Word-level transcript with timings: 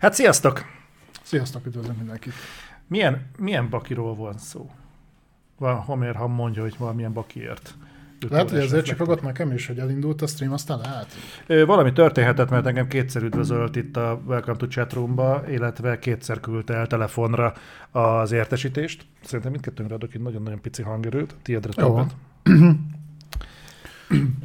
Hát 0.00 0.14
sziasztok! 0.14 0.64
Sziasztok, 1.22 1.66
üdvözlök 1.66 1.96
mindenkit! 1.96 2.32
Milyen, 2.86 3.26
milyen 3.38 3.68
bakiról 3.68 4.14
van 4.14 4.38
szó? 4.38 4.70
Van 5.56 5.76
Homer, 5.76 6.14
ha 6.14 6.26
mondja, 6.26 6.62
hogy 6.62 6.74
valamilyen 6.78 7.12
bakiért. 7.12 7.74
Lehet, 8.28 8.50
hogy 8.50 8.58
ezért 8.58 8.84
csipogott 8.84 9.22
nekem 9.22 9.52
is, 9.52 9.66
hogy 9.66 9.78
elindult 9.78 10.22
a 10.22 10.26
stream, 10.26 10.52
aztán. 10.52 10.80
Ö, 11.46 11.64
valami 11.64 11.92
történhetett, 11.92 12.50
mert 12.50 12.66
engem 12.66 12.88
kétszer 12.88 13.22
üdvözölt 13.22 13.76
itt 13.76 13.96
a 13.96 14.20
Welcome 14.26 14.56
to 14.56 14.66
Chatroomba, 14.66 15.42
illetve 15.48 15.98
kétszer 15.98 16.40
küldte 16.40 16.74
el 16.74 16.86
telefonra 16.86 17.52
az 17.90 18.32
értesítést. 18.32 19.06
Szerintem 19.24 19.50
mindkettőnkre 19.50 19.94
adok 19.94 20.14
egy 20.14 20.20
nagyon-nagyon 20.20 20.60
pici 20.60 20.82
hangerőt, 20.82 21.34
tiédre 21.42 21.72
többet. 21.72 22.14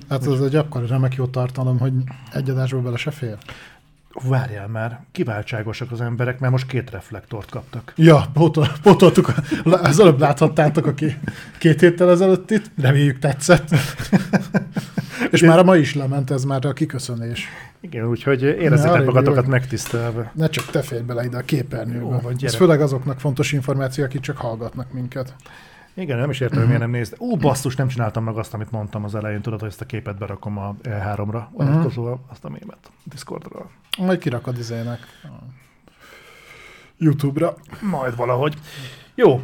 Hát 0.10 0.28
ez 0.28 0.42
egy 0.42 0.56
akkor 0.56 0.88
remek 0.88 1.16
jó 1.16 1.26
tartalom, 1.26 1.80
hogy 1.80 1.94
egy 2.34 2.50
adásból 2.50 2.82
bele 2.82 2.98
se 2.98 3.12
fér. 3.12 3.38
Várjál 4.22 4.68
már, 4.68 5.00
kiváltságosak 5.12 5.92
az 5.92 6.02
emberek, 6.02 6.40
mert 6.40 6.52
most 6.52 6.68
két 6.68 6.90
reflektort 6.90 7.50
kaptak. 7.50 7.94
Ja, 7.96 8.26
pótol, 8.34 8.68
pótoltuk. 8.82 9.28
a- 9.28 9.70
Az 9.72 10.00
előbb 10.00 10.20
láthattátok, 10.20 10.86
aki 10.86 11.18
két 11.60 11.80
héttel 11.80 12.10
ezelőtt 12.10 12.52
itt, 12.52 12.72
reméljük 12.82 13.20
tetszett. 13.20 13.70
És 15.32 15.42
már 15.42 15.60
a 15.60 15.64
ma 15.64 15.76
is 15.76 15.96
lement, 15.96 16.32
ez 16.32 16.44
már 16.44 16.66
a 16.66 16.74
kiköszönés. 16.74 17.48
Igen, 17.80 18.06
úgyhogy 18.06 18.42
érezzétek 18.44 18.94
elég 18.96 19.06
magatokat 19.06 19.48
megtisztelve. 19.48 20.32
Ne 20.36 20.48
csak 20.50 20.66
te 20.66 20.82
férj 20.82 21.02
bele 21.04 21.24
ide 21.26 21.38
a 21.38 21.42
képernyőbe. 21.42 22.18
vagy 22.18 22.46
Ez 22.46 22.56
főleg 22.56 22.82
azoknak 22.82 23.20
fontos 23.20 23.52
információ, 23.52 24.04
akik 24.04 24.22
csak 24.22 24.38
hallgatnak 24.38 24.92
minket. 24.94 25.36
Igen, 25.94 26.18
nem 26.18 26.30
is 26.30 26.40
értem, 26.40 26.58
hogy 26.58 26.66
miért 26.68 26.82
nem 26.82 26.90
nézd. 26.92 27.16
Ú, 27.18 27.36
basszus, 27.36 27.76
nem 27.76 27.88
csináltam 27.88 28.24
meg 28.24 28.36
azt, 28.38 28.54
amit 28.54 28.72
mondtam 28.72 29.04
az 29.04 29.16
elején, 29.16 29.42
tudod, 29.42 29.60
hogy 29.60 29.70
ezt 29.70 29.82
a 29.82 29.86
képet 29.86 30.18
berakom 30.18 30.58
a 30.58 30.76
E3-ra, 30.84 31.42
vonatkozóan 31.52 32.20
azt 32.32 32.46
a 32.46 32.50
mémet 32.50 32.92
Discordra. 33.04 33.70
Majd 33.98 34.20
kirakod 34.20 34.58
izének. 34.58 35.00
YouTube-ra. 36.98 37.56
Majd 37.82 38.16
valahogy. 38.16 38.56
Jó. 39.16 39.42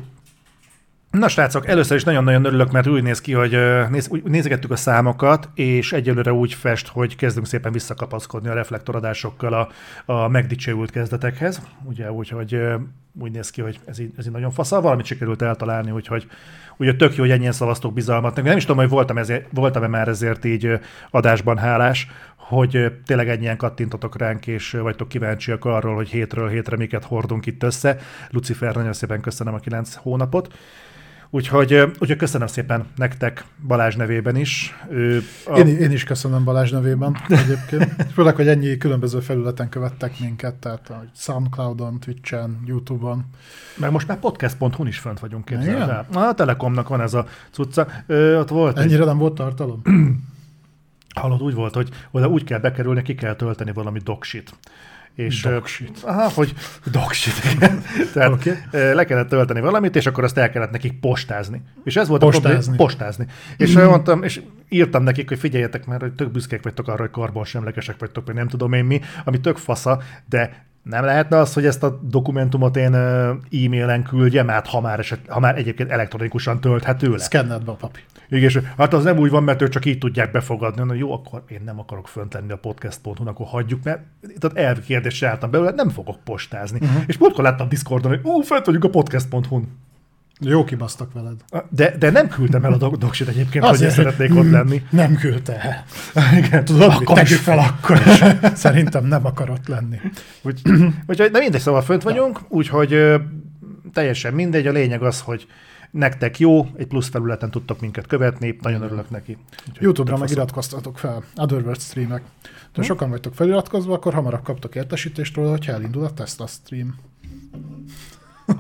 Na 1.12 1.28
srácok, 1.28 1.68
először 1.68 1.98
is 1.98 2.04
nagyon-nagyon 2.04 2.46
örülök, 2.46 2.72
mert 2.72 2.88
úgy 2.88 3.04
néz 3.04 3.22
ki, 3.22 3.34
hogy 3.34 3.58
néz, 3.90 4.10
nézegettük 4.24 4.72
a 4.72 4.76
számokat, 4.76 5.50
és 5.54 5.94
egyelőre 5.94 6.34
úgy 6.34 6.54
fest, 6.54 6.88
hogy 6.88 7.16
kezdünk 7.16 7.46
szépen 7.46 7.72
visszakapaszkodni 7.72 8.50
a 8.50 8.54
reflektoradásokkal 8.54 9.54
a, 9.54 9.70
a 10.14 10.28
megdicsőült 10.28 10.92
kezdetekhez. 10.92 11.62
Ugye 11.84 12.12
úgy, 12.12 12.30
hogy 12.30 12.62
úgy 13.20 13.32
néz 13.32 13.50
ki, 13.50 13.62
hogy 13.62 13.80
ez 13.86 14.00
így, 14.00 14.12
ez 14.18 14.26
így 14.26 14.32
nagyon 14.32 14.52
faszal, 14.52 14.82
valamit 14.82 15.06
sikerült 15.06 15.42
eltalálni, 15.42 15.92
úgyhogy 15.92 16.28
ugye 16.78 16.96
tök 16.96 17.16
jó, 17.16 17.24
hogy 17.24 17.32
ennyien 17.32 17.52
szavaztok 17.52 17.94
bizalmat. 17.94 18.44
Nem 18.44 18.58
is 18.58 18.66
tudom, 18.66 18.78
hogy 18.78 18.90
voltam 18.90 19.18
ezért, 19.18 19.46
voltam-e 19.54 19.88
már 19.88 20.08
ezért 20.08 20.46
így 20.46 20.80
adásban 21.10 21.58
hálás, 21.58 22.08
hogy 22.50 22.92
tényleg 23.06 23.30
ennyien 23.30 23.58
kattintotok 23.58 24.18
ránk, 24.18 24.48
és 24.48 24.72
vagytok 24.72 25.08
kíváncsiak 25.08 25.66
arról, 25.66 25.96
hogy 25.96 26.10
hétről 26.10 26.50
hétre 26.50 26.78
miket 26.78 27.04
hordunk 27.04 27.46
itt 27.46 27.64
össze. 27.64 27.98
Lucifer, 28.30 28.76
nagyon 28.76 28.94
szépen 28.94 29.22
köszönöm 29.22 29.54
a 29.54 29.60
kilenc 29.60 29.94
hónapot. 29.94 30.54
Úgyhogy, 31.30 31.74
úgyhogy 31.74 32.16
köszönöm 32.16 32.48
szépen 32.48 32.86
nektek 32.96 33.46
Balázs 33.68 33.96
nevében 33.96 34.36
is. 34.36 34.76
Ő 34.90 35.22
a, 35.46 35.58
Én, 35.58 35.68
én 35.68 35.92
is 35.92 36.04
köszönöm 36.04 36.44
Balázs 36.44 36.72
nevében 36.72 37.18
egyébként. 37.28 37.96
Főleg, 38.16 38.36
hogy 38.36 38.48
ennyi 38.48 38.78
különböző 38.78 39.20
felületen 39.20 39.70
követtek 39.70 40.20
minket, 40.20 40.56
tehát 40.56 40.90
a 40.90 41.04
Soundcloudon, 41.16 42.00
Twitchen, 42.00 42.64
Youtube-on. 42.66 43.26
meg 43.78 43.92
most 43.92 44.08
már 44.08 44.20
podcast.hu-n 44.20 44.88
is 44.88 44.98
fönt 44.98 45.20
vagyunk, 45.20 45.46
képzeld 45.46 45.90
el. 45.90 46.08
A 46.14 46.34
Telekomnak 46.34 46.88
van 46.88 47.02
ez 47.02 47.14
a 47.14 47.26
cucca. 47.52 47.88
Ö, 48.08 48.40
ott 48.40 48.50
volt 48.50 48.78
egy, 48.78 48.84
Ennyire 48.84 49.06
nem 49.06 49.18
volt 49.18 49.34
tartalom? 49.34 49.82
hallod, 51.16 51.42
úgy 51.42 51.54
volt, 51.54 51.74
hogy 51.74 51.90
oda 52.12 52.28
úgy 52.28 52.44
kell 52.44 52.60
bekerülni, 52.60 53.02
ki 53.02 53.16
kell 53.16 53.36
tölteni 53.36 53.74
valami 53.74 54.00
doksit. 54.04 54.54
És, 55.16 55.42
Doksit. 55.42 56.04
Aha, 56.04 56.30
hogy 56.34 56.54
doksit, 56.92 57.34
igen. 57.56 57.84
Tehát 58.14 58.32
okay. 58.32 58.54
le 58.72 59.06
kellett 59.06 59.30
tölteni 59.30 59.60
valamit, 59.60 59.96
és 59.96 60.06
akkor 60.06 60.24
azt 60.24 60.38
el 60.38 60.50
kellett 60.50 60.72
nekik 60.72 61.00
postázni. 61.00 61.62
És 61.84 61.96
ez 61.96 62.08
volt 62.08 62.22
a 62.22 62.26
Postázni. 62.26 62.58
problém. 62.58 62.78
Postázni. 62.78 63.26
És 63.58 63.78
mm. 63.78 63.84
mondtam, 63.84 64.24
és 64.24 64.42
írtam 64.70 65.04
nekik, 65.04 65.28
hogy 65.28 65.40
figyeljetek 65.40 65.86
már, 65.86 66.02
hogy 66.02 66.14
tök 66.14 66.32
büszkék 66.32 66.64
vagytok 66.64 66.88
arra, 66.88 67.02
hogy 67.02 67.12
karbonsemlegesek 67.12 68.00
vagytok, 68.00 68.26
vagy 68.26 68.36
nem 68.36 68.48
tudom 68.48 68.74
én 68.74 68.86
mi, 68.86 69.02
ami 69.24 69.40
tök 69.40 69.58
fasza, 69.58 70.02
de 70.30 70.66
nem 70.84 71.04
lehetne 71.04 71.38
az, 71.38 71.54
hogy 71.54 71.66
ezt 71.66 71.84
a 71.84 72.00
dokumentumot 72.04 72.78
én 72.78 72.94
e-mailen 72.94 74.04
küldjem 74.04 74.50
át, 74.50 74.68
ha 74.68 74.82
már, 74.82 75.00
eset, 75.00 75.20
ha 75.28 75.40
már 75.40 75.58
egyébként 75.58 75.92
elektronikusan 75.92 76.62
tölthető 76.62 77.10
le. 77.10 77.18
Szkenned 77.18 77.64
be 77.64 77.72
a 77.72 77.76
papi. 77.76 78.00
Igen, 78.30 78.44
és 78.44 78.60
hát 78.78 78.94
az 78.94 79.04
nem 79.04 79.18
úgy 79.18 79.30
van, 79.30 79.44
mert 79.44 79.62
ők 79.62 79.70
csak 79.70 79.86
így 79.86 79.98
tudják 79.98 80.32
befogadni. 80.32 80.84
Na, 80.84 80.94
jó, 80.94 81.14
akkor 81.14 81.44
én 81.48 81.62
nem 81.66 81.80
akarok 81.80 82.08
fönt 82.08 82.34
lenni 82.34 82.52
a 82.52 82.58
podcast.hu-n, 82.58 83.28
akkor 83.28 83.46
hagyjuk, 83.46 83.84
mert 83.84 84.02
tehát 84.40 84.58
elvi 84.58 84.82
kérdésre 84.82 85.28
álltam 85.28 85.52
belőle, 85.52 85.72
nem 85.72 85.90
fogok 85.90 86.18
postázni. 86.24 86.80
Uh-huh. 86.82 87.04
És 87.08 87.18
múltkor 87.18 87.44
láttam 87.44 87.70
Discordon, 87.70 88.12
hogy 88.12 88.22
ú, 88.24 88.42
fent 88.42 88.66
vagyunk 88.66 88.84
a 88.84 88.90
podcast.hu-n. 88.90 89.68
Jó 90.42 90.64
kibasztak 90.64 91.14
veled. 91.14 91.36
De, 91.70 91.98
de 91.98 92.10
nem 92.12 92.28
küldtem 92.28 92.64
el 92.66 92.74
a 92.74 92.78
dok- 92.78 92.98
doksit 92.98 93.28
egyébként, 93.28 93.66
hogy 93.66 93.82
én 93.82 93.88
Azért. 93.88 93.94
szeretnék 93.94 94.36
ott 94.36 94.50
lenni. 94.52 94.84
Nem 94.90 95.16
küldte 95.16 95.60
el. 95.62 95.86
Igen, 96.40 96.66
Tudod, 96.66 96.92
akkor 96.92 97.16
tegyük 97.16 97.30
is. 97.30 97.38
fel 97.38 97.60
akkor 97.60 98.02
is. 98.08 98.24
Szerintem 98.60 99.06
nem 99.06 99.26
akar 99.26 99.50
ott 99.50 99.68
lenni. 99.68 100.00
Úgy, 100.42 100.62
úgyhogy, 101.08 101.32
de 101.32 101.40
mindegy, 101.40 101.62
szóval 101.62 101.82
fönt 101.82 102.04
vagyunk, 102.04 102.40
úgyhogy 102.48 103.16
teljesen 103.94 104.34
mindegy. 104.34 104.68
A 104.68 104.72
lényeg 104.72 105.04
az, 105.04 105.22
hogy 105.22 105.48
nektek 105.92 106.40
jó, 106.40 106.68
egy 106.78 106.88
plusz 106.88 107.10
felületen 107.10 107.52
tudtok 107.52 107.80
minket 107.82 108.08
követni, 108.08 108.58
nagyon 108.62 108.82
örülök 108.82 109.10
neki. 109.10 109.38
Úgyhogy 109.68 109.84
Youtube-ra 109.84 110.18
meg 110.18 110.30
iratkoztatok 110.30 110.98
fel. 110.98 111.24
Otherworld 111.36 111.80
streamek. 111.82 112.22
Hm? 112.22 112.48
Ha 112.76 112.82
sokan 112.82 113.10
vagytok 113.10 113.36
feliratkozva, 113.36 113.94
akkor 113.94 114.14
hamarabb 114.14 114.44
kaptok 114.44 114.76
értesítést 114.76 115.36
róla, 115.36 115.50
hogyha 115.50 115.72
elindul 115.72 116.04
a 116.04 116.14
Tesla 116.14 116.48
stream. 116.48 116.96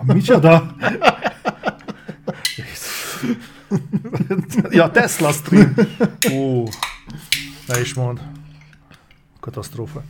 Micsoda? 0.05 0.75
ja, 4.69 4.91
Tesla 4.91 5.31
stream. 5.31 5.73
Ó, 6.33 6.63
ne 7.67 7.79
is 7.79 7.93
mond. 7.93 8.19
Katasztrófa. 9.39 10.03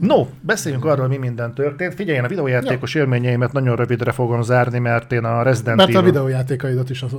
No, 0.00 0.26
beszéljünk 0.40 0.84
arról, 0.84 1.08
mi 1.08 1.16
minden 1.16 1.54
történt. 1.54 1.94
Figyelj, 1.94 2.18
én 2.18 2.24
a 2.24 2.28
videójátékos 2.28 2.94
élményeimet 2.94 3.52
nagyon 3.52 3.76
rövidre 3.76 4.12
fogom 4.12 4.42
zárni, 4.42 4.78
mert 4.78 5.12
én 5.12 5.24
a 5.24 5.42
Resident 5.42 5.76
Mert 5.76 5.88
a 5.88 5.92
Evil... 5.92 6.02
videójátékaidat 6.02 6.90
is 6.90 7.02
az 7.02 7.12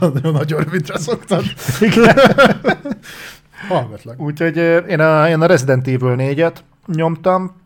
nagyon 0.00 0.32
nagyon 0.32 0.60
rövidre 0.62 0.98
szoktad. 0.98 1.44
Igen. 1.80 2.16
Hallgatlak. 3.68 4.20
Úgyhogy 4.20 4.58
ö, 4.58 4.76
én 4.76 5.00
a, 5.00 5.28
én 5.28 5.40
a 5.40 5.46
Resident 5.46 5.86
Evil 5.86 6.14
4-et 6.18 6.56
nyomtam, 6.86 7.56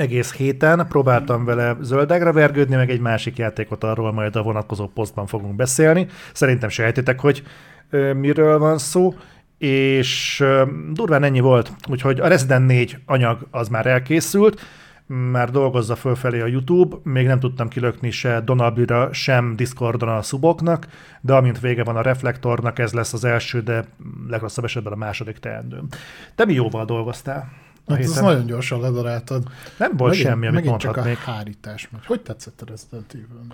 egész 0.00 0.34
héten 0.34 0.86
próbáltam 0.88 1.44
vele 1.44 1.76
zöldágra 1.80 2.32
vergődni, 2.32 2.76
meg 2.76 2.90
egy 2.90 3.00
másik 3.00 3.36
játékot 3.36 3.84
arról 3.84 4.12
majd 4.12 4.36
a 4.36 4.42
vonatkozó 4.42 4.86
posztban 4.86 5.26
fogunk 5.26 5.56
beszélni. 5.56 6.06
Szerintem 6.32 6.68
sejtitek, 6.68 7.20
hogy 7.20 7.42
ö, 7.90 8.12
miről 8.12 8.58
van 8.58 8.78
szó, 8.78 9.14
és 9.58 10.40
ö, 10.40 10.64
durván 10.92 11.22
ennyi 11.22 11.40
volt. 11.40 11.72
Úgyhogy 11.88 12.20
a 12.20 12.28
Resident 12.28 12.66
4 12.66 12.98
anyag 13.06 13.46
az 13.50 13.68
már 13.68 13.86
elkészült, 13.86 14.60
már 15.06 15.50
dolgozza 15.50 15.96
fölfelé 15.96 16.40
a 16.40 16.46
YouTube, 16.46 16.96
még 17.02 17.26
nem 17.26 17.40
tudtam 17.40 17.68
kilökni 17.68 18.10
se 18.10 18.40
Donabira, 18.40 19.12
sem 19.12 19.56
Discordon 19.56 20.08
a 20.08 20.22
szuboknak, 20.22 20.86
de 21.20 21.34
amint 21.34 21.60
vége 21.60 21.84
van 21.84 21.96
a 21.96 22.02
reflektornak, 22.02 22.78
ez 22.78 22.92
lesz 22.92 23.12
az 23.12 23.24
első, 23.24 23.60
de 23.60 23.84
legrosszabb 24.28 24.64
esetben 24.64 24.92
a 24.92 24.96
második 24.96 25.38
teendőm. 25.38 25.86
Te 26.34 26.44
mi 26.44 26.52
jóval 26.52 26.84
dolgoztál? 26.84 27.52
A 27.90 27.94
Hát 27.94 28.04
ezt 28.04 28.20
nagyon 28.20 28.46
gyorsan 28.46 28.80
ledaráltad. 28.80 29.42
Nem 29.76 29.96
volt 29.96 30.10
Megint- 30.10 30.28
semmi, 30.28 30.46
amit 30.46 30.60
megint 30.64 30.80
csak 30.80 30.94
mondhatnék. 30.94 31.26
a 31.26 31.30
hárítás 31.30 31.88
megy. 31.90 32.06
Hogy 32.06 32.20
tetszett 32.20 32.62
a 32.62 32.64
Resident 32.68 33.12
Evil? 33.14 33.46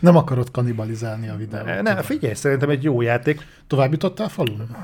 Nem 0.00 0.16
akarod 0.16 0.50
kanibalizálni 0.50 1.28
a 1.28 1.36
videót. 1.36 1.64
Ne, 1.64 1.80
ne, 1.80 2.02
figyelj, 2.02 2.34
szerintem 2.34 2.70
egy 2.70 2.82
jó 2.82 3.00
játék. 3.00 3.46
Tovább 3.66 3.90
jutottál 3.92 4.28
falun? 4.28 4.76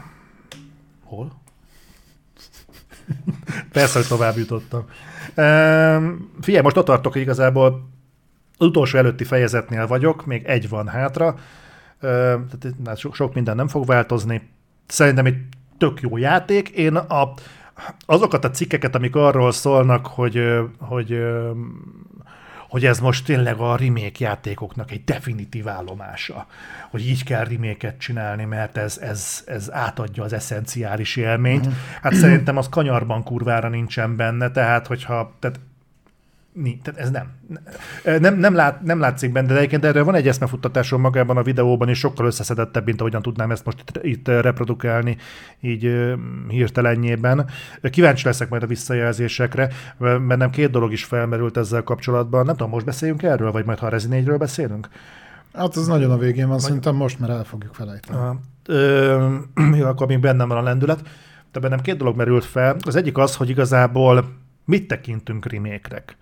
Hol? 1.05 1.33
Persze, 3.73 3.99
hogy 3.99 4.09
tovább 4.09 4.37
jutottam. 4.37 4.85
Um, 5.37 6.31
figyelj, 6.41 6.62
most 6.62 6.77
ott 6.77 6.85
tartok, 6.85 7.12
hogy 7.12 7.23
igazából 7.23 7.88
az 8.59 8.67
utolsó 8.67 8.99
előtti 8.99 9.25
fejezetnél 9.25 9.87
vagyok, 9.87 10.27
még 10.27 10.44
egy 10.44 10.69
van 10.69 10.88
hátra, 10.88 11.27
uh, 11.29 11.38
tehát 12.00 12.75
na, 12.85 12.97
sok, 12.97 13.15
sok 13.15 13.35
minden 13.35 13.56
nem 13.56 13.69
fog 13.69 13.87
változni. 13.87 14.49
Szerintem 14.87 15.27
egy 15.27 15.37
tök 15.79 16.00
jó 16.00 16.17
játék. 16.17 16.69
Én 16.69 16.97
a, 16.97 17.35
azokat 18.06 18.44
a 18.44 18.50
cikkeket, 18.50 18.94
amik 18.94 19.17
arról 19.17 19.52
szólnak, 19.52 20.06
hogy, 20.06 20.43
hogy, 20.78 21.19
hogy 22.69 22.84
ez 22.84 23.00
most 23.00 23.25
tényleg 23.25 23.58
a 23.58 23.76
remake 23.76 24.17
játékoknak 24.19 24.90
egy 24.90 25.05
definitív 25.05 25.69
állomása, 25.69 26.46
hogy 26.90 27.06
így 27.06 27.25
kell 27.25 27.44
remake 27.44 27.96
csinálni, 27.96 28.44
mert 28.44 28.76
ez, 28.76 28.99
ez, 28.99 29.43
ez 29.46 29.73
átadja 29.73 30.25
az 30.25 30.32
eszenciális 30.32 31.17
élményt. 31.17 31.69
Hát 32.02 32.14
szerintem 32.14 32.56
az 32.56 32.69
kanyarban 32.69 33.23
kurvára 33.23 33.69
nincsen 33.69 34.17
benne, 34.17 34.50
tehát 34.50 34.87
hogyha 34.87 35.32
tehát 35.38 35.61
Nincs, 36.62 36.82
tehát 36.82 37.00
ez 37.00 37.11
nem. 37.11 37.31
Nem, 38.20 38.38
nem, 38.38 38.55
lát, 38.55 38.82
nem 38.82 39.00
látszik 39.00 39.32
benne, 39.32 39.47
de 39.47 39.56
egyébként 39.56 39.85
erre 39.85 40.03
van 40.03 40.14
egy 40.14 40.29
eszmefuttatásom 40.29 41.00
magában 41.00 41.37
a 41.37 41.43
videóban, 41.43 41.88
és 41.88 41.99
sokkal 41.99 42.26
összeszedettebb, 42.26 42.85
mint 42.85 43.00
ahogyan 43.00 43.23
tudnám 43.23 43.50
ezt 43.50 43.64
most 43.64 43.79
itt, 43.81 44.05
itt 44.05 44.29
reprodukálni, 44.29 45.17
így 45.61 46.14
hirtelenjében. 46.49 47.47
Kíváncsi 47.82 48.26
leszek 48.26 48.49
majd 48.49 48.62
a 48.62 48.67
visszajelzésekre, 48.67 49.69
mert 49.99 50.37
nem 50.37 50.50
két 50.50 50.70
dolog 50.70 50.93
is 50.93 51.05
felmerült 51.05 51.56
ezzel 51.56 51.82
kapcsolatban. 51.82 52.44
Nem 52.44 52.56
tudom, 52.56 52.73
most 52.73 52.87
beszéljünk 52.87 53.23
erről, 53.23 53.52
vagy 53.52 53.64
majd 53.64 53.79
ha 53.79 53.87
a 53.87 53.91
Resident 53.91 54.38
beszélünk? 54.38 54.88
Hát 55.52 55.76
ez 55.76 55.87
nagyon 55.87 56.11
a 56.11 56.19
végén 56.19 56.47
van, 56.47 56.56
vagy... 56.56 56.64
szerintem 56.64 56.94
most, 56.94 57.19
mert 57.19 57.32
el 57.32 57.44
fogjuk 57.44 57.75
felejteni. 57.75 58.19
Ö, 58.67 59.35
akkor 59.82 60.06
még 60.06 60.20
bennem 60.20 60.49
van 60.49 60.59
a 60.59 60.62
lendület. 60.62 61.00
De 61.52 61.61
bennem 61.61 61.81
két 61.81 61.97
dolog 61.97 62.17
merült 62.17 62.44
fel. 62.44 62.76
Az 62.87 62.97
egyik 62.97 63.19
az, 63.19 63.37
hogy 63.37 63.49
igazából 63.49 64.25
mit 64.64 64.88
tekintünk 64.88 65.52
remékrek. 65.52 66.17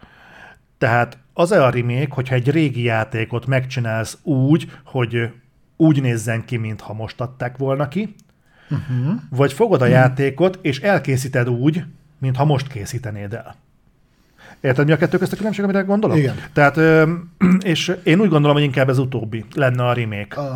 Tehát 0.84 1.18
az-e 1.32 1.64
a 1.64 1.70
remake, 1.70 2.08
hogyha 2.10 2.34
egy 2.34 2.50
régi 2.50 2.82
játékot 2.82 3.46
megcsinálsz 3.46 4.18
úgy, 4.22 4.70
hogy 4.84 5.30
úgy 5.76 6.02
nézzen 6.02 6.44
ki, 6.44 6.56
mintha 6.56 6.92
most 6.92 7.20
adták 7.20 7.56
volna 7.56 7.88
ki, 7.88 8.14
uh-huh. 8.70 9.20
vagy 9.30 9.52
fogod 9.52 9.80
a 9.80 9.84
uh-huh. 9.84 10.00
játékot, 10.00 10.58
és 10.62 10.80
elkészíted 10.80 11.48
úgy, 11.48 11.84
mintha 12.18 12.44
most 12.44 12.66
készítenéd 12.66 13.32
el. 13.32 13.56
Érted, 14.60 14.86
mi 14.86 14.92
a 14.92 14.96
kettő 14.96 15.18
között 15.18 15.34
a 15.34 15.36
különbség, 15.36 15.64
amire 15.64 15.80
gondolok? 15.80 16.16
Igen. 16.16 16.36
Tehát, 16.52 16.76
és 17.72 17.96
én 18.02 18.20
úgy 18.20 18.28
gondolom, 18.28 18.56
hogy 18.56 18.64
inkább 18.64 18.88
ez 18.88 18.98
utóbbi 18.98 19.44
lenne 19.54 19.86
a 19.86 19.92
remake. 19.92 20.40
Uh, 20.40 20.48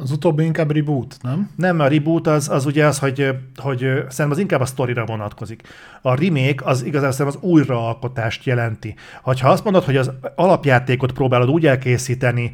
az 0.00 0.10
utóbbi 0.10 0.44
inkább 0.44 0.70
reboot, 0.70 1.16
nem? 1.22 1.50
Nem, 1.56 1.80
a 1.80 1.86
reboot 1.86 2.26
az, 2.26 2.48
az 2.48 2.66
ugye 2.66 2.86
az, 2.86 2.98
hogy, 2.98 3.28
hogy 3.56 3.78
szerintem 3.78 4.30
az 4.30 4.38
inkább 4.38 4.60
a 4.60 4.64
sztorira 4.64 5.04
vonatkozik. 5.04 5.62
A 6.02 6.14
remake 6.14 6.64
az 6.64 6.84
igazából 6.84 7.12
szerintem 7.12 7.40
az 7.40 7.48
újraalkotást 7.50 8.44
jelenti. 8.44 8.94
Ha 9.22 9.48
azt 9.48 9.64
mondod, 9.64 9.84
hogy 9.84 9.96
az 9.96 10.10
alapjátékot 10.34 11.12
próbálod 11.12 11.50
úgy 11.50 11.66
elkészíteni, 11.66 12.50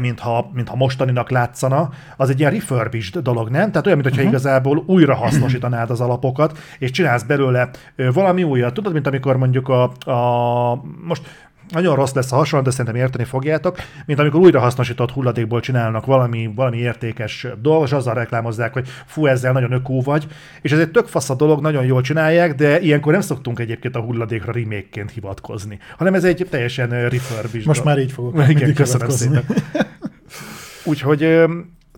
mintha, 0.00 0.50
mintha 0.54 0.76
mostaninak 0.76 1.30
látszana, 1.30 1.90
az 2.16 2.30
egy 2.30 2.40
ilyen 2.40 2.52
refurbished 2.52 3.22
dolog, 3.22 3.48
nem? 3.48 3.70
Tehát 3.70 3.86
olyan, 3.86 3.98
mintha 3.98 4.16
uh-huh. 4.16 4.30
igazából 4.30 4.82
újra 4.86 5.14
hasznosítanád 5.14 5.90
az 5.90 6.00
alapokat, 6.00 6.58
és 6.78 6.90
csinálsz 6.90 7.22
belőle 7.22 7.70
valami 7.96 8.42
újat. 8.42 8.74
Tudod, 8.74 8.92
mint 8.92 9.06
amikor 9.06 9.36
mondjuk 9.36 9.68
a, 9.68 9.82
a 10.10 10.82
most 11.04 11.22
nagyon 11.70 11.94
rossz 11.94 12.12
lesz 12.12 12.32
a 12.32 12.36
hasonlat, 12.36 12.66
de 12.66 12.72
szerintem 12.72 13.02
érteni 13.02 13.24
fogjátok, 13.24 13.76
mint 14.06 14.18
amikor 14.18 14.40
újrahasznosított 14.40 15.10
hulladékból 15.10 15.60
csinálnak 15.60 16.06
valami, 16.06 16.52
valami 16.54 16.76
értékes 16.76 17.46
dolgot, 17.60 17.86
és 17.86 17.92
azzal 17.92 18.14
reklámozzák, 18.14 18.72
hogy 18.72 18.88
fú, 19.06 19.26
ezzel 19.26 19.52
nagyon 19.52 19.72
ökó 19.72 20.00
vagy, 20.00 20.26
és 20.60 20.72
ez 20.72 20.78
egy 20.78 20.90
tök 20.90 21.06
fasz 21.06 21.30
a 21.30 21.34
dolog, 21.34 21.60
nagyon 21.60 21.84
jól 21.84 22.02
csinálják, 22.02 22.54
de 22.54 22.80
ilyenkor 22.80 23.12
nem 23.12 23.20
szoktunk 23.20 23.58
egyébként 23.58 23.96
a 23.96 24.00
hulladékra 24.00 24.52
remake 24.52 25.04
hivatkozni, 25.14 25.78
hanem 25.96 26.14
ez 26.14 26.24
egy 26.24 26.46
teljesen 26.50 26.88
refurbished. 26.88 27.66
Most 27.66 27.84
már 27.84 27.98
így 27.98 28.12
fogok. 28.12 28.48
Igen, 28.48 28.74
köszönöm 28.74 29.08
szépen. 29.08 29.44
Úgyhogy 30.84 31.44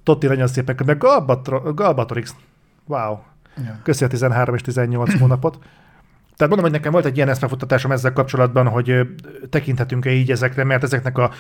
Totti 0.03 0.27
nagyon 0.27 0.47
szépen, 0.47 0.77
meg 0.87 0.99
Galbatorix, 1.75 2.35
wow. 2.87 3.19
Ja. 3.57 3.81
Köszi 3.83 4.05
a 4.05 4.09
13 4.09 4.55
és 4.55 4.61
18 4.61 5.19
hónapot. 5.19 5.59
Tehát 6.37 6.55
mondom, 6.55 6.71
hogy 6.71 6.81
nekem 6.81 6.93
volt 6.93 7.05
egy 7.05 7.17
ilyen 7.17 7.29
eszmefuttatásom 7.29 7.93
ezzel 7.93 8.13
kapcsolatban, 8.13 8.69
hogy 8.69 9.01
tekinthetünk-e 9.51 10.11
így 10.11 10.31
ezekre, 10.31 10.65
mert 10.65 10.83
ezeknek 10.83 11.19
a, 11.19 11.31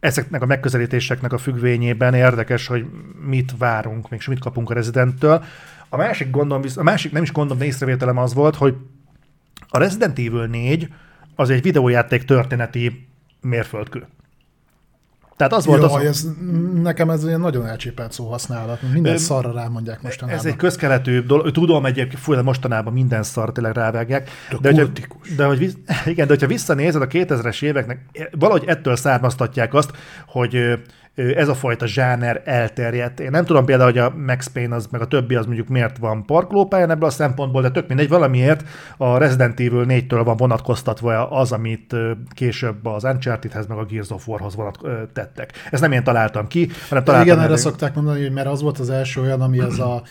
ezeknek 0.00 0.42
a 0.42 0.46
megközelítéseknek 0.46 1.32
a 1.32 1.38
függvényében 1.38 2.14
érdekes, 2.14 2.66
hogy 2.66 2.86
mit 3.26 3.52
várunk, 3.58 4.10
még 4.10 4.22
mit 4.26 4.40
kapunk 4.40 4.70
a 4.70 4.74
rezidenttől. 4.74 5.44
A 5.88 5.96
másik 5.96 6.30
gondom, 6.30 6.62
a 6.76 6.82
másik 6.82 7.12
nem 7.12 7.22
is 7.22 7.32
gondom, 7.32 7.58
de 7.58 7.64
észrevételem 7.64 8.18
az 8.18 8.34
volt, 8.34 8.56
hogy 8.56 8.76
a 9.68 9.78
Resident 9.78 10.18
Evil 10.18 10.46
4 10.46 10.88
az 11.34 11.50
egy 11.50 11.62
videójáték 11.62 12.24
történeti 12.24 13.08
mérföldkő. 13.40 14.06
Tehát 15.40 15.54
az 15.54 15.66
volt 15.66 15.92
Jaj, 15.92 16.06
az... 16.06 16.08
Ez, 16.08 16.26
nekem 16.82 17.10
ez 17.10 17.24
egy 17.24 17.38
nagyon 17.38 17.66
elcsépelt 17.66 18.12
szó 18.12 18.30
használat. 18.30 18.78
Minden 18.92 19.14
Ö, 19.14 19.16
szarra 19.16 19.52
rámondják 19.52 20.02
mostanában. 20.02 20.38
Ez 20.38 20.46
egy 20.46 20.56
közkeletű 20.56 21.20
dolog. 21.20 21.50
Tudom 21.50 21.86
egyébként, 21.86 22.20
fúj, 22.22 22.42
mostanában 22.42 22.92
minden 22.92 23.22
szar 23.22 23.52
tényleg 23.52 23.74
rávágják. 23.74 24.30
De, 24.60 24.72
de, 24.72 24.82
hogyha, 24.82 25.06
de, 25.36 25.44
hogy, 25.44 25.60
igen, 26.12 26.26
de 26.26 26.32
hogyha 26.32 26.46
visszanézed 26.46 27.02
a 27.02 27.06
2000-es 27.06 27.62
éveknek, 27.62 28.06
valahogy 28.38 28.64
ettől 28.66 28.96
származtatják 28.96 29.74
azt, 29.74 29.90
hogy 30.26 30.78
ez 31.14 31.48
a 31.48 31.54
fajta 31.54 31.86
zsáner 31.86 32.42
elterjedt. 32.44 33.20
Én 33.20 33.30
nem 33.30 33.44
tudom 33.44 33.64
például, 33.64 33.90
hogy 33.90 33.98
a 33.98 34.14
Max 34.26 34.46
Payne 34.46 34.74
az, 34.74 34.86
meg 34.90 35.00
a 35.00 35.06
többi 35.06 35.34
az 35.34 35.46
mondjuk 35.46 35.68
miért 35.68 35.98
van 35.98 36.24
parkolópályán 36.24 36.90
ebből 36.90 37.08
a 37.08 37.10
szempontból, 37.10 37.62
de 37.62 37.70
tök 37.70 37.88
mindegy, 37.88 38.08
valamiért 38.08 38.64
a 38.96 39.18
Resident 39.18 39.60
Evil 39.60 39.84
4-től 39.88 40.20
van 40.24 40.36
vonatkoztatva 40.36 41.30
az, 41.30 41.52
amit 41.52 41.96
később 42.30 42.86
az 42.86 43.04
Uncharted-hez, 43.04 43.66
meg 43.66 43.78
a 43.78 43.84
Gears 43.84 44.10
of 44.10 44.28
War-hoz 44.28 44.54
vonat, 44.54 44.78
tettek. 45.12 45.52
Ezt 45.70 45.82
nem 45.82 45.92
én 45.92 46.04
találtam 46.04 46.46
ki, 46.46 46.68
hanem 46.88 47.04
találtam. 47.04 47.32
Igen, 47.32 47.44
erre 47.44 47.56
szokták 47.56 47.94
mondani, 47.94 48.22
hogy 48.22 48.32
mert 48.32 48.48
az 48.48 48.62
volt 48.62 48.78
az 48.78 48.90
első 48.90 49.20
olyan, 49.20 49.40
ami 49.40 49.58
az 49.58 49.78
a 49.80 50.02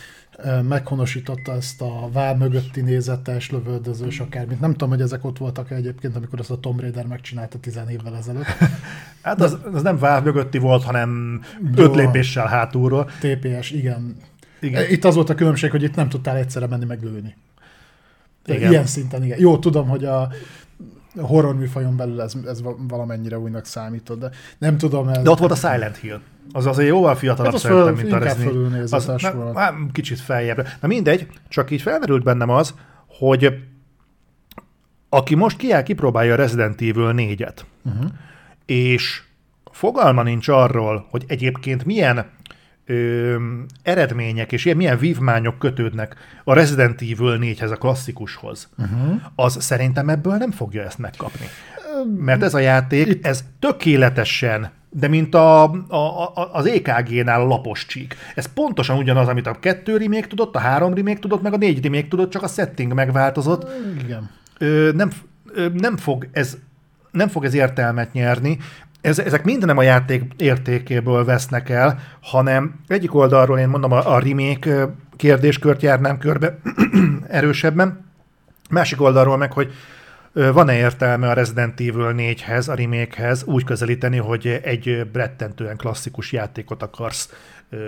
meghonosította 0.67 1.53
ezt 1.53 1.81
a 1.81 2.09
vár 2.11 2.37
mögötti 2.37 2.81
nézetes, 2.81 3.51
lövöldözős 3.51 4.19
akármit. 4.19 4.59
Nem 4.59 4.71
tudom, 4.71 4.89
hogy 4.89 5.01
ezek 5.01 5.25
ott 5.25 5.37
voltak 5.37 5.71
egyébként, 5.71 6.15
amikor 6.15 6.39
azt 6.39 6.51
a 6.51 6.59
Tomb 6.59 6.79
Raider 6.79 7.05
megcsinálta 7.05 7.59
tizen 7.59 7.89
évvel 7.89 8.15
ezelőtt. 8.15 8.45
hát 9.21 9.41
az, 9.41 9.57
az 9.73 9.81
nem 9.81 9.97
vár 9.97 10.23
mögötti 10.23 10.57
volt, 10.57 10.83
hanem 10.83 11.41
Jó, 11.75 11.83
öt 11.83 11.95
lépéssel 11.95 12.47
hátulról. 12.47 13.09
TPS, 13.19 13.71
igen. 13.71 14.15
igen. 14.59 14.89
Itt 14.89 15.03
az 15.05 15.15
volt 15.15 15.29
a 15.29 15.35
különbség, 15.35 15.71
hogy 15.71 15.83
itt 15.83 15.95
nem 15.95 16.09
tudtál 16.09 16.37
egyszerre 16.37 16.67
menni 16.67 16.85
meglőni. 16.85 17.35
Igen. 18.45 18.71
Ilyen 18.71 18.85
szinten, 18.85 19.23
igen. 19.23 19.39
Jó, 19.39 19.57
tudom, 19.57 19.87
hogy 19.87 20.05
a 20.05 20.29
horror 21.17 21.55
műfajon 21.55 21.95
belül 21.95 22.21
ez, 22.21 22.33
ez 22.45 22.61
valamennyire 22.87 23.39
újnak 23.39 23.65
számított, 23.65 24.19
de 24.19 24.29
nem 24.57 24.77
tudom. 24.77 25.07
Ez... 25.07 25.23
De 25.23 25.29
ott 25.29 25.39
volt 25.39 25.51
a 25.51 25.55
Silent 25.55 25.97
Hill. 25.97 26.19
Az 26.51 26.65
azért 26.65 26.89
jóval 26.89 27.15
fiatalabb 27.15 27.51
hát 27.51 27.61
szerintem, 27.61 27.93
mint 27.93 28.11
a 28.11 28.17
Resident 28.17 28.93
az, 28.93 29.05
na, 29.05 29.51
na, 29.51 29.75
Kicsit 29.91 30.19
feljebb. 30.19 30.67
Na 30.81 30.87
mindegy, 30.87 31.27
csak 31.47 31.71
így 31.71 31.81
felmerült 31.81 32.23
bennem 32.23 32.49
az, 32.49 32.73
hogy 33.07 33.53
aki 35.09 35.35
most 35.35 35.57
kiáll, 35.57 35.83
kipróbálja 35.83 36.33
a 36.33 36.35
Resident 36.35 36.81
Evil 36.81 37.13
4-et, 37.15 37.57
uh-huh. 37.85 38.11
és 38.65 39.23
fogalma 39.71 40.23
nincs 40.23 40.47
arról, 40.47 41.07
hogy 41.09 41.23
egyébként 41.27 41.85
milyen 41.85 42.29
ö, 42.89 43.35
eredmények 43.83 44.51
és 44.51 44.65
ilyen, 44.65 44.77
milyen 44.77 44.97
vívmányok 44.97 45.59
kötődnek 45.59 46.15
a 46.43 46.53
Resident 46.53 47.01
Evil 47.01 47.37
4-hez, 47.41 47.71
a 47.71 47.75
klasszikushoz, 47.75 48.69
uh-huh. 48.77 49.21
az 49.35 49.63
szerintem 49.63 50.09
ebből 50.09 50.35
nem 50.37 50.51
fogja 50.51 50.83
ezt 50.83 50.97
megkapni. 50.97 51.45
Mert 52.17 52.43
ez 52.43 52.53
a 52.53 52.59
játék, 52.59 53.25
ez 53.25 53.43
tökéletesen 53.59 54.71
de 54.91 55.07
mint 55.07 55.35
a, 55.35 55.63
a, 55.87 56.23
a, 56.35 56.49
az 56.53 56.65
EKG-nál 56.65 57.41
a 57.41 57.45
lapos 57.45 57.85
csík. 57.85 58.15
Ez 58.35 58.45
pontosan 58.45 58.97
ugyanaz, 58.97 59.27
amit 59.27 59.47
a 59.47 59.59
kettő 59.59 59.97
remake 59.97 60.27
tudott, 60.27 60.55
a 60.55 60.59
három 60.59 60.93
remake 60.93 61.19
tudott, 61.19 61.41
meg 61.41 61.53
a 61.53 61.57
négy 61.57 61.83
remake 61.83 62.07
tudott, 62.07 62.29
csak 62.29 62.43
a 62.43 62.47
setting 62.47 62.93
megváltozott. 62.93 63.69
Igen. 64.03 64.29
Ö, 64.57 64.91
nem, 64.95 65.09
ö, 65.53 65.67
nem, 65.73 65.97
fog 65.97 66.27
ez, 66.31 66.57
nem 67.11 67.27
fog 67.27 67.45
ez 67.45 67.53
értelmet 67.53 68.13
nyerni, 68.13 68.57
ez, 69.01 69.19
ezek 69.19 69.43
mind 69.43 69.65
nem 69.65 69.77
a 69.77 69.83
játék 69.83 70.33
értékéből 70.37 71.25
vesznek 71.25 71.69
el, 71.69 71.99
hanem 72.21 72.79
egyik 72.87 73.15
oldalról 73.15 73.59
én 73.59 73.67
mondom 73.67 73.91
a, 73.91 74.15
a 74.15 74.19
remake 74.19 74.89
kérdéskört 75.15 75.81
járnám 75.81 76.17
körbe 76.17 76.59
erősebben, 77.27 78.05
másik 78.69 79.01
oldalról 79.01 79.37
meg, 79.37 79.53
hogy 79.53 79.71
van-e 80.33 80.77
értelme 80.77 81.29
a 81.29 81.33
Resident 81.33 81.79
Evil 81.79 82.13
4-hez, 82.17 82.69
a 82.69 82.73
remake 82.73 83.35
úgy 83.45 83.63
közelíteni, 83.63 84.17
hogy 84.17 84.59
egy 84.63 85.07
rettentően 85.13 85.77
klasszikus 85.77 86.31
játékot 86.31 86.83
akarsz 86.83 87.29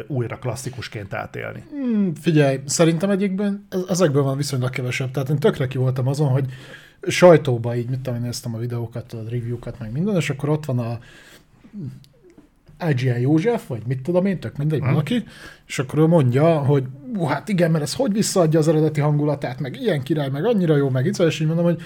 újra 0.08 0.36
klasszikusként 0.36 1.14
átélni? 1.14 1.64
Hmm, 1.70 2.14
figyelj, 2.16 2.60
szerintem 2.66 3.10
egyikben 3.10 3.68
ezekből 3.88 4.24
van 4.24 4.38
viszonylag 4.38 4.70
kevesebb. 4.70 5.12
Tehát 5.12 5.30
én 5.30 5.40
tökre 5.40 5.68
ki 5.68 5.78
voltam 5.78 6.08
azon, 6.08 6.28
hogy 6.28 6.46
sajtóba 7.08 7.76
így, 7.76 7.90
mit 7.90 8.00
tudom, 8.00 8.16
én 8.16 8.26
néztem 8.26 8.56
a 8.56 8.58
videókat, 8.58 9.14
a 9.14 9.24
review-kat, 9.30 9.80
meg 9.80 9.92
minden, 9.92 10.16
és 10.16 10.30
akkor 10.30 10.50
ott 10.50 10.66
van 10.66 10.80
a 10.80 11.00
IGN 12.90 13.20
József, 13.20 13.68
vagy 13.68 13.82
mit 13.88 14.02
tudom 14.02 14.26
én, 14.26 14.40
tök 14.40 14.58
mindegy, 14.58 14.80
hmm. 14.80 14.90
valaki, 14.90 15.24
és 15.68 15.80
akkor 15.80 16.00
ő 16.00 16.06
mondja, 16.06 16.58
hogy 16.58 16.84
hát 17.28 17.50
igen, 17.50 17.72
mert 17.72 17.84
ez 17.84 17.94
hogy 17.94 18.14
visszaadja 18.14 18.60
az 18.60 18.68
eredeti 18.68 19.00
hangulatát, 19.00 19.60
meg 19.60 19.82
ilyen 19.82 20.04
király, 20.04 20.30
meg 20.30 20.46
annyira 20.46 20.76
jó, 20.76 20.90
meg 20.90 21.06
itt, 21.06 21.18
és 21.18 21.40
így 21.40 21.48
mondom, 21.48 21.66
hogy 21.66 21.82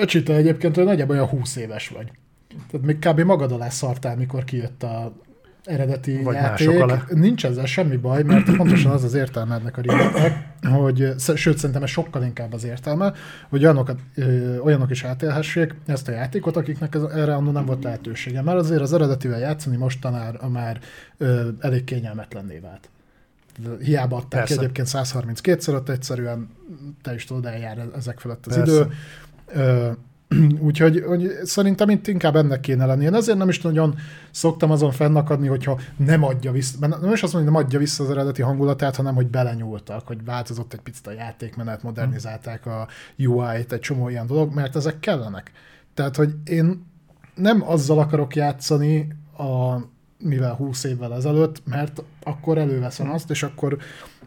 öcsite 0.00 0.34
egyébként, 0.34 0.76
hogy 0.76 0.84
nagyjából 0.84 1.14
olyan 1.16 1.28
20 1.28 1.56
éves 1.56 1.88
vagy. 1.88 2.10
Tehát 2.70 2.86
még 2.86 2.98
kb. 2.98 3.20
magad 3.20 3.52
alá 3.52 3.68
szartál, 3.68 4.16
mikor 4.16 4.44
kijött 4.44 4.82
a 4.82 5.12
eredeti 5.66 6.22
Vagy 6.22 6.34
játék. 6.34 7.08
Nincs 7.08 7.44
ezzel 7.44 7.66
semmi 7.66 7.96
baj, 7.96 8.22
mert 8.22 8.50
pontosan 8.56 8.92
az 8.92 9.04
az 9.04 9.14
értelme 9.14 9.54
ennek 9.54 9.76
a 9.76 9.80
remake 9.80 10.54
hogy, 10.66 11.14
sőt, 11.34 11.58
szerintem 11.58 11.82
ez 11.82 11.90
sokkal 11.90 12.22
inkább 12.22 12.52
az 12.52 12.64
értelme, 12.64 13.12
hogy 13.48 13.64
olyanokat, 13.64 13.98
ö, 14.14 14.58
olyanok 14.58 14.90
is 14.90 15.04
átélhessék 15.04 15.74
ezt 15.86 16.08
a 16.08 16.12
játékot, 16.12 16.56
akiknek 16.56 16.94
ez, 16.94 17.02
erre 17.02 17.34
annól 17.34 17.52
nem 17.52 17.64
volt 17.64 17.84
lehetősége. 17.84 18.42
Mert 18.42 18.58
azért 18.58 18.80
az 18.80 18.92
eredetivel 18.92 19.38
játszani 19.38 19.76
mostanára 19.76 20.48
már 20.48 20.80
ö, 21.16 21.48
elég 21.60 21.84
kényelmetlenné 21.84 22.58
vált. 22.58 22.88
Hiába 23.80 24.16
adták 24.16 24.40
Persze. 24.40 24.54
ki 24.54 24.60
egyébként 24.60 24.88
132-szer, 24.92 25.74
ott 25.74 25.88
egyszerűen 25.88 26.48
te 27.02 27.14
is 27.14 27.24
tudod, 27.24 27.46
eljár 27.46 27.86
ezek 27.96 28.18
felett 28.18 28.46
az 28.46 28.54
Persze. 28.54 28.72
idő. 28.72 28.86
Ö, 29.54 29.90
Úgyhogy 30.58 31.02
hogy 31.06 31.30
szerintem 31.42 31.90
itt 31.90 32.06
inkább 32.06 32.36
ennek 32.36 32.60
kéne 32.60 32.86
lenni. 32.86 33.04
Én 33.04 33.14
ezért 33.14 33.38
nem 33.38 33.48
is 33.48 33.60
nagyon 33.60 33.94
szoktam 34.30 34.70
azon 34.70 34.90
fennakadni, 34.90 35.46
hogyha 35.46 35.80
nem 35.96 36.24
adja 36.24 36.52
vissza, 36.52 36.86
nem 36.86 37.12
is 37.12 37.22
azt 37.22 37.32
mondom, 37.32 37.42
hogy 37.42 37.44
nem 37.44 37.54
adja 37.54 37.78
vissza 37.78 38.04
az 38.04 38.10
eredeti 38.10 38.42
hangulatát, 38.42 38.96
hanem 38.96 39.14
hogy 39.14 39.26
belenyúltak, 39.26 40.06
hogy 40.06 40.24
változott 40.24 40.72
egy 40.72 40.80
picit 40.80 41.06
a 41.06 41.12
játékmenet, 41.12 41.82
modernizálták 41.82 42.66
a 42.66 42.88
UI-t, 43.18 43.72
egy 43.72 43.80
csomó 43.80 44.08
ilyen 44.08 44.26
dolog, 44.26 44.54
mert 44.54 44.76
ezek 44.76 45.00
kellenek. 45.00 45.50
Tehát, 45.94 46.16
hogy 46.16 46.34
én 46.44 46.86
nem 47.34 47.62
azzal 47.68 47.98
akarok 47.98 48.34
játszani, 48.34 49.08
a, 49.38 49.76
mivel 50.18 50.54
20 50.54 50.84
évvel 50.84 51.14
ezelőtt, 51.14 51.62
mert 51.66 52.02
akkor 52.22 52.58
előveszem 52.58 53.10
azt, 53.10 53.30
és 53.30 53.42
akkor 53.42 53.76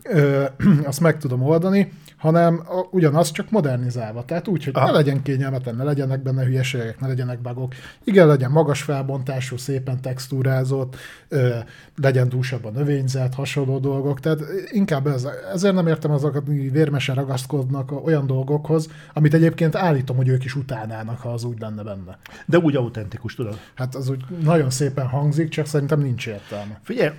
ö, 0.03 0.45
azt 0.83 0.99
meg 0.99 1.17
tudom 1.17 1.41
oldani, 1.41 1.91
hanem 2.19 2.61
a, 2.65 2.87
ugyanaz 2.91 3.31
csak 3.31 3.51
modernizálva. 3.51 4.25
Tehát 4.25 4.47
úgy, 4.47 4.63
hogy 4.63 4.73
Aha. 4.75 4.85
ne 4.85 4.91
legyen 4.91 5.21
kényelmetlen, 5.21 5.75
ne 5.75 5.83
legyenek 5.83 6.23
benne 6.23 6.43
hülyeségek, 6.43 6.99
ne 6.99 7.07
legyenek 7.07 7.39
bugok. 7.39 7.73
Igen, 8.03 8.27
legyen 8.27 8.51
magas 8.51 8.81
felbontású, 8.81 9.57
szépen 9.57 10.01
textúrázott, 10.01 10.95
ö, 11.27 11.55
legyen 11.95 12.29
dúsabb 12.29 12.65
a 12.65 12.69
növényzet, 12.69 13.33
hasonló 13.33 13.79
dolgok. 13.79 14.19
Tehát 14.19 14.41
inkább 14.71 15.07
ez, 15.07 15.27
ezért 15.53 15.73
nem 15.73 15.87
értem 15.87 16.11
azokat, 16.11 16.45
hogy 16.45 16.71
vérmesen 16.71 17.15
ragaszkodnak 17.15 18.05
olyan 18.05 18.27
dolgokhoz, 18.27 18.89
amit 19.13 19.33
egyébként 19.33 19.75
állítom, 19.75 20.15
hogy 20.15 20.27
ők 20.27 20.43
is 20.43 20.55
utálnának, 20.55 21.19
ha 21.19 21.29
az 21.29 21.43
úgy 21.43 21.59
lenne 21.59 21.83
benne. 21.83 22.17
De 22.45 22.57
úgy 22.57 22.75
autentikus, 22.75 23.35
tudod? 23.35 23.59
Hát 23.75 23.95
az 23.95 24.09
úgy 24.09 24.23
nagyon 24.43 24.69
szépen 24.69 25.07
hangzik, 25.07 25.49
csak 25.49 25.65
szerintem 25.65 25.99
nincs 25.99 26.27
értelme. 26.27 26.79
Figyelj, 26.83 27.11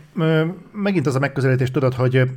megint 0.73 1.07
az 1.07 1.15
a 1.15 1.19
megközelítés, 1.19 1.71
tudod, 1.71 1.95
hogy 1.95 2.31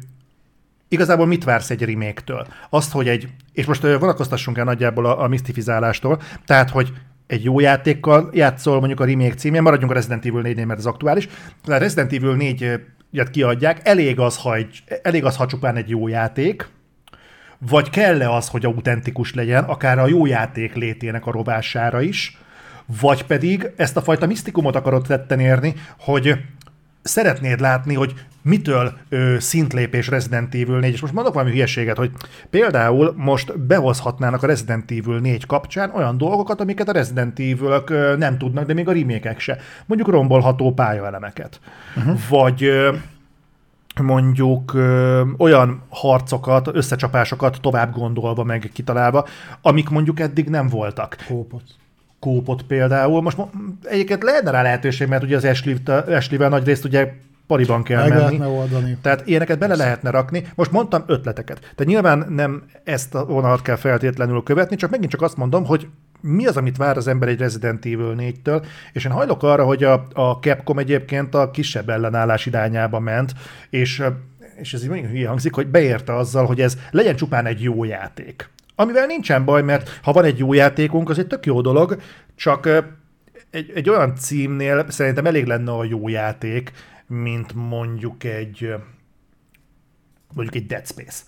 igazából 0.94 1.26
mit 1.26 1.44
vársz 1.44 1.70
egy 1.70 1.84
remake-től? 1.86 2.48
Azt, 2.70 2.92
hogy 2.92 3.08
egy, 3.08 3.28
és 3.54 3.66
most 3.66 3.82
vonatkoztassunk 3.82 4.58
el 4.58 4.64
nagyjából 4.64 5.06
a, 5.06 5.24
a 5.24 5.28
misztifizálástól, 5.28 6.22
tehát, 6.46 6.70
hogy 6.70 6.94
egy 7.28 7.44
jó 7.44 7.60
játékkal 7.60 8.30
játszol 8.34 8.80
mondjuk 8.80 9.00
a 9.00 9.06
remake 9.06 9.36
címén, 9.36 9.62
maradjunk 9.62 9.92
a 9.92 9.96
Resident 9.96 10.26
Evil 10.26 10.42
4-nél, 10.44 10.66
mert 10.66 10.80
ez 10.80 10.86
aktuális. 10.86 11.28
A 11.66 11.78
Resident 11.78 12.14
Evil 12.14 12.36
4 12.36 12.80
kiadják, 13.32 13.88
elég 13.88 14.20
az, 14.20 14.38
ha, 14.38 14.56
egy, 14.56 14.84
elég 15.02 15.26
az, 15.26 15.36
ha 15.36 15.46
csupán 15.46 15.76
egy 15.76 15.90
jó 15.90 16.08
játék, 16.08 16.70
vagy 17.70 17.90
kell-e 17.90 18.34
az, 18.34 18.48
hogy 18.48 18.66
autentikus 18.66 19.34
legyen, 19.34 19.64
akár 19.64 20.00
a 20.00 20.08
jó 20.08 20.26
játék 20.26 20.74
létének 20.74 21.26
a 21.26 21.32
rovására 21.32 22.02
is, 22.02 22.38
vagy 23.02 23.26
pedig 23.26 23.72
ezt 23.76 23.98
a 23.98 24.02
fajta 24.02 24.26
misztikumot 24.26 24.76
akarod 24.76 25.06
tetten 25.08 25.40
érni, 25.40 25.74
hogy 26.00 26.38
szeretnéd 27.02 27.60
látni, 27.60 27.94
hogy 27.94 28.14
mitől 28.44 28.94
ö, 29.10 29.36
szintlépés 29.40 30.08
Resident 30.08 30.56
Evil 30.56 30.80
4, 30.80 30.94
és 30.94 31.02
most 31.02 31.14
mondok 31.14 31.34
valami 31.34 31.52
hülyeséget, 31.52 31.98
hogy 31.98 32.12
például 32.50 33.14
most 33.18 33.60
behozhatnának 33.60 34.44
a 34.44 34.48
Resident 34.48 34.92
Evil 34.92 35.20
4 35.20 35.46
kapcsán 35.46 35.92
olyan 35.96 36.18
dolgokat, 36.18 36.62
amiket 36.62 36.90
a 36.90 36.92
Resident 36.92 37.40
evil 37.40 37.84
nem 38.18 38.38
tudnak, 38.38 38.66
de 38.66 38.74
még 38.74 38.88
a 38.88 38.92
remake 38.92 39.36
se. 39.38 39.58
Mondjuk 39.86 40.10
rombolható 40.10 40.74
pályaelemeket. 40.74 41.60
Uh-huh. 41.96 42.20
Vagy 42.30 42.64
ö, 42.64 42.94
mondjuk 44.02 44.74
ö, 44.74 45.22
olyan 45.38 45.82
harcokat, 45.90 46.70
összecsapásokat 46.74 47.58
tovább 47.62 47.94
gondolva, 47.94 48.44
meg 48.44 48.70
kitalálva, 48.74 49.28
amik 49.62 49.90
mondjuk 49.90 50.20
eddig 50.20 50.50
nem 50.50 50.68
voltak. 50.68 51.16
Kópot 51.28 51.64
kópot 52.20 52.62
például. 52.64 53.22
Most 53.22 53.38
egyébként 53.84 54.24
lehetne 54.24 54.52
rá 54.52 54.62
lehetőség, 54.62 55.08
mert 55.08 55.24
ugye 55.24 55.36
az 55.36 55.46
Ashley-vel 56.08 56.50
nagy 56.50 56.66
részt 56.66 56.86
ugye 56.86 57.14
pariban 57.48 57.84
kell 57.84 58.08
Meg 58.08 58.18
menni. 58.18 58.46
oldani. 58.46 58.98
Tehát 59.02 59.28
ilyeneket 59.28 59.60
bele 59.60 59.76
lehetne 59.76 60.10
rakni. 60.10 60.44
Most 60.56 60.72
mondtam 60.72 61.04
ötleteket. 61.08 61.60
Tehát 61.60 61.86
nyilván 61.86 62.26
nem 62.30 62.64
ezt 62.84 63.16
a 63.16 63.26
vonalat 63.26 63.62
kell 63.62 63.76
feltétlenül 63.76 64.44
követni, 64.44 64.76
csak 64.76 64.90
megint 64.90 65.12
csak 65.12 65.22
azt 65.22 65.38
mondom, 65.38 65.66
hogy 65.66 65.88
mi 66.22 66.46
az, 66.46 66.58
amit 66.58 66.78
vár 66.78 66.98
az 66.98 67.08
ember 67.08 67.28
egy 67.28 67.40
Resident 67.40 67.86
Evil 67.86 68.16
4-től, 68.18 68.66
és 68.94 69.06
én 69.06 69.12
hajlok 69.12 69.44
arra, 69.44 69.66
hogy 69.66 69.84
a, 69.84 70.08
a 70.14 70.32
Capcom 70.32 70.80
egyébként 70.80 71.36
a 71.36 71.52
kisebb 71.52 71.90
ellenállás 71.90 72.46
irányába 72.46 73.00
ment, 73.00 73.34
és 73.70 74.04
és 74.56 74.74
ez 74.74 74.84
így 74.84 74.90
nagyon 74.90 75.10
hülye 75.10 75.28
hangzik, 75.28 75.54
hogy 75.54 75.68
beérte 75.68 76.16
azzal, 76.16 76.46
hogy 76.46 76.62
ez 76.62 76.78
legyen 76.92 77.16
csupán 77.16 77.46
egy 77.46 77.62
jó 77.62 77.84
játék. 77.84 78.50
Amivel 78.76 79.06
nincsen 79.06 79.46
baj, 79.46 79.62
mert 79.62 80.00
ha 80.04 80.12
van 80.12 80.24
egy 80.24 80.38
jó 80.38 80.54
játékunk, 80.54 81.10
az 81.10 81.20
egy 81.20 81.28
tök 81.28 81.46
jó 81.46 81.62
dolog, 81.62 81.98
csak 82.36 82.70
egy, 83.50 83.72
egy 83.76 83.90
olyan 83.90 84.16
címnél 84.16 84.86
szerintem 84.90 85.26
elég 85.26 85.46
lenne 85.46 85.72
a 85.72 85.84
jó 85.84 86.08
játék, 86.08 86.72
mint 87.08 87.54
mondjuk 87.54 88.24
egy 88.24 88.74
mondjuk 90.34 90.56
egy 90.56 90.66
Dead 90.66 90.88
Space 90.88 91.24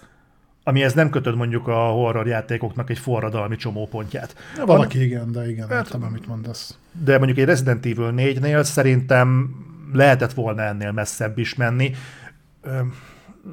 amihez 0.68 0.94
nem 0.94 1.10
kötöd 1.10 1.36
mondjuk 1.36 1.68
a 1.68 1.88
horror 1.88 2.28
játékoknak 2.28 2.90
egy 2.90 3.00
forradalmi 3.00 3.56
csomópontját. 3.56 4.36
Ja, 4.58 4.66
Van, 4.66 4.92
igen, 4.92 5.32
de 5.32 5.50
igen, 5.50 5.70
hát, 5.70 5.86
értem, 5.86 6.04
amit 6.04 6.28
mondasz. 6.28 6.78
De 7.04 7.18
mondjuk 7.18 7.38
egy 7.38 7.46
Resident 7.46 7.86
Evil 7.86 8.14
4-nél 8.16 8.64
szerintem 8.64 9.56
lehetett 9.94 10.34
volna 10.34 10.62
ennél 10.62 10.92
messzebb 10.92 11.38
is 11.38 11.56
menni 11.56 11.92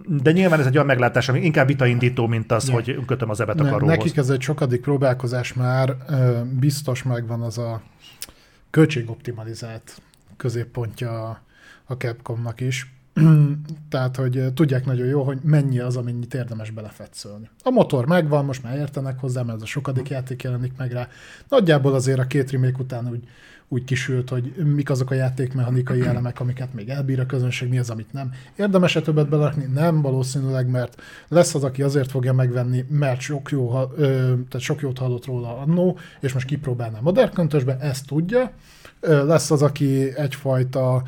de 0.06 0.32
nyilván 0.32 0.60
ez 0.60 0.66
egy 0.66 0.74
olyan 0.74 0.86
meglátás, 0.86 1.28
ami 1.28 1.40
inkább 1.40 1.66
vitaindító, 1.66 2.26
mint 2.26 2.52
az, 2.52 2.64
ne. 2.64 2.72
hogy 2.72 3.04
kötöm 3.06 3.30
az 3.30 3.40
ebet 3.40 3.60
a 3.60 3.64
karóhoz. 3.64 3.96
Nekik 3.96 4.16
ez 4.16 4.30
egy 4.30 4.40
sokadik 4.40 4.80
próbálkozás 4.80 5.52
már, 5.52 5.96
biztos 6.60 7.02
megvan 7.02 7.42
az 7.42 7.58
a 7.58 7.82
költségoptimalizált 8.70 10.02
középpontja 10.36 11.40
a 11.92 11.96
Capcomnak 11.96 12.60
is. 12.60 12.94
Tehát, 13.88 14.16
hogy 14.16 14.52
tudják 14.54 14.84
nagyon 14.84 15.06
jó, 15.06 15.22
hogy 15.22 15.38
mennyi 15.42 15.78
az, 15.78 15.96
amennyit 15.96 16.34
érdemes 16.34 16.70
belefetszölni. 16.70 17.48
A 17.62 17.70
motor 17.70 18.06
megvan, 18.06 18.44
most 18.44 18.62
már 18.62 18.76
értenek 18.76 19.18
hozzá, 19.18 19.42
mert 19.42 19.56
ez 19.56 19.62
a 19.62 19.66
sokadik 19.66 20.08
játék 20.08 20.42
jelenik 20.42 20.72
meg 20.76 20.92
rá. 20.92 21.08
Nagyjából 21.48 21.94
azért 21.94 22.18
a 22.18 22.26
két 22.26 22.50
remake 22.50 22.78
után 22.78 23.08
úgy 23.08 23.28
úgy 23.72 23.84
kisült, 23.84 24.28
hogy 24.28 24.54
mik 24.74 24.90
azok 24.90 25.10
a 25.10 25.14
játékmechanikai 25.14 26.00
elemek, 26.06 26.40
amiket 26.40 26.74
még 26.74 26.88
elbír 26.88 27.20
a 27.20 27.26
közönség, 27.26 27.68
mi 27.68 27.78
az, 27.78 27.90
amit 27.90 28.12
nem. 28.12 28.32
Érdemes-e 28.56 29.00
többet 29.00 29.28
belakni? 29.28 29.64
Nem, 29.64 30.02
valószínűleg, 30.02 30.68
mert 30.68 31.02
lesz 31.28 31.54
az, 31.54 31.64
aki 31.64 31.82
azért 31.82 32.10
fogja 32.10 32.32
megvenni, 32.32 32.84
mert 32.88 33.20
sok, 33.20 33.50
jó, 33.50 33.90
ö, 33.96 34.06
tehát 34.24 34.60
sok 34.60 34.80
jót 34.80 34.98
hallott 34.98 35.24
róla 35.24 35.58
annó, 35.58 35.98
és 36.20 36.32
most 36.32 36.46
kipróbálná 36.46 36.98
modern 37.00 37.32
köntösbe, 37.32 37.78
ezt 37.80 38.06
tudja. 38.06 38.52
Ö, 39.00 39.26
lesz 39.26 39.50
az, 39.50 39.62
aki 39.62 40.16
egyfajta 40.16 41.02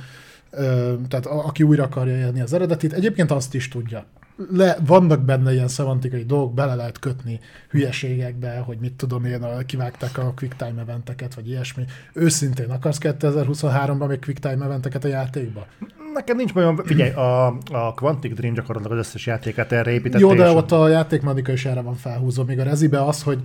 tehát 1.08 1.26
aki 1.26 1.62
újra 1.62 1.84
akarja 1.84 2.16
élni 2.16 2.40
az 2.40 2.52
eredetit, 2.52 2.92
egyébként 2.92 3.30
azt 3.30 3.54
is 3.54 3.68
tudja 3.68 4.06
le, 4.50 4.76
vannak 4.86 5.20
benne 5.20 5.52
ilyen 5.52 5.68
szemantikai 5.68 6.24
dolgok, 6.24 6.54
bele 6.54 6.74
lehet 6.74 6.98
kötni 6.98 7.40
hülyeségekbe, 7.70 8.56
hogy 8.58 8.78
mit 8.80 8.92
tudom 8.92 9.24
én, 9.24 9.46
kivágták 9.66 10.18
a 10.18 10.32
quicktime 10.36 10.80
eventeket, 10.80 11.34
vagy 11.34 11.48
ilyesmi. 11.48 11.84
Őszintén 12.12 12.70
akarsz 12.70 12.98
2023-ban 13.00 14.08
még 14.08 14.20
quicktime 14.20 14.64
eventeket 14.64 15.04
a 15.04 15.08
játékba? 15.08 15.66
Nekem 16.14 16.36
nincs 16.36 16.54
olyan, 16.54 16.76
figyelj, 16.84 17.10
a, 17.10 17.46
a 17.72 17.94
Quantic 17.94 18.34
Dream 18.34 18.54
gyakorlatilag 18.54 18.98
az 18.98 19.06
összes 19.06 19.26
játékát 19.26 19.72
erre 19.72 19.90
építette. 19.90 20.18
Jó, 20.18 20.34
de 20.34 20.50
ott 20.50 20.72
a 20.72 20.88
játékmechanika 20.88 21.52
is 21.52 21.64
erre 21.64 21.80
van 21.80 21.94
felhúzva. 21.94 22.44
Még 22.44 22.58
a 22.58 22.62
rezibe 22.62 23.04
az, 23.04 23.22
hogy 23.22 23.38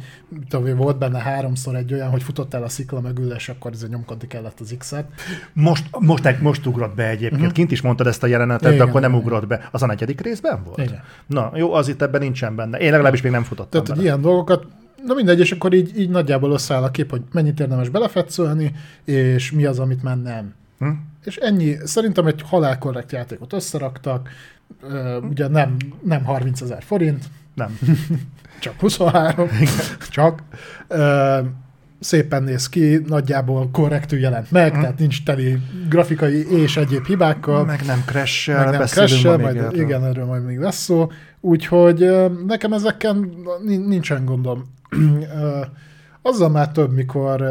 tudom, 0.50 0.78
volt 0.78 0.98
benne 0.98 1.20
háromszor 1.20 1.76
egy 1.76 1.94
olyan, 1.94 2.10
hogy 2.10 2.24
futottál 2.24 2.64
a 2.64 2.70
szikla 2.70 3.02
mögül, 3.02 3.32
és 3.32 3.50
akkor 3.50 3.72
ez 3.72 3.88
nyomkodni 3.90 4.28
kellett 4.28 4.60
az 4.60 4.76
X-et. 4.78 5.06
Most, 5.54 5.86
most, 6.00 6.42
most 6.42 6.66
ugrott 6.66 6.96
be 6.96 7.08
egyébként. 7.08 7.42
Uh-huh. 7.42 7.54
Kint 7.54 7.72
is 7.72 7.82
mondtad 7.82 8.08
ezt 8.08 8.24
a 8.24 8.28
jelenetet, 8.28 8.74
igen, 8.74 8.78
de 8.78 8.84
akkor 8.84 9.02
nem 9.02 9.12
igen. 9.12 9.24
ugrott 9.24 9.48
be. 9.48 9.70
Az 9.72 9.84
a 9.84 9.86
negyedik 9.86 10.22
részben 10.22 10.64
volt? 10.64 10.79
Igen. 10.84 11.02
Na, 11.26 11.52
jó, 11.56 11.74
az 11.74 11.88
itt 11.88 12.02
ebben 12.02 12.22
nincsen 12.22 12.56
benne. 12.56 12.78
Én 12.78 12.92
legalábbis 12.92 13.22
még 13.22 13.32
nem 13.32 13.44
futottam 13.44 13.84
Tehát, 13.84 13.88
hogy 13.88 14.06
ilyen 14.06 14.22
dolgokat 14.22 14.66
Na 15.06 15.14
mindegy, 15.14 15.40
és 15.40 15.52
akkor 15.52 15.74
így, 15.74 16.00
így 16.00 16.10
nagyjából 16.10 16.52
összeáll 16.52 16.84
a 16.84 16.92
kép, 16.92 17.10
hogy 17.10 17.22
mennyit 17.32 17.60
érdemes 17.60 17.90
belefetszölni, 17.90 18.76
és 19.06 19.52
mi 19.52 19.66
az, 19.66 19.80
amit 19.80 20.04
már 20.04 20.22
nem. 20.22 20.54
Hm? 20.80 20.90
És 21.24 21.36
ennyi, 21.36 21.78
szerintem 21.84 22.28
egy 22.28 22.42
halálkorrekt 22.46 23.12
játékot 23.12 23.54
összeraktak, 23.54 24.30
ugye 25.30 25.48
nem, 25.48 25.78
nem 26.04 26.24
30 26.24 26.62
ezer 26.62 26.84
forint. 26.84 27.26
Nem. 27.54 27.80
Csak 28.60 28.80
23. 28.80 29.48
Csak. 30.10 30.44
Szépen 32.00 32.44
néz 32.44 32.70
ki, 32.70 33.02
nagyjából 33.08 33.70
korrektül 33.72 34.20
jelent 34.20 34.52
meg, 34.52 34.72
hmm. 34.72 34.82
tehát 34.82 35.00
nincs 35.00 35.24
teli 35.24 35.58
grafikai 35.90 36.62
és 36.62 36.78
egyéb 36.78 37.06
hibákkal. 37.06 37.66
Meg 37.66 37.82
nem 37.86 38.04
crash 38.06 38.48
meg 38.48 38.70
nem 38.70 38.86
crash 38.86 39.26
majd, 39.26 39.56
erről. 39.56 39.80
igen, 39.80 40.06
erről 40.06 40.26
majd 40.26 40.46
még 40.46 40.58
lesz 40.58 40.84
szó. 40.84 41.12
Úgyhogy 41.40 42.10
nekem 42.46 42.74
ezekkel 42.74 43.18
nincsen 43.66 44.26
gondom. 44.26 44.64
Azzal 46.22 46.50
már 46.50 46.72
több, 46.72 46.94
mikor 46.94 47.44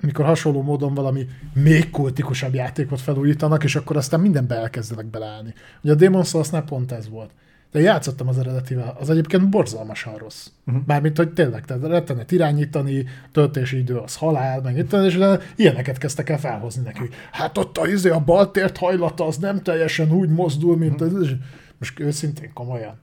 mikor 0.00 0.24
hasonló 0.24 0.62
módon 0.62 0.94
valami 0.94 1.26
még 1.54 1.90
kultikusabb 1.90 2.54
játékot 2.54 3.00
felújítanak, 3.00 3.64
és 3.64 3.76
akkor 3.76 3.96
aztán 3.96 4.20
mindenbe 4.20 4.54
elkezdenek 4.54 5.06
beleállni. 5.06 5.54
Ugye 5.82 5.92
a 5.92 5.96
Demon's 5.96 6.26
Souls-nál 6.26 6.62
pont 6.64 6.92
ez 6.92 7.08
volt. 7.08 7.30
De 7.72 7.80
játszottam 7.80 8.28
az 8.28 8.38
eredetivel, 8.38 8.96
az 9.00 9.10
egyébként 9.10 9.48
borzalmasan 9.48 10.16
rossz. 10.16 10.46
Uh-huh. 10.66 10.82
Mármint, 10.86 11.16
hogy 11.16 11.32
tényleg, 11.32 11.64
tehát 11.64 11.82
rettenet 11.82 12.32
irányítani, 12.32 13.06
töltési 13.32 13.78
idő 13.78 13.96
az 13.96 14.16
halál, 14.16 14.60
meg 14.60 14.76
itt, 14.76 14.92
és 14.92 15.16
de 15.16 15.38
ilyeneket 15.56 15.98
kezdtek 15.98 16.28
el 16.28 16.38
felhozni 16.38 16.82
neki. 16.82 17.08
Hát 17.30 17.58
ott 17.58 17.78
a, 17.78 17.86
izé, 17.86 18.10
a 18.10 18.20
baltért 18.20 18.76
hajlata 18.76 19.26
az 19.26 19.36
nem 19.36 19.62
teljesen 19.62 20.12
úgy 20.12 20.28
mozdul, 20.28 20.76
mint 20.76 21.00
uh-huh. 21.00 21.18
az, 21.20 21.30
most 21.78 22.00
őszintén 22.00 22.52
komolyan. 22.52 23.00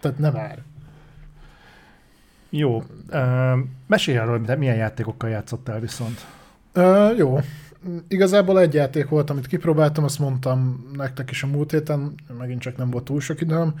tehát 0.00 0.18
nem 0.18 0.32
már. 0.32 0.58
Jó. 2.50 2.82
Uh, 3.12 3.58
mesélj 3.86 4.18
arról, 4.18 4.56
milyen 4.58 4.76
játékokkal 4.76 5.30
játszottál 5.30 5.80
viszont. 5.80 6.26
Uh, 6.74 7.16
jó. 7.16 7.40
Igazából 8.08 8.60
egy 8.60 8.74
játék 8.74 9.08
volt, 9.08 9.30
amit 9.30 9.46
kipróbáltam, 9.46 10.04
azt 10.04 10.18
mondtam 10.18 10.86
nektek 10.92 11.30
is 11.30 11.42
a 11.42 11.46
múlt 11.46 11.70
héten, 11.70 12.14
megint 12.38 12.60
csak 12.60 12.76
nem 12.76 12.90
volt 12.90 13.04
túl 13.04 13.20
sok 13.20 13.40
időm. 13.40 13.74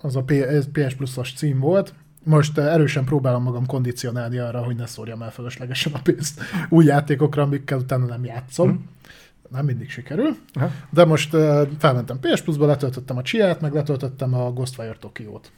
Az 0.00 0.16
a 0.16 0.24
PS 0.72 0.94
Plus-os 0.94 1.32
cím 1.34 1.58
volt. 1.58 1.94
Most 2.24 2.58
erősen 2.58 3.04
próbálom 3.04 3.42
magam 3.42 3.66
kondicionálni 3.66 4.38
arra, 4.38 4.62
hogy 4.62 4.76
ne 4.76 4.86
szórjam 4.86 5.22
el 5.22 5.30
feleslegesen 5.30 5.92
a 5.92 6.00
pénzt 6.02 6.40
új 6.68 6.84
játékokra, 6.84 7.42
amikkel 7.42 7.78
utána 7.78 8.06
nem 8.06 8.24
játszom. 8.24 8.68
Hmm. 8.68 8.88
Nem 9.48 9.64
mindig 9.64 9.90
sikerül. 9.90 10.36
Aha. 10.52 10.70
De 10.90 11.04
most 11.04 11.34
uh, 11.34 11.68
felmentem 11.78 12.18
PS 12.20 12.42
Plus-ba, 12.42 12.66
letöltöttem 12.66 13.16
a 13.16 13.22
Csiát, 13.22 13.60
meg 13.60 13.72
letöltöttem 13.72 14.34
a 14.34 14.52
Ghostwire 14.52 14.96
Tokyo-t. 15.00 15.52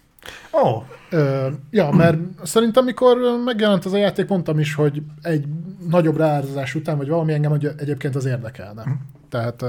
Oh. 0.50 0.82
Ö, 1.10 1.48
ja, 1.70 1.90
mert 1.90 2.18
szerintem, 2.42 2.82
amikor 2.82 3.16
megjelent 3.44 3.86
ez 3.86 3.92
a 3.92 3.96
játék, 3.96 4.28
mondtam 4.28 4.58
is, 4.58 4.74
hogy 4.74 5.02
egy 5.22 5.44
nagyobb 5.88 6.16
ráárazás 6.16 6.74
után, 6.74 6.96
vagy 6.96 7.08
valami 7.08 7.32
engem 7.32 7.50
hogy 7.50 7.70
egyébként 7.76 8.16
az 8.16 8.24
érdekelne. 8.24 8.84
Mm. 8.88 8.92
Tehát, 9.28 9.64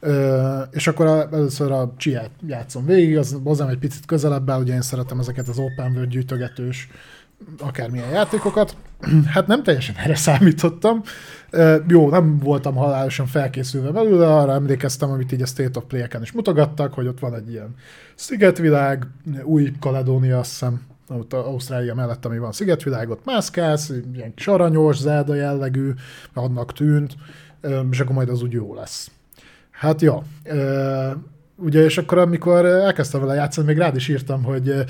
ö, 0.00 0.60
és 0.70 0.86
akkor 0.86 1.06
a, 1.06 1.28
először 1.32 1.70
a 1.72 1.94
csiát 1.96 2.30
játszom 2.46 2.86
végig, 2.86 3.18
az 3.18 3.38
hozzám 3.44 3.68
egy 3.68 3.78
picit 3.78 4.06
közelebb 4.06 4.50
áll, 4.50 4.60
ugye 4.60 4.74
én 4.74 4.82
szeretem 4.82 5.18
ezeket 5.18 5.48
az 5.48 5.58
open 5.58 5.92
world 5.92 6.08
gyűjtögetős 6.08 6.88
akármilyen 7.58 8.08
játékokat. 8.08 8.76
Hát 9.34 9.46
nem 9.46 9.62
teljesen 9.62 9.94
erre 9.96 10.14
számítottam. 10.14 11.02
Jó, 11.88 12.08
nem 12.08 12.38
voltam 12.38 12.74
halálosan 12.74 13.26
felkészülve 13.26 13.90
belőle, 13.90 14.34
arra 14.34 14.52
emlékeztem, 14.52 15.10
amit 15.10 15.32
így 15.32 15.42
a 15.42 15.46
State 15.46 15.78
of 15.78 15.84
Play-eken 15.88 16.22
is 16.22 16.32
mutogattak, 16.32 16.94
hogy 16.94 17.06
ott 17.06 17.18
van 17.18 17.34
egy 17.34 17.50
ilyen 17.50 17.74
szigetvilág, 18.14 19.06
új 19.42 19.72
Kaledónia, 19.80 20.38
azt 20.38 20.50
hiszem, 20.50 20.80
ott 21.08 21.32
Ausztrália 21.32 21.94
mellett, 21.94 22.24
ami 22.24 22.38
van 22.38 22.52
szigetvilág, 22.52 23.10
ott 23.10 23.24
mászkálsz, 23.24 23.92
ilyen 24.14 24.34
kis 24.34 24.46
aranyos, 24.46 24.96
zelda 24.96 25.34
jellegű, 25.34 25.92
annak 26.34 26.72
tűnt, 26.72 27.16
és 27.90 28.00
akkor 28.00 28.14
majd 28.14 28.28
az 28.28 28.42
úgy 28.42 28.52
jó 28.52 28.74
lesz. 28.74 29.10
Hát 29.70 30.02
ja, 30.02 30.22
ugye, 31.56 31.84
és 31.84 31.98
akkor 31.98 32.18
amikor 32.18 32.66
elkezdtem 32.66 33.20
vele 33.20 33.34
játszani, 33.34 33.66
még 33.66 33.78
rád 33.78 33.96
is 33.96 34.08
írtam, 34.08 34.42
hogy 34.42 34.84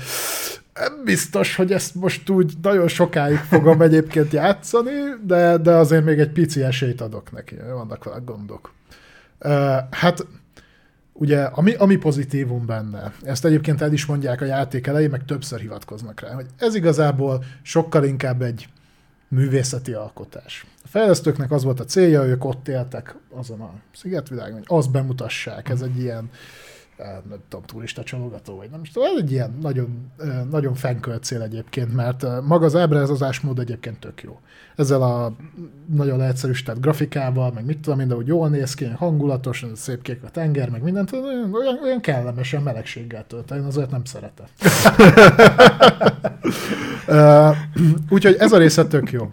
nem 0.79 1.03
biztos, 1.03 1.55
hogy 1.55 1.71
ezt 1.71 1.95
most 1.95 2.29
úgy 2.29 2.53
nagyon 2.61 2.87
sokáig 2.87 3.37
fogom 3.37 3.81
egyébként 3.81 4.33
játszani, 4.33 4.91
de, 5.25 5.57
de 5.57 5.71
azért 5.71 6.05
még 6.05 6.19
egy 6.19 6.31
pici 6.31 6.63
esélyt 6.63 7.01
adok 7.01 7.31
neki, 7.31 7.55
vannak 7.73 8.03
vele 8.03 8.21
gondok. 8.25 8.73
Uh, 9.39 9.51
hát 9.91 10.25
ugye, 11.13 11.43
ami, 11.43 11.73
ami 11.73 11.95
pozitívum 11.95 12.65
benne, 12.65 13.13
ezt 13.23 13.45
egyébként 13.45 13.81
el 13.81 13.93
is 13.93 14.05
mondják 14.05 14.41
a 14.41 14.45
játék 14.45 14.87
elején, 14.87 15.09
meg 15.09 15.25
többször 15.25 15.59
hivatkoznak 15.59 16.19
rá, 16.19 16.33
hogy 16.33 16.45
ez 16.57 16.75
igazából 16.75 17.43
sokkal 17.61 18.03
inkább 18.03 18.41
egy 18.41 18.67
művészeti 19.27 19.93
alkotás. 19.93 20.65
A 20.83 20.87
fejlesztőknek 20.87 21.51
az 21.51 21.63
volt 21.63 21.79
a 21.79 21.85
célja, 21.85 22.25
ők 22.25 22.45
ott 22.45 22.67
éltek 22.67 23.15
azon 23.29 23.61
a 23.61 23.73
szigetvilágon, 23.95 24.53
hogy 24.53 24.77
azt 24.77 24.91
bemutassák, 24.91 25.69
ez 25.69 25.81
egy 25.81 25.99
ilyen 25.99 26.29
nem 26.97 27.39
tudom, 27.49 27.65
turista 27.65 28.03
csalogató, 28.03 28.55
vagy 28.55 28.69
nem 28.69 28.81
is 28.81 28.91
tudom, 28.91 29.15
ez 29.15 29.21
egy 29.21 29.31
ilyen 29.31 29.57
nagyon, 29.61 30.11
nagyon 30.49 30.73
fenkölt 30.73 31.23
cél 31.23 31.41
egyébként, 31.41 31.93
mert 31.93 32.25
maga 32.41 32.65
az 32.65 32.75
ábrázolás 32.75 33.39
mód 33.39 33.59
egyébként 33.59 33.99
tök 33.99 34.21
jó. 34.23 34.39
Ezzel 34.75 35.01
a 35.01 35.35
nagyon 35.85 36.17
leegyszerűsített 36.17 36.79
grafikával, 36.79 37.51
meg 37.51 37.65
mit 37.65 37.79
tudom, 37.79 37.97
minden, 37.97 38.17
hogy 38.17 38.27
jól 38.27 38.49
néz 38.49 38.73
ki, 38.73 38.85
hangulatos, 38.85 39.65
szép 39.75 40.01
kék 40.01 40.23
a 40.23 40.29
tenger, 40.29 40.69
meg 40.69 40.83
mindent, 40.83 41.11
olyan, 41.11 41.79
olyan 41.83 42.01
kellemesen 42.01 42.61
melegséggel 42.61 43.25
tölt. 43.27 43.51
Én 43.51 43.63
azért 43.63 43.91
nem 43.91 44.03
szeretem. 44.03 44.45
Úgyhogy 48.09 48.35
ez 48.39 48.51
a 48.51 48.57
része 48.57 48.85
tök 48.87 49.11
jó. 49.11 49.29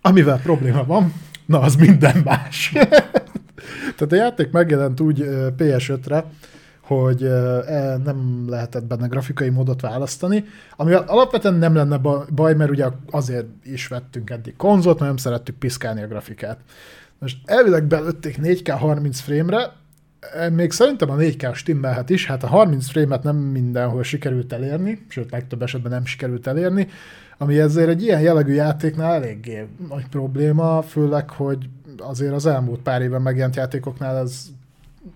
Amivel 0.00 0.40
probléma 0.40 0.84
van, 0.84 1.12
na 1.46 1.60
az 1.60 1.74
minden 1.74 2.20
más. 2.24 2.72
Tehát 3.96 4.12
a 4.12 4.14
játék 4.14 4.50
megjelent 4.50 5.00
úgy 5.00 5.24
PS5-re, 5.58 6.24
hogy 6.98 7.22
e, 7.22 7.96
nem 8.04 8.44
lehetett 8.48 8.84
benne 8.84 9.06
grafikai 9.06 9.48
módot 9.48 9.80
választani, 9.80 10.44
ami 10.76 10.92
alapvetően 10.92 11.54
nem 11.54 11.74
lenne 11.74 11.96
baj, 12.34 12.54
mert 12.54 12.70
ugye 12.70 12.86
azért 13.10 13.46
is 13.64 13.86
vettünk 13.86 14.30
eddig 14.30 14.56
konzolt, 14.56 14.98
mert 14.98 15.10
nem 15.10 15.20
szerettük 15.20 15.54
piszkálni 15.54 16.02
a 16.02 16.06
grafikát. 16.06 16.58
Most 17.18 17.36
elvileg 17.44 17.84
belőtték 17.84 18.38
4K 18.42 18.76
30 18.78 19.20
frame-re, 19.20 19.72
még 20.50 20.70
szerintem 20.70 21.10
a 21.10 21.16
4K 21.16 21.54
stimmelhet 21.54 22.10
is, 22.10 22.26
hát 22.26 22.42
a 22.42 22.46
30 22.46 22.88
frame-et 22.88 23.22
nem 23.22 23.36
mindenhol 23.36 24.02
sikerült 24.02 24.52
elérni, 24.52 25.06
sőt, 25.08 25.30
legtöbb 25.30 25.62
esetben 25.62 25.92
nem 25.92 26.04
sikerült 26.04 26.46
elérni, 26.46 26.88
ami 27.38 27.58
ezért 27.58 27.88
egy 27.88 28.02
ilyen 28.02 28.20
jellegű 28.20 28.52
játéknál 28.52 29.12
eléggé 29.12 29.66
nagy 29.88 30.08
probléma, 30.08 30.82
főleg, 30.82 31.30
hogy 31.30 31.68
azért 31.98 32.32
az 32.32 32.46
elmúlt 32.46 32.80
pár 32.80 33.02
évben 33.02 33.22
megjelent 33.22 33.56
játékoknál 33.56 34.16
ez 34.16 34.46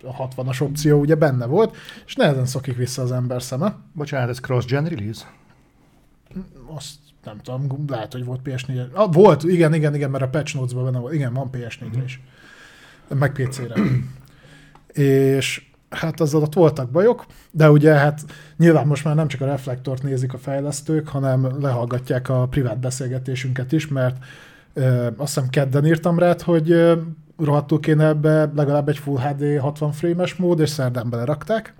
a 0.03 0.29
60-as 0.29 0.62
opció 0.62 1.01
ugye 1.01 1.14
benne 1.14 1.47
volt, 1.47 1.77
és 2.07 2.14
nehezen 2.14 2.47
szokik 2.47 2.77
vissza 2.77 3.03
az 3.03 3.12
ember 3.12 3.42
szeme. 3.42 3.77
Bocsánat, 3.92 4.29
ez 4.29 4.38
cross-gen 4.38 4.85
release? 4.85 5.25
Azt 6.66 6.94
nem 7.25 7.38
tudom, 7.38 7.85
lehet, 7.88 8.12
hogy 8.12 8.25
volt 8.25 8.40
PS4. 8.44 8.92
Ah, 8.92 9.12
volt, 9.12 9.42
igen, 9.42 9.75
igen, 9.75 9.94
igen, 9.94 10.11
mert 10.11 10.25
a 10.25 10.29
patch 10.29 10.55
notes-ban 10.55 10.85
benne 10.85 10.99
volt. 10.99 11.12
Igen, 11.12 11.33
van 11.33 11.51
PS4-re 11.53 11.87
mhm. 11.87 12.05
is. 12.05 12.20
Meg 13.09 13.33
PC-re. 13.33 13.75
és 14.92 15.66
hát 15.88 16.20
azzal 16.20 16.42
ott 16.42 16.55
voltak 16.55 16.90
bajok, 16.90 17.27
de 17.51 17.70
ugye 17.70 17.92
hát 17.92 18.25
nyilván 18.57 18.87
most 18.87 19.05
már 19.05 19.14
nem 19.14 19.29
csak 19.29 19.40
a 19.40 19.47
reflektort 19.47 20.03
nézik 20.03 20.35
a 20.35 20.38
fejlesztők, 20.38 21.09
hanem 21.09 21.61
lehallgatják 21.61 22.29
a 22.29 22.47
privát 22.47 22.79
beszélgetésünket 22.79 23.73
is, 23.73 23.88
mert 23.88 24.16
azt 25.16 25.34
hiszem 25.34 25.48
kedden 25.48 25.87
írtam 25.87 26.18
rád, 26.18 26.42
hogy 26.42 26.96
rohadtul 27.38 27.80
kéne 27.80 28.06
ebbe 28.06 28.50
legalább 28.54 28.88
egy 28.88 28.98
Full 28.98 29.20
HD 29.20 29.58
60 29.60 29.92
frame-es 29.92 30.34
mód, 30.34 30.60
és 30.60 30.68
szerdán 30.68 31.10
belerakták. 31.10 31.74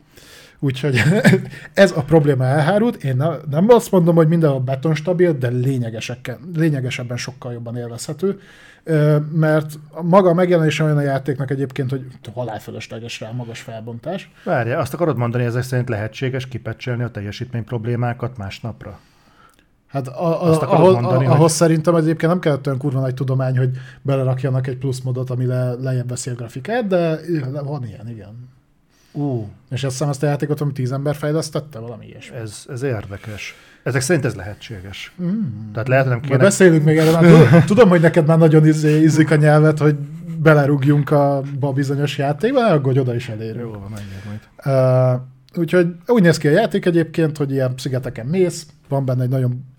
Úgyhogy 0.59 1.03
ez 1.75 1.93
a 1.97 2.03
probléma 2.03 2.45
elhárult. 2.45 3.05
Én 3.05 3.23
nem 3.51 3.69
azt 3.69 3.91
mondom, 3.91 4.15
hogy 4.15 4.29
mindenhol 4.29 4.61
betonstabil, 4.61 5.33
de 5.33 5.49
lényegesebben 6.55 7.17
sokkal 7.17 7.53
jobban 7.53 7.77
élvezhető, 7.77 8.41
mert 9.33 9.79
maga 10.03 10.29
a 10.29 10.35
megjelenése 10.35 10.85
olyan 10.85 10.97
a 10.97 11.01
játéknak 11.01 11.51
egyébként, 11.51 11.91
hogy 11.91 12.07
halálfölösleges 12.35 13.21
rá 13.21 13.31
magas 13.31 13.61
felbontás. 13.61 14.31
Várja, 14.45 14.79
azt 14.79 14.95
akarod 14.95 15.17
mondani, 15.17 15.45
ezek 15.45 15.63
szerint 15.63 15.89
lehetséges 15.89 16.49
kipecselni 16.49 17.03
a 17.03 17.11
teljesítmény 17.11 17.65
problémákat 17.65 18.37
másnapra? 18.37 18.99
Hát 19.95 20.09
a, 20.09 20.45
a, 20.45 20.61
ahhoz, 20.61 20.95
mondani, 20.95 21.27
ahhoz 21.27 21.41
hogy... 21.41 21.51
szerintem 21.51 21.95
egyébként 21.95 22.31
nem 22.31 22.41
kellett 22.41 22.67
olyan 22.67 22.79
kurva 22.79 23.01
nagy 23.01 23.15
tudomány, 23.15 23.59
hogy 23.59 23.71
belerakjanak 24.03 24.67
egy 24.67 24.77
pluszmodot, 24.77 25.31
ami 25.31 25.47
le, 25.47 25.73
lejjebb 25.73 26.09
veszi 26.09 26.31
a 26.31 26.35
grafikát, 26.35 26.87
de 26.87 27.19
van 27.65 27.87
ilyen, 27.87 28.09
igen. 28.09 28.49
Uh. 29.13 29.47
És 29.71 29.85
azt 29.85 29.93
hiszem 29.93 30.09
azt 30.09 30.23
a 30.23 30.27
játékot, 30.27 30.61
amit 30.61 30.75
tíz 30.75 30.93
ember 30.93 31.15
fejlesztette, 31.15 31.79
valami 31.79 32.07
ilyesmi. 32.07 32.37
Ez, 32.37 32.65
ez 32.69 32.83
érdekes. 32.83 33.55
Ezek 33.83 34.01
szerint 34.01 34.25
ez 34.25 34.35
lehetséges. 34.35 35.15
Mm. 35.23 35.73
Tehát 35.73 35.89
lehet, 35.89 36.07
nem 36.07 36.21
kéne... 36.21 36.37
beszélünk 36.37 36.85
még 36.85 36.97
erről, 36.97 37.17
tudom, 37.17 37.65
tudom, 37.67 37.89
hogy 37.89 38.01
neked 38.01 38.27
már 38.27 38.39
nagyon 38.39 38.67
izzik 38.67 39.31
a 39.31 39.37
nyelvet, 39.37 39.79
hogy 39.79 39.97
belerúgjunk 40.39 41.11
a, 41.11 41.43
bizonyos 41.75 42.19
játékba, 42.19 42.67
akkor 42.67 42.99
oda 42.99 43.15
is 43.15 43.29
elérünk. 43.29 43.61
Jó, 43.61 43.71
van, 43.71 43.91
majd. 43.91 44.41
Uh, 45.17 45.61
úgyhogy 45.61 45.95
úgy 46.07 46.23
néz 46.23 46.39
ki 46.39 46.49
a 46.49 46.51
játék 46.51 46.85
egyébként, 46.85 47.37
hogy 47.37 47.53
ilyen 47.53 47.75
szigeteken 47.77 48.27
mész, 48.27 48.67
van 48.89 49.05
benne 49.05 49.23
egy 49.23 49.29
nagyon 49.29 49.73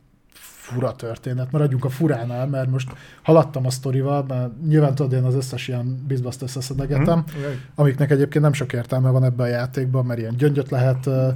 fura 0.66 0.92
történet. 0.92 1.52
Maradjunk 1.52 1.86
a 1.86 1.90
furánál, 1.90 2.48
mert 2.48 2.70
most 2.70 2.92
haladtam 3.22 3.66
a 3.66 3.70
sztorival, 3.70 4.26
mert 4.28 4.50
nyilván 4.68 4.96
tudod, 4.96 5.14
én 5.14 5.24
az 5.24 5.36
összes 5.36 5.68
ilyen 5.68 6.04
bizbaszt 6.08 6.42
összeszedegetem, 6.42 7.18
mm, 7.18 7.44
amiknek 7.76 8.12
egyébként 8.12 8.44
nem 8.44 8.54
sok 8.54 8.74
értelme 8.74 9.10
van 9.10 9.24
ebben 9.24 9.46
a 9.46 9.50
játékban, 9.50 10.06
mert 10.06 10.20
ilyen 10.20 10.36
gyöngyöt 10.38 10.70
lehet 10.70 11.06
ö, 11.06 11.30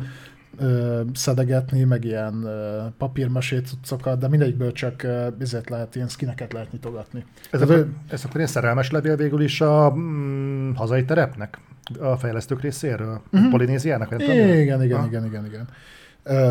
ö, 0.57 1.01
szedegetni, 1.13 1.83
meg 1.83 2.03
ilyen 2.05 2.43
ö, 2.43 2.81
papírmasét 2.97 3.67
cuccokat, 3.67 4.19
de 4.19 4.27
mindegyikből 4.27 4.71
csak 4.71 5.03
ö, 5.03 5.27
bizet 5.37 5.69
lehet, 5.69 5.95
ilyen 5.95 6.07
skineket 6.07 6.53
lehet 6.53 6.71
nyitogatni. 6.71 7.25
Ez, 7.51 7.59
Tehát, 7.59 7.69
akkor, 7.69 7.87
ez 8.09 8.23
akkor 8.23 8.35
ilyen 8.35 8.47
szerelmes 8.47 8.91
levél 8.91 9.15
végül 9.15 9.41
is 9.41 9.61
a 9.61 9.93
mm, 9.95 10.73
hazai 10.73 11.05
terepnek? 11.05 11.57
A 11.99 12.15
fejlesztők 12.15 12.61
részéről? 12.61 13.21
Uh-huh. 13.31 13.49
Polinéziának? 13.49 14.13
Igen, 14.17 14.59
igen, 14.59 14.83
igen, 14.83 15.05
igen, 15.05 15.25
igen, 15.25 15.45
igen. 15.45 15.67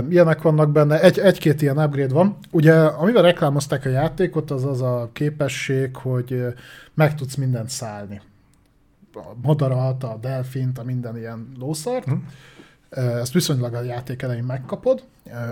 Ilyenek 0.08 0.42
vannak 0.42 0.72
benne, 0.72 1.00
egy, 1.00 1.18
egy-két 1.18 1.62
ilyen 1.62 1.78
upgrade 1.78 2.14
van. 2.14 2.36
Ugye, 2.50 2.74
amivel 2.74 3.22
reklámozták 3.22 3.84
a 3.84 3.88
játékot, 3.88 4.50
az 4.50 4.64
az 4.64 4.82
a 4.82 5.10
képesség, 5.12 5.96
hogy 5.96 6.44
meg 6.94 7.14
tudsz 7.14 7.34
mindent 7.34 7.68
szállni. 7.68 8.20
A 9.14 9.32
madarat, 9.42 10.04
a 10.04 10.18
delfint, 10.20 10.78
a 10.78 10.84
minden 10.84 11.16
ilyen 11.16 11.52
lószart. 11.58 12.04
Hm. 12.04 12.14
Ezt 13.00 13.32
viszonylag 13.32 13.74
a 13.74 13.82
játék 13.82 14.22
elején 14.22 14.44
megkapod, 14.44 15.02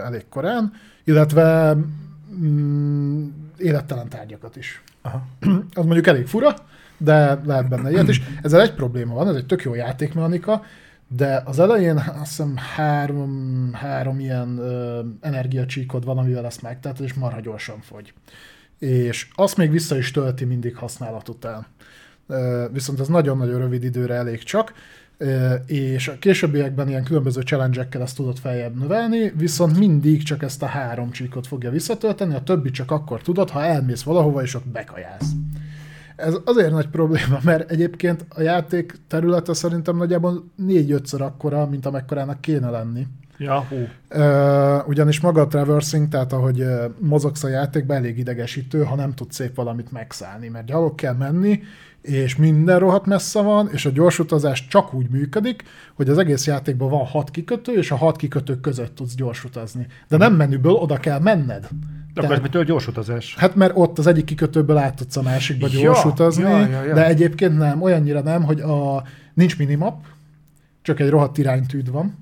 elég 0.04 0.24
korán, 0.28 0.72
illetve 1.04 1.76
mm, 2.34 3.26
élettelen 3.58 4.08
tárgyakat 4.08 4.56
is. 4.56 4.82
Aha. 5.02 5.26
Az 5.74 5.84
mondjuk 5.84 6.06
elég 6.06 6.26
fura, 6.26 6.54
de 6.96 7.40
lehet 7.44 7.68
benne 7.68 7.90
ilyet 7.90 8.08
is. 8.08 8.22
Ezzel 8.42 8.60
egy 8.60 8.74
probléma 8.74 9.14
van, 9.14 9.28
ez 9.28 9.34
egy 9.34 9.46
tök 9.46 9.62
jó 9.62 9.74
játékmechanika, 9.74 10.62
de 11.08 11.42
az 11.44 11.58
elején 11.58 11.96
azt 11.96 12.28
hiszem 12.28 12.56
három, 12.56 13.70
három 13.72 14.18
ilyen 14.18 14.58
ö, 14.58 15.00
energiacsíkod 15.20 16.04
van, 16.04 16.18
amivel 16.18 16.46
ezt 16.46 16.62
megteheted, 16.62 17.04
és 17.04 17.14
marha 17.14 17.40
gyorsan 17.40 17.80
fogy. 17.80 18.12
És 18.78 19.28
azt 19.34 19.56
még 19.56 19.70
vissza 19.70 19.96
is 19.96 20.10
tölti 20.10 20.44
mindig 20.44 20.76
használat 20.76 21.28
után. 21.28 21.66
Ö, 22.26 22.66
viszont 22.72 23.00
ez 23.00 23.08
nagyon-nagyon 23.08 23.58
rövid 23.60 23.84
időre 23.84 24.14
elég 24.14 24.42
csak, 24.42 24.72
ö, 25.16 25.54
és 25.66 26.08
a 26.08 26.18
későbbiekben 26.18 26.88
ilyen 26.88 27.04
különböző 27.04 27.40
challenge 27.40 27.88
ezt 27.90 28.16
tudod 28.16 28.38
feljebb 28.38 28.78
növelni, 28.78 29.32
viszont 29.36 29.78
mindig 29.78 30.22
csak 30.22 30.42
ezt 30.42 30.62
a 30.62 30.66
három 30.66 31.10
csíkot 31.10 31.46
fogja 31.46 31.70
visszatölteni, 31.70 32.34
a 32.34 32.42
többi 32.42 32.70
csak 32.70 32.90
akkor 32.90 33.22
tudod, 33.22 33.50
ha 33.50 33.64
elmész 33.64 34.02
valahova, 34.02 34.42
és 34.42 34.54
ott 34.54 34.66
bekajálsz. 34.68 35.30
Ez 36.16 36.34
azért 36.44 36.70
nagy 36.70 36.88
probléma, 36.88 37.38
mert 37.42 37.70
egyébként 37.70 38.24
a 38.28 38.40
játék 38.40 38.94
területe 39.08 39.54
szerintem 39.54 39.96
nagyjából 39.96 40.44
négy-ötször 40.56 41.22
akkora, 41.22 41.66
mint 41.66 41.86
amekkorának 41.86 42.40
kéne 42.40 42.70
lenni. 42.70 43.06
Ja. 43.38 43.68
Uh, 44.14 44.88
ugyanis 44.88 45.20
maga 45.20 45.40
a 45.40 45.46
traversing, 45.46 46.08
tehát 46.08 46.32
ahogy 46.32 46.60
uh, 46.60 46.84
mozogsz 46.98 47.44
a 47.44 47.48
játékban, 47.48 47.96
elég 47.96 48.18
idegesítő, 48.18 48.82
ha 48.82 48.94
nem 48.94 49.14
tudsz 49.14 49.34
szép 49.34 49.54
valamit 49.54 49.92
megszállni, 49.92 50.48
mert 50.48 50.66
gyalog 50.66 50.94
kell 50.94 51.14
menni, 51.14 51.62
és 52.06 52.36
minden 52.36 52.78
rohadt 52.78 53.06
messze 53.06 53.42
van, 53.42 53.68
és 53.72 53.86
a 53.86 53.90
gyorsutazás 53.90 54.66
csak 54.66 54.94
úgy 54.94 55.08
működik, 55.10 55.62
hogy 55.94 56.08
az 56.08 56.18
egész 56.18 56.46
játékban 56.46 56.90
van 56.90 57.04
hat 57.04 57.30
kikötő, 57.30 57.72
és 57.72 57.90
a 57.90 57.96
hat 57.96 58.16
kikötők 58.16 58.60
között 58.60 58.94
tudsz 58.94 59.14
gyorsutazni. 59.14 59.86
De 60.08 60.16
nem 60.16 60.34
menüből 60.34 60.72
oda 60.72 60.96
kell 60.96 61.18
menned. 61.18 61.68
De 62.14 62.20
akkor 62.20 62.34
ez 62.34 62.40
mitől 62.40 62.64
gyors 62.64 62.86
utazás? 62.86 63.34
Hát 63.36 63.54
mert 63.54 63.72
ott 63.74 63.98
az 63.98 64.06
egyik 64.06 64.24
kikötőből 64.24 64.76
át 64.76 64.94
tudsz 64.94 65.16
a 65.16 65.22
másikba 65.22 65.68
Ja, 65.70 65.80
gyors 65.80 66.04
utazni, 66.04 66.42
ja, 66.42 66.66
ja, 66.66 66.84
ja. 66.84 66.94
de 66.94 67.06
egyébként 67.06 67.58
nem, 67.58 67.82
olyannyira 67.82 68.20
nem, 68.20 68.42
hogy 68.42 68.60
a, 68.60 69.02
nincs 69.34 69.58
minimap, 69.58 70.04
csak 70.82 71.00
egy 71.00 71.08
rohadt 71.08 71.38
iránytűd 71.38 71.90
van. 71.90 72.18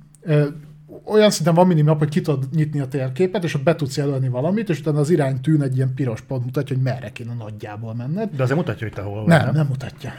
Olyan 1.05 1.31
szinten 1.31 1.55
van 1.55 1.67
minimap, 1.67 1.99
hogy 1.99 2.09
ki 2.09 2.21
tudod 2.21 2.49
nyitni 2.55 2.81
a 2.81 2.89
térképet, 2.89 3.45
és 3.45 3.55
ott 3.55 3.63
be 3.63 3.75
tudsz 3.75 3.97
jelölni 3.97 4.29
valamit, 4.29 4.69
és 4.69 4.79
utána 4.79 4.99
az 4.99 5.11
iránytűn 5.11 5.63
egy 5.63 5.77
ilyen 5.77 5.95
piros 5.95 6.21
pont 6.21 6.45
mutatja, 6.45 6.77
hogy 6.77 6.85
merre 6.85 7.13
kéne 7.13 7.35
nagyjából 7.35 7.95
menned. 7.95 8.31
De 8.37 8.43
azért 8.43 8.59
mutatja, 8.59 8.87
hogy 8.87 8.97
te 8.97 9.03
hol 9.03 9.25
vagy, 9.25 9.27
Nem, 9.27 9.55
nem 9.55 9.67
mutatja. 9.67 10.13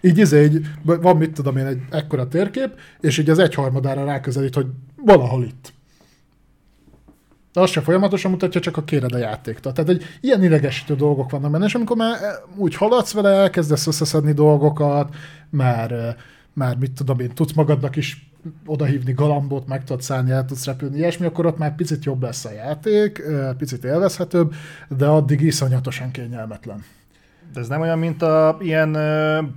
Így 0.00 0.18
izé, 0.18 0.44
így, 0.44 0.66
van 0.82 1.16
mit 1.16 1.32
tudom 1.32 1.56
én, 1.56 1.66
egy 1.66 1.80
ekkora 1.90 2.28
térkép, 2.28 2.70
és 3.00 3.18
így 3.18 3.30
az 3.30 3.38
egyharmadára 3.38 4.04
ráközelít, 4.04 4.54
hogy 4.54 4.66
valahol 5.04 5.44
itt. 5.44 5.72
De 7.52 7.60
azt 7.60 7.72
se 7.72 7.80
folyamatosan 7.80 8.30
mutatja, 8.30 8.60
csak 8.60 8.76
a 8.76 8.84
kéred 8.84 9.14
a 9.14 9.18
játéktól. 9.18 9.72
Tehát 9.72 9.90
egy 9.90 10.04
ilyen 10.20 10.44
idegesítő 10.44 10.94
dolgok 10.94 11.30
vannak 11.30 11.50
benne, 11.50 11.64
és 11.64 11.74
amikor 11.74 11.96
már 11.96 12.22
eh, 12.22 12.30
úgy 12.56 12.74
haladsz 12.74 13.12
vele, 13.12 13.30
elkezdesz 13.30 13.86
összeszedni 13.86 14.32
dolgokat, 14.32 15.14
már, 15.50 15.92
eh, 15.92 16.14
már 16.52 16.76
mit 16.76 16.92
tudom 16.92 17.20
én, 17.20 17.30
tudsz 17.34 17.52
magadnak 17.52 17.96
is 17.96 18.27
odahívni 18.66 19.12
galambot, 19.12 19.66
meg 19.66 19.84
tudod 19.84 20.02
szállni, 20.02 20.30
el 20.30 20.44
tudsz 20.44 20.64
repülni, 20.64 20.96
ilyesmi, 20.96 21.26
akkor 21.26 21.46
ott 21.46 21.58
már 21.58 21.74
picit 21.74 22.04
jobb 22.04 22.22
lesz 22.22 22.44
a 22.44 22.52
játék, 22.52 23.22
picit 23.58 23.84
élvezhetőbb, 23.84 24.54
de 24.88 25.06
addig 25.06 25.40
iszonyatosan 25.40 26.10
kényelmetlen. 26.10 26.84
De 27.52 27.60
ez 27.60 27.68
nem 27.68 27.80
olyan, 27.80 27.98
mint 27.98 28.22
a 28.22 28.56
ilyen 28.60 28.96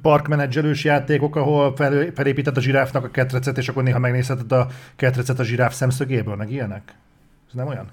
parkmenedzselős 0.01 0.83
játékok, 0.83 1.35
ahol 1.35 1.75
fel, 1.75 2.11
felépíted 2.15 2.57
a 2.57 2.61
zsiráfnak 2.61 3.03
a 3.03 3.11
ketrecet, 3.11 3.57
és 3.57 3.69
akkor 3.69 3.83
néha 3.83 3.99
megnézheted 3.99 4.51
a 4.51 4.67
ketrecet 4.95 5.39
a 5.39 5.43
zsiráf 5.43 5.73
szemszögéből, 5.73 6.35
meg 6.35 6.51
ilyenek? 6.51 6.95
Ez 7.47 7.53
nem 7.53 7.67
olyan? 7.67 7.85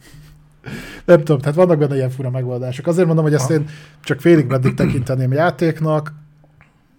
Nem 1.05 1.19
tudom, 1.19 1.39
tehát 1.39 1.57
vannak 1.57 1.79
benne 1.79 1.95
ilyen 1.95 2.11
fura 2.11 2.31
megoldások. 2.31 2.87
Azért 2.87 3.07
mondom, 3.07 3.25
hogy 3.25 3.35
ezt 3.35 3.51
én 3.51 3.69
csak 4.01 4.21
félig 4.21 4.47
meddig 4.47 4.75
tekinteném 4.75 5.33
játéknak. 5.33 6.13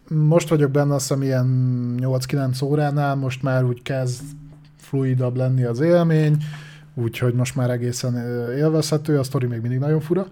Most 0.10 0.50
vagyok 0.50 0.72
benne, 0.72 0.94
azt 0.94 1.08
hiszem 1.08 1.24
ilyen 1.24 1.48
8-9 2.00 2.64
óránál, 2.64 3.16
most 3.16 3.42
már 3.42 3.64
úgy 3.64 3.82
kezd 3.82 4.22
fluidabb 4.78 5.36
lenni 5.36 5.64
az 5.64 5.80
élmény, 5.80 6.38
úgyhogy 6.94 7.34
most 7.34 7.56
már 7.56 7.70
egészen 7.70 8.16
élvezhető, 8.58 9.20
a 9.20 9.24
sztori 9.24 9.46
még 9.46 9.62
mindig 9.62 9.80
nagyon 9.80 10.00
fura. 10.00 10.28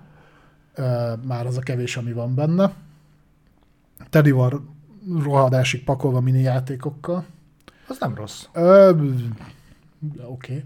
Már 1.27 1.45
az 1.45 1.57
a 1.57 1.61
kevés, 1.61 1.97
ami 1.97 2.13
van 2.13 2.35
benne. 2.35 2.73
Teli 4.09 4.31
van 4.31 4.75
rohadásig 5.23 5.83
pakolva 5.83 6.21
mini 6.21 6.41
játékokkal. 6.41 7.25
Az 7.87 7.97
nem 7.99 8.15
rossz. 8.15 8.45
Oké. 8.53 8.93
Okay. 10.25 10.63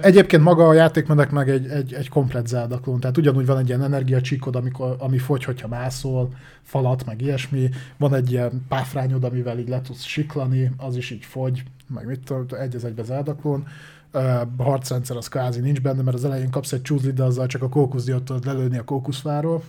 Egyébként 0.00 0.42
maga 0.42 0.68
a 0.68 0.72
játékmenek 0.72 1.30
meg 1.30 1.50
egy, 1.50 1.66
egy, 1.66 1.94
egy 1.94 2.08
komplet 2.08 2.46
zeldaklón, 2.46 3.00
tehát 3.00 3.16
ugyanúgy 3.16 3.46
van 3.46 3.58
egy 3.58 3.68
ilyen 3.68 3.82
energiacsíkod, 3.82 4.56
amikor, 4.56 4.96
ami 4.98 5.18
fogy, 5.18 5.44
hogyha 5.44 5.68
mászol, 5.68 6.28
falat, 6.62 7.04
meg 7.04 7.20
ilyesmi, 7.20 7.68
van 7.96 8.14
egy 8.14 8.30
ilyen 8.30 8.64
páfrányod, 8.68 9.24
amivel 9.24 9.58
így 9.58 9.68
le 9.68 9.80
tudsz 9.80 10.02
siklani, 10.02 10.70
az 10.76 10.96
is 10.96 11.10
így 11.10 11.24
fogy, 11.24 11.62
meg 11.94 12.06
mit 12.06 12.20
tudom, 12.20 12.46
egy 12.60 12.74
az 12.74 12.84
egybe 12.84 13.02
zeldaklón. 13.02 13.66
A 14.12 14.62
harcrendszer 14.62 15.16
az 15.16 15.28
kvázi 15.28 15.60
nincs 15.60 15.80
benne, 15.80 16.02
mert 16.02 16.16
az 16.16 16.24
elején 16.24 16.50
kapsz 16.50 16.72
egy 16.72 16.82
csúzlit, 16.82 17.14
de 17.14 17.22
azzal 17.22 17.46
csak 17.46 17.62
a 17.62 17.68
kókuszdiót 17.68 18.22
tudod 18.22 18.44
lelőni 18.44 18.78
a 18.78 18.84
kókuszfáról. 18.84 19.62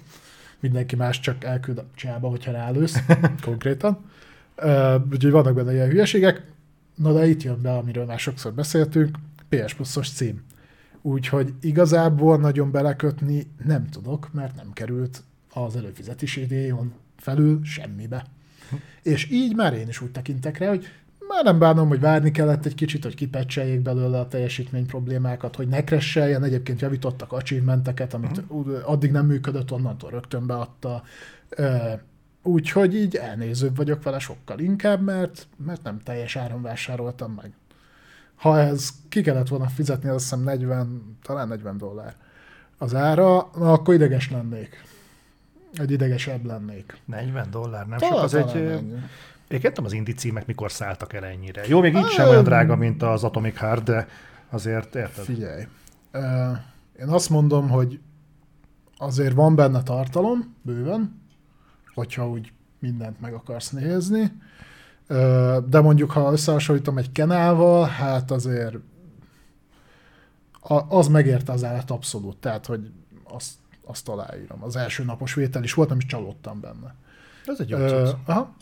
Mindenki 0.60 0.96
más 0.96 1.20
csak 1.20 1.44
elküld 1.44 1.78
a 1.78 1.86
csába, 1.96 2.30
hogyha 2.30 2.52
rálősz, 2.52 3.00
konkrétan. 3.46 3.98
Uh, 4.58 4.96
úgyhogy 5.12 5.32
vannak 5.32 5.54
benne 5.54 5.74
ilyen 5.74 5.90
hülyeségek. 5.90 6.44
Na 6.96 7.14
de 7.14 7.28
itt 7.28 7.44
jön 7.44 7.62
be, 7.62 7.74
amiről 7.74 8.06
már 8.06 8.20
sokszor 8.20 8.54
beszéltünk, 8.54 9.18
PS 9.56 9.74
Plus-os 9.74 10.10
cím. 10.10 10.44
Úgyhogy 11.02 11.54
igazából 11.62 12.38
nagyon 12.38 12.72
belekötni 12.72 13.48
nem 13.66 13.90
tudok, 13.90 14.34
mert 14.34 14.56
nem 14.56 14.74
került 14.74 15.24
az 15.54 15.76
előfizetési 15.76 16.46
díjon 16.46 16.94
felül 17.18 17.60
semmibe. 17.64 18.26
És 19.02 19.32
így 19.32 19.56
már 19.56 19.74
én 19.74 19.88
is 19.88 20.02
úgy 20.02 20.12
tekintek 20.12 20.58
rá, 20.58 20.68
hogy 20.68 20.86
már 21.28 21.44
nem 21.44 21.60
bánom, 21.60 21.88
hogy 21.88 22.00
várni 22.00 22.32
kellett 22.32 22.66
egy 22.66 22.76
kicsit, 22.76 23.04
hogy 23.04 23.16
kipecseljék 23.16 23.82
belőle 23.82 24.20
a 24.20 24.28
teljesítmény 24.28 24.86
problémákat, 24.86 25.56
hogy 25.56 25.68
ne 25.68 25.84
cresseljen, 25.84 26.44
egyébként 26.44 26.82
javítottak 26.82 27.32
achievementeket, 27.32 28.14
amit 28.14 28.42
addig 28.84 29.12
nem 29.12 29.26
működött, 29.26 29.72
onnantól 29.72 30.10
rögtön 30.10 30.46
beadta. 30.46 31.04
Úgyhogy 32.44 32.96
így 32.96 33.16
elnézőbb 33.16 33.76
vagyok 33.76 34.04
vele 34.04 34.20
sokkal 34.20 34.60
inkább, 34.60 35.02
mert, 35.02 35.48
mert 35.66 35.84
nem 35.84 36.00
teljes 36.04 36.36
áron 36.36 36.62
vásároltam 36.62 37.32
meg. 37.32 37.54
Ha 38.46 38.60
ez 38.60 38.90
ki 39.10 39.22
kellett 39.22 39.48
volna 39.48 39.68
fizetni, 39.68 40.10
azt 40.10 40.24
hiszem 40.24 40.44
40, 40.44 41.18
talán 41.24 41.48
40 41.48 41.78
dollár 41.78 42.16
az 42.78 42.96
ára, 42.96 43.50
na 43.56 43.72
akkor 43.72 43.94
ideges 43.94 44.32
lennék. 44.32 44.84
Egy 45.74 45.92
idegesebb 45.92 46.46
lennék. 46.46 46.98
40 47.06 47.50
dollár, 47.52 47.88
nem 47.88 48.00
sok, 48.00 48.10
Talán, 48.10 48.24
az 48.24 48.34
egy... 48.34 48.56
ennyi. 48.56 48.94
Én 49.48 49.60
tudom, 49.62 49.86
az 49.86 49.94
indi 49.94 50.14
címek 50.14 50.46
mikor 50.46 50.72
szálltak 50.72 51.14
el 51.14 51.26
ennyire. 51.26 51.68
Jó, 51.68 51.80
még 51.82 51.96
így 51.96 52.08
sem 52.08 52.28
olyan 52.28 52.44
drága, 52.44 52.76
mint 52.76 53.04
az 53.04 53.24
Atomic 53.24 53.58
Heart, 53.58 53.84
de 53.84 54.08
azért 54.50 54.96
érted. 54.96 55.24
Figyelj. 55.24 55.64
Én 57.00 57.08
azt 57.08 57.30
mondom, 57.30 57.70
hogy 57.70 58.00
azért 58.98 59.34
van 59.34 59.56
benne 59.56 59.84
tartalom, 59.84 60.56
bőven, 60.62 61.22
hogyha 61.94 62.30
úgy 62.30 62.52
mindent 62.80 63.22
meg 63.22 63.34
akarsz 63.34 63.70
nézni, 63.70 64.32
de 65.68 65.82
mondjuk, 65.82 66.12
ha 66.12 66.32
összehasonlítom 66.32 66.98
egy 66.98 67.12
kenával, 67.12 67.88
hát 67.88 68.32
azért 68.32 68.76
az 70.90 71.08
megérte 71.08 71.52
az 71.52 71.64
állat 71.64 71.92
abszolút, 71.92 72.38
tehát, 72.38 72.66
hogy 72.66 72.92
azt, 73.24 73.54
azt 73.86 74.10
aláírom. 74.10 74.64
Az 74.64 74.76
első 74.76 75.04
napos 75.04 75.34
vétel 75.34 75.64
is 75.64 75.74
volt, 75.74 75.90
nem 75.90 75.98
is 75.98 76.06
csalódtam 76.06 76.60
benne. 76.60 76.96
Ez 77.46 77.60
egy 77.60 77.70
jó 77.70 77.78
Ö, 77.78 78.10
aha. 78.26 78.56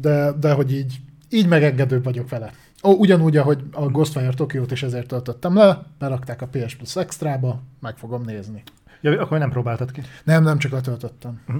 De, 0.00 0.32
de 0.32 0.52
hogy 0.52 0.72
így, 0.72 1.00
így 1.28 1.48
megengedőbb 1.48 2.04
vagyok 2.04 2.28
vele. 2.28 2.52
Ó, 2.82 2.92
ugyanúgy, 2.92 3.36
ahogy 3.36 3.64
a 3.72 3.86
Ghostwire 3.86 4.34
Tokiót 4.34 4.70
is 4.70 4.82
ezért 4.82 5.06
töltöttem 5.06 5.54
le, 5.54 5.82
berakták 5.98 6.42
a 6.42 6.46
PS 6.46 6.74
Plus 6.74 6.96
Extrába, 6.96 7.62
meg 7.80 7.96
fogom 7.96 8.22
nézni. 8.22 8.62
Ja, 9.00 9.20
akkor 9.20 9.38
nem 9.38 9.50
próbáltad 9.50 9.90
ki. 9.90 10.02
Nem, 10.24 10.42
nem 10.42 10.58
csak 10.58 10.72
letöltöttem. 10.72 11.40
Mhm. 11.46 11.58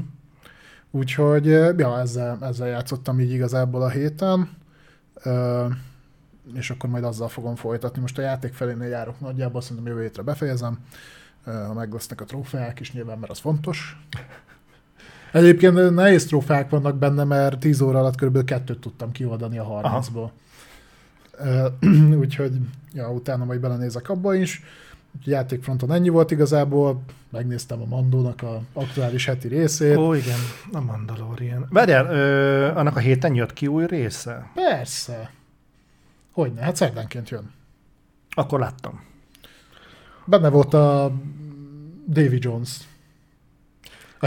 Úgyhogy, 0.90 1.46
ja, 1.76 1.98
ezzel, 1.98 2.38
ezzel 2.40 2.68
játszottam 2.68 3.20
így 3.20 3.32
igazából 3.32 3.82
a 3.82 3.88
héten, 3.88 4.50
és 6.54 6.70
akkor 6.70 6.90
majd 6.90 7.04
azzal 7.04 7.28
fogom 7.28 7.56
folytatni. 7.56 8.00
Most 8.00 8.18
a 8.18 8.22
játék 8.22 8.52
felénél 8.52 8.88
járok 8.88 9.20
nagyjából, 9.20 9.60
szerintem 9.60 9.86
jövő 9.86 10.02
hétre 10.02 10.22
befejezem, 10.22 10.78
ha 11.44 11.72
meg 11.72 11.92
lesznek 11.92 12.20
a 12.20 12.24
trófeák 12.24 12.80
is 12.80 12.92
nyilván, 12.92 13.18
mert 13.18 13.32
az 13.32 13.38
fontos. 13.38 13.96
Egyébként 15.32 15.94
nehéz 15.94 16.26
trófeák 16.26 16.70
vannak 16.70 16.96
benne, 16.96 17.24
mert 17.24 17.58
10 17.58 17.80
óra 17.80 17.98
alatt 17.98 18.20
kb. 18.20 18.44
kettőt 18.44 18.80
tudtam 18.80 19.12
kioldani 19.12 19.58
a 19.58 19.64
30-ból. 19.64 20.30
Ö, 21.38 21.66
Úgyhogy 22.22 22.52
ja, 22.92 23.12
utána 23.12 23.44
majd 23.44 23.60
belenézek 23.60 24.08
abba 24.08 24.34
is. 24.34 24.62
Játékfronton 25.24 25.92
ennyi 25.92 26.08
volt 26.08 26.30
igazából. 26.30 27.02
Megnéztem 27.30 27.82
a 27.82 27.84
Mandónak 27.84 28.42
a 28.42 28.60
aktuális 28.72 29.26
heti 29.26 29.48
részét. 29.48 29.96
Ó, 29.96 30.14
igen, 30.14 30.38
a 30.72 30.80
Mandalorian. 30.80 31.66
Várjál, 31.70 32.06
ö, 32.06 32.66
annak 32.74 32.96
a 32.96 33.00
héten 33.00 33.34
jött 33.34 33.52
ki 33.52 33.66
új 33.66 33.86
része? 33.86 34.50
Persze. 34.54 35.30
Hogyne, 36.32 36.62
hát 36.62 36.76
szerdánként 36.76 37.28
jön. 37.28 37.50
Akkor 38.30 38.58
láttam. 38.58 39.04
Benne 40.24 40.48
volt 40.48 40.74
a 40.74 41.12
Davy 42.08 42.38
Jones. 42.40 42.78
A 44.18 44.26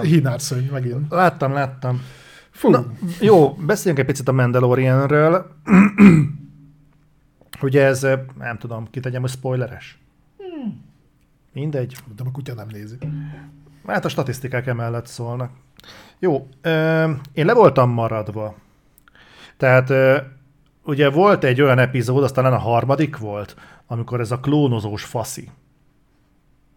hínárszöny 0.00 0.68
megint. 0.72 1.10
Láttam, 1.10 1.52
láttam. 1.52 2.02
Fú. 2.50 2.70
Na, 2.70 2.86
jó, 3.20 3.52
beszéljünk 3.52 3.98
egy 4.04 4.10
picit 4.10 4.28
a 4.28 4.32
Mandalorianről. 4.32 5.46
Ugye 7.62 7.84
ez, 7.84 8.06
nem 8.38 8.58
tudom, 8.58 8.90
kitegyem, 8.90 9.20
hogy 9.20 9.30
spoileres? 9.30 9.98
Mindegy. 11.54 11.96
De 12.16 12.22
a 12.26 12.30
kutya 12.30 12.54
nem 12.54 12.66
nézi. 12.72 12.96
Hát 13.86 14.04
a 14.04 14.08
statisztikák 14.08 14.66
emellett 14.66 15.06
szólnak. 15.06 15.50
Jó, 16.18 16.48
ö, 16.60 17.10
én 17.32 17.46
le 17.46 17.54
voltam 17.54 17.90
maradva. 17.90 18.54
Tehát 19.56 19.90
ö, 19.90 20.18
ugye 20.84 21.10
volt 21.10 21.44
egy 21.44 21.60
olyan 21.60 21.78
epizód, 21.78 22.22
aztán 22.22 22.44
a 22.44 22.58
harmadik 22.58 23.16
volt, 23.16 23.56
amikor 23.86 24.20
ez 24.20 24.30
a 24.30 24.40
klónozós 24.40 25.04
faszi. 25.04 25.50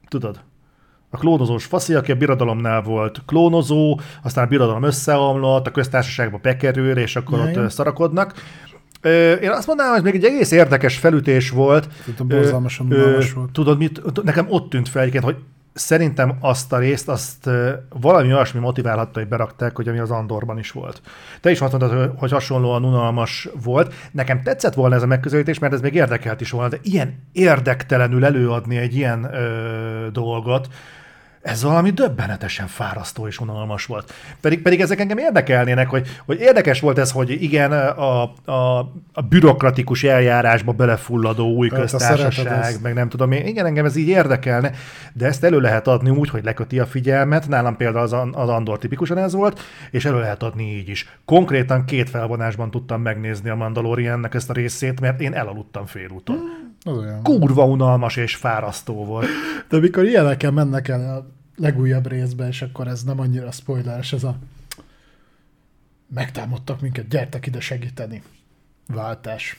Tudod? 0.08 0.40
A 1.10 1.18
klónozós 1.18 1.66
faszi, 1.66 1.94
aki 1.94 2.12
a 2.12 2.16
birodalomnál 2.16 2.82
volt 2.82 3.22
klónozó, 3.26 4.00
aztán 4.24 4.46
a 4.46 4.48
birodalom 4.48 4.84
összeomlott, 4.84 5.68
a 5.68 5.72
köztársaságba 5.72 6.38
bekerül, 6.38 6.98
és 6.98 7.16
akkor 7.16 7.40
Ja, 7.40 7.64
ott 7.64 7.70
szarakodnak. 7.70 8.34
Ö, 9.02 9.32
Én 9.34 9.50
azt 9.50 9.68
mondanám, 9.68 9.94
hogy 9.94 10.04
még 10.04 10.16
egy 10.16 10.24
egész 10.26 10.52
érdekes 10.52 10.98
felütés 10.98 11.50
volt. 11.50 11.88
Tudom, 12.06 12.28
borzalmasan 12.28 12.92
ö, 12.92 13.12
volt. 13.34 13.52
Tudod, 13.52 13.78
mit, 13.78 14.24
nekem 14.24 14.46
ott 14.50 14.70
tűnt 14.70 14.90
fel 14.90 15.02
egyébként, 15.02 15.24
hogy 15.24 15.36
szerintem 15.74 16.38
azt 16.40 16.74
a 16.74 16.78
részt, 16.78 17.10
azt 17.10 17.50
valami 18.00 18.34
olyasmi 18.34 18.60
motiválhatta, 18.60 19.20
hogy 19.20 19.28
berakták, 19.28 19.76
hogy 19.76 19.88
ami 19.88 20.00
az 20.00 20.12
Andorban 20.12 20.58
is 20.60 20.72
volt. 20.72 21.02
Te 21.42 21.52
is 21.52 21.62
azt 21.62 21.72
mondtad, 21.80 22.00
hogy- 22.00 22.12
hogy 22.18 22.32
hasonlóan 22.32 22.86
unalmas 22.86 23.50
volt. 23.64 23.94
Nekem 24.12 24.42
tetszett 24.42 24.74
volna 24.74 24.96
ez 24.96 25.04
a 25.04 25.08
megközelítés, 25.08 25.60
mert 25.60 25.74
ez 25.74 25.82
még 25.82 25.94
érdekelt 25.94 26.42
is 26.42 26.52
volna, 26.52 26.68
de 26.70 26.78
ilyen 26.84 27.24
érdektelenül 27.32 28.26
előadni 28.26 28.78
egy 28.78 28.96
ilyen 28.96 29.24
ö, 29.34 30.08
dolgot, 30.12 30.68
ez 31.48 31.64
valami 31.64 31.90
döbbenetesen 31.90 32.68
fárasztó 32.68 33.28
és 33.28 33.40
unalmas 33.40 33.86
volt. 33.86 34.14
Pedig, 34.42 34.62
pedig 34.62 34.82
ezek 34.82 35.00
engem 35.00 35.18
érdekelnének, 35.18 35.90
hogy, 35.90 36.08
hogy 36.26 36.40
érdekes 36.40 36.80
volt 36.80 36.98
ez, 36.98 37.12
hogy 37.12 37.42
igen, 37.42 37.72
a, 37.72 38.22
a, 38.46 38.80
a 39.14 39.22
bürokratikus 39.30 40.04
eljárásba 40.04 40.72
belefulladó 40.72 41.54
új 41.54 41.70
Hát, 41.70 41.80
köztársaság, 41.80 42.76
meg 42.82 42.94
nem 42.94 43.10
tudom 43.10 43.32
én, 43.32 43.46
igen, 43.46 43.66
engem 43.66 43.86
ez 43.86 43.96
így 43.96 44.08
érdekelne, 44.08 44.72
de 45.14 45.26
ezt 45.26 45.44
elő 45.44 45.60
lehet 45.60 45.88
adni 45.88 46.10
úgy, 46.10 46.30
hogy 46.30 46.44
leköti 46.44 46.80
a 46.80 46.86
figyelmet, 46.86 47.48
nálam 47.48 47.78
például 47.78 48.04
az, 48.04 48.14
az 48.32 48.50
Andor 48.50 48.78
tipikusan 48.78 49.18
ez 49.18 49.34
volt, 49.34 49.60
és 49.92 50.06
elő 50.06 50.20
lehet 50.20 50.44
adni 50.44 50.64
így 50.64 50.90
is. 50.90 51.20
Konkrétan 51.26 51.86
két 51.86 52.10
felvonásban 52.10 52.72
tudtam 52.72 53.02
megnézni 53.02 53.50
a 53.50 53.56
Mandaloriannek 53.56 54.34
ezt 54.34 54.50
a 54.50 54.54
részét, 54.54 55.02
mert 55.02 55.22
én 55.22 55.34
elaludtam 55.34 55.86
félúton. 55.86 56.38
Az 56.84 56.98
olyan. 56.98 57.24
Kurva 57.24 57.66
unalmas 57.66 58.16
és 58.16 58.36
fárasztó 58.36 59.06
volt. 59.06 59.28
De 59.70 59.80
mikor 59.80 60.04
ilyenekkel 60.04 60.52
mennek 60.52 60.88
el 60.88 61.16
a 61.16 61.37
legújabb 61.58 62.08
részbe, 62.08 62.48
és 62.48 62.62
akkor 62.62 62.88
ez 62.88 63.04
nem 63.04 63.20
annyira 63.20 63.52
spoileres, 63.52 64.14
ez 64.14 64.24
a 64.24 64.38
megtámadtak 66.08 66.82
minket, 66.82 67.08
gyertek 67.08 67.46
ide 67.46 67.60
segíteni. 67.60 68.22
Váltás. 68.88 69.58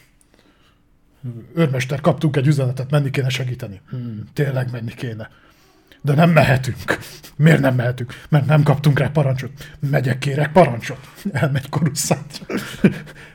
Őrmester, 1.55 2.01
kaptunk 2.01 2.37
egy 2.37 2.47
üzenetet, 2.47 2.91
menni 2.91 3.11
kéne 3.11 3.29
segíteni. 3.29 3.81
Hmm, 3.89 4.25
tényleg 4.33 4.71
menni 4.71 4.95
kéne. 4.95 5.31
De 6.03 6.15
nem 6.15 6.31
mehetünk. 6.31 6.99
Miért 7.37 7.61
nem 7.61 7.75
mehetünk? 7.75 8.15
Mert 8.29 8.47
nem 8.47 8.63
kaptunk 8.63 8.99
rá 8.99 9.09
parancsot. 9.09 9.51
Megyek, 9.91 10.19
kérek 10.19 10.53
parancsot. 10.53 10.99
Elmegy 11.33 11.69
korusszát. 11.69 12.47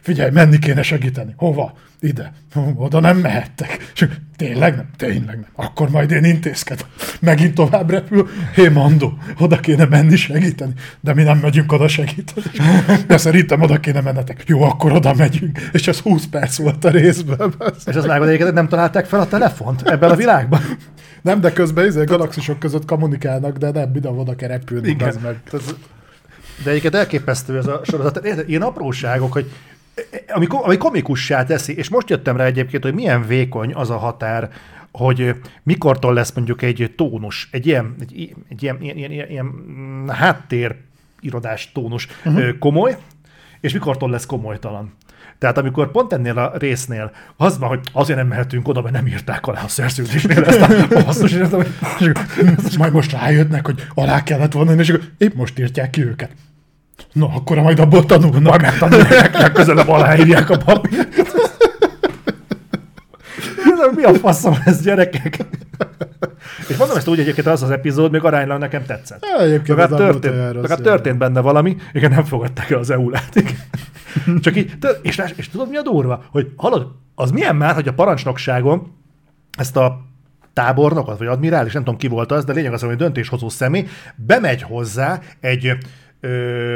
Figyelj, 0.01 0.31
menni 0.31 0.59
kéne 0.59 0.81
segíteni. 0.81 1.33
Hova? 1.37 1.77
Ide. 1.99 2.33
Oda 2.75 2.99
nem 2.99 3.17
mehettek. 3.17 3.91
És 3.93 4.07
tényleg 4.35 4.75
nem? 4.75 4.89
Tényleg 4.97 5.35
nem. 5.35 5.47
Akkor 5.55 5.89
majd 5.89 6.11
én 6.11 6.23
intézkedem. 6.23 6.87
Megint 7.19 7.53
tovább 7.53 7.89
repül. 7.89 8.29
Hé, 8.55 8.67
Mandó, 8.67 9.17
oda 9.39 9.59
kéne 9.59 9.85
menni 9.85 10.15
segíteni. 10.15 10.73
De 10.99 11.13
mi 11.13 11.23
nem 11.23 11.37
megyünk 11.37 11.71
oda 11.71 11.87
segíteni. 11.87 12.45
De 13.07 13.17
szerintem 13.17 13.61
oda 13.61 13.79
kéne 13.79 14.01
mennetek. 14.01 14.43
Jó, 14.45 14.63
akkor 14.63 14.91
oda 14.91 15.13
megyünk. 15.13 15.59
És 15.71 15.87
ez 15.87 15.99
20 15.99 16.25
perc 16.25 16.57
volt 16.57 16.85
a 16.85 16.89
részben. 16.89 17.53
És 17.85 17.95
az 17.95 18.05
egyébként, 18.05 18.53
nem 18.53 18.67
találták 18.67 19.05
fel 19.05 19.19
a 19.19 19.27
telefont 19.27 19.81
ebben 19.81 20.11
a 20.11 20.15
világban? 20.15 20.61
Nem, 21.23 21.41
de 21.41 21.53
közben 21.53 21.85
izé, 21.85 22.03
galaxisok 22.03 22.59
között 22.59 22.85
kommunikálnak, 22.85 23.57
de 23.57 23.71
nem, 23.71 23.89
minden 23.89 24.17
oda 24.17 24.35
kell 24.35 24.49
repülni, 24.49 24.87
Igen. 24.87 25.15
meg. 25.23 25.41
De 26.63 26.69
egyébként 26.69 26.95
elképesztő 26.95 27.57
ez 27.57 27.67
a 27.67 27.81
sorozat. 27.83 28.21
Tehát 28.21 28.47
Ilyen 28.47 28.61
apróságok, 28.61 29.33
hogy 29.33 29.51
ami, 30.27 30.45
ami 30.49 30.77
komikussá 30.77 31.43
teszi, 31.43 31.77
és 31.77 31.89
most 31.89 32.09
jöttem 32.09 32.37
rá 32.37 32.45
egyébként, 32.45 32.83
hogy 32.83 32.93
milyen 32.93 33.27
vékony 33.27 33.73
az 33.73 33.89
a 33.89 33.97
határ, 33.97 34.51
hogy 34.91 35.35
mikortól 35.63 36.13
lesz 36.13 36.33
mondjuk 36.33 36.61
egy 36.61 36.93
tónus, 36.97 37.49
egy 37.51 37.67
ilyen, 37.67 37.95
egy, 37.99 38.35
egy 38.49 38.63
ilyen, 38.63 38.77
ilyen, 38.81 38.97
ilyen, 38.97 39.11
ilyen, 39.11 39.29
ilyen 39.29 39.45
mm, 39.45 40.07
háttér 40.07 40.75
irodás 41.19 41.71
tónus 41.71 42.07
uh-huh. 42.25 42.57
komoly, 42.59 42.97
és 43.59 43.73
mikortól 43.73 44.09
lesz 44.09 44.25
komolytalan. 44.25 44.93
Tehát 45.43 45.57
amikor 45.57 45.91
pont 45.91 46.13
ennél 46.13 46.37
a 46.37 46.51
résznél 46.57 47.11
az 47.37 47.57
van, 47.57 47.69
hogy 47.69 47.79
azért 47.91 48.17
nem 48.19 48.27
mehetünk 48.27 48.67
oda, 48.67 48.81
mert 48.81 48.93
nem 48.93 49.07
írták 49.07 49.47
alá 49.47 49.61
a 49.63 49.67
szerződésnél 49.67 50.43
ezt 50.43 50.61
a 50.61 50.87
basszus, 51.03 51.31
és 51.31 51.47
hogy- 51.49 51.67
És 52.69 52.77
majd 52.77 52.93
most 52.93 53.11
rájöttnek, 53.11 53.65
hogy 53.65 53.87
alá 53.93 54.23
kellett 54.23 54.51
volna, 54.51 54.73
és 54.73 54.89
akkor 54.89 55.03
épp 55.17 55.33
most 55.33 55.59
írtják 55.59 55.89
ki 55.89 56.05
őket. 56.05 56.29
Na, 57.13 57.29
akkor 57.35 57.57
majd 57.59 57.79
abból 57.79 58.05
tanulnak. 58.05 58.43
Majd 58.43 58.61
megtanulják, 58.61 59.37
legközelebb 59.37 59.87
aláírják 59.87 60.49
a 60.49 60.57
papírt. 60.57 61.22
Ez 63.89 63.95
Mi 63.95 64.03
a 64.03 64.13
faszom 64.13 64.53
ez, 64.65 64.81
gyerekek? 64.81 65.45
És 66.67 66.77
mondom 66.77 66.97
ezt 66.97 67.07
úgy 67.07 67.19
egyébként, 67.19 67.47
az 67.47 67.63
az 67.63 67.69
epizód 67.69 68.11
még 68.11 68.23
aránylag 68.23 68.59
nekem 68.59 68.85
tetszett. 68.85 69.25
Ja, 69.25 69.43
Egyébként 69.43 69.77
nem 69.77 69.89
volt 69.89 70.01
történt, 70.01 70.35
legalább 70.35 70.77
ja. 70.77 70.83
történt 70.83 71.17
benne 71.17 71.39
valami, 71.39 71.75
igen, 71.93 72.11
nem 72.11 72.23
fogadták 72.23 72.69
el 72.69 72.79
az 72.79 72.93
igen. 73.33 73.55
Csak 74.41 74.55
így, 74.55 74.73
és, 75.01 75.17
és, 75.17 75.33
és 75.35 75.49
tudod 75.49 75.69
mi 75.69 75.77
a 75.77 75.81
durva? 75.81 76.23
Hogy 76.31 76.51
hallod, 76.55 76.87
az 77.15 77.31
milyen 77.31 77.55
már, 77.55 77.73
hogy 77.73 77.87
a 77.87 77.93
parancsnokságon 77.93 78.95
ezt 79.57 79.77
a 79.77 80.01
tábornokot, 80.53 81.17
vagy 81.17 81.27
admirális, 81.27 81.73
nem 81.73 81.83
tudom 81.83 81.99
ki 81.99 82.07
volt 82.07 82.31
az, 82.31 82.45
de 82.45 82.53
lényeg 82.53 82.73
az, 82.73 82.81
hogy 82.81 82.95
döntéshozó 82.95 83.49
személy 83.49 83.87
bemegy 84.15 84.61
hozzá 84.61 85.19
egy, 85.39 85.77
ö, 86.19 86.75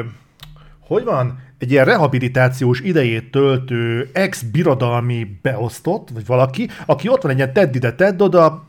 hogy 0.79 1.03
van, 1.03 1.39
egy 1.57 1.71
ilyen 1.71 1.85
rehabilitációs 1.85 2.79
idejét 2.81 3.31
töltő 3.31 4.09
ex-birodalmi 4.13 5.39
beosztott, 5.41 6.09
vagy 6.13 6.25
valaki, 6.25 6.69
aki 6.85 7.09
ott 7.09 7.21
van 7.21 7.31
egy 7.31 7.37
ilyen 7.37 7.53
tedd 7.53 7.75
ide, 7.75 7.93
tedd 7.93 8.21
oda, 8.21 8.67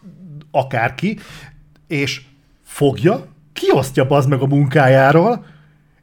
akárki, 0.51 1.19
és 1.87 2.23
fogja, 2.63 3.27
kiosztja 3.53 4.07
az 4.09 4.27
meg 4.27 4.41
a 4.41 4.47
munkájáról, 4.47 5.45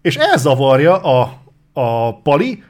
és 0.01 0.15
elzavarja 0.15 0.97
a, 1.01 1.41
a 1.73 2.21
pali 2.21 2.63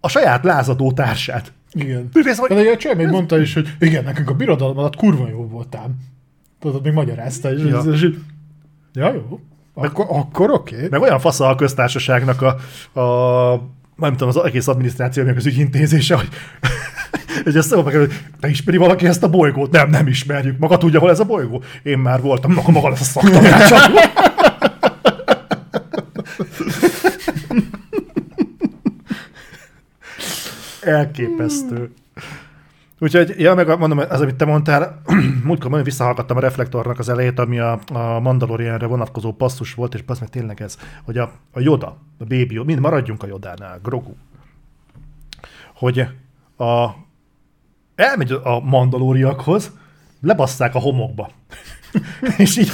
a 0.00 0.08
saját 0.08 0.44
lázadó 0.44 0.92
társát. 0.92 1.52
Igen. 1.72 2.08
Ez, 2.12 2.38
hogy- 2.38 2.48
De 2.48 2.56
egy 2.70 2.76
csaj 2.78 2.94
még 2.94 3.06
mondta 3.08 3.40
is, 3.40 3.54
hogy 3.54 3.68
igen, 3.78 4.04
nekünk 4.04 4.30
a 4.30 4.34
birodalom 4.34 4.78
alatt 4.78 4.96
kurva 4.96 5.28
jó 5.28 5.46
voltám. 5.48 5.96
Tudod, 6.60 6.82
még 6.82 6.92
magyarázta 6.92 7.52
is. 7.54 7.62
Ja. 7.62 7.78
És 7.92 8.02
így, 8.02 8.18
ja 8.92 9.12
jó. 9.12 9.40
Akkor, 9.78 10.06
akkor 10.08 10.50
oké. 10.50 10.74
Okay. 10.74 10.88
Meg 10.90 11.00
olyan 11.00 11.20
fasza 11.20 11.48
a 11.48 11.54
köztársaságnak 11.54 12.42
a, 12.42 12.56
a 13.00 13.60
nem 13.96 14.12
tudom, 14.12 14.28
az 14.28 14.36
egész 14.36 14.68
adminisztráció, 14.68 15.24
meg 15.24 15.36
az 15.36 15.46
ügyintézése, 15.46 16.14
hogy 16.14 16.28
hogy 17.44 17.56
ezt 17.56 17.68
szóval 17.68 17.92
hogy 17.92 18.12
te 18.40 18.48
ismeri 18.48 18.76
valaki 18.76 19.06
ezt 19.06 19.22
a 19.22 19.28
bolygót? 19.28 19.70
Nem, 19.70 19.90
nem 19.90 20.06
ismerjük. 20.06 20.58
Maga 20.58 20.76
tudja, 20.78 21.00
hol 21.00 21.10
ez 21.10 21.20
a 21.20 21.24
bolygó? 21.24 21.62
Én 21.82 21.98
már 21.98 22.20
voltam, 22.20 22.52
maga, 22.52 22.70
maga 22.70 22.88
lesz 22.88 23.00
a 23.00 23.04
szaktanácsa. 23.04 23.76
Elképesztő. 30.80 31.90
Úgyhogy, 32.98 33.34
ja, 33.38 33.54
meg 33.54 33.78
mondom, 33.78 33.98
az, 33.98 34.20
amit 34.20 34.34
te 34.34 34.44
mondtál, 34.44 35.00
múltkor 35.44 35.70
nagyon 35.70 35.84
visszahallgattam 35.84 36.36
a 36.36 36.40
reflektornak 36.40 36.98
az 36.98 37.08
elejét, 37.08 37.38
ami 37.38 37.58
a, 37.58 37.80
a 37.92 38.20
Mandalorianre 38.20 38.86
vonatkozó 38.86 39.32
passzus 39.32 39.74
volt, 39.74 39.94
és 39.94 40.02
az 40.06 40.18
meg 40.18 40.28
tényleg 40.28 40.62
ez, 40.62 40.78
hogy 41.04 41.18
a, 41.18 41.32
a 41.52 41.60
Yoda, 41.60 41.86
a 42.18 42.24
Baby 42.24 42.54
Yoda, 42.54 42.64
mind 42.64 42.80
maradjunk 42.80 43.22
a 43.22 43.26
Jodánál, 43.26 43.80
Grogu, 43.82 44.14
hogy 45.74 45.98
a, 46.56 46.88
elmegy 47.94 48.32
a 48.32 48.60
mandalóriakhoz, 48.60 49.72
lebasszák 50.20 50.74
a 50.74 50.78
homokba. 50.78 51.30
és 52.36 52.58
így 52.58 52.70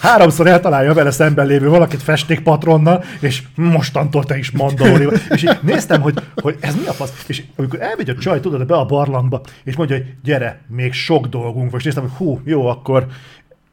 háromszor 0.00 0.46
eltalálja 0.46 0.94
vele 0.94 1.10
szemben 1.10 1.46
lévő 1.46 1.68
valakit 1.68 2.02
festékpatronnal, 2.02 3.04
és 3.20 3.42
mostantól 3.54 4.24
te 4.24 4.38
is 4.38 4.50
vagy. 4.50 5.20
És 5.28 5.42
így 5.42 5.58
néztem, 5.62 6.00
hogy, 6.00 6.14
hogy 6.34 6.56
ez 6.60 6.74
mi 6.74 6.86
a 6.86 6.92
fasz. 6.92 7.24
És 7.26 7.42
amikor 7.56 7.82
elmegy 7.82 8.10
a 8.10 8.14
csaj, 8.14 8.40
tudod, 8.40 8.66
be 8.66 8.74
a 8.74 8.84
barlangba, 8.84 9.40
és 9.64 9.76
mondja, 9.76 9.96
hogy 9.96 10.06
gyere, 10.24 10.60
még 10.68 10.92
sok 10.92 11.26
dolgunk 11.26 11.70
van, 11.70 11.78
és 11.78 11.84
néztem, 11.84 12.02
hogy 12.02 12.16
hú, 12.16 12.40
jó, 12.44 12.66
akkor 12.66 13.06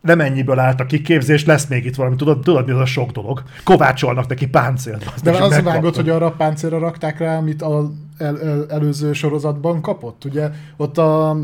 nem 0.01 0.19
ennyiből 0.19 0.59
állt 0.59 0.79
a 0.79 0.85
kiképzés, 0.85 1.45
lesz 1.45 1.67
még 1.67 1.85
itt 1.85 1.95
valami, 1.95 2.15
tudod, 2.15 2.39
tudod 2.39 2.65
mi 2.65 2.71
az 2.71 2.79
a 2.79 2.85
sok 2.85 3.11
dolog. 3.11 3.43
Kovácsolnak 3.63 4.27
neki 4.27 4.47
páncélt. 4.47 5.13
De 5.23 5.31
az 5.31 5.61
vágott, 5.61 5.95
hogy 5.95 6.09
arra 6.09 6.25
a 6.25 6.31
páncélra 6.31 6.79
rakták 6.79 7.19
rá, 7.19 7.37
amit 7.37 7.61
az 7.61 7.85
el, 8.21 8.41
el, 8.41 8.65
előző 8.69 9.13
sorozatban 9.13 9.81
kapott. 9.81 10.25
Ugye 10.25 10.49
ott 10.77 10.97
a, 10.97 11.37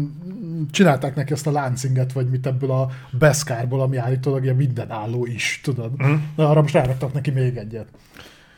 csinálták 0.71 1.15
neki 1.15 1.33
ezt 1.33 1.47
a 1.47 1.51
láncinget, 1.51 2.13
vagy 2.13 2.29
mit 2.29 2.45
ebből 2.45 2.71
a 2.71 2.89
Beszkárból, 3.11 3.81
ami 3.81 3.97
állítólag 3.97 4.43
ilyen 4.43 4.55
mindenálló 4.55 5.25
is, 5.25 5.59
tudod. 5.63 5.91
Mm. 6.03 6.13
De 6.35 6.43
arra 6.43 6.61
most 6.61 6.73
ráraktak 6.73 7.13
neki 7.13 7.31
még 7.31 7.57
egyet. 7.57 7.87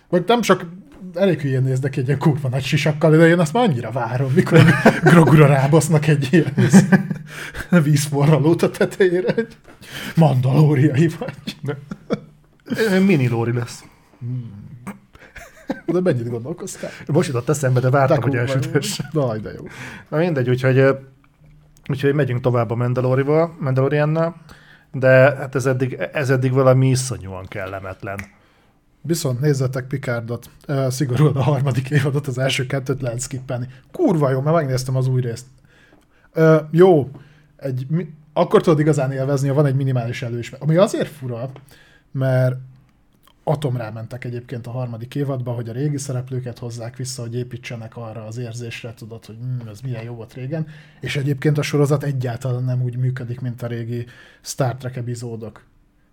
Vagy 0.10 0.24
nem 0.28 0.42
csak 0.42 0.66
elég 1.14 1.42
hülyén 1.42 1.64
néznek 1.64 1.96
egy 1.96 2.08
ilyen 2.08 2.20
kurva 2.20 2.50
nagy 2.50 2.64
sisakkal, 2.64 3.12
de 3.12 3.28
én 3.28 3.40
azt 3.40 3.54
már 3.54 3.64
annyira 3.64 3.92
várom, 3.92 4.32
mikor 4.32 4.64
grogura 5.12 5.46
rábasznak 5.46 6.08
egy 6.08 6.28
ilyen 6.32 6.54
vízforralót 7.84 8.62
a 8.62 8.70
tetejére, 8.70 9.34
hogy 9.34 9.48
mandalóriai 10.16 11.10
vagy. 11.20 11.78
Mini 13.06 13.28
Lóri 13.28 13.54
lesz. 13.54 13.84
De 15.86 16.00
mennyit 16.02 16.30
gondolkoztál? 16.30 16.90
Most 17.08 17.28
jutott 17.28 17.50
eszembe, 17.50 17.80
de 17.80 17.90
vártam, 17.90 18.22
hogy 18.22 18.36
elsütös. 18.36 19.02
Daj, 19.14 19.40
de 19.40 19.52
jó. 19.52 19.64
Na 20.10 20.18
mindegy, 20.18 20.50
úgyhogy, 20.50 20.98
úgyhogy 21.90 22.14
megyünk 22.14 22.42
tovább 22.42 22.72
a 22.72 22.76
Mandalorival, 22.76 23.56
Mandaloriannal, 23.60 24.36
de 24.92 25.08
hát 25.36 25.56
ez 25.56 25.66
eddig, 25.66 25.94
ez 26.14 26.30
eddig 26.30 26.52
valami 26.52 26.90
iszonyúan 26.90 27.46
kellemetlen. 27.46 28.20
Viszont 29.02 29.40
nézzetek 29.40 29.88
Picardot, 29.88 30.50
uh, 30.68 30.88
szigorúan 30.88 31.36
a 31.36 31.42
harmadik 31.42 31.90
évadot, 31.90 32.28
az 32.28 32.38
első 32.38 32.66
kettőt 32.66 33.02
lehet 33.02 33.22
skippelni. 33.22 33.68
Kurva 33.92 34.30
jó, 34.30 34.42
mert 34.42 34.56
megnéztem 34.56 34.96
az 34.96 35.08
új 35.08 35.22
részt. 35.22 35.46
Uh, 36.36 36.62
jó, 36.72 37.10
egy, 37.56 37.86
mi, 37.90 38.14
akkor 38.34 38.62
tudod 38.62 38.80
igazán 38.80 39.12
élvezni, 39.12 39.48
ha 39.48 39.54
van 39.54 39.66
egy 39.66 39.76
minimális 39.76 40.22
előismeret. 40.22 40.64
Ami 40.64 40.76
azért 40.76 41.08
fura, 41.08 41.50
mert 42.12 42.56
atomrá 43.50 43.90
mentek 43.90 44.26
egyébként 44.26 44.68
a 44.68 44.72
harmadik 44.72 45.16
évadba, 45.16 45.52
hogy 45.52 45.70
a 45.70 45.72
régi 45.72 45.98
szereplőket 45.98 46.60
hozzák 46.60 46.96
vissza, 46.96 47.22
hogy 47.22 47.36
építsenek 47.36 47.98
arra 47.98 48.26
az 48.26 48.38
érzésre, 48.38 48.94
tudod, 48.94 49.26
hogy 49.26 49.36
hm, 49.36 49.68
ez 49.68 49.80
milyen 49.80 50.04
jó 50.04 50.14
volt 50.14 50.34
régen, 50.34 50.68
és 51.00 51.16
egyébként 51.16 51.58
a 51.58 51.62
sorozat 51.62 52.04
egyáltalán 52.04 52.64
nem 52.64 52.82
úgy 52.82 52.98
működik, 52.98 53.40
mint 53.40 53.62
a 53.62 53.68
régi 53.68 54.06
Star 54.42 54.76
Trek 54.76 54.96
epizódok. 54.96 55.64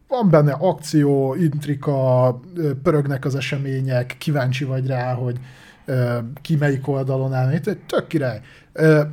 Van 0.08 0.30
benne 0.30 0.52
akció, 0.52 1.34
intrika, 1.34 2.40
pörögnek 2.82 3.24
az 3.24 3.34
események, 3.34 4.16
kíváncsi 4.18 4.64
vagy 4.64 4.86
rá, 4.86 5.14
hogy 5.14 5.38
ki 6.42 6.56
melyik 6.56 6.88
oldalon 6.88 7.32
áll, 7.32 7.48
egy 7.48 7.78
tök 7.86 8.06
király. 8.06 8.40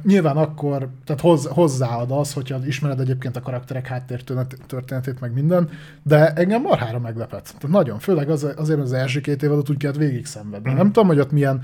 Nyilván 0.03 0.37
akkor, 0.37 0.87
tehát 1.05 1.21
hoz, 1.21 1.45
hozzáad 1.45 2.11
az, 2.11 2.33
hogyha 2.33 2.65
ismered 2.65 2.99
egyébként 2.99 3.35
a 3.35 3.41
karakterek 3.41 3.87
háttértörténetét, 3.87 5.19
meg 5.19 5.33
minden, 5.33 5.69
de 6.03 6.33
engem 6.33 6.61
marhára 6.61 6.99
meglepett. 6.99 7.43
Tehát 7.43 7.67
nagyon, 7.67 7.99
főleg 7.99 8.29
az, 8.29 8.47
azért 8.55 8.79
az 8.79 8.93
első 8.93 9.21
két 9.21 9.43
évadot 9.43 9.69
úgy 9.69 9.77
kellett 9.77 9.97
végig 9.97 10.25
szenvedni. 10.25 10.71
Mm. 10.71 10.75
Nem 10.75 10.85
tudom, 10.85 11.07
hogy 11.07 11.19
ott 11.19 11.31
milyen 11.31 11.61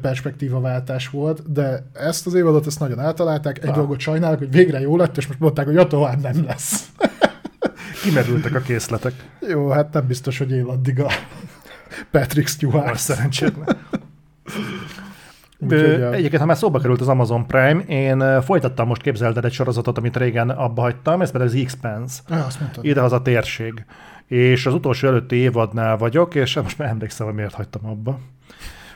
perspektívaváltás 0.00 1.08
volt, 1.08 1.52
de 1.52 1.86
ezt 1.92 2.26
az 2.26 2.34
évadot 2.34 2.66
ezt 2.66 2.80
nagyon 2.80 3.00
eltalálták. 3.00 3.62
Egy 3.62 3.68
ah. 3.68 3.74
dolgot 3.74 4.00
sajnálok, 4.00 4.38
hogy 4.38 4.50
végre 4.50 4.80
jó 4.80 4.96
lett, 4.96 5.16
és 5.16 5.26
most 5.26 5.40
mondták, 5.40 5.66
hogy 5.66 5.76
a 5.76 5.86
tovább 5.86 6.20
nem 6.20 6.44
lesz. 6.44 6.88
Kimerültek 8.02 8.54
a 8.54 8.60
készletek. 8.60 9.12
Jó, 9.48 9.68
hát 9.68 9.92
nem 9.92 10.06
biztos, 10.06 10.38
hogy 10.38 10.50
él 10.50 10.68
addig 10.68 11.00
a 11.00 11.10
Patrick 12.10 12.48
Stewart. 12.48 12.88
Most 12.88 13.02
szerencsétlen. 13.02 13.76
Úgyhogy, 15.64 16.02
Egyébként, 16.12 16.40
ha 16.40 16.46
már 16.46 16.56
szóba 16.56 16.78
került 16.78 17.00
az 17.00 17.08
Amazon 17.08 17.46
Prime, 17.46 17.80
én 17.80 18.42
folytattam 18.42 18.86
most 18.86 19.02
képzeld 19.02 19.44
egy 19.44 19.52
sorozatot, 19.52 19.98
amit 19.98 20.16
régen 20.16 20.50
abba 20.50 20.80
hagytam, 20.80 21.20
ez 21.20 21.30
pedig 21.30 21.46
az 21.46 21.62
X-Pens. 21.64 22.18
Ah, 22.28 22.44
Ide 22.80 23.00
az 23.00 23.12
a 23.12 23.22
térség. 23.22 23.84
És 24.26 24.66
az 24.66 24.74
utolsó 24.74 25.08
előtti 25.08 25.36
évadnál 25.36 25.96
vagyok, 25.96 26.34
és 26.34 26.56
most 26.56 26.78
már 26.78 26.88
emlékszem, 26.88 27.26
hogy 27.26 27.34
miért 27.34 27.54
hagytam 27.54 27.86
abba. 27.86 28.18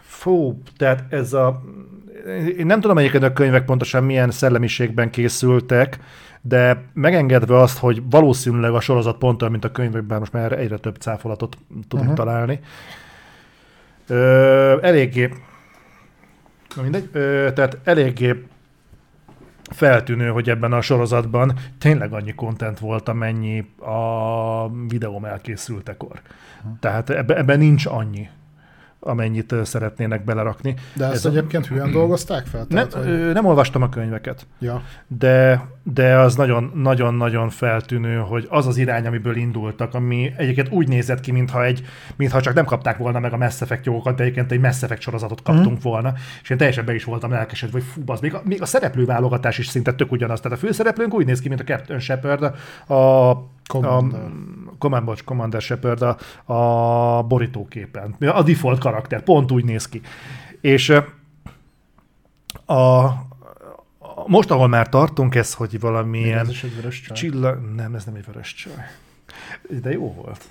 Fú, 0.02 0.62
tehát 0.76 1.04
ez 1.08 1.32
a... 1.32 1.62
Én 2.58 2.66
nem 2.66 2.80
tudom 2.80 2.98
egyébként 2.98 3.22
a 3.22 3.32
könyvek 3.32 3.64
pontosan 3.64 4.04
milyen 4.04 4.30
szellemiségben 4.30 5.10
készültek, 5.10 5.98
de 6.40 6.84
megengedve 6.92 7.56
azt, 7.56 7.78
hogy 7.78 8.02
valószínűleg 8.10 8.72
a 8.72 8.80
sorozat 8.80 9.18
pont 9.18 9.48
mint 9.48 9.64
a 9.64 9.72
könyvekben 9.72 10.18
most 10.18 10.32
már 10.32 10.52
egyre 10.52 10.76
több 10.76 10.96
cáfolatot 10.96 11.56
tudunk 11.88 12.10
uh-huh. 12.10 12.24
találni. 12.24 12.60
Ö, 14.08 14.78
eléggé 14.82 15.30
mindegy. 16.82 17.08
Ö, 17.12 17.50
tehát 17.54 17.78
eléggé 17.84 18.44
feltűnő, 19.70 20.28
hogy 20.28 20.50
ebben 20.50 20.72
a 20.72 20.80
sorozatban 20.80 21.58
tényleg 21.78 22.12
annyi 22.12 22.34
kontent 22.34 22.78
volt, 22.78 23.08
amennyi 23.08 23.66
a 23.78 24.68
videóm 24.88 25.24
elkészültekor. 25.24 26.20
Uh-huh. 26.58 26.78
Tehát 26.80 27.10
ebben 27.10 27.36
ebbe 27.36 27.56
nincs 27.56 27.86
annyi 27.86 28.28
amennyit 29.06 29.54
szeretnének 29.62 30.24
belerakni. 30.24 30.74
De 30.94 31.04
ezt 31.04 31.14
Ez 31.14 31.24
egyébként 31.24 31.64
a... 31.64 31.68
hülyen 31.68 31.90
dolgozták 31.90 32.46
fel? 32.46 32.66
Nem, 32.68 32.88
hogy... 32.92 33.32
nem 33.32 33.44
olvastam 33.44 33.82
a 33.82 33.88
könyveket, 33.88 34.46
ja. 34.58 34.82
de, 35.06 35.66
de 35.82 36.18
az 36.18 36.34
nagyon-nagyon 36.74 37.48
feltűnő, 37.48 38.16
hogy 38.16 38.46
az 38.50 38.66
az 38.66 38.76
irány, 38.76 39.06
amiből 39.06 39.36
indultak, 39.36 39.94
ami 39.94 40.32
egyébként 40.36 40.68
úgy 40.70 40.88
nézett 40.88 41.20
ki, 41.20 41.32
mintha, 41.32 41.64
egy, 41.64 41.82
mintha 42.16 42.40
csak 42.40 42.54
nem 42.54 42.64
kapták 42.64 42.96
volna 42.96 43.18
meg 43.18 43.32
a 43.32 43.36
Mass 43.36 43.60
Effect 43.60 43.86
jogokat, 43.86 44.16
de 44.16 44.22
egyébként 44.22 44.52
egy 44.52 44.60
Mass 44.60 44.82
Effect 44.82 45.00
sorozatot 45.00 45.42
kaptunk 45.42 45.78
mm. 45.78 45.82
volna, 45.82 46.12
és 46.42 46.50
én 46.50 46.56
teljesen 46.56 46.84
be 46.84 46.94
is 46.94 47.04
voltam 47.04 47.30
lelkesedve, 47.30 47.78
hogy 47.78 47.88
fú, 47.92 48.02
az, 48.12 48.20
még 48.20 48.34
a, 48.34 48.42
még 48.44 48.62
a 48.62 48.66
szereplőválogatás 48.66 49.58
is 49.58 49.66
szinte 49.66 49.92
tök 49.92 50.12
ugyanaz. 50.12 50.40
Tehát 50.40 50.58
a 50.58 50.60
főszereplőnk 50.60 51.14
úgy 51.14 51.26
néz 51.26 51.40
ki, 51.40 51.48
mint 51.48 51.60
a 51.60 51.64
Captain 51.64 51.98
Shepard, 51.98 52.42
a, 52.86 53.32
Commander. 53.68 54.20
a 54.20 54.65
Command, 54.78 55.04
bocs, 55.04 55.24
Commander 55.24 55.60
Shepard 55.60 56.02
a, 56.02 56.16
a 56.52 57.22
borítóképen. 57.22 58.16
A 58.20 58.42
default 58.42 58.78
karakter, 58.78 59.22
pont 59.22 59.52
úgy 59.52 59.64
néz 59.64 59.88
ki. 59.88 60.00
És 60.60 60.92
a, 62.66 62.72
a 62.72 63.10
most, 64.26 64.50
ahol 64.50 64.68
már 64.68 64.88
tartunk, 64.88 65.34
ez, 65.34 65.54
hogy 65.54 65.80
valamilyen... 65.80 66.46
Ez 66.46 66.60
egy 66.62 66.74
vörös 66.74 67.00
csaj? 67.00 67.16
Csillag... 67.16 67.74
Nem, 67.74 67.94
ez 67.94 68.04
nem 68.04 68.14
egy 68.14 68.24
vörös 68.26 68.54
csaj. 68.54 68.84
De 69.82 69.90
jó 69.92 70.12
volt. 70.12 70.44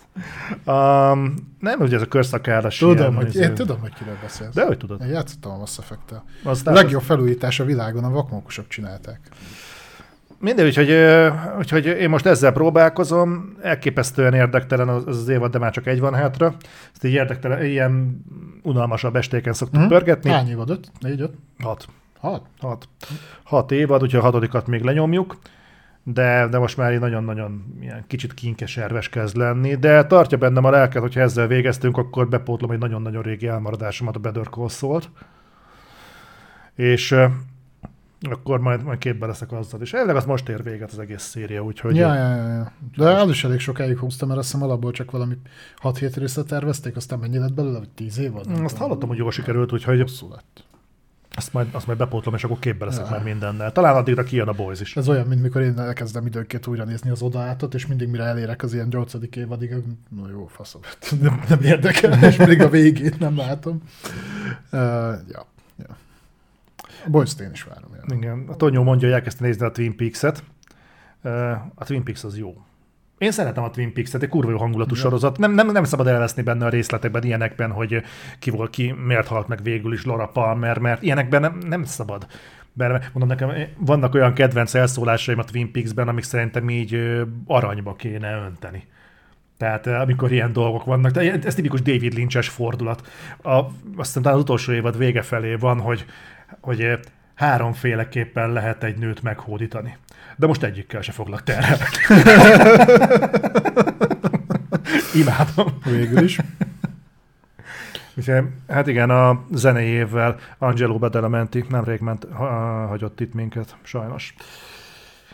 Um, 0.66 1.36
nem, 1.60 1.80
ugye 1.80 1.96
ez 1.96 2.02
a 2.02 2.06
körszakállas 2.06 2.78
Tudom, 2.78 2.98
ilyen, 2.98 3.14
hogy, 3.14 3.36
én 3.36 3.54
tudom, 3.54 3.80
hogy 3.80 3.94
kiről 3.94 4.18
beszélsz. 4.22 4.54
De 4.54 4.66
hogy 4.66 4.78
tudod? 4.78 5.02
Én 5.02 5.08
játszottam 5.08 5.52
a 5.52 5.58
Mass 5.58 5.78
Effect-tel. 5.78 6.24
A 6.44 6.72
legjobb 6.72 7.02
felújítás 7.02 7.60
a 7.60 7.66
világon 7.66 8.04
a 8.04 8.10
vakmókusok 8.10 8.68
csinálták. 8.68 9.20
Mindegy, 10.40 10.66
úgyhogy, 10.66 10.96
úgyhogy 11.58 11.86
én 11.86 12.10
most 12.10 12.26
ezzel 12.26 12.52
próbálkozom, 12.52 13.56
elképesztően 13.62 14.34
érdektelen 14.34 14.90
az, 14.90 15.08
az 15.08 15.28
évad, 15.28 15.52
de 15.52 15.58
már 15.58 15.72
csak 15.72 15.88
egy 15.88 16.00
van 16.00 16.14
hátra. 16.14 16.56
Ezt 16.94 17.04
így 17.04 17.14
érdektelen, 17.14 17.66
ilyen 17.66 18.24
unalmasabb 18.64 19.16
estéken 19.16 19.54
szoktuk 19.54 19.80
hmm. 19.80 19.88
pörgetni. 19.88 20.30
Hány 20.30 20.50
évad? 20.50 20.70
Öt? 20.70 20.92
Négy, 21.00 21.22
öt? 21.22 21.34
Hat. 21.60 21.86
Hat? 22.20 22.46
Hat. 22.60 22.88
Hat 23.44 23.72
évad, 23.72 24.02
úgyhogy 24.02 24.20
a 24.20 24.24
hatodikat 24.24 24.68
még 24.68 24.82
lenyomjuk 24.82 25.38
de, 26.08 26.48
de 26.48 26.58
most 26.58 26.78
már 26.78 26.94
így 26.94 27.00
nagyon-nagyon 27.00 27.78
ilyen 27.82 28.04
kicsit 28.08 28.34
kinkeserves 28.34 29.10
kezd 29.10 29.36
lenni, 29.36 29.76
de 29.76 30.06
tartja 30.06 30.38
bennem 30.38 30.64
a 30.64 30.70
lelket, 30.70 31.02
hogyha 31.02 31.20
ezzel 31.20 31.48
végeztünk, 31.48 31.98
akkor 31.98 32.28
bepótlom 32.28 32.72
egy 32.72 32.80
nagyon-nagyon 32.80 33.22
régi 33.22 33.48
elmaradásomat, 33.48 34.16
a 34.16 34.20
Better 34.20 34.48
Call. 34.50 35.02
És 36.76 37.16
akkor 38.32 38.60
majd, 38.60 38.84
majd 38.84 39.00
képbe 39.00 39.26
leszek 39.26 39.52
azzal. 39.52 39.82
És 39.82 39.94
elvileg 39.94 40.16
az 40.16 40.26
most 40.26 40.50
ér 40.50 40.64
véget 40.64 40.92
az 40.92 41.00
egész 41.00 41.24
széria, 41.24 41.64
úgyhogy... 41.64 41.96
Ja, 41.96 42.14
ja, 42.14 42.36
ja, 42.36 42.48
ja. 42.48 42.72
De 42.96 43.10
az 43.10 43.30
is 43.30 43.44
elég 43.44 43.60
sokáig 43.60 43.98
húztam, 43.98 44.28
mert 44.28 44.40
azt 44.40 44.52
hiszem 44.52 44.68
alapból 44.68 44.92
csak 44.92 45.12
valami 45.12 45.38
6-7 45.84 46.14
részre 46.16 46.44
tervezték, 46.44 46.96
aztán 46.96 47.20
mennyi 47.20 47.38
lett 47.38 47.54
belőle, 47.54 47.78
vagy 47.78 47.90
10 47.90 48.18
év 48.18 48.32
volt? 48.32 48.48
Azt 48.64 48.78
hallottam, 48.78 49.10
hogy 49.10 49.18
jól 49.18 49.32
sikerült, 49.32 49.72
úgyhogy... 49.72 50.00
Hosszú 50.02 50.30
lett. 50.30 50.64
Azt 51.38 51.54
majd, 51.54 51.68
azt 51.72 51.86
majd 51.88 51.98
bepótlom, 51.98 52.36
és 52.36 52.44
akkor 52.44 52.60
képbe 52.60 52.86
leszek 52.86 53.06
ja. 53.06 53.12
már 53.12 53.24
mindennel. 53.24 53.72
Talán 53.72 53.96
addigra 53.96 54.24
kijön 54.24 54.48
a 54.48 54.52
Boys 54.52 54.80
is. 54.80 54.96
Ez 54.96 55.10
olyan, 55.10 55.28
mint 55.28 55.42
mikor 55.42 55.62
én 55.62 55.80
elkezdem 55.80 56.26
időnként 56.26 56.68
újra 56.68 56.84
nézni 56.84 57.10
az 57.10 57.22
odaátot, 57.22 57.74
és 57.74 57.88
mindig 57.88 58.10
mire 58.10 58.24
elérek 58.24 58.64
az 58.64 58.74
ilyen 58.74 58.88
8. 58.92 59.14
évadig, 59.36 59.76
na 60.10 60.30
jó, 60.30 60.48
faszom, 60.48 60.82
nem, 61.22 61.42
nem 61.50 61.60
érdekel, 61.62 62.24
és 62.24 62.36
még 62.36 62.62
a 62.62 62.70
végét 62.70 63.20
nem 63.20 63.38
látom. 63.38 63.82
Uh, 64.72 64.80
ja. 65.32 65.46
A 67.06 67.10
boys 67.10 67.34
én 67.42 67.50
is 67.54 67.64
várom. 67.64 67.90
Jelen. 67.94 68.18
Igen. 68.18 68.46
A 68.48 68.56
Tonyó 68.56 68.84
mondja, 68.84 69.08
hogy 69.08 69.18
elkezdte 69.18 69.46
nézni 69.46 69.66
a 69.66 69.72
Twin 69.72 69.96
Peaks-et. 69.96 70.44
A 71.76 71.86
Twin 71.86 72.04
Peaks 72.04 72.24
az 72.24 72.38
jó. 72.38 72.54
Én 73.18 73.32
szeretem 73.32 73.64
a 73.64 73.70
Twin 73.70 73.94
Peaks-et, 73.94 74.24
egy 74.24 74.30
kurva 74.30 74.52
jó 74.52 74.58
hangulatú 74.58 74.96
ja. 74.96 75.02
sorozat. 75.02 75.38
Nem, 75.38 75.52
nem, 75.52 75.72
nem 75.72 75.84
szabad 75.84 76.08
elveszni 76.08 76.42
benne 76.42 76.66
a 76.66 76.70
részletekben, 76.70 77.24
ilyenekben, 77.24 77.72
hogy 77.72 78.02
ki 78.40 78.50
volt 78.50 78.70
ki, 78.70 78.92
miért 79.06 79.28
halt 79.28 79.48
meg 79.48 79.64
végül 79.64 79.94
is 79.94 80.06
Laura 80.06 80.28
Palmer, 80.28 80.78
mert 80.78 81.02
ilyenekben 81.02 81.42
nem, 81.42 81.58
nem 81.68 81.84
szabad. 81.84 82.28
Mert 82.74 83.14
mondom 83.14 83.38
nekem, 83.38 83.68
vannak 83.78 84.14
olyan 84.14 84.34
kedvenc 84.34 84.74
elszólásaim 84.74 85.40
a 85.40 85.44
Twin 85.44 85.72
Peaks-ben, 85.72 86.08
amik 86.08 86.24
szerintem 86.24 86.70
így 86.70 87.22
aranyba 87.48 87.96
kéne 87.96 88.36
önteni. 88.46 88.84
Tehát 89.58 89.88
amikor 89.88 90.32
ilyen 90.32 90.54
dolgok 90.54 90.86
vannak, 90.86 91.12
de 91.12 91.40
ez 91.44 91.56
tipikus 91.56 91.82
David 91.82 92.14
Lynch-es 92.14 92.50
fordulat. 92.50 93.08
A, 93.44 93.62
azt 93.96 94.18
az 94.18 94.38
utolsó 94.38 94.72
évad 94.72 94.98
vége 94.98 95.22
felé 95.22 95.56
van, 95.56 95.80
hogy 95.80 96.06
hogy 96.66 97.00
háromféleképpen 97.36 98.52
lehet 98.52 98.84
egy 98.84 98.98
nőt 98.98 99.24
meghódítani. 99.24 99.98
De 100.36 100.48
most 100.48 100.64
egyikkel 100.64 101.02
se 101.02 101.12
foglak 101.12 101.44
terhet. 101.44 102.00
Imádom. 105.22 105.78
Végül 105.84 106.24
is. 106.24 106.40
Hát 108.68 108.88
igen, 108.88 109.10
a 109.10 109.46
zenei 109.52 109.88
évvel 109.88 110.36
Angelo 110.58 110.98
Badalamenti 110.98 111.66
nemrég 111.70 112.00
ment, 112.00 112.28
ha, 112.34 112.46
hagyott 112.88 113.20
itt 113.20 113.34
minket, 113.34 113.76
sajnos. 113.84 114.36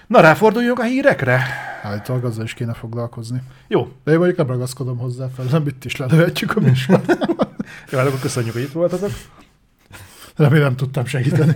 Na, 0.07 0.21
ráforduljunk 0.21 0.79
a 0.79 0.83
hírekre? 0.83 1.43
Állítólag 1.83 2.23
azzal 2.23 2.43
is 2.43 2.53
kéne 2.53 2.73
foglalkozni. 2.73 3.41
Jó. 3.67 3.91
De 4.03 4.11
én 4.11 4.17
mondjuk 4.17 4.37
nem 4.37 4.47
ragaszkodom 4.47 4.97
hozzá 4.97 5.27
fel, 5.35 5.45
nem 5.51 5.67
itt 5.67 5.85
is 5.85 5.95
lelőhetjük 5.95 6.55
a 6.55 6.59
műsort. 6.59 7.05
Jó, 7.91 7.97
hát 7.97 8.07
akkor 8.07 8.19
köszönjük, 8.19 8.53
hogy 8.53 8.61
itt 8.61 8.71
voltatok. 8.71 9.11
Remélem 10.35 10.75
tudtam 10.75 11.05
segíteni. 11.05 11.53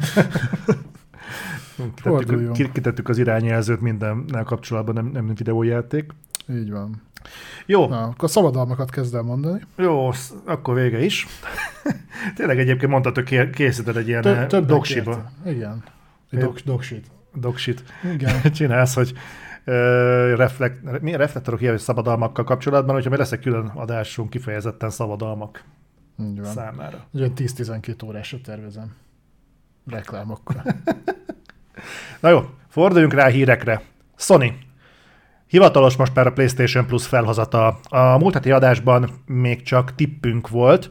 Ki- 2.54 2.72
kitettük 2.72 3.10
az 3.10 3.18
irányjelzőt 3.18 3.82
mindennel 3.82 4.44
kapcsolatban, 4.44 4.94
nem, 4.94 5.06
nem 5.06 5.34
videójáték. 5.36 6.12
Így 6.50 6.72
van. 6.72 7.02
Jó, 7.66 7.88
Na, 7.88 8.04
akkor 8.04 8.30
szabadalmakat 8.30 8.90
kezd 8.90 9.16
el 9.16 9.22
mondani. 9.22 9.62
jó, 9.76 10.10
akkor 10.46 10.76
vége 10.76 11.04
is. 11.04 11.28
Tényleg 12.36 12.60
egyébként 12.60 12.92
mondtad, 12.92 13.16
hogy 13.16 13.24
ké- 13.24 13.50
készíted 13.50 13.98
egy 13.98 14.08
ilyen 14.08 14.22
Több, 14.22 14.36
Tö- 14.36 14.48
több 14.48 14.66
doksiba, 14.66 15.32
Igen. 15.46 15.84
Dok, 16.30 16.60
doksit. 16.60 17.06
doksit 17.34 17.84
Igen. 18.14 18.42
csinálsz, 18.58 18.94
hogy 18.96 19.14
reflekt, 20.36 21.02
mi 21.02 21.16
reflektorok 21.16 21.62
ilyen 21.62 21.78
szabadalmakkal 21.78 22.44
kapcsolatban, 22.44 22.96
hogyha 22.96 23.10
mi 23.10 23.18
lesz 23.18 23.32
egy 23.32 23.40
külön 23.40 23.66
adásunk 23.66 24.30
kifejezetten 24.30 24.90
szabadalmak 24.90 25.64
Így 26.20 26.42
van. 26.42 26.52
számára. 26.52 27.06
Egy 27.14 27.20
olyan 27.20 27.34
10-12 27.36 28.06
órásra 28.06 28.38
tervezem. 28.42 28.96
Reklámokkal. 29.88 30.64
Na 32.22 32.30
jó, 32.30 32.50
forduljunk 32.70 33.14
rá 33.14 33.26
a 33.26 33.30
hírekre. 33.30 33.82
Sony. 34.16 34.58
Hivatalos 35.48 35.96
most 35.96 36.16
már 36.16 36.28
a 36.28 36.34
PlayStation 36.34 36.86
Plus 36.86 37.08
felhozata. 37.08 37.80
A 37.90 38.18
múlt 38.18 38.34
heti 38.34 38.52
adásban 38.52 39.10
még 39.26 39.62
csak 39.62 39.96
tippünk 39.96 40.50
volt, 40.50 40.90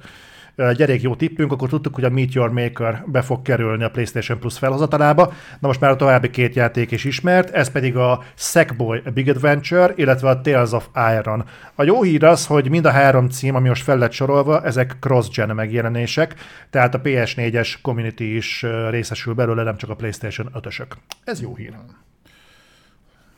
elég 0.57 1.03
jó 1.03 1.15
tippünk, 1.15 1.53
akkor 1.53 1.69
tudtuk, 1.69 1.95
hogy 1.95 2.05
a 2.05 2.11
Meet 2.11 2.33
Your 2.33 2.51
Maker 2.51 3.05
be 3.07 3.23
fog 3.23 3.43
kerülni 3.43 3.85
a 3.85 3.91
PlayStation 3.91 4.39
Plus 4.39 4.59
felhozatalába. 4.59 5.33
Na 5.61 5.67
most 5.67 5.81
már 5.81 5.91
a 5.91 5.97
további 5.97 6.31
két 6.31 6.55
játék 6.55 6.91
is 6.91 7.05
ismert, 7.05 7.51
ez 7.51 7.71
pedig 7.71 7.97
a 7.97 8.23
Sackboy 8.35 9.03
A 9.05 9.11
Big 9.11 9.29
Adventure, 9.29 9.93
illetve 9.97 10.29
a 10.29 10.41
Tales 10.41 10.73
of 10.73 10.89
Iron. 11.19 11.45
A 11.75 11.83
jó 11.83 12.03
hír 12.03 12.25
az, 12.25 12.47
hogy 12.47 12.71
mind 12.71 12.85
a 12.85 12.91
három 12.91 13.29
cím, 13.29 13.55
ami 13.55 13.69
most 13.69 13.83
fel 13.83 13.99
lett 13.99 14.13
sorolva, 14.13 14.63
ezek 14.63 14.97
cross-gen 15.01 15.55
megjelenések, 15.55 16.35
tehát 16.71 16.95
a 16.95 17.01
PS4-es 17.01 17.75
community 17.83 18.35
is 18.37 18.67
részesül 18.91 19.35
belőle, 19.35 19.63
nem 19.63 19.77
csak 19.77 19.91
a 19.91 19.95
PlayStation 19.95 20.51
5-ösök. 20.55 20.89
Ez 21.25 21.41
jó 21.41 21.55
hír. 21.55 21.75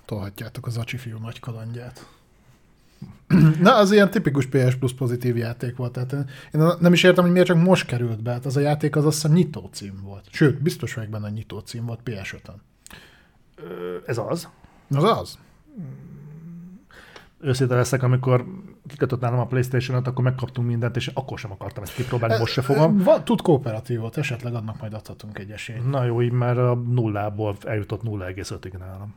Tolhatjátok 0.05 0.67
az 0.67 0.77
Acsi 0.77 0.97
fiú 0.97 1.19
nagy 1.19 1.41
kalandját. 1.41 2.07
Na, 3.61 3.77
az 3.77 3.93
ilyen 3.93 4.11
tipikus 4.11 4.47
PS 4.47 4.75
Plus 4.75 4.95
pozitív 4.95 5.37
játék 5.37 5.77
volt. 5.77 5.93
Tehát 5.93 6.13
én 6.53 6.67
nem 6.81 6.93
is 6.93 7.03
értem, 7.03 7.25
hogy 7.25 7.33
miért 7.33 7.47
csak 7.47 7.57
most 7.63 7.87
került 7.87 8.23
be. 8.23 8.33
Hát 8.33 8.47
az 8.47 8.57
a 8.57 8.61
játék 8.61 8.97
az 8.97 9.05
azt 9.07 9.15
hiszem 9.15 9.33
nyitó 9.37 9.69
cím 9.73 10.01
volt. 10.03 10.25
Sőt, 10.31 10.63
biztos 10.63 10.95
vagyok 10.95 11.11
benne, 11.11 11.31
nyitó 11.31 11.59
cím 11.59 11.87
volt 11.87 12.01
PS5-ön. 12.05 12.63
Ö, 13.57 13.97
Ez 14.07 14.19
az. 14.19 14.49
Az 14.91 15.05
az? 15.05 15.39
Őszinte 17.41 17.75
leszek, 17.75 18.03
amikor 18.03 18.45
kikötött 18.87 19.21
nálam 19.21 19.39
a 19.39 19.47
PlayStation-ot, 19.47 20.07
akkor 20.07 20.25
megkaptunk 20.25 20.69
mindent, 20.69 20.97
és 20.97 21.07
akkor 21.15 21.39
sem 21.39 21.53
akartam 21.53 21.83
ezt 21.83 21.95
kipróbálni, 21.95 22.39
most 22.39 22.53
se 22.53 22.63
fogom. 22.63 22.99
Va, 22.99 23.23
tud 23.23 23.41
kooperatívot, 23.41 24.17
esetleg 24.17 24.55
annak 24.55 24.81
majd 24.81 24.95
adhatunk 24.95 25.39
egy 25.39 25.51
esélyt. 25.51 25.91
Na 25.91 26.05
jó, 26.05 26.23
így 26.23 26.33
már 26.33 26.59
a 26.59 26.75
nullából 26.75 27.57
eljutott 27.65 28.03
0,5-ig 28.03 28.79
nálam. 28.79 29.15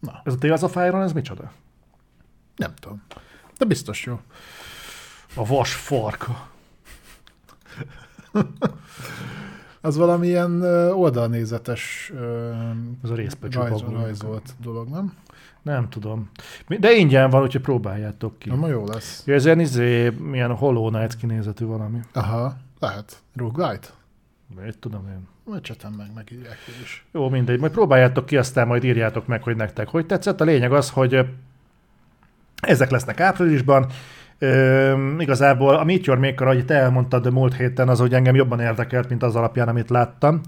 Na, 0.00 0.20
Ez 0.24 0.32
a 0.32 0.36
Tales 0.38 0.62
of 0.62 0.74
Iron, 0.76 1.02
ez 1.02 1.12
micsoda? 1.12 1.52
Nem 2.56 2.74
tudom. 2.80 3.02
De 3.58 3.64
biztos 3.64 4.04
jó. 4.04 4.20
A 5.34 5.46
vas 5.46 5.74
farka. 5.74 6.48
Az 9.84 9.96
valamilyen 9.96 10.62
oldalnézetes 10.92 12.12
Ez 13.02 13.10
a 13.10 13.14
rajz, 13.14 13.82
rajzolt 13.90 14.54
dolog, 14.60 14.88
nem? 14.88 15.12
Nem 15.62 15.88
tudom. 15.88 16.30
De 16.66 16.92
ingyen 16.92 17.30
van, 17.30 17.42
úgyhogy 17.42 17.60
próbáljátok 17.60 18.38
ki. 18.38 18.48
Na, 18.48 18.54
ma 18.54 18.68
jó 18.68 18.86
lesz. 18.86 19.22
Ja, 19.26 19.34
ez 19.34 19.44
ilyen 19.44 19.60
izé, 19.60 20.08
milyen 20.08 20.54
Hollow 20.56 20.88
Knight 20.88 21.16
kinézetű 21.16 21.64
valami. 21.64 22.00
Aha, 22.12 22.56
lehet. 22.78 23.22
Roguelite? 23.36 23.88
Mit 24.64 24.78
tudom 24.78 25.08
én. 25.08 25.28
Majd 25.44 25.62
csetem 25.62 25.92
meg, 25.92 26.10
megírják 26.14 26.58
is. 26.82 27.04
Jó, 27.12 27.28
mindegy. 27.28 27.60
Majd 27.60 27.72
próbáljátok 27.72 28.26
ki, 28.26 28.36
aztán 28.36 28.66
majd 28.66 28.84
írjátok 28.84 29.26
meg, 29.26 29.42
hogy 29.42 29.56
nektek 29.56 29.88
hogy 29.88 30.06
tetszett. 30.06 30.40
A 30.40 30.44
lényeg 30.44 30.72
az, 30.72 30.90
hogy 30.90 31.26
ezek 32.66 32.90
lesznek 32.90 33.20
áprilisban. 33.20 33.86
Ö, 34.38 34.92
igazából 35.18 35.74
a 35.74 35.84
Meet 35.84 36.04
Your 36.06 36.18
Maker, 36.18 36.46
ahogy 36.46 36.64
te 36.64 36.74
elmondtad 36.74 37.26
a 37.26 37.30
múlt 37.30 37.54
héten, 37.56 37.88
az, 37.88 37.98
hogy 37.98 38.14
engem 38.14 38.34
jobban 38.34 38.60
érdekelt, 38.60 39.08
mint 39.08 39.22
az 39.22 39.36
alapján, 39.36 39.68
amit 39.68 39.90
láttam. 39.90 40.40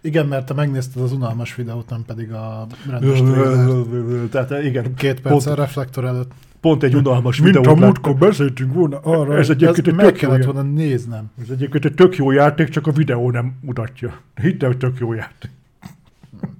Igen, 0.00 0.26
mert 0.26 0.46
te 0.46 0.54
megnézted 0.54 1.02
az 1.02 1.12
unalmas 1.12 1.54
videót, 1.54 1.90
nem 1.90 2.02
pedig 2.06 2.32
a 2.32 2.66
rendes. 2.90 3.22
Tehát 4.30 4.64
igen, 4.64 4.94
Két 4.94 5.20
perc 5.20 5.46
a 5.46 5.54
reflektor 5.54 6.04
előtt. 6.04 6.30
pont 6.60 6.82
egy 6.82 6.94
unalmas 6.94 7.40
Mint 7.40 7.56
a 7.56 7.58
videót 7.58 7.78
múltkor 7.78 8.14
beszéltünk 8.16 8.74
volna 8.74 8.98
arra, 9.02 9.36
Ez 9.36 9.50
egyébként 9.50 9.86
egy 9.86 9.94
meg 9.94 10.12
kellett 10.12 10.44
volna 10.44 10.62
néznem. 10.62 11.30
Ez 11.42 11.48
egyébként 11.50 11.84
egy 11.84 11.94
tök 11.94 12.16
jó 12.16 12.30
játék, 12.30 12.68
csak 12.68 12.86
a 12.86 12.90
videó 12.92 13.30
nem 13.30 13.58
mutatja. 13.60 14.14
Hidd 14.40 14.64
el, 14.64 14.76
tök 14.76 14.98
jó 14.98 15.12
játék. 15.12 15.50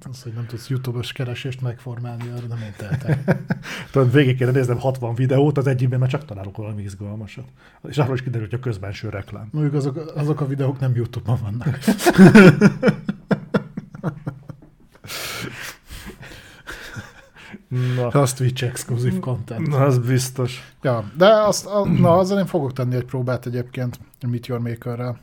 Az, 0.05 0.23
hogy 0.23 0.33
nem 0.33 0.45
tudsz 0.45 0.69
YouTube-os 0.69 1.11
keresést 1.11 1.61
megformálni, 1.61 2.29
arra 2.29 2.47
nem 2.47 2.61
én 2.61 2.73
tehetek. 2.77 3.37
Tudod, 3.91 4.11
végig 4.11 4.37
kéne 4.37 4.51
néznem 4.51 4.79
60 4.79 5.15
videót, 5.15 5.57
az 5.57 5.67
egyikben 5.67 5.99
már 5.99 6.09
csak 6.09 6.25
találok 6.25 6.57
valami 6.57 6.81
izgalmasat. 6.81 7.47
És 7.87 7.97
arról 7.97 8.15
is 8.15 8.21
kiderül, 8.21 8.47
hogy 8.49 8.59
a 8.59 8.61
közbenső 8.61 9.09
reklám. 9.09 9.47
Mondjuk 9.51 9.73
azok, 9.73 10.11
azok 10.15 10.41
a 10.41 10.47
videók 10.47 10.79
nem 10.79 10.95
YouTube-on 10.95 11.39
vannak. 11.41 11.79
Na, 17.95 18.07
Az 18.21 18.33
Twitch 18.33 18.63
exclusive 18.63 19.19
content. 19.19 19.67
na 19.67 19.77
az 19.77 19.99
biztos. 19.99 20.73
Ja, 20.81 21.11
de 21.17 21.27
azt, 21.27 21.65
a, 21.65 21.87
na, 21.87 22.17
azzal 22.17 22.39
én 22.39 22.45
fogok 22.45 22.73
tenni 22.73 22.95
egy 22.95 23.05
próbát 23.05 23.45
egyébként 23.45 23.99
Your 24.41 24.61
Maker-rel. 24.61 25.17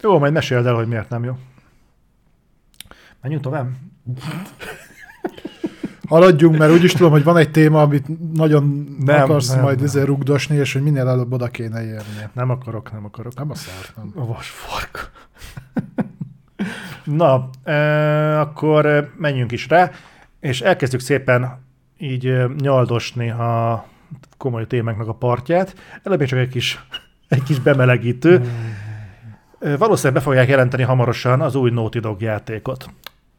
Jó, 0.00 0.18
majd 0.18 0.32
meséld 0.32 0.66
el, 0.66 0.74
hogy 0.74 0.86
miért 0.86 1.08
nem 1.08 1.24
jó. 1.24 1.38
Menjünk 3.20 3.42
tovább? 3.42 3.68
Haladjunk, 6.08 6.58
mert 6.58 6.72
úgyis 6.72 6.92
tudom, 6.92 7.10
hogy 7.10 7.24
van 7.24 7.36
egy 7.36 7.50
téma, 7.50 7.82
amit 7.82 8.34
nagyon 8.34 8.96
Nem, 9.04 9.22
akarsz 9.22 9.48
nem, 9.48 9.62
majd 9.62 9.76
nem. 9.76 9.84
ezzel 9.84 10.04
rugdosni, 10.04 10.56
és 10.56 10.72
hogy 10.72 10.82
minél 10.82 11.08
előbb 11.08 11.32
oda 11.32 11.48
kéne 11.48 11.84
érni. 11.84 12.28
Nem 12.32 12.50
akarok, 12.50 12.92
nem 12.92 13.04
akarok. 13.04 13.34
Nem 13.34 13.50
a 13.50 13.54
szart, 13.54 13.92
nem. 13.96 14.12
A 14.14 14.26
vasfark. 14.26 15.10
Na, 17.04 17.50
e, 17.64 18.40
akkor 18.40 19.10
menjünk 19.16 19.52
is 19.52 19.68
rá, 19.68 19.90
és 20.40 20.60
elkezdjük 20.60 21.00
szépen 21.00 21.58
így 21.98 22.36
nyaldosni 22.58 23.30
a 23.30 23.84
komoly 24.36 24.66
témáknak 24.66 25.08
a 25.08 25.14
partját. 25.14 25.74
Előbb 26.02 26.24
csak 26.24 26.38
egy 26.38 26.48
kis, 26.48 26.84
egy 27.28 27.42
kis 27.42 27.60
bemelegítő. 27.60 28.52
E, 29.60 29.76
Valószínűleg 29.76 30.22
be 30.22 30.28
fogják 30.28 30.48
jelenteni 30.48 30.82
hamarosan 30.82 31.40
az 31.40 31.54
új 31.54 31.70
Naughty 31.70 31.98
Dog 31.98 32.20
játékot. 32.20 32.90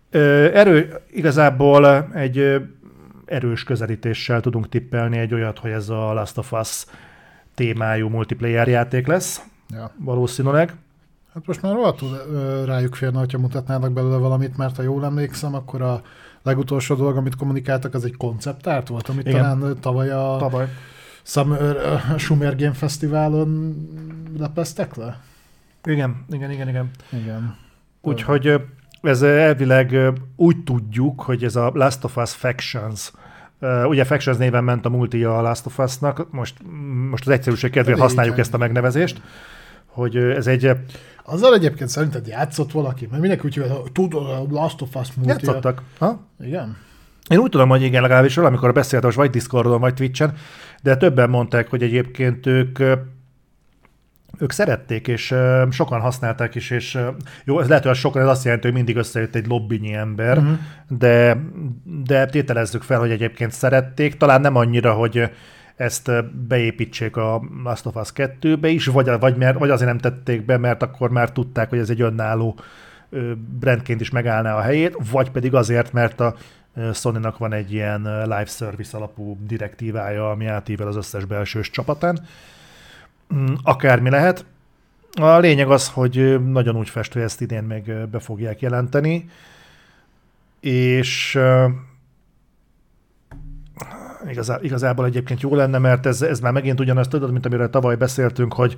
Erő, 0.09 0.99
igazából 1.11 2.09
egy 2.13 2.61
erős 3.25 3.63
közelítéssel 3.63 4.41
tudunk 4.41 4.69
tippelni 4.69 5.17
egy 5.17 5.33
olyat, 5.33 5.59
hogy 5.59 5.71
ez 5.71 5.89
a 5.89 6.13
Last 6.13 6.37
of 6.37 6.51
Us 6.51 6.85
témájú 7.55 8.07
multiplayer 8.07 8.67
játék 8.67 9.07
lesz, 9.07 9.41
Ja. 9.73 9.91
valószínűleg. 9.97 10.73
Hát 11.33 11.45
most 11.45 11.61
már 11.61 11.73
rohadtul 11.73 12.17
rájuk 12.65 12.95
férne, 12.95 13.19
hogyha 13.19 13.37
mutatnának 13.37 13.91
belőle 13.91 14.17
valamit, 14.17 14.57
mert 14.57 14.75
ha 14.75 14.81
jól 14.81 15.05
emlékszem, 15.05 15.55
akkor 15.55 15.81
a 15.81 16.01
legutolsó 16.43 16.95
dolog, 16.95 17.17
amit 17.17 17.35
kommunikáltak, 17.35 17.93
az 17.93 18.05
egy 18.05 18.17
konceptárt 18.17 18.87
volt, 18.87 19.09
amit 19.09 19.27
Igen. 19.27 19.41
Talán 19.41 19.77
tavaly 19.79 20.09
a 20.09 20.35
Tavaly. 20.39 20.67
Summer, 21.23 21.75
a 22.13 22.17
Summer 22.17 22.55
Game 22.55 22.73
Fesztiválon 22.73 23.75
lepeztek 24.37 24.95
le. 24.95 25.19
Igen, 25.83 26.25
igen, 26.31 26.51
igen, 26.51 26.67
igen. 26.69 26.89
Igen. 27.09 27.55
Úgyhogy 28.01 28.61
ez 29.01 29.21
elvileg 29.21 30.13
úgy 30.35 30.63
tudjuk, 30.63 31.21
hogy 31.21 31.43
ez 31.43 31.55
a 31.55 31.71
Last 31.73 32.03
of 32.03 32.17
Us 32.17 32.31
Factions, 32.31 33.11
ugye 33.85 34.03
Factions 34.03 34.37
néven 34.37 34.63
ment 34.63 34.85
a 34.85 34.89
multi 34.89 35.23
a 35.23 35.41
Last 35.41 35.65
of 35.65 35.79
Us-nak, 35.79 36.31
most, 36.31 36.55
most 37.09 37.27
az 37.27 37.33
egyszerűség 37.33 37.71
kedvéért 37.71 37.99
használjuk 37.99 38.37
ezt 38.37 38.53
a 38.53 38.57
megnevezést, 38.57 39.21
hogy 39.85 40.15
ez 40.15 40.47
egy, 40.47 40.71
Azzal 41.23 41.53
egyébként 41.53 41.89
szerinted 41.89 42.27
játszott 42.27 42.71
valaki? 42.71 43.07
Mert 43.09 43.19
mindenki 43.21 43.45
úgy 43.47 43.53
hívja, 43.53 43.81
tudod, 43.93 44.25
a 44.25 44.45
Last 44.49 44.81
of 44.81 44.95
Us 44.95 45.13
multi. 45.13 45.29
játszottak. 45.29 45.81
Ha? 45.99 46.27
Igen? 46.43 46.77
Én 47.29 47.37
úgy 47.37 47.49
tudom, 47.49 47.69
hogy 47.69 47.81
igen, 47.81 48.01
legalábbis 48.01 48.35
valamikor 48.35 48.73
beszéltem, 48.73 49.07
most 49.07 49.17
vagy 49.17 49.29
Discordon, 49.29 49.79
vagy 49.79 49.93
Twitchen, 49.93 50.33
de 50.83 50.97
többen 50.97 51.29
mondták, 51.29 51.69
hogy 51.69 51.83
egyébként 51.83 52.45
ők 52.45 52.79
ők 54.37 54.51
szerették, 54.51 55.07
és 55.07 55.35
sokan 55.69 55.99
használták 55.99 56.55
is, 56.55 56.69
és 56.69 56.97
jó, 57.43 57.59
ez 57.59 57.67
lehet, 57.67 57.85
hogy 57.85 57.95
sokan, 57.95 58.21
ez 58.21 58.27
azt 58.27 58.43
jelenti, 58.43 58.65
hogy 58.65 58.75
mindig 58.75 58.95
összejött 58.95 59.35
egy 59.35 59.47
lobbinyi 59.47 59.93
ember, 59.93 60.37
uh-huh. 60.37 60.57
de, 60.87 61.37
de 62.05 62.25
tételezzük 62.25 62.81
fel, 62.81 62.99
hogy 62.99 63.11
egyébként 63.11 63.51
szerették, 63.51 64.17
talán 64.17 64.41
nem 64.41 64.55
annyira, 64.55 64.93
hogy 64.93 65.29
ezt 65.75 66.11
beépítsék 66.47 67.15
a 67.15 67.41
Last 67.63 67.85
of 67.85 67.95
Us 67.95 68.09
2-be 68.15 68.67
is, 68.67 68.85
vagy, 68.85 69.19
vagy, 69.19 69.37
mert, 69.37 69.57
vagy 69.59 69.69
azért 69.69 69.89
nem 69.89 69.97
tették 69.97 70.45
be, 70.45 70.57
mert 70.57 70.83
akkor 70.83 71.09
már 71.09 71.31
tudták, 71.31 71.69
hogy 71.69 71.79
ez 71.79 71.89
egy 71.89 72.01
önálló 72.01 72.59
brandként 73.59 74.01
is 74.01 74.09
megállná 74.09 74.55
a 74.55 74.61
helyét, 74.61 74.97
vagy 75.11 75.31
pedig 75.31 75.53
azért, 75.53 75.93
mert 75.93 76.19
a 76.19 76.35
ö, 76.75 76.89
Sony-nak 76.93 77.37
van 77.37 77.53
egy 77.53 77.73
ilyen 77.73 78.01
live 78.23 78.45
service 78.45 78.97
alapú 78.97 79.37
direktívája, 79.47 80.31
ami 80.31 80.45
átível 80.45 80.87
az 80.87 80.95
összes 80.95 81.25
belsős 81.25 81.69
csapatán. 81.69 82.19
Mm, 83.33 83.53
Akármi 83.63 84.09
lehet. 84.09 84.45
A 85.21 85.37
lényeg 85.37 85.69
az, 85.69 85.89
hogy 85.89 86.45
nagyon 86.51 86.77
úgy 86.77 86.89
fest, 86.89 87.13
hogy 87.13 87.21
ezt 87.21 87.41
idén 87.41 87.63
még 87.63 87.93
be 88.11 88.19
fogják 88.19 88.61
jelenteni, 88.61 89.29
és 90.59 91.39
igazá, 94.29 94.59
igazából 94.61 95.05
egyébként 95.05 95.41
jó 95.41 95.55
lenne, 95.55 95.77
mert 95.77 96.05
ez, 96.05 96.21
ez 96.21 96.39
már 96.39 96.53
megint 96.53 96.79
ugyanazt 96.79 97.09
tudod, 97.09 97.31
mint 97.31 97.45
amiről 97.45 97.69
tavaly 97.69 97.95
beszéltünk, 97.95 98.53
hogy 98.53 98.77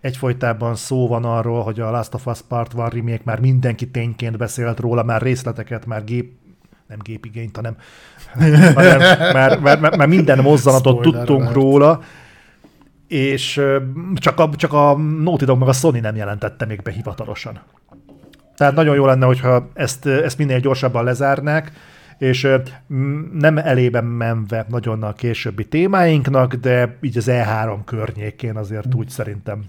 egyfolytában 0.00 0.74
szó 0.74 1.08
van 1.08 1.24
arról, 1.24 1.62
hogy 1.62 1.80
a 1.80 1.90
Last 1.90 2.14
of 2.14 2.26
Us 2.26 2.40
Part 2.48 2.72
1 2.72 2.92
remake 2.92 3.22
már 3.24 3.40
mindenki 3.40 3.90
tényként 3.90 4.36
beszélt 4.36 4.80
róla, 4.80 5.02
már 5.02 5.22
részleteket, 5.22 5.86
már 5.86 6.04
gép, 6.04 6.32
nem 6.86 6.98
gépigényt, 7.02 7.56
hanem, 7.56 7.76
hanem 8.74 9.32
már, 9.32 9.60
már, 9.60 9.80
már, 9.80 9.96
már 9.96 10.08
minden 10.08 10.38
mozzanatot 10.38 10.98
Spoiler 10.98 11.18
tudtunk 11.18 11.40
alert. 11.40 11.54
róla, 11.54 12.00
és 13.08 13.60
csak 14.14 14.40
a, 14.40 14.50
csak 14.56 14.72
a 14.72 14.96
Naughty 14.96 15.44
Dog 15.44 15.58
meg 15.58 15.68
a 15.68 15.72
Sony 15.72 16.00
nem 16.00 16.16
jelentette 16.16 16.66
még 16.66 16.82
be 16.82 16.90
hivatalosan. 16.90 17.60
Tehát 18.56 18.74
nagyon 18.74 18.94
jó 18.94 19.06
lenne, 19.06 19.26
hogyha 19.26 19.70
ezt, 19.74 20.06
ezt 20.06 20.38
minél 20.38 20.60
gyorsabban 20.60 21.04
lezárnák, 21.04 21.72
és 22.18 22.48
nem 23.32 23.58
elében 23.58 24.04
menve 24.04 24.66
nagyon 24.68 25.02
a 25.02 25.12
későbbi 25.12 25.64
témáinknak, 25.64 26.54
de 26.54 26.96
így 27.00 27.16
az 27.16 27.26
E3 27.28 27.78
környékén 27.84 28.56
azért 28.56 28.94
úgy 28.94 29.08
szerintem. 29.08 29.64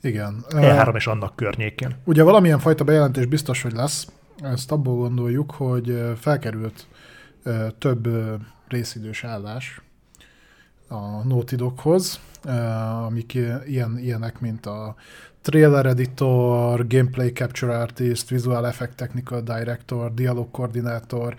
Igen. 0.00 0.44
E3 0.48 0.94
és 0.94 1.06
annak 1.06 1.36
környékén. 1.36 1.94
Ugye 2.04 2.22
valamilyen 2.22 2.58
fajta 2.58 2.84
bejelentés 2.84 3.26
biztos, 3.26 3.62
hogy 3.62 3.72
lesz. 3.72 4.08
Ezt 4.42 4.72
abból 4.72 4.96
gondoljuk, 4.96 5.50
hogy 5.50 6.02
felkerült 6.20 6.86
több 7.78 8.08
részidős 8.68 9.24
állás 9.24 9.83
a 10.88 11.22
Naughty 11.24 11.54
Doghoz, 11.54 12.20
amik 13.06 13.34
ilyen, 13.66 13.98
ilyenek, 13.98 14.40
mint 14.40 14.66
a 14.66 14.94
trailer 15.42 15.86
editor, 15.86 16.86
gameplay 16.86 17.32
capture 17.32 17.78
artist, 17.78 18.28
visual 18.28 18.66
effect 18.66 18.96
technical 18.96 19.40
director, 19.40 20.14
dialog 20.14 20.50
koordinátor, 20.50 21.36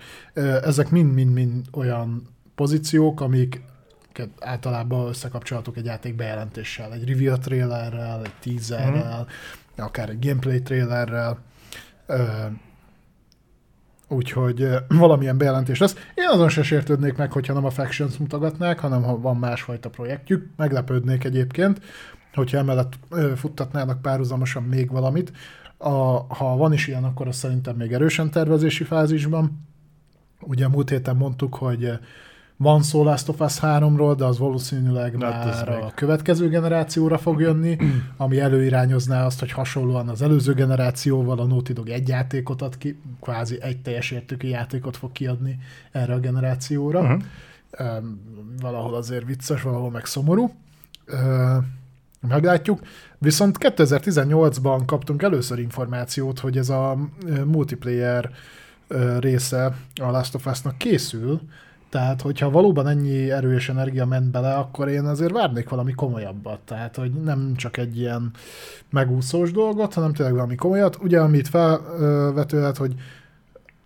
ezek 0.62 0.90
mind-mind-mind 0.90 1.64
olyan 1.72 2.28
pozíciók, 2.54 3.20
amik 3.20 3.62
általában 4.40 5.08
összekapcsolatok 5.08 5.76
egy 5.76 5.84
játék 5.84 6.14
bejelentéssel, 6.14 6.92
egy 6.92 7.08
review 7.08 7.36
trailerrel, 7.36 8.22
egy 8.24 8.32
teaserrel, 8.40 9.26
mm. 9.80 9.84
akár 9.84 10.08
egy 10.08 10.26
gameplay 10.26 10.62
trailerrel, 10.62 11.38
úgyhogy 14.08 14.68
valamilyen 14.88 15.38
bejelentés 15.38 15.78
lesz. 15.78 15.94
Én 16.14 16.28
azon 16.32 16.48
se 16.48 16.62
sértődnék 16.62 17.16
meg, 17.16 17.32
hogyha 17.32 17.52
nem 17.52 17.64
a 17.64 17.70
Factions 17.70 18.16
mutogatnák, 18.16 18.78
hanem 18.78 19.02
ha 19.02 19.20
van 19.20 19.36
másfajta 19.36 19.90
projektjük. 19.90 20.50
Meglepődnék 20.56 21.24
egyébként, 21.24 21.80
hogyha 22.34 22.58
emellett 22.58 22.98
futtatnának 23.36 24.02
párhuzamosan 24.02 24.62
még 24.62 24.90
valamit. 24.90 25.32
A, 25.78 26.34
ha 26.34 26.56
van 26.56 26.72
is 26.72 26.86
ilyen, 26.86 27.04
akkor 27.04 27.28
az 27.28 27.36
szerintem 27.36 27.76
még 27.76 27.92
erősen 27.92 28.30
tervezési 28.30 28.84
fázisban. 28.84 29.66
Ugye 30.40 30.68
múlt 30.68 30.90
héten 30.90 31.16
mondtuk, 31.16 31.54
hogy 31.54 31.90
van 32.56 32.82
szó 32.82 33.02
Last 33.02 33.28
of 33.28 33.40
Us 33.40 33.58
3-ról, 33.62 34.14
de 34.16 34.24
az 34.24 34.38
valószínűleg 34.38 35.16
de 35.16 35.26
már 35.26 35.68
a 35.68 35.92
következő 35.94 36.48
generációra 36.48 37.18
fog 37.18 37.40
jönni, 37.40 37.76
ami 38.16 38.40
előirányozná 38.40 39.26
azt, 39.26 39.40
hogy 39.40 39.52
hasonlóan 39.52 40.08
az 40.08 40.22
előző 40.22 40.54
generációval 40.54 41.38
a 41.38 41.44
Naughty 41.44 41.72
Dog 41.72 41.88
egy 41.88 42.08
játékot 42.08 42.62
ad 42.62 42.78
ki, 42.78 43.00
kvázi 43.20 43.58
egy 43.60 43.82
teljes 43.82 44.10
értékű 44.10 44.48
játékot 44.48 44.96
fog 44.96 45.12
kiadni 45.12 45.58
erre 45.92 46.14
a 46.14 46.18
generációra. 46.18 47.00
Uh-huh. 47.00 47.22
valahol 48.60 48.94
azért 48.94 49.24
vicces, 49.24 49.62
valahol 49.62 49.90
meg 49.90 50.04
szomorú. 50.04 50.54
meglátjuk. 52.28 52.80
Viszont 53.18 53.56
2018-ban 53.60 54.82
kaptunk 54.86 55.22
először 55.22 55.58
információt, 55.58 56.38
hogy 56.38 56.58
ez 56.58 56.68
a 56.68 56.96
multiplayer 57.44 58.30
része 59.18 59.76
a 60.00 60.10
Last 60.10 60.34
of 60.34 60.46
Us-nak 60.46 60.78
készül, 60.78 61.40
tehát, 61.96 62.22
hogyha 62.22 62.50
valóban 62.50 62.86
ennyi 62.86 63.30
erős 63.30 63.68
energia 63.68 64.06
ment 64.06 64.30
bele, 64.30 64.54
akkor 64.54 64.88
én 64.88 65.04
azért 65.04 65.32
várnék 65.32 65.68
valami 65.68 65.92
komolyabbat. 65.92 66.60
Tehát, 66.64 66.96
hogy 66.96 67.12
nem 67.12 67.54
csak 67.56 67.76
egy 67.76 67.98
ilyen 67.98 68.30
megúszós 68.90 69.52
dolgot, 69.52 69.94
hanem 69.94 70.12
tényleg 70.12 70.34
valami 70.34 70.54
komolyat. 70.54 70.96
Ugye, 71.02 71.20
amit 71.20 71.48
felvetőlet, 71.48 72.76
hogy 72.76 72.94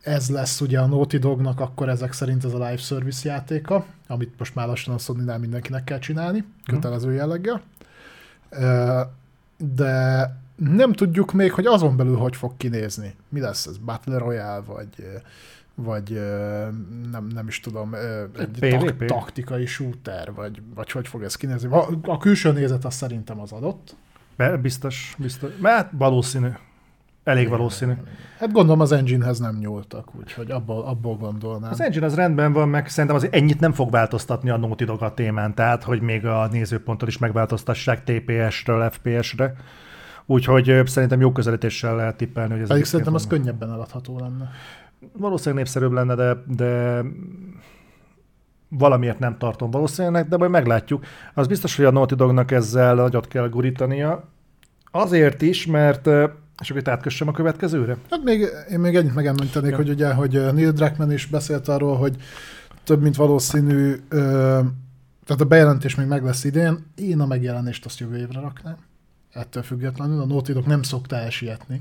ez 0.02 0.30
lesz 0.30 0.60
ugye 0.60 0.80
a 0.80 0.86
Naughty 0.86 1.16
Dognak, 1.16 1.60
akkor 1.60 1.88
ezek 1.88 2.12
szerint 2.12 2.44
ez 2.44 2.52
a 2.52 2.58
live 2.58 2.76
service 2.76 3.28
játéka, 3.28 3.84
amit 4.06 4.38
most 4.38 4.54
már 4.54 4.66
lassan 4.66 4.94
a 4.94 4.98
sony 4.98 5.38
mindenkinek 5.40 5.84
kell 5.84 5.98
csinálni, 5.98 6.38
mhm. 6.38 6.74
kötelező 6.74 7.12
jelleggel. 7.12 7.62
De 9.74 10.26
nem 10.56 10.92
tudjuk 10.92 11.32
még, 11.32 11.52
hogy 11.52 11.66
azon 11.66 11.96
belül 11.96 12.16
hogy 12.16 12.36
fog 12.36 12.56
kinézni. 12.56 13.14
Mi 13.28 13.40
lesz 13.40 13.66
ez? 13.66 13.76
Battle 13.76 14.18
Royale, 14.18 14.60
vagy 14.60 14.88
vagy 15.82 16.20
nem, 17.10 17.26
nem 17.34 17.48
is 17.48 17.60
tudom, 17.60 17.94
egy 18.38 18.78
tak, 18.78 19.04
taktikai 19.04 19.66
shooter, 19.66 20.32
vagy, 20.34 20.62
vagy 20.74 20.90
hogy 20.90 21.08
fog 21.08 21.22
ez 21.22 21.36
kinézni. 21.36 21.68
A, 22.02 22.18
külső 22.18 22.52
nézet 22.52 22.84
az 22.84 22.94
szerintem 22.94 23.40
az 23.40 23.52
adott. 23.52 23.96
Be, 24.36 24.56
biztos, 24.56 25.14
biztos. 25.18 25.50
Mert 25.60 25.88
valószínű. 25.92 26.48
Elég 27.24 27.48
valószínű. 27.48 27.92
Hát 28.38 28.52
gondolom 28.52 28.80
az 28.80 28.92
enginehez 28.92 29.38
nem 29.38 29.56
nyúltak, 29.56 30.14
úgyhogy 30.14 30.50
abból, 30.50 30.82
abból 30.82 31.16
gondolnám. 31.16 31.70
Az 31.70 31.80
engine 31.80 32.06
az 32.06 32.14
rendben 32.14 32.52
van, 32.52 32.68
meg 32.68 32.88
szerintem 32.88 33.18
az 33.18 33.28
ennyit 33.30 33.60
nem 33.60 33.72
fog 33.72 33.90
változtatni 33.90 34.50
a 34.50 34.56
Naughty 34.56 34.84
Dog 34.84 35.02
a 35.02 35.14
témán, 35.14 35.54
tehát 35.54 35.82
hogy 35.82 36.00
még 36.00 36.26
a 36.26 36.48
nézőpontot 36.52 37.08
is 37.08 37.18
megváltoztassák 37.18 38.04
TPS-ről 38.04 38.90
FPS-re. 38.90 39.54
Úgyhogy 40.26 40.82
szerintem 40.84 41.20
jó 41.20 41.32
közelítéssel 41.32 41.96
lehet 41.96 42.16
tippelni, 42.16 42.52
hogy 42.52 42.60
ez... 42.60 42.68
Pedig 42.68 42.84
szerintem 42.84 43.14
az 43.14 43.26
könnyebben 43.26 43.70
eladható 43.70 44.18
lenne 44.18 44.50
valószínűleg 45.12 45.64
népszerűbb 45.64 45.92
lenne, 45.92 46.14
de, 46.14 46.44
de 46.46 47.02
valamiért 48.68 49.18
nem 49.18 49.38
tartom 49.38 49.70
valószínűleg, 49.70 50.28
de 50.28 50.36
majd 50.36 50.50
meglátjuk. 50.50 51.04
Az 51.34 51.46
biztos, 51.46 51.76
hogy 51.76 51.84
a 51.84 51.90
Naughty 51.90 52.14
Dognak 52.14 52.50
ezzel 52.50 52.94
nagyot 52.94 53.28
kell 53.28 53.48
gurítania. 53.48 54.28
Azért 54.90 55.42
is, 55.42 55.66
mert 55.66 56.06
és 56.60 56.70
akkor 56.70 56.80
itt 56.80 56.88
átkössem 56.88 57.28
a 57.28 57.32
következőre? 57.32 57.96
Hát 58.10 58.22
még, 58.22 58.48
én 58.70 58.80
még 58.80 58.96
ennyit 58.96 59.14
megemlítenék, 59.14 59.70
ja. 59.70 59.76
hogy 59.76 59.88
ugye, 59.88 60.12
hogy 60.12 60.32
Neil 60.32 60.72
Druckmann 60.72 61.10
is 61.10 61.26
beszélt 61.26 61.68
arról, 61.68 61.96
hogy 61.96 62.16
több 62.84 63.02
mint 63.02 63.16
valószínű, 63.16 63.94
ö, 64.08 64.18
tehát 65.24 65.40
a 65.40 65.44
bejelentés 65.44 65.94
még 65.94 66.06
meg 66.06 66.24
lesz 66.24 66.44
idén, 66.44 66.86
én 66.94 67.20
a 67.20 67.26
megjelenést 67.26 67.84
azt 67.84 67.98
jövő 67.98 68.18
évre 68.18 68.40
raknám. 68.40 68.76
Ettől 69.32 69.62
függetlenül 69.62 70.20
a 70.20 70.26
Naughty 70.26 70.52
Dog 70.52 70.66
nem 70.66 70.82
szokta 70.82 71.16
elsietni. 71.16 71.80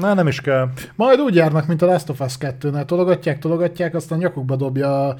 Na, 0.00 0.14
nem 0.14 0.26
is 0.26 0.40
kell. 0.40 0.68
Majd 0.94 1.20
úgy 1.20 1.34
járnak, 1.34 1.66
mint 1.66 1.82
a 1.82 1.86
Last 1.86 2.08
of 2.08 2.20
Us 2.20 2.34
2-nél. 2.40 2.84
Tologatják, 2.84 3.38
tologatják, 3.38 3.94
aztán 3.94 4.18
nyakukba 4.18 4.56
dobja 4.56 5.16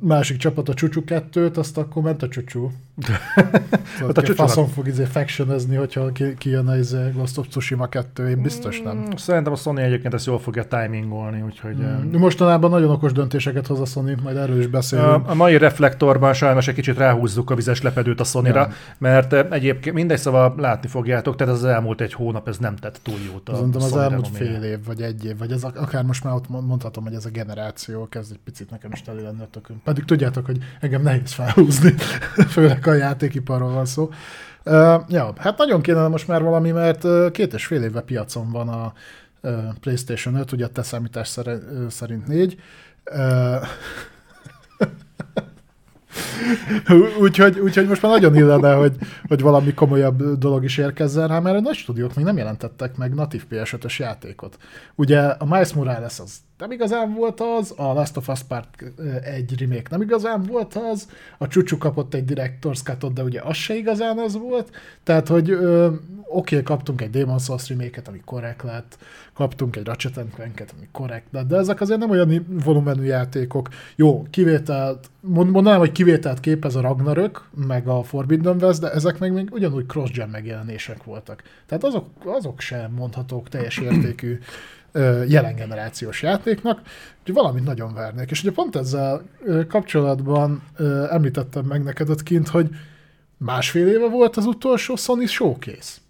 másik 0.00 0.36
csapat 0.36 0.68
a 0.68 0.74
Csúcsú 0.74 1.04
kettőt, 1.04 1.56
azt 1.56 1.78
akkor 1.78 2.02
ment 2.02 2.22
a 2.22 2.28
Csúcsú. 2.28 2.70
A 4.08 4.12
csúcsú 4.12 4.34
faszon 4.34 4.68
fog 4.68 4.86
izé 4.86 5.04
factionezni, 5.04 5.76
hogyha 5.76 6.12
kijön 6.38 6.68
a 6.68 6.76
izé 6.76 7.10
Ghost 7.14 7.38
of 7.38 7.46
Tsushima 7.48 7.88
2, 7.88 8.28
én 8.28 8.42
biztos 8.42 8.80
nem. 8.80 8.96
Mm, 8.96 9.10
szerintem 9.16 9.52
a 9.52 9.56
Sony 9.56 9.78
egyébként 9.78 10.14
ezt 10.14 10.26
jól 10.26 10.38
fogja 10.38 10.64
timingolni, 10.64 11.42
úgyhogy... 11.42 11.76
Mm. 11.76 12.16
Mostanában 12.16 12.70
nagyon 12.70 12.90
okos 12.90 13.12
döntéseket 13.12 13.66
hoz 13.66 13.80
a 13.80 13.84
Sony, 13.84 14.16
majd 14.22 14.36
erről 14.36 14.58
is 14.58 14.66
beszélünk. 14.66 15.28
A, 15.28 15.34
mai 15.34 15.56
reflektorban 15.56 16.32
sajnos 16.34 16.68
egy 16.68 16.74
kicsit 16.74 16.96
ráhúzzuk 16.96 17.50
a 17.50 17.54
vizes 17.54 17.82
lepedőt 17.82 18.20
a 18.20 18.24
sony 18.24 18.44
ja. 18.44 18.68
mert 18.98 19.32
egyébként 19.32 19.94
mindegy 19.94 20.18
szóval 20.18 20.54
látni 20.56 20.88
fogjátok, 20.88 21.36
tehát 21.36 21.54
az 21.54 21.64
elmúlt 21.64 22.00
egy 22.00 22.12
hónap 22.12 22.48
ez 22.48 22.58
nem 22.58 22.76
tett 22.76 23.00
túl 23.02 23.18
jót. 23.32 23.48
A 23.48 23.54
Szerintem 23.54 23.82
az 23.82 23.96
elmúlt 23.96 24.28
fél 24.28 24.62
év, 24.62 24.84
vagy 24.84 25.02
egy 25.02 25.24
év, 25.24 25.38
vagy 25.38 25.52
ez 25.52 25.64
akár 25.64 26.04
most 26.04 26.24
már 26.24 26.34
ott 26.34 26.48
mondhatom, 26.48 27.04
hogy 27.04 27.14
ez 27.14 27.24
a 27.24 27.30
generáció 27.30 28.08
kezd 28.08 28.32
egy 28.32 28.40
picit 28.44 28.70
nekem 28.70 28.92
is 28.92 29.02
teli 29.02 29.23
lenni 29.24 29.42
a 29.42 29.48
tökön. 29.50 29.80
Pedig 29.84 30.04
tudjátok, 30.04 30.46
hogy 30.46 30.58
engem 30.80 31.02
nehéz 31.02 31.32
felhúzni, 31.32 31.94
főleg 32.54 32.86
a 32.86 32.92
játékiparról 32.92 33.72
van 33.72 33.86
szó. 33.86 34.10
Uh, 34.64 35.02
ja, 35.08 35.32
hát 35.36 35.58
nagyon 35.58 35.80
kéne 35.80 36.08
most 36.08 36.28
már 36.28 36.42
valami, 36.42 36.70
mert 36.70 37.30
két 37.30 37.54
és 37.54 37.66
fél 37.66 37.82
éve 37.82 38.00
piacon 38.00 38.50
van 38.50 38.68
a 38.68 38.92
PlayStation 39.80 40.34
5, 40.34 40.52
ugye 40.52 40.64
a 40.64 40.68
te 40.68 40.82
számítás 40.82 41.38
szerint 41.88 42.26
négy. 42.26 42.60
Uh, 43.14 43.66
úgyhogy, 47.20 47.58
úgyhogy 47.58 47.88
most 47.88 48.02
már 48.02 48.12
nagyon 48.12 48.36
illene, 48.36 48.74
hogy, 48.74 48.96
hogy 49.28 49.40
valami 49.40 49.74
komolyabb 49.74 50.38
dolog 50.38 50.64
is 50.64 50.78
érkezzen 50.78 51.28
rá, 51.28 51.38
mert 51.38 51.56
a 51.56 51.60
nagy 51.60 51.74
stúdiók 51.74 52.14
még 52.14 52.24
nem 52.24 52.36
jelentettek 52.36 52.96
meg 52.96 53.14
natív 53.14 53.44
PS5-ös 53.50 53.96
játékot. 53.96 54.58
Ugye 54.94 55.20
a 55.20 55.44
Miles 55.44 55.72
Morales 55.72 56.20
az 56.20 56.36
nem 56.64 56.72
igazán 56.72 57.14
volt 57.14 57.40
az, 57.40 57.74
a 57.76 57.92
Last 57.92 58.16
of 58.16 58.28
Us 58.28 58.42
Part 58.42 58.68
1 59.24 59.60
remake 59.60 59.88
nem 59.90 60.02
igazán 60.02 60.42
volt 60.42 60.74
az, 60.74 61.08
a 61.38 61.48
Csúcsú 61.48 61.78
kapott 61.78 62.14
egy 62.14 62.24
Director's 62.24 62.82
cut 62.82 63.12
de 63.12 63.22
ugye 63.22 63.40
az 63.40 63.56
se 63.56 63.74
igazán 63.74 64.18
az 64.18 64.38
volt, 64.38 64.70
tehát, 65.02 65.28
hogy 65.28 65.52
oké, 65.52 65.96
okay, 66.26 66.62
kaptunk 66.62 67.00
egy 67.00 67.10
Demon's 67.12 67.44
Souls 67.44 67.68
remake 67.68 68.02
ami 68.06 68.20
korrekt 68.24 68.62
lett, 68.62 68.98
kaptunk 69.32 69.76
egy 69.76 69.84
Ratchet 69.84 70.20
Clank-et, 70.34 70.74
ami 70.76 70.88
korrekt 70.92 71.26
lett, 71.30 71.46
de 71.46 71.56
ezek 71.56 71.80
azért 71.80 72.00
nem 72.00 72.10
olyan 72.10 72.46
volumenű 72.64 73.02
játékok. 73.02 73.68
Jó, 73.96 74.26
kivételt, 74.30 75.10
mondanám, 75.20 75.78
hogy 75.78 75.92
kivételt 75.92 76.40
képez 76.40 76.76
a 76.76 76.80
Ragnarök, 76.80 77.48
meg 77.66 77.88
a 77.88 78.02
Forbidden 78.02 78.62
West, 78.62 78.80
de 78.80 78.92
ezek 78.92 79.18
meg 79.18 79.32
még 79.32 79.48
ugyanúgy 79.52 79.86
cross-gen 79.86 80.28
megjelenések 80.28 81.04
voltak. 81.04 81.42
Tehát 81.66 81.84
azok, 81.84 82.06
azok 82.24 82.60
sem 82.60 82.92
mondhatók 82.92 83.48
teljes 83.48 83.78
értékű 83.90 84.38
jelen 85.28 85.54
generációs 85.54 86.22
játéknak, 86.22 86.80
hogy 87.24 87.34
valamit 87.34 87.64
nagyon 87.64 87.94
várnék. 87.94 88.30
És 88.30 88.42
ugye 88.42 88.52
pont 88.52 88.76
ezzel 88.76 89.22
kapcsolatban 89.68 90.62
említettem 91.10 91.64
meg 91.64 91.82
neked 91.82 92.22
kint, 92.22 92.48
hogy 92.48 92.68
másfél 93.36 93.88
éve 93.88 94.08
volt 94.08 94.36
az 94.36 94.46
utolsó 94.46 94.96
Sony 94.96 95.26
Showcase. 95.26 96.02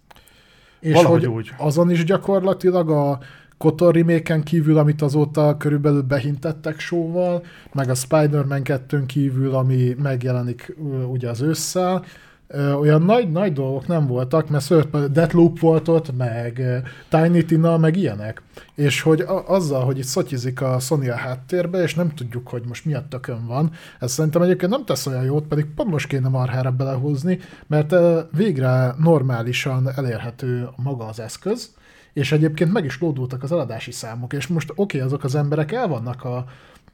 És 0.79 0.93
Valahogy 0.93 1.25
hogy 1.25 1.33
úgy. 1.33 1.53
azon 1.57 1.91
is 1.91 2.03
gyakorlatilag 2.03 2.89
a 2.89 3.19
Kotor 3.57 3.95
remake 3.95 4.39
kívül, 4.43 4.77
amit 4.77 5.01
azóta 5.01 5.57
körülbelül 5.57 6.01
behintettek 6.01 6.79
showval, 6.79 7.43
meg 7.73 7.89
a 7.89 7.95
Spider-Man 7.95 8.63
2 8.63 9.05
kívül, 9.05 9.55
ami 9.55 9.95
megjelenik 10.01 10.75
ugye 11.07 11.29
az 11.29 11.41
ősszel, 11.41 12.05
olyan 12.79 13.01
nagy, 13.01 13.31
nagy 13.31 13.53
dolgok 13.53 13.87
nem 13.87 14.07
voltak, 14.07 14.49
mert 14.49 15.11
Deathloop 15.11 15.59
volt 15.59 15.87
ott, 15.87 16.17
meg 16.17 16.61
Tiny 17.09 17.45
Tina, 17.45 17.77
meg 17.77 17.95
ilyenek. 17.97 18.41
És 18.75 19.01
hogy 19.01 19.21
a, 19.21 19.49
azzal, 19.49 19.83
hogy 19.83 19.97
itt 19.97 20.03
szotyizik 20.03 20.61
a 20.61 20.79
Sony 20.79 21.09
a 21.09 21.15
háttérbe, 21.15 21.81
és 21.81 21.95
nem 21.95 22.13
tudjuk, 22.13 22.47
hogy 22.47 22.63
most 22.67 22.85
mi 22.85 22.93
a 22.93 23.05
tökön 23.09 23.47
van, 23.47 23.71
ez 23.99 24.11
szerintem 24.11 24.41
egyébként 24.41 24.71
nem 24.71 24.85
tesz 24.85 25.05
olyan 25.05 25.23
jót, 25.23 25.47
pedig 25.47 25.65
pont 25.75 25.89
most 25.89 26.07
kéne 26.07 26.27
marhára 26.27 26.71
belehúzni, 26.71 27.39
mert 27.67 27.95
végre 28.31 28.95
normálisan 28.97 29.89
elérhető 29.95 30.69
maga 30.75 31.05
az 31.05 31.19
eszköz, 31.19 31.73
és 32.13 32.31
egyébként 32.31 32.71
meg 32.71 32.85
is 32.85 32.99
lódultak 32.99 33.43
az 33.43 33.51
eladási 33.51 33.91
számok, 33.91 34.33
és 34.33 34.47
most 34.47 34.69
oké, 34.69 34.81
okay, 34.81 34.99
azok 34.99 35.23
az 35.23 35.35
emberek 35.35 35.71
el 35.71 35.87
vannak 35.87 36.23
a, 36.23 36.45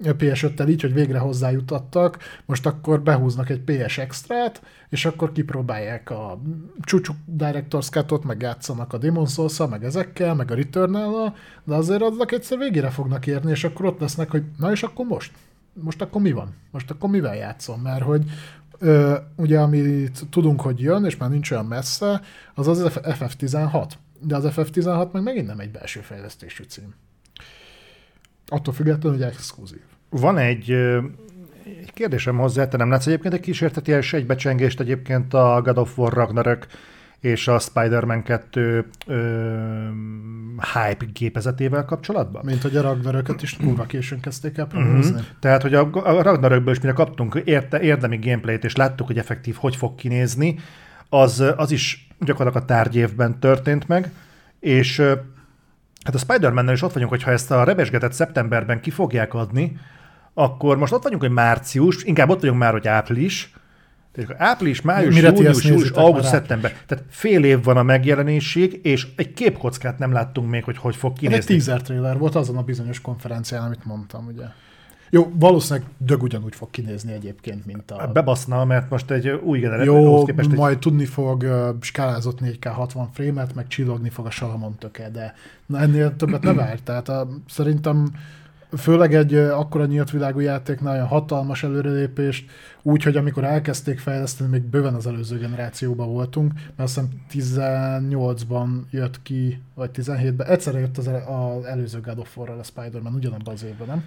PS5-tel 0.03 0.69
így, 0.69 0.81
hogy 0.81 0.93
végre 0.93 1.17
hozzájutattak, 1.17 2.17
most 2.45 2.65
akkor 2.65 3.01
behúznak 3.01 3.49
egy 3.49 3.61
PS 3.61 3.97
extrát, 3.97 4.61
és 4.89 5.05
akkor 5.05 5.31
kipróbálják 5.31 6.09
a 6.09 6.41
csúcsuk 6.81 7.15
Director's 7.37 7.89
Cut-ot, 7.89 8.23
meg 8.23 8.41
játszanak 8.41 8.93
a 8.93 8.97
Demon 8.97 9.27
souls 9.27 9.57
meg 9.69 9.83
ezekkel, 9.83 10.35
meg 10.35 10.51
a 10.51 10.55
returnal 10.55 11.35
de 11.63 11.75
azért 11.75 12.01
azok 12.01 12.31
egyszer 12.31 12.57
végére 12.57 12.89
fognak 12.89 13.27
érni, 13.27 13.51
és 13.51 13.63
akkor 13.63 13.85
ott 13.85 13.99
lesznek, 13.99 14.31
hogy 14.31 14.43
na 14.57 14.71
és 14.71 14.83
akkor 14.83 15.05
most? 15.05 15.31
Most 15.73 16.01
akkor 16.01 16.21
mi 16.21 16.31
van? 16.31 16.55
Most 16.71 16.91
akkor 16.91 17.09
mivel 17.09 17.35
játszom? 17.35 17.81
Mert 17.81 18.03
hogy 18.03 18.23
ö, 18.79 19.17
ugye 19.35 19.59
amit 19.59 20.29
tudunk, 20.29 20.61
hogy 20.61 20.79
jön, 20.79 21.05
és 21.05 21.17
már 21.17 21.29
nincs 21.29 21.51
olyan 21.51 21.65
messze, 21.65 22.21
az 22.55 22.67
az 22.67 22.83
FF16. 22.85 23.91
De 24.19 24.35
az 24.35 24.45
FF16 24.47 25.11
meg 25.11 25.23
megint 25.23 25.47
nem 25.47 25.59
egy 25.59 25.71
belső 25.71 25.99
fejlesztésű 25.99 26.63
cím. 26.63 26.93
Attól 28.47 28.73
függetlenül, 28.73 29.17
hogy 29.17 29.27
exkluzív. 29.27 29.90
Van 30.11 30.37
egy, 30.37 30.71
egy 31.81 31.93
kérdésem 31.93 32.37
hozzá, 32.37 32.67
te 32.67 32.77
nem 32.77 32.89
látsz 32.89 33.07
egyébként 33.07 33.33
egy 33.33 33.39
kísérteties 33.39 34.13
egybecsengést 34.13 34.79
egyébként 34.79 35.33
a 35.33 35.61
God 35.63 35.77
of 35.77 35.97
War 35.97 36.13
Ragnarök 36.13 36.67
és 37.19 37.47
a 37.47 37.59
Spider-Man 37.59 38.23
2 38.23 38.85
ö, 39.07 39.17
hype 40.73 41.05
gépezetével 41.13 41.85
kapcsolatban? 41.85 42.41
Mint 42.45 42.61
hogy 42.61 42.75
a 42.75 42.81
Ragnarököt 42.81 43.41
is 43.41 43.57
kurva 43.57 43.83
későn 43.83 44.19
kezdték 44.19 44.57
el 44.57 44.67
promózni. 44.67 45.11
Mm-hmm. 45.11 45.21
Tehát, 45.39 45.61
hogy 45.61 45.73
a, 45.73 45.89
a 45.93 46.21
Ragnarökből 46.21 46.73
is 46.73 46.79
mire 46.79 46.93
kaptunk 46.93 47.41
érte, 47.45 47.81
érdemi 47.81 48.17
gameplayt, 48.17 48.63
és 48.63 48.75
láttuk, 48.75 49.07
hogy 49.07 49.17
effektív 49.17 49.55
hogy 49.59 49.75
fog 49.75 49.95
kinézni, 49.95 50.59
az, 51.09 51.43
az 51.55 51.71
is 51.71 52.07
gyakorlatilag 52.19 52.63
a 52.63 52.73
tárgyévben 52.73 53.39
történt 53.39 53.87
meg, 53.87 54.11
és 54.59 55.03
Hát 56.03 56.15
a 56.15 56.17
Spider-Man-nel 56.17 56.73
is 56.73 56.81
ott 56.81 56.93
vagyunk, 56.93 57.11
hogyha 57.11 57.31
ezt 57.31 57.51
a 57.51 57.63
rebesgetet 57.63 58.13
szeptemberben 58.13 58.81
ki 58.81 58.89
fogják 58.89 59.33
adni, 59.33 59.77
akkor 60.33 60.77
most 60.77 60.93
ott 60.93 61.03
vagyunk, 61.03 61.21
hogy 61.21 61.31
március, 61.31 62.03
inkább 62.03 62.29
ott 62.29 62.39
vagyunk 62.39 62.59
már, 62.59 62.71
hogy 62.71 62.87
április, 62.87 63.53
tehát 64.11 64.41
április, 64.41 64.81
május, 64.81 65.15
Mire 65.15 65.31
június, 65.31 65.63
július, 65.63 65.89
augusztus, 65.89 66.29
szeptember. 66.29 66.73
Tehát 66.85 67.03
fél 67.09 67.43
év 67.43 67.63
van 67.63 67.77
a 67.77 67.83
megjelenésig, 67.83 68.79
és 68.83 69.07
egy 69.15 69.33
képkockát 69.33 69.99
nem 69.99 70.11
láttunk 70.11 70.49
még, 70.49 70.63
hogy 70.63 70.77
hogy 70.77 70.95
fog 70.95 71.13
kinézni. 71.13 71.37
Ez 71.37 71.49
egy 71.49 71.65
teaser 71.65 71.81
trailer 71.81 72.17
volt 72.17 72.35
azon 72.35 72.57
a 72.57 72.61
bizonyos 72.61 73.01
konferencián, 73.01 73.63
amit 73.63 73.85
mondtam, 73.85 74.27
ugye. 74.27 74.45
Jó, 75.13 75.31
valószínűleg 75.35 75.89
dög 75.97 76.23
ugyanúgy 76.23 76.55
fog 76.55 76.69
kinézni 76.69 77.13
egyébként, 77.13 77.65
mint 77.65 77.91
a... 77.91 78.07
Bebaszna, 78.07 78.65
mert 78.65 78.89
most 78.89 79.11
egy 79.11 79.29
új 79.29 79.59
generáció. 79.59 80.03
Jó, 80.03 80.23
képest 80.23 80.55
majd 80.55 80.73
egy... 80.73 80.79
tudni 80.79 81.05
fog 81.05 81.45
skálázott 81.81 82.39
4K 82.41 82.71
60 82.73 83.09
frame-et, 83.13 83.55
meg 83.55 83.67
csillogni 83.67 84.09
fog 84.09 84.25
a 84.25 84.29
Salamon 84.29 84.75
töke, 84.77 85.09
de 85.09 85.33
na, 85.65 85.79
ennél 85.79 86.15
többet 86.15 86.41
ne 86.51 86.53
várj. 86.53 86.79
Tehát 86.83 87.09
a, 87.09 87.27
szerintem 87.47 88.11
főleg 88.77 89.13
egy 89.13 89.35
akkora 89.35 89.85
nyílt 89.85 90.11
világú 90.11 90.39
játéknál 90.39 90.93
olyan 90.93 91.07
hatalmas 91.07 91.63
előrelépést, 91.63 92.49
úgyhogy 92.81 93.15
amikor 93.17 93.43
elkezdték 93.43 93.99
fejleszteni, 93.99 94.49
még 94.49 94.61
bőven 94.61 94.93
az 94.93 95.07
előző 95.07 95.37
generációban 95.37 96.11
voltunk, 96.11 96.53
mert 96.53 96.89
azt 96.89 96.99
hiszem 97.29 98.09
18-ban 98.09 98.67
jött 98.91 99.21
ki, 99.21 99.61
vagy 99.75 99.89
17-ben, 99.93 100.47
egyszerre 100.47 100.79
jött 100.79 100.97
az, 100.97 101.07
az 101.07 101.63
előző 101.65 102.01
God 102.01 102.19
of 102.19 102.37
War-ral 102.37 102.59
a 102.59 102.63
Spider-Man, 102.63 103.13
ugyanabban 103.13 103.53
az 103.53 103.63
évben, 103.63 103.87
nem? 103.87 104.03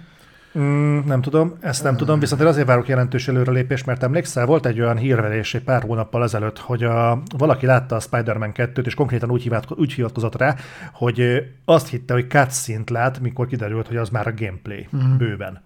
Mm, 0.59 0.99
nem 1.05 1.21
tudom, 1.21 1.53
ezt 1.59 1.83
nem 1.83 1.97
tudom, 1.97 2.19
viszont 2.19 2.41
én 2.41 2.47
azért 2.47 2.67
várok 2.67 2.87
jelentős 2.87 3.27
előrelépést, 3.27 3.85
mert 3.85 4.03
emlékszel, 4.03 4.45
volt 4.45 4.65
egy 4.65 4.79
olyan 4.79 4.97
hírverés 4.97 5.53
egy 5.53 5.63
pár 5.63 5.81
hónappal 5.81 6.23
ezelőtt, 6.23 6.59
hogy 6.59 6.83
a, 6.83 7.21
valaki 7.37 7.65
látta 7.65 7.95
a 7.95 7.99
Spider-Man 7.99 8.51
2-t, 8.55 8.85
és 8.85 8.93
konkrétan 8.93 9.31
úgy, 9.31 9.41
hívát, 9.41 9.65
úgy 9.69 9.93
hivatkozott 9.93 10.37
rá, 10.37 10.55
hogy 10.93 11.43
azt 11.65 11.89
hitte, 11.89 12.13
hogy 12.13 12.29
cutscene 12.29 12.83
lát, 12.87 13.19
mikor 13.19 13.47
kiderült, 13.47 13.87
hogy 13.87 13.97
az 13.97 14.09
már 14.09 14.27
a 14.27 14.33
gameplay 14.35 14.87
mm. 14.95 15.17
bőven. 15.17 15.61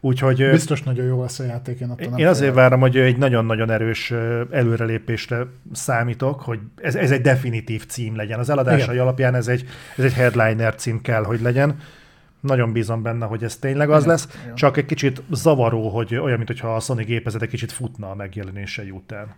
Úgyhogy, 0.00 0.50
Biztos 0.50 0.82
nagyon 0.82 1.06
jó 1.06 1.20
lesz 1.20 1.38
a 1.38 1.44
játék, 1.44 1.80
én 1.80 1.90
attól 1.90 2.18
Én 2.18 2.26
azért 2.26 2.54
várom, 2.54 2.80
hogy 2.80 2.96
egy 2.96 3.16
nagyon-nagyon 3.16 3.70
erős 3.70 4.12
előrelépésre 4.50 5.46
számítok, 5.72 6.40
hogy 6.40 6.58
ez, 6.76 6.94
ez 6.94 7.10
egy 7.10 7.20
definitív 7.20 7.86
cím 7.86 8.16
legyen. 8.16 8.38
Az 8.38 8.50
eladásai 8.50 8.94
Igen. 8.94 8.98
alapján 8.98 9.34
ez 9.34 9.48
egy, 9.48 9.64
ez 9.96 10.04
egy 10.04 10.12
headliner 10.12 10.74
cím 10.74 11.00
kell, 11.00 11.24
hogy 11.24 11.40
legyen. 11.40 11.76
Nagyon 12.46 12.72
bízom 12.72 13.02
benne, 13.02 13.26
hogy 13.26 13.44
ez 13.44 13.56
tényleg 13.56 13.90
az 13.90 14.04
lesz, 14.04 14.28
igen. 14.42 14.54
csak 14.54 14.76
egy 14.76 14.84
kicsit 14.84 15.22
zavaró, 15.30 15.88
hogy 15.88 16.14
olyan, 16.14 16.38
mintha 16.38 16.74
a 16.74 16.80
Sony 16.80 17.04
gépezet 17.04 17.42
egy 17.42 17.48
kicsit 17.48 17.72
futna 17.72 18.10
a 18.10 18.14
megjelenései 18.14 18.90
után. 18.90 19.34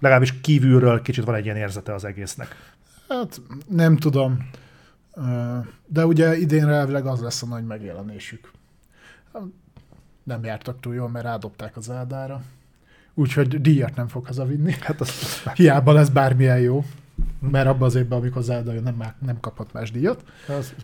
Legalábbis 0.00 0.40
kívülről 0.40 1.02
kicsit 1.02 1.24
van 1.24 1.34
egy 1.34 1.44
ilyen 1.44 1.56
érzete 1.56 1.94
az 1.94 2.04
egésznek. 2.04 2.72
Hát 3.08 3.40
nem 3.68 3.96
tudom. 3.96 4.48
De 5.86 6.06
ugye 6.06 6.36
idénre 6.36 6.72
elvileg 6.72 7.06
az 7.06 7.20
lesz 7.20 7.42
a 7.42 7.46
nagy 7.46 7.64
megjelenésük. 7.64 8.50
Nem 10.22 10.44
jártak 10.44 10.80
túl 10.80 10.94
jól, 10.94 11.08
mert 11.08 11.24
rádobták 11.24 11.76
az 11.76 11.90
ádára. 11.90 12.42
Úgyhogy 13.14 13.60
díjat 13.60 13.96
nem 13.96 14.08
fog 14.08 14.26
hazavinni. 14.26 14.74
Hát 14.80 15.00
az... 15.00 15.42
Hiába 15.54 15.92
lesz 15.92 16.08
bármilyen 16.08 16.60
jó. 16.60 16.84
Mert 17.50 17.66
abban 17.66 17.82
az 17.82 17.94
évben, 17.94 18.18
amikor 18.18 18.42
Zelda 18.42 18.72
jön, 18.72 18.82
nem, 18.82 19.02
nem 19.18 19.40
kaphat 19.40 19.72
más 19.72 19.90
díjat. 19.90 20.24
Az, 20.58 20.74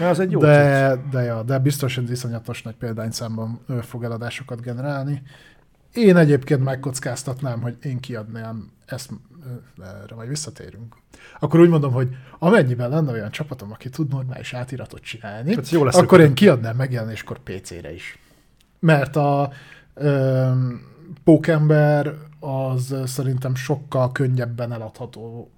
az 0.00 0.20
egy 0.20 0.30
jó 0.30 0.40
de, 0.40 0.96
de, 1.10 1.22
ja, 1.22 1.42
de 1.42 1.58
biztos, 1.58 1.94
hogy 1.94 2.10
iszonyatos 2.10 2.62
nagy 2.62 2.74
példányszámban 2.74 3.60
fog 3.80 4.04
eladásokat 4.04 4.60
generálni. 4.60 5.22
Én 5.92 6.16
egyébként 6.16 6.64
megkockáztatnám, 6.64 7.60
hogy 7.60 7.76
én 7.82 8.00
kiadnám 8.00 8.70
ezt, 8.86 9.10
erre 9.78 10.14
majd 10.14 10.28
visszatérünk. 10.28 10.96
Akkor 11.38 11.60
úgy 11.60 11.68
mondom, 11.68 11.92
hogy 11.92 12.08
amennyiben 12.38 12.90
lenne 12.90 13.12
olyan 13.12 13.30
csapatom, 13.30 13.72
aki 13.72 13.88
tud 13.88 14.08
normális 14.08 14.52
átiratot 14.52 15.00
csinálni, 15.00 15.54
hát 15.54 15.70
jó 15.70 15.84
lesz 15.84 15.96
akkor 15.96 16.20
én 16.20 16.34
kiadnám 16.34 16.76
megjelenéskor 16.76 17.38
PC-re 17.38 17.92
is. 17.92 18.18
Mert 18.78 19.16
a 19.16 19.50
ö, 19.94 20.50
Pókember 21.24 22.14
az 22.46 22.94
szerintem 23.04 23.54
sokkal 23.54 24.12
könnyebben 24.12 24.72
eladható 24.72 25.50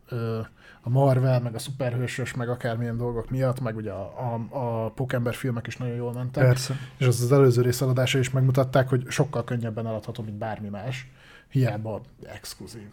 a 0.83 0.89
Marvel, 0.89 1.41
meg 1.41 1.55
a 1.55 1.59
szuperhősös, 1.59 2.35
meg 2.35 2.49
akármilyen 2.49 2.97
dolgok 2.97 3.31
miatt, 3.31 3.61
meg 3.61 3.77
ugye 3.77 3.91
a, 3.91 4.35
a, 4.51 4.57
a 4.59 4.91
Pókember 4.91 5.35
filmek 5.35 5.67
is 5.67 5.77
nagyon 5.77 5.95
jól 5.95 6.13
mentek. 6.13 6.45
Persze. 6.45 6.75
És 6.97 7.07
az 7.07 7.21
az 7.21 7.33
előző 7.33 7.63
rész 7.63 7.81
eladása 7.81 8.19
is 8.19 8.31
megmutatták, 8.31 8.89
hogy 8.89 9.05
sokkal 9.09 9.45
könnyebben 9.45 9.87
eladható, 9.87 10.23
mint 10.23 10.37
bármi 10.37 10.69
más. 10.69 11.11
Hiába 11.49 12.01
exkluzív. 12.27 12.89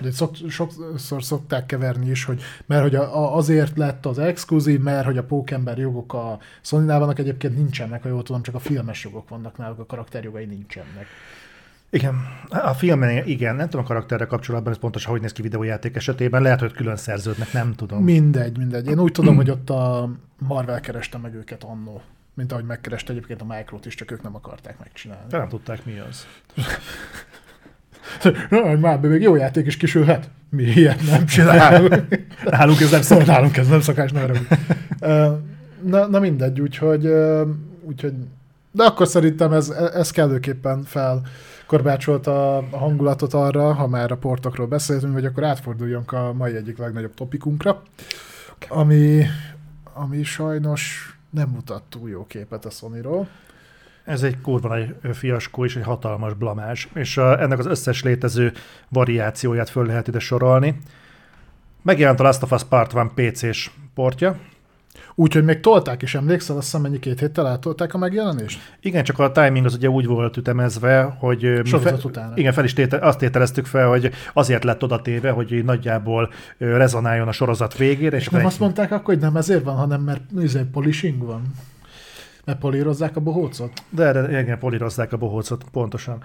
De 0.00 0.10
szok, 0.10 0.34
sokszor 0.48 1.22
szokták 1.22 1.66
keverni 1.66 2.10
is, 2.10 2.24
hogy 2.24 2.42
mert 2.66 2.82
hogy 2.82 2.94
a, 2.94 3.16
a, 3.16 3.36
azért 3.36 3.76
lett 3.76 4.06
az 4.06 4.18
exkluzív, 4.18 4.80
mert 4.80 5.04
hogy 5.04 5.18
a 5.18 5.24
pókember 5.24 5.78
jogok 5.78 6.14
a 6.14 6.38
sony 6.60 6.86
vannak, 6.86 7.18
egyébként 7.18 7.56
nincsenek, 7.56 8.02
ha 8.02 8.08
jól 8.08 8.22
tudom, 8.22 8.42
csak 8.42 8.54
a 8.54 8.58
filmes 8.58 9.04
jogok 9.04 9.28
vannak 9.28 9.56
náluk, 9.56 9.78
a 9.78 9.86
karakterjogai 9.86 10.44
nincsenek. 10.44 11.06
Igen, 11.90 12.14
a 12.48 12.74
filmben 12.74 13.26
igen, 13.26 13.56
nem 13.56 13.68
tudom 13.68 13.84
a 13.84 13.88
karakterre 13.88 14.24
kapcsolatban, 14.24 14.72
ez 14.72 14.78
pontosan 14.78 15.12
hogy 15.12 15.20
néz 15.20 15.32
ki 15.32 15.42
videójáték 15.42 15.96
esetében, 15.96 16.42
lehet, 16.42 16.60
hogy 16.60 16.72
külön 16.72 16.96
szerződnek, 16.96 17.52
nem 17.52 17.74
tudom. 17.74 18.02
Mindegy, 18.04 18.58
mindegy. 18.58 18.86
Én 18.86 18.98
úgy 18.98 19.12
tudom, 19.12 19.36
hogy 19.36 19.50
ott 19.50 19.70
a 19.70 20.10
Marvel 20.38 20.80
kereste 20.80 21.18
meg 21.18 21.34
őket 21.34 21.64
annó. 21.64 22.02
Mint 22.34 22.52
ahogy 22.52 22.64
megkereste 22.64 23.12
egyébként 23.12 23.40
a 23.40 23.44
Microt 23.44 23.86
is, 23.86 23.94
csak 23.94 24.10
ők 24.10 24.22
nem 24.22 24.34
akarták 24.34 24.78
megcsinálni. 24.78 25.24
De 25.28 25.38
nem 25.38 25.48
tudták, 25.48 25.84
mi 25.84 25.98
az. 26.08 26.26
Már 28.80 29.00
még 29.00 29.22
jó 29.22 29.36
játék 29.36 29.66
is 29.66 29.76
kisülhet. 29.76 30.30
Mi 30.50 30.62
ilyet 30.62 31.06
nem 31.06 31.26
csinálunk. 31.26 32.04
Nálunk 32.44 32.80
ez 32.80 32.90
nem 32.90 33.02
szokás. 33.02 33.26
nálunk 33.26 33.56
ez 33.56 33.68
nem 33.68 33.80
szokás, 33.80 34.12
ne 34.12 34.20
haragudj. 34.20 34.54
Ö, 35.00 35.32
na, 35.82 36.06
na 36.06 36.18
mindegy, 36.18 36.60
úgyhogy, 36.60 37.08
úgyhogy 37.82 38.12
de 38.70 38.84
akkor 38.84 39.08
szerintem 39.08 39.52
ez, 39.52 39.68
ez 39.70 40.10
kellőképpen 40.10 40.84
felkorbácsolta 41.68 42.56
a 42.56 42.76
hangulatot 42.78 43.34
arra, 43.34 43.72
ha 43.72 43.86
már 43.86 44.10
a 44.10 44.16
portokról 44.16 44.66
beszéltünk, 44.66 45.12
hogy 45.12 45.24
akkor 45.24 45.44
átforduljunk 45.44 46.12
a 46.12 46.32
mai 46.32 46.54
egyik 46.54 46.78
legnagyobb 46.78 47.14
topikunkra, 47.14 47.82
ami, 48.68 49.24
ami 49.92 50.22
sajnos 50.22 51.12
nem 51.30 51.48
mutat 51.48 51.82
túl 51.88 52.08
jó 52.08 52.26
képet 52.26 52.64
a 52.64 52.70
Sony-ról. 52.70 53.28
Ez 54.04 54.22
egy 54.22 54.40
kurva 54.40 54.68
nagy 54.68 54.94
fiaskó 55.12 55.64
és 55.64 55.76
egy 55.76 55.82
hatalmas 55.84 56.34
blamás, 56.34 56.88
és 56.94 57.16
a, 57.16 57.40
ennek 57.42 57.58
az 57.58 57.66
összes 57.66 58.02
létező 58.02 58.52
variációját 58.88 59.68
föl 59.68 59.86
lehet 59.86 60.08
ide 60.08 60.18
sorolni. 60.18 60.80
Megjelent 61.82 62.20
a 62.20 62.22
Last 62.22 62.42
of 62.42 62.52
Us 62.52 62.64
Part 62.64 62.94
1 63.16 63.30
PC-s 63.30 63.70
portja. 63.94 64.38
Úgyhogy 65.20 65.44
még 65.44 65.60
tolták 65.60 66.02
is, 66.02 66.14
emlékszel, 66.14 66.56
azt 66.56 66.64
hiszem 66.64 66.80
mennyi 66.80 66.98
két 66.98 67.20
héttel 67.20 67.46
átolták 67.46 67.94
a 67.94 67.98
megjelenést? 67.98 68.60
Igen, 68.80 69.04
csak 69.04 69.18
a 69.18 69.32
timing 69.32 69.64
az 69.66 69.74
ugye 69.74 69.88
úgy 69.88 70.06
volt 70.06 70.36
ütemezve, 70.36 71.02
hogy 71.18 71.60
Sorozat 71.64 72.04
utána. 72.04 72.32
igen, 72.36 72.52
fel 72.52 72.64
is 72.64 72.72
téte, 72.72 72.96
azt 72.98 73.18
tételeztük 73.18 73.66
fel, 73.66 73.88
hogy 73.88 74.10
azért 74.32 74.64
lett 74.64 74.82
oda 74.82 75.02
téve, 75.02 75.30
hogy 75.30 75.64
nagyjából 75.64 76.30
rezonáljon 76.58 77.28
a 77.28 77.32
sorozat 77.32 77.76
végére. 77.76 78.16
És 78.16 78.22
És 78.22 78.28
nem 78.28 78.40
egy- 78.40 78.46
azt 78.46 78.58
mondták 78.60 78.90
akkor, 78.92 79.14
hogy 79.14 79.22
nem 79.22 79.36
ezért 79.36 79.64
van, 79.64 79.76
hanem 79.76 80.00
mert 80.00 80.20
izé, 80.40 80.60
polishing 80.72 81.24
van? 81.24 81.42
Mert 82.44 82.58
polírozzák 82.58 83.16
a 83.16 83.20
bohócot? 83.20 83.72
De, 83.90 84.12
de 84.12 84.40
igen, 84.40 84.58
polírozzák 84.58 85.12
a 85.12 85.16
bohócot, 85.16 85.64
pontosan. 85.72 86.22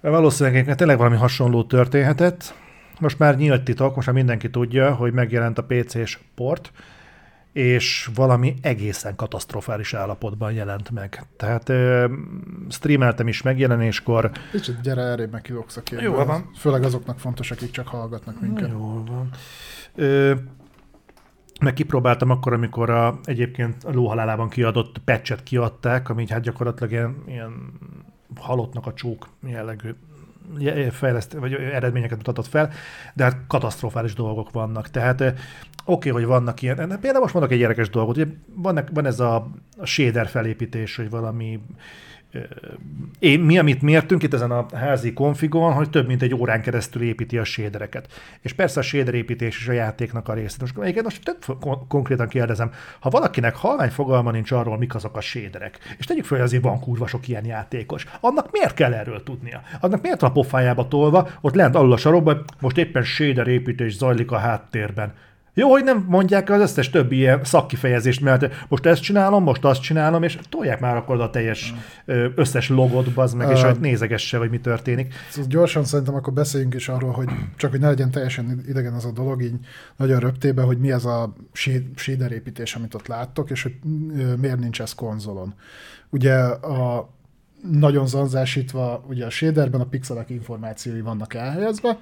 Valószínűleg 0.00 0.74
tényleg 0.74 0.96
valami 0.98 1.16
hasonló 1.16 1.62
történhetett. 1.64 2.54
Most 3.00 3.18
már 3.18 3.36
nyílt 3.36 3.62
titok, 3.62 3.94
most 3.94 4.06
már 4.06 4.16
mindenki 4.16 4.50
tudja, 4.50 4.94
hogy 4.94 5.12
megjelent 5.12 5.58
a 5.58 5.64
PC-s 5.64 6.18
port, 6.34 6.72
és 7.54 8.10
valami 8.14 8.54
egészen 8.60 9.16
katasztrofális 9.16 9.94
állapotban 9.94 10.52
jelent 10.52 10.90
meg. 10.90 11.22
Tehát 11.36 11.68
ö, 11.68 12.12
streameltem 12.68 13.28
is 13.28 13.42
megjelenéskor. 13.42 14.30
Kicsit 14.50 14.80
gyere 14.80 15.02
erre, 15.02 15.26
meg 15.26 15.42
kilógsz 15.42 15.76
a 15.76 15.82
képből. 15.82 16.04
Jó 16.06 16.24
van. 16.24 16.50
Főleg 16.58 16.82
azoknak 16.82 17.18
fontos, 17.18 17.50
akik 17.50 17.70
csak 17.70 17.88
hallgatnak 17.88 18.40
minket. 18.40 18.70
Jól 18.70 19.04
van. 19.04 19.30
Ö, 19.94 20.34
meg 21.60 21.72
kipróbáltam 21.72 22.30
akkor, 22.30 22.52
amikor 22.52 22.90
a, 22.90 23.18
egyébként 23.24 23.84
a 23.84 23.92
lóhalálában 23.92 24.48
kiadott 24.48 24.98
patchet 24.98 25.42
kiadták, 25.42 26.08
ami 26.08 26.26
hát 26.28 26.42
gyakorlatilag 26.42 26.92
ilyen, 26.92 27.22
ilyen 27.26 27.72
halottnak 28.40 28.86
a 28.86 28.94
csók 28.94 29.28
jellegű 29.46 29.86
je- 29.88 29.96
fejleszt, 30.90 31.32
vagy 31.32 31.52
eredményeket 31.52 32.16
mutatott 32.16 32.46
fel, 32.46 32.70
de 33.14 33.24
hát 33.24 33.36
katasztrofális 33.46 34.14
dolgok 34.14 34.50
vannak. 34.50 34.88
Tehát 34.88 35.20
ö, 35.20 35.28
oké, 35.84 36.08
hogy 36.08 36.24
vannak 36.24 36.62
ilyen, 36.62 36.76
például 36.76 37.20
most 37.20 37.34
mondok 37.34 37.52
egy 37.52 37.58
érdekes 37.58 37.90
dolgot, 37.90 38.16
ugye 38.16 38.26
van, 38.54 38.84
van 38.92 39.06
ez 39.06 39.20
a, 39.20 39.50
a 39.78 39.86
shader 39.86 40.26
felépítés, 40.26 40.96
hogy 40.96 41.10
valami 41.10 41.60
én, 43.18 43.40
mi, 43.40 43.58
amit 43.58 43.82
mértünk 43.82 44.22
itt 44.22 44.34
ezen 44.34 44.50
a 44.50 44.66
házi 44.76 45.12
konfigon, 45.12 45.72
hogy 45.72 45.90
több 45.90 46.06
mint 46.06 46.22
egy 46.22 46.34
órán 46.34 46.62
keresztül 46.62 47.02
építi 47.02 47.38
a 47.38 47.44
sédereket. 47.44 48.12
És 48.40 48.52
persze 48.52 48.80
a 48.80 48.82
séder 48.82 49.14
építés 49.14 49.58
is 49.58 49.68
a 49.68 49.72
játéknak 49.72 50.28
a 50.28 50.32
része. 50.34 50.56
Most, 50.60 50.74
igen, 50.84 51.04
most 51.04 51.24
tök 51.24 51.58
kon- 51.60 51.88
konkrétan 51.88 52.28
kérdezem, 52.28 52.70
ha 53.00 53.10
valakinek 53.10 53.56
halvány 53.56 53.90
fogalma 53.90 54.30
nincs 54.30 54.50
arról, 54.50 54.78
mik 54.78 54.94
azok 54.94 55.16
a 55.16 55.20
séderek, 55.20 55.78
és 55.98 56.04
tegyük 56.04 56.24
fel, 56.24 56.36
hogy 56.38 56.46
azért 56.46 56.62
van 56.62 56.80
kurva 56.80 57.06
sok 57.06 57.28
ilyen 57.28 57.44
játékos, 57.44 58.06
annak 58.20 58.50
miért 58.50 58.74
kell 58.74 58.92
erről 58.92 59.22
tudnia? 59.22 59.62
Annak 59.80 60.02
miért 60.02 60.20
van 60.20 60.30
a 60.30 60.32
pofájába 60.32 60.88
tolva, 60.88 61.28
ott 61.40 61.54
lent 61.54 61.74
alul 61.74 61.92
a 61.92 61.96
sarokban, 61.96 62.44
most 62.60 62.78
éppen 62.78 63.02
séder 63.02 63.46
építés 63.46 63.96
zajlik 63.96 64.30
a 64.30 64.36
háttérben. 64.36 65.12
Jó, 65.54 65.70
hogy 65.70 65.84
nem 65.84 66.04
mondják 66.08 66.50
az 66.50 66.60
összes 66.60 66.90
többi 66.90 67.16
ilyen 67.16 67.44
szakkifejezést, 67.44 68.20
mert 68.20 68.66
most 68.68 68.86
ezt 68.86 69.02
csinálom, 69.02 69.42
most 69.42 69.64
azt 69.64 69.80
csinálom, 69.80 70.22
és 70.22 70.38
tolják 70.48 70.80
már 70.80 70.96
akkor 70.96 71.20
a 71.20 71.30
teljes 71.30 71.74
összes 72.34 72.68
logot, 72.68 73.10
bazd 73.10 73.36
meg, 73.36 73.50
és 73.50 73.62
Ö. 73.62 73.66
hogy 73.66 73.80
nézegesse, 73.80 74.38
hogy 74.38 74.50
mi 74.50 74.60
történik. 74.60 75.14
Szóval 75.30 75.50
gyorsan 75.50 75.84
szerintem 75.84 76.14
akkor 76.14 76.32
beszéljünk 76.32 76.74
is 76.74 76.88
arról, 76.88 77.10
hogy 77.10 77.28
csak 77.56 77.70
hogy 77.70 77.80
ne 77.80 77.88
legyen 77.88 78.10
teljesen 78.10 78.62
idegen 78.68 78.92
az 78.92 79.04
a 79.04 79.12
dolog, 79.12 79.42
így 79.42 79.54
nagyon 79.96 80.20
röptébe, 80.20 80.62
hogy 80.62 80.78
mi 80.78 80.92
ez 80.92 81.04
a 81.04 81.32
shade- 81.52 81.98
shader 81.98 82.32
építés, 82.32 82.74
amit 82.74 82.94
ott 82.94 83.06
láttok, 83.06 83.50
és 83.50 83.62
hogy 83.62 83.74
miért 84.38 84.58
nincs 84.58 84.80
ez 84.80 84.94
konzolon. 84.94 85.54
Ugye 86.10 86.34
a 86.34 87.12
nagyon 87.70 88.06
zanzásítva, 88.06 89.04
ugye 89.08 89.24
a 89.24 89.30
shaderben 89.30 89.80
a 89.80 89.84
pixelek 89.84 90.30
információi 90.30 91.00
vannak 91.00 91.34
elhelyezve, 91.34 91.98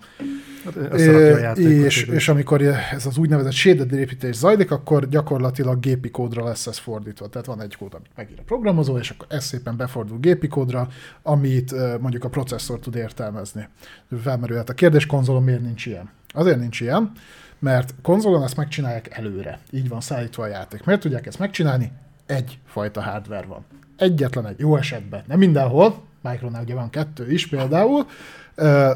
Hát, 0.65 1.01
játékot, 1.41 1.73
és, 1.73 2.03
és 2.03 2.29
amikor 2.29 2.63
ez 2.63 3.07
az 3.07 3.19
úgynevezett 3.19 3.53
shaded 3.53 3.93
építés 3.93 4.37
zajlik, 4.37 4.71
akkor 4.71 5.09
gyakorlatilag 5.09 5.81
gépi 5.81 6.11
kódra 6.11 6.45
lesz 6.45 6.67
ez 6.67 6.79
fordítva. 6.79 7.29
Tehát 7.29 7.47
van 7.47 7.61
egy 7.61 7.77
kód, 7.77 7.95
amit 7.95 8.11
megír 8.17 8.39
a 8.39 8.43
programozó, 8.43 8.99
és 8.99 9.11
akkor 9.11 9.27
ez 9.31 9.45
szépen 9.45 9.77
befordul 9.77 10.19
gépi 10.19 10.49
kódra, 10.49 10.89
amit 11.23 11.75
mondjuk 12.01 12.25
a 12.25 12.29
processzor 12.29 12.79
tud 12.79 12.95
értelmezni. 12.95 13.69
Felmerülhet 14.23 14.69
a 14.69 14.75
kérdés, 14.75 15.07
konzolon 15.07 15.43
miért 15.43 15.63
nincs 15.63 15.87
ilyen? 15.87 16.11
Azért 16.29 16.59
nincs 16.59 16.81
ilyen, 16.81 17.13
mert 17.59 17.95
konzolon 18.03 18.43
ezt 18.43 18.57
megcsinálják 18.57 19.17
előre. 19.17 19.59
Így 19.71 19.89
van 19.89 20.01
szállítva 20.01 20.43
a 20.43 20.47
játék. 20.47 20.85
Miért 20.85 21.01
tudják 21.01 21.27
ezt 21.27 21.39
megcsinálni? 21.39 21.93
Egyfajta 22.27 23.03
hardware 23.03 23.47
van. 23.47 23.65
Egyetlen 24.03 24.47
egy, 24.47 24.59
jó 24.59 24.77
esetben. 24.77 25.23
Nem 25.27 25.39
mindenhol, 25.39 26.03
Micronál 26.21 26.63
ugye 26.63 26.75
van 26.75 26.91
kettő 26.91 27.33
is 27.33 27.47
például, 27.49 28.07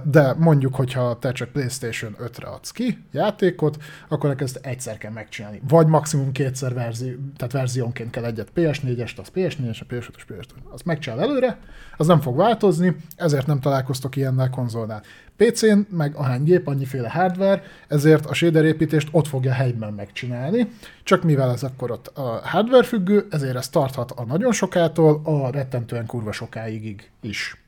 de 0.04 0.34
mondjuk, 0.38 0.74
hogyha 0.74 1.18
te 1.18 1.32
csak 1.32 1.48
PlayStation 1.48 2.16
5-re 2.22 2.46
adsz 2.46 2.70
ki 2.70 3.04
játékot, 3.12 3.76
akkor 4.08 4.28
neked 4.28 4.46
ezt 4.46 4.60
egyszer 4.62 4.98
kell 4.98 5.10
megcsinálni. 5.10 5.60
Vagy 5.68 5.86
maximum 5.86 6.32
kétszer 6.32 6.74
verzi, 6.74 7.18
tehát 7.36 7.52
verziónként 7.52 8.10
kell 8.10 8.24
egyet 8.24 8.52
PS4-est, 8.56 9.16
az 9.16 9.30
PS4-es, 9.34 9.80
a 9.80 9.94
PS5-ös 9.94 10.22
PS5. 10.28 10.72
Azt 10.72 10.84
megcsinál 10.84 11.20
előre, 11.20 11.58
az 11.96 12.06
nem 12.06 12.20
fog 12.20 12.36
változni, 12.36 12.96
ezért 13.16 13.46
nem 13.46 13.60
találkoztok 13.60 14.16
ilyennel 14.16 14.50
konzolnál. 14.50 15.02
PC-n 15.36 15.78
meg 15.90 16.14
ahány 16.14 16.42
gép, 16.42 16.66
annyiféle 16.66 17.10
hardware, 17.10 17.62
ezért 17.88 18.26
a 18.26 18.34
shader 18.34 18.64
építést 18.64 19.08
ott 19.10 19.26
fogja 19.26 19.52
helyben 19.52 19.92
megcsinálni, 19.92 20.70
csak 21.02 21.22
mivel 21.22 21.50
ez 21.50 21.62
akkor 21.62 21.90
ott 21.90 22.06
a 22.06 22.40
hardware 22.44 22.86
függő, 22.86 23.26
ezért 23.30 23.56
ez 23.56 23.68
tarthat 23.68 24.10
a 24.10 24.24
nagyon 24.24 24.52
sokától 24.52 25.20
a 25.24 25.50
rettentően 25.50 26.06
kurva 26.06 26.32
sokáig 26.32 27.10
is. 27.20 27.62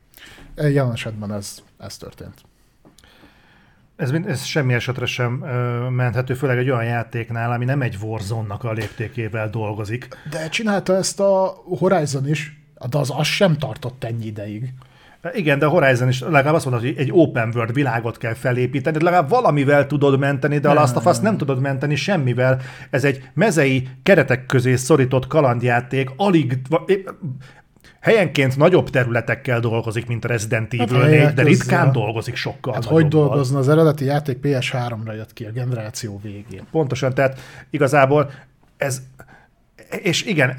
Jelen 0.56 0.92
esetben 0.92 1.32
ez, 1.32 1.62
ez 1.78 1.96
történt. 1.96 2.42
Ez, 3.96 4.10
ez 4.26 4.44
semmi 4.44 4.74
esetre 4.74 5.06
sem 5.06 5.42
ö, 5.42 5.88
menthető, 5.88 6.34
főleg 6.34 6.58
egy 6.58 6.70
olyan 6.70 6.84
játéknál, 6.84 7.52
ami 7.52 7.64
nem 7.64 7.82
egy 7.82 7.98
Warzone-nak 8.02 8.64
a 8.64 8.72
léptékével 8.72 9.50
dolgozik. 9.50 10.08
De 10.30 10.48
csinálta 10.48 10.94
ezt 10.96 11.20
a 11.20 11.62
Horizon 11.78 12.28
is, 12.28 12.60
de 12.90 12.98
az, 12.98 13.12
az 13.16 13.26
sem 13.26 13.56
tartott 13.56 14.04
ennyi 14.04 14.26
ideig. 14.26 14.72
Igen, 15.32 15.58
de 15.58 15.66
a 15.66 15.68
Horizon 15.68 16.08
is 16.08 16.20
legalább 16.20 16.54
azt 16.54 16.64
mondod, 16.64 16.82
hogy 16.82 16.94
egy 16.96 17.10
open 17.12 17.52
world 17.54 17.72
világot 17.72 18.18
kell 18.18 18.34
felépíteni, 18.34 18.98
de 18.98 19.04
legalább 19.04 19.28
valamivel 19.28 19.86
tudod 19.86 20.18
menteni, 20.18 20.58
de 20.58 20.68
a 20.68 20.74
Last 20.74 20.96
of 20.96 21.06
Us 21.06 21.18
nem 21.18 21.36
tudod 21.36 21.60
menteni 21.60 21.94
semmivel. 21.94 22.60
Ez 22.90 23.04
egy 23.04 23.28
mezei 23.34 23.88
keretek 24.02 24.46
közé 24.46 24.76
szorított 24.76 25.26
kalandjáték, 25.26 26.10
alig, 26.16 26.58
helyenként 28.00 28.56
nagyobb 28.56 28.90
területekkel 28.90 29.60
dolgozik, 29.60 30.06
mint 30.06 30.24
a 30.24 30.28
Resident 30.28 30.72
Evil 30.72 30.98
4, 30.98 31.06
helyek 31.06 31.34
de 31.34 31.42
közzel. 31.42 31.44
ritkán 31.44 31.92
dolgozik 31.92 32.36
sokkal 32.36 32.72
Hát 32.74 32.84
hogy 32.84 33.08
dolgozna 33.08 33.58
az 33.58 33.68
eredeti 33.68 34.04
játék 34.04 34.38
PS3-ra 34.42 35.14
jött 35.14 35.32
ki 35.32 35.44
a 35.44 35.50
generáció 35.50 36.20
végén. 36.22 36.66
Pontosan, 36.70 37.14
tehát 37.14 37.40
igazából 37.70 38.30
ez 38.76 39.02
és 40.02 40.22
igen, 40.22 40.54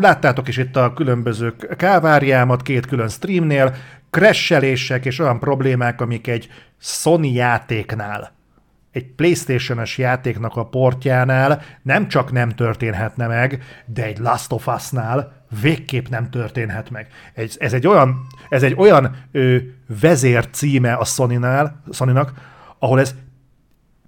láttátok 0.00 0.48
is 0.48 0.56
itt 0.56 0.76
a 0.76 0.92
különböző 0.92 1.54
káváriámat 1.76 2.62
két 2.62 2.86
külön 2.86 3.08
streamnél, 3.08 3.74
crashelések 4.10 5.04
és 5.04 5.18
olyan 5.18 5.38
problémák, 5.38 6.00
amik 6.00 6.26
egy 6.26 6.48
Sony 6.78 7.34
játéknál, 7.34 8.32
egy 8.92 9.06
PlayStation-es 9.06 9.98
játéknak 9.98 10.56
a 10.56 10.66
portjánál 10.66 11.62
nem 11.82 12.08
csak 12.08 12.32
nem 12.32 12.50
történhetne 12.50 13.26
meg, 13.26 13.62
de 13.86 14.04
egy 14.04 14.18
Last 14.18 14.52
of 14.52 14.66
Us-nál 14.66 15.32
végképp 15.60 16.06
nem 16.06 16.30
történhet 16.30 16.90
meg. 16.90 17.06
Ez, 17.34 17.54
ez 17.58 17.72
egy 17.72 17.86
olyan, 17.86 18.26
ez 18.48 18.62
egy 18.62 18.74
olyan 18.76 19.16
ö, 19.32 19.56
vezér 20.00 20.48
címe 20.50 20.92
a 20.92 21.04
Sony-nál, 21.04 21.82
Sony-nak, 21.90 22.32
ahol 22.78 23.00
ez 23.00 23.14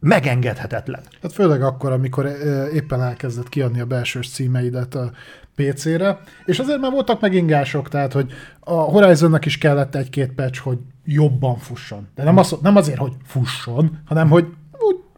megengedhetetlen. 0.01 1.01
Hát 1.22 1.32
főleg 1.32 1.62
akkor, 1.62 1.93
amikor 1.93 2.26
éppen 2.72 3.03
elkezdett 3.03 3.49
kiadni 3.49 3.80
a 3.80 3.87
belsős 3.87 4.30
címeidet 4.30 4.95
a 4.95 5.11
PC-re, 5.55 6.20
és 6.45 6.59
azért 6.59 6.80
már 6.80 6.91
voltak 6.91 7.20
megingások, 7.20 7.89
tehát 7.89 8.12
hogy 8.12 8.32
a 8.61 8.72
Horizonnak 8.72 9.45
is 9.45 9.59
kellett 9.59 9.95
egy-két 9.95 10.32
patch, 10.32 10.61
hogy 10.61 10.78
jobban 11.05 11.57
fusson. 11.57 12.09
De 12.14 12.22
nem, 12.22 12.37
az, 12.37 12.57
nem 12.62 12.76
azért, 12.76 12.99
hogy 12.99 13.12
fusson, 13.24 13.99
hanem 14.05 14.28
hogy 14.28 14.47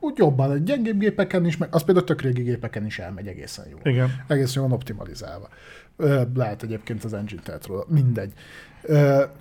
úgy, 0.06 0.18
jobban, 0.18 0.52
egy 0.52 0.62
gyengébb 0.62 0.98
gépeken 0.98 1.46
is, 1.46 1.56
meg 1.56 1.68
az 1.72 1.82
például 1.82 2.06
tök 2.06 2.22
régi 2.22 2.42
gépeken 2.42 2.86
is 2.86 2.98
elmegy 2.98 3.26
egészen 3.26 3.64
jól. 3.70 3.80
Igen. 3.82 4.24
Egészen 4.26 4.62
jól 4.62 4.72
optimalizálva. 4.72 5.48
Lehet 6.34 6.62
egyébként 6.62 7.04
az 7.04 7.12
engine 7.12 7.42
tehát 7.42 7.66
róla, 7.66 7.84
mindegy. 7.88 8.32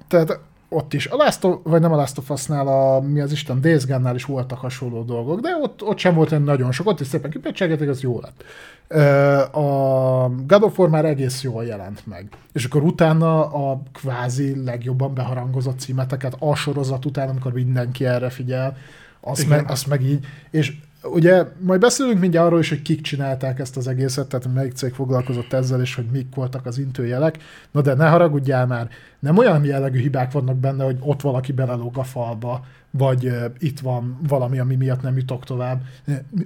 Tehát 0.07 0.39
ott 0.69 0.93
is. 0.93 1.07
A 1.07 1.15
Last 1.15 1.43
of, 1.43 1.59
vagy 1.63 1.81
nem 1.81 1.93
a 1.93 1.95
Last 1.95 2.17
of 2.17 2.29
Us-nál, 2.29 2.67
a, 2.67 3.01
mi 3.01 3.19
az 3.21 3.31
Isten, 3.31 3.61
Days 3.61 3.85
Gone-nál 3.85 4.15
is 4.15 4.25
voltak 4.25 4.59
hasonló 4.59 5.03
dolgok, 5.03 5.39
de 5.39 5.57
ott, 5.61 5.83
ott 5.83 5.97
sem 5.97 6.15
volt 6.15 6.43
nagyon 6.43 6.71
sok, 6.71 6.87
ott 6.87 6.99
is 6.99 7.07
szépen 7.07 7.29
kipecselgetek, 7.29 7.89
az 7.89 8.01
jó 8.01 8.19
lett. 8.19 8.43
A 9.53 10.29
God 10.47 10.63
of 10.63 10.79
War 10.79 10.89
már 10.89 11.05
egész 11.05 11.43
jól 11.43 11.65
jelent 11.65 12.07
meg. 12.07 12.29
És 12.53 12.65
akkor 12.65 12.83
utána 12.83 13.45
a 13.45 13.81
kvázi 13.93 14.63
legjobban 14.63 15.13
beharangozott 15.13 15.79
címeteket, 15.79 16.35
a 16.39 16.55
sorozat 16.55 17.05
után, 17.05 17.29
amikor 17.29 17.53
mindenki 17.53 18.05
erre 18.05 18.29
figyel, 18.29 18.77
azt, 19.25 19.47
meg, 19.47 19.69
azt 19.69 19.87
meg 19.87 20.03
így, 20.03 20.25
és 20.51 20.73
ugye 21.03 21.45
majd 21.59 21.79
beszélünk 21.79 22.19
mindjárt 22.19 22.47
arról 22.47 22.59
is, 22.59 22.69
hogy 22.69 22.81
kik 22.81 23.01
csinálták 23.01 23.59
ezt 23.59 23.77
az 23.77 23.87
egészet, 23.87 24.27
tehát 24.27 24.53
melyik 24.53 24.73
cég 24.73 24.93
foglalkozott 24.93 25.53
ezzel, 25.53 25.81
és 25.81 25.95
hogy 25.95 26.05
mik 26.11 26.35
voltak 26.35 26.65
az 26.65 26.77
intőjelek. 26.77 27.37
Na 27.71 27.81
de 27.81 27.93
ne 27.93 28.07
haragudjál 28.07 28.67
már, 28.67 28.89
nem 29.19 29.37
olyan 29.37 29.65
jellegű 29.65 29.99
hibák 29.99 30.31
vannak 30.31 30.57
benne, 30.57 30.83
hogy 30.83 30.97
ott 30.99 31.21
valaki 31.21 31.51
belelóg 31.51 31.97
a 31.97 32.03
falba, 32.03 32.65
vagy 32.91 33.25
uh, 33.25 33.45
itt 33.59 33.79
van 33.79 34.19
valami, 34.27 34.59
ami 34.59 34.75
miatt 34.75 35.01
nem 35.01 35.17
jutok 35.17 35.43
tovább. 35.43 35.81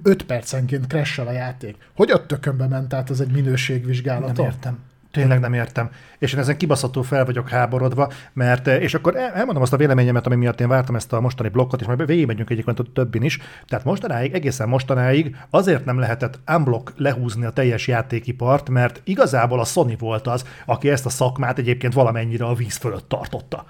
5 0.04 0.24
percenként 0.24 0.88
crash 0.88 1.20
a 1.28 1.32
játék. 1.32 1.78
Hogy 1.96 2.12
a 2.12 2.26
tökönbe 2.26 2.68
ment 2.68 2.94
át 2.94 3.10
ez 3.10 3.20
egy 3.20 3.32
minőségvizsgálat? 3.32 4.38
Nem 4.38 4.46
értem. 4.46 4.78
Tényleg 5.12 5.40
nem 5.40 5.54
értem. 5.54 5.90
És 6.18 6.34
én 6.34 6.40
ezen 6.40 6.58
kibaszható 6.58 7.02
fel 7.02 7.26
vagyok 7.26 7.50
háborodva, 7.50 8.12
mert, 8.34 8.68
eh, 8.68 8.82
és 8.82 8.94
akkor 8.94 9.16
elmondom 9.16 9.62
azt 9.62 9.74
a 9.74 9.78
véleményemet, 9.78 10.26
ami 10.26 10.36
miatt 10.36 10.62
én 10.62 10.68
vártam 10.68 10.96
ezt 10.96 11.14
a 11.14 11.22
mostani 11.22 11.50
blokkot, 11.50 11.82
és 11.82 11.88
majd 11.88 12.06
végigmegyünk 12.06 12.50
egyébként 12.50 12.80
a 12.80 12.84
többin 12.94 13.24
is. 13.24 13.40
Tehát 13.68 13.86
mostanáig, 13.86 14.34
egészen 14.34 14.70
mostanáig 14.70 15.36
azért 15.50 15.86
nem 15.86 16.00
lehetett 16.00 16.40
unblock 16.48 16.94
lehúzni 16.98 17.46
a 17.46 17.50
teljes 17.52 17.88
játékipart, 17.88 18.70
mert 18.70 19.02
igazából 19.04 19.60
a 19.60 19.66
Sony 19.66 19.96
volt 20.00 20.28
az, 20.28 20.46
aki 20.66 20.90
ezt 20.90 21.06
a 21.06 21.10
szakmát 21.10 21.58
egyébként 21.58 21.94
valamennyire 21.94 22.46
a 22.46 22.54
víz 22.54 22.76
fölött 22.76 23.10
tartotta. 23.10 23.66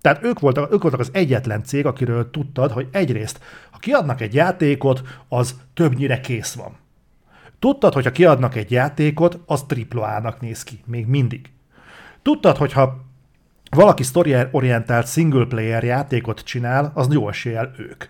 Tehát 0.00 0.24
ők 0.24 0.40
voltak, 0.40 0.72
ők 0.72 0.82
voltak 0.82 1.00
az 1.00 1.10
egyetlen 1.12 1.64
cég, 1.64 1.86
akiről 1.86 2.30
tudtad, 2.30 2.72
hogy 2.72 2.88
egyrészt, 2.92 3.40
ha 3.70 3.78
kiadnak 3.78 4.20
egy 4.20 4.34
játékot, 4.34 5.02
az 5.28 5.54
többnyire 5.74 6.20
kész 6.20 6.52
van. 6.52 6.76
Tudtad, 7.58 7.92
hogyha 7.92 8.12
kiadnak 8.12 8.54
egy 8.54 8.70
játékot, 8.70 9.38
az 9.46 9.64
AAA-nak 9.90 10.40
néz 10.40 10.62
ki, 10.62 10.80
még 10.84 11.06
mindig. 11.06 11.50
Tudtad, 12.22 12.56
hogyha 12.56 13.06
valaki 13.70 14.02
story-orientált 14.02 15.08
single 15.08 15.46
player 15.46 15.84
játékot 15.84 16.40
csinál, 16.40 16.92
az 16.94 17.12
jó 17.12 17.28
eséllyel 17.28 17.72
ők. 17.76 18.04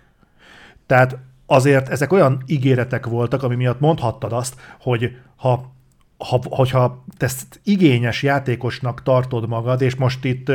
Tehát 0.85 1.17
azért 1.45 1.89
ezek 1.89 2.13
olyan 2.13 2.43
ígéretek 2.45 3.05
voltak, 3.05 3.43
ami 3.43 3.55
miatt 3.55 3.79
mondhattad 3.79 4.33
azt, 4.33 4.55
hogy 4.79 5.17
ha, 5.35 5.73
ha, 6.17 6.41
hogyha 6.43 7.03
te 7.17 7.25
ezt 7.25 7.59
igényes 7.63 8.23
játékosnak 8.23 9.03
tartod 9.03 9.47
magad, 9.47 9.81
és 9.81 9.95
most 9.95 10.25
itt 10.25 10.51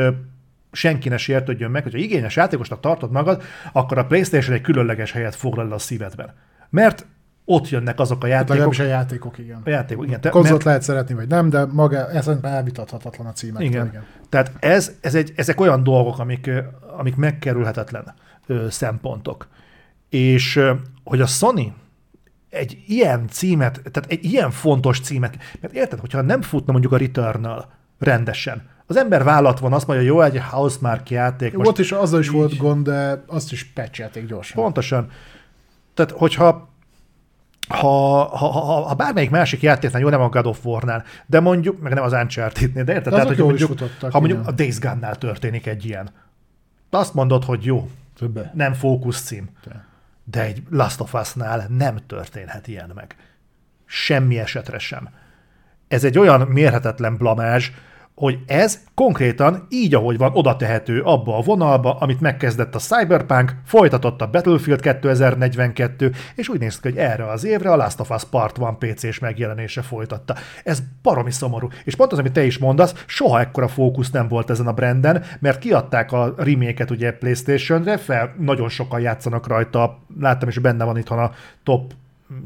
senki 0.71 1.09
ne 1.09 1.17
sértődjön 1.17 1.71
meg, 1.71 1.83
hogyha 1.83 1.97
igényes 1.97 2.35
játékosnak 2.35 2.79
tartod 2.79 3.11
magad, 3.11 3.43
akkor 3.71 3.97
a 3.97 4.05
PlayStation 4.05 4.55
egy 4.55 4.61
különleges 4.61 5.11
helyet 5.11 5.35
foglal 5.35 5.71
a 5.71 5.77
szívedben. 5.77 6.33
Mert 6.69 7.05
ott 7.45 7.69
jönnek 7.69 7.99
azok 7.99 8.23
a 8.23 8.27
játékok. 8.27 8.49
Legalábbis 8.49 8.79
a 8.79 8.83
játékok, 8.83 9.37
igen. 9.37 9.61
A 9.65 9.69
játékok, 9.69 10.05
igen. 10.05 10.21
Te, 10.21 10.31
mert... 10.33 10.63
lehet 10.63 10.81
szeretni, 10.81 11.13
vagy 11.13 11.27
nem, 11.27 11.49
de 11.49 11.65
maga, 11.65 12.09
ez 12.09 12.27
elvitathatatlan 12.41 13.27
a 13.27 13.31
címek. 13.31 13.63
Igen. 13.63 13.87
igen. 13.87 14.03
Tehát 14.29 14.51
ez, 14.59 14.91
ez 15.01 15.15
egy, 15.15 15.33
ezek 15.35 15.59
olyan 15.59 15.83
dolgok, 15.83 16.19
amik, 16.19 16.51
amik 16.97 17.15
megkerülhetetlen 17.15 18.13
ö, 18.47 18.65
szempontok. 18.69 19.47
És 20.09 20.59
hogy 21.03 21.21
a 21.21 21.25
Sony 21.25 21.73
egy 22.49 22.83
ilyen 22.87 23.27
címet, 23.29 23.81
tehát 23.91 24.11
egy 24.11 24.25
ilyen 24.25 24.51
fontos 24.51 24.99
címet, 24.99 25.37
mert 25.61 25.73
érted, 25.73 25.99
hogyha 25.99 26.21
nem 26.21 26.41
futna 26.41 26.71
mondjuk 26.71 26.93
a 26.93 26.97
Returnal 26.97 27.71
rendesen, 27.99 28.73
az 28.87 28.97
ember 28.97 29.23
vállat 29.23 29.59
van, 29.59 29.73
azt 29.73 29.87
mondja, 29.87 30.05
jó, 30.05 30.21
egy 30.21 30.41
Housemark 30.49 31.09
játék. 31.09 31.53
Most 31.53 31.69
Ott 31.69 31.79
is 31.79 31.91
azzal 31.91 32.19
is 32.19 32.27
így... 32.27 32.33
volt 32.33 32.57
gond, 32.57 32.85
de 32.85 33.23
azt 33.27 33.51
is 33.51 33.65
patchelték 33.65 34.25
gyorsan. 34.25 34.63
Pontosan. 34.63 35.09
Tehát, 35.93 36.11
hogyha 36.11 36.69
ha, 37.67 38.23
ha, 38.37 38.47
ha, 38.47 38.81
ha 38.87 38.93
bármelyik 38.93 39.29
másik 39.29 39.61
játéknál, 39.61 40.01
jó, 40.01 40.09
nem 40.09 40.21
a 40.21 40.29
God 40.29 40.45
of 40.45 40.65
War-nál, 40.65 41.03
de 41.25 41.39
mondjuk, 41.39 41.81
meg 41.81 41.93
nem 41.93 42.03
az 42.03 42.13
Uncharted-nél, 42.13 42.83
de 42.83 42.93
érted? 42.93 43.13
De 43.13 43.19
Tehát, 43.19 43.27
hogy 43.27 43.37
mondjuk, 43.37 43.69
futottak, 43.69 44.11
ha 44.11 44.19
mondjuk 44.19 44.39
igen. 44.39 44.53
a 44.53 44.55
Days 44.55 44.79
Gone-nál 44.79 45.15
történik 45.15 45.65
egy 45.65 45.85
ilyen, 45.85 46.09
azt 46.89 47.13
mondod, 47.13 47.43
hogy 47.43 47.65
jó, 47.65 47.89
Többe. 48.17 48.51
nem 48.55 48.73
fókusz 48.73 49.21
cím. 49.21 49.49
De. 49.63 49.85
de 50.23 50.41
egy 50.41 50.63
Last 50.69 50.99
of 50.99 51.13
Us-nál 51.13 51.67
nem 51.69 51.97
történhet 52.07 52.67
ilyen 52.67 52.91
meg. 52.95 53.15
Semmi 53.85 54.39
esetre 54.39 54.79
sem. 54.79 55.09
Ez 55.87 56.03
egy 56.03 56.17
olyan 56.17 56.41
mérhetetlen 56.41 57.17
blamázs, 57.17 57.71
hogy 58.15 58.39
ez 58.47 58.79
konkrétan 58.93 59.65
így, 59.69 59.93
ahogy 59.93 60.17
van, 60.17 60.31
oda 60.33 60.55
tehető 60.55 61.01
abba 61.01 61.37
a 61.37 61.41
vonalba, 61.41 61.93
amit 61.93 62.21
megkezdett 62.21 62.75
a 62.75 62.79
Cyberpunk, 62.79 63.55
folytatott 63.65 64.21
a 64.21 64.29
Battlefield 64.29 64.81
2042, 64.81 66.11
és 66.35 66.49
úgy 66.49 66.59
néz 66.59 66.79
ki, 66.79 66.89
hogy 66.89 66.97
erre 66.97 67.29
az 67.29 67.43
évre 67.43 67.71
a 67.71 67.75
Last 67.75 67.99
of 67.99 68.09
Us 68.09 68.23
Part 68.23 68.59
1 68.81 68.93
PC-s 68.93 69.19
megjelenése 69.19 69.81
folytatta. 69.81 70.35
Ez 70.63 70.79
baromi 71.01 71.31
szomorú. 71.31 71.67
És 71.83 71.95
pont 71.95 72.11
az, 72.11 72.19
amit 72.19 72.33
te 72.33 72.45
is 72.45 72.57
mondasz, 72.57 73.03
soha 73.05 73.39
ekkora 73.39 73.67
fókusz 73.67 74.11
nem 74.11 74.27
volt 74.27 74.49
ezen 74.49 74.67
a 74.67 74.73
branden, 74.73 75.23
mert 75.39 75.59
kiadták 75.59 76.11
a 76.11 76.33
remake 76.37 76.85
ugye 76.89 77.11
PlayStation-re, 77.11 77.97
fel 77.97 78.35
nagyon 78.39 78.69
sokan 78.69 78.99
játszanak 78.99 79.47
rajta, 79.47 79.97
láttam 80.19 80.49
is 80.49 80.59
benne 80.59 80.83
van 80.83 80.97
itthon 80.97 81.19
a 81.19 81.31
top 81.63 81.93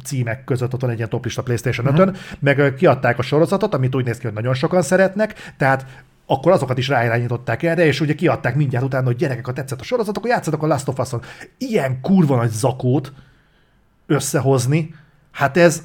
címek 0.03 0.43
között 0.43 0.73
ott 0.73 0.81
van 0.81 0.89
egy 0.89 0.97
ilyen 0.97 1.09
toplista 1.09 1.43
PlayStation 1.43 1.85
5-ön, 1.85 2.09
uh-huh. 2.09 2.23
meg 2.39 2.73
kiadták 2.77 3.19
a 3.19 3.21
sorozatot, 3.21 3.73
amit 3.73 3.95
úgy 3.95 4.05
néz 4.05 4.17
ki, 4.17 4.25
hogy 4.25 4.33
nagyon 4.33 4.53
sokan 4.53 4.81
szeretnek, 4.81 5.53
tehát 5.57 5.85
akkor 6.25 6.51
azokat 6.51 6.77
is 6.77 6.87
ráirányították 6.87 7.63
erre, 7.63 7.85
és 7.85 7.99
ugye 7.99 8.13
kiadták 8.13 8.55
mindjárt 8.55 8.85
utána, 8.85 9.05
hogy 9.05 9.15
gyerekek, 9.15 9.45
ha 9.45 9.53
tetszett 9.53 9.79
a 9.79 9.83
sorozat, 9.83 10.17
akkor 10.17 10.29
játszatok 10.29 10.63
a 10.63 10.67
Last 10.67 10.87
of 10.87 10.99
Us-on. 10.99 11.21
Ilyen 11.57 12.01
kurva 12.01 12.35
nagy 12.35 12.49
zakót 12.49 13.13
összehozni, 14.05 14.95
hát 15.31 15.57
ez, 15.57 15.83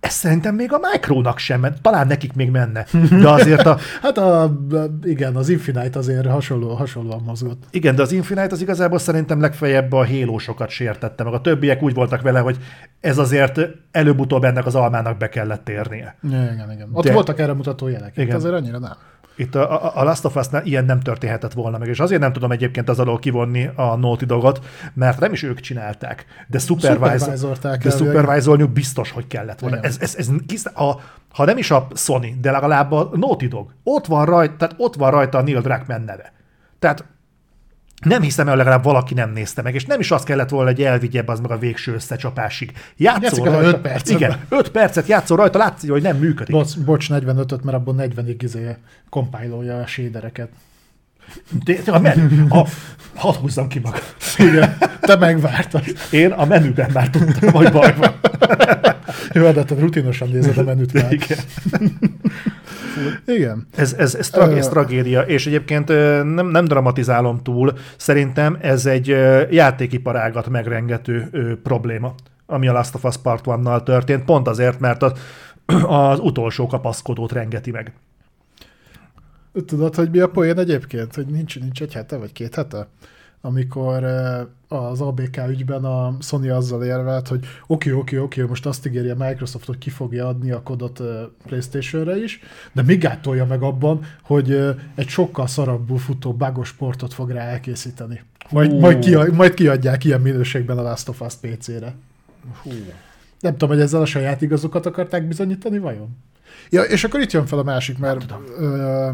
ez 0.00 0.12
szerintem 0.12 0.54
még 0.54 0.72
a 0.72 0.80
Micronak 0.92 1.38
sem 1.38 1.60
ment, 1.60 1.82
talán 1.82 2.06
nekik 2.06 2.32
még 2.32 2.50
menne, 2.50 2.84
de 3.20 3.28
azért 3.28 3.66
a... 3.66 3.78
hát 4.02 4.18
a, 4.18 4.56
igen, 5.02 5.36
az 5.36 5.48
Infinite 5.48 5.98
azért 5.98 6.26
hasonló, 6.26 6.74
hasonlóan 6.74 7.22
mozgott. 7.22 7.64
Igen, 7.70 7.94
de 7.94 8.02
az 8.02 8.12
Infinite 8.12 8.48
az 8.50 8.60
igazából 8.60 8.98
szerintem 8.98 9.40
legfeljebb 9.40 9.92
a 9.92 10.02
hélósokat 10.02 10.68
sértette, 10.68 11.24
meg 11.24 11.32
a 11.32 11.40
többiek 11.40 11.82
úgy 11.82 11.94
voltak 11.94 12.20
vele, 12.20 12.38
hogy 12.38 12.58
ez 13.00 13.18
azért 13.18 13.60
előbb-utóbb 13.90 14.44
ennek 14.44 14.66
az 14.66 14.74
almának 14.74 15.16
be 15.16 15.28
kellett 15.28 15.68
érnie. 15.68 16.16
Igen, 16.22 16.70
igen. 16.72 16.88
Ott 16.92 17.04
de... 17.04 17.12
voltak 17.12 17.38
erre 17.38 17.52
mutató 17.52 17.88
jelek, 17.88 18.16
igen. 18.16 18.36
azért 18.36 18.54
annyira 18.54 18.78
nem. 18.78 18.96
Itt 19.36 19.54
a, 19.54 19.98
a 20.00 20.04
Last 20.04 20.24
of 20.24 20.36
Us-nál 20.36 20.64
ilyen 20.64 20.84
nem 20.84 21.00
történhetett 21.00 21.52
volna 21.52 21.78
meg, 21.78 21.88
és 21.88 22.00
azért 22.00 22.20
nem 22.20 22.32
tudom 22.32 22.52
egyébként 22.52 22.88
az 22.88 22.98
alól 22.98 23.18
kivonni 23.18 23.70
a 23.74 23.96
Naughty 23.96 24.24
Dogot, 24.24 24.64
mert 24.94 25.20
nem 25.20 25.32
is 25.32 25.42
ők 25.42 25.60
csinálták, 25.60 26.24
de 26.48 26.58
supervisor, 26.58 27.58
de 27.58 27.90
supervisornyuk 27.90 28.70
biztos, 28.70 29.10
hogy 29.10 29.26
kellett 29.26 29.58
volna. 29.58 29.80
Ez, 29.80 29.96
ez, 30.00 30.14
ez, 30.14 30.28
ez, 30.48 30.62
ha, 30.74 31.00
ha 31.32 31.44
nem 31.44 31.58
is 31.58 31.70
a 31.70 31.86
Sony, 31.94 32.38
de 32.40 32.50
legalább 32.50 32.92
a 32.92 33.10
Naughty 33.14 33.46
Dog, 33.46 33.70
ott 33.82 34.06
van 34.06 34.24
rajta, 34.24 34.56
tehát 34.56 34.74
ott 34.78 34.94
van 34.94 35.10
rajta 35.10 35.38
a 35.38 35.42
Neil 35.42 35.60
Druckmann 35.60 36.04
neve. 36.04 36.32
Tehát 36.78 37.04
nem 38.04 38.22
hiszem 38.22 38.48
el, 38.48 38.56
legalább 38.56 38.84
valaki 38.84 39.14
nem 39.14 39.30
nézte 39.30 39.62
meg, 39.62 39.74
és 39.74 39.84
nem 39.84 40.00
is 40.00 40.10
az 40.10 40.22
kellett 40.22 40.48
volna, 40.48 40.70
hogy 40.70 40.82
elvigye 40.82 41.22
az 41.26 41.40
meg 41.40 41.50
a 41.50 41.58
végső 41.58 41.94
összecsapásig. 41.94 42.72
Játszol 42.96 43.44
rajta. 43.44 43.68
5 43.68 43.76
percet. 43.76 44.16
Igen, 44.16 44.36
5 44.48 44.70
percet 44.70 45.06
játszol 45.06 45.36
rajta, 45.36 45.58
látszik, 45.58 45.90
hogy 45.90 46.02
nem 46.02 46.16
működik. 46.16 46.54
Bocs, 46.54 46.78
bocs 46.78 47.06
45-öt, 47.10 47.64
mert 47.64 47.76
abban 47.76 47.96
40-ig 47.98 48.36
izé 48.38 48.76
kompájlolja 49.08 49.80
a 49.80 49.86
shadereket. 49.86 50.48
De, 51.64 51.92
a 51.92 51.98
menü, 51.98 52.46
a, 52.48 52.66
hadd 53.14 53.34
húzzam 53.34 53.68
ki 53.68 53.78
magam. 53.78 54.00
Igen, 54.38 54.76
te 55.00 55.16
megvártad. 55.16 55.84
Én 56.10 56.30
a 56.30 56.44
menüben 56.44 56.90
már 56.92 57.10
tudtam, 57.10 57.52
hogy 57.52 57.72
baj 57.72 57.94
van. 57.96 58.14
Jó, 59.32 59.50
de 59.50 59.64
te 59.64 59.74
rutinosan 59.74 60.28
nézed 60.28 60.58
a 60.58 60.62
menüt 60.62 60.92
már. 60.92 61.12
Igen. 61.12 61.38
Igen. 63.26 63.66
Ez, 63.76 63.92
ez, 63.92 64.14
ez, 64.14 64.30
trag, 64.30 64.52
ez 64.52 64.68
tragédia, 64.68 65.20
és 65.20 65.46
egyébként 65.46 65.88
nem, 66.34 66.46
nem 66.46 66.64
dramatizálom 66.64 67.42
túl, 67.42 67.72
szerintem 67.96 68.58
ez 68.60 68.86
egy 68.86 69.06
játékiparágat 69.50 70.48
megrengető 70.48 71.30
probléma, 71.62 72.14
ami 72.46 72.68
a 72.68 72.72
Last 72.72 72.94
of 72.94 73.04
Us 73.04 73.16
Part 73.16 73.44
1-nal 73.46 73.82
történt, 73.82 74.24
pont 74.24 74.48
azért, 74.48 74.80
mert 74.80 75.02
az, 75.02 75.12
az 75.86 76.18
utolsó 76.18 76.66
kapaszkodót 76.66 77.32
rengeti 77.32 77.70
meg. 77.70 77.92
Tudod, 79.66 79.94
hogy 79.94 80.10
mi 80.10 80.18
a 80.18 80.28
poén 80.28 80.58
egyébként? 80.58 81.14
Hogy 81.14 81.26
nincs, 81.26 81.60
nincs 81.60 81.82
egy 81.82 81.92
hete 81.92 82.16
vagy 82.16 82.32
két 82.32 82.54
hete? 82.54 82.88
Amikor 83.40 84.04
az 84.68 85.00
ABK 85.00 85.40
ügyben 85.48 85.84
a 85.84 86.16
Sony 86.20 86.50
azzal 86.50 86.84
érvelt, 86.84 87.28
hogy 87.28 87.46
oké, 87.66 87.90
oké, 87.90 88.16
oké, 88.18 88.42
most 88.42 88.66
azt 88.66 88.86
ígéri 88.86 89.08
a 89.08 89.16
Microsoft, 89.18 89.66
hogy 89.66 89.78
ki 89.78 89.90
fogja 89.90 90.28
adni 90.28 90.50
a 90.50 90.62
kodot 90.62 91.02
PlayStation-re 91.46 92.16
is, 92.16 92.40
de 92.72 92.82
még 92.82 93.00
gátolja 93.00 93.44
meg 93.44 93.62
abban, 93.62 94.00
hogy 94.22 94.74
egy 94.94 95.08
sokkal 95.08 95.46
szarabbul 95.46 95.98
futó 95.98 96.32
bugos 96.32 96.68
sportot 96.68 97.14
fog 97.14 97.30
rá 97.30 97.42
elkészíteni. 97.42 98.22
Majd, 98.50 98.78
majd, 98.78 98.98
ki, 98.98 99.16
majd 99.32 99.54
kiadják 99.54 100.04
ilyen 100.04 100.20
minőségben 100.20 100.78
a 100.78 100.82
Last 100.82 101.08
of 101.08 101.20
Us 101.20 101.34
PC-re. 101.34 101.94
Hú. 102.62 102.70
Nem 103.40 103.52
tudom, 103.52 103.68
hogy 103.68 103.80
ezzel 103.80 104.00
a 104.00 104.06
saját 104.06 104.42
igazokat 104.42 104.86
akarták 104.86 105.26
bizonyítani, 105.28 105.78
vajon? 105.78 106.08
Ja, 106.70 106.82
és 106.82 107.04
akkor 107.04 107.20
itt 107.20 107.32
jön 107.32 107.46
fel 107.46 107.58
a 107.58 107.62
másik, 107.62 107.98
mert 107.98 108.34
ö, 108.58 109.10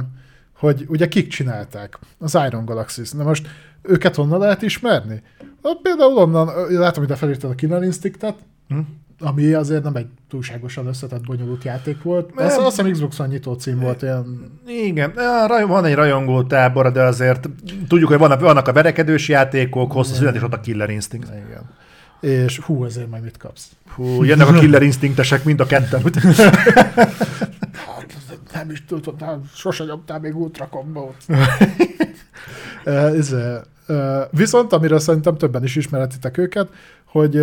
hogy 0.62 0.84
ugye 0.88 1.08
kik 1.08 1.28
csinálták? 1.28 1.98
Az 2.18 2.38
Iron 2.46 2.64
Galaxy. 2.64 3.02
Na 3.12 3.24
most 3.24 3.48
őket 3.82 4.14
honnan 4.14 4.38
lehet 4.38 4.62
ismerni? 4.62 5.22
Hát 5.62 5.78
például 5.82 6.16
onnan, 6.16 6.50
látom, 6.68 7.06
hogy 7.06 7.18
felírtad 7.18 7.50
a 7.50 7.54
Killer 7.54 7.82
Instinctet, 7.82 8.34
hm? 8.68 8.78
ami 9.20 9.52
azért 9.52 9.82
nem 9.82 9.96
egy 9.96 10.06
túlságosan 10.28 10.86
összetett, 10.86 11.24
bonyolult 11.24 11.64
játék 11.64 12.02
volt. 12.02 12.30
Azt, 12.34 12.56
azt 12.56 12.76
hiszem 12.76 12.92
Xbox-on 12.92 13.28
nyitó 13.28 13.54
cím 13.54 13.80
volt. 13.80 14.02
Ilyen... 14.02 14.52
Igen, 14.66 15.12
van 15.66 15.84
egy 15.84 15.94
rajongó 15.94 16.42
tábor, 16.42 16.92
de 16.92 17.02
azért 17.02 17.48
tudjuk, 17.88 18.08
hogy 18.08 18.18
vannak, 18.18 18.40
vannak 18.40 18.68
a 18.68 18.72
verekedős 18.72 19.28
játékok, 19.28 19.92
hosszú 19.92 20.14
szünet, 20.14 20.34
és 20.34 20.42
ott 20.42 20.52
a 20.52 20.60
Killer 20.60 20.90
Instinct. 20.90 21.28
Igen. 21.28 21.70
És 22.20 22.58
hú, 22.58 22.84
ezért 22.84 23.10
majd 23.10 23.22
mit 23.22 23.36
kapsz? 23.36 23.70
Hú, 23.94 24.24
jönnek 24.24 24.48
a 24.48 24.52
Killer 24.52 24.82
Instinctesek 24.82 25.44
mind 25.44 25.60
a 25.60 25.66
ketten. 25.66 26.02
Nem 28.52 28.70
is 28.70 28.84
tudod, 28.84 29.20
nem, 29.20 29.50
sose 29.54 29.84
nyomtál 29.84 30.20
még 30.20 30.36
ultra 30.36 30.68
kombót. 30.68 31.16
ez, 32.84 33.34
viszont, 34.30 34.72
amire 34.72 34.98
szerintem 34.98 35.36
többen 35.36 35.62
is 35.62 35.76
ismeretitek 35.76 36.38
őket, 36.38 36.68
hogy 37.04 37.42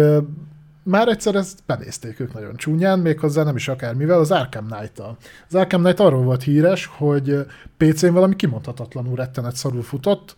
már 0.84 1.08
egyszer 1.08 1.36
ezt 1.36 1.60
benézték 1.66 2.20
ők 2.20 2.34
nagyon 2.34 2.56
csúnyán, 2.56 3.00
méghozzá 3.00 3.44
nem 3.44 3.56
is 3.56 3.68
akármivel, 3.68 4.20
az 4.20 4.32
Arkham 4.32 4.68
knight 4.68 4.92
-tal. 4.92 5.18
Az 5.48 5.56
Arkham 5.56 5.82
Knight 5.82 6.00
arról 6.00 6.24
volt 6.24 6.44
híres, 6.44 6.86
hogy 6.86 7.46
PC-n 7.78 8.14
valami 8.14 8.36
kimondhatatlanul 8.36 9.16
rettenet 9.16 9.56
szarul 9.56 9.84
futott, 9.84 10.36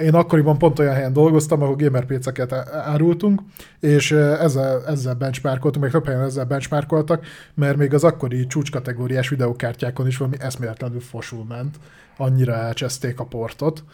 én 0.00 0.14
akkoriban 0.14 0.58
pont 0.58 0.78
olyan 0.78 0.94
helyen 0.94 1.12
dolgoztam, 1.12 1.62
ahol 1.62 1.76
gamer 1.76 2.04
PC-ket 2.04 2.52
árultunk, 2.72 3.40
és 3.80 4.12
ezzel, 4.12 4.86
ezzel 4.86 5.14
benchmarkoltunk, 5.14 5.84
meg 5.84 5.92
több 5.92 6.06
helyen 6.06 6.22
ezzel 6.22 6.44
benchmarkoltak, 6.44 7.26
mert 7.54 7.76
még 7.76 7.94
az 7.94 8.04
akkori 8.04 8.46
csúcskategóriás 8.46 9.28
videokártyákon 9.28 10.06
is 10.06 10.16
valami 10.16 10.36
eszméletlenül 10.40 11.00
fosul 11.00 11.44
ment, 11.44 11.76
annyira 12.16 12.54
elcseszték 12.54 13.20
a 13.20 13.24
portot. 13.24 13.84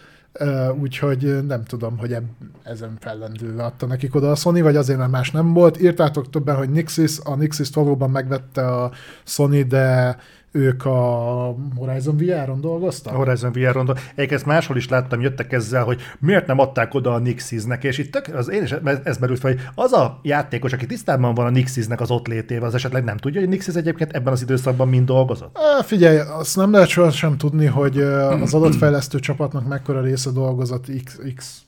Úgyhogy 0.80 1.46
nem 1.46 1.64
tudom, 1.64 1.98
hogy 1.98 2.16
ezen 2.62 2.96
fellendülve 3.00 3.64
adta 3.64 3.86
nekik 3.86 4.14
oda 4.14 4.30
a 4.30 4.34
Sony, 4.34 4.62
vagy 4.62 4.76
azért, 4.76 4.98
mert 4.98 5.10
más 5.10 5.30
nem 5.30 5.52
volt. 5.52 5.80
Írtátok 5.80 6.30
többen, 6.30 6.56
hogy 6.56 6.70
Nixis, 6.70 7.18
a 7.24 7.34
Nixis 7.34 7.70
valóban 7.74 8.10
megvette 8.10 8.66
a 8.66 8.90
Sony, 9.24 9.66
de 9.68 10.16
ők 10.50 10.84
a 10.84 11.54
Horizon 11.76 12.16
VR-on 12.16 12.60
dolgoztak? 12.60 13.12
A 13.12 13.16
Horizon 13.16 13.52
VR-on 13.52 13.84
dolgoztak. 13.84 14.12
Egyébként 14.14 14.44
máshol 14.44 14.76
is 14.76 14.88
láttam, 14.88 15.20
jöttek 15.20 15.52
ezzel, 15.52 15.84
hogy 15.84 16.00
miért 16.18 16.46
nem 16.46 16.58
adták 16.58 16.94
oda 16.94 17.14
a 17.14 17.18
Nixiznek, 17.18 17.84
és 17.84 17.98
itt 17.98 18.16
az 18.16 18.50
én 18.50 18.62
is 18.62 18.74
ez 19.04 19.18
merült 19.18 19.38
fel, 19.38 19.50
hogy 19.50 19.60
az 19.74 19.92
a 19.92 20.20
játékos, 20.22 20.72
aki 20.72 20.86
tisztában 20.86 21.34
van 21.34 21.46
a 21.46 21.50
Nixiznek 21.50 22.00
az 22.00 22.10
ott 22.10 22.26
létével, 22.26 22.68
az 22.68 22.74
esetleg 22.74 23.04
nem 23.04 23.16
tudja, 23.16 23.40
hogy 23.40 23.48
Nixiz 23.48 23.76
egyébként 23.76 24.12
ebben 24.12 24.32
az 24.32 24.42
időszakban 24.42 24.88
mind 24.88 25.06
dolgozott? 25.06 25.58
Á, 25.58 25.82
figyelj, 25.82 26.18
azt 26.18 26.56
nem 26.56 26.72
lehet 26.72 26.88
soha 26.88 27.10
sem 27.10 27.36
tudni, 27.36 27.66
hogy 27.66 27.98
az 27.98 28.54
adatfejlesztő 28.54 29.18
csapatnak 29.18 29.68
mekkora 29.68 30.00
része 30.00 30.30
dolgozott 30.30 30.86
X, 31.04 31.20
X 31.34 31.62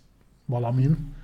valamin. 0.47 1.15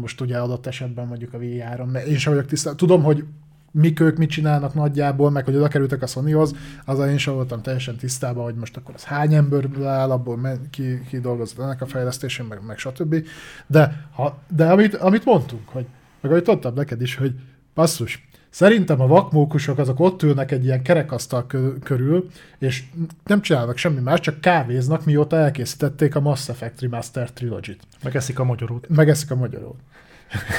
Most 0.00 0.20
ugye 0.20 0.38
adott 0.38 0.66
esetben 0.66 1.06
mondjuk 1.06 1.34
a 1.34 1.38
VR-on, 1.38 1.94
én 1.94 2.18
sem 2.18 2.32
vagyok 2.32 2.48
tisztában. 2.48 2.78
Tudom, 2.78 3.02
hogy 3.02 3.24
mik 3.70 4.00
ők 4.00 4.16
mit 4.16 4.30
csinálnak 4.30 4.74
nagyjából, 4.74 5.30
meg 5.30 5.44
hogy 5.44 5.56
oda 5.56 5.68
kerültek 5.68 6.02
a 6.02 6.06
Sonyhoz, 6.06 6.54
az 6.84 6.98
én 6.98 7.18
sem 7.18 7.34
voltam 7.34 7.62
teljesen 7.62 7.96
tisztában, 7.96 8.44
hogy 8.44 8.54
most 8.54 8.76
akkor 8.76 8.94
az 8.94 9.04
hány 9.04 9.34
emberből 9.34 9.86
áll, 9.86 10.10
abból 10.10 10.58
ki, 10.70 11.00
ki 11.08 11.20
dolgozott 11.20 11.64
ennek 11.64 11.82
a 11.82 11.86
fejlesztésén, 11.86 12.46
meg, 12.46 12.58
meg 12.66 12.78
stb. 12.78 13.26
De, 13.66 14.08
ha, 14.14 14.38
de 14.56 14.70
amit, 14.70 14.94
amit 14.94 15.24
mondtunk, 15.24 15.68
hogy, 15.68 15.86
meg 16.20 16.30
ahogy 16.30 16.44
tudtam 16.44 16.74
neked 16.74 17.02
is, 17.02 17.16
hogy 17.16 17.34
basszus, 17.74 18.28
Szerintem 18.50 19.00
a 19.00 19.06
vakmókusok 19.06 19.78
azok 19.78 20.00
ott 20.00 20.22
ülnek 20.22 20.50
egy 20.50 20.64
ilyen 20.64 20.82
kerekasztal 20.82 21.46
körül, 21.82 22.30
és 22.58 22.84
nem 23.24 23.40
csinálnak 23.40 23.76
semmi 23.76 24.00
más, 24.00 24.20
csak 24.20 24.40
kávéznak, 24.40 25.04
mióta 25.04 25.36
elkészítették 25.36 26.14
a 26.14 26.20
Mass 26.20 26.48
Effect 26.48 26.80
Remaster 26.80 27.32
Trilogy-t. 27.32 27.80
Megeszik 28.02 28.38
a 28.38 28.44
magyarót. 28.44 28.88
Megeszik 28.88 29.30
a 29.30 29.34
magyarót. 29.34 29.76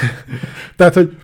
Tehát, 0.76 0.94
hogy 0.94 1.16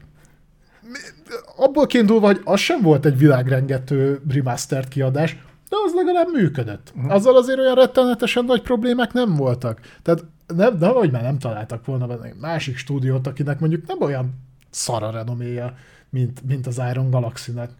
abból 1.56 1.86
kiindulva, 1.86 2.26
hogy 2.26 2.40
az 2.44 2.60
sem 2.60 2.82
volt 2.82 3.06
egy 3.06 3.18
világrengető 3.18 4.20
remastered 4.28 4.88
kiadás, 4.88 5.32
de 5.68 5.76
az 5.86 5.92
legalább 5.94 6.28
működött. 6.32 6.92
Uh-huh. 6.96 7.12
Azzal 7.12 7.36
azért 7.36 7.58
olyan 7.58 7.74
rettenetesen 7.74 8.44
nagy 8.44 8.62
problémák 8.62 9.12
nem 9.12 9.34
voltak. 9.34 9.80
Tehát 10.02 10.24
nem, 10.46 10.76
nem 10.78 10.92
hogy 10.92 11.10
már 11.10 11.22
nem 11.22 11.38
találtak 11.38 11.84
volna 11.84 12.24
egy 12.24 12.34
másik 12.40 12.76
stúdiót, 12.76 13.26
akinek 13.26 13.60
mondjuk 13.60 13.86
nem 13.86 14.00
olyan 14.00 14.34
szara 14.70 15.10
renoméja, 15.10 15.74
mint, 16.10 16.42
mint 16.46 16.66
az 16.66 16.80
Iron 16.90 17.10
Galaxy-nek. 17.10 17.70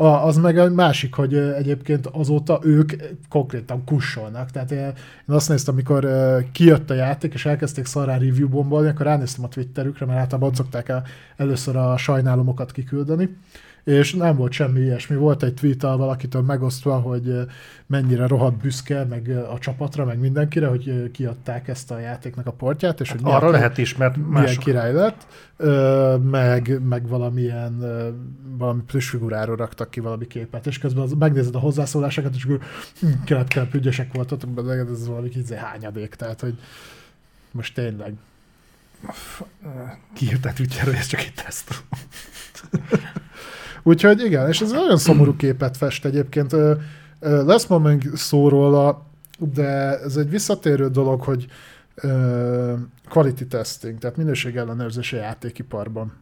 A, 0.00 0.26
az 0.26 0.36
meg 0.36 0.58
a 0.58 0.70
másik, 0.70 1.14
hogy 1.14 1.34
egyébként 1.34 2.06
azóta 2.06 2.60
ők 2.62 2.92
konkrétan 3.28 3.84
kussolnak. 3.84 4.50
Tehát 4.50 4.70
én 4.70 4.92
azt 5.26 5.48
néztem, 5.48 5.74
amikor 5.74 6.06
kijött 6.52 6.90
a 6.90 6.94
játék, 6.94 7.34
és 7.34 7.46
elkezdték 7.46 7.84
szarrá 7.84 8.16
review 8.16 8.48
bombolni, 8.48 8.88
akkor 8.88 9.06
ránéztem 9.06 9.44
a 9.44 9.48
Twitterükre, 9.48 10.06
mert 10.06 10.18
általában 10.18 10.54
szokták 10.54 10.88
el 10.88 11.04
először 11.36 11.76
a 11.76 11.96
sajnálomokat 11.96 12.72
kiküldeni, 12.72 13.36
és 13.88 14.14
nem 14.14 14.36
volt 14.36 14.52
semmi 14.52 14.80
ilyesmi. 14.80 15.16
Volt 15.16 15.42
egy 15.42 15.54
tweet 15.54 15.82
valakitől 15.82 16.42
megosztva, 16.42 16.98
hogy 16.98 17.34
mennyire 17.86 18.26
rohadt 18.26 18.56
büszke 18.56 19.04
meg 19.04 19.28
a 19.28 19.58
csapatra, 19.58 20.04
meg 20.04 20.18
mindenkire, 20.18 20.66
hogy 20.66 21.10
kiadták 21.10 21.68
ezt 21.68 21.90
a 21.90 21.98
játéknak 21.98 22.46
a 22.46 22.50
portját, 22.50 23.00
és 23.00 23.10
hát 23.10 23.20
hogy 23.20 23.32
arra 23.32 23.50
lehet 23.50 23.78
is, 23.78 23.96
mert 23.96 24.16
mások... 24.16 24.32
milyen 24.32 24.56
király 24.56 24.92
lett, 24.92 25.26
meg, 26.22 26.80
meg 26.88 27.08
valamilyen 27.08 27.78
valami 28.58 28.82
figuráról 28.86 29.56
raktak 29.56 29.90
ki 29.90 30.00
valami 30.00 30.26
képet, 30.26 30.66
és 30.66 30.78
közben 30.78 31.02
az, 31.02 31.12
megnézed 31.12 31.54
a 31.54 31.58
hozzászólásokat, 31.58 32.34
és 32.34 32.44
akkor 32.44 32.60
hm, 33.00 33.44
kelet 33.48 33.74
ügyesek 33.74 34.12
voltatok, 34.12 34.60
de 34.60 34.72
ez 34.72 35.06
valami 35.06 35.28
izé 35.34 35.56
hányadék, 35.56 36.14
tehát 36.14 36.40
hogy 36.40 36.58
most 37.50 37.74
tényleg. 37.74 38.14
Kiírták 40.14 40.54
Twitterre, 40.54 40.96
ez 40.96 41.06
csak 41.06 41.20
egy 41.20 41.34
teszt. 41.34 41.84
Úgyhogy 43.82 44.24
igen, 44.24 44.48
és 44.48 44.60
ez 44.60 44.70
nagyon 44.70 44.96
szomorú 44.96 45.36
képet 45.36 45.76
fest 45.76 46.04
egyébként. 46.04 46.56
Lesz 47.20 47.66
ma 47.66 47.78
még 47.78 48.10
szó 48.14 48.48
róla, 48.48 49.06
de 49.38 50.00
ez 50.00 50.16
egy 50.16 50.30
visszatérő 50.30 50.88
dolog, 50.88 51.22
hogy 51.22 51.46
quality 53.08 53.42
testing, 53.42 53.98
tehát 53.98 54.16
minőségellenőrzés 54.16 55.12
a 55.12 55.16
játékiparban. 55.16 56.12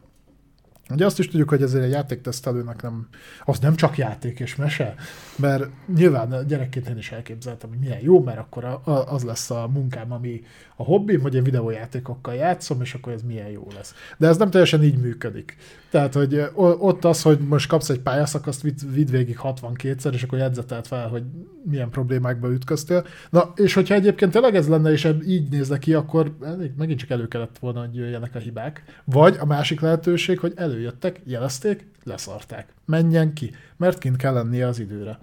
Ugye 0.89 1.05
azt 1.05 1.19
is 1.19 1.27
tudjuk, 1.27 1.49
hogy 1.49 1.61
ezért 1.61 1.83
egy 1.83 1.91
játéktesztelőnek 1.91 2.81
nem, 2.81 3.07
az 3.45 3.59
nem 3.59 3.75
csak 3.75 3.97
játék 3.97 4.39
és 4.39 4.55
mese, 4.55 4.95
mert 5.37 5.65
nyilván 5.95 6.47
gyerekként 6.47 6.89
én 6.89 6.97
is 6.97 7.11
elképzeltem, 7.11 7.69
hogy 7.69 7.79
milyen 7.79 7.99
jó, 8.01 8.23
mert 8.23 8.37
akkor 8.37 8.63
a, 8.63 8.81
a, 8.83 9.13
az 9.13 9.23
lesz 9.23 9.49
a 9.49 9.69
munkám, 9.73 10.11
ami 10.11 10.41
a 10.75 10.83
hobbim, 10.83 11.21
hogy 11.21 11.35
én 11.35 11.43
videójátékokkal 11.43 12.33
játszom, 12.33 12.81
és 12.81 12.93
akkor 12.93 13.13
ez 13.13 13.21
milyen 13.21 13.47
jó 13.47 13.67
lesz. 13.75 13.93
De 14.17 14.27
ez 14.27 14.37
nem 14.37 14.49
teljesen 14.49 14.83
így 14.83 14.97
működik. 14.97 15.57
Tehát, 15.89 16.13
hogy 16.13 16.45
ott 16.55 17.05
az, 17.05 17.21
hogy 17.21 17.39
most 17.39 17.67
kapsz 17.67 17.89
egy 17.89 17.99
pályaszakaszt, 17.99 18.61
vidd, 18.61 18.77
vidd 18.93 19.11
végig 19.11 19.39
62-szer, 19.43 20.13
és 20.13 20.23
akkor 20.23 20.39
jegyzetelt 20.39 20.87
fel, 20.87 21.07
hogy 21.07 21.23
milyen 21.63 21.89
problémákba 21.89 22.51
ütköztél. 22.51 23.05
Na, 23.29 23.53
és 23.55 23.73
hogyha 23.73 23.93
egyébként 23.93 24.31
tényleg 24.31 24.55
ez 24.55 24.67
lenne, 24.67 24.91
és 24.91 25.13
így 25.27 25.49
nézne 25.49 25.77
ki, 25.77 25.93
akkor 25.93 26.37
megint 26.77 26.99
csak 26.99 27.09
elő 27.09 27.27
kellett 27.27 27.57
volna, 27.59 27.79
hogy 27.79 27.95
jöjjenek 27.95 28.35
a 28.35 28.39
hibák. 28.39 28.83
Vagy 29.03 29.37
a 29.39 29.45
másik 29.45 29.79
lehetőség, 29.79 30.39
hogy 30.39 30.53
előjöttek, 30.55 31.21
jelezték, 31.23 31.87
leszarták. 32.03 32.73
Menjen 32.85 33.33
ki, 33.33 33.51
mert 33.77 33.97
kint 33.97 34.17
kell 34.17 34.33
lennie 34.33 34.67
az 34.67 34.79
időre. 34.79 35.19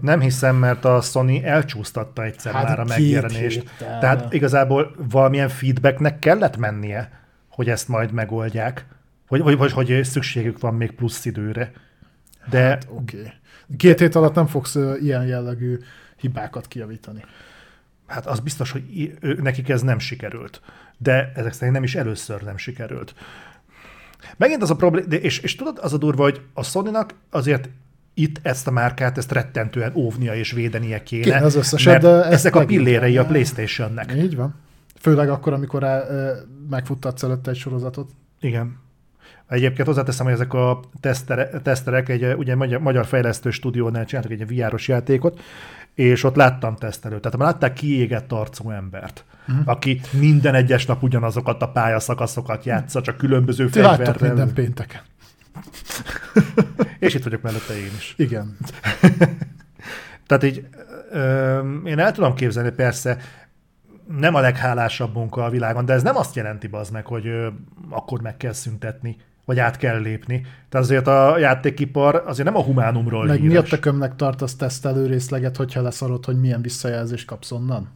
Nem 0.00 0.20
hiszem, 0.20 0.56
mert 0.56 0.84
a 0.84 1.00
Sony 1.00 1.40
elcsúsztatta 1.44 2.24
egyszer 2.24 2.52
hát 2.52 2.64
már 2.64 2.80
a 2.80 2.84
megjelenést. 2.84 3.58
Héttel. 3.58 3.98
Tehát 3.98 4.32
igazából 4.32 4.94
valamilyen 5.10 5.48
feedbacknek 5.48 6.18
kellett 6.18 6.56
mennie, 6.56 7.20
hogy 7.48 7.68
ezt 7.68 7.88
majd 7.88 8.12
megoldják. 8.12 8.86
Vagy, 9.28 9.40
vagy, 9.40 9.56
vagy 9.56 9.72
hogy 9.72 10.04
szükségük 10.04 10.60
van 10.60 10.74
még 10.74 10.90
plusz 10.92 11.24
időre. 11.24 11.72
De... 12.50 12.62
Hát, 12.62 12.86
oké. 12.90 13.18
Okay. 13.18 13.32
Két 13.76 13.98
hét 13.98 14.14
alatt 14.14 14.34
nem 14.34 14.46
fogsz 14.46 14.78
ilyen 15.00 15.26
jellegű 15.26 15.78
hibákat 16.16 16.68
kijavítani. 16.68 17.24
Hát 18.06 18.26
az 18.26 18.40
biztos, 18.40 18.70
hogy 18.70 19.18
nekik 19.20 19.68
ez 19.68 19.82
nem 19.82 19.98
sikerült. 19.98 20.60
De 20.98 21.32
ezek 21.34 21.52
szerint 21.52 21.74
nem 21.74 21.82
is 21.82 21.94
először 21.94 22.42
nem 22.42 22.56
sikerült. 22.56 23.14
Megint 24.36 24.62
az 24.62 24.70
a 24.70 24.76
probléma, 24.76 25.06
és, 25.06 25.38
és 25.38 25.54
tudod, 25.54 25.78
az 25.82 25.92
a 25.92 25.96
durva, 25.96 26.22
hogy 26.22 26.40
a 26.52 26.62
sony 26.62 26.96
azért 27.30 27.68
itt 28.14 28.38
ezt 28.42 28.66
a 28.66 28.70
márkát, 28.70 29.18
ezt 29.18 29.32
rettentően 29.32 29.92
óvnia 29.94 30.34
és 30.34 30.52
védenie 30.52 31.02
kéne. 31.02 31.22
Kéne 31.22 31.44
az 31.44 31.54
összeset, 31.54 32.02
de 32.02 32.24
ezek 32.24 32.54
a 32.56 32.64
pillérei 32.64 33.18
a 33.18 33.24
Playstation-nek. 33.24 34.14
Így 34.16 34.36
van. 34.36 34.54
Főleg 35.00 35.28
akkor, 35.28 35.52
amikor 35.52 35.82
rá, 35.82 36.08
ö, 36.08 36.32
megfuttatsz 36.70 37.22
előtte 37.22 37.50
egy 37.50 37.56
sorozatot. 37.56 38.10
Igen. 38.40 38.78
Egyébként 39.48 39.88
hozzáteszem, 39.88 40.24
hogy 40.24 40.34
ezek 40.34 40.52
a 40.52 40.80
tesztere, 41.00 41.48
teszterek 41.48 42.08
egy 42.08 42.24
ugye 42.24 42.54
magyar, 42.54 42.80
magyar 42.80 43.06
fejlesztő 43.06 43.50
stúdiónál 43.50 44.04
csináltak 44.04 44.32
egy 44.32 44.56
VR-os 44.56 44.88
játékot, 44.88 45.40
és 45.94 46.24
ott 46.24 46.36
láttam 46.36 46.76
tesztelőt. 46.76 47.20
Tehát 47.20 47.38
már 47.38 47.48
látták 47.50 47.72
kiégett 47.72 48.32
arcú 48.32 48.70
embert. 48.70 49.24
Uh-huh. 49.48 49.68
aki 49.68 50.00
minden 50.10 50.54
egyes 50.54 50.86
nap 50.86 51.02
ugyanazokat 51.02 51.62
a 51.62 51.68
pályaszakaszokat 51.68 52.64
játsza, 52.64 53.00
csak 53.00 53.16
különböző 53.16 53.64
Ti 53.68 53.80
fegyverrel. 53.80 54.16
minden 54.20 54.54
pénteken. 54.54 55.00
És 56.98 57.14
itt 57.14 57.24
vagyok 57.24 57.42
mellette 57.42 57.78
én 57.78 57.90
is. 57.96 58.14
Igen. 58.16 58.56
Tehát 60.26 60.44
így 60.44 60.66
ö, 61.10 61.58
én 61.84 61.98
el 61.98 62.12
tudom 62.12 62.34
képzelni, 62.34 62.70
persze 62.70 63.18
nem 64.18 64.34
a 64.34 64.40
leghálásabb 64.40 65.14
munka 65.14 65.44
a 65.44 65.50
világon, 65.50 65.84
de 65.84 65.92
ez 65.92 66.02
nem 66.02 66.16
azt 66.16 66.34
jelenti 66.34 66.68
az 66.70 66.90
meg, 66.90 67.06
hogy 67.06 67.26
ö, 67.26 67.48
akkor 67.90 68.20
meg 68.20 68.36
kell 68.36 68.52
szüntetni, 68.52 69.16
vagy 69.44 69.58
át 69.58 69.76
kell 69.76 70.00
lépni. 70.00 70.40
Tehát 70.68 70.86
azért 70.86 71.06
a 71.06 71.38
játékipar 71.38 72.22
azért 72.26 72.48
nem 72.48 72.56
a 72.56 72.62
humánumról 72.62 73.26
Meg 73.26 73.40
híres. 73.40 73.68
tökömnek 73.68 74.16
tartasz 74.16 74.56
tesztelő 74.56 75.06
részleget, 75.06 75.56
hogyha 75.56 75.82
leszarod, 75.82 76.24
hogy 76.24 76.40
milyen 76.40 76.62
visszajelzést 76.62 77.26
kapsz 77.26 77.50
onnan? 77.50 77.88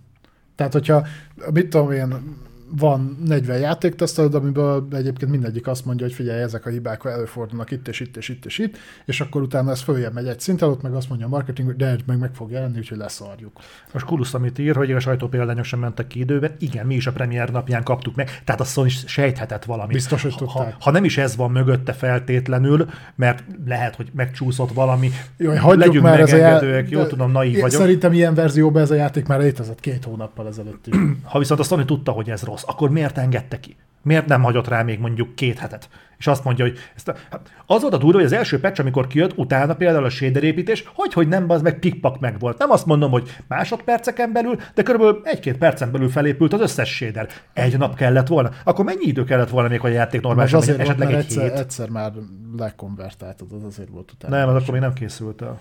Tehát, 0.60 0.74
hogyha, 0.74 1.06
mit 1.52 1.68
tudom 1.68 1.92
én, 1.92 2.36
van 2.76 3.16
40 3.24 3.58
játéktesztelőd, 3.58 4.34
amiből 4.34 4.86
egyébként 4.92 5.30
mindegyik 5.30 5.66
azt 5.66 5.84
mondja, 5.84 6.06
hogy 6.06 6.14
figyelj, 6.14 6.42
ezek 6.42 6.66
a 6.66 6.70
hibák 6.70 7.04
előfordulnak 7.04 7.70
itt 7.70 7.88
és 7.88 8.00
itt 8.00 8.16
és 8.16 8.28
itt 8.28 8.44
és 8.44 8.58
itt, 8.58 8.76
és 9.04 9.20
akkor 9.20 9.42
utána 9.42 9.70
ez 9.70 9.80
följebb 9.80 10.12
megy 10.12 10.26
egy 10.26 10.40
szinten, 10.40 10.68
ott 10.68 10.82
meg 10.82 10.94
azt 10.94 11.08
mondja 11.08 11.26
a 11.26 11.30
marketing, 11.30 11.68
hogy 11.68 11.76
de 11.76 11.86
ez 11.86 11.98
meg 12.06 12.18
meg 12.18 12.34
fog 12.34 12.50
jelenni, 12.50 12.78
úgyhogy 12.78 12.98
leszarjuk. 12.98 13.60
Most 13.92 14.04
Kulusz, 14.04 14.34
amit 14.34 14.58
ír, 14.58 14.76
hogy 14.76 14.92
a 14.92 15.00
sajtópéldányok 15.00 15.64
sem 15.64 15.78
mentek 15.78 16.06
ki 16.06 16.18
időben. 16.18 16.54
Igen, 16.58 16.86
mi 16.86 16.94
is 16.94 17.06
a 17.06 17.12
premier 17.12 17.50
napján 17.50 17.82
kaptuk 17.82 18.14
meg. 18.14 18.42
Tehát 18.44 18.60
a 18.60 18.64
Sony 18.64 18.88
sejthetett 18.88 19.64
valamit. 19.64 19.92
Biztos, 19.92 20.22
hogy 20.22 20.32
ha, 20.32 20.38
tudták. 20.38 20.76
ha, 20.80 20.90
nem 20.90 21.04
is 21.04 21.18
ez 21.18 21.36
van 21.36 21.50
mögötte 21.50 21.92
feltétlenül, 21.92 22.86
mert 23.14 23.44
lehet, 23.66 23.96
hogy 23.96 24.10
megcsúszott 24.14 24.72
valami. 24.72 25.10
Jó, 25.36 25.50
hagyjuk 25.50 25.86
Legyünk 25.86 26.04
már 26.04 26.18
já- 26.18 26.30
megengedőek, 26.30 26.90
jó 26.90 27.00
de- 27.00 27.06
tudom, 27.06 27.32
naív 27.32 27.60
vagyok. 27.60 27.80
Szerintem 27.80 28.12
ilyen 28.12 28.34
verzióban 28.34 28.82
ez 28.82 28.90
a 28.90 28.94
játék 28.94 29.26
már 29.26 29.40
létezett 29.40 29.80
két 29.80 30.04
hónappal 30.04 30.46
ezelőtt. 30.46 30.88
Ha 31.22 31.38
viszont 31.38 31.60
a 31.60 31.62
Sony 31.62 31.84
tudta, 31.84 32.12
hogy 32.12 32.30
ez 32.30 32.42
rossz, 32.42 32.59
akkor 32.66 32.90
miért 32.90 33.18
engedte 33.18 33.60
ki? 33.60 33.76
Miért 34.02 34.26
nem 34.26 34.42
hagyott 34.42 34.68
rá 34.68 34.82
még 34.82 34.98
mondjuk 34.98 35.34
két 35.34 35.58
hetet? 35.58 35.88
És 36.18 36.26
azt 36.26 36.44
mondja, 36.44 36.64
hogy 36.64 36.78
ezt 36.96 37.08
a, 37.08 37.14
hát 37.30 37.40
az 37.66 37.80
volt 37.80 37.94
a 37.94 37.98
durva, 37.98 38.16
hogy 38.16 38.26
az 38.26 38.32
első 38.32 38.60
patch, 38.60 38.80
amikor 38.80 39.06
kijött, 39.06 39.38
utána 39.38 39.74
például 39.74 40.04
a 40.04 40.10
shader 40.10 40.42
építés, 40.42 40.84
hogy, 40.94 41.12
hogy 41.12 41.28
nem, 41.28 41.50
az 41.50 41.62
meg 41.62 41.78
pikpak 41.78 42.20
meg 42.20 42.38
volt. 42.38 42.58
Nem 42.58 42.70
azt 42.70 42.86
mondom, 42.86 43.10
hogy 43.10 43.36
másodperceken 43.48 44.32
belül, 44.32 44.56
de 44.74 44.82
körülbelül 44.82 45.20
egy-két 45.24 45.58
percen 45.58 45.90
belül 45.90 46.08
felépült 46.08 46.52
az 46.52 46.60
összes 46.60 46.94
shader. 46.94 47.28
Egy 47.52 47.78
nap 47.78 47.96
kellett 47.96 48.26
volna. 48.26 48.50
Akkor 48.64 48.84
mennyi 48.84 49.06
idő 49.06 49.24
kellett 49.24 49.50
volna 49.50 49.68
még, 49.68 49.80
hogy 49.80 49.90
a 49.90 49.94
játék 49.94 50.20
normálisan 50.20 50.58
azért 50.60 50.76
volt, 50.76 50.88
Esetleg 50.88 51.08
mert 51.08 51.20
egy 51.20 51.30
egyszer, 51.30 51.48
hét? 51.48 51.58
egyszer 51.58 51.88
már 51.88 52.12
lekonvertáltad, 52.56 53.52
az 53.52 53.64
azért 53.64 53.88
volt 53.88 54.12
utána. 54.12 54.36
Nem, 54.36 54.48
az 54.48 54.54
akkor 54.54 54.72
még 54.72 54.82
nem 54.82 54.92
készült 54.92 55.42
el. 55.42 55.60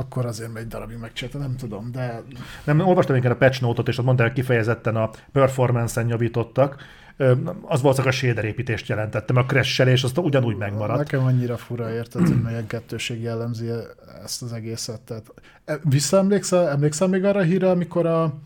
Akkor 0.00 0.26
azért 0.26 0.56
egy 0.56 0.66
darabig 0.66 0.96
megcsinálta, 0.96 1.38
nem 1.38 1.56
tudom, 1.56 1.92
de 1.92 2.22
Nem, 2.64 2.80
olvastam 2.80 3.16
én 3.16 3.26
a 3.26 3.34
patch 3.34 3.60
note-ot, 3.62 3.88
és 3.88 3.98
ott 3.98 4.04
mondták, 4.04 4.26
hogy 4.26 4.36
kifejezetten 4.36 4.96
a 4.96 5.10
performance-en 5.32 6.08
javítottak. 6.08 6.82
Az 7.62 7.80
valószínűleg 7.80 8.06
a 8.06 8.10
shader 8.16 8.44
építést 8.44 8.88
jelentette, 8.88 9.32
mert 9.32 9.46
a 9.46 9.48
crash-elés 9.48 10.04
azt 10.04 10.18
ugyanúgy 10.18 10.56
megmaradt. 10.56 10.98
nekem 10.98 11.24
annyira 11.24 11.56
fura 11.56 11.90
érted, 11.90 12.26
hogy 12.26 12.42
milyen 12.42 12.66
kettőség 12.66 13.22
jellemzi 13.22 13.68
ezt 14.24 14.42
az 14.42 14.52
egészet. 14.52 15.00
Tehát, 15.00 15.26
e, 15.64 15.78
visszaemlékszel, 15.82 16.68
emlékszel 16.68 17.08
még 17.08 17.24
arra 17.24 17.38
a 17.38 17.42
hírre, 17.42 17.70
amikor 17.70 18.06
a 18.06 18.38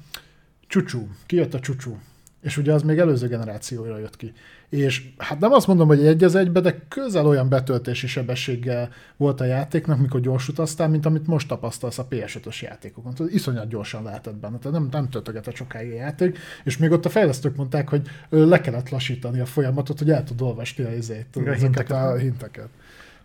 csúcsú, 0.67 1.09
kijött 1.27 1.55
a 1.55 1.61
csúcsú, 1.61 1.99
és 2.41 2.57
ugye 2.57 2.73
az 2.73 2.83
még 2.83 2.99
előző 2.99 3.29
generációra 3.29 3.99
jött 3.99 4.17
ki. 4.17 4.33
És 4.75 5.03
hát 5.19 5.41
nem 5.41 5.53
azt 5.53 5.67
mondom, 5.67 5.87
hogy 5.87 6.07
egy 6.07 6.25
az 6.25 6.35
egybe, 6.35 6.61
de 6.61 6.79
közel 6.89 7.27
olyan 7.27 7.49
betöltési 7.49 8.07
sebességgel 8.07 8.89
volt 9.17 9.41
a 9.41 9.45
játéknak, 9.45 9.99
mikor 9.99 10.21
gyors 10.21 10.49
utaztál, 10.49 10.89
mint 10.89 11.07
amit 11.07 11.27
most 11.27 11.49
tapasztalsz 11.49 11.99
a 11.99 12.07
PS5-ös 12.11 12.63
játékokon. 12.63 13.15
Tudod, 13.15 13.35
iszonyat 13.35 13.69
gyorsan 13.69 14.03
lehetett 14.03 14.35
benne, 14.35 14.59
tehát 14.59 14.79
nem, 14.79 14.89
nem 14.91 15.09
töltögetett 15.09 15.55
sokáig 15.55 15.93
a 15.93 15.95
játék, 15.95 16.39
és 16.65 16.77
még 16.77 16.91
ott 16.91 17.05
a 17.05 17.09
fejlesztők 17.09 17.57
mondták, 17.57 17.89
hogy 17.89 18.09
le 18.29 18.61
kellett 18.61 18.89
lassítani 18.89 19.41
a 19.41 19.47
folyamatot, 19.47 19.99
hogy 19.99 20.11
el 20.11 20.25
tud 20.25 20.41
olvasni 20.41 20.85
a 20.85 20.95
izét, 20.95 21.27
A 21.33 21.39
ezeket 21.39 21.61
hinteket. 21.61 21.97
a 21.97 22.17
hinteket. 22.17 22.69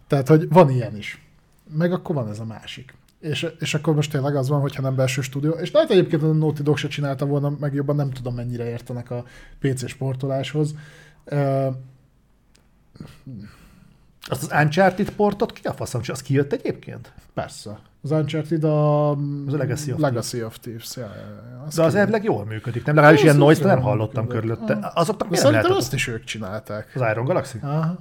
Tehát, 0.08 0.28
hogy 0.28 0.47
van 0.50 0.70
ilyen 0.70 0.97
is. 0.97 1.26
Meg 1.78 1.91
akkor 1.91 2.16
van 2.16 2.30
ez 2.30 2.39
a 2.39 2.45
másik. 2.45 2.93
És, 3.20 3.47
és 3.60 3.74
akkor 3.74 3.95
most 3.95 4.12
tényleg 4.12 4.36
az 4.36 4.50
van, 4.50 4.62
hogyha 4.62 4.82
nem 4.82 4.95
belső 4.95 5.22
stúdió. 5.22 5.52
És 5.52 5.72
lehet 5.72 5.89
egyébként 5.89 6.24
a 6.24 6.34
Naughty 6.34 6.62
Dog 6.62 6.78
se 6.78 6.88
csinálta 6.88 7.26
volna, 7.26 7.56
meg 7.60 7.74
jobban 7.74 7.95
nem 7.95 8.12
tudom, 8.12 8.36
mennyire 8.36 8.70
értenek 8.70 9.12
a 9.12 9.24
PC 9.60 9.88
sportoláshoz. 9.88 10.76
Azt 14.30 14.52
az 14.52 14.62
Uncharted 14.64 15.10
portot 15.10 15.52
ki 15.54 15.68
a 15.68 15.74
faszom, 15.74 16.02
és 16.02 16.10
az 16.10 16.22
kijött 16.22 16.54
egyébként? 16.54 17.12
persze. 17.34 17.80
Az 18.04 18.12
Uncharted 18.12 18.64
a, 18.64 19.10
Az 19.12 19.54
a 19.54 19.58
Legacy 19.58 19.92
of 19.94 20.00
Legacy 20.00 20.44
of 20.44 20.58
Thieves. 20.60 20.96
Ja, 20.96 21.04
ja, 21.04 21.12
ja. 21.52 21.68
De 21.76 21.84
az 21.84 21.96
elvileg 21.96 22.24
jól 22.24 22.46
működik, 22.46 22.86
nem? 22.86 22.96
Legalábbis 22.96 23.20
Az 23.20 23.26
ilyen 23.26 23.36
az 23.42 23.42
noise 23.46 23.66
nem 23.66 23.82
hallottam 23.82 24.24
működik. 24.24 24.42
körülötte. 24.50 24.74
Ah. 24.88 24.92
Azoknak 24.98 25.30
miért 25.30 25.46
szerintem 25.46 25.72
azt 25.72 25.94
is 25.94 26.08
ők 26.08 26.24
csinálták. 26.24 26.92
Az 26.96 27.02
Iron 27.12 27.26
Galaxy? 27.26 27.58
Aha. 27.62 27.96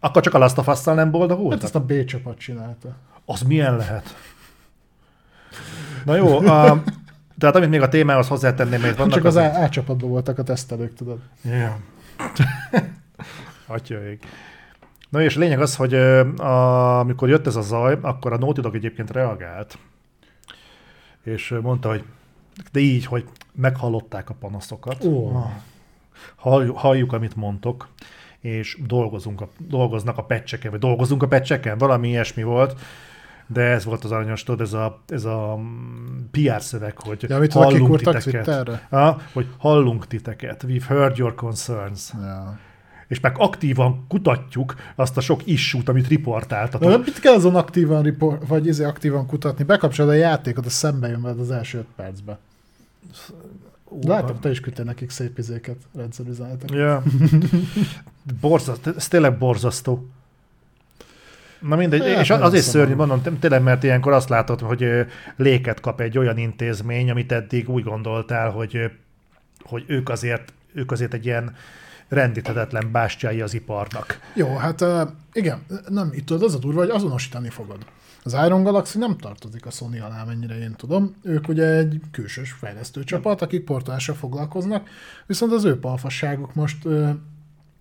Akkor 0.00 0.22
csak 0.22 0.34
a 0.34 0.38
Last 0.38 0.58
of 0.58 0.66
Us-szal 0.68 0.94
nem 0.94 1.04
Hát 1.04 1.12
boldogultak? 1.12 1.62
ezt 1.62 1.74
a 1.74 1.80
B 1.84 2.04
csapat 2.04 2.38
csinálta. 2.38 2.88
Az 3.24 3.42
milyen 3.42 3.76
lehet? 3.76 4.14
Na 6.04 6.14
jó, 6.16 6.38
a, 6.38 6.82
tehát 7.38 7.56
amit 7.56 7.70
még 7.70 7.80
a 7.82 7.88
témához 7.88 8.28
hozzátenném, 8.28 8.80
hogy 8.80 8.96
vannak 8.96 9.12
Csak 9.12 9.24
az 9.24 9.36
azért- 9.36 9.56
A, 9.56 9.62
A 9.62 9.68
csapatban 9.68 10.08
voltak 10.10 10.38
a 10.38 10.42
tesztelők, 10.42 10.94
tudod. 10.94 11.18
Ja. 11.44 11.78
Atyaik. 13.66 14.26
Na 15.08 15.22
és 15.22 15.36
a 15.36 15.38
lényeg 15.38 15.60
az, 15.60 15.76
hogy 15.76 15.94
a, 15.94 16.98
amikor 16.98 17.28
jött 17.28 17.46
ez 17.46 17.56
a 17.56 17.60
zaj, 17.60 17.98
akkor 18.00 18.32
a 18.32 18.38
Naughty 18.38 18.60
Dog 18.60 18.74
egyébként 18.74 19.10
reagált, 19.10 19.78
és 21.22 21.54
mondta, 21.62 21.88
hogy 21.88 22.04
de 22.72 22.80
így, 22.80 23.04
hogy 23.04 23.24
meghallották 23.52 24.30
a 24.30 24.34
panaszokat. 24.34 25.04
Ó. 25.04 25.36
Ah. 25.36 25.50
Halljuk, 26.36 26.78
halljuk, 26.78 27.12
amit 27.12 27.36
mondtok, 27.36 27.88
és 28.40 28.78
dolgozunk 28.86 29.40
a, 29.40 29.48
dolgoznak 29.58 30.18
a 30.18 30.24
pecseken, 30.24 30.70
vagy 30.70 30.80
dolgozunk 30.80 31.22
a 31.22 31.28
pecseken, 31.28 31.78
valami 31.78 32.08
ilyesmi 32.08 32.42
volt, 32.42 32.80
de 33.46 33.60
ez 33.60 33.84
volt 33.84 34.04
az 34.04 34.12
aranyos, 34.12 34.42
tudod, 34.42 34.60
ez 34.60 34.72
a, 34.72 35.00
ez 35.06 35.24
a 35.24 35.56
mm, 35.56 36.24
PR 36.30 36.62
szöveg, 36.62 36.98
hogy 36.98 37.24
Ja, 37.28 37.38
oda 37.40 37.60
hallunk 37.60 37.96
titeket. 37.96 38.70
Ah, 38.88 39.20
hogy 39.32 39.46
hallunk 39.58 40.06
titeket, 40.06 40.64
we've 40.68 40.86
heard 40.88 41.16
your 41.16 41.34
concerns. 41.34 42.12
Ja. 42.22 42.58
És 43.08 43.20
meg 43.20 43.34
aktívan 43.38 44.04
kutatjuk 44.08 44.74
azt 44.94 45.16
a 45.16 45.20
sok 45.20 45.46
issút, 45.46 45.88
amit 45.88 46.02
De 46.02 46.08
riportáltatok. 46.08 46.88
nem 46.88 47.00
mit 47.00 47.20
kell 47.20 47.34
azon 47.34 47.56
aktívan, 47.56 48.02
report, 48.02 48.46
vagy 48.46 48.66
izé 48.66 48.84
aktívan 48.84 49.26
kutatni? 49.26 49.64
Bekapcsolod 49.64 50.10
a 50.10 50.14
játékot, 50.14 50.66
az 50.66 50.72
szembe 50.72 51.08
jön 51.08 51.22
veled 51.22 51.40
az 51.40 51.50
első 51.50 51.78
öt 51.78 51.86
percbe. 51.96 52.38
Látom, 54.02 54.40
te 54.40 54.50
is 54.50 54.60
küldtél 54.60 54.84
nekik 54.84 55.10
szép 55.10 55.38
izéket, 55.38 55.76
rendszerüzenetek. 55.96 56.70
Ja. 56.70 57.02
Borzasztó, 58.40 58.90
ez 58.96 59.08
tényleg 59.08 59.38
borzasztó. 59.38 60.08
Na 61.60 61.76
mindegy, 61.76 62.00
Hát, 62.00 62.20
és 62.22 62.30
azért 62.30 62.42
szabad. 62.42 62.60
szörnyű, 62.62 62.94
mondom, 62.94 63.22
té- 63.22 63.34
tényleg, 63.40 63.62
mert 63.62 63.82
ilyenkor 63.82 64.12
azt 64.12 64.28
látod, 64.28 64.60
hogy 64.60 64.88
léket 65.36 65.80
kap 65.80 66.00
egy 66.00 66.18
olyan 66.18 66.38
intézmény, 66.38 67.10
amit 67.10 67.32
eddig 67.32 67.68
úgy 67.68 67.84
gondoltál, 67.84 68.50
hogy, 68.50 68.90
hogy 69.62 69.84
ők 69.86 70.08
azért, 70.08 70.52
ők 70.74 70.90
azért 70.92 71.14
egy 71.14 71.24
ilyen 71.24 71.54
rendíthetetlen 72.08 72.92
bástyái 72.92 73.40
az 73.40 73.54
iparnak. 73.54 74.20
Jó, 74.34 74.56
hát 74.56 74.84
igen, 75.32 75.62
nem, 75.88 76.10
itt 76.12 76.26
tudod, 76.26 76.42
az 76.42 76.54
a 76.54 76.58
durva, 76.58 76.80
hogy 76.80 76.90
azonosítani 76.90 77.48
fogod. 77.48 77.78
Az 78.22 78.36
Iron 78.46 78.62
Galaxy 78.62 78.98
nem 78.98 79.16
tartozik 79.16 79.66
a 79.66 79.70
Sony 79.70 80.00
alá, 80.00 80.24
mennyire 80.24 80.58
én 80.58 80.74
tudom. 80.76 81.14
Ők 81.22 81.48
ugye 81.48 81.64
egy 81.66 82.00
külsős 82.12 82.52
fejlesztő 82.52 83.04
csapat, 83.04 83.42
akik 83.42 83.64
portással 83.64 84.14
foglalkoznak, 84.14 84.88
viszont 85.26 85.52
az 85.52 85.64
ő 85.64 85.78
palfasságuk 85.78 86.54
most 86.54 86.88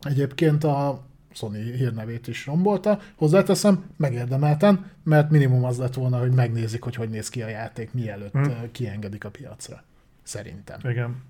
egyébként 0.01 0.63
a 0.63 1.03
Sony 1.35 1.53
hírnevét 1.53 2.27
is 2.27 2.45
rombolta. 2.45 2.99
Hozzáteszem, 3.15 3.83
megérdemelten, 3.97 4.91
mert 5.03 5.29
minimum 5.29 5.63
az 5.63 5.77
lett 5.77 5.93
volna, 5.93 6.19
hogy 6.19 6.31
megnézik, 6.31 6.83
hogy 6.83 6.95
hogy 6.95 7.09
néz 7.09 7.29
ki 7.29 7.41
a 7.41 7.47
játék, 7.47 7.93
mielőtt 7.93 8.31
Hm. 8.31 8.41
hmm. 8.41 8.71
kiengedik 8.71 9.25
a 9.25 9.29
piacra. 9.29 9.83
Szerintem. 10.23 10.79
Igen. 10.83 11.23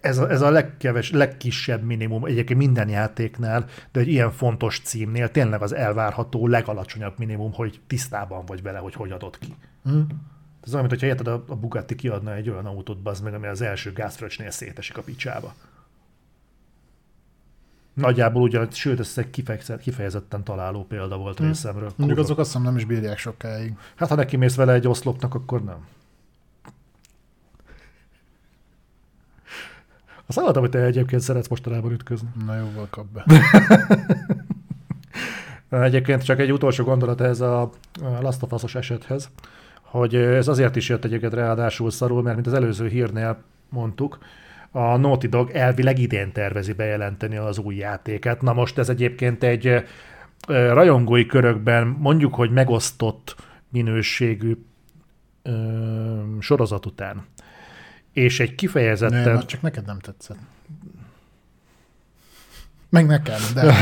Ez 0.00 0.18
a, 0.18 0.30
ez 0.30 0.40
a 0.40 0.50
legkeves, 0.50 1.10
legkisebb 1.10 1.82
minimum 1.82 2.24
egyébként 2.24 2.58
minden 2.58 2.88
játéknál, 2.88 3.66
de 3.92 4.00
egy 4.00 4.08
ilyen 4.08 4.30
fontos 4.30 4.80
címnél 4.80 5.30
tényleg 5.30 5.62
az 5.62 5.72
elvárható 5.72 6.46
legalacsonyabb 6.46 7.14
minimum, 7.18 7.52
hogy 7.52 7.80
tisztában 7.86 8.44
vagy 8.46 8.62
vele, 8.62 8.78
hogy 8.78 8.94
hogy 8.94 9.10
adod 9.10 9.38
ki. 9.38 9.54
Hm? 9.84 10.00
Ez 10.64 10.74
olyan, 10.74 10.86
mintha 10.86 11.06
érted, 11.06 11.26
a, 11.26 11.44
a 11.48 11.56
Bugatti 11.56 11.94
kiadna 11.94 12.34
egy 12.34 12.50
olyan 12.50 12.66
autót, 12.66 12.98
az 13.02 13.20
meg, 13.20 13.34
ami 13.34 13.46
az 13.46 13.60
első 13.60 13.92
gázfröccsnél 13.92 14.50
szétesik 14.50 14.98
a 14.98 15.02
picsába. 15.02 15.54
Nagyjából 17.94 18.42
ugyan, 18.42 18.68
sőt, 18.70 19.00
ez 19.00 19.12
egy 19.16 19.30
kifejezett- 19.30 19.80
kifejezetten 19.80 20.44
találó 20.44 20.84
példa 20.84 21.16
volt 21.16 21.38
Hm. 21.38 21.44
részemről. 21.44 21.82
Mondjuk 21.82 22.08
Kurva. 22.08 22.22
azok 22.22 22.38
azt 22.38 22.46
hiszem 22.48 22.62
nem 22.62 22.76
is 22.76 22.84
bírják 22.84 23.18
sokáig. 23.18 23.72
Hát 23.94 24.08
ha 24.08 24.14
neki 24.14 24.36
mész 24.36 24.54
vele 24.54 24.72
egy 24.72 24.88
oszlopnak, 24.88 25.34
akkor 25.34 25.64
nem. 25.64 25.76
Azt 30.26 30.38
hallottam, 30.38 30.62
hogy 30.62 30.70
te 30.70 30.78
egyébként 30.84 31.22
szeretsz 31.22 31.48
mostanában 31.48 31.92
ütközni. 31.92 32.28
Na 32.46 32.56
jóval 32.56 32.86
kap 32.90 33.06
be. 33.12 33.24
Egyébként 35.84 36.24
csak 36.24 36.38
egy 36.38 36.52
utolsó 36.52 36.84
gondolat 36.84 37.20
ez 37.20 37.40
a 37.40 37.70
Last 38.20 38.42
of 38.42 38.52
Us-os 38.52 38.74
esethez, 38.74 39.30
hogy 39.80 40.14
ez 40.14 40.48
azért 40.48 40.76
is 40.76 40.88
jött 40.88 41.04
egyébként 41.04 41.32
ráadásul 41.34 41.90
szarul, 41.90 42.22
mert 42.22 42.34
mint 42.34 42.46
az 42.46 42.52
előző 42.54 42.88
hírnél 42.88 43.42
mondtuk, 43.68 44.18
a 44.72 44.96
Naughty 44.96 45.26
Dog 45.26 45.50
elvileg 45.50 45.98
idén 45.98 46.32
tervezi 46.32 46.72
bejelenteni 46.72 47.36
az 47.36 47.58
új 47.58 47.74
játéket. 47.74 48.42
Na 48.42 48.52
most 48.52 48.78
ez 48.78 48.88
egyébként 48.88 49.42
egy 49.42 49.84
rajongói 50.46 51.26
körökben 51.26 51.86
mondjuk, 51.86 52.34
hogy 52.34 52.50
megosztott 52.50 53.36
minőségű 53.68 54.56
ö, 55.42 56.22
sorozat 56.40 56.86
után. 56.86 57.24
És 58.12 58.40
egy 58.40 58.54
kifejezetten... 58.54 59.22
Nem, 59.22 59.36
az 59.36 59.46
csak 59.46 59.62
neked 59.62 59.84
nem 59.84 59.98
tetszett. 59.98 60.38
Meg 62.88 63.06
nekem, 63.06 63.40
de, 63.54 63.74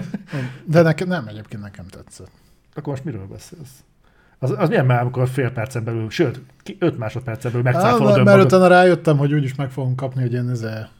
de 0.64 0.82
nekem 0.82 1.08
nem, 1.08 1.26
egyébként 1.26 1.62
nekem 1.62 1.86
tetszett. 1.86 2.30
Akkor 2.74 2.92
most 2.92 3.04
miről 3.04 3.26
beszélsz? 3.26 3.84
Az, 4.38 4.54
az 4.56 4.68
milyen 4.68 4.86
már, 4.86 5.00
amikor 5.00 5.28
fél 5.28 5.50
percen 5.50 5.84
belül, 5.84 6.10
sőt, 6.10 6.40
ki- 6.62 6.76
öt 6.78 6.98
másodpercen 6.98 7.52
belül 7.52 7.66
Á, 7.66 7.70
megcáfolod 7.72 8.14
mert, 8.14 8.24
mert 8.24 8.44
utána 8.44 8.66
rájöttem, 8.66 9.16
hogy 9.16 9.32
úgyis 9.32 9.54
meg 9.54 9.70
fogom 9.70 9.94
kapni, 9.94 10.22
hogy 10.22 10.32
én 10.32 10.48
ezzel, 10.48 10.90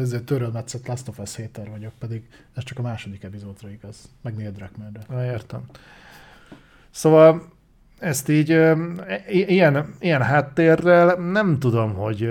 ezzel 0.00 0.24
törölmetszett 0.24 0.86
Last 0.86 1.08
of 1.08 1.18
Us 1.18 1.36
hater 1.36 1.70
vagyok, 1.70 1.92
pedig 1.98 2.22
ez 2.54 2.62
csak 2.62 2.78
a 2.78 2.82
második 2.82 3.22
epizódra 3.22 3.70
igaz, 3.70 4.08
meg 4.22 4.36
Neil 4.36 4.50
Druckmannre. 4.50 5.00
Na, 5.08 5.24
értem. 5.24 5.62
Szóval 6.90 7.42
ezt 8.06 8.28
így 8.28 8.48
ilyen, 9.30 9.94
ilyen 10.00 10.22
háttérrel 10.22 11.14
nem 11.14 11.58
tudom, 11.58 11.94
hogy 11.94 12.30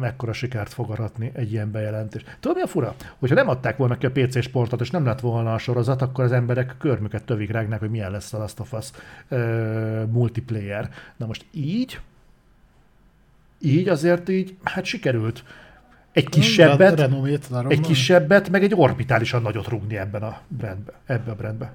mekkora 0.00 0.32
sikert 0.32 0.72
fog 0.72 0.90
aratni 0.90 1.30
egy 1.34 1.52
ilyen 1.52 1.70
bejelentés. 1.70 2.24
Tudod, 2.40 2.56
mi 2.56 2.62
a 2.62 2.66
fura? 2.66 2.94
Hogyha 3.18 3.34
nem 3.34 3.48
adták 3.48 3.76
volna 3.76 3.98
ki 3.98 4.06
a 4.06 4.10
PC 4.10 4.42
sportot, 4.42 4.80
és 4.80 4.90
nem 4.90 5.04
lett 5.04 5.20
volna 5.20 5.54
a 5.54 5.58
sorozat, 5.58 6.02
akkor 6.02 6.24
az 6.24 6.32
emberek 6.32 6.74
körmüket 6.78 7.24
tövig 7.24 7.50
rágnák, 7.50 7.80
hogy 7.80 7.90
milyen 7.90 8.10
lesz 8.10 8.32
a 8.32 8.38
Last 8.38 8.60
of 8.60 8.72
Us 8.72 8.90
multiplayer. 10.10 10.88
Na 11.16 11.26
most 11.26 11.44
így, 11.52 12.00
így 13.58 13.88
azért 13.88 14.28
így, 14.28 14.56
hát 14.62 14.84
sikerült 14.84 15.44
egy 16.12 16.28
kisebbet, 16.28 16.98
renomét 16.98 17.48
lerom- 17.48 17.72
egy 17.72 17.80
kisebbet, 17.80 18.50
meg 18.50 18.62
egy 18.62 18.74
orbitálisan 18.74 19.42
nagyot 19.42 19.68
rúgni 19.68 19.96
ebben 19.96 20.22
a 20.22 20.40
brandbe, 20.48 20.92
ebbe 21.06 21.30
a 21.30 21.34
brandbe. 21.34 21.72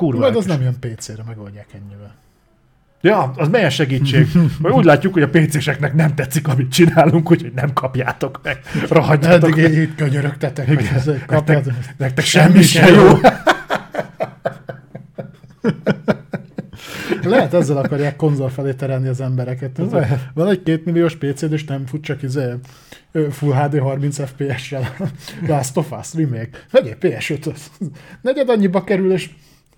Kurva. 0.00 0.20
Majd 0.20 0.36
az 0.36 0.44
nem 0.44 0.60
jön 0.60 0.76
PC-re, 0.80 1.22
megoldják 1.26 1.66
ennyivel. 1.74 2.14
Ja, 3.00 3.32
az 3.36 3.48
milyen 3.48 3.70
segítség. 3.70 4.26
Mert 4.62 4.74
úgy 4.74 4.84
látjuk, 4.84 5.12
hogy 5.12 5.22
a 5.22 5.28
PC-seknek 5.28 5.94
nem 5.94 6.14
tetszik, 6.14 6.48
amit 6.48 6.72
csinálunk, 6.72 7.30
úgyhogy 7.30 7.52
nem 7.54 7.72
kapjátok 7.72 8.40
meg. 8.42 8.60
Rohadjatok 8.88 9.50
Eddig 9.50 9.62
meg. 9.62 9.72
így, 9.72 9.94
könyörögtetek, 9.94 10.66
hogy 10.66 10.80
Igen. 10.80 10.94
ez 10.94 11.10
kapjátok. 11.26 11.72
Nektek 11.96 12.24
semmi 12.24 12.62
se 12.62 12.86
jó. 12.90 13.08
Lehet 17.22 17.54
ezzel 17.54 17.76
akarják 17.76 18.16
konzol 18.16 18.48
felé 18.48 18.72
terelni 18.72 19.08
az 19.08 19.20
embereket. 19.20 19.78
Ez 19.78 19.90
van 20.34 20.48
egy 20.48 20.62
két 20.62 20.84
milliós 20.84 21.16
PC-d, 21.16 21.52
és 21.52 21.64
nem 21.64 21.86
fut 21.86 22.02
csak 22.02 22.22
izé, 22.22 22.42
Full 23.30 23.52
HD 23.54 23.78
30 23.78 24.18
FPS-rel. 24.28 24.96
Last 25.46 25.76
of 25.76 25.90
Us 25.90 26.14
remake. 26.14 26.50
Vegyél 26.70 26.96
PS5-öt. 27.00 27.60
Negyed 28.20 28.48
annyiba 28.48 28.84
kerül, 28.84 29.12
és 29.12 29.30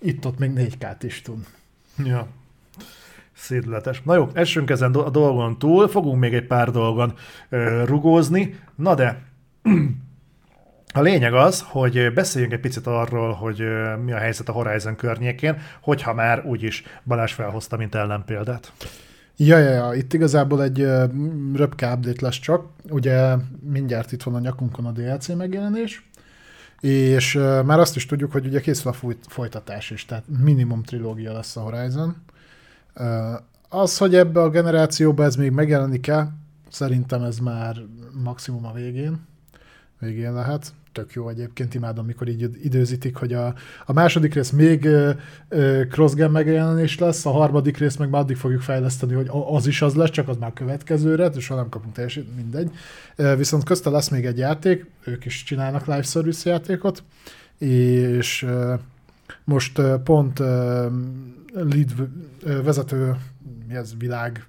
itt-ott 0.03 0.37
még 0.39 0.51
4K-t 0.55 0.97
is 1.01 1.21
tud. 1.21 1.45
Ja. 2.03 2.27
Szédületes. 3.33 4.01
Na 4.01 4.15
jó, 4.15 4.29
essünk 4.33 4.69
ezen 4.69 4.93
a 4.93 5.09
dolgon 5.09 5.59
túl, 5.59 5.87
fogunk 5.87 6.19
még 6.19 6.33
egy 6.33 6.47
pár 6.47 6.71
dolgon 6.71 7.13
ö, 7.49 7.83
rugózni. 7.85 8.59
Na 8.75 8.95
de, 8.95 9.21
a 10.93 11.01
lényeg 11.01 11.33
az, 11.33 11.63
hogy 11.67 12.13
beszéljünk 12.13 12.53
egy 12.53 12.59
picit 12.59 12.87
arról, 12.87 13.31
hogy 13.31 13.63
mi 14.05 14.11
a 14.11 14.17
helyzet 14.17 14.49
a 14.49 14.51
Horizon 14.51 14.95
környékén, 14.95 15.57
hogyha 15.81 16.13
már 16.13 16.45
úgyis 16.45 16.83
Balázs 17.03 17.31
felhozta, 17.31 17.77
mint 17.77 17.95
ellenpéldát. 17.95 18.71
Ja, 19.37 19.57
ja, 19.57 19.69
ja, 19.69 19.93
itt 19.93 20.13
igazából 20.13 20.63
egy 20.63 20.87
röpke 21.53 21.93
update 21.93 22.25
lesz 22.25 22.39
csak. 22.39 22.65
Ugye 22.89 23.35
mindjárt 23.59 24.11
itt 24.11 24.23
van 24.23 24.35
a 24.35 24.39
nyakunkon 24.39 24.85
a 24.85 24.91
DLC 24.91 25.27
megjelenés, 25.27 26.03
és 26.83 27.33
már 27.65 27.79
azt 27.79 27.95
is 27.95 28.05
tudjuk, 28.05 28.31
hogy 28.31 28.45
ugye 28.45 28.61
készül 28.61 28.91
a 28.91 29.15
folytatás 29.27 29.91
is, 29.91 30.05
tehát 30.05 30.23
minimum 30.43 30.83
trilógia 30.83 31.33
lesz 31.33 31.55
a 31.55 31.61
Horizon. 31.61 32.15
Az, 33.69 33.97
hogy 33.97 34.15
ebbe 34.15 34.41
a 34.41 34.49
generációba 34.49 35.23
ez 35.23 35.35
még 35.35 35.51
megjelenik-e, 35.51 36.33
szerintem 36.69 37.21
ez 37.23 37.37
már 37.37 37.77
maximum 38.23 38.65
a 38.65 38.73
végén. 38.73 39.27
Végén 39.99 40.33
lehet. 40.33 40.73
Tök 40.93 41.13
jó 41.13 41.29
egyébként, 41.29 41.73
imádom, 41.73 42.03
amikor 42.03 42.27
így 42.27 42.49
időzítik, 42.63 43.15
hogy 43.15 43.33
a, 43.33 43.53
a 43.85 43.93
második 43.93 44.33
rész 44.33 44.49
még 44.49 44.87
crossgen 45.89 46.31
megjelenés 46.31 46.99
lesz, 46.99 47.25
a 47.25 47.31
harmadik 47.31 47.77
rész 47.77 47.95
meg 47.95 48.09
már 48.09 48.21
addig 48.21 48.35
fogjuk 48.35 48.61
fejleszteni, 48.61 49.13
hogy 49.13 49.29
az 49.47 49.67
is 49.67 49.81
az 49.81 49.95
lesz, 49.95 50.09
csak 50.09 50.27
az 50.27 50.37
már 50.37 50.53
következőre, 50.53 51.25
és 51.25 51.47
ha 51.47 51.55
nem 51.55 51.69
kapunk 51.69 51.93
teljesít, 51.93 52.35
mindegy. 52.35 52.71
Viszont 53.37 53.63
közte 53.63 53.89
lesz 53.89 54.09
még 54.09 54.25
egy 54.25 54.37
játék, 54.37 54.85
ők 55.03 55.25
is 55.25 55.43
csinálnak 55.43 55.85
live 55.85 56.01
service 56.01 56.49
játékot, 56.49 57.03
és 57.57 58.47
most 59.43 59.81
pont 60.03 60.39
lead 61.53 61.91
vezető, 62.63 63.15
mi 63.67 63.75
ez, 63.75 63.93
világ, 63.97 64.45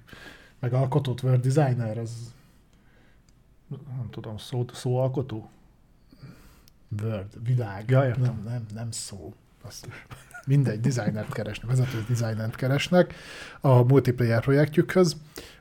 meg 0.59 0.73
alkotót, 0.73 1.23
word 1.23 1.47
designer, 1.47 1.97
az 1.97 2.33
Nem 3.67 4.07
tudom, 4.09 4.37
szó, 4.37 4.65
szóalkotó? 4.73 5.49
Word, 7.03 7.25
világ. 7.45 7.89
Ja, 7.89 8.05
értem. 8.05 8.21
nem, 8.23 8.41
nem, 8.45 8.65
nem 8.73 8.91
szó. 8.91 9.33
Basszus. 9.63 10.05
Mindegy, 10.47 10.79
designert 10.79 11.33
keresnek, 11.33 11.69
vezető 11.69 12.05
designert 12.07 12.55
keresnek 12.55 13.13
a 13.61 13.83
multiplayer 13.83 14.41
projektjükhöz. 14.41 15.15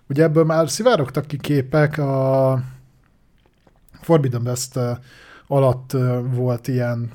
Ugye 0.08 0.22
ebből 0.22 0.44
már 0.44 0.68
szivárogtak 0.70 1.26
ki 1.26 1.36
képek, 1.36 1.98
a 1.98 2.62
Forbidden 3.92 4.42
West 4.46 4.78
alatt 5.46 5.92
volt 6.22 6.68
ilyen 6.68 7.10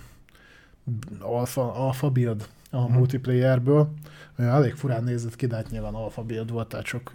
alfa, 1.19 1.73
alfa 1.73 2.09
build 2.09 2.47
a 2.71 2.79
Mhm. 2.81 2.93
multiplayerből. 2.93 3.93
Elég 4.37 4.73
furán 4.75 5.03
nézett 5.03 5.35
ki, 5.35 5.45
de 5.47 5.55
hát 5.55 5.69
nyilván 5.69 5.93
alfa 5.93 6.21
build 6.21 6.51
volt, 6.51 6.67
tehát 6.67 6.85
sok 6.85 7.11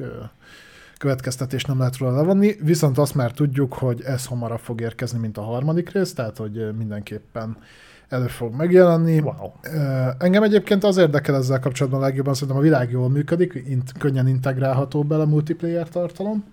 következtetés 1.05 1.65
nem 1.65 1.79
lehet 1.79 1.97
róla 1.97 2.17
levonni. 2.17 2.57
Viszont 2.61 2.99
azt 2.99 3.15
már 3.15 3.33
tudjuk, 3.33 3.73
hogy 3.73 4.03
ez 4.03 4.27
hamarabb 4.27 4.59
fog 4.59 4.81
érkezni, 4.81 5.19
mint 5.19 5.39
a 5.39 5.43
harmadik 5.43 5.91
rész, 5.91 6.15
tehát 6.15 6.37
hogy 6.37 6.77
mindenképpen 6.77 7.57
elő 8.09 8.27
fog 8.27 8.55
megjelenni. 8.55 9.19
Wow. 9.19 9.51
Engem 10.19 10.43
egyébként 10.43 10.85
az 10.85 10.97
érdekel 10.97 11.37
ezzel 11.37 11.61
kapcsolatban 11.61 12.01
legjobban, 12.01 12.35
szerintem 12.35 12.57
a 12.57 12.61
világ 12.61 12.91
jól 12.91 13.11
működik, 13.11 13.63
int, 13.67 13.93
könnyen 13.99 14.29
integrálható 14.29 15.03
bele 15.03 15.25
multiplayer 15.25 15.89
tartalom. 15.89 16.45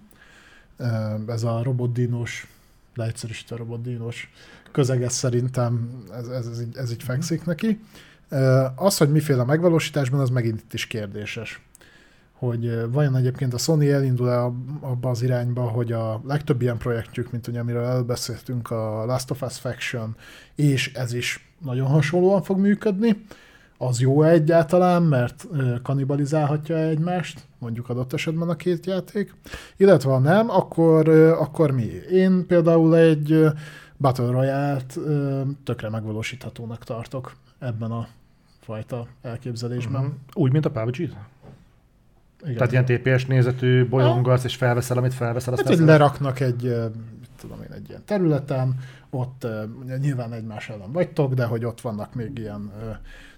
Ez 1.27 1.43
a 1.43 1.61
robotdínos, 1.63 2.47
leegyszerűsítve 2.95 3.55
robotdínos 3.55 4.31
közeg, 4.71 5.03
ez 5.03 5.13
szerintem 5.13 6.03
ez, 6.13 6.27
ez, 6.27 6.47
ez, 6.47 6.61
így, 6.61 6.75
ez 6.77 6.91
így 6.91 7.03
fekszik 7.03 7.45
neki. 7.45 7.79
Az, 8.75 8.97
hogy 8.97 9.11
miféle 9.11 9.43
megvalósításban, 9.43 10.19
az 10.19 10.29
megint 10.29 10.59
itt 10.59 10.73
is 10.73 10.87
kérdéses. 10.87 11.61
Hogy 12.41 12.91
vajon 12.91 13.15
egyébként 13.15 13.53
a 13.53 13.57
Sony 13.57 13.85
elindul-e 13.85 14.43
ab- 14.43 14.83
abba 14.83 15.09
az 15.09 15.21
irányba, 15.21 15.61
hogy 15.61 15.91
a 15.91 16.21
legtöbb 16.27 16.61
ilyen 16.61 16.77
projektjük, 16.77 17.31
mint 17.31 17.47
ugye 17.47 17.59
amiről 17.59 17.83
elbeszéltünk, 17.83 18.71
a 18.71 19.05
Last 19.05 19.31
of 19.31 19.41
Us 19.41 19.59
Faction, 19.59 20.15
és 20.55 20.93
ez 20.93 21.13
is 21.13 21.53
nagyon 21.63 21.87
hasonlóan 21.87 22.41
fog 22.41 22.59
működni, 22.59 23.25
az 23.77 23.99
jó 23.99 24.23
egyáltalán, 24.23 25.03
mert 25.03 25.47
kanibalizálhatja 25.83 26.77
egymást, 26.77 27.47
mondjuk 27.57 27.89
adott 27.89 28.13
esetben 28.13 28.49
a 28.49 28.55
két 28.55 28.85
játék, 28.85 29.35
illetve 29.77 30.11
ha 30.11 30.19
nem, 30.19 30.49
akkor, 30.49 31.09
akkor 31.39 31.71
mi? 31.71 31.89
Én 32.11 32.45
például 32.47 32.97
egy 32.97 33.45
Battle 33.97 34.31
Royale-t 34.31 34.99
tökre 35.63 35.89
megvalósíthatónak 35.89 36.83
tartok 36.83 37.35
ebben 37.59 37.91
a 37.91 38.07
fajta 38.61 39.07
elképzelésben. 39.21 40.03
Mhm. 40.03 40.11
Úgy, 40.33 40.51
mint 40.51 40.65
a 40.65 40.71
PUBG? 40.71 41.09
Igen. 42.43 42.55
Tehát 42.67 42.71
ilyen 42.71 42.85
TPS 42.85 43.25
nézetű 43.25 43.87
bolyongasz, 43.87 44.43
és 44.43 44.55
felveszel, 44.55 44.97
amit 44.97 45.13
felveszel, 45.13 45.53
Hát, 45.53 45.59
aztán 45.61 45.77
hogy 45.77 45.87
leraknak 45.87 46.39
egy, 46.39 46.75
tudom 47.39 47.61
én, 47.61 47.71
egy 47.71 47.89
ilyen 47.89 48.01
területen, 48.05 48.75
ott 49.09 49.47
nyilván 49.99 50.33
egymás 50.33 50.69
ellen 50.69 50.91
vagytok, 50.91 51.33
de 51.33 51.45
hogy 51.45 51.65
ott 51.65 51.81
vannak 51.81 52.13
még 52.15 52.37
ilyen 52.37 52.71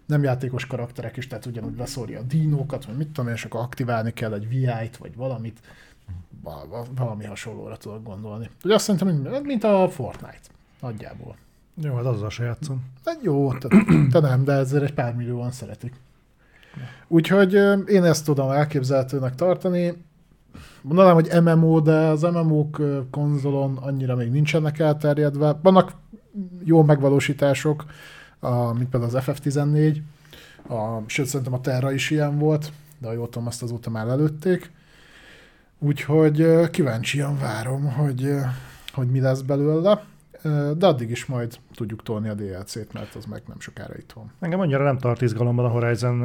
nem 0.05 0.23
játékos 0.23 0.65
karakterek 0.67 1.17
is, 1.17 1.27
tehát 1.27 1.45
ugyanúgy 1.45 1.77
leszórja 1.77 2.19
a 2.19 2.23
dinókat, 2.23 2.85
vagy 2.85 2.97
mit 2.97 3.07
tudom 3.07 3.27
én, 3.27 3.35
és 3.35 3.45
akkor 3.45 3.59
aktiválni 3.61 4.13
kell 4.13 4.34
egy 4.34 4.47
VI-t, 4.49 4.97
vagy 4.97 5.15
valamit, 5.15 5.59
Val- 6.43 6.67
val- 6.69 6.89
valami 6.97 7.25
hasonlóra 7.25 7.77
tudok 7.77 8.03
gondolni. 8.03 8.49
Ugye 8.63 8.73
azt 8.73 8.84
szerintem, 8.84 9.41
mint- 9.45 9.63
a 9.63 9.89
Fortnite, 9.89 10.39
nagyjából. 10.81 11.35
Jó, 11.81 11.95
hát 11.95 12.05
azzal 12.05 12.30
se 12.30 12.43
játszom. 12.43 12.84
De 13.03 13.11
jó, 13.21 13.53
te, 13.53 13.67
te 14.11 14.19
nem, 14.19 14.43
de 14.43 14.53
ezzel 14.53 14.84
egy 14.84 14.93
pár 14.93 15.15
millióan 15.15 15.51
szeretik. 15.51 15.93
Úgyhogy 17.08 17.54
én 17.88 18.04
ezt 18.04 18.26
tudom 18.26 18.52
elképzelhetőnek 18.52 19.36
tartani. 19.36 19.94
Mondanám, 20.82 21.14
hogy 21.14 21.30
MMO, 21.44 21.80
de 21.80 21.95
az 21.95 22.22
MMO-k 22.22 22.82
konzolon 23.12 23.78
annyira 23.78 24.16
még 24.16 24.32
nincsenek 24.32 24.80
elterjedve. 24.80 25.60
Vannak 25.64 25.91
jó 26.64 26.84
megvalósítások, 26.84 27.86
a, 28.40 28.74
mint 28.74 28.90
például 28.90 29.16
az 29.16 29.24
FF14, 29.26 29.98
a, 30.68 31.04
sőt 31.06 31.26
szerintem 31.26 31.54
a 31.54 31.62
Terra 31.62 31.91
is 31.91 32.10
ilyen 32.10 32.38
volt, 32.38 32.72
de 32.98 33.08
ha 33.08 33.14
jól 33.14 33.30
tudom, 33.30 33.48
azt 33.48 33.64
azóta 33.64 33.90
már 33.90 34.08
előtték. 34.08 34.72
Úgyhogy 35.80 36.70
kíváncsian 36.70 37.38
várom, 37.38 37.91
hogy, 37.91 38.36
hogy 38.94 39.08
mi 39.08 39.20
lesz 39.20 39.41
belőle. 39.41 40.04
De 40.78 40.88
addig 40.88 41.10
is 41.10 41.26
majd 41.26 41.57
tudjuk 41.76 42.03
tolni 42.03 42.30
a 42.30 42.34
DLC-t, 42.34 42.94
mert 42.94 43.15
az 43.15 43.26
meg 43.26 43.41
nem 43.48 43.60
sokára 43.60 43.94
itt 43.98 44.11
van. 44.11 44.32
Engem 44.40 44.60
annyira 44.60 44.84
nem 44.84 44.98
tart 44.98 45.22
izgalomban 45.22 45.65
a 45.65 45.70
Horizon 45.70 46.15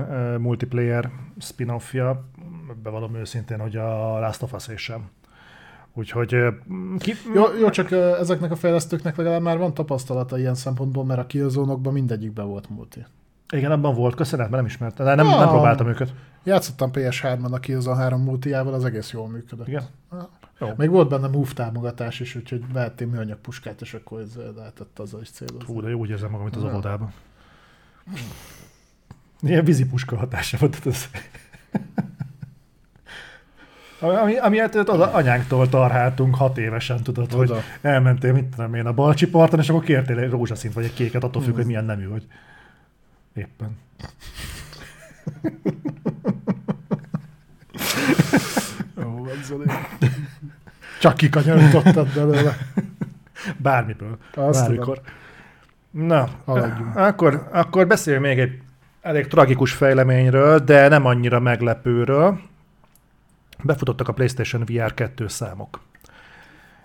multiplayer 0.41 1.11
spin-offja, 1.39 2.25
bevallom 2.83 3.15
őszintén, 3.15 3.59
hogy 3.59 3.77
a 3.77 4.19
Last 4.19 4.43
of 4.43 4.53
Us 4.53 4.69
sem. 4.77 5.09
Úgyhogy 5.95 6.37
ki... 6.99 7.13
Jó, 7.35 7.45
jó, 7.61 7.71
csak 7.71 7.91
ezeknek 7.93 8.51
a 8.51 8.57
fejlesztőknek 8.57 9.17
legalább 9.17 9.43
már 9.43 9.59
van 9.59 9.75
tapasztalata 9.75 10.39
ilyen 10.39 10.55
szempontból, 10.55 11.05
mert 11.05 11.21
a 11.21 11.27
Killzone-okban 11.27 11.93
mindegyikben 11.93 12.47
volt 12.47 12.71
multi. 12.71 13.05
Igen, 13.53 13.71
abban 13.71 13.95
volt 13.95 14.15
köszönet, 14.15 14.51
mert 14.51 14.57
nem 14.63 14.67
ismertem, 14.67 15.07
de 15.07 15.15
nem, 15.15 15.27
Ah. 15.27 15.39
nem 15.39 15.49
próbáltam 15.49 15.89
őket. 15.89 16.15
Játszottam 16.45 16.91
PS3-ban 16.93 17.53
a 17.53 17.59
Killzone 17.59 17.97
3 17.97 18.23
multiával, 18.23 18.75
az 18.75 18.85
egész 18.85 19.13
jól 19.13 19.29
működött. 19.29 19.69
Igen? 19.69 19.83
Ah. 20.09 20.19
Jó. 20.61 20.73
Még 20.77 20.89
volt 20.91 21.09
benne 21.09 21.27
move 21.27 21.53
támogatás 21.55 22.21
is, 22.21 22.35
úgyhogy 22.35 22.73
vehettél 22.73 23.07
műanyag 23.07 23.39
puskát, 23.39 23.81
és 23.81 23.95
akkor 23.95 24.21
ez 24.21 24.39
lehetett 24.57 24.99
azzal 24.99 25.21
is 25.21 25.31
célozni. 25.31 25.65
Hú, 25.67 25.81
de 25.81 25.89
jó 25.89 25.99
úgy 25.99 26.11
érzem 26.11 26.31
magam, 26.31 26.45
mint 26.45 26.57
az 26.57 26.63
Ja. 26.63 26.69
óvodában. 26.71 27.13
Ilyen 29.41 29.65
vízipuska 29.65 30.17
hatása 30.17 30.57
volt 30.59 30.87
ez. 30.87 31.05
Ami, 34.01 34.15
ami, 34.15 34.39
amilyet 34.39 34.75
az 34.75 35.01
anyánktól 35.01 35.69
tarháltunk 35.69 36.35
hat 36.35 36.59
évesen, 36.59 37.03
tudod, 37.03 37.33
hogy 37.33 37.51
Oda. 37.51 37.61
elmentél, 37.81 38.33
mit 38.33 38.45
tudom 38.45 38.75
én, 38.75 38.87
a 38.87 38.93
Balcsi 38.93 39.27
parton, 39.29 39.59
és 39.59 39.69
akkor 39.69 39.85
kértél 39.85 40.19
egy 40.19 40.31
rózsaszint 40.31 40.75
vagy 40.75 40.85
egy 40.85 40.95
kéket, 40.95 41.25
attól 41.25 41.43
függ, 41.43 41.53
Mm. 41.53 41.57
hogy 41.57 41.67
milyen 41.67 41.85
nemű 41.85 42.09
vagy. 42.09 42.27
Éppen. 43.35 43.77
Van, 48.95 49.29
Zoli. 49.45 49.65
Csak 51.01 51.17
kikanyarítottad 51.17 52.09
belőle. 52.15 52.57
Bármiből. 53.57 54.19
Azt 54.35 54.61
Bármikor. 54.61 55.01
Na, 55.91 56.29
Haladjunk. 56.45 56.97
akkor, 56.97 57.49
akkor 57.53 57.87
beszéljünk 57.87 58.25
még 58.27 58.39
egy 58.39 58.61
elég 59.01 59.27
tragikus 59.27 59.73
fejleményről, 59.73 60.59
de 60.59 60.89
nem 60.89 61.05
annyira 61.05 61.41
meglepőről. 61.41 62.41
Befutottak 63.63 64.09
a 64.09 64.13
PlayStation 64.13 64.65
VR 64.65 64.95
2 64.95 65.29
számok. 65.29 65.81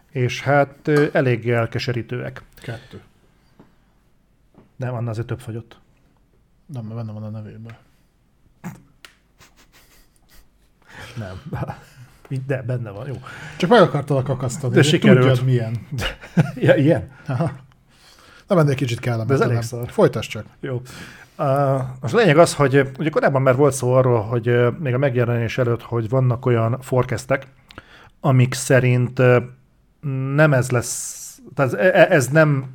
És 0.10 0.42
hát 0.42 0.88
eléggé 1.12 1.52
elkeserítőek. 1.52 2.44
Kettő. 2.62 3.02
Nem, 4.76 4.94
annál 4.94 5.10
azért 5.10 5.28
több 5.28 5.40
fagyott. 5.40 5.80
Nem, 6.66 6.84
mert 6.84 6.96
benne 6.96 7.12
van 7.12 7.24
a 7.24 7.30
nevében. 7.30 7.76
Nem. 11.18 11.42
De 12.48 12.62
benne 12.62 12.90
van, 12.90 13.08
jó. 13.08 13.14
Csak 13.58 13.70
meg 13.70 13.82
akartalak 13.82 14.30
akasztani. 14.30 14.74
De 14.74 14.82
sikerült. 14.84 15.28
Tudjad 15.28 15.46
milyen. 15.46 15.88
Ja, 16.56 16.76
ilyen? 16.76 17.10
Aha. 17.28 17.52
Nem 18.48 18.58
ennél 18.58 18.76
kicsit 18.76 19.00
kellemetlen. 19.00 19.38
De 19.38 19.44
ez 19.44 19.50
elég 19.50 19.62
szar. 19.62 19.90
Folytasd 19.90 20.30
csak. 20.30 20.46
Jó. 20.60 20.82
Uh, 21.38 21.82
most 22.02 22.14
a 22.14 22.18
lényeg 22.18 22.38
az, 22.38 22.54
hogy 22.54 22.90
ugye 23.00 23.10
korábban 23.10 23.42
már 23.42 23.56
volt 23.56 23.74
szó 23.74 23.94
arról, 23.94 24.22
hogy 24.22 24.50
uh, 24.50 24.78
még 24.80 24.94
a 24.94 24.98
megjelenés 24.98 25.58
előtt, 25.58 25.82
hogy 25.82 26.10
vannak 26.10 26.46
olyan 26.46 26.78
forecastek, 26.82 27.48
amik 28.20 28.54
szerint 28.54 29.20
uh, 29.20 29.36
nem 30.36 30.54
ez 30.54 30.72
lesz, 30.72 31.22
tehát 31.56 31.74
ez, 31.74 31.80
e- 31.80 32.08
ez 32.10 32.28
nem 32.28 32.66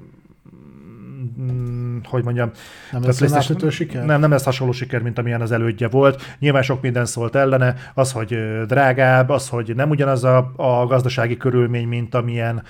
mm, 1.40 1.77
hogy 2.04 2.24
mondjam, 2.24 2.50
Nem 2.92 3.02
lesz 3.02 3.16
PlayStation- 3.18 3.70
siker? 3.70 4.04
nem, 4.04 4.20
nem 4.20 4.30
lesz 4.30 4.44
hasonló 4.44 4.72
siker, 4.72 5.02
mint 5.02 5.18
amilyen 5.18 5.40
az 5.40 5.52
elődje 5.52 5.88
volt. 5.88 6.36
Nyilván 6.38 6.62
sok 6.62 6.82
minden 6.82 7.06
szólt 7.06 7.34
ellene, 7.34 7.74
az, 7.94 8.12
hogy 8.12 8.38
drágább, 8.66 9.28
az, 9.28 9.48
hogy 9.48 9.74
nem 9.74 9.90
ugyanaz 9.90 10.24
a, 10.24 10.52
a 10.56 10.86
gazdasági 10.86 11.36
körülmény, 11.36 11.88
mint 11.88 12.14
amilyen 12.14 12.62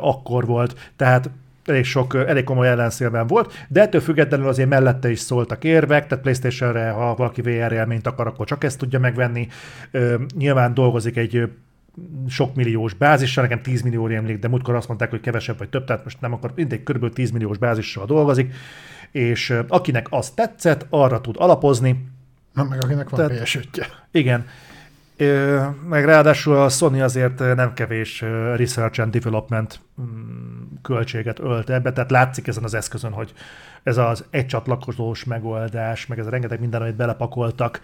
akkor 0.00 0.46
volt. 0.46 0.90
Tehát 0.96 1.30
elég 1.64 1.84
sok, 1.84 2.14
elég 2.14 2.44
komoly 2.44 2.68
ellenszélben 2.68 3.26
volt, 3.26 3.66
de 3.68 3.80
ettől 3.80 4.00
függetlenül 4.00 4.48
azért 4.48 4.68
mellette 4.68 5.10
is 5.10 5.18
szóltak 5.18 5.64
érvek, 5.64 6.06
tehát 6.06 6.22
PlayStation-re, 6.22 6.90
ha 6.90 7.14
valaki 7.14 7.40
VR 7.42 7.72
élményt 7.72 8.06
akar, 8.06 8.26
akkor 8.26 8.46
csak 8.46 8.64
ezt 8.64 8.78
tudja 8.78 8.98
megvenni. 8.98 9.48
Ö, 9.90 10.14
nyilván 10.36 10.74
dolgozik 10.74 11.16
egy 11.16 11.48
sok 12.28 12.54
milliós 12.54 12.94
bázissal, 12.94 13.42
nekem 13.42 13.62
10 13.62 13.82
millió 13.82 14.06
emlék, 14.06 14.38
de 14.38 14.48
múltkor 14.48 14.74
azt 14.74 14.88
mondták, 14.88 15.10
hogy 15.10 15.20
kevesebb 15.20 15.58
vagy 15.58 15.68
több, 15.68 15.84
tehát 15.84 16.04
most 16.04 16.20
nem 16.20 16.32
akar, 16.32 16.52
mindegy, 16.54 16.82
kb. 16.82 17.12
10 17.12 17.30
milliós 17.30 17.58
bázissal 17.58 18.06
dolgozik, 18.06 18.54
és 19.10 19.54
akinek 19.68 20.06
az 20.10 20.30
tetszett, 20.30 20.86
arra 20.90 21.20
tud 21.20 21.34
alapozni, 21.38 22.06
Nem, 22.52 22.66
meg 22.66 22.82
akinek 22.84 23.08
van 23.08 23.26
Tehát- 23.26 23.42
ps 23.42 23.58
igen. 24.10 24.46
Ö, 25.18 25.62
meg 25.88 26.04
ráadásul 26.04 26.56
a 26.56 26.68
Sony 26.68 27.02
azért 27.02 27.38
nem 27.38 27.72
kevés 27.72 28.20
research 28.56 29.00
and 29.00 29.12
development 29.12 29.80
mm, 30.00 30.06
költséget 30.82 31.38
ölt 31.38 31.70
ebbe, 31.70 31.92
tehát 31.92 32.10
látszik 32.10 32.46
ezen 32.46 32.64
az 32.64 32.74
eszközön, 32.74 33.12
hogy 33.12 33.32
ez 33.82 33.96
az 33.96 34.24
egycsatlakozós 34.30 35.24
megoldás, 35.24 36.06
meg 36.06 36.18
ez 36.18 36.26
a 36.26 36.30
rengeteg 36.30 36.60
minden, 36.60 36.80
amit 36.80 36.96
belepakoltak, 36.96 37.80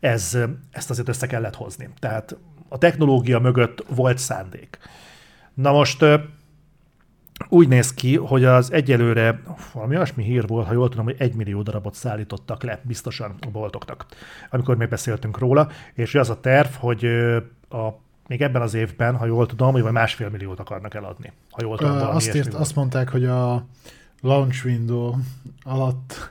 ez, 0.00 0.38
ezt 0.70 0.90
azért 0.90 1.08
össze 1.08 1.26
kellett 1.26 1.54
hozni. 1.54 1.88
Tehát 1.98 2.36
a 2.72 2.78
technológia 2.78 3.38
mögött 3.38 3.84
volt 3.88 4.18
szándék. 4.18 4.78
Na 5.54 5.72
most 5.72 6.02
ö, 6.02 6.16
úgy 7.48 7.68
néz 7.68 7.94
ki, 7.94 8.16
hogy 8.16 8.44
az 8.44 8.72
egyelőre 8.72 9.42
valami 9.72 9.96
olyasmi 9.96 10.22
hír 10.22 10.46
volt, 10.46 10.66
ha 10.66 10.72
jól 10.72 10.88
tudom, 10.88 11.04
hogy 11.04 11.16
egy 11.18 11.34
millió 11.34 11.62
darabot 11.62 11.94
szállítottak 11.94 12.62
le 12.62 12.80
biztosan 12.82 13.34
a 13.40 13.50
boltoknak, 13.50 14.06
amikor 14.50 14.76
még 14.76 14.88
beszéltünk 14.88 15.38
róla, 15.38 15.68
és 15.94 16.14
az 16.14 16.30
a 16.30 16.40
terv, 16.40 16.68
hogy 16.74 17.04
ö, 17.04 17.36
a, 17.68 18.00
még 18.26 18.42
ebben 18.42 18.62
az 18.62 18.74
évben, 18.74 19.16
ha 19.16 19.26
jól 19.26 19.46
tudom, 19.46 19.72
hogy 19.72 19.82
vagy 19.82 19.92
másfél 19.92 20.28
milliót 20.28 20.60
akarnak 20.60 20.94
eladni, 20.94 21.32
ha 21.50 21.62
jól 21.62 21.76
tudom, 21.76 21.92
valami 21.92 22.16
Azt, 22.16 22.32
volt. 22.32 22.54
azt 22.54 22.74
mondták, 22.74 23.08
hogy 23.08 23.24
a 23.24 23.66
launch 24.20 24.66
window 24.66 25.14
alatt 25.62 26.28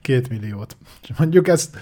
két 0.00 0.28
milliót. 0.28 0.76
És 1.02 1.16
mondjuk 1.16 1.48
ezt, 1.48 1.76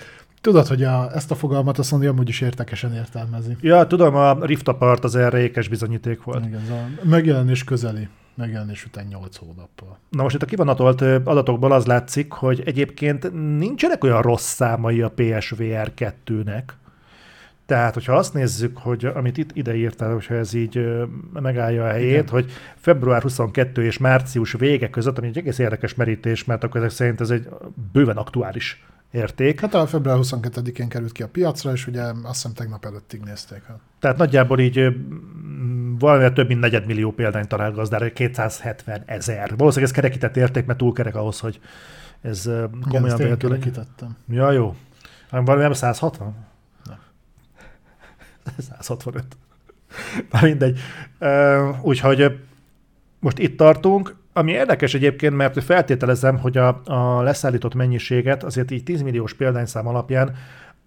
tudod, 0.49 0.67
hogy 0.67 0.83
a, 0.83 1.11
ezt 1.15 1.31
a 1.31 1.35
fogalmat 1.35 1.79
a 1.79 1.83
Sony 1.83 2.07
amúgy 2.07 2.29
is 2.29 2.41
értekesen 2.41 2.95
értelmezi. 2.95 3.57
Ja, 3.61 3.87
tudom, 3.87 4.15
a 4.15 4.45
Rift 4.45 4.69
Apart 4.69 5.05
az 5.05 5.17
erre 5.17 5.39
ékes 5.39 5.69
bizonyíték 5.69 6.23
volt. 6.23 6.47
Igen, 6.47 6.61
ez 6.61 6.71
a 6.71 6.89
megjelenés 7.03 7.65
közeli, 7.65 8.09
megjelenés 8.35 8.85
után 8.85 9.07
8 9.07 9.37
hónappal. 9.37 9.99
Na 10.11 10.23
most 10.23 10.35
itt 10.35 10.43
a 10.43 10.47
kivonatolt 10.47 11.01
adatokból 11.01 11.73
az 11.73 11.87
látszik, 11.87 12.33
hogy 12.33 12.63
egyébként 12.65 13.33
nincsenek 13.59 14.05
olyan 14.05 14.23
rossz 14.23 14.53
számai 14.53 15.03
a 15.03 15.11
PSVR 15.11 15.93
2-nek. 15.97 16.63
Tehát, 17.67 17.95
hogyha 17.95 18.15
azt 18.15 18.35
nézzük, 18.35 18.79
hogy 18.79 19.05
amit 19.05 19.37
itt 19.37 19.51
ide 19.53 19.75
írtál, 19.75 20.13
hogyha 20.13 20.35
ez 20.35 20.55
így 20.55 20.89
megállja 21.33 21.85
a 21.85 21.89
helyét, 21.89 22.11
Igen. 22.11 22.29
hogy 22.29 22.51
február 22.77 23.23
22 23.23 23.85
és 23.85 23.99
március 23.99 24.53
vége 24.53 24.91
között, 24.91 25.19
ami 25.19 25.27
egy 25.27 25.39
egész 25.39 25.59
érdekes 25.59 25.95
merítés, 25.95 26.45
mert 26.45 26.65
akkor 26.65 26.81
ezek 26.81 26.91
szerint 26.91 27.21
ez 27.21 27.31
egy 27.31 27.49
bőven 27.93 28.17
aktuális 28.17 28.87
érték. 29.11 29.61
Hát 29.61 29.75
a 29.75 29.87
február 29.87 30.19
22-én 30.21 30.89
került 30.89 31.13
ki 31.13 31.23
a 31.23 31.29
piacra, 31.29 31.73
és 31.73 31.87
ugye 31.87 32.03
azt 32.03 32.17
hiszem 32.23 32.53
tegnap 32.53 32.85
előttig 32.85 33.21
nézték. 33.21 33.63
Hát. 33.65 33.79
Tehát 33.99 34.17
nagyjából 34.17 34.61
így 34.61 34.97
valamivel 35.99 36.33
több 36.33 36.49
mint 36.49 36.61
negyedmillió 36.61 37.13
példányt 37.13 37.49
talált 37.49 37.75
gazdára, 37.75 38.13
270 38.13 39.03
ezer. 39.07 39.57
Valószínűleg 39.57 39.91
ez 39.91 40.01
kerekített 40.01 40.37
érték, 40.37 40.67
mert 40.67 40.79
túl 40.79 40.93
kerek 40.93 41.15
ahhoz, 41.15 41.41
hogy 41.41 41.61
ez 42.23 42.47
ö, 42.47 42.65
Igen, 42.65 42.81
komolyan 42.89 43.21
ezt 43.21 43.37
kerekítettem. 43.37 44.17
Ja, 44.29 44.51
jó. 44.51 44.75
Hanem 45.31 45.45
valami 45.45 45.75
160? 45.75 46.35
Nem. 46.85 46.99
165. 48.59 49.25
Na 50.31 50.39
mindegy. 50.43 50.79
Úgyhogy 51.83 52.41
most 53.19 53.39
itt 53.39 53.57
tartunk, 53.57 54.17
ami 54.39 54.53
érdekes 54.53 54.95
egyébként, 54.95 55.37
mert 55.37 55.65
feltételezem, 55.65 56.39
hogy 56.39 56.57
a, 56.57 56.81
a 56.85 57.23
leszállított 57.23 57.75
mennyiséget 57.75 58.45
azért 58.45 58.71
így 58.71 58.83
10 58.83 59.03
milliós 59.03 59.35
példányszám 59.35 59.87
alapján, 59.87 60.37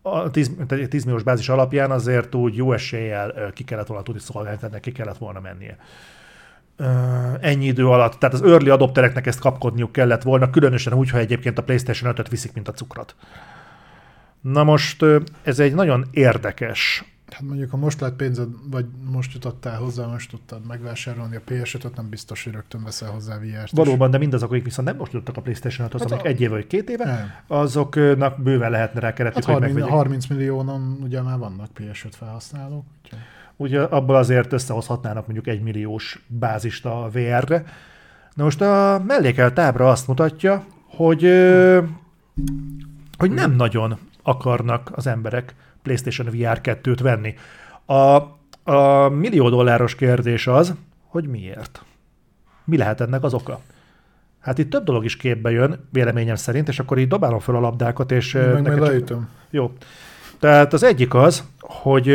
a 0.02 0.32
10, 0.32 0.52
tehát 0.68 0.90
10 0.90 1.04
milliós 1.04 1.24
bázis 1.24 1.50
alapján 1.50 1.92
azért 1.92 2.36
úgy 2.36 2.56
jó 2.56 2.74
eséllyel 2.74 3.52
ki 3.54 3.64
kellett 3.64 3.88
volna 3.88 4.04
tudni 4.04 4.22
szolgálni, 4.22 4.58
tehát 4.58 4.74
neki 4.74 4.92
kellett 4.92 5.18
volna 5.18 5.40
mennie. 5.40 5.78
Ennyi 7.42 7.66
idő 7.66 7.88
alatt, 7.88 8.20
tehát 8.20 8.36
az 8.36 8.42
early 8.42 8.70
adoptereknek 8.70 9.28
ezt 9.28 9.40
kapkodniuk 9.40 9.92
kellett 9.92 10.22
volna, 10.22 10.50
különösen 10.50 10.94
úgy, 10.94 11.10
ha 11.10 11.18
egyébként 11.18 11.58
a 11.58 11.64
PlayStation 11.64 12.14
5-öt 12.14 12.30
viszik, 12.30 12.54
mint 12.54 12.68
a 12.68 12.72
cukrot. 12.72 13.16
Na 14.42 14.64
most 14.64 15.06
ez 15.44 15.60
egy 15.60 15.74
nagyon 15.74 16.06
érdekes 16.12 17.04
Hát 17.32 17.42
mondjuk, 17.42 17.72
ha 17.72 17.78
most 17.78 18.00
lett 18.02 18.16
pénzed, 18.16 18.48
vagy 18.72 18.86
most 19.12 19.34
jutottál 19.34 19.78
hozzá, 19.78 20.06
most 20.06 20.30
tudtad 20.30 20.66
megvásárolni 20.68 21.36
a 21.36 21.42
PS5-öt, 21.48 21.96
nem 21.96 22.10
biztos, 22.10 22.44
hogy 22.44 22.54
rögtön 22.54 22.84
veszel 22.84 23.10
hozzá 23.10 23.38
VR-t. 23.38 23.72
Valóban, 23.72 24.12
de 24.12 24.18
mindazok, 24.18 24.52
akik 24.52 24.64
viszont 24.64 24.88
nem 24.88 24.98
most 24.98 25.12
jutottak 25.14 25.38
a 25.38 25.42
playstation 25.42 25.90
hoz 25.92 26.02
Hát 26.02 26.12
amik 26.12 26.24
a- 26.26 26.28
egy 26.28 26.42
év 26.42 26.50
vagy 26.50 26.68
két 26.68 26.90
éve, 26.90 27.06
Nem. 27.06 27.32
azoknak 27.48 28.42
bőven 28.42 28.72
lehetne 28.72 29.00
rá 29.00 29.14
keretük, 29.14 29.36
Hát 29.36 29.46
hogy 29.46 29.54
30, 29.54 29.74
megvegyék. 29.74 29.98
30 29.98 30.28
milliónon 30.28 30.98
ugye 31.04 31.22
már 31.22 31.38
vannak 31.38 31.68
PS5 31.80 32.12
felhasználók. 32.12 32.86
Úgyhogy... 33.04 33.20
Ugye 33.56 33.82
abból 33.82 34.16
azért 34.16 34.54
összehozhatnának 34.54 35.24
mondjuk 35.26 35.48
egy 35.48 35.62
milliós 35.62 36.26
bázist 36.28 36.86
a 36.86 37.10
VR-re. 37.12 37.64
Na 38.34 38.44
most 38.44 38.62
a 38.62 39.04
mellékelt 39.08 39.60
ábra 39.60 39.90
azt 39.90 40.08
mutatja, 40.08 40.66
hogy, 40.88 41.22
hogy 43.18 43.32
nem 43.32 43.52
nagyon 43.56 43.98
akarnak 44.24 44.92
az 44.96 45.08
emberek 45.08 45.56
PlayStation 45.84 46.28
VR 46.28 46.60
2-t 46.64 47.00
venni. 47.02 47.34
A, 47.86 48.22
a 48.72 49.10
millió 49.10 49.50
dolláros 49.50 49.96
kérdés 49.96 50.48
az, 50.48 50.74
hogy 51.08 51.28
miért? 51.28 51.86
Mi 52.64 52.78
lehet 52.78 53.02
ennek 53.02 53.24
az 53.24 53.34
oka? 53.34 53.60
Hát 54.40 54.58
itt 54.58 54.70
több 54.70 54.84
dolog 54.84 55.04
is 55.06 55.18
képbe 55.18 55.52
jön, 55.52 55.88
véleményem 55.92 56.36
szerint, 56.36 56.68
és 56.68 56.80
akkor 56.80 56.98
így 56.98 57.08
dobálom 57.08 57.40
fel 57.40 57.56
a 57.56 57.60
labdákat, 57.60 58.12
és... 58.12 58.34
ö, 58.34 58.60
Meg 58.60 58.78
majd 58.80 59.04
csak- 59.04 59.22
jó. 59.50 59.72
Tehát 60.40 60.74
az 60.74 60.84
egyik 60.84 61.14
az, 61.14 61.44
hogy 61.60 62.06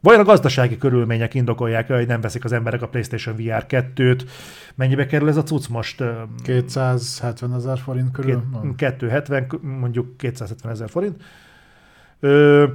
vajon 0.00 0.20
a 0.20 0.24
gazdasági 0.24 0.78
körülmények 0.78 1.34
indokolják 1.34 1.86
hogy 1.88 2.06
nem 2.06 2.20
veszik 2.20 2.44
az 2.44 2.52
emberek 2.52 2.82
a 2.82 2.88
PlayStation 2.88 3.36
VR 3.36 3.64
2-t. 3.68 4.22
Mennyibe 4.74 5.06
kerül 5.06 5.28
ez 5.28 5.36
a 5.36 5.42
cucc 5.42 5.68
most? 5.68 6.00
Ö, 6.00 6.12
270 6.42 7.54
ezer 7.54 7.78
forint 7.78 8.10
körül 8.10 8.30
két- 8.34 8.44
van. 8.50 8.74
270, 8.76 9.46
mondjuk 9.62 10.16
270 10.16 10.72
ezer 10.72 10.88
forint. 10.90 11.22
Ö, 12.20 12.66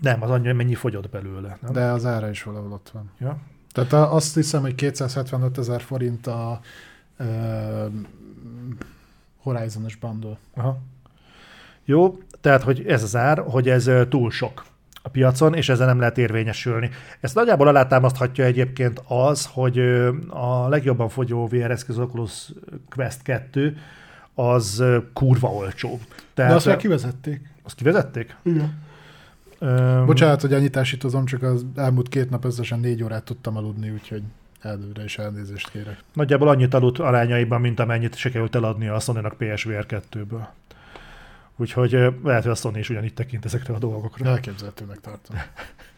nem, 0.00 0.22
az 0.22 0.30
annyi, 0.30 0.52
mennyi 0.52 0.74
fogyott 0.74 1.08
belőle. 1.08 1.58
Nem? 1.60 1.72
De 1.72 1.84
az 1.84 2.04
ára 2.04 2.30
is 2.30 2.42
valahol 2.42 2.72
ott 2.72 2.90
van. 2.92 3.10
Ja. 3.20 3.38
Tehát 3.72 3.92
azt 4.12 4.34
hiszem, 4.34 4.60
hogy 4.60 4.74
275 4.74 5.58
ezer 5.58 5.80
forint 5.80 6.26
a 6.26 6.60
uh, 7.18 7.26
Horizon-os 9.42 9.96
bundle. 9.96 10.38
Aha. 10.54 10.78
Jó, 11.84 12.18
tehát 12.40 12.62
hogy 12.62 12.86
ez 12.86 13.02
az 13.02 13.16
ár, 13.16 13.38
hogy 13.38 13.68
ez 13.68 13.86
ö, 13.86 14.06
túl 14.06 14.30
sok 14.30 14.64
a 15.02 15.08
piacon, 15.08 15.54
és 15.54 15.68
ezzel 15.68 15.86
nem 15.86 15.98
lehet 15.98 16.18
érvényesülni. 16.18 16.90
Ezt 17.20 17.34
nagyjából 17.34 17.68
alátámaszthatja 17.68 18.44
egyébként 18.44 19.02
az, 19.08 19.46
hogy 19.52 19.78
ö, 19.78 20.12
a 20.28 20.68
legjobban 20.68 21.08
fogyó 21.08 21.46
VR 21.46 21.70
eszköz 21.70 21.98
Oculus 21.98 22.52
Quest 22.88 23.22
2 23.22 23.76
az 24.34 24.84
kurva 25.12 25.48
olcsó. 25.48 26.00
Tehát, 26.34 26.50
De 26.50 26.56
azt 26.56 26.66
már 26.66 26.76
kivezették. 26.76 27.40
azt 27.62 27.74
kivezették? 27.74 28.36
Igen. 28.42 28.82
Öm, 29.58 30.06
Bocsánat, 30.06 30.40
hogy 30.40 30.52
ennyit 30.52 30.72
társítozom, 30.72 31.24
csak 31.24 31.42
az 31.42 31.66
elmúlt 31.76 32.08
két 32.08 32.30
nap 32.30 32.44
összesen 32.44 32.80
négy 32.80 33.02
órát 33.02 33.24
tudtam 33.24 33.56
aludni, 33.56 33.90
úgyhogy 33.90 34.22
előre 34.60 35.04
is 35.04 35.18
elnézést 35.18 35.70
kérek. 35.70 35.98
Nagyjából 36.12 36.48
annyit 36.48 36.74
aludt 36.74 36.98
arányaiban, 36.98 37.60
mint 37.60 37.80
amennyit 37.80 38.16
sikerült 38.16 38.54
eladnia 38.54 38.94
a 38.94 39.00
Sony-nak 39.00 39.36
PSVR 39.38 39.86
2-ből. 39.88 40.46
Úgyhogy 41.56 41.90
lehet, 42.24 42.42
hogy 42.42 42.50
a 42.52 42.54
Sony 42.54 42.76
is 42.76 42.90
ugyanígy 42.90 43.14
tekint 43.14 43.44
ezekre 43.44 43.74
a 43.74 43.78
dolgokra. 43.78 44.28
Elképzelhetőnek 44.28 45.00
tartom. 45.00 45.36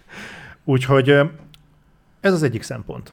Úgyhogy 0.64 1.08
ez 2.20 2.32
az 2.32 2.42
egyik 2.42 2.62
szempont. 2.62 3.12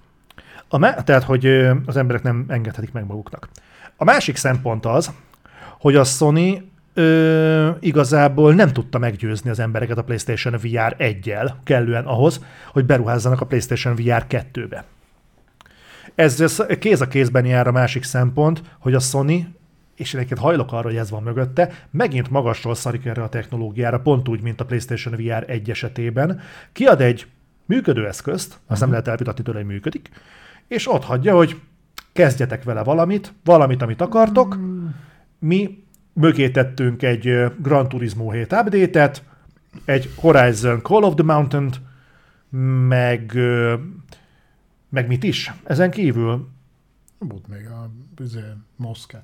A 0.68 0.78
me- 0.78 1.06
tehát, 1.06 1.24
hogy 1.24 1.46
az 1.86 1.98
emberek 1.98 2.24
nem 2.24 2.46
engedhetik 2.48 2.92
meg 2.92 3.06
maguknak. 3.06 3.50
A 3.96 4.04
másik 4.04 4.36
szempont 4.36 4.86
az, 4.86 5.12
hogy 5.80 5.96
a 5.96 6.04
Sony 6.04 6.72
ö, 6.94 7.70
igazából 7.80 8.54
nem 8.54 8.74
tudta 8.74 8.98
meggyőzni 8.98 9.50
az 9.50 9.60
embereket 9.60 9.98
a 9.98 10.04
PlayStation 10.04 10.54
VR 10.54 10.96
1-jel 11.00 11.52
kellően 11.64 12.06
ahhoz, 12.06 12.44
hogy 12.72 12.86
beruházzanak 12.86 13.42
a 13.42 13.46
PlayStation 13.46 13.96
VR 13.96 14.26
2-be. 14.30 14.84
Ez 16.16 16.42
ez 16.42 16.64
kéz 16.80 17.02
a 17.02 17.08
kézben 17.08 17.46
jár 17.46 17.68
a 17.68 17.72
másik 17.72 18.04
szempont, 18.04 18.62
hogy 18.80 18.94
a 18.94 19.00
Sony, 19.00 19.56
és 19.96 20.14
én 20.14 20.20
egyébként 20.20 20.40
hajlok 20.40 20.72
arra, 20.72 20.88
hogy 20.88 20.96
ez 20.96 21.10
van 21.10 21.24
mögötte, 21.24 21.72
megint 21.92 22.30
magasról 22.30 22.76
szarik 22.76 23.06
erre 23.06 23.24
a 23.24 23.30
technológiára, 23.30 24.00
pont 24.00 24.28
úgy, 24.28 24.42
mint 24.42 24.62
a 24.62 24.66
PlayStation 24.66 25.16
VR 25.16 25.44
1 25.48 25.70
esetében. 25.70 26.42
Kiad 26.72 27.02
egy 27.02 27.28
működő 27.66 28.08
eszközt, 28.08 28.60
azt 28.68 28.82
nem 28.82 28.90
lehet 28.90 29.08
elvitatni 29.08 29.44
tőle, 29.44 29.58
hogy 29.58 29.68
működik, 29.68 30.10
és 30.68 30.92
ott 30.92 31.04
hagyja, 31.04 31.36
hogy 31.36 31.60
kezdjetek 32.14 32.64
vele 32.64 32.84
valamit, 32.84 33.34
valamit, 33.44 33.82
amit 33.82 34.02
akartok. 34.02 34.60
Mi 35.40 35.84
mögé 36.14 36.50
tettünk 36.50 37.04
egy 37.04 37.46
Gran 37.60 37.90
Turismo 37.90 38.32
7 38.32 38.54
update-et, 38.54 39.24
egy 39.86 40.14
Horizon 40.16 40.82
Call 40.82 41.04
of 41.04 41.14
the 41.14 41.24
Mountain-t, 41.24 41.82
meg, 42.88 43.34
meg 44.90 45.08
mit 45.08 45.24
is? 45.24 45.54
Ezen 45.64 45.92
kívül, 45.92 46.48
Volt 47.18 47.48
még 47.48 47.68
a 47.68 47.90
izé, 48.22 48.42
MOS 48.76 49.06
2. 49.06 49.24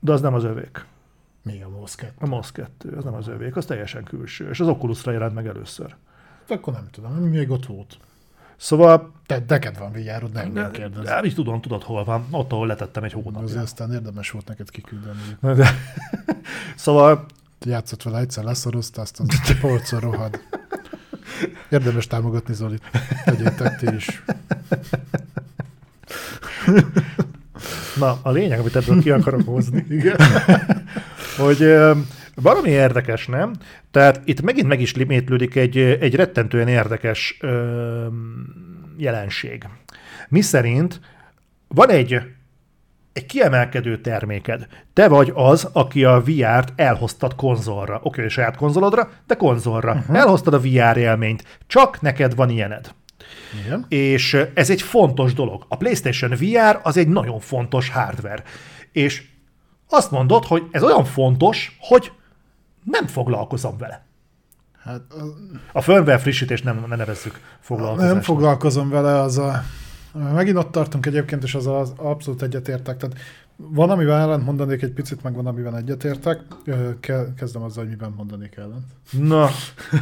de 0.00 0.12
az 0.12 0.20
nem 0.20 0.34
az 0.34 0.44
övék. 0.44 0.86
Mi 1.42 1.62
a 1.62 1.68
MOS 1.68 1.94
2? 1.94 2.12
A 2.18 2.26
MOS 2.26 2.52
2, 2.52 2.90
az 2.96 3.04
nem 3.04 3.14
az 3.14 3.28
övék, 3.28 3.56
az 3.56 3.64
teljesen 3.64 4.04
külső, 4.04 4.48
és 4.48 4.60
az 4.60 4.68
Oculusra 4.68 5.12
jelent 5.12 5.34
meg 5.34 5.46
először. 5.46 5.94
Akkor 6.48 6.72
nem 6.72 6.88
tudom, 6.90 7.12
még 7.12 7.50
ott 7.50 7.66
volt. 7.66 7.98
Szóval, 8.56 9.12
Te, 9.26 9.44
neked 9.48 9.78
van 9.78 9.92
VR-od, 9.92 10.32
nem 10.32 10.44
engem 10.44 10.70
kérdez. 10.70 11.04
de, 11.04 11.20
így 11.24 11.34
tudom, 11.34 11.60
tudod 11.60 11.82
hol 11.82 12.04
van, 12.04 12.26
ott, 12.30 12.52
ahol 12.52 12.66
letettem 12.66 13.02
egy 13.04 13.14
Azért 13.14 13.24
hónapja. 13.34 13.60
aztán 13.60 13.92
érdemes 13.92 14.30
volt 14.30 14.48
neked 14.48 14.70
kiküldeni. 14.70 15.18
De, 15.40 15.68
szóval, 16.76 17.26
Játszott 17.66 18.02
vele 18.02 18.18
egyszer, 18.18 18.44
leszorozta, 18.44 19.00
aztán 19.00 19.26
polcon 19.60 20.00
rohad. 20.00 20.40
Érdemes 21.68 22.06
támogatni 22.06 22.54
Zolit. 22.54 22.82
Tegyétek 23.24 23.76
ti 23.78 23.94
is. 23.94 24.22
na, 27.98 28.18
a 28.22 28.30
lényeg, 28.30 28.58
amit 28.58 28.76
ebből 28.76 29.00
ki 29.00 29.10
akarok 29.10 29.46
hozni, 29.46 29.86
igen, 29.88 30.16
hogy 31.38 31.74
valami 32.34 32.68
érdekes, 32.68 33.26
nem? 33.26 33.52
Tehát 33.90 34.20
itt 34.24 34.42
megint 34.42 34.66
meg 34.66 34.80
is 34.80 34.94
limétlődik 34.94 35.54
egy, 35.54 35.78
egy 35.78 36.14
rettentően 36.14 36.68
érdekes 36.68 37.36
ö, 37.40 38.06
jelenség. 38.96 39.68
Mi 40.28 40.40
szerint 40.40 41.00
van 41.68 41.90
egy, 41.90 42.20
egy 43.12 43.26
kiemelkedő 43.26 44.00
terméked. 44.00 44.66
Te 44.92 45.08
vagy 45.08 45.32
az, 45.34 45.68
aki 45.72 46.04
a 46.04 46.22
VR-t 46.22 46.72
elhoztad 46.76 47.34
konzolra. 47.34 47.94
Oké, 47.94 48.06
okay, 48.08 48.28
saját 48.28 48.56
konzolodra, 48.56 49.10
de 49.26 49.34
konzolra. 49.34 49.92
Uh-huh. 49.92 50.16
Elhoztad 50.16 50.54
a 50.54 50.60
VR 50.60 50.96
élményt. 50.96 51.58
Csak 51.66 52.00
neked 52.00 52.34
van 52.34 52.50
ilyened. 52.50 52.94
Igen. 53.64 53.84
És 53.88 54.36
ez 54.54 54.70
egy 54.70 54.82
fontos 54.82 55.34
dolog. 55.34 55.64
A 55.68 55.76
PlayStation 55.76 56.30
VR 56.30 56.80
az 56.82 56.96
egy 56.96 57.08
nagyon 57.08 57.40
fontos 57.40 57.88
hardware. 57.88 58.42
És 58.92 59.22
azt 59.88 60.10
mondod, 60.10 60.44
hogy 60.44 60.62
ez 60.70 60.82
olyan 60.82 61.04
fontos, 61.04 61.76
hogy 61.80 62.12
nem 62.84 63.06
foglalkozom 63.06 63.76
vele. 63.78 64.04
Hát 64.82 65.00
az- 65.18 65.34
A 65.72 65.80
firmware 65.80 66.18
frissítést 66.18 66.64
nem 66.64 66.84
ne 66.88 66.96
nevezzük 66.96 67.40
foglalkozásnak. 67.60 68.12
nem 68.14 68.22
foglalkozom 68.22 68.88
vele, 68.88 69.20
az 69.20 69.38
a... 69.38 69.62
Megint 70.34 70.56
ott 70.56 70.70
tartunk 70.72 71.06
egyébként, 71.06 71.42
és 71.42 71.54
az, 71.54 71.66
az 71.66 71.92
abszolút 71.96 72.42
egyetértek. 72.42 72.96
Tehát 72.96 73.16
van, 73.56 73.90
amivel 73.90 74.18
ellent 74.18 74.44
mondanék 74.44 74.82
egy 74.82 74.92
picit, 74.92 75.22
meg 75.22 75.34
van, 75.34 75.46
amiben 75.46 75.76
egyetértek. 75.76 76.40
Kezdem 77.36 77.62
azzal, 77.62 77.82
hogy 77.82 77.88
miben 77.92 78.12
mondanék 78.16 78.56
ellent. 78.56 78.84
Na, 79.10 79.48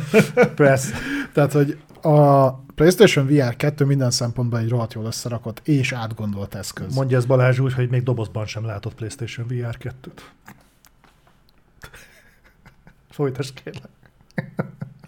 persze. 0.54 0.94
Tehát, 1.32 1.52
hogy 1.52 1.78
a 2.02 2.50
PlayStation 2.52 3.26
VR 3.26 3.56
2 3.56 3.84
minden 3.84 4.10
szempontból 4.10 4.58
egy 4.58 4.68
rohadt 4.68 4.92
jól 4.92 5.04
összerakott 5.04 5.60
és 5.64 5.92
átgondolt 5.92 6.54
eszköz. 6.54 6.94
Mondja 6.94 7.16
ez 7.16 7.24
Balázs 7.26 7.58
úgy, 7.58 7.72
hogy 7.72 7.90
még 7.90 8.02
dobozban 8.02 8.46
sem 8.46 8.64
látott 8.64 8.94
PlayStation 8.94 9.46
VR 9.46 9.76
2-t. 9.80 10.20
Folytasd 13.12 13.62
kérlek. 13.62 13.88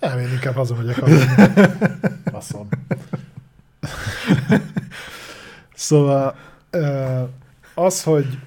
Nem, 0.01 0.19
én 0.19 0.33
inkább 0.33 0.55
hazamegyek 0.55 1.03
aludni. 1.03 1.63
Faszom. 2.33 2.69
szóval 5.75 6.37
az, 7.75 8.03
hogy 8.03 8.39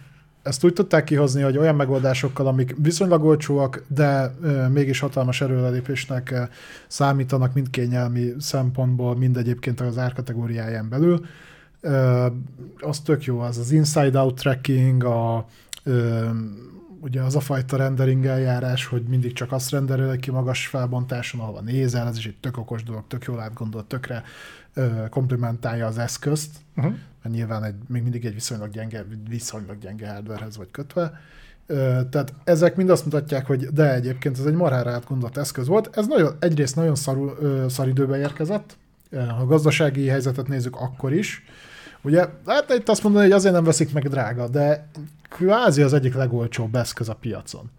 ezt 0.44 0.64
úgy 0.64 0.74
tudták 0.74 1.04
kihozni, 1.04 1.42
hogy 1.42 1.58
olyan 1.58 1.76
megoldásokkal, 1.76 2.48
amik 2.48 2.76
viszonylag 2.82 3.24
olcsóak, 3.24 3.84
de 3.88 4.36
mégis 4.72 5.00
hatalmas 5.00 5.42
erőlelépésnek 5.42 6.32
ö, 6.32 6.42
számítanak 6.88 7.54
mind 7.54 7.70
kényelmi 7.70 8.34
szempontból, 8.40 9.16
mind 9.16 9.38
egyébként 9.38 9.82
az 9.82 9.98
árkategóriáján 9.98 10.90
belül. 10.90 11.26
Az 12.80 13.00
tök 13.00 13.24
jó, 13.24 13.40
az 13.40 13.58
az 13.58 13.72
inside-out 13.72 14.36
tracking, 14.36 15.04
a, 15.04 15.46
ugye 17.02 17.22
az 17.22 17.36
a 17.36 17.40
fajta 17.40 17.78
rendering 17.78 18.26
eljárás, 18.26 18.86
hogy 18.86 19.04
mindig 19.04 19.34
csak 19.34 19.52
azt 19.52 19.72
renderel 19.72 20.18
ki 20.18 20.32
magas 20.32 20.68
felbontáson, 20.68 21.42
ahova 21.42 21.62
nézel, 21.62 22.08
ez 22.08 22.18
is 22.18 22.26
egy 22.26 22.38
tök 22.40 22.58
okos 22.58 22.84
dolog, 22.84 23.04
tök 23.08 23.24
jól 23.24 23.40
átgondolt, 23.40 23.86
tökre 23.86 24.24
ö, 24.74 25.10
komplementálja 25.10 25.86
az 25.86 25.98
eszközt, 25.98 26.52
Uh-huh. 26.76 26.94
mert 27.24 27.36
nyilván 27.36 27.64
egy, 27.64 27.76
még 27.88 28.02
mindig 28.02 28.26
egy 28.26 28.34
viszonylag 28.34 28.72
gyenge, 28.72 29.06
viszonylag 29.30 29.78
gyenge 29.80 30.10
hardwarehez 30.12 30.58
vagy 30.58 30.72
kötve, 30.72 31.20
Tehát 32.10 32.34
ezek 32.44 32.76
mind 32.76 32.90
azt 32.90 33.04
mutatják, 33.06 33.46
hogy 33.46 33.66
de 33.68 33.94
egyébként 33.94 34.38
ez 34.40 34.46
egy 34.46 34.54
marhára 34.54 34.92
átgondolt 34.92 35.38
eszköz 35.38 35.68
volt. 35.68 35.98
Ez 35.98 36.08
nagyon, 36.08 36.36
egyrészt 36.40 36.76
nagyon 36.76 36.96
szarú, 36.96 37.32
szar 37.70 37.88
időbe 37.88 38.18
érkezett, 38.18 38.78
ha 39.12 39.38
a 39.40 39.46
gazdasági 39.46 40.08
helyzetet 40.08 40.48
nézzük, 40.48 40.76
akkor 40.76 41.14
is. 41.14 41.44
Ugye, 42.02 42.26
hát 42.46 42.74
itt 42.78 42.90
azt 42.90 43.04
mondani, 43.04 43.26
hogy 43.26 43.34
azért 43.34 43.54
nem 43.54 43.64
veszik 43.64 43.94
meg 43.94 44.10
drága, 44.10 44.48
de 44.48 44.88
kvázi 45.30 45.82
az 45.82 45.94
egyik 45.94 46.14
legolcsóbb 46.14 46.76
eszköz 46.76 47.10
a 47.10 47.16
piacon. 47.16 47.70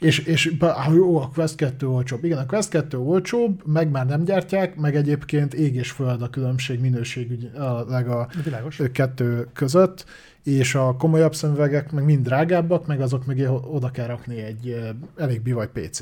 És, 0.00 0.18
és 0.18 0.56
jó, 0.94 1.20
a 1.20 1.30
Quest 1.34 1.54
2 1.54 1.88
olcsóbb. 1.88 2.24
Igen, 2.24 2.38
a 2.38 2.46
Quest 2.46 2.68
2 2.68 2.98
olcsóbb, 2.98 3.66
meg 3.66 3.90
már 3.90 4.06
nem 4.06 4.24
gyártják, 4.24 4.76
meg 4.76 4.96
egyébként 4.96 5.54
ég 5.54 5.74
és 5.74 5.90
föld 5.90 6.22
a 6.22 6.30
különbség 6.30 6.80
minőségügyileg 6.80 8.08
a 8.08 8.28
Világos. 8.44 8.80
kettő 8.92 9.48
között, 9.52 10.04
és 10.42 10.74
a 10.74 10.96
komolyabb 10.96 11.34
szemüvegek 11.34 11.92
meg 11.92 12.04
mind 12.04 12.24
drágábbak, 12.24 12.86
meg 12.86 13.00
azok 13.00 13.26
meg 13.26 13.48
oda 13.70 13.90
kell 13.90 14.06
rakni 14.06 14.40
egy 14.40 14.94
elég 15.16 15.42
bivaj 15.42 15.68
PC. 15.72 16.00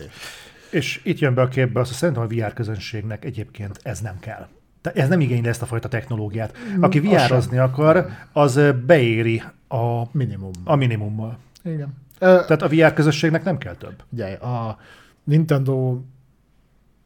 És 0.70 1.00
itt 1.04 1.18
jön 1.18 1.34
be 1.34 1.42
a 1.42 1.48
képbe 1.48 1.80
az, 1.80 1.88
hogy 1.88 1.96
szerintem 1.96 2.22
a 2.22 2.26
VR 2.26 2.52
közönségnek 2.52 3.24
egyébként 3.24 3.80
ez 3.82 4.00
nem 4.00 4.18
kell. 4.18 4.48
Ez 4.82 5.09
nem 5.09 5.20
igényli 5.20 5.48
ezt 5.48 5.62
a 5.62 5.66
fajta 5.66 5.88
technológiát. 5.88 6.56
Aki 6.80 7.00
VR-ozni 7.00 7.59
akar, 7.59 8.06
az 8.32 8.60
beéri 8.86 9.42
a 9.68 10.02
minimum. 10.10 10.50
A 10.64 10.74
minimummal. 10.76 11.38
Igen. 11.64 11.94
Tehát 12.18 12.62
a 12.62 12.68
VR 12.68 12.92
közösségnek 12.92 13.44
nem 13.44 13.59
kell 13.59 13.74
több. 13.74 14.02
Ugye, 14.10 14.32
a 14.32 14.78
Nintendo 15.24 15.98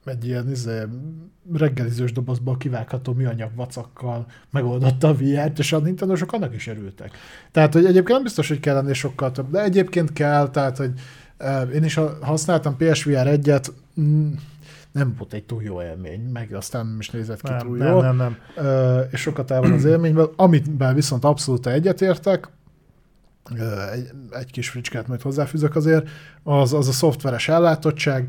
egy 0.04 0.26
ilyen 0.26 0.50
izé, 0.50 0.82
reggelizős 1.54 2.12
dobozból 2.12 2.56
kivágható 2.56 3.12
műanyag 3.12 3.50
vacakkal 3.54 4.26
megoldotta 4.50 5.08
a 5.08 5.14
VR-t, 5.14 5.58
és 5.58 5.72
a 5.72 5.78
nintendo 5.78 6.14
annak 6.26 6.54
is 6.54 6.66
örültek. 6.66 7.10
Tehát, 7.50 7.72
hogy 7.72 7.84
egyébként 7.84 8.08
nem 8.08 8.22
biztos, 8.22 8.48
hogy 8.48 8.60
kell 8.60 8.74
lenni 8.74 8.94
sokkal 8.94 9.32
több, 9.32 9.50
de 9.50 9.62
egyébként 9.62 10.12
kell, 10.12 10.50
tehát, 10.50 10.76
hogy 10.76 10.92
én 11.74 11.84
is 11.84 12.00
használtam 12.20 12.76
PSVR 12.76 13.26
1-et, 13.26 13.68
mm, 14.00 14.32
nem 14.96 15.14
volt 15.18 15.32
egy 15.32 15.44
túl 15.44 15.62
jó 15.62 15.82
élmény, 15.82 16.20
meg 16.20 16.52
aztán 16.52 16.86
nem 16.86 16.98
is 16.98 17.10
nézett 17.10 17.42
ki 17.42 17.50
nem, 17.50 17.58
túl 17.58 17.76
nem, 17.76 17.88
jó. 17.88 18.00
Nem, 18.00 18.16
nem, 18.16 18.36
nem. 18.64 19.04
És 19.10 19.20
sokat 19.20 19.50
el 19.50 19.60
van 19.60 19.72
az 19.72 19.84
élményből. 19.84 20.32
Amiben 20.36 20.94
viszont 20.94 21.24
abszolút 21.24 21.66
egyetértek, 21.66 22.48
egy, 23.92 24.10
egy 24.30 24.50
kis 24.50 24.68
fricskát 24.68 25.08
majd 25.08 25.22
hozzáfűzök 25.22 25.76
azért, 25.76 26.08
az, 26.42 26.72
az 26.72 26.88
a 26.88 26.92
szoftveres 26.92 27.48
ellátottság. 27.48 28.28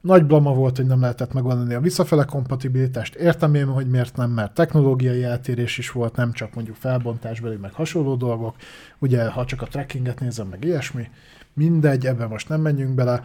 Nagy 0.00 0.24
blama 0.24 0.54
volt, 0.54 0.76
hogy 0.76 0.86
nem 0.86 1.00
lehetett 1.00 1.32
megoldani 1.32 1.74
a 1.74 1.80
visszafele 1.80 2.24
kompatibilitást. 2.24 3.14
Értem 3.14 3.54
én, 3.54 3.66
hogy 3.66 3.86
miért 3.86 4.16
nem, 4.16 4.30
mert 4.30 4.54
technológiai 4.54 5.24
eltérés 5.24 5.78
is 5.78 5.90
volt, 5.90 6.16
nem 6.16 6.32
csak 6.32 6.54
mondjuk 6.54 6.76
felbontásbeli, 6.76 7.56
meg 7.56 7.72
hasonló 7.72 8.14
dolgok. 8.14 8.56
Ugye, 8.98 9.28
ha 9.28 9.44
csak 9.44 9.62
a 9.62 9.66
trackinget 9.66 10.20
nézem, 10.20 10.46
meg 10.46 10.64
ilyesmi, 10.64 11.08
mindegy, 11.52 12.06
ebben 12.06 12.28
most 12.28 12.48
nem 12.48 12.60
menjünk 12.60 12.94
bele. 12.94 13.24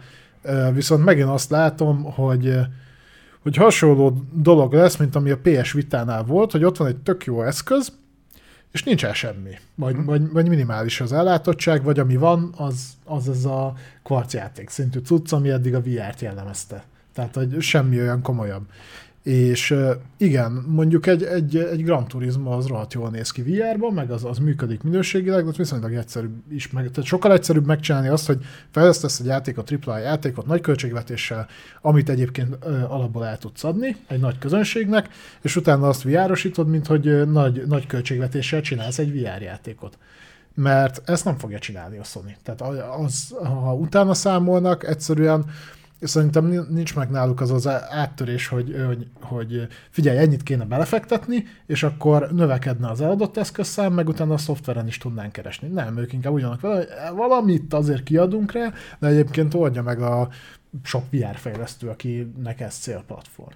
Viszont 0.72 1.04
megint 1.04 1.28
azt 1.28 1.50
látom, 1.50 2.02
hogy 2.02 2.58
hogy 3.42 3.56
hasonló 3.56 4.22
dolog 4.32 4.72
lesz, 4.72 4.96
mint 4.96 5.16
ami 5.16 5.30
a 5.30 5.38
PS 5.42 5.72
Vitánál 5.72 6.22
volt, 6.22 6.52
hogy 6.52 6.64
ott 6.64 6.76
van 6.76 6.88
egy 6.88 6.96
tök 6.96 7.24
jó 7.24 7.42
eszköz, 7.42 7.92
és 8.72 8.82
nincs 8.82 9.04
el 9.04 9.12
semmi. 9.12 9.58
Vagy, 9.74 9.94
hmm. 9.94 10.04
vagy, 10.04 10.32
vagy 10.32 10.48
minimális 10.48 11.00
az 11.00 11.12
ellátottság, 11.12 11.82
vagy 11.82 11.98
ami 11.98 12.16
van, 12.16 12.54
az, 12.56 12.88
az 13.04 13.28
ez 13.28 13.44
a 13.44 13.74
kvarcjáték 14.02 14.68
szintű 14.68 14.98
cucc, 14.98 15.32
ami 15.32 15.50
eddig 15.50 15.74
a 15.74 15.80
VR-t 15.80 16.20
jellemezte. 16.20 16.84
Tehát, 17.12 17.34
hogy 17.34 17.60
semmi 17.60 18.00
olyan 18.00 18.22
komolyabb. 18.22 18.62
És 19.22 19.74
igen, 20.16 20.64
mondjuk 20.66 21.06
egy, 21.06 21.22
egy, 21.22 21.56
egy 21.56 21.84
Gran 21.84 22.08
Turismo 22.08 22.50
az 22.50 22.66
rohadt 22.66 22.92
jól 22.92 23.10
néz 23.10 23.30
ki 23.30 23.42
VR-ban, 23.42 23.92
meg 23.92 24.10
az, 24.10 24.24
az 24.24 24.38
működik 24.38 24.82
minőségileg, 24.82 25.44
de 25.44 25.50
viszonylag 25.56 25.94
egyszerűbb 25.94 26.52
is, 26.52 26.70
meg, 26.70 26.90
tehát 26.90 27.08
sokkal 27.08 27.32
egyszerűbb 27.32 27.66
megcsinálni 27.66 28.08
azt, 28.08 28.26
hogy 28.26 28.38
fejlesztesz 28.70 29.20
egy 29.20 29.26
játékot, 29.26 29.72
AAA 29.84 29.98
játékot 29.98 30.46
nagy 30.46 30.60
költségvetéssel, 30.60 31.46
amit 31.80 32.08
egyébként 32.08 32.56
ö, 32.60 32.82
alapból 32.82 33.26
el 33.26 33.38
tudsz 33.38 33.64
adni 33.64 33.96
egy 34.06 34.20
nagy 34.20 34.38
közönségnek, 34.38 35.08
és 35.42 35.56
utána 35.56 35.88
azt 35.88 36.02
VR-osítod, 36.02 36.68
mint 36.68 36.86
hogy 36.86 37.30
nagy, 37.30 37.66
nagy 37.66 37.86
költségvetéssel 37.86 38.60
csinálsz 38.60 38.98
egy 38.98 39.20
VR 39.20 39.42
játékot. 39.42 39.98
Mert 40.54 41.10
ezt 41.10 41.24
nem 41.24 41.38
fogja 41.38 41.58
csinálni 41.58 41.98
a 41.98 42.04
Sony. 42.04 42.36
Tehát 42.42 42.84
az, 42.98 43.34
ha 43.42 43.74
utána 43.74 44.14
számolnak, 44.14 44.88
egyszerűen 44.88 45.44
szerintem 46.00 46.66
nincs 46.68 46.96
meg 46.96 47.10
náluk 47.10 47.40
az 47.40 47.50
az 47.50 47.68
áttörés, 47.90 48.46
hogy, 48.46 48.76
hogy, 48.86 49.06
hogy 49.20 49.66
figyelj, 49.90 50.18
ennyit 50.18 50.42
kéne 50.42 50.64
belefektetni, 50.64 51.44
és 51.66 51.82
akkor 51.82 52.28
növekedne 52.32 52.88
az 52.88 53.00
eladott 53.00 53.36
eszközszám, 53.36 53.92
meg 53.92 54.08
utána 54.08 54.34
a 54.34 54.38
szoftveren 54.38 54.86
is 54.86 54.98
tudnánk 54.98 55.32
keresni. 55.32 55.68
Nem, 55.68 55.98
ők 55.98 56.12
inkább 56.12 56.32
ugyanak 56.32 56.60
vele, 56.60 56.74
hogy 56.74 57.16
valamit 57.16 57.74
azért 57.74 58.02
kiadunk 58.02 58.52
rá, 58.52 58.72
de 58.98 59.06
egyébként 59.06 59.54
oldja 59.54 59.82
meg 59.82 60.00
a 60.00 60.28
sok 60.82 61.04
VR 61.10 61.36
fejlesztő, 61.36 61.88
akinek 61.88 62.60
ez 62.60 62.74
célplatform. 62.74 63.54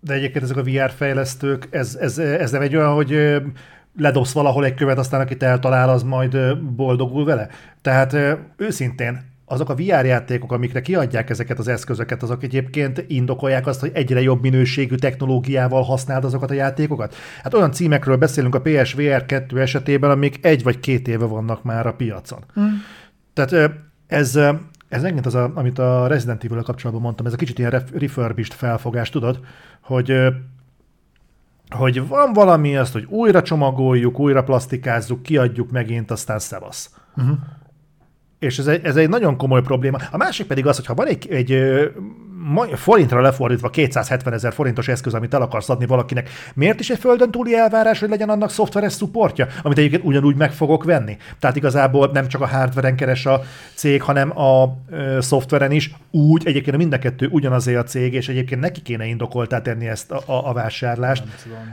De 0.00 0.14
egyébként 0.14 0.44
ezek 0.44 0.56
a 0.56 0.62
VR 0.62 0.90
fejlesztők, 0.90 1.68
ez, 1.70 1.94
ez, 1.94 2.18
ez 2.18 2.50
nem 2.50 2.62
egy 2.62 2.76
olyan, 2.76 2.94
hogy 2.94 3.42
ledosz 3.98 4.32
valahol 4.32 4.64
egy 4.64 4.74
követ, 4.74 4.98
aztán 4.98 5.20
akit 5.20 5.42
eltalál, 5.42 5.88
az 5.88 6.02
majd 6.02 6.58
boldogul 6.58 7.24
vele. 7.24 7.48
Tehát 7.82 8.16
őszintén, 8.56 9.34
azok 9.48 9.68
a 9.68 9.74
VR 9.74 10.04
játékok, 10.04 10.52
amikre 10.52 10.80
kiadják 10.80 11.30
ezeket 11.30 11.58
az 11.58 11.68
eszközöket, 11.68 12.22
azok 12.22 12.42
egyébként 12.42 13.04
indokolják 13.06 13.66
azt, 13.66 13.80
hogy 13.80 13.90
egyre 13.94 14.22
jobb 14.22 14.42
minőségű 14.42 14.94
technológiával 14.94 15.82
használd 15.82 16.24
azokat 16.24 16.50
a 16.50 16.54
játékokat? 16.54 17.14
Hát 17.42 17.54
olyan 17.54 17.72
címekről 17.72 18.16
beszélünk 18.16 18.54
a 18.54 18.60
PSVR 18.60 19.26
2 19.26 19.60
esetében, 19.60 20.10
amik 20.10 20.44
egy 20.44 20.62
vagy 20.62 20.80
két 20.80 21.08
éve 21.08 21.24
vannak 21.24 21.62
már 21.62 21.86
a 21.86 21.94
piacon. 21.94 22.44
Mm. 22.60 22.64
Tehát 23.32 23.70
ez, 24.06 24.38
ez 24.88 25.02
megint 25.02 25.26
az, 25.26 25.34
a, 25.34 25.50
amit 25.54 25.78
a 25.78 26.06
Resident 26.06 26.44
evil 26.44 26.62
kapcsolatban 26.62 27.04
mondtam, 27.04 27.26
ez 27.26 27.32
a 27.32 27.36
kicsit 27.36 27.58
ilyen 27.58 27.84
refurbished 27.94 28.54
felfogás, 28.54 29.10
tudod, 29.10 29.40
hogy 29.80 30.12
hogy 31.70 32.08
van 32.08 32.32
valami, 32.32 32.76
azt, 32.76 32.92
hogy 32.92 33.04
újra 33.08 33.42
csomagoljuk, 33.42 34.18
újra 34.18 34.42
plastikázzuk, 34.42 35.22
kiadjuk 35.22 35.70
megint, 35.70 36.10
aztán 36.10 36.38
szevasz. 36.38 36.94
Uh-huh. 37.16 37.36
És 38.38 38.58
ez 38.58 38.66
egy, 38.66 38.84
ez 38.84 38.96
egy 38.96 39.08
nagyon 39.08 39.36
komoly 39.36 39.62
probléma. 39.62 39.98
A 40.10 40.16
másik 40.16 40.46
pedig 40.46 40.66
az, 40.66 40.76
hogy 40.76 40.86
ha 40.86 40.94
van 40.94 41.06
egy, 41.06 41.28
egy 41.30 41.74
forintra 42.74 43.20
lefordítva 43.20 43.70
270 43.70 44.32
ezer 44.32 44.52
forintos 44.52 44.88
eszköz, 44.88 45.14
amit 45.14 45.34
el 45.34 45.42
akarsz 45.42 45.68
adni 45.68 45.86
valakinek, 45.86 46.30
miért 46.54 46.80
is 46.80 46.90
egy 46.90 46.98
földön 46.98 47.30
túli 47.30 47.54
elvárás, 47.54 48.00
hogy 48.00 48.08
legyen 48.08 48.28
annak 48.28 48.50
szoftveres 48.50 48.92
szupportja, 48.92 49.46
amit 49.62 49.78
egyébként 49.78 50.04
ugyanúgy 50.04 50.36
meg 50.36 50.52
fogok 50.52 50.84
venni? 50.84 51.16
Tehát 51.38 51.56
igazából 51.56 52.10
nem 52.12 52.28
csak 52.28 52.40
a 52.40 52.46
hardveren 52.46 52.96
keres 52.96 53.26
a 53.26 53.42
cég, 53.74 54.02
hanem 54.02 54.38
a 54.38 54.76
ö, 54.90 55.18
szoftveren 55.20 55.70
is 55.70 55.94
úgy, 56.10 56.46
egyébként 56.46 56.76
mind 56.76 56.92
a 56.92 56.98
kettő 56.98 57.28
ugyanazé 57.30 57.74
a 57.74 57.82
cég, 57.82 58.14
és 58.14 58.28
egyébként 58.28 58.60
neki 58.60 58.82
kéne 58.82 59.06
indokoltá 59.06 59.60
tenni 59.60 59.86
ezt 59.86 60.10
a, 60.10 60.22
a, 60.26 60.48
a 60.48 60.52
vásárlást. 60.52 61.24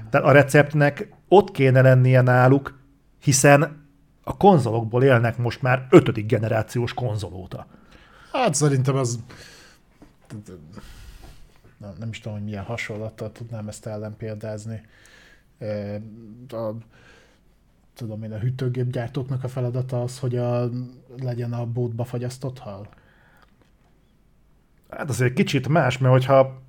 Tehát 0.09 0.27
a 0.27 0.31
receptnek 0.31 1.07
ott 1.27 1.51
kéne 1.51 1.81
lennie 1.81 2.21
náluk, 2.21 2.79
hiszen 3.23 3.82
a 4.23 4.37
konzolokból 4.37 5.03
élnek 5.03 5.37
most 5.37 5.61
már 5.61 5.87
ötödik 5.89 6.25
generációs 6.25 6.93
konzol 6.93 7.33
óta. 7.33 7.67
Hát 8.31 8.53
szerintem 8.53 8.95
az 8.95 9.19
nem, 11.77 11.93
nem 11.99 12.09
is 12.09 12.19
tudom, 12.19 12.37
hogy 12.37 12.47
milyen 12.47 12.63
hasonlattal 12.63 13.31
tudnám 13.31 13.67
ezt 13.67 13.85
ellenpéldázni. 13.85 14.81
A, 16.49 16.71
tudom 17.93 18.23
én, 18.23 18.33
a 18.33 18.37
hűtőgépgyártóknak 18.37 19.43
a 19.43 19.47
feladata 19.47 20.01
az, 20.01 20.19
hogy 20.19 20.35
a, 20.35 20.69
legyen 21.21 21.53
a 21.53 21.65
bótba 21.65 22.03
fagyasztott 22.03 22.59
hal? 22.59 22.87
Hát 24.89 25.09
azért 25.09 25.33
kicsit 25.33 25.67
más, 25.67 25.97
mert 25.97 26.13
hogyha 26.13 26.61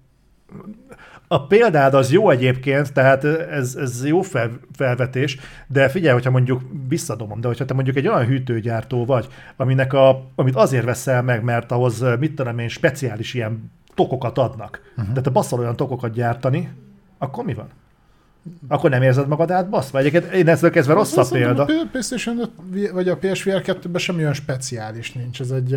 a 1.29 1.47
példád 1.47 1.95
az 1.95 2.13
jó 2.13 2.31
egyébként, 2.31 2.93
tehát 2.93 3.25
ez, 3.25 3.75
ez 3.75 4.07
jó 4.07 4.23
fel, 4.23 4.51
felvetés, 4.73 5.39
de 5.67 5.89
figyelj, 5.89 6.13
hogyha 6.13 6.31
mondjuk 6.31 6.63
visszadomom, 6.89 7.41
de 7.41 7.47
hogyha 7.47 7.65
te 7.65 7.75
mondjuk 7.75 7.97
egy 7.97 8.09
olyan 8.09 8.27
hűtőgyártó 8.27 9.05
vagy, 9.05 9.29
aminek 9.57 9.93
a, 9.93 10.31
amit 10.35 10.57
azért 10.57 10.85
veszel 10.85 11.23
meg, 11.23 11.43
mert 11.43 11.73
ahhoz, 11.73 12.05
mit 12.19 12.35
tudom 12.35 12.59
én, 12.59 12.69
speciális 12.69 13.35
ilyen 13.35 13.71
tokokat 13.95 14.39
adnak, 14.39 14.81
uh-huh. 14.97 15.15
de 15.15 15.21
te 15.21 15.31
basszol 15.31 15.59
olyan 15.59 15.77
tokokat 15.77 16.13
gyártani, 16.13 16.73
akkor 17.19 17.45
mi 17.45 17.55
van? 17.55 17.69
Akkor 18.69 18.91
nem 18.91 19.03
érzed 19.03 19.29
magad 19.29 19.51
átbaszva? 19.51 19.99
Egyébként 19.99 20.33
én 20.33 20.49
ezzel 20.49 20.71
kezdve 20.71 20.95
rossz 20.95 21.17
a 21.17 21.29
példa. 21.31 21.63
A 21.63 21.67
PlayStation 21.91 22.41
vagy 22.93 23.09
a 23.09 23.17
PSVR 23.17 23.63
2-ben 23.65 24.01
semmi 24.01 24.21
olyan 24.21 24.33
speciális 24.33 25.13
nincs. 25.13 25.41
Ez 25.41 25.51
egy 25.51 25.77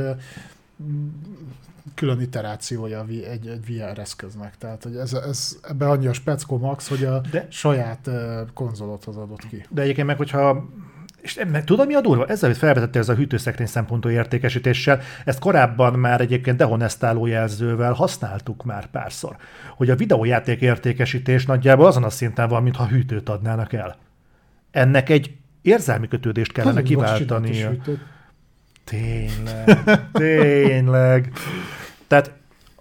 külön 1.95 2.21
iterációja 2.21 3.05
egy, 3.07 3.47
egy 3.47 3.59
VR 3.65 3.99
eszköznek. 3.99 4.57
Tehát 4.57 4.83
hogy 4.83 4.95
ez, 4.95 5.13
ez, 5.13 5.57
ebbe 5.61 5.87
annyi 5.89 6.07
a 6.07 6.13
speckó 6.13 6.57
max, 6.57 6.87
hogy 6.87 7.03
a 7.03 7.21
De... 7.31 7.47
saját 7.49 8.09
konzolothoz 8.53 9.17
adott 9.17 9.47
ki. 9.47 9.65
De 9.69 9.81
egyébként 9.81 10.07
meg, 10.07 10.17
hogyha 10.17 10.69
és 11.21 11.39
meg 11.51 11.63
tudod, 11.63 11.87
mi 11.87 11.93
a 11.93 12.01
durva? 12.01 12.25
Ezzel, 12.25 12.53
felvetette 12.53 12.99
ez 12.99 13.09
a 13.09 13.15
hűtőszekrény 13.15 13.67
szempontú 13.67 14.09
értékesítéssel, 14.09 15.01
ezt 15.25 15.39
korábban 15.39 15.93
már 15.93 16.21
egyébként 16.21 16.57
dehonestáló 16.57 17.25
jelzővel 17.25 17.93
használtuk 17.93 18.63
már 18.63 18.85
párszor, 18.85 19.35
hogy 19.75 19.89
a 19.89 19.95
videójáték 19.95 20.61
értékesítés 20.61 21.45
nagyjából 21.45 21.85
azon 21.85 22.03
a 22.03 22.09
szinten 22.09 22.47
van, 22.47 22.63
mintha 22.63 22.87
hűtőt 22.87 23.29
adnának 23.29 23.73
el. 23.73 23.97
Ennek 24.71 25.09
egy 25.09 25.35
érzelmi 25.61 26.07
kötődést 26.07 26.51
kellene 26.51 26.81
kiváltani. 26.81 27.79
Tényleg, 28.89 29.99
tényleg. 30.11 31.31
Tehát 32.07 32.31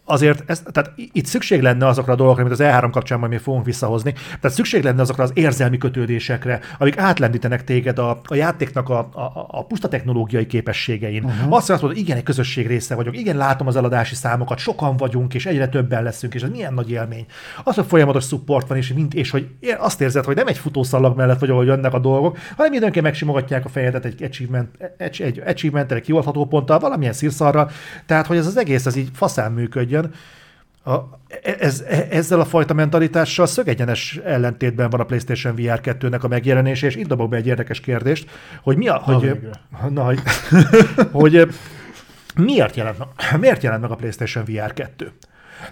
azért 0.06 0.50
ez, 0.50 0.62
tehát 0.72 0.92
itt 0.96 1.26
szükség 1.26 1.62
lenne 1.62 1.86
azokra 1.86 2.12
a 2.12 2.16
dolgokra, 2.16 2.44
amit 2.44 2.60
az 2.60 2.66
E3 2.66 2.88
kapcsán 2.92 3.18
majd 3.18 3.30
még 3.30 3.40
fogunk 3.40 3.64
visszahozni, 3.64 4.12
tehát 4.12 4.56
szükség 4.56 4.82
lenne 4.82 5.00
azokra 5.00 5.22
az 5.22 5.30
érzelmi 5.34 5.78
kötődésekre, 5.78 6.60
amik 6.78 6.98
átlendítenek 6.98 7.64
téged 7.64 7.98
a, 7.98 8.20
a 8.24 8.34
játéknak 8.34 8.88
a, 8.88 8.98
a, 8.98 9.46
a 9.48 9.66
puszta 9.66 9.88
technológiai 9.88 10.46
képességein. 10.46 11.24
Uh-huh. 11.24 11.54
Azt 11.54 11.68
mondod, 11.68 11.88
hogy 11.88 11.98
igen, 11.98 12.16
egy 12.16 12.22
közösség 12.22 12.66
része 12.66 12.94
vagyok, 12.94 13.16
igen, 13.16 13.36
látom 13.36 13.66
az 13.66 13.76
eladási 13.76 14.14
számokat, 14.14 14.58
sokan 14.58 14.96
vagyunk, 14.96 15.34
és 15.34 15.46
egyre 15.46 15.68
többen 15.68 16.02
leszünk, 16.02 16.34
és 16.34 16.42
ez 16.42 16.50
milyen 16.50 16.74
nagy 16.74 16.90
élmény. 16.90 17.26
Az, 17.64 17.74
hogy 17.74 17.86
folyamatos 17.86 18.24
support 18.24 18.68
van, 18.68 18.76
és, 18.76 18.92
mind, 18.92 19.14
és 19.14 19.30
hogy 19.30 19.48
azt 19.78 20.00
érzed, 20.00 20.24
hogy 20.24 20.36
nem 20.36 20.46
egy 20.46 20.58
futószalag 20.58 21.16
mellett 21.16 21.38
vagy, 21.38 21.50
ahol 21.50 21.64
jönnek 21.64 21.92
a 21.92 21.98
dolgok, 21.98 22.38
hanem 22.56 22.72
időnként 22.72 23.04
megsimogatják 23.04 23.64
a 23.64 23.68
fejedet 23.68 24.04
egy 24.04 24.22
achievement, 24.22 24.68
egy, 24.96 25.22
egy 25.22 25.42
achievement 25.46 25.92
egy 25.92 26.00
kioltható 26.02 26.46
ponttal, 26.46 26.78
valamilyen 26.78 27.12
szírszarral. 27.12 27.70
Tehát, 28.06 28.26
hogy 28.26 28.36
ez 28.36 28.46
az 28.46 28.56
egész, 28.56 28.86
ez 28.86 28.96
így 28.96 29.08
faszán 29.12 29.52
működjön 29.52 29.95
működjön. 29.96 30.14
A, 30.84 31.18
ez, 31.58 31.84
ezzel 32.10 32.40
a 32.40 32.44
fajta 32.44 32.74
mentalitással 32.74 33.46
szögegyenes 33.46 34.16
ellentétben 34.24 34.90
van 34.90 35.00
a 35.00 35.04
PlayStation 35.04 35.54
VR 35.54 35.80
2-nek 35.82 36.20
a 36.20 36.28
megjelenése, 36.28 36.86
és 36.86 36.96
itt 36.96 37.06
dobok 37.06 37.28
be 37.28 37.36
egy 37.36 37.46
érdekes 37.46 37.80
kérdést, 37.80 38.30
hogy 38.62 38.76
mi 38.76 38.88
a... 38.88 39.02
Na, 39.06 39.12
hogy, 39.12 39.50
na, 39.90 40.04
hogy, 40.04 40.20
hogy 41.22 41.48
miért 42.36 42.76
jelent, 42.76 42.96
miért 43.40 43.62
jelent 43.62 43.82
meg 43.82 43.90
a 43.90 43.94
PlayStation 43.94 44.44
VR 44.44 44.72
2? 44.72 45.12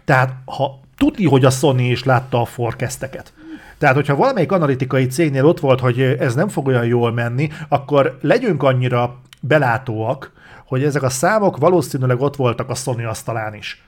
Tehát, 0.04 0.34
ha 0.44 0.80
tudni, 0.96 1.26
hogy 1.26 1.44
a 1.44 1.50
Sony 1.50 1.90
is 1.90 2.04
látta 2.04 2.40
a 2.40 2.44
forecasteket, 2.44 3.32
tehát, 3.78 3.94
hogyha 3.94 4.16
valamelyik 4.16 4.52
analitikai 4.52 5.06
cégnél 5.06 5.46
ott 5.46 5.60
volt, 5.60 5.80
hogy 5.80 6.00
ez 6.00 6.34
nem 6.34 6.48
fog 6.48 6.66
olyan 6.66 6.86
jól 6.86 7.12
menni, 7.12 7.50
akkor 7.68 8.18
legyünk 8.20 8.62
annyira 8.62 9.20
belátóak, 9.40 10.32
hogy 10.66 10.84
ezek 10.84 11.02
a 11.02 11.08
számok 11.08 11.56
valószínűleg 11.56 12.20
ott 12.20 12.36
voltak 12.36 12.68
a 12.70 12.74
Sony 12.74 13.04
asztalán 13.04 13.54
is 13.54 13.82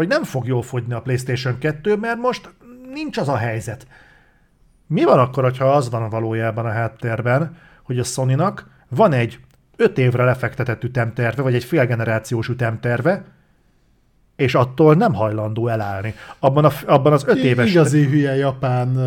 hogy 0.00 0.08
nem 0.08 0.24
fog 0.24 0.46
jól 0.46 0.62
fogyni 0.62 0.94
a 0.94 1.00
PlayStation 1.00 1.58
2, 1.58 1.96
mert 1.96 2.18
most 2.18 2.54
nincs 2.92 3.18
az 3.18 3.28
a 3.28 3.36
helyzet. 3.36 3.86
Mi 4.86 5.04
van 5.04 5.18
akkor, 5.18 5.56
ha 5.56 5.64
az 5.64 5.90
van 5.90 6.08
valójában 6.08 6.66
a 6.66 6.70
háttérben, 6.70 7.56
hogy 7.82 7.98
a 7.98 8.02
Sony-nak 8.02 8.66
van 8.88 9.12
egy 9.12 9.38
5 9.76 9.98
évre 9.98 10.24
lefektetett 10.24 10.84
ütemterve, 10.84 11.42
vagy 11.42 11.54
egy 11.54 11.64
félgenerációs 11.64 12.48
ütemterve, 12.48 13.24
és 14.36 14.54
attól 14.54 14.94
nem 14.94 15.14
hajlandó 15.14 15.68
elállni. 15.68 16.14
Abban, 16.38 16.64
a, 16.64 16.70
abban 16.86 17.12
az 17.12 17.24
öt 17.26 17.36
éves... 17.36 17.70
Igazi 17.70 18.06
hülye 18.06 18.34
japán 18.34 18.98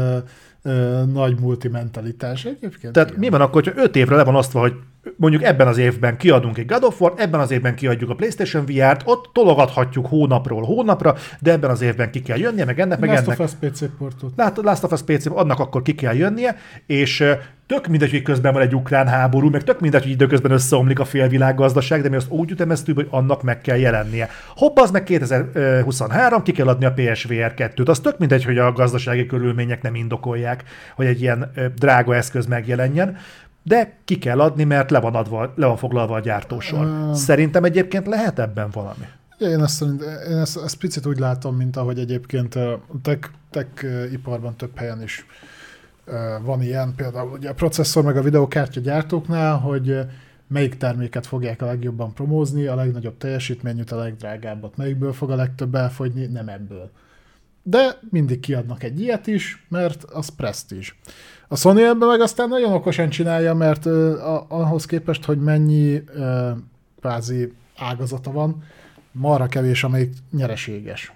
ö, 0.64 1.04
nagy 1.14 1.40
multimentalitás 1.40 2.46
egyébként. 2.46 2.94
Tehát 2.94 3.10
igen. 3.10 3.20
mi 3.20 3.30
van 3.30 3.42
akkor, 3.42 3.64
hogyha 3.64 3.82
öt 3.82 3.96
évre 3.96 4.16
le 4.16 4.24
van 4.24 4.36
osztva, 4.36 4.60
hogy 4.60 4.74
mondjuk 5.16 5.44
ebben 5.44 5.68
az 5.68 5.78
évben 5.78 6.18
kiadunk 6.18 6.58
egy 6.58 6.66
God 6.66 6.84
of 6.84 7.02
War, 7.02 7.14
ebben 7.18 7.40
az 7.40 7.52
évben 7.52 7.76
kiadjuk 7.76 8.10
a 8.10 8.16
PlayStation 8.16 8.66
VR-t, 8.66 9.02
ott 9.06 9.30
tologathatjuk 9.34 10.08
hónapról 10.08 10.64
hónapra, 10.64 11.16
de 11.40 11.52
ebben 11.52 11.70
az 11.70 11.82
évben 11.82 12.12
ki 12.12 12.22
kell 12.22 12.38
jönnie, 12.38 12.66
meg 12.66 12.80
ennek, 12.80 13.00
meg 13.00 13.10
Last 13.10 13.22
ennek. 13.22 13.38
Last 13.38 13.54
of 13.54 13.62
Us 13.62 13.70
PC 13.70 13.98
portot. 13.98 14.34
Last 14.56 14.84
of 14.84 14.92
Us 14.92 15.02
PC, 15.02 15.26
annak 15.26 15.60
akkor 15.60 15.82
ki 15.82 15.96
kell 15.96 16.16
jönnie, 16.16 16.58
és 16.86 17.24
tök 17.74 17.88
mindegy, 17.88 18.12
hogy 18.12 18.22
közben 18.22 18.54
van 18.54 18.62
egy 18.62 18.76
ukrán 18.76 19.08
háború, 19.08 19.50
meg 19.50 19.64
tök 19.64 19.80
mindegy, 19.80 20.02
hogy 20.02 20.12
időközben 20.12 20.52
összeomlik 20.52 21.00
a 21.00 21.06
félvilággazdaság, 21.06 22.02
de 22.02 22.10
mi 22.10 22.16
azt 22.16 22.30
úgy 22.30 22.52
ütemeztük, 22.52 22.96
hogy 22.96 23.08
annak 23.10 23.44
meg 23.44 23.62
kell 23.62 23.78
jelennie. 23.78 24.30
Hopp, 24.56 24.78
az 24.78 24.92
meg 24.92 25.04
2023, 25.04 26.44
ki 26.44 26.52
kell 26.52 26.68
adni 26.68 26.86
a 26.86 26.94
PSVR 26.94 27.54
2-t. 27.58 27.88
Az 27.88 28.00
tök 28.00 28.18
mindegy, 28.18 28.44
hogy 28.44 28.58
a 28.58 28.72
gazdasági 28.72 29.26
körülmények 29.26 29.82
nem 29.82 29.96
indokolják, 29.96 30.64
hogy 30.96 31.06
egy 31.06 31.22
ilyen 31.22 31.52
drága 31.76 32.16
eszköz 32.16 32.46
megjelenjen 32.46 33.18
de 33.66 33.98
ki 34.06 34.18
kell 34.18 34.40
adni, 34.40 34.64
mert 34.64 34.92
le 34.92 35.00
van, 35.00 35.16
adva, 35.16 35.54
le 35.56 35.66
van 35.66 35.78
foglalva 35.78 36.16
a 36.16 36.20
gyártósor. 36.20 36.86
Uh, 36.86 37.14
Szerintem 37.14 37.64
egyébként 37.64 38.08
lehet 38.08 38.40
ebben 38.40 38.70
valami. 38.70 39.06
Én 39.38 39.64
ezt, 39.64 39.76
szerint, 39.76 40.02
én 40.30 40.38
ezt, 40.38 40.58
ezt 40.64 40.78
picit 40.78 41.06
úgy 41.06 41.20
látom, 41.20 41.56
mint 41.56 41.78
ahogy 41.78 42.00
egyébként 42.00 42.58
tech, 43.02 43.30
tech 43.50 43.86
iparban 44.12 44.56
több 44.56 44.78
helyen 44.78 45.02
is 45.02 45.26
van 46.42 46.62
ilyen, 46.62 46.94
például 46.96 47.32
ugye 47.32 47.50
a 47.50 47.54
processzor 47.54 48.04
meg 48.04 48.18
a 48.18 48.22
videokártya 48.22 48.80
gyártóknál, 48.80 49.58
hogy 49.58 50.00
melyik 50.48 50.78
terméket 50.78 51.26
fogják 51.26 51.62
a 51.62 51.66
legjobban 51.66 52.14
promózni, 52.14 52.66
a 52.66 52.76
legnagyobb 52.76 53.18
teljesítményűt, 53.18 53.92
a 53.92 53.98
legdrágábbat, 53.98 54.78
melyikből 54.78 55.14
fog 55.14 55.32
a 55.32 55.36
legtöbb 55.36 55.76
elfogyni, 55.76 56.26
nem 56.26 56.48
ebből. 56.48 56.92
De 57.64 58.00
mindig 58.10 58.40
kiadnak 58.40 58.84
egy 58.84 59.00
ilyet 59.00 59.28
is, 59.28 59.66
mert 59.70 60.04
az 60.04 60.30
presztízs. 60.30 60.94
A 61.48 61.56
Sony 61.56 61.80
ebben 61.80 62.08
meg 62.08 62.22
aztán 62.22 62.50
nagyon 62.50 62.74
okosan 62.74 63.10
csinálja, 63.10 63.54
mert 63.54 63.86
uh, 63.86 63.92
ahhoz 64.48 64.86
képest, 64.86 65.26
hogy 65.26 65.40
mennyi 65.40 65.96
uh, 65.96 66.50
kvázi 67.00 67.54
ágazata 67.78 68.32
van, 68.32 68.64
marra 69.12 69.48
kevés, 69.48 69.84
amelyik 69.84 70.14
nyereséges. 70.32 71.12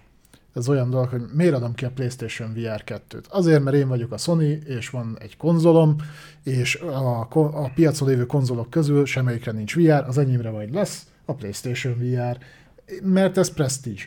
Ez 0.58 0.70
olyan 0.70 0.90
dolog, 0.90 1.08
hogy 1.08 1.22
miért 1.34 1.54
adom 1.54 1.74
ki 1.74 1.86
a 1.86 1.90
PlayStation 1.90 2.54
VR 2.54 2.84
2-t? 2.86 3.30
Azért, 3.30 3.64
mert 3.64 3.76
én 3.78 3.88
vagyok 3.88 4.12
a 4.12 4.18
Sony, 4.18 4.64
és 4.66 4.90
van 4.90 5.18
egy 5.20 5.38
konzolom, 5.38 5.96
és 6.44 6.76
a, 6.76 7.28
a 7.64 7.72
piacon 7.76 8.08
lévő 8.08 8.26
konzolok 8.26 8.70
közül 8.70 9.06
semmelyikre 9.06 9.52
nincs 9.52 9.76
VR, 9.76 10.04
az 10.08 10.18
enyémre 10.18 10.50
majd 10.50 10.74
lesz 10.74 11.08
a 11.26 11.34
PlayStation 11.34 11.98
VR, 11.98 12.38
mert 13.04 13.38
ez 13.38 13.54
presztízs. 13.54 14.06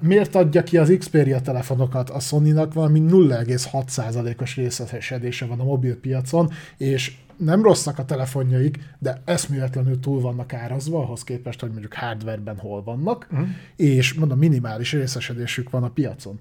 Miért 0.00 0.34
adja 0.34 0.62
ki 0.62 0.78
az 0.78 0.94
Xperia 0.98 1.40
telefonokat? 1.40 2.10
A 2.10 2.20
Sony-nak 2.20 2.72
valami 2.72 3.00
0,6%-os 3.08 4.56
részesedése 4.56 5.46
van 5.46 5.60
a 5.60 5.64
mobilpiacon, 5.64 6.50
és 6.76 7.16
nem 7.38 7.62
rosszak 7.62 7.98
a 7.98 8.04
telefonjaik, 8.04 8.78
de 8.98 9.22
eszméletlenül 9.24 10.00
túl 10.00 10.20
vannak 10.20 10.52
árazva, 10.52 11.02
ahhoz 11.02 11.24
képest, 11.24 11.60
hogy 11.60 11.70
mondjuk 11.70 11.94
hardwareben 11.94 12.58
hol 12.58 12.82
vannak, 12.82 13.26
uh-huh. 13.30 13.48
és 13.76 14.14
mondom, 14.14 14.38
minimális 14.38 14.92
részesedésük 14.92 15.70
van 15.70 15.82
a 15.82 15.90
piacon 15.90 16.38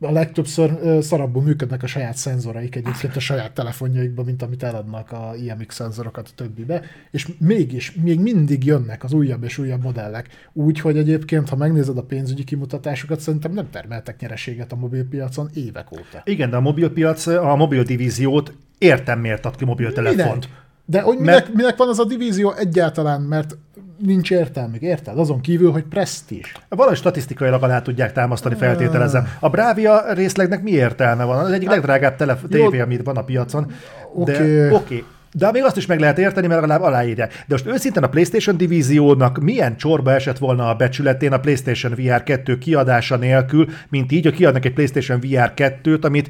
a 0.00 0.10
legtöbbször 0.10 0.78
szarabbul 1.02 1.42
működnek 1.42 1.82
a 1.82 1.86
saját 1.86 2.16
szenzoraik 2.16 2.76
egyébként 2.76 3.16
a 3.16 3.20
saját 3.20 3.52
telefonjaikban, 3.52 4.24
mint 4.24 4.42
amit 4.42 4.62
eladnak 4.62 5.12
a 5.12 5.32
IMX 5.36 5.74
szenzorokat 5.74 6.28
a 6.28 6.34
többibe, 6.34 6.82
és 7.10 7.28
mégis, 7.38 7.92
még 7.92 8.20
mindig 8.20 8.64
jönnek 8.64 9.04
az 9.04 9.12
újabb 9.12 9.44
és 9.44 9.58
újabb 9.58 9.82
modellek. 9.82 10.28
Úgy, 10.52 10.80
hogy 10.80 10.98
egyébként, 10.98 11.48
ha 11.48 11.56
megnézed 11.56 11.98
a 11.98 12.02
pénzügyi 12.02 12.44
kimutatásokat, 12.44 13.20
szerintem 13.20 13.52
nem 13.52 13.70
termeltek 13.70 14.20
nyereséget 14.20 14.72
a 14.72 14.76
mobilpiacon 14.76 15.48
évek 15.54 15.92
óta. 15.92 16.22
Igen, 16.24 16.50
de 16.50 16.56
a 16.56 16.60
mobilpiac, 16.60 17.26
a 17.26 17.56
mobil 17.56 17.82
divíziót 17.82 18.52
értem 18.78 19.20
miért 19.20 19.46
ad 19.46 19.56
ki 19.56 19.64
mobiltelefont. 19.64 20.46
Minek? 20.46 20.68
De 20.84 21.00
hogy 21.00 21.18
minek, 21.18 21.34
mert... 21.34 21.54
minek 21.54 21.76
van 21.76 21.88
az 21.88 21.98
a 21.98 22.04
divízió 22.04 22.52
egyáltalán, 22.52 23.20
mert 23.20 23.56
nincs 24.00 24.30
értelmük, 24.30 24.80
érted? 24.80 25.18
Azon 25.18 25.40
kívül, 25.40 25.70
hogy 25.70 25.84
presztízs. 25.84 26.52
Valahogy 26.68 26.96
statisztikailag 26.96 27.62
alá 27.62 27.82
tudják 27.82 28.12
támasztani, 28.12 28.54
feltételezem. 28.54 29.28
A 29.40 29.48
Bravia 29.48 30.12
részlegnek 30.12 30.62
mi 30.62 30.70
értelme 30.70 31.24
van? 31.24 31.38
Az 31.38 31.50
egyik 31.50 31.66
hát, 31.68 31.76
legdrágább 31.76 32.16
telef- 32.16 32.48
tévé, 32.48 32.80
amit 32.80 33.02
van 33.02 33.16
a 33.16 33.24
piacon. 33.24 33.72
Oké. 34.14 34.32
Okay. 34.32 34.70
Okay. 34.70 35.04
De 35.32 35.50
még 35.50 35.62
azt 35.62 35.76
is 35.76 35.86
meg 35.86 36.00
lehet 36.00 36.18
érteni, 36.18 36.46
mert 36.46 36.60
legalább 36.60 36.82
aláírják. 36.82 37.32
De 37.32 37.44
most 37.54 37.66
őszintén 37.66 38.02
a 38.02 38.08
PlayStation 38.08 38.56
divíziónak 38.56 39.38
milyen 39.38 39.76
csorba 39.76 40.12
esett 40.12 40.38
volna 40.38 40.68
a 40.68 40.74
becsületén 40.74 41.32
a 41.32 41.40
PlayStation 41.40 41.94
VR 41.94 42.22
2 42.22 42.58
kiadása 42.58 43.16
nélkül, 43.16 43.68
mint 43.88 44.12
így, 44.12 44.24
hogy 44.24 44.34
kiadnak 44.34 44.64
egy 44.64 44.72
PlayStation 44.72 45.20
VR 45.20 45.52
2-t, 45.56 46.04
amit 46.04 46.28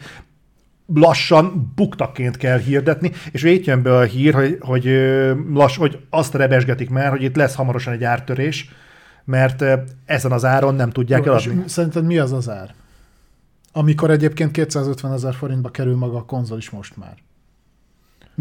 lassan 0.95 1.73
buktaként 1.75 2.37
kell 2.37 2.59
hirdetni, 2.59 3.13
és 3.31 3.43
itt 3.43 3.65
jön 3.65 3.83
be 3.83 3.97
a 3.97 4.03
hír, 4.03 4.35
hogy, 4.35 4.59
hogy, 4.61 4.85
lass, 5.53 5.77
hogy 5.77 5.99
azt 6.11 6.35
rebesgetik 6.35 6.91
már, 6.91 7.11
hogy 7.11 7.23
itt 7.23 7.37
lesz 7.37 7.55
hamarosan 7.55 7.93
egy 7.93 8.05
ártörés, 8.05 8.71
mert 9.25 9.65
ezen 10.05 10.33
az 10.33 10.45
áron 10.45 10.75
nem 10.75 10.91
tudják 10.91 11.25
Jó, 11.25 11.33
eladni. 11.33 11.63
Szerinted 11.67 12.05
mi 12.05 12.19
az 12.19 12.33
az 12.33 12.49
ár? 12.49 12.75
Amikor 13.73 14.11
egyébként 14.11 14.51
250 14.51 15.13
ezer 15.13 15.35
forintba 15.35 15.71
kerül 15.71 15.97
maga 15.97 16.17
a 16.17 16.25
konzol 16.25 16.59
is 16.59 16.71
most 16.71 16.97
már 16.97 17.15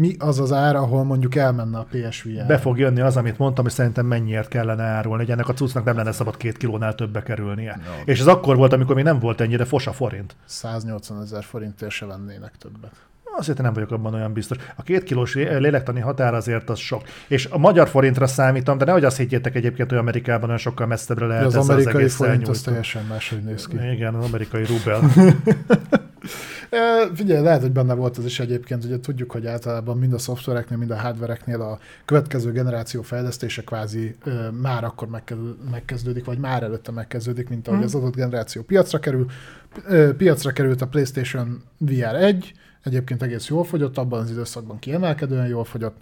mi 0.00 0.14
az 0.18 0.40
az 0.40 0.52
ár, 0.52 0.76
ahol 0.76 1.04
mondjuk 1.04 1.34
elmenne 1.34 1.78
a 1.78 1.86
PSVR? 1.90 2.46
Be 2.46 2.58
fog 2.58 2.78
jönni 2.78 3.00
az, 3.00 3.16
amit 3.16 3.38
mondtam, 3.38 3.64
hogy 3.64 3.72
szerintem 3.72 4.06
mennyiért 4.06 4.48
kellene 4.48 4.82
árulni, 4.82 5.22
hogy 5.22 5.32
ennek 5.32 5.48
a 5.48 5.52
cuccnak 5.52 5.84
nem 5.84 5.96
lenne 5.96 6.12
szabad 6.12 6.36
két 6.36 6.56
kilónál 6.56 6.94
többbe 6.94 7.22
kerülnie. 7.22 7.80
No. 7.84 7.92
És 8.04 8.20
ez 8.20 8.26
akkor 8.26 8.56
volt, 8.56 8.72
amikor 8.72 8.94
még 8.94 9.04
nem 9.04 9.18
volt 9.18 9.40
ennyire 9.40 9.64
fos 9.64 9.86
a 9.86 9.92
forint. 9.92 10.36
180 10.44 11.22
ezer 11.22 11.44
forintért 11.44 11.90
se 11.90 12.06
vennének 12.06 12.52
többet. 12.58 12.92
Azért 13.36 13.62
nem 13.62 13.72
vagyok 13.72 13.90
abban 13.90 14.14
olyan 14.14 14.32
biztos. 14.32 14.56
A 14.76 14.82
két 14.82 15.02
kilós 15.02 15.34
lélektani 15.34 16.00
határ 16.00 16.34
azért 16.34 16.70
az 16.70 16.78
sok. 16.78 17.02
És 17.28 17.46
a 17.46 17.58
magyar 17.58 17.88
forintra 17.88 18.26
számítom, 18.26 18.78
de 18.78 18.84
nehogy 18.84 19.04
azt 19.04 19.16
higgyétek 19.16 19.54
egyébként, 19.54 19.88
hogy 19.88 19.98
Amerikában 19.98 20.44
olyan 20.44 20.58
sokkal 20.58 20.86
messzebbre 20.86 21.26
lehet 21.26 21.44
az 21.44 21.56
amerikai 21.56 22.04
az 22.04 22.14
forint 22.14 22.48
az 22.48 22.60
teljesen 22.60 23.04
máshogy 23.08 23.42
néz 23.42 23.66
ki. 23.66 23.76
Igen, 23.92 24.14
az 24.14 24.24
amerikai 24.24 24.64
rubel. 24.64 25.00
Figyelj, 27.14 27.42
lehet, 27.42 27.60
hogy 27.60 27.72
benne 27.72 27.94
volt 27.94 28.18
ez 28.18 28.24
is 28.24 28.40
egyébként, 28.40 28.84
ugye 28.84 29.00
tudjuk, 29.00 29.30
hogy 29.30 29.46
általában 29.46 29.98
mind 29.98 30.12
a 30.12 30.18
szoftvereknél, 30.18 30.78
mind 30.78 30.90
a 30.90 30.96
hardvereknél 30.96 31.60
a 31.60 31.78
következő 32.04 32.52
generáció 32.52 33.02
fejlesztése 33.02 33.62
kvázi 33.62 34.16
már 34.60 34.84
akkor 34.84 35.08
megkezdődik, 35.70 36.24
vagy 36.24 36.38
már 36.38 36.62
előtte 36.62 36.90
megkezdődik, 36.90 37.48
mint 37.48 37.66
ahogy 37.66 37.78
hmm. 37.78 37.86
az 37.86 37.94
adott 37.94 38.14
generáció 38.14 38.62
piacra 38.62 38.98
kerül. 38.98 39.26
Piacra 40.16 40.50
került 40.52 40.80
a 40.80 40.86
PlayStation 40.86 41.62
VR 41.78 42.14
1, 42.14 42.52
egyébként 42.82 43.22
egész 43.22 43.48
jól 43.48 43.64
fogyott, 43.64 43.98
abban 43.98 44.20
az 44.20 44.30
időszakban 44.30 44.78
kiemelkedően 44.78 45.46
jól 45.46 45.64
fogyott, 45.64 45.96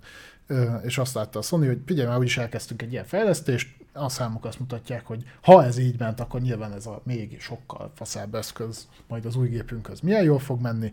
és 0.82 0.98
azt 0.98 1.14
látta 1.14 1.38
a 1.38 1.42
Sony, 1.42 1.66
hogy 1.66 1.78
figyelj 1.86 2.08
már, 2.08 2.18
úgyis 2.18 2.38
elkezdtünk 2.38 2.82
egy 2.82 2.92
ilyen 2.92 3.04
fejlesztést, 3.04 3.68
a 3.92 4.08
számok 4.08 4.44
azt 4.44 4.60
mutatják, 4.60 5.06
hogy 5.06 5.24
ha 5.42 5.64
ez 5.64 5.78
így 5.78 5.98
ment, 5.98 6.20
akkor 6.20 6.40
nyilván 6.40 6.72
ez 6.72 6.86
a 6.86 7.00
még 7.04 7.40
sokkal 7.40 7.92
faszább 7.94 8.34
eszköz 8.34 8.88
majd 9.08 9.24
az 9.24 9.36
új 9.36 9.48
gépünkhöz 9.48 10.00
milyen 10.00 10.22
jól 10.22 10.38
fog 10.38 10.60
menni, 10.60 10.90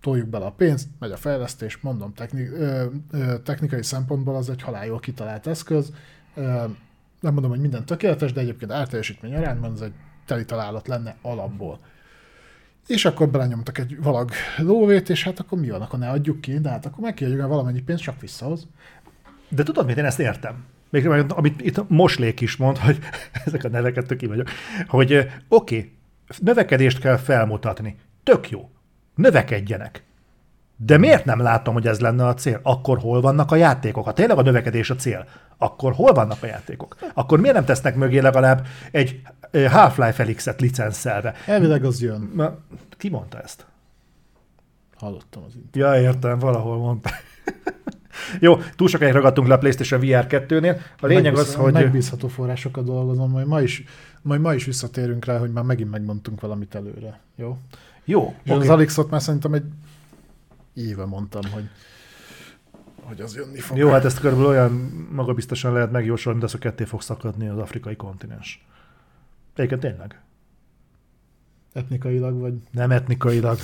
toljuk 0.00 0.28
bele 0.28 0.44
a 0.44 0.50
pénzt, 0.50 0.88
megy 0.98 1.10
a 1.10 1.16
fejlesztés, 1.16 1.78
mondom, 1.80 2.14
techni- 2.14 2.48
ö, 2.48 2.86
ö, 3.10 3.38
technikai 3.42 3.82
szempontból 3.82 4.36
az 4.36 4.50
egy 4.50 4.62
halál 4.62 4.98
kitalált 4.98 5.46
eszköz, 5.46 5.92
ö, 6.34 6.42
nem 7.20 7.32
mondom, 7.32 7.50
hogy 7.50 7.60
minden 7.60 7.84
tökéletes, 7.84 8.32
de 8.32 8.40
egyébként 8.40 8.72
árteljesítmény 8.72 9.34
arányban 9.34 9.72
ez 9.72 9.80
egy 9.80 9.92
teli 10.24 10.44
találat 10.44 10.88
lenne 10.88 11.16
alapból. 11.22 11.78
És 12.86 13.04
akkor 13.04 13.28
belenyomtak 13.28 13.78
egy 13.78 14.02
valag 14.02 14.30
lóvét, 14.56 15.08
és 15.08 15.24
hát 15.24 15.38
akkor 15.38 15.58
mi 15.58 15.70
van, 15.70 15.82
akkor 15.82 15.98
ne 15.98 16.10
adjuk 16.10 16.40
ki, 16.40 16.58
de 16.58 16.68
hát 16.68 16.86
akkor 16.86 17.00
meg 17.00 17.14
kiadjuk 17.14 17.46
valamennyi 17.46 17.82
pénzt, 17.82 18.02
csak 18.02 18.20
visszahoz. 18.20 18.66
De 19.48 19.62
tudod 19.62 19.86
mit, 19.86 19.96
én 19.96 20.04
ezt 20.04 20.18
értem. 20.18 20.64
Még 20.90 21.08
amit 21.08 21.60
itt 21.60 21.88
Moslék 21.88 22.40
is 22.40 22.56
mond, 22.56 22.78
hogy 22.78 22.98
ezek 23.44 23.64
a 23.64 23.68
neveket 23.68 24.06
tök 24.06 24.20
vagyok, 24.20 24.48
hogy 24.86 25.12
oké, 25.14 25.28
okay, 25.48 25.92
növekedést 26.38 26.98
kell 26.98 27.16
felmutatni. 27.16 27.96
Tök 28.22 28.50
jó. 28.50 28.70
Növekedjenek. 29.14 30.04
De 30.76 30.98
miért 30.98 31.24
nem 31.24 31.40
látom, 31.40 31.74
hogy 31.74 31.86
ez 31.86 32.00
lenne 32.00 32.26
a 32.26 32.34
cél? 32.34 32.60
Akkor 32.62 32.98
hol 32.98 33.20
vannak 33.20 33.50
a 33.52 33.56
játékok? 33.56 34.04
Ha 34.04 34.12
tényleg 34.12 34.38
a 34.38 34.42
növekedés 34.42 34.90
a 34.90 34.94
cél, 34.94 35.26
akkor 35.58 35.92
hol 35.92 36.12
vannak 36.12 36.42
a 36.42 36.46
játékok? 36.46 36.96
Akkor 37.14 37.40
miért 37.40 37.54
nem 37.54 37.64
tesznek 37.64 37.94
mögé 37.94 38.18
legalább 38.18 38.66
egy 38.90 39.20
Half-Life 39.52 40.22
Elix-et 40.22 40.60
licenszelve? 40.60 41.34
Elvileg 41.46 41.84
az 41.84 42.02
jön. 42.02 42.30
Na, 42.34 42.58
ki 42.96 43.08
mondta 43.08 43.40
ezt? 43.40 43.66
Hallottam 44.96 45.42
az 45.42 45.54
internet. 45.54 45.94
Ja, 45.94 46.08
értem, 46.08 46.38
valahol 46.38 46.76
mondta. 46.76 47.10
Jó, 48.40 48.58
túl 48.76 48.88
sokáig 48.88 49.12
ragadtunk 49.12 49.48
le 49.48 49.54
a 49.54 49.58
PlayStation 49.58 50.00
VR 50.00 50.26
2-nél. 50.28 50.80
A 51.00 51.06
lényeg 51.06 51.22
Megbíz, 51.24 51.40
az, 51.40 51.54
hogy... 51.54 51.72
Megbízható 51.72 52.28
forrásokat 52.28 52.84
dolgozom, 52.84 53.30
majd 53.30 53.46
ma 53.46 53.60
is, 53.60 53.84
majd 54.22 54.40
ma 54.40 54.54
is 54.54 54.64
visszatérünk 54.64 55.24
rá, 55.24 55.38
hogy 55.38 55.50
már 55.50 55.64
megint 55.64 55.90
megmondtunk 55.90 56.40
valamit 56.40 56.74
előre. 56.74 57.20
Jó? 57.36 57.58
Jó. 58.04 58.34
És 58.42 58.50
okay. 58.50 58.62
az 58.62 58.68
Alixot 58.68 59.10
már 59.10 59.22
szerintem 59.22 59.54
egy 59.54 59.64
éve 60.74 61.04
mondtam, 61.04 61.42
hogy 61.52 61.68
hogy 63.06 63.20
az 63.20 63.36
jönni 63.36 63.58
fog. 63.58 63.76
Jó, 63.76 63.90
hát 63.90 64.04
ezt 64.04 64.20
körülbelül 64.20 64.50
olyan 64.50 64.72
magabiztosan 65.10 65.72
lehet 65.72 65.90
megjósolni, 65.90 66.38
mint 66.38 66.52
az, 66.52 66.58
hogy 66.60 66.70
ketté 66.70 66.84
fog 66.84 67.02
szakadni 67.02 67.48
az 67.48 67.58
afrikai 67.58 67.96
kontinens. 67.96 68.66
Egyébként 69.54 69.80
tényleg. 69.80 70.20
Etnikailag 71.76 72.40
vagy? 72.40 72.52
Nem 72.70 72.90
etnikailag. 72.90 73.58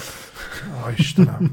Ó, 0.85 0.91
Istenem. 0.97 1.51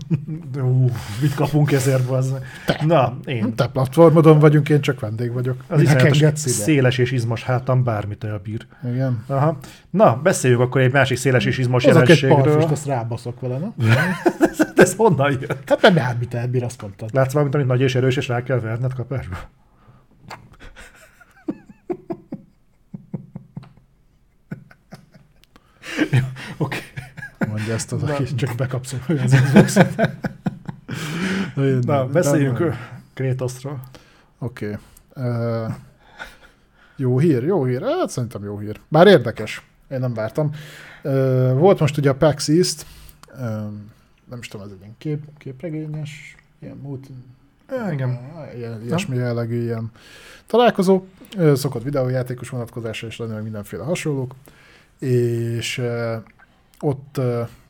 Ú, 0.61 0.89
mit 1.21 1.33
kapunk 1.35 1.71
ezért, 1.71 2.09
az? 2.09 2.33
Te. 2.65 2.81
Na, 2.85 3.17
én. 3.25 3.55
Te 3.55 3.67
platformodon 3.67 4.39
vagyunk, 4.39 4.69
én 4.69 4.81
csak 4.81 4.99
vendég 4.99 5.31
vagyok. 5.31 5.63
Az 5.67 5.81
is 5.81 5.89
széles 6.33 6.97
és 6.97 7.11
izmos 7.11 7.43
hátam 7.43 7.83
bármit 7.83 8.23
elbír. 8.23 8.65
Igen. 8.91 9.23
Aha. 9.27 9.57
Na, 9.89 10.19
beszéljük 10.23 10.59
akkor 10.59 10.81
egy 10.81 10.91
másik 10.91 11.17
széles 11.17 11.45
és 11.45 11.57
izmos 11.57 11.83
Hozok 11.83 12.01
jelenségről. 12.01 12.37
egy 12.37 12.43
parfust, 12.43 12.71
azt 12.71 12.85
rábaszok 12.85 13.39
vele, 13.39 13.57
na? 13.57 13.73
ez, 14.51 14.67
ez 14.75 14.95
honnan 14.95 15.31
jön? 15.31 15.57
Hát 15.65 15.81
nem 15.81 15.93
bármit 15.93 16.33
elbír, 16.33 16.63
azt 16.63 16.81
mondtad. 16.81 17.09
Látsz 17.13 17.33
valamit, 17.33 17.55
amit 17.55 17.67
nagy 17.67 17.81
és 17.81 17.95
erős, 17.95 18.17
és 18.17 18.27
rá 18.27 18.43
kell 18.43 18.59
verned 18.59 18.93
kapásba? 18.93 19.37
Oké. 26.57 26.77
Okay. 27.37 27.49
Mondja 27.49 27.73
ezt 27.73 27.91
az, 27.91 28.03
aki 28.03 28.35
csak 28.35 28.55
bekapszol 28.55 28.99
az 29.07 29.35
Xbox-ot. 29.41 29.95
Na, 31.85 32.07
beszéljünk 32.07 32.73
Krétoszról. 33.13 33.81
Oké. 34.39 34.65
Okay. 34.65 34.77
Uh, 35.15 35.73
jó 36.95 37.19
hír, 37.19 37.43
jó 37.43 37.65
hír. 37.65 37.81
Hát 37.81 38.09
szerintem 38.09 38.43
jó 38.43 38.57
hír. 38.57 38.79
Bár 38.87 39.07
érdekes. 39.07 39.63
Én 39.87 39.99
nem 39.99 40.13
vártam. 40.13 40.51
Uh, 41.03 41.57
volt 41.57 41.79
most 41.79 41.97
ugye 41.97 42.09
a 42.09 42.15
PAX 42.15 42.47
East, 42.47 42.85
uh, 43.31 43.39
nem 44.29 44.39
is 44.39 44.47
tudom, 44.47 44.65
ez 44.65 44.71
egy 44.71 44.79
ilyen 44.81 44.95
kép, 44.97 45.23
képregényes, 45.37 46.35
ilyen 46.59 46.77
múlt, 46.77 47.07
igen. 47.91 48.19
Ilyen, 48.55 48.81
ilyesmi 48.83 49.15
jellegű 49.15 49.61
ilyen 49.61 49.91
találkozó. 50.45 51.05
Szokott 51.53 51.83
videójátékos 51.83 52.49
vonatkozása 52.49 53.07
is 53.07 53.17
lenni, 53.17 53.33
meg 53.33 53.43
mindenféle 53.43 53.83
hasonlók 53.83 54.35
és 54.99 55.81
ott 56.79 57.21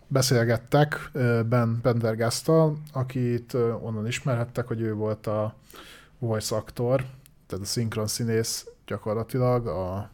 beszélgettek 0.08 1.12
Ben 1.50 1.80
Pendergast-tal, 1.82 2.78
akit 2.94 3.54
onnan 3.82 4.08
ismerhettek, 4.08 4.68
hogy 4.68 4.82
ő 4.82 4.94
volt 4.94 5.28
a 5.28 5.56
voice 6.20 6.56
actor, 6.56 7.06
tehát 7.48 7.66
a 7.66 7.68
szinkron 7.68 8.08
színész 8.08 8.68
gyakorlatilag 8.86 9.68
a 9.68 10.10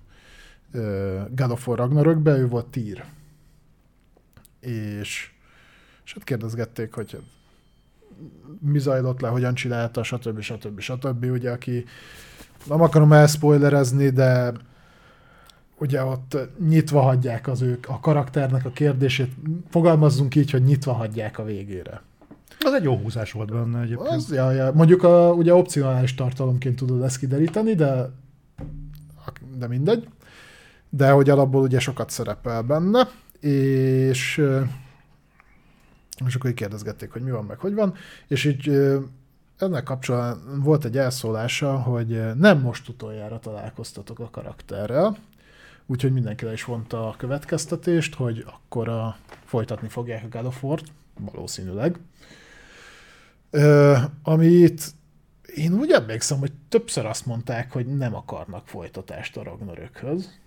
God 1.30 1.52
of 1.52 1.68
War 1.68 1.78
Ragnarökbe, 1.78 2.38
ő 2.38 2.48
volt 2.48 2.66
tír. 2.66 3.04
És, 4.60 5.32
és 6.06 6.14
hát 6.14 6.24
kérdezgették, 6.24 6.94
hogy 6.94 7.22
mi 8.60 8.80
zajlott 8.80 9.20
le, 9.20 9.28
hogyan 9.28 9.54
csinálta, 9.54 10.04
stb. 10.04 10.40
stb. 10.40 10.80
stb. 10.80 11.24
Ugye, 11.24 11.52
aki 11.52 11.86
nem 12.66 12.82
akarom 12.82 13.12
elspoilerezni, 13.12 14.10
de 14.10 14.54
ugye 15.78 16.04
ott 16.04 16.38
nyitva 16.68 17.02
hagyják 17.02 17.48
az 17.48 17.62
ők 17.62 17.88
a 17.88 18.00
karakternek 18.00 18.66
a 18.66 18.70
kérdését, 18.70 19.32
fogalmazzunk 19.70 20.36
így, 20.36 20.52
hogy 20.52 20.64
nyitva 20.64 20.94
hagyják 20.94 21.40
a 21.40 21.44
végére. 21.44 22.02
Az 22.60 22.74
egy 22.74 22.84
jó 22.84 22.98
húzás 22.98 23.32
volt 23.32 23.52
benne 23.52 23.82
egyébként. 23.82 24.10
Az, 24.10 24.32
ja, 24.32 24.52
ja. 24.52 24.72
Mondjuk 24.74 25.04
a, 25.04 25.32
ugye 25.32 25.54
opcionális 25.54 26.16
tartalomként 26.16 26.76
tudod 26.76 27.02
ezt 27.02 27.18
kideríteni, 27.18 27.74
de, 27.74 28.10
de 29.58 29.68
mindegy. 29.68 30.08
De 30.90 31.12
hogy 31.12 31.30
alapból 31.30 31.62
ugye 31.62 31.80
sokat 31.80 32.10
szerepel 32.10 32.62
benne, 32.62 33.10
és 33.40 34.44
és 36.26 36.36
akkor 36.36 36.50
így 36.50 36.56
kérdezgették, 36.56 37.12
hogy 37.12 37.22
mi 37.22 37.32
van, 37.32 37.46
meg 37.46 37.58
hogy 37.58 37.74
van, 37.74 37.94
és 38.28 38.46
így 38.46 38.70
ennek 39.58 39.84
kapcsolatban 39.84 40.62
volt 40.62 40.86
egy 40.86 40.98
elszólása, 40.98 41.80
hogy 41.80 42.36
nem 42.36 42.60
most 42.60 42.90
utoljára 42.90 43.40
találkoztatok 43.40 44.20
a 44.20 44.30
karakterrel, 44.32 45.18
úgyhogy 45.86 46.14
mindenki 46.14 46.46
le 46.46 46.52
is 46.52 46.64
vonta 46.64 47.08
a 47.08 47.16
következtetést, 47.18 48.16
hogy 48.16 48.46
akkor 48.48 48.90
a, 48.90 49.18
folytatni 49.46 49.88
fogják 49.88 50.24
a 50.24 50.38
God 50.38 50.46
of 50.46 50.64
War-t, 50.64 50.92
valószínűleg. 51.20 52.00
Ö, 53.50 53.96
amit 54.24 54.94
én 55.56 55.74
úgy 55.74 55.92
emlékszem, 55.92 56.40
hogy 56.40 56.52
többször 56.70 57.06
azt 57.06 57.26
mondták, 57.26 57.72
hogy 57.72 57.86
nem 57.86 58.16
akarnak 58.16 58.68
folytatást 58.68 59.38
a 59.38 59.44
Ragnarökhöz. 59.44 60.40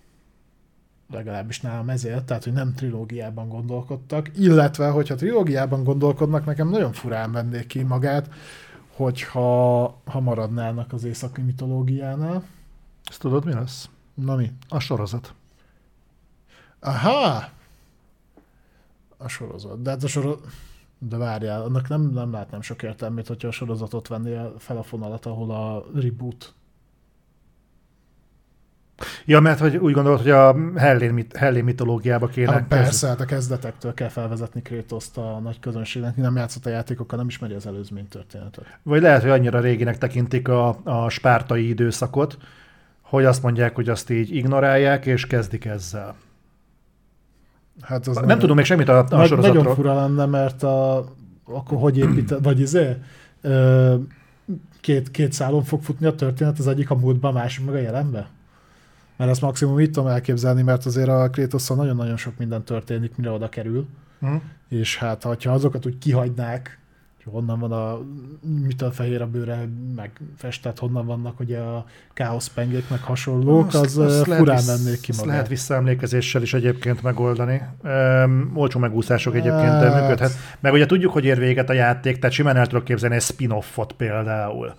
Legalábbis 1.11 1.61
nálam 1.61 1.89
ezért, 1.89 2.25
tehát 2.25 2.43
hogy 2.43 2.53
nem 2.53 2.73
trilógiában 2.73 3.49
gondolkodtak. 3.49 4.37
Illetve, 4.37 4.89
hogyha 4.89 5.15
trilógiában 5.15 5.83
gondolkodnak, 5.83 6.45
nekem 6.45 6.69
nagyon 6.69 6.93
furán 6.93 7.31
vennék 7.31 7.67
ki 7.67 7.83
magát, 7.83 8.29
hogyha 8.95 9.83
ha 10.05 10.19
maradnának 10.19 10.93
az 10.93 11.03
északi 11.03 11.41
mitológiánál. 11.41 12.43
Ezt 13.09 13.19
tudod, 13.19 13.45
mi 13.45 13.53
lesz? 13.53 13.89
Na 14.21 14.35
mi? 14.35 14.51
A 14.69 14.79
sorozat. 14.79 15.33
Aha! 16.79 17.49
A 19.17 19.27
sorozat. 19.27 19.81
De 19.81 19.89
hát 19.89 20.03
a 20.03 20.07
sorozat... 20.07 20.47
De 20.97 21.17
várjál, 21.17 21.61
annak 21.61 21.87
nem, 21.87 22.01
nem 22.01 22.31
látnám 22.31 22.61
sok 22.61 22.83
értelmét, 22.83 23.27
hogyha 23.27 23.47
a 23.47 23.51
sorozatot 23.51 24.07
vennél 24.07 24.53
fel 24.57 24.77
a 24.77 24.83
fonalat, 24.83 25.25
ahol 25.25 25.51
a 25.51 25.85
reboot. 25.93 26.53
Ja, 29.25 29.39
mert 29.39 29.59
hogy 29.59 29.77
úgy 29.77 29.93
gondolod, 29.93 30.19
hogy 30.19 30.29
a 30.29 30.55
Hellén, 30.75 31.25
Hellén 31.37 31.63
mitológiába 31.63 32.27
kéne... 32.27 32.51
Hát 32.51 32.67
persze, 32.67 33.07
hát 33.07 33.19
a 33.19 33.25
kezdetektől 33.25 33.93
kell 33.93 34.07
felvezetni 34.07 34.61
Krétoszt 34.61 35.17
a 35.17 35.39
nagy 35.39 35.59
közönségnek, 35.59 36.15
nem 36.15 36.35
játszott 36.35 36.65
a 36.65 36.69
játékokkal, 36.69 37.17
nem 37.17 37.27
ismeri 37.27 37.53
az 37.53 37.65
előzmény 37.65 38.07
történetet. 38.07 38.79
Vagy 38.83 39.01
lehet, 39.01 39.21
hogy 39.21 39.31
annyira 39.31 39.59
réginek 39.59 39.97
tekintik 39.97 40.47
a, 40.47 40.79
a 40.83 41.09
spártai 41.09 41.67
időszakot, 41.67 42.37
hogy 43.09 43.25
azt 43.25 43.43
mondják, 43.43 43.75
hogy 43.75 43.89
azt 43.89 44.09
így 44.09 44.35
ignorálják, 44.35 45.05
és 45.05 45.27
kezdik 45.27 45.65
ezzel. 45.65 46.15
Hát 47.81 48.07
az 48.07 48.15
nem, 48.15 48.25
nem 48.25 48.39
tudom 48.39 48.55
még 48.55 48.65
semmit 48.65 48.89
a, 48.89 48.97
a 48.97 49.05
nagy, 49.09 49.27
sorozatról. 49.27 49.63
Nagyon 49.63 49.75
fura 49.75 49.95
lenne, 49.95 50.25
mert 50.25 50.63
a, 50.63 50.97
akkor 51.43 51.77
hogy 51.77 51.97
épít, 51.97 52.35
vagy 52.41 52.59
izé, 52.59 52.95
két, 54.81 55.11
két 55.11 55.33
szálon 55.33 55.63
fog 55.63 55.81
futni 55.81 56.05
a 56.05 56.15
történet, 56.15 56.59
az 56.59 56.67
egyik 56.67 56.89
a 56.89 56.95
múltban, 56.95 57.35
a 57.35 57.39
másik 57.39 57.65
meg 57.65 57.75
a 57.75 57.77
jelenbe? 57.77 58.29
Mert 59.17 59.31
ezt 59.31 59.41
maximum 59.41 59.79
így 59.79 59.91
tudom 59.91 60.09
elképzelni, 60.09 60.61
mert 60.61 60.85
azért 60.85 61.09
a 61.09 61.29
Krétosszal 61.29 61.77
nagyon-nagyon 61.77 62.17
sok 62.17 62.37
minden 62.37 62.63
történik, 62.63 63.15
mire 63.15 63.31
oda 63.31 63.49
kerül. 63.49 63.87
Hmm. 64.19 64.41
És 64.67 64.97
hát, 64.97 65.23
ha 65.23 65.35
azokat 65.43 65.85
úgy 65.85 65.97
kihagynák, 65.97 66.78
honnan 67.29 67.59
van 67.59 67.71
a, 67.71 67.99
mitől 68.67 68.91
fehér 68.91 69.21
a 69.21 69.27
bőre, 69.27 69.67
meg 69.95 70.11
festett, 70.37 70.79
honnan 70.79 71.05
vannak 71.05 71.39
ugye 71.39 71.59
a 71.59 71.85
káoszpengék, 72.13 72.89
meg 72.89 73.01
hasonlók, 73.01 73.67
azt, 73.67 73.75
az 73.75 73.97
azt 73.97 74.23
furán 74.23 74.63
mennék 74.67 74.99
ki 74.99 75.11
magát. 75.11 75.25
lehet 75.25 75.47
visszaemlékezéssel 75.47 76.41
is 76.41 76.53
egyébként 76.53 77.01
megoldani. 77.01 77.61
Um, 77.83 78.51
olcsó 78.55 78.79
megúszások 78.79 79.35
egyébként 79.35 79.63
hát... 79.63 80.01
működhet. 80.01 80.31
Meg 80.59 80.73
ugye 80.73 80.85
tudjuk, 80.85 81.11
hogy 81.11 81.25
ér 81.25 81.37
véget 81.37 81.69
a 81.69 81.73
játék, 81.73 82.19
tehát 82.19 82.35
simán 82.35 82.57
el 82.57 82.67
tudok 82.67 82.83
képzelni 82.83 83.15
egy 83.15 83.21
spin-offot 83.21 83.91
például 83.91 84.73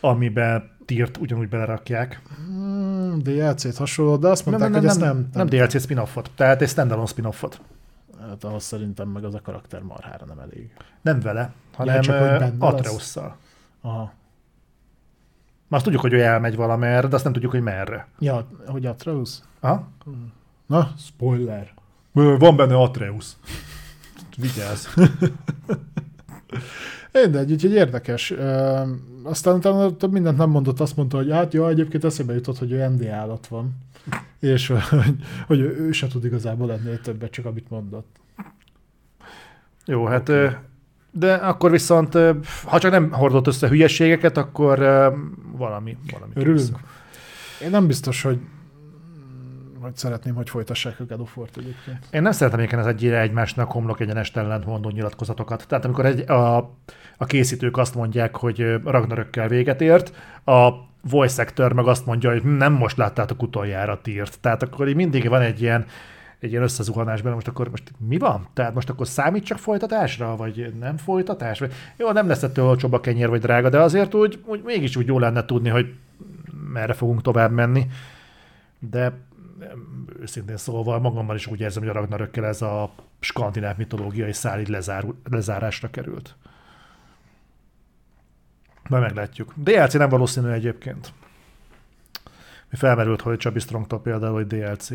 amiben 0.00 0.70
tírt 0.84 1.16
ugyanúgy 1.16 1.48
belerakják. 1.48 2.22
Hmm, 2.46 3.18
DLC-t 3.22 3.76
hasonló, 3.76 4.16
de 4.16 4.28
azt 4.28 4.46
mondták, 4.46 4.70
nem, 4.70 4.78
hogy 4.80 4.88
nem, 4.88 4.90
ezt 4.90 5.00
nem, 5.00 5.16
nem... 5.16 5.28
nem, 5.32 5.46
nem 5.46 5.68
DLC 5.68 5.82
spin-offot, 5.82 6.30
tehát 6.34 6.62
egy 6.62 6.68
standalone 6.68 7.06
spin-offot. 7.06 7.60
Hát 8.20 8.44
ahhoz 8.44 8.62
szerintem 8.62 9.08
meg 9.08 9.24
az 9.24 9.34
a 9.34 9.40
karakter 9.40 9.82
marhára 9.82 10.24
nem 10.26 10.38
elég. 10.38 10.70
Nem 11.02 11.20
vele, 11.20 11.52
hanem 11.76 12.02
ja. 12.02 12.52
Atreusszal. 12.58 13.36
Aha. 13.80 14.12
Már 15.68 15.80
azt 15.80 15.84
tudjuk, 15.84 16.02
hogy 16.02 16.12
ő 16.12 16.20
elmegy 16.20 16.56
valamerre, 16.56 17.08
de 17.08 17.14
azt 17.14 17.24
nem 17.24 17.32
tudjuk, 17.32 17.50
hogy 17.50 17.60
merre. 17.60 18.08
Ja, 18.18 18.46
hogy 18.66 18.86
Atreus? 18.86 19.38
Aha. 19.60 19.88
Na, 20.66 20.92
spoiler. 20.98 21.74
Van 22.12 22.56
benne 22.56 22.76
Atreus. 22.76 23.26
Vigyázz. 24.36 24.86
Mindegy, 27.12 27.52
úgyhogy 27.52 27.72
érdekes. 27.72 28.30
Ö, 28.30 28.80
aztán 29.22 29.54
utána 29.54 29.96
több 29.96 30.12
mindent 30.12 30.36
nem 30.36 30.50
mondott, 30.50 30.80
azt 30.80 30.96
mondta, 30.96 31.16
hogy 31.16 31.30
hát 31.30 31.52
jó, 31.52 31.66
egyébként 31.66 32.04
eszébe 32.04 32.34
jutott, 32.34 32.58
hogy 32.58 32.72
ő 32.72 32.88
ND 32.88 33.06
állat 33.06 33.46
van. 33.46 33.76
És 34.38 34.66
hogy, 34.66 35.16
hogy 35.46 35.60
ő, 35.60 35.76
ő 35.78 35.92
se 35.92 36.06
tud 36.06 36.24
igazából 36.24 36.72
ennél 36.72 37.00
többet, 37.00 37.30
csak 37.30 37.44
amit 37.44 37.70
mondott. 37.70 38.16
Jó, 39.84 40.06
hát 40.06 40.28
ö, 40.28 40.50
de 41.18 41.34
akkor 41.34 41.70
viszont, 41.70 42.18
ha 42.64 42.78
csak 42.78 42.90
nem 42.90 43.10
hordott 43.12 43.46
össze 43.46 43.68
hülyeségeket, 43.68 44.36
akkor 44.36 44.78
valami, 45.52 45.96
valami. 46.12 46.32
Örülünk. 46.34 46.78
Én 47.62 47.70
nem 47.70 47.86
biztos, 47.86 48.22
hogy 48.22 48.38
hogy 49.80 49.96
szeretném, 49.96 50.34
hogy 50.34 50.50
folytassák 50.50 50.96
of 51.18 51.36
War-t 51.36 51.56
egyébként. 51.56 51.98
Én 52.10 52.22
nem 52.22 52.32
szeretem 52.32 52.58
egyébként 52.58 52.82
az 52.82 52.88
egyre 52.88 53.20
egymásnak 53.20 53.70
homlok 53.72 54.00
egyenest 54.00 54.36
ellentmondó 54.36 54.90
nyilatkozatokat. 54.90 55.66
Tehát 55.68 55.84
amikor 55.84 56.06
egy, 56.06 56.30
a, 56.30 56.56
a 57.16 57.24
készítők 57.26 57.76
azt 57.76 57.94
mondják, 57.94 58.36
hogy 58.36 58.80
Ragnarökkel 58.84 59.48
véget 59.48 59.80
ért, 59.80 60.12
a 60.44 60.70
voice 61.10 61.42
actor 61.42 61.72
meg 61.72 61.86
azt 61.86 62.06
mondja, 62.06 62.30
hogy 62.30 62.40
"Hm, 62.40 62.48
nem 62.48 62.72
most 62.72 62.96
láttátok 62.96 63.42
utoljára 63.42 64.00
tírt. 64.02 64.38
Tehát 64.40 64.62
akkor 64.62 64.88
így 64.88 64.94
mindig 64.94 65.28
van 65.28 65.40
egy 65.40 65.62
ilyen, 65.62 65.86
egy 66.38 66.50
ilyen 66.50 66.62
összezuhanás 66.62 67.22
most 67.22 67.48
akkor 67.48 67.70
most 67.70 67.92
mi 67.98 68.18
van? 68.18 68.48
Tehát 68.52 68.74
most 68.74 68.90
akkor 68.90 69.06
számít 69.06 69.44
csak 69.44 69.58
folytatásra, 69.58 70.36
vagy 70.36 70.74
nem 70.78 70.96
folytatás? 70.96 71.58
Vagy, 71.58 71.72
jó, 71.96 72.12
nem 72.12 72.28
lesz 72.28 72.42
ettől 72.42 72.64
olcsóbb 72.64 72.92
a 72.92 73.00
kenyér, 73.00 73.28
vagy 73.28 73.40
drága, 73.40 73.68
de 73.68 73.80
azért 73.80 74.14
úgy, 74.14 74.42
úgy 74.44 74.62
mégis 74.62 74.96
úgy 74.96 75.06
jó 75.06 75.18
lenne 75.18 75.44
tudni, 75.44 75.68
hogy 75.68 75.94
merre 76.72 76.92
fogunk 76.92 77.22
tovább 77.22 77.50
menni. 77.50 77.86
De 78.78 79.12
őszintén 80.20 80.56
szólva 80.56 80.98
magammal 80.98 81.36
is 81.36 81.46
úgy 81.46 81.60
érzem, 81.60 81.82
hogy 81.82 81.90
a 81.90 81.98
Ragnarökkel 82.00 82.46
ez 82.46 82.62
a 82.62 82.90
skandináv 83.20 83.76
mitológiai 83.76 84.32
szál 84.32 84.60
így 84.60 84.68
lezár, 84.68 85.04
lezárásra 85.30 85.90
került. 85.90 86.34
Majd 88.88 89.02
meglátjuk. 89.02 89.52
DLC 89.56 89.92
nem 89.92 90.08
valószínű 90.08 90.48
egyébként. 90.48 91.12
Mi 92.70 92.76
felmerült, 92.76 93.20
hogy 93.20 93.38
Csabi 93.38 93.58
Strongtól 93.58 94.00
például, 94.00 94.34
hogy 94.34 94.46
DLC. 94.46 94.88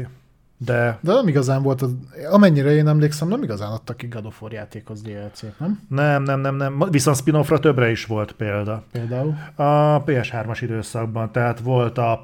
De 0.66 0.98
De 1.02 1.14
nem 1.14 1.28
igazán 1.28 1.62
volt, 1.62 1.82
az, 1.82 1.96
amennyire 2.32 2.72
én 2.72 2.88
emlékszem, 2.88 3.28
nem 3.28 3.44
igazán 3.44 3.72
adtak 3.72 3.98
ki 3.98 4.08
God 4.08 4.26
of 4.26 4.42
War 4.42 4.52
játékhoz 4.52 5.02
DLC-t, 5.02 5.60
nem? 5.60 5.80
nem, 5.90 6.24
nem, 6.24 6.40
nem, 6.42 6.56
nem. 6.56 6.84
Viszont 6.90 7.18
spin-offra 7.18 7.60
többre 7.60 7.92
is 7.92 8.06
volt 8.06 8.32
példa. 8.32 8.84
Például. 8.92 9.36
A 9.56 10.04
PS3-as 10.04 10.60
időszakban, 10.62 11.32
tehát 11.32 11.60
volt 11.60 11.98
a 11.98 12.20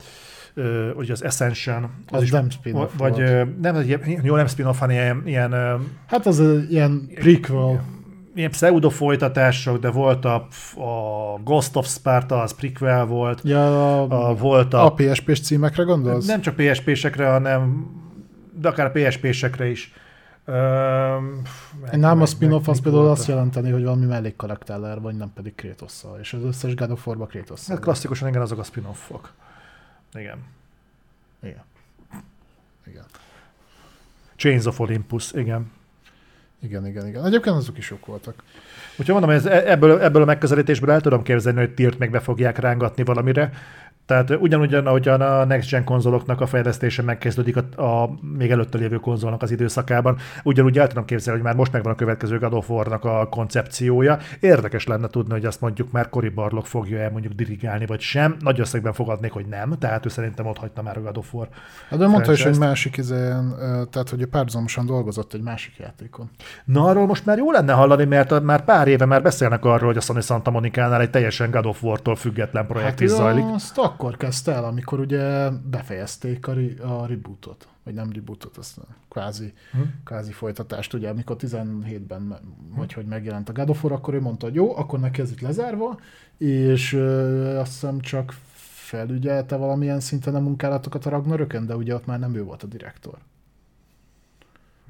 ugye 0.95 1.11
az 1.11 1.21
Ascension, 1.21 1.89
Az 2.11 2.21
is, 2.23 2.31
nem 2.31 2.49
spin-off 2.49 2.91
vagy 2.97 3.15
volt. 3.17 3.61
nem, 3.61 3.75
egy 3.75 3.87
ilyen- 3.87 4.19
jó, 4.23 4.35
nem 4.35 4.47
spin-off, 4.47 4.79
hanem 4.79 4.95
ilyen, 4.95 5.21
ilyen, 5.25 5.79
Hát 6.07 6.25
az 6.25 6.43
ilyen 6.69 7.07
prequel. 7.15 7.83
ilyen 8.35 8.49
pseudo 8.51 8.89
folytatások, 8.89 9.79
de 9.79 9.89
volt 9.91 10.25
a, 10.25 10.35
a 10.75 11.39
Ghost 11.43 11.75
of 11.75 11.87
Sparta, 11.87 12.41
az 12.41 12.51
prequel 12.55 13.05
volt, 13.05 13.41
Ja, 13.43 14.01
a, 14.03 14.29
a, 14.29 14.35
volt 14.35 14.73
a, 14.73 14.85
a 14.85 14.93
PSP-s 14.93 15.39
címekre 15.41 15.83
gondolsz? 15.83 16.25
nem 16.25 16.41
csak 16.41 16.55
PSP-sekre, 16.55 17.29
hanem 17.29 17.85
de 18.59 18.67
akár 18.67 18.91
PSP-sekre 18.91 19.69
is. 19.69 19.93
Öm, 20.45 21.41
Én 21.93 21.99
nálam 21.99 22.15
a 22.17 22.19
meg- 22.19 22.27
spin-off 22.27 22.65
meg 22.65 22.75
az 22.75 22.81
például 22.81 23.07
azt 23.07 23.27
jelenteni, 23.27 23.71
hogy 23.71 23.83
valami 23.83 24.05
mellékkarakterrel, 24.05 24.99
vagy 24.99 25.15
nem 25.15 25.31
pedig 25.33 25.55
Kratosszal. 25.55 26.19
És 26.19 26.33
az 26.33 26.43
összes 26.43 26.75
God 26.75 26.91
of 26.91 27.07
War-ba 27.07 27.25
Kratosszal. 27.25 27.75
Hát 27.75 27.83
klasszikusan 27.83 28.27
igen, 28.27 28.41
azok 28.41 28.59
a 28.59 28.63
spin-offok. 28.63 29.33
Igen. 30.13 30.37
Igen. 31.43 31.63
Igen. 32.87 33.03
Chains 34.35 34.65
of 34.65 34.79
Olympus, 34.79 35.31
igen. 35.31 35.71
Igen, 36.59 36.87
igen, 36.87 37.07
igen. 37.07 37.25
Egyébként 37.25 37.55
azok 37.55 37.77
is 37.77 37.89
jók 37.89 38.05
voltak. 38.05 38.43
Úgyhogy 38.91 39.07
mondom, 39.15 39.29
ez, 39.29 39.45
ebből, 39.45 39.99
ebből 40.01 40.21
a 40.21 40.25
megközelítésből 40.25 40.91
el 40.91 41.01
tudom 41.01 41.23
képzelni, 41.23 41.59
hogy 41.59 41.73
tírt 41.73 41.97
még 41.97 42.11
be 42.11 42.19
fogják 42.19 42.57
rángatni 42.57 43.03
valamire. 43.03 43.53
Tehát 44.07 44.29
ugyanúgyan, 44.39 44.87
ahogyan 44.87 45.21
a 45.21 45.45
Next 45.45 45.69
Gen 45.69 45.83
konzoloknak 45.83 46.41
a 46.41 46.45
fejlesztése 46.45 47.01
megkezdődik 47.01 47.55
a, 47.57 47.81
a 47.81 48.09
még 48.37 48.51
előtte 48.51 48.77
lévő 48.77 48.95
konzolnak 48.95 49.41
az 49.41 49.51
időszakában, 49.51 50.17
ugyanúgy 50.43 50.79
el 50.79 50.87
tudom 50.87 51.05
képzelni, 51.05 51.39
hogy 51.39 51.47
már 51.47 51.57
most 51.57 51.71
megvan 51.71 51.93
a 51.93 51.95
következő 51.95 52.39
God 52.39 52.53
of 52.53 52.69
War-nak 52.69 53.05
a 53.05 53.27
koncepciója. 53.29 54.17
Érdekes 54.39 54.85
lenne 54.87 55.07
tudni, 55.07 55.31
hogy 55.33 55.45
azt 55.45 55.61
mondjuk 55.61 55.91
már 55.91 56.09
Cory 56.09 56.29
Barlog 56.29 56.65
fogja 56.65 56.99
el 56.99 57.11
mondjuk 57.11 57.33
dirigálni, 57.33 57.85
vagy 57.85 57.99
sem. 57.99 58.35
Nagy 58.39 58.59
összegben 58.59 58.93
fogadnék, 58.93 59.31
hogy 59.31 59.45
nem, 59.45 59.73
tehát 59.79 60.05
ő 60.05 60.09
szerintem 60.09 60.45
ott 60.45 60.57
hagyta 60.57 60.81
már 60.81 60.97
a 60.97 61.01
God 61.01 61.17
of 61.17 61.33
War. 61.33 61.47
Hát 61.89 61.99
ő 61.99 62.07
mondta 62.07 62.31
is, 62.31 62.43
hogy 62.43 62.57
másik 62.57 62.97
izén, 62.97 63.55
tehát 63.89 64.09
hogy 64.09 64.25
párhuzamosan 64.25 64.85
dolgozott 64.85 65.33
egy 65.33 65.41
másik 65.41 65.77
játékon. 65.77 66.29
Na, 66.65 66.83
arról 66.83 67.05
most 67.05 67.25
már 67.25 67.37
jó 67.37 67.51
lenne 67.51 67.73
hallani, 67.73 68.05
mert 68.05 68.31
a, 68.31 68.39
már 68.41 68.63
pár 68.63 68.87
éve 68.87 69.05
már 69.05 69.21
beszélnek 69.21 69.65
arról, 69.65 69.87
hogy 69.87 69.97
a 69.97 70.01
Sony 70.01 70.21
Santa 70.21 70.51
Monica-nál 70.51 71.01
egy 71.01 71.09
teljesen 71.09 71.51
God 71.51 71.65
of 71.65 71.83
War-tól 71.83 72.15
független 72.15 72.65
projekt 72.67 72.89
Hát 72.89 72.99
is 72.99 73.09
zajlik. 73.09 73.45
azt 73.53 73.77
akkor 73.97 74.17
kezdte 74.17 74.51
el, 74.53 74.63
amikor 74.65 74.99
ugye 74.99 75.49
befejezték 75.49 76.47
a, 76.47 76.53
ri- 76.53 76.79
a 76.79 77.05
rebootot, 77.05 77.67
vagy 77.83 77.93
nem 77.93 78.11
rebootot, 78.11 78.57
azt 78.57 78.79
kvázi, 79.09 79.53
Hm. 79.71 79.79
kvázi 80.03 80.31
folytatást, 80.31 80.93
ugye 80.93 81.09
amikor 81.09 81.35
17-ben, 81.39 82.21
me- 82.21 82.41
vagy 82.75 82.93
hogy 82.93 83.05
megjelent 83.05 83.49
a 83.49 83.51
God 83.51 83.77
War, 83.81 83.91
akkor 83.91 84.13
ő 84.13 84.21
mondta, 84.21 84.45
hogy 84.45 84.55
jó, 84.55 84.77
akkor 84.77 84.99
neki 84.99 85.21
ez 85.21 85.31
itt 85.31 85.41
lezárva, 85.41 85.99
és 86.37 86.93
ö, 86.93 87.57
azt 87.57 87.71
hiszem 87.71 87.99
csak 87.99 88.33
felügyelte 88.63 89.55
valamilyen 89.55 89.99
szinten 89.99 90.35
a 90.35 90.39
munkálatokat 90.39 91.05
a 91.05 91.09
Ragnarökön, 91.09 91.65
de 91.65 91.75
ugye 91.75 91.93
ott 91.95 92.05
már 92.05 92.19
nem 92.19 92.35
ő 92.35 92.43
volt 92.43 92.63
a 92.63 92.67
direktor 92.67 93.17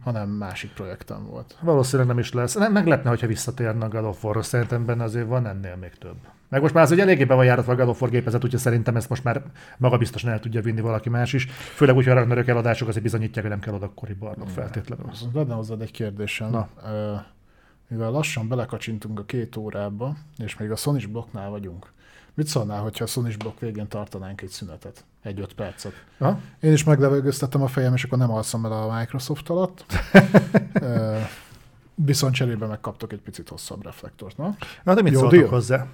hanem 0.03 0.29
másik 0.29 0.71
projektem 0.73 1.25
volt. 1.25 1.57
Valószínűleg 1.61 2.07
nem 2.07 2.19
is 2.19 2.33
lesz. 2.33 2.53
Nem 2.55 2.71
meglepne, 2.71 3.09
hogyha 3.09 3.27
visszatérne 3.27 3.85
a 3.85 3.89
God 3.89 4.03
of 4.05 4.23
war 4.23 4.45
Szerintem 4.45 4.85
benne 4.85 5.03
azért 5.03 5.27
van 5.27 5.47
ennél 5.47 5.75
még 5.75 5.91
több. 5.97 6.15
Meg 6.49 6.61
most 6.61 6.73
már 6.73 6.83
az 6.83 6.91
ugye 6.91 7.01
eléggé 7.01 7.23
be 7.23 7.33
van 7.33 7.45
járatva 7.45 7.71
a 7.71 7.75
God 7.75 7.87
of 7.87 8.01
War 8.01 8.11
gépezet, 8.11 8.43
úgyhogy 8.43 8.59
szerintem 8.59 8.95
ezt 8.95 9.09
most 9.09 9.23
már 9.23 9.41
maga 9.77 9.97
biztosan 9.97 10.29
el 10.29 10.39
tudja 10.39 10.61
vinni 10.61 10.81
valaki 10.81 11.09
más 11.09 11.33
is. 11.33 11.45
Főleg 11.49 11.95
úgy, 11.95 12.03
hogy 12.03 12.13
a 12.13 12.15
Ragnarök 12.15 12.47
eladások 12.47 12.87
azért 12.87 13.03
bizonyítják, 13.03 13.41
hogy 13.45 13.53
nem 13.53 13.59
kell 13.59 13.73
oda 13.73 13.91
Cory 13.95 14.13
Barlog 14.13 14.47
feltétlenül. 14.47 15.05
Lenne 15.33 15.53
hozzád 15.53 15.81
egy 15.81 15.91
kérdésem. 15.91 16.49
Na. 16.49 16.67
Mivel 17.87 18.11
lassan 18.11 18.47
belekacsintunk 18.47 19.19
a 19.19 19.23
két 19.23 19.55
órába, 19.55 20.15
és 20.37 20.57
még 20.57 20.71
a 20.71 20.75
Sony 20.75 21.03
blokknál 21.11 21.49
vagyunk, 21.49 21.91
mit 22.33 22.47
szólnál, 22.47 22.81
hogyha 22.81 23.03
a 23.03 23.07
Sony 23.07 23.35
blokk 23.37 23.59
végén 23.59 23.87
tartanánk 23.87 24.41
egy 24.41 24.49
szünetet? 24.49 25.03
Egy-öt 25.21 25.53
percet. 25.53 25.93
Ha? 26.17 26.39
Én 26.59 26.71
is 26.71 26.83
meglevegőztettem 26.83 27.61
a 27.61 27.67
fejem, 27.67 27.93
és 27.93 28.03
akkor 28.03 28.17
nem 28.17 28.31
alszom 28.31 28.65
el 28.65 28.71
a 28.71 28.97
Microsoft 28.97 29.49
alatt. 29.49 29.85
Viszont 32.05 32.33
cserébe 32.33 32.65
megkaptok 32.65 33.11
egy 33.11 33.21
picit 33.21 33.49
hosszabb 33.49 33.83
reflektort, 33.83 34.37
na? 34.37 34.55
Na, 34.83 34.93
de 34.93 35.01
mit 35.01 35.13
Jó 35.13 35.19
szóltok 35.19 35.39
deal. 35.39 35.49
hozzá? 35.49 35.85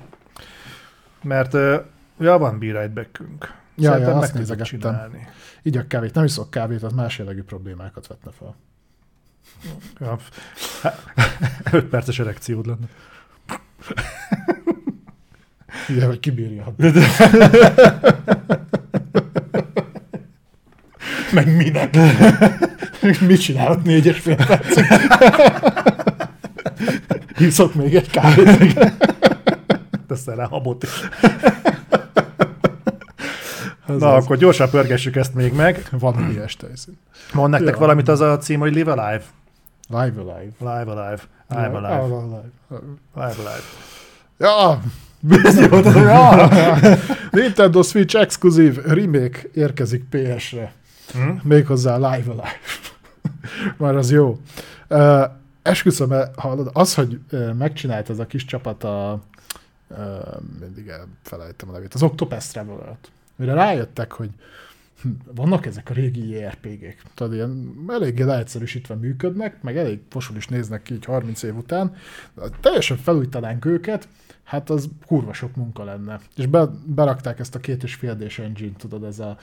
Mert 1.23 1.53
uh, 1.53 1.75
ja, 2.19 2.37
van 2.37 2.59
be 2.59 2.87
backünk. 2.87 3.53
Ja, 3.75 3.83
Szerintem 3.89 4.13
ja, 4.13 4.13
meg 4.13 4.23
azt 4.23 4.33
nézegettem. 4.33 4.79
a 5.77 5.87
kávét, 5.87 6.13
nem 6.13 6.23
iszok 6.23 6.49
kávét, 6.49 6.83
az 6.83 6.93
más 6.93 7.17
jellegű 7.17 7.43
problémákat 7.43 8.07
vetne 8.07 8.31
fel. 8.31 8.55
Ja. 9.99 10.17
Öt 11.71 11.85
perces 11.85 12.19
erekciód 12.19 12.65
lenne. 12.65 12.87
Igen, 15.87 16.07
hogy 16.07 16.19
kibírja. 16.19 16.75
Meg 21.33 21.55
minek? 21.55 21.97
Mit 23.27 23.41
csinálok 23.41 23.83
négyes 23.83 24.19
fél 24.19 24.35
percig? 24.35 24.85
Hiszok 27.35 27.73
még 27.73 27.95
egy 27.95 28.09
kávét. 28.09 28.93
Teszel 30.13 30.35
rá 30.35 30.45
habot 30.45 30.83
is. 30.83 30.89
Az 33.87 33.99
Na, 33.99 34.15
az. 34.15 34.23
akkor 34.23 34.37
gyorsan 34.37 34.69
pörgessük 34.69 35.15
ezt 35.15 35.33
még 35.33 35.53
meg. 35.53 35.87
Van 35.91 36.29
ilyes 36.31 36.55
tejszín. 36.55 36.97
Mond 37.33 37.49
nektek 37.49 37.73
Ja. 37.73 37.79
valamit 37.79 38.07
az 38.07 38.19
a 38.21 38.37
cím, 38.37 38.59
hogy 38.59 38.73
Live 38.73 38.91
Alive. 38.91 39.23
Live 39.89 40.21
Alive. 40.21 40.51
Live 40.59 40.91
Alive. 40.91 41.21
I'm 41.49 41.75
alive. 41.75 42.15
alive. 42.15 42.51
Live 43.13 43.35
Alive. 43.37 43.63
Ja! 44.37 44.79
ja! 45.95 46.49
Nintendo 47.31 47.83
Switch 47.83 48.15
exkluzív 48.15 48.77
remake 48.85 49.39
érkezik 49.53 50.03
PS-re. 50.09 50.73
Hm? 51.13 51.19
Méghozzá 51.43 51.95
Live 51.95 52.31
Alive. 52.31 52.59
Már 53.77 53.95
az 53.95 54.11
jó. 54.11 54.37
Uh, 54.89 55.23
esküszöm, 55.61 56.13
hallod, 56.35 56.69
az, 56.73 56.93
hogy 56.95 57.19
megcsinált 57.57 58.09
ez 58.09 58.19
a 58.19 58.25
kis 58.25 58.45
csapat 58.45 58.83
a 58.83 59.19
mindig 60.59 60.87
elfelejtem 60.87 61.69
a 61.69 61.71
nevét, 61.71 61.93
az 61.93 62.03
Octopath 62.03 62.51
traveler 62.51 62.97
mire 63.35 63.53
rájöttek, 63.53 64.11
hogy 64.11 64.29
hm, 65.01 65.09
vannak 65.35 65.65
ezek 65.65 65.89
a 65.89 65.93
régi 65.93 66.29
JRPG-k, 66.29 67.01
tudod, 67.13 67.33
ilyen 67.33 67.85
eléggé 67.87 68.23
leegyszerűsítve 68.23 68.95
működnek, 68.95 69.61
meg 69.61 69.77
elég 69.77 69.99
fosul 70.09 70.35
is 70.35 70.47
néznek 70.47 70.81
ki 70.81 70.93
így 70.93 71.05
30 71.05 71.43
év 71.43 71.55
után, 71.55 71.95
de 72.35 72.41
teljesen 72.61 72.97
felújítanánk 72.97 73.65
őket, 73.65 74.07
hát 74.43 74.69
az 74.69 74.89
kurva 75.05 75.33
sok 75.33 75.55
munka 75.55 75.83
lenne. 75.83 76.19
És 76.35 76.45
be, 76.45 76.69
berakták 76.85 77.39
ezt 77.39 77.55
a 77.55 77.59
két 77.59 77.83
és 77.83 77.95
fél 77.95 78.17
engine 78.37 78.75
tudod, 78.77 79.03
ez 79.03 79.19
a 79.19 79.37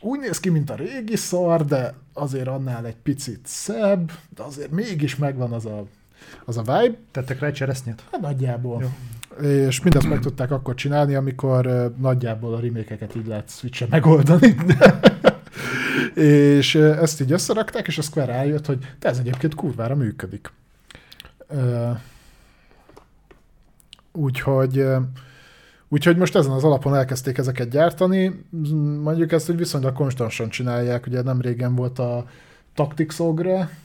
úgy 0.00 0.20
néz 0.20 0.40
ki, 0.40 0.48
mint 0.48 0.70
a 0.70 0.74
régi 0.74 1.16
szar, 1.16 1.64
de 1.64 1.94
azért 2.12 2.46
annál 2.46 2.86
egy 2.86 2.96
picit 2.96 3.40
szebb, 3.46 4.12
de 4.34 4.42
azért 4.42 4.70
mégis 4.70 5.16
megvan 5.16 5.52
az 5.52 5.66
a, 5.66 5.86
az 6.44 6.56
a 6.56 6.60
vibe. 6.60 6.96
Tettek 7.10 7.38
rá 7.38 7.46
egy 7.46 7.54
cseresznyét? 7.54 8.02
Hát 8.10 8.20
nagyjából. 8.20 8.82
Jó. 8.82 8.88
És 9.40 9.80
mindezt 9.80 10.08
meg 10.08 10.20
tudták 10.20 10.50
akkor 10.50 10.74
csinálni, 10.74 11.14
amikor 11.14 11.92
nagyjából 11.98 12.54
a 12.54 12.60
remékeket 12.60 13.14
így 13.14 13.26
lehet 13.26 13.50
switch 13.50 13.90
megoldani. 13.90 14.54
és 16.14 16.74
ezt 16.74 17.20
így 17.20 17.32
összerakták, 17.32 17.86
és 17.86 17.98
a 17.98 18.02
Square 18.02 18.32
rájött, 18.32 18.66
hogy 18.66 18.78
de 18.98 19.08
ez 19.08 19.18
egyébként 19.18 19.54
kurvára 19.54 19.94
működik. 19.94 20.52
Úgyhogy 24.12 24.84
Úgyhogy 25.88 26.16
most 26.16 26.36
ezen 26.36 26.50
az 26.52 26.64
alapon 26.64 26.94
elkezdték 26.94 27.38
ezeket 27.38 27.68
gyártani, 27.68 28.44
mondjuk 29.02 29.32
ezt, 29.32 29.46
hogy 29.46 29.56
viszonylag 29.56 29.92
konstansan 29.92 30.48
csinálják, 30.48 31.06
ugye 31.06 31.22
nem 31.22 31.40
régen 31.40 31.74
volt 31.74 31.98
a 31.98 32.26
Tactics 32.74 33.18
Ogre, 33.18 33.78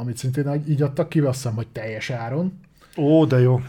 amit 0.00 0.16
szintén 0.16 0.64
így 0.68 0.82
adtak 0.82 1.08
ki, 1.08 1.20
azt 1.20 1.36
hiszem, 1.36 1.54
hogy 1.54 1.68
teljes 1.68 2.10
áron. 2.10 2.60
Ó, 2.96 3.24
de 3.24 3.38
jó. 3.38 3.60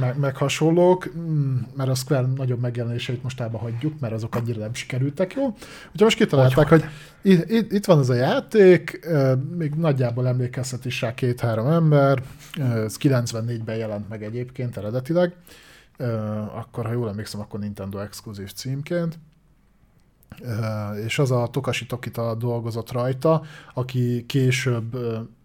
Meg, 0.00 0.18
meg 0.18 0.36
hasonlók, 0.36 1.14
mm, 1.16 1.56
mert 1.76 1.90
a 1.90 1.94
Square 1.94 2.26
nagyobb 2.36 2.60
megjelenéseit 2.60 3.22
mostában 3.22 3.60
hagyjuk, 3.60 4.00
mert 4.00 4.12
azok 4.12 4.34
annyira 4.34 4.58
nem 4.60 4.74
sikerültek 4.74 5.34
jó. 5.34 5.44
Úgyhogy 5.44 6.00
most 6.00 6.16
kitalálták, 6.16 6.68
hogy, 6.68 6.84
hogy 7.22 7.44
itt, 7.50 7.72
itt 7.72 7.84
van 7.84 7.98
ez 7.98 8.08
a 8.08 8.14
játék, 8.14 9.08
még 9.56 9.74
nagyjából 9.74 10.28
emlékezhet 10.28 10.84
is 10.84 11.00
rá 11.00 11.14
két-három 11.14 11.66
ember, 11.66 12.22
ez 12.58 12.96
94-ben 13.00 13.76
jelent 13.76 14.08
meg 14.08 14.22
egyébként 14.22 14.76
eredetileg, 14.76 15.34
akkor, 16.54 16.86
ha 16.86 16.92
jól 16.92 17.08
emlékszem, 17.08 17.40
akkor 17.40 17.60
Nintendo 17.60 17.98
exkluzív 17.98 18.52
címként, 18.52 19.18
és 21.04 21.18
az 21.18 21.30
a 21.30 21.48
Tokashi 21.50 21.86
Tokita 21.86 22.34
dolgozott 22.34 22.92
rajta, 22.92 23.42
aki 23.74 24.24
később 24.26 24.96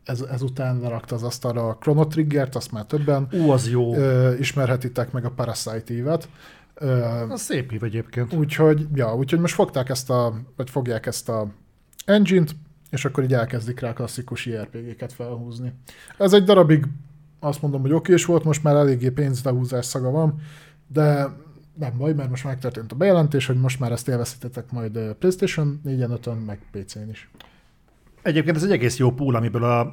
ez, 0.07 0.21
ezután 0.21 0.81
rakta 0.81 1.15
az 1.15 1.23
asztalra 1.23 1.67
a 1.67 1.75
Chrono 1.75 2.05
Triggert, 2.05 2.55
azt 2.55 2.71
már 2.71 2.85
többen 2.85 3.27
Ú, 3.31 3.49
az 3.49 3.69
jó. 3.69 3.93
ismerhetitek 4.39 5.11
meg 5.11 5.25
a 5.25 5.29
Parasite 5.29 5.93
évet. 5.93 6.29
Az 7.29 7.41
szép 7.41 7.71
év 7.71 7.83
egyébként. 7.83 8.33
Úgyhogy, 8.33 8.87
ja, 8.93 9.15
úgyhogy 9.15 9.39
most 9.39 9.53
fogták 9.53 9.89
ezt 9.89 10.09
a, 10.09 10.33
vagy 10.55 10.69
fogják 10.69 11.05
ezt 11.05 11.29
a 11.29 11.47
engine-t, 12.05 12.55
és 12.89 13.05
akkor 13.05 13.23
így 13.23 13.33
elkezdik 13.33 13.79
rá 13.79 13.93
klasszikus 13.93 14.45
IRPG-ket 14.45 15.13
felhúzni. 15.13 15.73
Ez 16.17 16.33
egy 16.33 16.43
darabig 16.43 16.85
azt 17.39 17.61
mondom, 17.61 17.81
hogy 17.81 17.93
okés 17.93 18.25
volt, 18.25 18.43
most 18.43 18.63
már 18.63 18.75
eléggé 18.75 19.09
pénzlehúzás 19.09 19.85
szaga 19.85 20.09
van, 20.09 20.41
de 20.87 21.35
nem 21.73 21.97
baj, 21.97 22.13
mert 22.13 22.29
most 22.29 22.43
megtörtént 22.43 22.91
a 22.91 22.95
bejelentés, 22.95 23.45
hogy 23.45 23.59
most 23.59 23.79
már 23.79 23.91
ezt 23.91 24.07
élvezhetetek 24.07 24.71
majd 24.71 24.99
PlayStation 25.19 25.81
4-en, 25.85 26.11
5 26.11 26.45
meg 26.45 26.59
PC-n 26.71 27.09
is. 27.09 27.29
Egyébként 28.27 28.55
ez 28.55 28.63
egy 28.63 28.71
egész 28.71 28.97
jó 28.97 29.11
pool, 29.11 29.35
amiből 29.35 29.63
a 29.63 29.91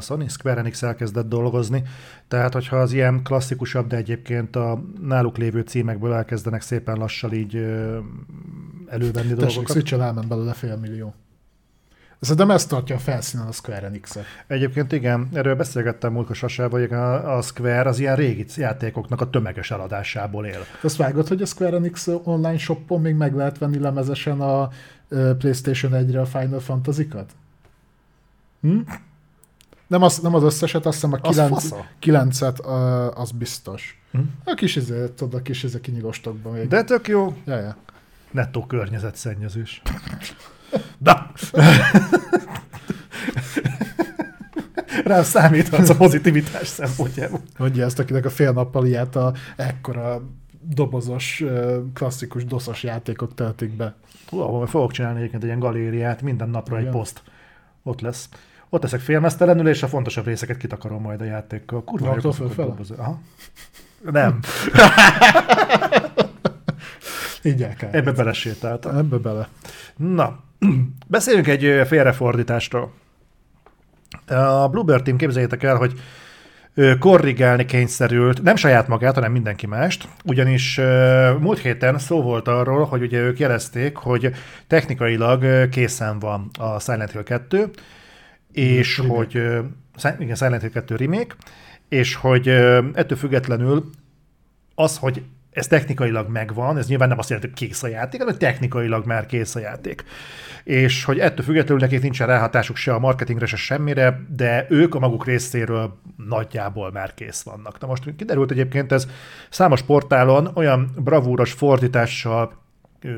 Sony 0.00 0.28
Square 0.28 0.58
Enix 0.58 0.82
elkezdett 0.82 1.28
dolgozni. 1.28 1.82
Tehát, 2.28 2.52
hogyha 2.52 2.76
az 2.76 2.92
ilyen 2.92 3.22
klasszikusabb, 3.22 3.86
de 3.86 3.96
egyébként 3.96 4.56
a 4.56 4.82
náluk 5.00 5.36
lévő 5.36 5.60
címekből 5.60 6.12
elkezdenek 6.12 6.60
szépen 6.60 6.96
lassan 6.96 7.32
így 7.32 7.54
elővenni 8.88 9.34
Tessék, 9.34 9.36
dolgokat. 9.36 9.76
Tessék, 9.76 10.00
elment 10.00 10.28
belőle 10.28 10.52
fél 10.52 10.76
millió. 10.76 11.14
Szerintem 12.20 12.50
ezt 12.50 12.68
tartja 12.68 12.96
a 12.96 12.98
felszínen 12.98 13.46
a 13.46 13.52
Square 13.52 13.86
enix 13.86 14.16
-e. 14.16 14.22
Egyébként 14.46 14.92
igen, 14.92 15.28
erről 15.32 15.54
beszélgettem 15.54 16.12
múltkor 16.12 16.36
Sasával, 16.36 16.80
hogy 16.80 16.92
a, 16.92 17.36
a 17.36 17.42
Square 17.42 17.88
az 17.88 17.98
ilyen 17.98 18.16
régi 18.16 18.44
játékoknak 18.56 19.20
a 19.20 19.30
tömeges 19.30 19.70
eladásából 19.70 20.46
él. 20.46 20.60
Azt 20.82 20.96
vágod, 20.96 21.28
hogy 21.28 21.42
a 21.42 21.46
Square 21.46 21.76
Enix 21.76 22.08
online 22.22 22.58
shopon 22.58 23.00
még 23.00 23.14
meg 23.14 23.34
lehet 23.34 23.58
venni 23.58 23.78
lemezesen 23.78 24.40
a 24.40 24.68
PlayStation 25.38 25.92
1-re 25.94 26.20
a 26.20 26.26
Final 26.26 26.60
Fantasy-kat? 26.60 27.32
Hm? 28.66 28.78
Nem 29.86 30.02
az, 30.02 30.18
nem 30.18 30.34
az 30.34 30.42
összeset, 30.42 30.86
azt 30.86 30.94
hiszem 30.94 31.12
a 31.12 31.16
kilenc, 31.20 31.68
kilencet, 31.98 32.58
uh, 32.58 33.20
az 33.20 33.30
biztos. 33.30 34.02
Hm? 34.12 34.18
A 34.44 34.54
kis 34.54 34.76
izé, 34.76 35.08
tudod, 35.08 35.34
a 35.34 35.42
kis 35.42 35.62
izé 35.62 35.80
kinyilostokban 35.80 36.52
még. 36.52 36.68
De 36.68 36.84
tök 36.84 37.08
jó. 37.08 37.36
Ja, 37.44 37.56
ja. 37.56 37.76
Nettó 38.30 38.66
környezetszennyezés. 38.66 39.82
Da! 40.98 41.32
Rá 45.04 45.22
számíthatsz 45.22 45.88
a 45.88 45.96
pozitivitás 45.96 46.66
szempontjából. 46.66 47.40
Mondja 47.58 47.84
ezt, 47.84 47.98
akinek 47.98 48.24
a 48.24 48.30
fél 48.30 48.52
nappal 48.52 48.86
ilyet 48.86 49.16
a 49.16 49.32
ekkora 49.56 50.22
dobozos, 50.60 51.44
klasszikus 51.94 52.44
doszos 52.44 52.82
játékok 52.82 53.34
töltik 53.34 53.76
be. 53.76 53.94
Hú, 54.28 54.64
fogok 54.64 54.92
csinálni 54.92 55.18
egyébként 55.18 55.42
egy 55.42 55.48
ilyen 55.48 55.60
galériát, 55.60 56.22
minden 56.22 56.48
napra 56.48 56.76
Igen. 56.76 56.86
egy 56.86 56.98
poszt. 56.98 57.22
Ott 57.82 58.00
lesz. 58.00 58.28
Ott 58.68 58.82
leszek 58.82 59.00
félmeztelenül, 59.00 59.68
és 59.68 59.82
a 59.82 59.88
fontosabb 59.88 60.26
részeket 60.26 60.56
kitakarom 60.56 61.02
majd 61.02 61.20
a 61.20 61.24
játékkal. 61.24 61.84
Kurva, 61.84 62.06
Raktól 62.06 62.32
föl 62.32 62.74
Aha. 62.96 63.20
Nem. 64.10 64.38
Így 67.42 67.62
el 67.62 67.74
kell. 67.74 67.90
Ebbe 67.92 68.12
belesétáltam. 68.12 68.96
Ebbe 68.96 69.16
bele. 69.16 69.48
Na, 69.96 70.38
beszéljünk 71.06 71.46
egy 71.46 71.86
félreforditástól. 71.86 72.92
A 74.26 74.68
Bluebird 74.68 75.02
Team 75.02 75.16
képzeljétek 75.16 75.62
el, 75.62 75.76
hogy 75.76 76.00
korrigálni 76.98 77.64
kényszerült, 77.64 78.42
nem 78.42 78.56
saját 78.56 78.88
magát, 78.88 79.14
hanem 79.14 79.32
mindenki 79.32 79.66
mást, 79.66 80.08
ugyanis 80.24 80.80
múlt 81.40 81.58
héten 81.58 81.98
szó 81.98 82.22
volt 82.22 82.48
arról, 82.48 82.84
hogy 82.84 83.02
ugye 83.02 83.20
ők 83.20 83.38
jelezték, 83.38 83.96
hogy 83.96 84.30
technikailag 84.66 85.68
készen 85.68 86.18
van 86.18 86.50
a 86.58 86.80
Silent 86.80 87.10
Hill 87.10 87.22
2, 87.22 87.70
és 88.56 88.98
remake. 88.98 89.14
hogy 89.14 89.34
igen, 90.18 90.34
Silent 90.34 90.60
Hill 90.60 90.70
2 90.70 90.96
remake, 90.96 91.34
és 91.88 92.14
hogy 92.14 92.48
ettől 92.92 93.18
függetlenül 93.18 93.90
az, 94.74 94.98
hogy 94.98 95.22
ez 95.56 95.66
technikailag 95.66 96.28
megvan, 96.28 96.78
ez 96.78 96.86
nyilván 96.88 97.08
nem 97.08 97.18
azt 97.18 97.28
jelenti, 97.28 97.50
hogy 97.50 97.68
kész 97.68 97.82
a 97.82 97.86
játék, 97.86 98.20
hanem 98.20 98.38
technikailag 98.38 99.06
már 99.06 99.26
kész 99.26 99.54
a 99.54 99.58
játék. 99.58 100.04
És 100.64 101.04
hogy 101.04 101.18
ettől 101.18 101.44
függetlenül 101.44 101.82
nekik 101.82 102.02
nincsen 102.02 102.26
ráhatásuk 102.26 102.76
se 102.76 102.94
a 102.94 102.98
marketingre, 102.98 103.46
se 103.46 103.56
semmire, 103.56 104.20
de 104.36 104.66
ők 104.68 104.94
a 104.94 104.98
maguk 104.98 105.26
részéről 105.26 105.98
nagyjából 106.28 106.90
már 106.92 107.14
kész 107.14 107.42
vannak. 107.42 107.80
Na 107.80 107.86
most 107.86 108.16
kiderült 108.16 108.50
egyébként 108.50 108.92
ez 108.92 109.08
számos 109.50 109.82
portálon 109.82 110.50
olyan 110.54 110.90
bravúros 110.96 111.52
fordítással 111.52 112.52
ö, 113.02 113.10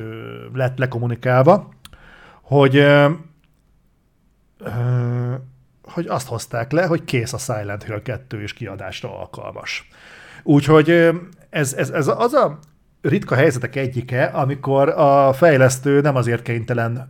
lett 0.53 0.79
lekommunikálva, 0.79 1.69
hogy 2.43 2.85
hogy 5.83 6.07
azt 6.07 6.29
hozták 6.29 6.73
le, 6.73 6.87
hogy 6.87 7.05
kész 7.05 7.33
a 7.33 7.39
Silent 7.39 7.85
Hill 7.85 8.03
2 8.03 8.43
és 8.43 8.53
kiadásra 8.53 9.19
alkalmas. 9.19 9.89
Úgyhogy 10.43 11.11
ez, 11.51 11.75
ez, 11.75 11.91
ez 11.91 12.07
az 12.07 12.33
a 12.33 12.59
ritka 13.01 13.35
helyzetek 13.35 13.77
egyike, 13.77 14.25
amikor 14.25 14.89
a 14.89 15.33
fejlesztő 15.33 16.01
nem 16.01 16.17
azért 16.17 16.43
kénytelen 16.43 17.09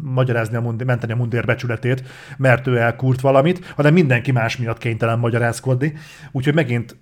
magyarázni 0.00 0.56
a 0.56 0.60
mundi, 0.60 0.84
menteni 0.84 1.12
a 1.12 1.16
mundér 1.16 1.44
becsületét, 1.44 2.02
mert 2.36 2.66
ő 2.66 2.76
elkúrt 2.76 3.20
valamit, 3.20 3.66
hanem 3.66 3.92
mindenki 3.92 4.32
más 4.32 4.56
miatt 4.56 4.78
kénytelen 4.78 5.18
magyarázkodni. 5.18 5.94
Úgyhogy 6.32 6.54
megint 6.54 6.96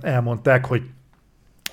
elmondták, 0.00 0.66
hogy 0.66 0.82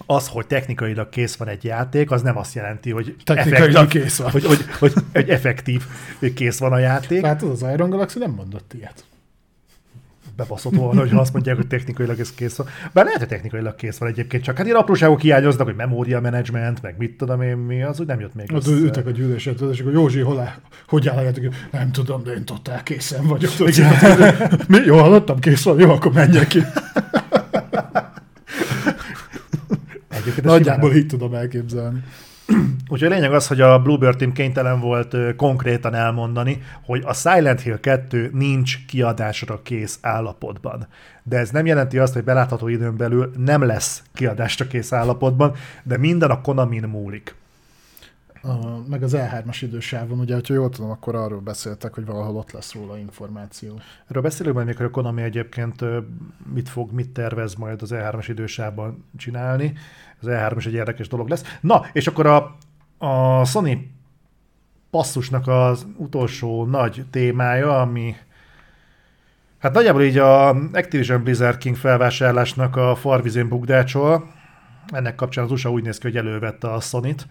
az, 0.06 0.28
hogy 0.28 0.48
technikailag 0.48 1.10
kész 1.10 1.36
van 1.36 1.48
egy 1.48 1.64
játék, 1.64 2.12
az 2.12 2.22
nem 2.22 2.38
azt 2.38 2.54
jelenti, 2.54 2.92
hogy 2.92 3.16
technikailag 3.24 3.88
kész 3.88 4.18
van. 4.18 4.32
Hogy, 4.32 4.46
hogy, 4.46 4.66
hogy, 4.80 4.94
hogy 5.14 5.30
effektív 5.30 5.84
kész 6.36 6.60
van 6.60 6.72
a 6.72 6.78
játék. 6.78 7.26
Hát 7.26 7.42
az 7.42 7.66
Iron 7.74 7.90
Galaxy 7.90 8.20
nem 8.20 8.32
mondott 8.32 8.74
ilyet 8.74 9.04
bebaszott 10.40 10.76
volna, 10.76 11.00
hogy 11.00 11.12
azt 11.14 11.34
mondják, 11.34 11.56
hogy 11.56 11.68
technikailag 11.68 12.20
ez 12.20 12.34
kész 12.34 12.56
van. 12.56 12.68
Bár 12.94 13.06
lehet, 13.06 13.20
hogy 13.20 13.28
technikailag 13.28 13.76
kész 13.76 13.98
van 13.98 14.10
egyébként, 14.10 14.44
csak 14.44 14.58
hát 14.58 14.66
ilyen 14.66 14.78
apróságok 14.78 15.22
hiányoznak, 15.22 15.68
hogy 15.68 15.76
memória 15.76 16.22
management, 16.22 16.82
meg 16.82 16.96
mit 16.98 17.18
tudom 17.18 17.42
én 17.42 17.58
mi, 17.58 17.84
az 17.84 18.00
úgy 18.00 18.08
nem 18.08 18.20
jött 18.20 18.36
még. 18.36 18.54
Az 18.54 18.68
ültek 18.68 19.06
a 19.06 19.12
gyűlésre, 19.12 19.52
és 19.72 19.80
akkor 19.80 19.92
Józsi, 19.94 20.20
hol 20.20 20.40
áll, 20.40 20.54
hogy 20.88 21.08
áll 21.08 21.34
Nem 21.72 21.92
tudom, 21.92 22.24
de 22.24 22.32
én 22.32 22.46
totál 22.46 22.84
készen 22.84 23.28
vagyok. 23.28 23.52
mi? 24.68 24.78
Jó, 24.86 24.98
hallottam, 24.98 25.40
kész 25.40 25.64
van, 25.64 25.80
jó, 25.80 25.90
akkor 25.90 26.12
menjek 26.12 26.48
ki. 26.48 26.60
Nagyjából 30.44 30.94
így 30.96 31.08
tudom 31.08 31.34
elképzelni. 31.34 32.04
Úgyhogy 32.92 33.12
a 33.12 33.16
lényeg 33.16 33.34
az, 33.34 33.48
hogy 33.48 33.62
a 33.62 33.80
Bluebird 33.80 34.18
Team 34.18 34.32
kénytelen 34.32 34.80
volt 34.80 35.14
ö, 35.14 35.36
konkrétan 35.36 35.94
elmondani, 35.94 36.62
hogy 36.86 37.04
a 37.06 37.14
Silent 37.14 37.62
Hill 37.62 37.80
2 37.80 38.30
nincs 38.34 38.86
kiadásra 38.86 39.62
kész 39.64 39.98
állapotban. 40.02 40.88
De 41.24 41.38
ez 41.38 41.50
nem 41.50 41.66
jelenti 41.66 41.98
azt, 41.98 42.14
hogy 42.14 42.24
belátható 42.24 42.68
időn 42.68 42.98
belül 42.98 43.32
nem 43.38 43.64
lesz 43.64 44.04
kiadásra 44.14 44.68
kész 44.68 44.94
állapotban, 44.94 45.54
de 45.84 45.98
minden 45.98 46.30
a 46.30 46.42
Konamin 46.42 46.84
múlik. 46.84 47.36
A, 48.42 48.88
meg 48.90 49.04
az 49.04 49.16
E3-as 49.18 49.58
idősávon, 49.62 50.20
ugye, 50.20 50.34
hogyha 50.34 50.54
jól 50.54 50.70
tudom, 50.70 50.90
akkor 50.90 51.16
arról 51.16 51.40
beszéltek, 51.40 51.94
hogy 51.94 52.06
valahol 52.06 52.36
ott 52.36 52.52
lesz 52.52 52.74
róla 52.74 52.98
információ. 52.98 53.80
Erről 54.08 54.22
beszélünk 54.22 54.56
majd 54.56 54.68
még, 54.68 54.82
a 54.82 54.90
Konami 54.90 55.22
egyébként 55.22 55.84
mit 56.54 56.70
fog, 56.70 56.92
mit 56.92 57.10
tervez 57.10 57.56
majd 57.56 57.82
az 57.82 57.92
E3-as 57.94 58.26
idősában 58.28 59.06
csinálni. 59.18 59.74
Az 60.22 60.28
E3 60.30 60.54
is 60.58 60.66
egy 60.66 60.74
érdekes 60.74 61.08
dolog 61.08 61.28
lesz. 61.30 61.58
Na, 61.62 61.86
és 61.94 62.08
akkor 62.08 62.26
a, 62.26 62.56
a 62.98 63.46
Sony 63.46 63.92
passzusnak 64.90 65.48
az 65.48 65.88
utolsó 65.96 66.66
nagy 66.66 67.06
témája, 67.10 67.82
ami 67.82 68.16
hát 69.60 69.74
nagyjából 69.74 70.04
így 70.04 70.18
a 70.18 70.50
Activision 70.50 71.24
Blizzard 71.24 71.58
King 71.58 71.76
felvásárlásnak 71.76 72.76
a 72.76 72.96
farvizén 72.96 73.48
bugdácsol. 73.48 74.34
Ennek 74.88 75.16
kapcsán 75.16 75.44
az 75.44 75.52
USA 75.52 75.72
úgy 75.72 75.84
néz 75.84 75.98
ki, 75.98 76.08
hogy 76.08 76.18
elővette 76.18 76.74
a 76.74 76.80
Sony-t, 76.80 77.28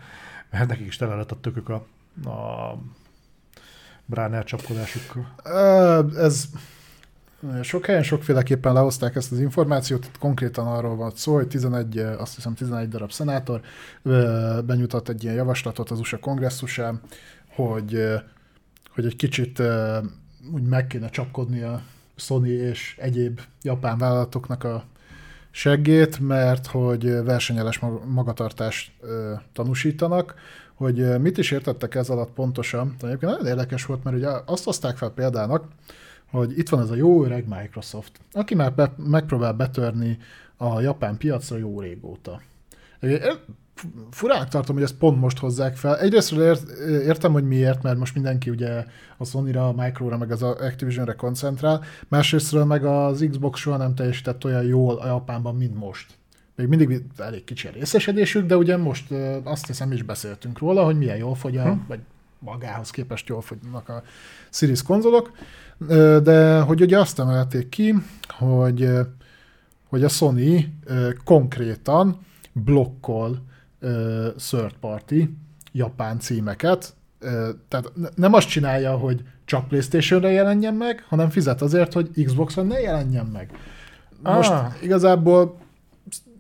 mert 0.51 0.69
nekik 0.69 0.87
is 0.87 0.97
tele 0.97 1.15
lett 1.15 1.31
a 1.31 1.41
tökük 1.41 1.69
a, 1.69 1.87
a 2.31 2.79
Bráner 4.05 4.45
csapkodásukkal. 4.45 5.35
Ez 6.17 6.45
sok 7.63 7.87
helyen 7.87 8.03
sokféleképpen 8.03 8.73
lehozták 8.73 9.17
ezt 9.17 9.33
az 9.33 9.39
információt, 9.41 10.05
itt 10.05 10.19
konkrétan 10.19 10.67
arról 10.67 10.97
van 10.97 11.13
szó, 11.15 11.35
hogy 11.35 11.49
11, 11.49 11.99
azt 11.99 12.35
hiszem 12.35 12.55
11 12.55 12.89
darab 12.89 13.13
szenátor 13.13 13.61
benyújtott 14.65 15.09
egy 15.09 15.23
ilyen 15.23 15.35
javaslatot 15.35 15.91
az 15.91 15.99
USA 15.99 16.19
kongresszusán, 16.19 17.01
hogy, 17.49 18.05
hogy 18.91 19.07
egy 19.07 19.17
kicsit 19.17 19.63
úgy 20.53 20.63
meg 20.63 20.87
kéne 20.87 21.09
csapkodni 21.09 21.61
a 21.63 21.83
Sony 22.17 22.47
és 22.47 22.97
egyéb 23.01 23.41
japán 23.63 23.99
vállalatoknak 23.99 24.65
a 24.65 24.85
seggét, 25.51 26.19
mert 26.21 26.67
hogy 26.67 27.23
versenyeles 27.25 27.79
mag- 27.79 28.05
magatartást 28.07 28.93
tanúsítanak, 29.53 30.35
hogy 30.75 31.21
mit 31.21 31.39
is 31.39 31.51
értettek 31.51 31.95
ez 31.95 32.09
alatt 32.09 32.31
pontosan. 32.31 32.97
Egyébként 33.01 33.33
nagyon 33.33 33.47
érdekes 33.47 33.87
volt, 33.87 34.05
mert 34.05 34.17
ugye 34.17 34.29
azt 34.47 34.65
hozták 34.65 34.97
fel 34.97 35.11
példának, 35.11 35.65
hogy 36.31 36.59
itt 36.59 36.69
van 36.69 36.81
ez 36.81 36.91
a 36.91 36.95
jó 36.95 37.25
öreg 37.25 37.49
Microsoft, 37.49 38.21
aki 38.33 38.55
már 38.55 38.75
be, 38.75 38.93
megpróbál 38.97 39.53
betörni 39.53 40.19
a 40.57 40.81
japán 40.81 41.17
piacra 41.17 41.57
jó 41.57 41.81
régóta. 41.81 42.41
Én 43.85 43.91
Furának 44.11 44.49
tartom, 44.49 44.75
hogy 44.75 44.85
ezt 44.85 44.95
pont 44.97 45.21
most 45.21 45.39
hozzák 45.39 45.77
fel. 45.77 45.99
Egyrésztről 45.99 46.45
ért, 46.45 46.69
értem, 46.89 47.33
hogy 47.33 47.45
miért, 47.45 47.83
mert 47.83 47.99
most 47.99 48.15
mindenki 48.15 48.51
ugye 48.51 48.85
a 49.17 49.25
Sony-ra, 49.25 49.69
a 49.69 49.73
Micro-ra, 49.73 50.17
meg 50.19 50.31
az 50.31 50.43
Activision-re 50.43 51.13
koncentrál. 51.13 51.83
Másrésztről 52.09 52.65
meg 52.65 52.85
az 52.85 53.27
Xbox 53.31 53.61
soha 53.61 53.77
nem 53.77 53.95
teljesített 53.95 54.45
olyan 54.45 54.63
jól 54.65 54.97
a 54.97 55.07
Japánban, 55.07 55.55
mint 55.57 55.75
most. 55.79 56.07
Még 56.57 56.67
mindig 56.67 57.03
elég 57.17 57.45
kicsi 57.45 57.67
a 57.69 57.71
részesedésük, 57.71 58.47
de 58.47 58.57
ugye 58.57 58.77
most 58.77 59.15
azt 59.45 59.67
hiszem 59.67 59.93
is 59.93 60.03
beszéltünk 60.03 60.59
róla, 60.59 60.85
hogy 60.85 60.99
milyen 60.99 61.17
jól 61.17 61.35
fogy 61.35 61.57
a, 61.57 61.63
Hm. 61.63 61.79
vagy 61.89 62.01
magához 62.39 62.91
képest 62.91 63.29
jól 63.29 63.41
fogynak 63.41 63.89
a 63.89 64.03
Series 64.51 64.83
konzolok. 64.83 65.33
De 66.23 66.61
hogy 66.61 66.81
ugye 66.81 66.99
azt 66.99 67.19
emelték 67.19 67.69
ki, 67.69 67.95
hogy, 68.29 68.91
hogy 69.89 70.05
a 70.05 70.09
Sony 70.09 70.75
konkrétan 71.25 72.19
blokkol 72.53 73.47
ö, 73.81 74.29
third 74.37 74.73
party 74.81 75.23
japán 75.73 76.19
címeket, 76.19 76.97
Ö, 77.21 77.51
tehát 77.69 77.91
ne- 77.95 78.09
nem 78.15 78.33
azt 78.33 78.49
csinálja, 78.49 78.97
hogy 78.97 79.23
csak 79.45 79.69
Playstation-re 79.69 80.31
jelenjen 80.31 80.75
meg, 80.75 81.05
hanem 81.09 81.31
fizet 81.31 81.63
azért, 81.63 81.93
hogy 81.93 82.11
Xbox-on 82.25 82.67
ne 82.67 82.81
jelenjen 82.81 83.27
meg. 83.27 83.51
Most 84.23 84.51
Ah. 84.51 84.73
igazából 84.83 85.59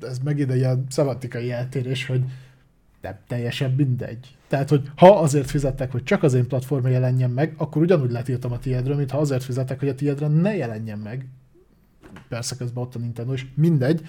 ez 0.02 0.18
megint 0.18 0.50
egy 0.50 0.56
ilyen 0.56 0.84
szemantikai 0.90 1.52
eltérés, 1.52 2.06
hogy 2.06 2.22
nem 3.02 3.14
teljesen 3.28 3.70
mindegy. 3.72 4.36
Tehát, 4.48 4.68
hogy 4.68 4.90
ha 4.96 5.18
azért 5.18 5.50
fizettek, 5.50 5.92
hogy 5.92 6.02
csak 6.02 6.22
az 6.22 6.34
én 6.34 6.46
platformon 6.46 6.90
jelenjen 6.90 7.30
meg, 7.30 7.54
akkor 7.56 7.82
ugyanúgy 7.82 8.10
letiltom 8.10 8.52
a 8.52 8.58
tiédről, 8.58 8.96
mint 8.96 9.10
ha 9.10 9.18
azért 9.18 9.42
fizettek, 9.44 9.78
hogy 9.78 9.88
a 9.88 9.94
tiédre 9.94 10.26
ne 10.26 10.56
jelenjen 10.56 10.98
meg. 10.98 11.26
Persze 12.28 12.56
közben 12.56 12.82
ott 12.82 12.94
a 12.94 12.98
Nintendo 12.98 13.32
is, 13.32 13.46
mindegy. 13.54 14.00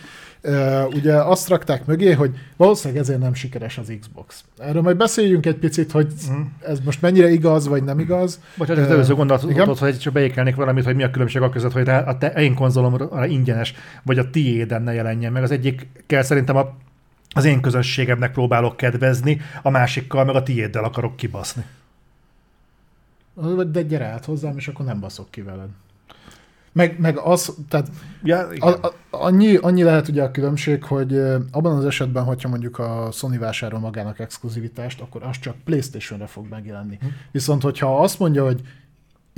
Ugye 0.93 1.13
azt 1.13 1.47
rakták 1.47 1.85
mögé, 1.85 2.11
hogy 2.11 2.35
valószínűleg 2.57 3.01
ezért 3.01 3.19
nem 3.19 3.33
sikeres 3.33 3.77
az 3.77 3.93
Xbox. 3.99 4.43
Erről 4.57 4.81
majd 4.81 4.97
beszéljünk 4.97 5.45
egy 5.45 5.55
picit, 5.55 5.91
hogy 5.91 6.07
Mhm. 6.29 6.39
ez 6.65 6.79
most 6.79 7.01
mennyire 7.01 7.29
igaz, 7.29 7.67
vagy 7.67 7.83
nem 7.83 7.99
igaz. 7.99 8.39
Bocsánat, 8.57 8.85
az 8.85 8.91
előző 8.91 9.13
gondolatot, 9.13 9.77
hogy 9.79 9.99
csak 9.99 10.13
beékelnék 10.13 10.55
valamit, 10.55 10.83
hogy 10.83 10.95
mi 10.95 11.03
a 11.03 11.11
különbség 11.11 11.41
a 11.41 11.49
között, 11.49 11.71
hogy 11.71 11.89
a 11.89 12.17
te, 12.17 12.27
én 12.31 12.55
konzolomra 12.55 13.25
ingyenes, 13.25 13.73
vagy 14.03 14.19
a 14.19 14.29
tiéden 14.29 14.81
ne 14.81 14.93
jelenjen 14.93 15.31
meg. 15.31 15.43
Az 15.43 15.51
egyik 15.51 15.87
kell 16.05 16.21
szerintem 16.21 16.55
a, 16.55 16.73
az 17.29 17.45
én 17.45 17.61
közönségemnek 17.61 18.31
próbálok 18.31 18.77
kedvezni, 18.77 19.41
a 19.61 19.69
másikkal 19.69 20.25
meg 20.25 20.35
a 20.35 20.43
tiéddel 20.43 20.83
akarok 20.83 21.15
kibaszni. 21.15 21.63
De 23.71 23.81
gyere 23.81 24.05
át 24.05 24.25
hozzám, 24.25 24.57
és 24.57 24.67
akkor 24.67 24.85
nem 24.85 24.99
baszok 24.99 25.31
ki 25.31 25.41
veled. 25.41 25.69
Meg, 26.71 26.99
meg 26.99 27.17
az, 27.17 27.55
tehát 27.69 27.87
Ja, 28.23 28.47
igen. 28.51 28.73
A, 28.73 28.87
a, 28.87 28.93
annyi, 29.09 29.55
annyi 29.55 29.83
lehet 29.83 30.07
ugye 30.07 30.23
a 30.23 30.31
különbség, 30.31 30.83
hogy 30.83 31.17
abban 31.51 31.77
az 31.77 31.85
esetben, 31.85 32.23
hogyha 32.23 32.49
mondjuk 32.49 32.79
a 32.79 33.09
Sony 33.11 33.39
vásárol 33.39 33.79
magának 33.79 34.19
exkluzivitást, 34.19 35.01
akkor 35.01 35.23
az 35.23 35.39
csak 35.39 35.55
Playstation-re 35.63 36.25
fog 36.25 36.47
megjelenni. 36.49 36.97
Hm. 37.01 37.05
Viszont, 37.31 37.61
hogyha 37.61 37.99
azt 37.99 38.19
mondja, 38.19 38.43
hogy 38.43 38.61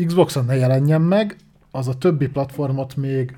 Xboxon 0.05 0.45
ne 0.45 0.55
jelenjen 0.55 1.01
meg, 1.01 1.35
az 1.71 1.87
a 1.87 1.97
többi 1.97 2.27
platformot 2.27 2.95
még 2.95 3.37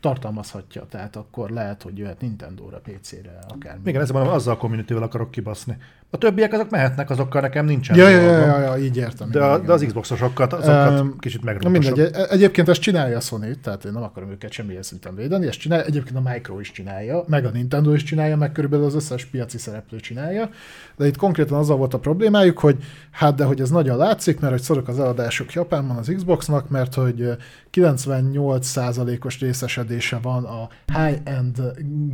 tartalmazhatja, 0.00 0.86
tehát 0.88 1.16
akkor 1.16 1.50
lehet, 1.50 1.82
hogy 1.82 1.98
jöhet 1.98 2.20
Nintendo-ra, 2.20 2.80
PC-re, 2.80 3.38
akármi. 3.48 3.88
Igen, 3.88 4.02
ezzel 4.02 4.16
mondom, 4.16 4.34
azzal 4.34 4.54
a 4.54 4.56
community 4.56 4.92
akarok 4.92 5.30
kibaszni. 5.30 5.76
A 6.10 6.18
többiek 6.18 6.52
azok 6.52 6.70
mehetnek, 6.70 7.10
azokkal 7.10 7.40
nekem 7.40 7.64
nincsen. 7.64 7.96
Ja, 7.96 8.08
ja, 8.08 8.20
ja, 8.20 8.58
ja, 8.60 8.76
így 8.76 8.96
értem. 8.96 9.30
De, 9.30 9.38
igen, 9.38 9.64
de 9.64 9.72
az. 9.72 9.82
Xboxosokat, 9.86 10.52
azokat 10.52 10.98
Öm, 10.98 11.16
kicsit 11.18 11.42
Na 11.42 11.50
megrúgtassuk. 11.52 11.96
mindegy, 11.96 12.14
E- 12.14 12.26
egyébként 12.30 12.68
ezt 12.68 12.80
csinálja 12.80 13.16
a 13.16 13.20
Sony, 13.20 13.60
tehát 13.62 13.84
én 13.84 13.92
nem 13.92 14.02
akarom 14.02 14.30
őket 14.30 14.52
semmilyen 14.52 14.82
szinten 14.82 15.14
védeni, 15.14 15.46
ezt 15.46 15.58
csinálja, 15.58 15.84
egyébként 15.84 16.16
a 16.16 16.30
Micro 16.32 16.60
is 16.60 16.72
csinálja, 16.72 17.24
meg 17.26 17.44
a 17.44 17.50
Nintendo 17.50 17.92
is 17.92 18.02
csinálja, 18.02 18.36
meg 18.36 18.52
körülbelül 18.52 18.84
az 18.86 18.94
összes 18.94 19.24
piaci 19.24 19.58
szereplő 19.58 20.00
csinálja, 20.00 20.50
de 20.96 21.06
itt 21.06 21.16
konkrétan 21.16 21.58
azzal 21.58 21.76
volt 21.76 21.94
a 21.94 21.98
problémájuk, 21.98 22.58
hogy 22.58 22.76
hát 23.10 23.34
de 23.34 23.44
hogy 23.44 23.60
ez 23.60 23.70
nagyon 23.70 23.96
látszik, 23.96 24.40
mert 24.40 24.52
hogy 24.52 24.62
szorok 24.62 24.88
az 24.88 24.98
eladások 24.98 25.52
Japánban 25.52 25.96
az 25.96 26.12
Xboxnak, 26.16 26.68
mert 26.68 26.94
hogy 26.94 27.20
ö, 27.20 27.32
98%-os 27.72 29.38
részesedése 29.40 30.18
van 30.22 30.44
a 30.44 30.68
high-end 30.98 31.62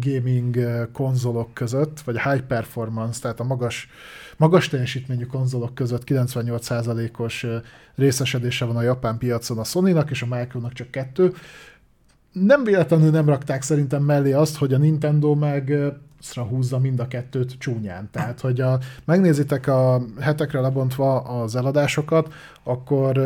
gaming 0.00 0.58
konzolok 0.92 1.54
között, 1.54 2.00
vagy 2.00 2.16
a 2.24 2.30
high 2.30 2.42
performance, 2.42 3.20
tehát 3.20 3.40
a 3.40 3.44
magas, 3.44 3.81
magas 4.36 4.68
teljesítményű 4.68 5.24
konzolok 5.24 5.74
között 5.74 6.02
98%-os 6.06 7.42
ö, 7.42 7.56
részesedése 7.94 8.64
van 8.64 8.76
a 8.76 8.82
japán 8.82 9.18
piacon 9.18 9.58
a 9.58 9.64
Sony-nak, 9.64 10.10
és 10.10 10.22
a 10.22 10.36
Micronak 10.36 10.72
csak 10.72 10.90
kettő. 10.90 11.32
Nem 12.32 12.64
véletlenül 12.64 13.10
nem 13.10 13.28
rakták 13.28 13.62
szerintem 13.62 14.02
mellé 14.02 14.32
azt, 14.32 14.56
hogy 14.56 14.74
a 14.74 14.78
Nintendo 14.78 15.34
meg 15.34 15.72
szra 16.22 16.42
húzza 16.42 16.78
mind 16.78 17.00
a 17.00 17.08
kettőt 17.08 17.58
csúnyán. 17.58 18.08
Tehát, 18.10 18.40
hogy 18.40 18.60
a, 18.60 18.78
megnézitek 19.04 19.66
a 19.66 20.02
hetekre 20.20 20.60
lebontva 20.60 21.20
az 21.20 21.56
eladásokat, 21.56 22.32
akkor 22.62 23.20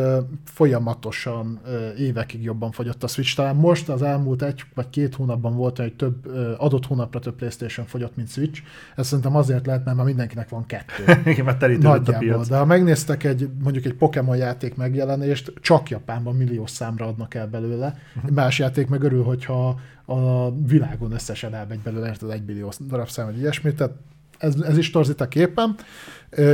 folyamatosan 0.45 1.61
évekig 1.97 2.43
jobban 2.43 2.71
fogyott 2.71 3.03
a 3.03 3.07
Switch. 3.07 3.35
Talán 3.35 3.55
most 3.55 3.89
az 3.89 4.01
elmúlt 4.01 4.41
egy 4.41 4.63
vagy 4.73 4.89
két 4.89 5.15
hónapban 5.15 5.55
volt, 5.55 5.77
hogy 5.77 5.95
több 5.95 6.25
adott 6.57 6.85
hónapra 6.85 7.19
több 7.19 7.35
PlayStation 7.35 7.85
fogyott, 7.85 8.15
mint 8.15 8.29
Switch. 8.29 8.61
Ez 8.95 9.07
szerintem 9.07 9.35
azért 9.35 9.65
lehet, 9.65 9.85
mert 9.85 9.97
már 9.97 10.05
mindenkinek 10.05 10.49
van 10.49 10.65
kettő. 10.65 11.03
Igen, 11.31 11.45
mert 11.45 11.59
telítődött 11.59 11.91
a 11.91 11.97
Nagyjából, 11.97 12.27
piac. 12.27 12.47
de 12.47 12.57
ha 12.57 12.65
megnéztek 12.65 13.23
egy, 13.23 13.49
mondjuk 13.63 13.85
egy 13.85 13.93
Pokémon 13.93 14.37
játék 14.37 14.75
megjelenést, 14.75 15.53
csak 15.61 15.89
Japánban 15.89 16.35
milliós 16.35 16.71
számra 16.71 17.07
adnak 17.07 17.33
el 17.33 17.47
belőle. 17.47 17.95
Egy 18.25 18.31
más 18.31 18.59
játék 18.59 18.87
meg 18.87 19.03
örül, 19.03 19.23
hogyha 19.23 19.79
a 20.09 20.51
világon 20.67 21.11
összesen 21.11 21.53
elmegy 21.53 21.79
belőle, 21.79 22.07
érted, 22.07 22.29
egy 22.29 22.45
millió 22.45 22.71
darabszám, 22.87 23.25
vagy 23.25 23.37
ilyesmi, 23.37 23.73
tehát 23.73 23.93
ez, 24.37 24.59
ez 24.61 24.77
is 24.77 24.91
torzít 24.91 25.21
a 25.21 25.27
képen. 25.27 25.75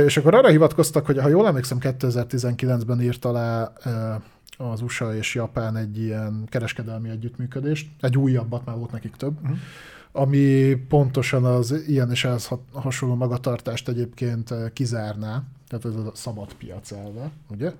És 0.06 0.16
akkor 0.16 0.34
arra 0.34 0.48
hivatkoztak, 0.48 1.06
hogy 1.06 1.18
ha 1.18 1.28
jól 1.28 1.46
emlékszem, 1.46 1.78
2019-ben 1.80 3.02
írt 3.02 3.24
alá 3.24 3.72
az 4.56 4.80
USA 4.80 5.16
és 5.16 5.34
Japán 5.34 5.76
egy 5.76 5.98
ilyen 5.98 6.44
kereskedelmi 6.48 7.08
együttműködést, 7.08 7.88
egy 8.00 8.16
újabbat, 8.18 8.64
már 8.64 8.76
volt 8.76 8.92
nekik 8.92 9.16
több, 9.16 9.40
Mhm. 9.42 9.52
ami 10.12 10.74
pontosan 10.88 11.44
az 11.44 11.82
ilyen 11.86 12.10
és 12.10 12.24
ehhez 12.24 12.46
ha- 12.46 12.64
hasonló 12.72 13.14
magatartást 13.14 13.88
egyébként 13.88 14.54
kizárná, 14.72 15.42
tehát 15.68 15.84
ez 15.84 15.94
a 15.94 16.10
szabad 16.14 16.52
piac 16.54 16.92
elve, 16.92 17.30
ugye? 17.50 17.72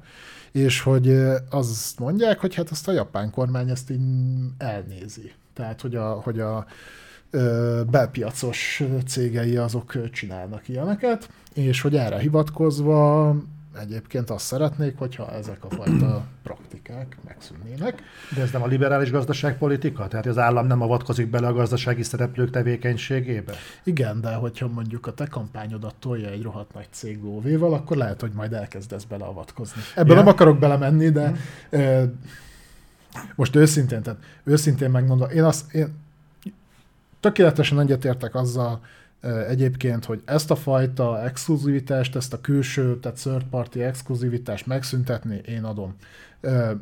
És 0.53 0.81
hogy 0.81 1.11
azt 1.51 1.99
mondják, 1.99 2.41
hogy 2.41 2.55
hát 2.55 2.71
ezt 2.71 2.89
a 2.89 2.93
japán 2.93 3.31
kormány 3.31 3.71
ezt 3.71 3.91
így 3.91 4.01
elnézi. 4.59 5.33
Tehát, 5.55 5.81
hogy 5.81 5.95
a, 5.95 6.09
hogy 6.09 6.41
a 6.41 6.67
ö, 7.31 7.81
belpiacos 7.91 8.83
cégei 9.07 9.57
azok 9.57 10.11
csinálnak 10.11 10.69
ilyeneket, 10.69 11.29
és 11.55 11.81
hogy 11.81 11.97
erre 11.97 12.19
hivatkozva 12.19 13.35
egyébként 13.81 14.31
azt 14.31 14.45
szeretnék, 14.45 14.99
hogyha 14.99 15.33
ezek 15.33 15.65
a 15.65 15.71
fajta 15.71 16.25
praktikák 16.43 17.17
megszűnnének. 17.25 18.03
De 18.35 18.43
ez 18.43 18.51
nem 18.51 18.63
a 18.63 18.67
liberális 18.67 19.11
gazdaságpolitika? 19.11 20.09
Tehát 20.09 20.27
az 20.27 20.39
állam 20.39 20.67
nem 20.67 20.83
avatkozik 20.83 21.31
bele 21.31 21.47
a 21.47 21.53
gazdasági 21.53 22.03
szereplők 22.03 22.51
tevékenységébe? 22.51 23.53
Igen, 23.85 24.21
de 24.21 24.35
hogyha 24.35 24.69
mondjuk 24.69 25.07
a 25.07 25.13
te 25.13 25.27
kampányodat 25.27 25.95
tolja 25.99 26.29
egy 26.29 26.43
rohadt 26.43 26.75
nagy 26.75 26.89
cég 26.91 27.23
lóvéval, 27.23 27.75
akkor 27.75 27.97
lehet, 27.97 28.21
hogy 28.21 28.33
majd 28.35 28.53
elkezdesz 28.53 29.05
beleavatkozni. 29.05 29.81
Ebben 29.95 30.17
ja. 30.17 30.23
nem 30.23 30.27
akarok 30.27 30.59
belemenni, 30.59 31.09
de 31.09 31.33
hmm. 31.71 32.21
Most 33.35 33.57
őszintén, 33.57 34.03
tehát 34.03 34.21
őszintén 34.45 34.91
megmondom, 34.91 35.31
én 35.31 35.45
azt, 35.45 35.75
én 35.75 35.95
tökéletesen 37.21 37.81
egyetértek 37.81 38.35
azzal, 38.35 38.81
egyébként, 39.49 40.05
hogy 40.05 40.23
ezt 40.25 40.51
a 40.51 40.57
fajta 40.57 41.23
exkluzivitást, 41.23 42.17
ezt 42.17 42.33
a 42.33 42.41
külső, 42.41 42.99
tehát 42.99 43.19
third 43.19 43.45
party 43.51 43.77
exkluzivitást 43.77 44.67
megszüntetni, 44.67 45.41
én 45.47 45.65
adom. 45.65 45.95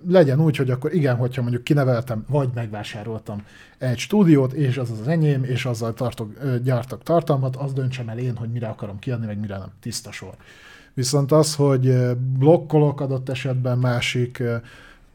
Legyen 0.09 0.41
úgy, 0.41 0.57
hogy 0.57 0.71
akkor 0.71 0.95
igen, 0.95 1.17
hogyha 1.17 1.43
mondjuk 1.43 1.65
kineveltem, 1.65 2.25
vagy 2.29 2.49
megvásároltam 2.55 3.43
egy 3.79 3.99
stúdiót, 3.99 4.53
és 4.53 4.77
az 4.77 4.91
az 4.91 5.09
enyém, 5.09 5.45
és 5.45 5.65
azzal 5.65 5.95
tartok, 5.95 6.33
gyártok 6.63 7.03
tartalmat, 7.03 7.57
az 7.57 7.73
döntsem 7.73 8.09
el 8.09 8.19
én, 8.19 8.37
hogy 8.37 8.51
mire 8.51 8.69
akarom 8.69 8.99
kiadni, 8.99 9.27
vagy 9.27 9.39
mire 9.39 9.59
nem. 9.59 9.71
Tiszta 9.81 10.13
sor. 10.13 10.35
Viszont 10.95 11.33
az, 11.33 11.55
hogy 11.55 12.17
blokkolok 12.17 13.01
adott 13.01 13.29
esetben 13.29 13.79
másik 13.79 14.43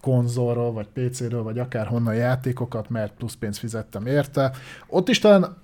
konzolról, 0.01 0.71
vagy 0.71 0.87
PC-ről, 0.93 1.43
vagy 1.43 1.59
akárhonnan 1.59 2.15
játékokat, 2.15 2.89
mert 2.89 3.13
plusz 3.13 3.35
pénzt 3.35 3.59
fizettem 3.59 4.05
érte. 4.05 4.51
Ott 4.87 5.09
is 5.09 5.19
talán, 5.19 5.55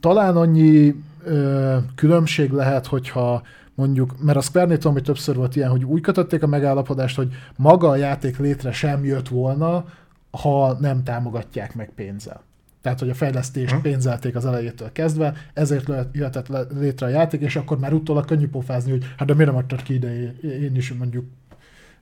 talán 0.00 0.36
annyi 0.36 0.94
ö, 1.24 1.76
különbség 1.94 2.50
lehet, 2.50 2.86
hogyha 2.86 3.42
mondjuk, 3.74 4.22
mert 4.22 4.38
a 4.38 4.40
Square 4.40 4.74
tudom, 4.74 4.92
hogy 4.92 5.02
többször 5.02 5.36
volt 5.36 5.56
ilyen, 5.56 5.70
hogy 5.70 5.84
úgy 5.84 6.00
kötötték 6.00 6.42
a 6.42 6.46
megállapodást, 6.46 7.16
hogy 7.16 7.32
maga 7.56 7.88
a 7.88 7.96
játék 7.96 8.38
létre 8.38 8.72
sem 8.72 9.04
jött 9.04 9.28
volna, 9.28 9.84
ha 10.30 10.76
nem 10.80 11.02
támogatják 11.02 11.74
meg 11.74 11.90
pénzzel. 11.94 12.42
Tehát, 12.82 12.98
hogy 12.98 13.10
a 13.10 13.14
fejlesztést 13.14 13.72
hmm. 13.72 13.82
pénzelték 13.82 14.36
az 14.36 14.46
elejétől 14.46 14.92
kezdve, 14.92 15.34
ezért 15.54 15.90
jöhetett 16.12 16.48
létre 16.78 17.06
a 17.06 17.08
játék, 17.08 17.40
és 17.40 17.56
akkor 17.56 17.78
már 17.78 17.92
utólag 17.92 18.24
könnyű 18.24 18.48
pofázni, 18.48 18.90
hogy 18.90 19.04
hát 19.16 19.28
de 19.28 19.34
miért 19.34 19.50
nem 19.50 19.58
adtad 19.58 19.82
ki 19.82 19.94
ide 19.94 20.32
én 20.42 20.76
is 20.76 20.92
mondjuk, 20.92 21.24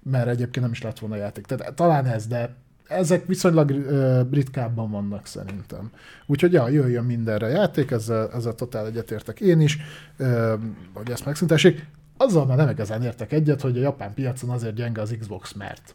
mert 0.02 0.28
egyébként 0.28 0.64
nem 0.64 0.70
is 0.72 0.82
lett 0.82 0.98
volna 0.98 1.16
játék. 1.16 1.46
Tehát 1.46 1.74
talán 1.74 2.06
ez, 2.06 2.26
de 2.26 2.54
ezek 2.88 3.26
viszonylag 3.26 3.70
uh, 3.70 4.20
ritkábban 4.30 4.90
vannak 4.90 5.26
szerintem. 5.26 5.90
Úgyhogy 6.26 6.52
ja, 6.52 6.68
jöjjön 6.68 7.04
mindenre 7.04 7.48
játék, 7.48 7.90
ezzel, 7.90 8.30
ezzel 8.32 8.54
totál 8.54 8.86
egyetértek 8.86 9.40
én 9.40 9.60
is, 9.60 9.78
uh, 10.18 10.52
hogy 10.94 11.10
ezt 11.10 11.24
megszüntessék. 11.24 11.86
Azzal 12.16 12.46
már 12.46 12.56
nem 12.56 12.68
igazán 12.68 13.02
értek 13.02 13.32
egyet, 13.32 13.60
hogy 13.60 13.76
a 13.76 13.80
japán 13.80 14.14
piacon 14.14 14.50
azért 14.50 14.74
gyenge 14.74 15.00
az 15.00 15.16
Xbox, 15.18 15.52
mert 15.52 15.94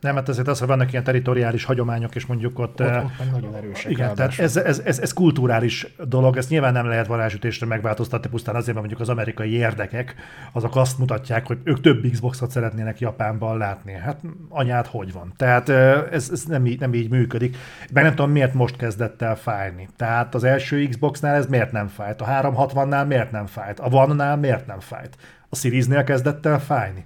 nem, 0.00 0.14
hát 0.14 0.28
ezért 0.28 0.48
az, 0.48 0.58
hogy 0.58 0.68
vannak 0.68 0.92
ilyen 0.92 1.04
teritoriális 1.04 1.64
hagyományok, 1.64 2.14
és 2.14 2.26
mondjuk 2.26 2.58
ott... 2.58 2.80
Ott, 2.80 2.86
ott 2.86 3.18
meg 3.18 3.30
nagyon 3.30 3.54
erősek. 3.54 3.90
Igen, 3.90 4.14
tehát 4.14 4.38
ez, 4.38 4.56
ez, 4.56 4.78
ez, 4.78 4.98
ez, 4.98 5.12
kulturális 5.12 5.86
dolog, 6.08 6.36
ezt 6.36 6.48
nyilván 6.48 6.72
nem 6.72 6.86
lehet 6.86 7.06
varázsütésre 7.06 7.66
megváltoztatni, 7.66 8.30
pusztán 8.30 8.54
azért, 8.54 8.74
mert 8.74 8.86
mondjuk 8.86 9.00
az 9.00 9.08
amerikai 9.08 9.52
érdekek, 9.52 10.14
azok 10.52 10.76
azt 10.76 10.98
mutatják, 10.98 11.46
hogy 11.46 11.58
ők 11.64 11.80
több 11.80 12.06
Xboxot 12.10 12.50
szeretnének 12.50 13.00
Japánban 13.00 13.58
látni. 13.58 13.92
Hát 13.92 14.20
anyát 14.48 14.86
hogy 14.86 15.12
van? 15.12 15.32
Tehát 15.36 15.68
ez, 15.68 16.28
ez 16.32 16.44
nem, 16.44 16.66
így, 16.66 16.80
nem 16.80 16.94
így 16.94 17.10
működik. 17.10 17.56
Meg 17.92 18.02
nem 18.02 18.14
tudom, 18.14 18.30
miért 18.30 18.54
most 18.54 18.76
kezdett 18.76 19.22
el 19.22 19.36
fájni. 19.36 19.88
Tehát 19.96 20.34
az 20.34 20.44
első 20.44 20.88
Xboxnál 20.88 21.34
ez 21.34 21.46
miért 21.46 21.72
nem 21.72 21.86
fájt? 21.88 22.20
A 22.20 22.26
360-nál 22.26 23.06
miért 23.06 23.30
nem 23.30 23.46
fájt? 23.46 23.80
A 23.80 23.88
One-nál 23.88 24.36
miért 24.36 24.66
nem 24.66 24.80
fájt? 24.80 25.16
A 25.48 25.56
Series-nél 25.56 26.04
kezdett 26.04 26.46
el 26.46 26.60
fájni? 26.60 27.04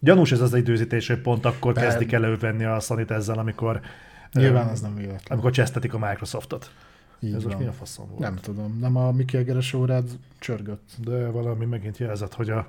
Gyanús 0.00 0.32
ez 0.32 0.40
az 0.40 0.54
időzítés, 0.54 1.08
hogy 1.08 1.20
pont 1.20 1.44
akkor 1.44 1.72
De... 1.72 1.80
kezdik 1.80 2.12
elővenni 2.12 2.64
a 2.64 2.80
sony 2.80 3.04
ezzel, 3.08 3.38
amikor 3.38 3.80
Nyilván 4.32 4.68
az 4.68 4.80
nem 4.80 4.94
véletlen. 4.94 5.22
Amikor 5.28 5.50
csesztetik 5.50 5.94
a 5.94 5.98
Microsoftot. 5.98 6.70
Így 7.20 7.34
ez 7.34 7.42
van. 7.42 7.52
most 7.52 7.58
mi 7.58 7.68
a 7.68 7.72
faszom 7.72 8.08
volt? 8.08 8.20
Nem 8.20 8.34
tudom, 8.34 8.78
nem 8.80 8.96
a 8.96 9.12
Miki 9.12 9.36
Egeres 9.36 9.72
órád 9.72 10.10
csörgött. 10.38 10.90
De 11.04 11.28
valami 11.28 11.64
megint 11.64 11.98
jelzett, 11.98 12.34
hogy 12.34 12.50
a, 12.50 12.68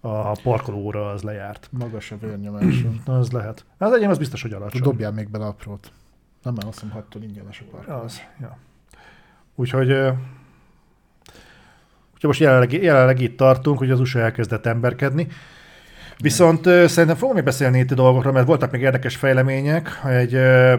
a 0.00 0.40
parkolóra 0.42 1.10
az 1.10 1.22
lejárt. 1.22 1.68
Magas 1.70 2.12
a 2.12 2.16
vérnyomáson. 2.20 3.02
Na, 3.04 3.18
az 3.18 3.30
lehet. 3.30 3.64
Az 3.78 3.92
enyém 3.92 4.10
az 4.10 4.18
biztos, 4.18 4.42
hogy 4.42 4.52
alacsony. 4.52 4.82
Dobjál 4.82 5.12
még 5.12 5.30
bele 5.30 5.46
aprót. 5.46 5.92
Nem, 6.42 6.54
mert 6.54 6.66
azt 6.66 6.80
hiszem, 6.80 6.94
hattól 6.94 7.22
ingyenes 7.22 7.60
a 7.60 7.64
parkoló. 7.70 8.00
Az, 8.00 8.20
ja. 8.40 8.58
Úgyhogy, 9.54 9.90
úgyhogy 12.14 12.20
most 12.20 12.40
jelenleg, 12.40 12.72
jelenleg 12.72 13.20
itt 13.20 13.36
tartunk, 13.36 13.78
hogy 13.78 13.90
az 13.90 14.00
USA 14.00 14.18
elkezdett 14.18 14.66
emberkedni. 14.66 15.28
Viszont 16.22 16.66
uh, 16.66 16.84
szerintem 16.84 17.16
fogom 17.16 17.34
még 17.34 17.44
beszélni 17.44 17.78
itt 17.78 17.90
a 17.90 17.94
dolgokról, 17.94 18.32
mert 18.32 18.46
voltak 18.46 18.70
még 18.70 18.80
érdekes 18.80 19.16
fejlemények. 19.16 20.00
Egy 20.04 20.34
uh, 20.34 20.72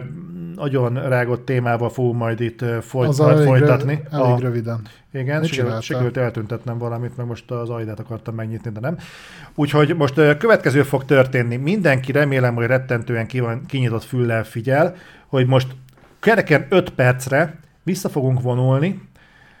nagyon 0.54 1.08
rágott 1.08 1.44
témával 1.44 1.90
fogunk 1.90 2.16
majd 2.16 2.40
itt 2.40 2.62
uh, 2.62 2.78
folyt, 2.78 3.08
az 3.08 3.18
majd 3.18 3.36
elég 3.36 3.46
folytatni. 3.46 3.92
Rövid, 3.92 4.12
elég 4.12 4.32
a, 4.32 4.38
röviden. 4.38 4.80
Igen, 5.12 5.44
sikerült, 5.44 5.82
sikerült 5.82 6.16
eltüntetnem 6.16 6.78
valamit, 6.78 7.16
meg 7.16 7.26
most 7.26 7.50
az 7.50 7.70
aidát 7.70 8.00
akartam 8.00 8.34
megnyitni, 8.34 8.70
de 8.70 8.80
nem. 8.80 8.96
Úgyhogy 9.54 9.96
most 9.96 10.18
uh, 10.18 10.36
következő 10.36 10.82
fog 10.82 11.04
történni. 11.04 11.56
Mindenki 11.56 12.12
remélem, 12.12 12.54
hogy 12.54 12.66
rettentően 12.66 13.26
ki 13.26 13.40
van, 13.40 13.64
kinyitott 13.66 14.04
füllel 14.04 14.44
figyel, 14.44 14.94
hogy 15.26 15.46
most 15.46 15.68
kereken 16.20 16.66
5 16.68 16.90
percre 16.90 17.58
vissza 17.82 18.08
fogunk 18.08 18.42
vonulni, 18.42 19.00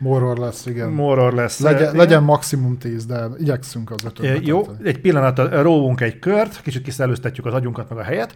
Morror 0.04 0.38
lesz, 0.38 0.66
igen. 0.66 0.90
Morror 0.90 1.32
lesz. 1.32 1.60
Legyen, 1.60 1.80
igen. 1.80 1.96
legyen 1.96 2.22
maximum 2.22 2.78
10, 2.78 3.06
de 3.06 3.26
igyekszünk 3.38 3.90
az 3.90 4.04
ötöt. 4.04 4.46
Jó, 4.46 4.62
tenni. 4.62 4.88
egy 4.88 5.00
pillanat 5.00 5.38
róvunk 5.62 6.00
egy 6.00 6.18
kört, 6.18 6.62
kicsit 6.62 6.82
kiszellőztetjük 6.82 7.46
az 7.46 7.54
agyunkat 7.54 7.88
meg 7.88 7.98
a 7.98 8.02
helyet, 8.02 8.34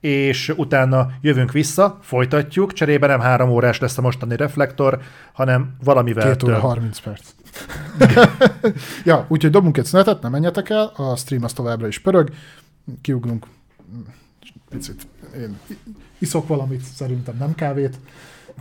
és 0.00 0.52
utána 0.56 1.10
jövünk 1.20 1.52
vissza, 1.52 1.98
folytatjuk, 2.02 2.72
cserébe 2.72 3.06
nem 3.06 3.20
három 3.20 3.50
órás 3.50 3.78
lesz 3.78 3.98
a 3.98 4.00
mostani 4.00 4.36
reflektor, 4.36 5.00
hanem 5.32 5.76
valamivel 5.84 6.30
Két 6.30 6.42
óra, 6.42 6.52
több. 6.52 6.62
30 6.62 6.98
perc. 6.98 7.30
ja, 9.04 9.24
úgyhogy 9.28 9.50
dobunk 9.50 9.76
egy 9.76 9.84
szünetet, 9.84 10.22
nem 10.22 10.30
menjetek 10.30 10.68
el, 10.68 10.92
a 10.96 11.16
stream 11.16 11.44
az 11.44 11.52
továbbra 11.52 11.86
is 11.86 11.98
pörög, 11.98 12.30
kiugrunk 13.00 13.46
picit. 14.68 15.06
Én 15.36 15.58
iszok 16.18 16.48
valamit, 16.48 16.80
szerintem 16.80 17.36
nem 17.38 17.54
kávét, 17.54 17.98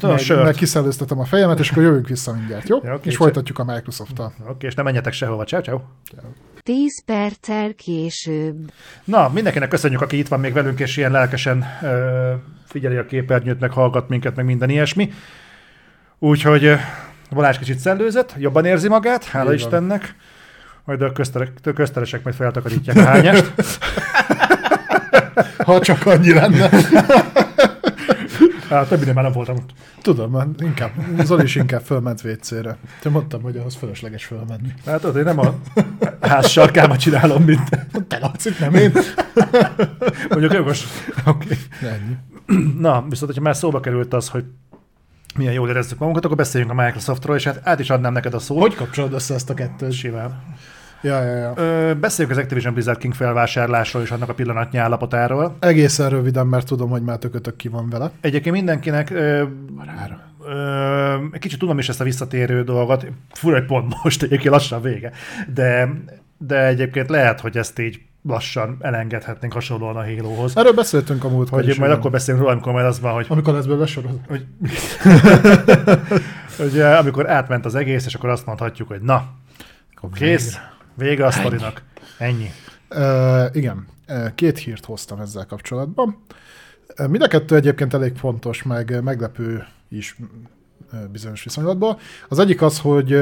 meg, 0.02 0.44
meg 0.44 0.53
kiszellőztetem 0.53 1.20
a 1.20 1.26
fejemet, 1.26 1.60
és 1.60 1.72
akkor 1.72 1.84
jövünk 1.84 2.07
vissza 2.07 2.34
mindjárt, 2.34 2.70
jó? 2.70 2.80
Ja, 2.84 2.94
okay, 2.94 3.10
és 3.11 3.16
folytatjuk 3.16 3.60
a 3.60 3.64
Microsoft-tal. 3.64 4.26
Oké, 4.26 4.49
okay, 4.49 4.70
és 4.70 4.76
nem 4.76 4.86
menjetek 4.86 5.14
sehova. 5.14 5.44
Ciao, 5.44 5.61
ciao. 5.61 5.80
10 6.64 7.03
perccel 7.06 7.74
később. 7.74 8.72
Na, 9.03 9.30
mindenkinek 9.34 9.70
köszönjük, 9.70 10.02
aki 10.02 10.18
itt 10.18 10.28
van 10.28 10.40
még 10.40 10.53
velünk, 10.53 10.80
és 10.80 10.98
ilyen 10.98 11.11
lelkesen 11.11 11.66
ö, 11.82 12.34
figyeli 12.66 12.95
a 12.95 13.06
képernyőt, 13.06 13.60
meg 13.60 13.72
hallgat 13.72 14.10
minket, 14.10 14.36
meg 14.36 14.45
minden 14.45 14.70
ilyesmi. 14.70 15.11
Úgyhogy 16.20 16.76
Balázs 17.32 17.57
kicsit 17.57 17.80
szellőzött, 17.80 18.34
jobban 18.38 18.66
érzi 18.66 18.88
magát, 18.88 19.24
hála 19.24 19.53
Igen. 19.53 19.56
Istennek. 19.56 20.16
Majd 20.86 21.02
a 21.02 21.11
közteresek 21.74 22.24
majd 22.24 22.36
feltakarítják 22.36 22.98
a 22.98 23.03
hányást. 23.03 23.53
ha 25.66 25.80
csak 25.80 26.06
annyi 26.06 26.34
lenne. 26.34 26.70
Hát 28.69 28.87
többire 28.87 29.13
már 29.13 29.23
nem 29.23 29.33
voltam 29.33 29.55
ott. 29.55 29.69
Tudom, 30.01 30.31
már 30.31 30.47
inkább, 30.59 30.91
Zoli 31.23 31.43
is 31.43 31.55
inkább 31.55 31.81
fölment 31.81 32.21
vécére. 32.21 32.77
Te 33.01 33.09
mondtam, 33.09 33.41
hogy 33.41 33.57
ahhoz 33.57 33.75
fölösleges 33.75 34.25
fölmenni. 34.25 34.73
Hát 34.85 35.03
én 35.03 35.23
nem 35.23 35.39
a 35.39 35.55
ház 36.21 36.47
sarkába 36.47 36.97
csinálom, 36.97 37.43
mint 37.43 37.69
te. 38.07 38.19
Laci, 38.19 38.49
nem 38.59 38.73
én. 38.73 38.91
Mondjuk 40.29 40.53
jogos. 40.53 40.83
Oké. 41.25 41.57
Okay. 41.81 42.17
Na, 42.79 43.05
viszont, 43.09 43.25
hogyha 43.25 43.41
már 43.41 43.55
szóba 43.55 43.79
került 43.79 44.13
az, 44.13 44.29
hogy 44.29 44.45
milyen 45.35 45.53
jól 45.53 45.69
érezzük 45.69 45.99
magunkat, 45.99 46.25
akkor 46.25 46.37
beszéljünk 46.37 46.71
a 46.71 46.83
Microsoftról, 46.83 47.35
és 47.35 47.43
hát 47.43 47.59
át 47.63 47.79
is 47.79 47.89
adnám 47.89 48.13
neked 48.13 48.33
a 48.33 48.39
szót. 48.39 48.61
Hogy 48.61 48.75
kapcsolod 48.75 49.13
össze 49.13 49.33
ezt 49.33 49.49
a 49.49 49.53
kettőt? 49.53 49.91
Simán. 49.91 50.43
Ja, 51.01 51.23
ja, 51.23 51.35
ja. 51.35 51.53
Ö, 51.55 51.93
beszéljük 51.93 52.35
az 52.35 52.41
Activision 52.41 52.73
Blizzard 52.73 52.97
King 52.97 53.13
felvásárlásról 53.13 54.01
és 54.01 54.11
annak 54.11 54.30
a 54.30 54.34
pillanatnyi 54.34 54.77
állapotáról. 54.77 55.55
Egészen 55.59 56.09
röviden, 56.09 56.47
mert 56.47 56.67
tudom, 56.67 56.89
hogy 56.89 57.01
már 57.01 57.17
tökötök 57.17 57.55
ki 57.55 57.67
van 57.67 57.89
vele. 57.89 58.11
Egyébként 58.21 58.55
mindenkinek 58.55 59.09
ö, 59.09 59.43
ö, 60.45 61.15
egy 61.31 61.39
kicsit 61.39 61.59
tudom 61.59 61.80
is 61.80 61.89
ezt 61.89 62.01
a 62.01 62.03
visszatérő 62.03 62.63
dolgot, 62.63 63.05
fura, 63.31 63.55
hogy 63.55 63.65
pont 63.65 63.93
most 64.03 64.23
egyébként 64.23 64.53
lassan 64.53 64.81
vége, 64.81 65.11
de, 65.53 65.89
de 66.38 66.65
egyébként 66.65 67.09
lehet, 67.09 67.39
hogy 67.39 67.57
ezt 67.57 67.80
így 67.80 68.01
lassan 68.23 68.77
elengedhetnénk 68.80 69.53
hasonlóan 69.53 69.95
a 69.95 70.03
Halo-hoz. 70.03 70.57
Erről 70.57 70.73
beszéltünk 70.73 71.23
a 71.23 71.30
múlt 71.30 71.49
Hogy 71.49 71.76
majd 71.80 71.91
akkor 71.91 72.11
beszélünk 72.11 72.43
róla, 72.43 72.53
amikor 72.53 72.73
majd 72.73 72.85
az 72.85 72.99
van, 72.99 73.13
hogy... 73.13 73.26
Amikor 73.30 73.53
lesz 73.53 73.65
belőle 73.65 73.85
sorozat. 73.85 74.19
Hogy, 74.27 74.45
hogy, 76.57 76.80
amikor 76.80 77.30
átment 77.30 77.65
az 77.65 77.76
egész, 77.76 78.05
és 78.05 78.15
akkor 78.15 78.30
azt 78.30 78.45
mondhatjuk, 78.45 78.88
hogy 78.88 79.01
na, 79.01 79.27
kész, 80.13 80.59
Vége 80.99 81.26
a 81.26 81.31
sztorinak. 81.31 81.81
Ennyi. 82.17 82.49
Uh, 82.89 83.55
igen, 83.55 83.88
két 84.35 84.57
hírt 84.57 84.85
hoztam 84.85 85.19
ezzel 85.19 85.45
kapcsolatban. 85.45 86.23
Mind 87.07 87.21
a 87.21 87.27
kettő 87.27 87.55
egyébként 87.55 87.93
elég 87.93 88.15
fontos, 88.15 88.63
meg 88.63 89.03
meglepő 89.03 89.65
is 89.89 90.17
bizonyos 91.11 91.43
viszonylatból. 91.43 91.99
Az 92.30 92.39
egyik 92.39 92.61
az, 92.61 92.80
hogy 92.80 93.17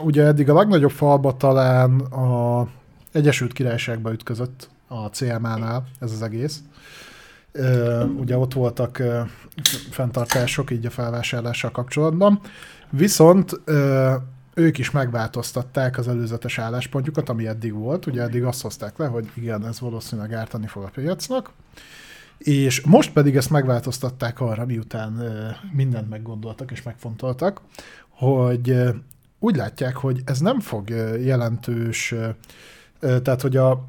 ugye 0.00 0.24
eddig 0.24 0.50
a 0.50 0.54
legnagyobb 0.54 0.90
falba 0.90 1.36
talán 1.36 2.00
a 2.00 2.68
Egyesült 3.12 3.52
Királyságba 3.52 4.12
ütközött 4.12 4.68
a 4.88 5.06
CMA-nál 5.06 5.86
ez 6.00 6.12
az 6.12 6.22
egész. 6.22 6.60
Ugye 8.16 8.36
ott 8.36 8.52
voltak 8.52 9.02
fenntartások 9.90 10.70
így 10.70 10.86
a 10.86 10.90
felvásárlással 10.90 11.70
kapcsolatban. 11.70 12.40
Viszont 12.90 13.60
ők 14.58 14.78
is 14.78 14.90
megváltoztatták 14.90 15.98
az 15.98 16.08
előzetes 16.08 16.58
álláspontjukat, 16.58 17.28
ami 17.28 17.46
eddig 17.46 17.72
volt. 17.72 18.06
Ugye 18.06 18.22
eddig 18.22 18.44
azt 18.44 18.62
hozták 18.62 18.96
le, 18.98 19.06
hogy 19.06 19.30
igen, 19.34 19.66
ez 19.66 19.80
valószínűleg 19.80 20.32
ártani 20.32 20.66
fog 20.66 20.82
a 20.82 20.90
piacnak. 20.94 21.50
És 22.38 22.80
most 22.80 23.12
pedig 23.12 23.36
ezt 23.36 23.50
megváltoztatták 23.50 24.40
arra, 24.40 24.66
miután 24.66 25.22
mindent 25.72 26.08
meggondoltak 26.08 26.70
és 26.70 26.82
megfontoltak, 26.82 27.60
hogy 28.08 28.82
úgy 29.38 29.56
látják, 29.56 29.96
hogy 29.96 30.22
ez 30.24 30.40
nem 30.40 30.60
fog 30.60 30.88
jelentős, 31.24 32.14
tehát 33.00 33.40
hogy 33.40 33.56
a 33.56 33.84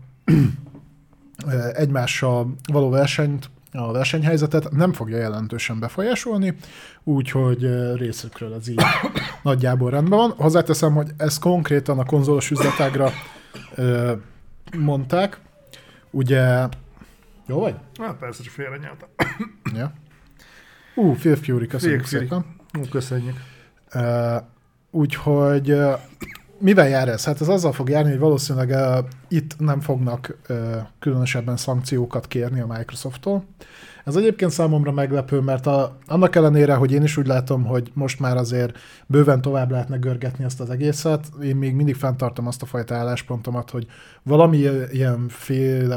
egymással 1.74 2.56
való 2.72 2.90
versenyt, 2.90 3.50
a 3.78 3.92
versenyhelyzetet 3.92 4.72
nem 4.72 4.94
fogja 4.94 5.18
jelentősen 5.18 5.80
befolyásolni, 5.80 6.56
úgyhogy 7.04 7.94
részükről 7.96 8.54
ez 8.54 8.68
így 8.68 8.82
nagyjából 9.44 9.90
rendben 9.90 10.20
van. 10.20 10.32
Hozzáteszem, 10.38 10.94
hogy 10.94 11.10
ez 11.18 11.40
konkrétan 11.40 12.00
a 12.00 12.06
konzolos 12.06 12.52
üzletágra 12.52 13.12
mondták. 14.78 15.40
Ugye 16.12 16.68
jó 17.46 17.60
vagy? 17.60 17.76
Hát 18.00 18.16
persze, 18.16 18.44
csak 18.44 18.54
félre 18.54 18.78
nyeltem. 18.78 19.08
ja. 19.80 19.94
Ú, 20.96 21.14
Phil 21.14 21.36
Fury, 21.36 21.68
köszönjük 21.68 22.02
Phil 22.02 22.10
Fury. 22.10 22.28
szépen. 22.30 22.46
Ú, 22.80 22.90
köszönjük. 22.90 23.36
Uh, 23.94 24.36
úgyhogy 24.92 25.70
mivel 26.60 26.88
jár 26.88 27.10
ez? 27.10 27.26
Hát 27.26 27.42
ez 27.42 27.48
azzal 27.48 27.72
fog 27.72 27.90
járni, 27.90 28.10
hogy 28.10 28.20
valószínűleg 28.20 28.70
uh, 28.70 29.06
itt 29.28 29.60
nem 29.60 29.80
fognak 29.80 30.38
uh, 30.50 30.58
különösebben 31.00 31.58
szankciókat 31.58 32.28
kérni 32.28 32.60
a 32.60 32.68
Microsofttól. 32.78 33.44
Ez 34.08 34.16
egyébként 34.16 34.52
számomra 34.52 34.92
meglepő, 34.92 35.40
mert 35.40 35.68
a, 35.68 35.98
annak 36.06 36.36
ellenére, 36.36 36.74
hogy 36.74 36.92
én 36.92 37.04
is 37.04 37.18
úgy 37.18 37.28
látom, 37.28 37.66
hogy 37.66 37.92
most 37.94 38.20
már 38.20 38.38
azért 38.38 38.78
bőven 39.06 39.42
tovább 39.42 39.72
lehetne 39.72 39.98
görgetni 39.98 40.44
ezt 40.44 40.60
az 40.60 40.70
egészet, 40.70 41.26
én 41.44 41.56
még 41.56 41.76
mindig 41.76 41.96
fenntartom 41.96 42.48
azt 42.48 42.62
a 42.62 42.66
fajta 42.66 42.96
álláspontomat, 42.96 43.70
hogy 43.70 43.88
valami 44.24 44.58
ilyen 44.92 45.30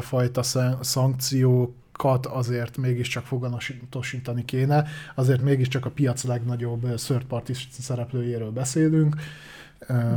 fajta 0.01 0.43
szankciókat 0.81 2.27
azért 2.27 2.77
mégiscsak 2.77 3.25
foganatosítani 3.25 4.45
kéne, 4.45 4.87
azért 5.15 5.43
mégiscsak 5.43 5.87
a 5.87 5.91
piac 5.91 6.25
legnagyobb 6.25 6.95
third 6.95 7.25
party 7.25 7.53
szereplőjéről 7.81 8.51
beszélünk. 8.51 9.17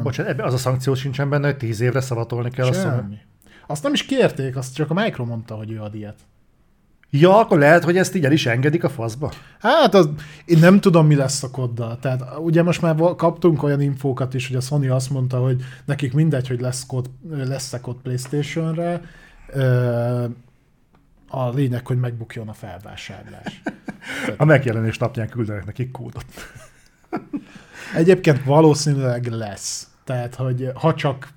Bocsánat, 0.03 0.31
ebben 0.31 0.45
az 0.45 0.53
a 0.53 0.57
szankció 0.57 0.93
sincsen 0.93 1.29
benne, 1.29 1.45
hogy 1.45 1.57
tíz 1.57 1.81
évre 1.81 2.01
szavatolni 2.01 2.49
kell 2.49 2.73
Semmi. 2.73 3.15
a 3.15 3.71
Azt 3.73 3.83
nem 3.83 3.93
is 3.93 4.05
kérték, 4.05 4.55
azt 4.55 4.75
csak 4.75 4.89
a 4.89 4.93
Micro 4.93 5.25
mondta, 5.25 5.55
hogy 5.55 5.71
ő 5.71 5.81
ad 5.81 5.95
ilyet. 5.95 6.19
Ja, 7.15 7.39
akkor 7.39 7.57
lehet, 7.57 7.83
hogy 7.83 7.97
ezt 7.97 8.15
így 8.15 8.25
el 8.25 8.31
is 8.31 8.45
engedik 8.45 8.83
a 8.83 8.89
faszba? 8.89 9.31
Hát 9.59 9.93
az, 9.93 10.09
én 10.45 10.59
nem 10.59 10.79
tudom, 10.79 11.07
mi 11.07 11.15
lesz 11.15 11.43
a 11.43 11.51
koddal. 11.51 11.99
Tehát 11.99 12.37
ugye 12.37 12.63
most 12.63 12.81
már 12.81 12.95
kaptunk 13.15 13.63
olyan 13.63 13.81
infókat 13.81 14.33
is, 14.33 14.47
hogy 14.47 14.55
a 14.55 14.61
Sony 14.61 14.89
azt 14.89 15.09
mondta, 15.09 15.37
hogy 15.37 15.61
nekik 15.85 16.13
mindegy, 16.13 16.47
hogy 16.47 16.59
lesz 16.59 16.85
kod, 16.85 17.09
lesz-e 17.29 17.79
kod 17.79 17.95
Playstation-re. 17.95 19.01
A 21.27 21.49
lényeg, 21.49 21.87
hogy 21.87 21.99
megbukjon 21.99 22.47
a 22.47 22.53
felvásárlás. 22.53 23.61
a 24.37 24.45
megjelenés 24.45 24.97
napján 24.97 25.29
küldenek 25.29 25.65
nekik 25.65 25.91
kódot. 25.91 26.25
Egyébként 27.95 28.43
valószínűleg 28.43 29.27
lesz. 29.27 29.87
Tehát, 30.03 30.35
hogy 30.35 30.69
ha 30.73 30.93
csak 30.93 31.29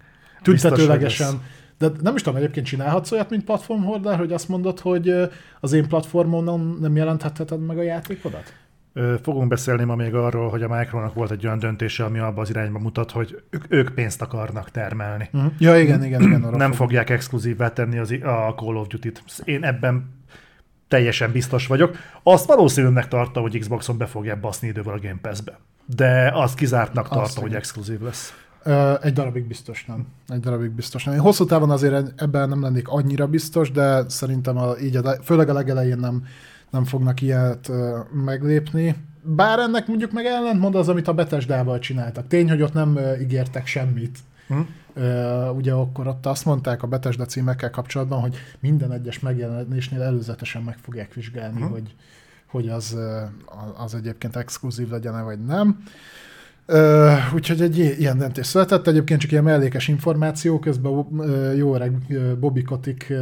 tüntetőlegesen 0.42 1.40
de 1.78 1.90
nem 2.00 2.14
is 2.14 2.22
tudom, 2.22 2.38
egyébként 2.38 2.66
csinálhatsz 2.66 3.12
olyat, 3.12 3.30
mint 3.30 3.44
platform 3.44 3.82
holder, 3.82 4.18
hogy 4.18 4.32
azt 4.32 4.48
mondod, 4.48 4.80
hogy 4.80 5.14
az 5.60 5.72
én 5.72 5.88
platformon 5.88 6.76
nem 6.80 6.96
jelenthetheted 6.96 7.66
meg 7.66 7.78
a 7.78 7.82
játékodat? 7.82 8.54
Fogunk 9.22 9.48
beszélni 9.48 9.84
ma 9.84 9.94
még 9.94 10.14
arról, 10.14 10.48
hogy 10.48 10.62
a 10.62 10.68
Micronak 10.68 11.14
volt 11.14 11.30
egy 11.30 11.46
olyan 11.46 11.58
döntése, 11.58 12.04
ami 12.04 12.18
abba 12.18 12.40
az 12.40 12.50
irányba 12.50 12.78
mutat, 12.78 13.10
hogy 13.10 13.42
ők, 13.68 13.94
pénzt 13.94 14.22
akarnak 14.22 14.70
termelni. 14.70 15.28
Uh-huh. 15.32 15.52
Ja, 15.58 15.78
igen, 15.78 16.04
igen, 16.04 16.22
igen. 16.22 16.42
Arra 16.42 16.56
nem 16.56 16.68
fog. 16.68 16.76
fogják 16.76 17.10
exkluzívvá 17.10 17.72
tenni 17.72 17.98
az, 17.98 18.10
a 18.10 18.54
Call 18.56 18.76
of 18.76 18.86
Duty-t. 18.86 19.22
Én 19.44 19.64
ebben 19.64 20.14
teljesen 20.88 21.32
biztos 21.32 21.66
vagyok. 21.66 21.96
Azt 22.22 22.46
valószínűleg 22.46 23.08
tartom, 23.08 23.42
hogy 23.42 23.58
Xboxon 23.58 23.98
be 23.98 24.06
fogják 24.06 24.40
baszni 24.40 24.68
idővel 24.68 24.94
a 24.94 24.98
Game 24.98 25.18
Pass-be. 25.22 25.58
De 25.86 26.30
azt 26.34 26.54
kizártnak 26.54 27.08
tartom, 27.08 27.42
hogy 27.42 27.54
exkluzív 27.54 28.00
lesz. 28.00 28.34
Egy 29.02 29.12
darabig 29.12 29.46
biztos 29.46 29.84
nem. 29.84 30.06
Egy 30.28 30.40
darabig 30.40 30.70
biztos 30.70 31.04
nem. 31.04 31.14
Én 31.14 31.20
hosszú 31.20 31.44
távon 31.44 31.70
azért 31.70 32.22
ebben 32.22 32.48
nem 32.48 32.62
lennék 32.62 32.88
annyira 32.88 33.26
biztos, 33.26 33.70
de 33.70 34.08
szerintem 34.08 34.56
a, 34.58 34.78
így 34.82 34.96
a, 34.96 35.22
főleg 35.22 35.48
a 35.48 35.52
legelején 35.52 35.98
nem, 35.98 36.24
nem 36.70 36.84
fognak 36.84 37.20
ilyet 37.22 37.70
meglépni. 38.24 38.96
Bár 39.22 39.58
ennek 39.58 39.86
mondjuk 39.86 40.12
meg 40.12 40.24
ellentmond 40.24 40.74
az, 40.74 40.88
amit 40.88 41.08
a 41.08 41.14
Betesdával 41.14 41.78
csináltak. 41.78 42.26
Tény, 42.26 42.48
hogy 42.48 42.62
ott 42.62 42.72
nem 42.72 42.98
ígértek 43.20 43.66
semmit. 43.66 44.18
Hm? 44.46 44.60
Uh, 44.94 45.56
ugye 45.56 45.72
akkor 45.72 46.06
ott 46.06 46.26
azt 46.26 46.44
mondták 46.44 46.82
a 46.82 46.86
Betesda 46.86 47.24
címekkel 47.24 47.70
kapcsolatban, 47.70 48.20
hogy 48.20 48.36
minden 48.60 48.92
egyes 48.92 49.20
megjelenésnél 49.20 50.02
előzetesen 50.02 50.62
meg 50.62 50.76
fogják 50.82 51.14
vizsgálni, 51.14 51.60
hm? 51.60 51.66
hogy, 51.66 51.94
hogy 52.56 52.68
az, 52.68 52.96
az 53.76 53.94
egyébként 53.94 54.36
exkluzív 54.36 54.90
legyen-e, 54.90 55.22
vagy 55.22 55.44
nem. 55.44 55.82
Uh, 56.68 57.34
úgyhogy 57.34 57.60
egy 57.60 57.78
ilyen 57.78 58.18
döntés 58.18 58.46
született. 58.46 58.86
Egyébként 58.86 59.20
csak 59.20 59.30
ilyen 59.30 59.44
mellékes 59.44 59.88
információ, 59.88 60.58
közben 60.58 61.06
jó 61.56 61.74
öreg 61.74 61.92
uh, 62.08 62.32
Bobby 62.32 62.62
Kotick 62.62 63.12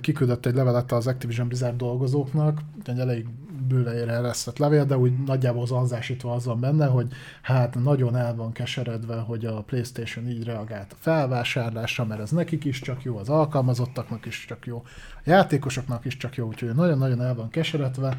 kiküldött 0.00 0.46
egy 0.46 0.54
levelet 0.54 0.92
az 0.92 1.06
Activision 1.06 1.48
Blizzard 1.48 1.76
dolgozóknak, 1.76 2.60
egy 2.84 2.98
elég 2.98 3.26
bőleére 3.68 4.12
eresztett 4.12 4.58
levél, 4.58 4.84
de 4.84 4.98
úgy 4.98 5.12
nagyjából 5.26 5.66
zanzásítva 5.66 6.32
az 6.32 6.44
van 6.44 6.60
benne, 6.60 6.86
hogy 6.86 7.06
hát 7.42 7.74
nagyon 7.82 8.16
el 8.16 8.34
van 8.34 8.52
keseredve, 8.52 9.16
hogy 9.16 9.44
a 9.44 9.62
PlayStation 9.62 10.28
így 10.28 10.44
reagált 10.44 10.92
a 10.92 10.96
felvásárlásra, 10.98 12.04
mert 12.04 12.20
ez 12.20 12.30
nekik 12.30 12.64
is 12.64 12.80
csak 12.80 13.02
jó, 13.02 13.16
az 13.16 13.28
alkalmazottaknak 13.28 14.26
is 14.26 14.44
csak 14.48 14.66
jó, 14.66 14.82
a 15.16 15.20
játékosoknak 15.24 16.04
is 16.04 16.16
csak 16.16 16.34
jó, 16.34 16.46
úgyhogy 16.46 16.74
nagyon-nagyon 16.74 17.22
el 17.22 17.34
van 17.34 17.50
keseredve, 17.50 18.18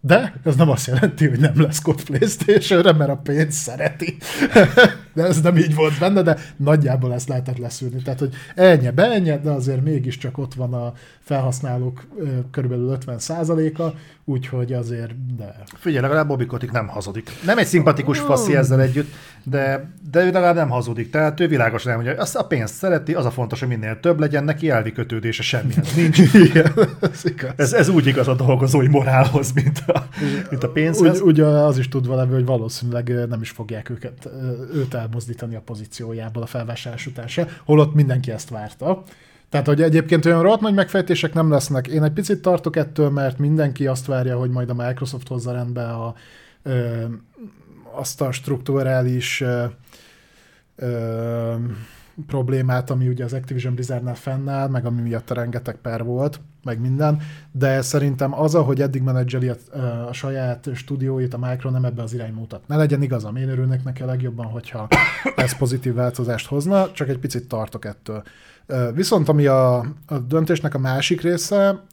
de 0.00 0.40
ez 0.44 0.56
nem 0.56 0.68
azt 0.68 0.86
jelenti, 0.86 1.28
hogy 1.28 1.40
nem 1.40 1.60
lesz 1.60 1.82
kod 1.82 2.02
Playstation-re, 2.02 2.92
mert 2.92 3.10
a 3.10 3.16
pénz 3.16 3.54
szereti. 3.54 4.16
de 5.14 5.22
ez 5.22 5.40
nem 5.40 5.56
így 5.56 5.74
volt 5.74 5.98
benne, 5.98 6.22
de 6.22 6.38
nagyjából 6.56 7.14
ezt 7.14 7.28
lehetett 7.28 7.58
leszűrni. 7.58 8.02
Tehát, 8.02 8.18
hogy 8.18 8.34
ennyi, 8.54 8.90
beenye, 8.90 9.38
de 9.38 9.50
azért 9.50 9.84
mégiscsak 9.84 10.38
ott 10.38 10.54
van 10.54 10.74
a 10.74 10.92
felhasználók 11.20 12.06
körülbelül 12.50 12.98
50%-a, 13.06 13.96
úgyhogy 14.24 14.72
azért, 14.72 15.36
de... 15.36 15.62
Figyelj, 15.76 16.02
legalább 16.02 16.26
Bobby 16.26 16.46
Kotick 16.46 16.72
nem 16.72 16.88
hazudik. 16.88 17.30
Nem 17.44 17.58
egy 17.58 17.66
szimpatikus 17.66 18.18
faszi 18.18 18.56
ezzel 18.56 18.80
együtt, 18.80 19.12
de, 19.42 19.92
de 20.10 20.20
ő 20.20 20.24
legalább 20.24 20.54
nem 20.54 20.68
hazudik. 20.68 21.10
Tehát 21.10 21.40
ő 21.40 21.48
világosan 21.48 21.92
nem 21.92 22.02
mondja, 22.02 22.22
azt 22.22 22.36
a 22.36 22.46
pénzt 22.46 22.74
szereti, 22.74 23.14
az 23.14 23.24
a 23.24 23.30
fontos, 23.30 23.60
hogy 23.60 23.68
minél 23.68 24.00
több 24.00 24.20
legyen, 24.20 24.44
neki 24.44 24.70
elvi 24.70 24.92
kötődése 24.92 25.42
semmihez 25.42 25.94
nincs. 25.94 26.18
Igen, 26.48 26.72
ez, 27.00 27.24
igaz. 27.24 27.50
ez, 27.56 27.72
ez, 27.72 27.88
úgy 27.88 28.06
igaz 28.06 28.28
a 28.28 28.34
dolgozói 28.34 28.88
morálhoz, 28.88 29.52
mint 29.52 29.82
a, 29.86 30.06
mint 30.50 30.64
a 30.64 30.68
pénzhez. 30.68 31.20
Úgy, 31.20 31.26
ugye 31.28 31.44
az 31.44 31.78
is 31.78 31.88
tud 31.88 32.06
valami, 32.06 32.32
hogy 32.32 32.44
valószínűleg 32.44 33.28
nem 33.28 33.40
is 33.40 33.50
fogják 33.50 33.90
őket, 33.90 34.28
őt 34.74 34.94
elmozdítani 35.04 35.54
a 35.54 35.60
pozíciójából 35.60 36.42
a 36.42 36.46
felvásárlás 36.46 37.06
után 37.06 37.28
se, 37.28 37.48
holott 37.64 37.94
mindenki 37.94 38.30
ezt 38.30 38.48
várta. 38.48 39.02
Tehát, 39.48 39.66
hogy 39.66 39.82
egyébként 39.82 40.24
olyan 40.24 40.42
rohadt 40.42 40.60
nagy 40.60 40.74
megfejtések 40.74 41.34
nem 41.34 41.50
lesznek. 41.50 41.86
Én 41.86 42.02
egy 42.02 42.12
picit 42.12 42.42
tartok 42.42 42.76
ettől, 42.76 43.10
mert 43.10 43.38
mindenki 43.38 43.86
azt 43.86 44.06
várja, 44.06 44.38
hogy 44.38 44.50
majd 44.50 44.70
a 44.70 44.74
Microsoft 44.74 45.28
hozza 45.28 45.52
rendbe 45.52 45.88
a, 45.88 46.14
ö, 46.62 47.04
azt 47.92 48.20
a 48.20 48.32
strukturális 48.32 49.44
problémát, 52.26 52.90
ami 52.90 53.08
ugye 53.08 53.24
az 53.24 53.32
Activision 53.32 53.74
Blizzardnál 53.74 54.14
fennáll, 54.14 54.68
meg 54.68 54.86
ami 54.86 55.00
miatt 55.00 55.30
rengeteg 55.30 55.76
per 55.76 56.04
volt, 56.04 56.40
meg 56.64 56.80
minden, 56.80 57.20
de 57.52 57.82
szerintem 57.82 58.40
az, 58.40 58.54
ahogy 58.54 58.80
eddig 58.80 59.02
menedzseli 59.02 59.48
a, 59.48 59.56
a 60.08 60.12
saját 60.12 60.68
stúdióit, 60.74 61.34
a 61.34 61.38
Micro 61.38 61.70
nem 61.70 61.84
ebbe 61.84 62.02
az 62.02 62.14
irány 62.14 62.32
mutat. 62.32 62.68
Ne 62.68 62.76
legyen 62.76 63.02
igazam, 63.02 63.36
én 63.36 63.48
örülnek 63.48 63.84
neki 63.84 64.02
a 64.02 64.06
legjobban, 64.06 64.46
hogyha 64.46 64.88
ez 65.36 65.56
pozitív 65.56 65.94
változást 65.94 66.46
hozna, 66.46 66.92
csak 66.92 67.08
egy 67.08 67.18
picit 67.18 67.48
tartok 67.48 67.84
ettől. 67.84 68.22
Viszont 68.94 69.28
ami 69.28 69.46
a, 69.46 69.78
a 70.06 70.18
döntésnek 70.28 70.74
a 70.74 70.78
másik 70.78 71.20
része, 71.20 71.84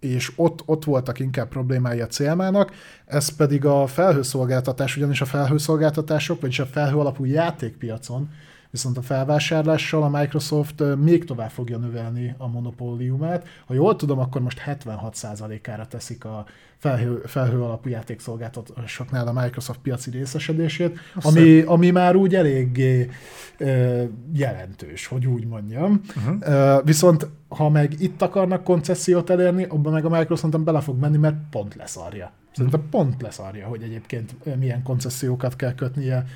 és 0.00 0.32
ott, 0.36 0.62
ott 0.66 0.84
voltak 0.84 1.18
inkább 1.18 1.48
problémái 1.48 2.00
a 2.00 2.06
CMA-nak, 2.06 2.72
ez 3.06 3.28
pedig 3.28 3.64
a 3.64 3.86
felhőszolgáltatás, 3.86 4.96
ugyanis 4.96 5.20
a 5.20 5.24
felhőszolgáltatások, 5.24 6.40
vagyis 6.40 6.58
a 6.58 6.66
felhő 6.66 6.96
alapú 6.96 7.24
játékpiacon 7.24 8.30
Viszont 8.72 8.98
a 8.98 9.02
felvásárlással 9.02 10.02
a 10.02 10.08
Microsoft 10.08 10.82
még 10.96 11.24
tovább 11.24 11.50
fogja 11.50 11.78
növelni 11.78 12.34
a 12.38 12.48
monopóliumát. 12.48 13.46
Ha 13.66 13.74
jól 13.74 13.96
tudom, 13.96 14.18
akkor 14.18 14.40
most 14.40 14.62
76%-ára 14.66 15.86
teszik 15.86 16.24
a 16.24 16.46
felhő, 16.78 17.22
felhő 17.26 17.62
alapú 17.62 17.88
játékszolgáltatásoknál 17.88 19.26
a 19.26 19.32
Microsoft 19.32 19.78
piaci 19.78 20.10
részesedését, 20.10 20.98
ami, 21.14 21.60
ami 21.60 21.90
már 21.90 22.16
úgy 22.16 22.34
eléggé 22.34 23.10
ö, 23.58 24.02
jelentős, 24.32 25.06
hogy 25.06 25.26
úgy 25.26 25.46
mondjam. 25.46 26.00
Uh-huh. 26.16 26.36
Ö, 26.40 26.80
viszont 26.84 27.26
ha 27.48 27.68
meg 27.68 28.00
itt 28.00 28.22
akarnak 28.22 28.64
koncesziót 28.64 29.30
elérni, 29.30 29.64
abban 29.64 29.92
meg 29.92 30.04
a 30.04 30.18
Microsoft 30.18 30.60
bele 30.60 30.80
fog 30.80 30.98
menni, 30.98 31.16
mert 31.16 31.36
pont 31.50 31.74
leszarja. 31.74 32.32
Szerintem 32.52 32.88
pont 32.90 33.22
leszarja, 33.22 33.66
hogy 33.66 33.82
egyébként 33.82 34.56
milyen 34.58 34.82
koncesziókat 34.82 35.56
kell 35.56 35.74
kötnie 35.74 36.26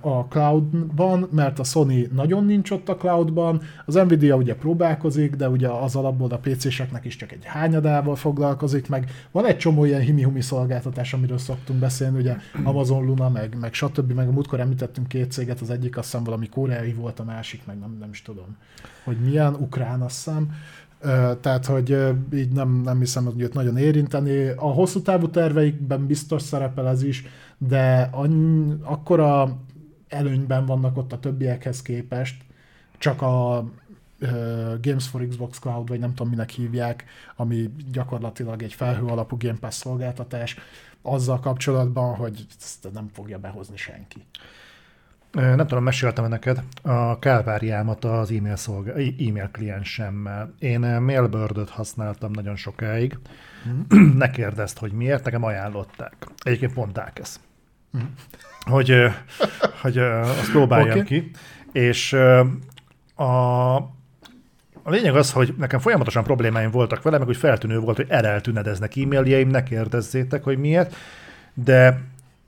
a 0.00 0.24
cloudban, 0.28 1.28
mert 1.32 1.58
a 1.58 1.64
Sony 1.64 2.08
nagyon 2.12 2.44
nincs 2.44 2.70
ott 2.70 2.88
a 2.88 2.96
cloudban, 2.96 3.60
az 3.86 3.94
Nvidia 3.94 4.36
ugye 4.36 4.54
próbálkozik, 4.54 5.34
de 5.34 5.48
ugye 5.48 5.68
az 5.68 5.96
alapból 5.96 6.30
a 6.30 6.38
PC-seknek 6.38 7.04
is 7.04 7.16
csak 7.16 7.32
egy 7.32 7.44
hányadával 7.44 8.16
foglalkozik, 8.16 8.88
meg 8.88 9.10
van 9.30 9.46
egy 9.46 9.56
csomó 9.56 9.84
ilyen 9.84 10.00
himi-humi 10.00 10.40
szolgáltatás, 10.40 11.12
amiről 11.12 11.38
szoktunk 11.38 11.78
beszélni, 11.78 12.18
ugye 12.18 12.36
Amazon 12.64 13.04
Luna, 13.04 13.28
meg, 13.28 13.56
meg 13.60 13.74
stb., 13.74 14.12
meg 14.12 14.28
a 14.28 14.32
múltkor 14.32 14.60
említettünk 14.60 15.08
két 15.08 15.32
céget, 15.32 15.60
az 15.60 15.70
egyik 15.70 15.96
azt 15.96 16.10
hiszem 16.10 16.24
valami 16.24 16.48
koreai 16.48 16.92
volt, 16.92 17.20
a 17.20 17.24
másik 17.24 17.66
meg 17.66 17.78
nem, 17.78 17.96
nem 18.00 18.10
is 18.10 18.22
tudom, 18.22 18.56
hogy 19.04 19.16
milyen, 19.24 19.54
ukrán 19.54 20.00
azt 20.00 20.24
hiszem. 20.24 20.52
Tehát, 21.40 21.66
hogy 21.66 21.96
így 22.34 22.52
nem, 22.52 22.80
nem 22.84 22.98
hiszem, 22.98 23.24
hogy 23.24 23.40
őt 23.40 23.54
nagyon 23.54 23.76
érinteni. 23.76 24.46
A 24.48 24.66
hosszú 24.66 25.02
távú 25.02 25.28
terveikben 25.28 26.06
biztos 26.06 26.42
szerepel 26.42 26.88
ez 26.88 27.02
is, 27.02 27.24
de 27.68 28.08
annyi, 28.12 28.74
akkora 28.82 29.58
előnyben 30.08 30.66
vannak 30.66 30.96
ott 30.96 31.12
a 31.12 31.18
többiekhez 31.18 31.82
képest, 31.82 32.42
csak 32.98 33.22
a 33.22 33.64
Games 34.80 35.08
for 35.08 35.26
Xbox 35.28 35.58
Cloud, 35.58 35.88
vagy 35.88 35.98
nem 35.98 36.14
tudom 36.14 36.28
minek 36.28 36.50
hívják, 36.50 37.04
ami 37.36 37.70
gyakorlatilag 37.92 38.62
egy 38.62 38.74
felhő 38.74 39.06
alapú 39.06 39.36
Game 39.36 39.58
Pass 39.60 39.74
szolgáltatás, 39.74 40.56
azzal 41.02 41.40
kapcsolatban, 41.40 42.14
hogy 42.14 42.46
ezt 42.60 42.92
nem 42.92 43.08
fogja 43.12 43.38
behozni 43.38 43.76
senki. 43.76 44.24
Nem 45.32 45.66
tudom, 45.66 45.82
meséltem 45.82 46.28
neked 46.28 46.62
a 46.82 47.18
kálváriámat 47.18 48.04
az 48.04 48.30
e-mail, 48.30 48.56
szolga, 48.56 48.92
e-mail 48.92 49.48
kliensemmel. 49.52 50.54
Én 50.58 50.82
ö, 50.82 51.00
Mailbird-öt 51.00 51.68
használtam 51.68 52.30
nagyon 52.30 52.56
sokáig. 52.56 53.18
ne 54.14 54.30
kérdezd, 54.30 54.78
hogy 54.78 54.92
miért, 54.92 55.24
nekem 55.24 55.44
ajánlották. 55.44 56.26
Egyébként 56.42 56.72
pont 56.72 56.92
Dákesz. 56.92 57.40
Hogy, 58.60 58.94
hogy 59.82 59.98
azt 59.98 60.50
próbáljam 60.50 60.98
Oké. 60.98 61.20
ki. 61.20 61.30
És 61.72 62.12
a, 63.14 63.74
a 64.82 64.90
lényeg 64.90 65.16
az, 65.16 65.32
hogy 65.32 65.54
nekem 65.58 65.80
folyamatosan 65.80 66.24
problémáim 66.24 66.70
voltak 66.70 67.02
vele, 67.02 67.18
meg 67.18 67.26
hogy 67.26 67.36
feltűnő 67.36 67.78
volt, 67.78 67.96
hogy 67.96 68.06
eleltűnedeznek 68.08 68.96
e-mailjeim, 68.96 69.48
ne 69.48 69.62
kérdezzétek, 69.62 70.44
hogy 70.44 70.58
miért, 70.58 70.94
de 71.54 72.00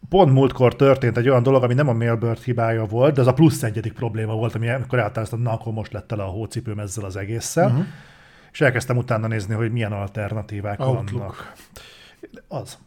pont 0.09 0.33
múltkor 0.33 0.77
történt 0.77 1.17
egy 1.17 1.29
olyan 1.29 1.43
dolog, 1.43 1.63
ami 1.63 1.75
nem 1.75 1.89
a 1.89 1.93
Mailbird 1.93 2.43
hibája 2.43 2.85
volt, 2.85 3.15
de 3.15 3.21
az 3.21 3.27
a 3.27 3.33
plusz 3.33 3.63
egyedik 3.63 3.93
probléma 3.93 4.35
volt, 4.35 4.55
ami 4.55 4.69
amikor 4.69 4.99
eltároztam, 4.99 5.43
na 5.43 5.53
akkor 5.53 5.73
most 5.73 5.93
lett 5.93 6.07
tele 6.07 6.23
a 6.23 6.27
hócipőm 6.27 6.79
ezzel 6.79 7.05
az 7.05 7.17
egésszel, 7.17 7.67
uh-huh. 7.67 7.85
és 8.53 8.61
elkezdtem 8.61 8.97
utána 8.97 9.27
nézni, 9.27 9.55
hogy 9.55 9.73
milyen 9.73 9.93
alternatívák 9.93 10.81
Outlook. 10.81 11.11
vannak. 11.11 11.53
Az. 12.49 12.79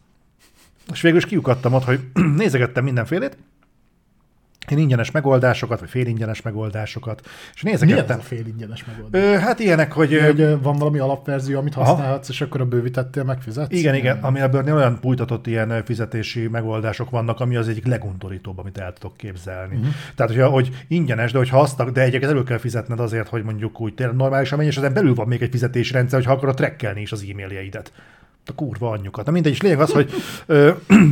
És 0.92 1.00
végül 1.00 1.18
is 1.18 1.26
kiukadtam 1.26 1.72
ott, 1.72 1.84
hogy 1.84 2.00
nézegettem 2.36 2.84
mindenfélét, 2.84 3.36
én 4.70 4.78
ingyenes 4.78 5.10
megoldásokat, 5.10 5.80
vagy 5.80 5.88
félingyenes 5.88 6.42
megoldásokat, 6.42 7.20
és 7.54 7.62
Mi 7.62 7.72
ez 7.72 7.80
nézegettem. 7.80 8.18
a 8.18 8.22
fél 8.22 8.46
ingyenes 8.46 8.84
megoldás? 8.84 9.22
Ö, 9.22 9.38
hát 9.38 9.58
ilyenek, 9.58 9.92
hogy... 9.92 10.14
ö, 10.14 10.20
Hogy 10.26 10.62
van 10.62 10.76
valami 10.76 10.98
alapverzió, 10.98 11.58
amit 11.58 11.74
Aha. 11.74 11.84
használhatsz, 11.84 12.28
és 12.28 12.40
akkor 12.40 12.60
a 12.60 12.64
bővítettél 12.64 13.24
megfizetsz? 13.24 13.72
Igen, 13.72 13.94
igen, 13.94 14.18
ami 14.22 14.40
ebből 14.40 14.74
olyan 14.74 14.98
bújtatott 15.00 15.46
ilyen 15.46 15.84
fizetési 15.84 16.48
megoldások 16.48 17.10
vannak, 17.10 17.40
ami 17.40 17.56
az 17.56 17.68
egyik 17.68 17.86
legundorítóbb, 17.86 18.58
amit 18.58 18.78
el 18.78 18.92
tudok 18.92 19.16
képzelni. 19.16 19.74
Uh-huh. 19.76 19.92
Tehát, 20.14 20.32
hogyha, 20.32 20.48
hogy 20.48 20.84
ingyenes, 20.88 21.32
de 21.32 21.38
hogyha 21.38 21.60
azt, 21.60 21.92
de 21.92 22.00
egyébként 22.00 22.32
elő 22.32 22.42
kell 22.42 22.58
fizetned 22.58 23.00
azért, 23.00 23.28
hogy 23.28 23.42
mondjuk 23.42 23.80
úgy 23.80 23.94
tényleg 23.94 24.16
normálisan 24.16 24.58
menj, 24.58 24.70
és 24.70 24.76
ezen 24.76 24.92
belül 24.92 25.14
van 25.14 25.28
még 25.28 25.42
egy 25.42 25.50
fizetési 25.50 25.92
rendszer, 25.92 26.18
hogyha 26.18 26.34
akarod 26.34 26.54
trekkelni 26.56 27.00
is 27.00 27.12
az 27.12 27.26
e-mailjeidet. 27.30 27.92
A 28.46 28.54
kurva 28.54 28.90
anyjukat. 28.90 29.24
Na 29.26 29.32
mindegy, 29.32 29.52
és 29.52 29.60
lényeg 29.60 29.80
az, 29.80 29.92
hogy 29.92 30.10
ö, 30.46 30.72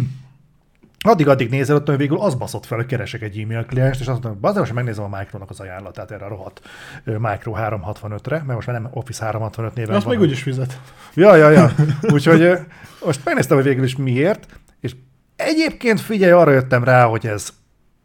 addig-addig 1.06 1.51
nézel 1.51 1.77
ott, 1.77 1.86
hogy 1.86 1.97
végül 1.97 2.20
az 2.20 2.35
baszott 2.35 2.66
fel, 2.66 2.78
hogy 2.78 2.86
keresek 2.86 3.23
egy 3.23 3.39
e-mail 3.39 3.65
klienst, 3.65 4.01
és 4.01 4.06
azt 4.06 4.23
mondom, 4.23 4.43
hogy 4.43 4.55
most 4.55 4.73
megnézem 4.73 5.12
a 5.12 5.19
Micronak 5.19 5.51
az 5.51 5.61
ajánlatát 5.61 6.11
erre 6.11 6.24
a 6.24 6.28
rohadt 6.28 6.61
Micro 7.05 7.55
365-re, 7.56 8.36
mert 8.36 8.55
most 8.55 8.66
már 8.66 8.81
nem 8.81 8.90
Office 8.93 9.24
365 9.24 9.74
néven 9.74 9.94
Azt 9.94 10.05
van. 10.05 10.15
még 10.15 10.24
úgyis 10.24 10.43
fizet. 10.43 10.81
Ja, 11.15 11.36
ja, 11.36 11.51
ja. 11.51 11.70
Úgyhogy 12.15 12.59
most 13.05 13.20
megnéztem, 13.24 13.56
hogy 13.56 13.66
végül 13.66 13.85
is 13.85 13.97
miért, 13.97 14.47
és 14.81 14.97
egyébként 15.36 16.01
figyelj, 16.01 16.32
arra 16.32 16.51
jöttem 16.51 16.85
rá, 16.85 17.05
hogy 17.05 17.27
ez, 17.27 17.48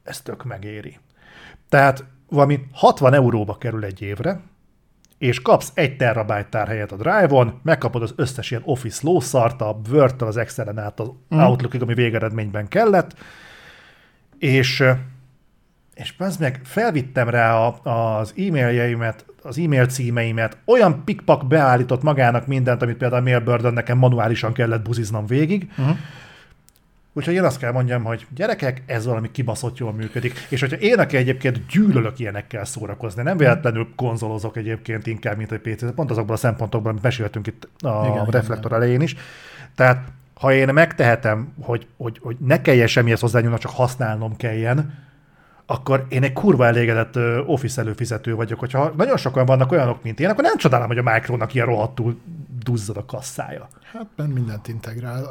ez 0.03 0.21
tök 0.21 0.43
megéri. 0.43 0.97
Tehát 1.69 2.03
valami 2.29 2.59
60 2.73 3.13
euróba 3.13 3.57
kerül 3.57 3.83
egy 3.83 4.01
évre, 4.01 4.39
és 5.19 5.41
kapsz 5.41 5.71
egy 5.73 5.97
terabyte 5.97 6.47
tárhelyet 6.49 6.91
a 6.91 6.95
Drive-on, 6.95 7.59
megkapod 7.63 8.01
az 8.01 8.13
összes 8.15 8.51
ilyen 8.51 8.63
Office 8.65 8.99
lószart, 9.03 9.61
a 9.61 9.79
Word-től 9.91 10.27
az 10.27 10.37
Excel-en 10.37 10.79
át 10.79 10.99
az 10.99 11.11
Mhm. 11.27 11.41
Outlook-ig, 11.41 11.81
ami 11.81 11.93
végeredményben 11.93 12.67
kellett, 12.67 13.15
és 14.37 14.83
és 15.93 16.13
az 16.17 16.37
meg 16.37 16.59
felvittem 16.63 17.29
rá 17.29 17.55
a, 17.55 17.79
az 18.19 18.33
e-mailjeimet, 18.37 19.25
az 19.41 19.57
e-mail 19.57 19.85
címeimet, 19.85 20.57
olyan 20.65 21.03
pikpak 21.03 21.47
beállított 21.47 22.03
magának 22.03 22.47
mindent, 22.47 22.81
amit 22.81 22.97
például 22.97 23.21
a 23.21 23.29
Mailbird 23.29 23.73
nekem 23.73 23.97
manuálisan 23.97 24.53
kellett 24.53 24.81
buziznom 24.81 25.25
végig. 25.25 25.71
Uh-huh. 25.77 25.97
Úgyhogy 27.19 27.33
én 27.33 27.43
azt 27.43 27.59
kell 27.59 27.71
mondjam, 27.71 28.03
hogy 28.03 28.27
gyerekek, 28.35 28.83
ez 28.85 29.05
valami 29.05 29.31
kibaszott 29.31 29.77
jól 29.77 29.93
működik. 29.93 30.33
És 30.49 30.59
hogyha 30.59 30.77
én, 30.77 30.99
aki 30.99 31.17
egyébként 31.17 31.65
gyűlölök 31.65 32.19
ilyenekkel 32.19 32.65
szórakozni, 32.65 33.23
nem 33.23 33.37
véletlenül 33.37 33.87
konzolozok 33.95 34.57
egyébként 34.57 35.07
inkább, 35.07 35.37
mint 35.37 35.51
egy 35.51 35.59
PC, 35.59 35.93
pont 35.95 36.11
azokból 36.11 36.35
a 36.35 36.37
szempontokból, 36.37 36.91
amit 36.91 37.03
meséltünk 37.03 37.47
itt 37.47 37.63
a 37.63 37.87
Igen, 37.87 38.01
igen, 38.01 38.13
igen, 38.13 38.25
reflektor 38.25 38.73
elején 38.73 39.01
is. 39.01 39.15
Tehát 39.75 40.07
ha 40.33 40.53
én 40.53 40.73
megtehetem, 40.73 41.53
hogy, 41.61 41.87
hogy, 41.97 42.19
hogy 42.21 42.35
ne 42.39 42.61
kelljen 42.61 42.87
semmihez 42.87 43.19
hozzányúlnak, 43.19 43.59
csak 43.59 43.71
használnom 43.71 44.35
kelljen, 44.35 44.93
akkor 45.65 46.05
én 46.09 46.23
egy 46.23 46.33
kurva 46.33 46.65
elégedett 46.65 47.19
Office 47.45 47.81
előfizető 47.81 48.35
vagyok. 48.35 48.59
Hogyha 48.59 48.93
nagyon 48.97 49.17
sokan 49.17 49.45
vannak 49.45 49.71
olyanok, 49.71 50.03
mint 50.03 50.19
én, 50.19 50.29
akkor 50.29 50.43
nem 50.43 50.57
csodálom, 50.57 50.87
hogy 50.87 50.97
a 50.97 51.13
Micronak 51.13 51.53
ilyen 51.53 51.65
rohadtul 51.65 52.19
duzzad 52.63 52.97
a 52.97 53.05
kasszája. 53.05 53.67
Hát 53.91 54.07
mert 54.15 54.33
mindent 54.33 54.67
integrál. 54.67 55.27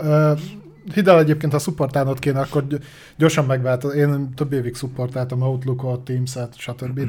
Hidd 0.95 1.09
el 1.09 1.19
egyébként, 1.19 1.53
ha 1.53 1.59
szupportálnod 1.59 2.19
kéne, 2.19 2.41
akkor 2.41 2.67
gy- 2.67 2.85
gyorsan 3.17 3.45
megvált. 3.45 3.85
Én 3.85 4.35
több 4.35 4.53
évig 4.53 4.75
szupportáltam 4.75 5.43
Outlook-ot, 5.43 6.05
Teams-et, 6.05 6.59
stb. 6.59 7.01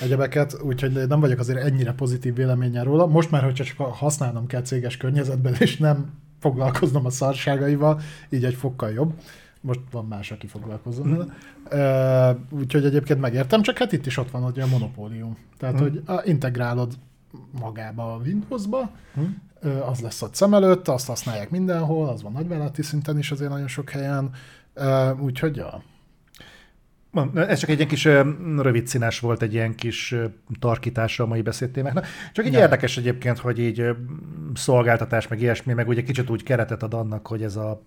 egyebeket, 0.00 0.56
úgyhogy 0.62 1.06
nem 1.08 1.20
vagyok 1.20 1.38
azért 1.38 1.58
ennyire 1.58 1.92
pozitív 1.92 2.34
véleménnyel 2.34 2.84
róla. 2.84 3.06
Most 3.06 3.30
már, 3.30 3.42
hogyha 3.42 3.64
csak 3.64 3.76
használnom 3.76 4.46
kell 4.46 4.62
céges 4.62 4.96
környezetben, 4.96 5.54
és 5.58 5.76
nem 5.76 6.12
foglalkoznom 6.40 7.06
a 7.06 7.10
szarságaival, 7.10 8.00
így 8.28 8.44
egy 8.44 8.54
fokkal 8.54 8.90
jobb. 8.90 9.12
Most 9.60 9.80
van 9.90 10.06
más, 10.06 10.30
aki 10.30 10.46
foglalkozom 10.46 11.10
vele. 11.10 11.26
Uh, 12.30 12.58
úgyhogy 12.58 12.84
egyébként 12.84 13.20
megértem, 13.20 13.62
csak 13.62 13.78
hát 13.78 13.92
itt 13.92 14.06
is 14.06 14.16
ott 14.16 14.30
van 14.30 14.42
hogy 14.42 14.60
a 14.60 14.66
monopólium. 14.66 15.36
Tehát, 15.58 15.78
hogy 15.78 16.02
a, 16.06 16.20
integrálod 16.24 16.92
magába 17.60 18.14
a 18.14 18.16
Windowsba, 18.18 18.90
Ö, 19.62 19.78
az 19.80 20.00
lesz 20.00 20.22
ott 20.22 20.34
szem 20.34 20.54
előtt, 20.54 20.88
azt 20.88 21.06
használják 21.06 21.50
mindenhol, 21.50 22.08
az 22.08 22.22
van 22.22 22.32
nagyvállalati 22.32 22.82
szinten 22.82 23.18
is 23.18 23.30
azért 23.30 23.50
nagyon 23.50 23.68
sok 23.68 23.90
helyen, 23.90 24.30
úgyhogy 25.18 25.56
ja. 25.56 25.82
Ez 27.34 27.58
csak 27.58 27.70
egy 27.70 27.76
ilyen 27.76 27.88
kis 27.88 28.04
rövid 28.56 28.86
színes 28.86 29.20
volt, 29.20 29.42
egy 29.42 29.52
ilyen 29.52 29.74
kis 29.74 30.14
tarkítása 30.58 31.22
a 31.22 31.26
mai 31.26 31.42
beszédtémáknak. 31.42 32.06
Csak 32.32 32.46
így 32.46 32.52
Ja. 32.52 32.58
érdekes 32.58 32.96
egyébként, 32.96 33.38
hogy 33.38 33.58
így 33.58 33.84
szolgáltatás, 34.54 35.28
meg 35.28 35.40
ilyesmi, 35.40 35.72
meg 35.72 35.88
ugye 35.88 36.02
kicsit 36.02 36.30
úgy 36.30 36.42
keretet 36.42 36.82
ad 36.82 36.94
annak, 36.94 37.26
hogy 37.26 37.42
ez 37.42 37.56
a 37.56 37.82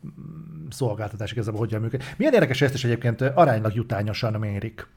szolgáltatás 0.69 1.31
igazából 1.31 1.59
hogyan 1.59 1.81
működik. 1.81 2.13
Milyen 2.17 2.33
érdekes, 2.33 2.61
ezt 2.61 2.73
is 2.73 2.83
egyébként 2.83 3.21
aránylag 3.21 3.75
jutányosan 3.75 4.33
mérik. 4.33 4.87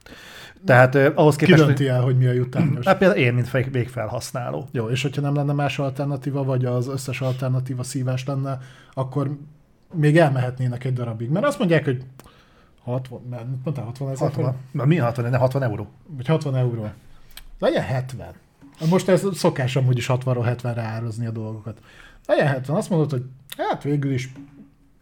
Tehát 0.66 0.94
ö, 0.94 1.10
ahhoz 1.14 1.36
Ki 1.36 1.44
képest, 1.44 1.64
dönti 1.64 1.82
hogy, 1.82 1.92
el, 1.92 2.02
hogy 2.02 2.18
mi 2.18 2.26
a 2.26 2.32
jutányos? 2.32 2.86
hát 2.86 2.98
például 2.98 3.20
én, 3.20 3.34
mint 3.34 3.50
végfelhasználó. 3.70 4.68
Jó, 4.72 4.88
és 4.88 5.02
hogyha 5.02 5.20
nem 5.20 5.34
lenne 5.34 5.52
más 5.52 5.78
alternatíva, 5.78 6.44
vagy 6.44 6.64
az 6.64 6.88
összes 6.88 7.20
alternatíva 7.20 7.82
szívás 7.82 8.24
lenne, 8.24 8.58
akkor 8.94 9.36
még 9.94 10.18
elmehetnének 10.18 10.84
egy 10.84 10.92
darabig. 10.92 11.30
Mert 11.30 11.46
azt 11.46 11.58
mondják, 11.58 11.84
hogy 11.84 12.02
60, 12.82 13.20
mert 13.30 13.44
mondtál, 13.64 13.84
60 13.84 14.10
ezer? 14.10 14.28
60, 14.28 14.56
na, 14.70 14.84
mi 14.84 14.96
60, 14.96 15.30
ne 15.30 15.36
60 15.36 15.62
euró? 15.62 15.88
Vagy 16.16 16.26
60 16.26 16.56
euró. 16.56 16.90
Legyen 17.58 17.82
70. 17.82 18.34
Most 18.90 19.08
ez 19.08 19.26
szokás 19.32 19.76
amúgy 19.76 19.96
is 19.96 20.06
60-ról 20.08 20.56
70-re 20.62 20.82
árazni 20.82 21.26
a 21.26 21.30
dolgokat. 21.30 21.78
Legyen 22.26 22.46
70. 22.46 22.76
Azt 22.76 22.90
mondod, 22.90 23.10
hogy 23.10 23.24
hát 23.56 23.82
végül 23.82 24.12
is 24.12 24.32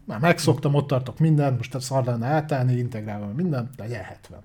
már 0.05 0.19
megszoktam, 0.19 0.73
ott 0.73 0.87
tartok 0.87 1.19
mindent, 1.19 1.57
most 1.57 1.81
szar 1.81 2.05
lenne 2.05 2.27
átállni, 2.27 2.77
integrálva 2.77 3.31
minden, 3.35 3.69
legyen 3.77 4.03
70. 4.03 4.39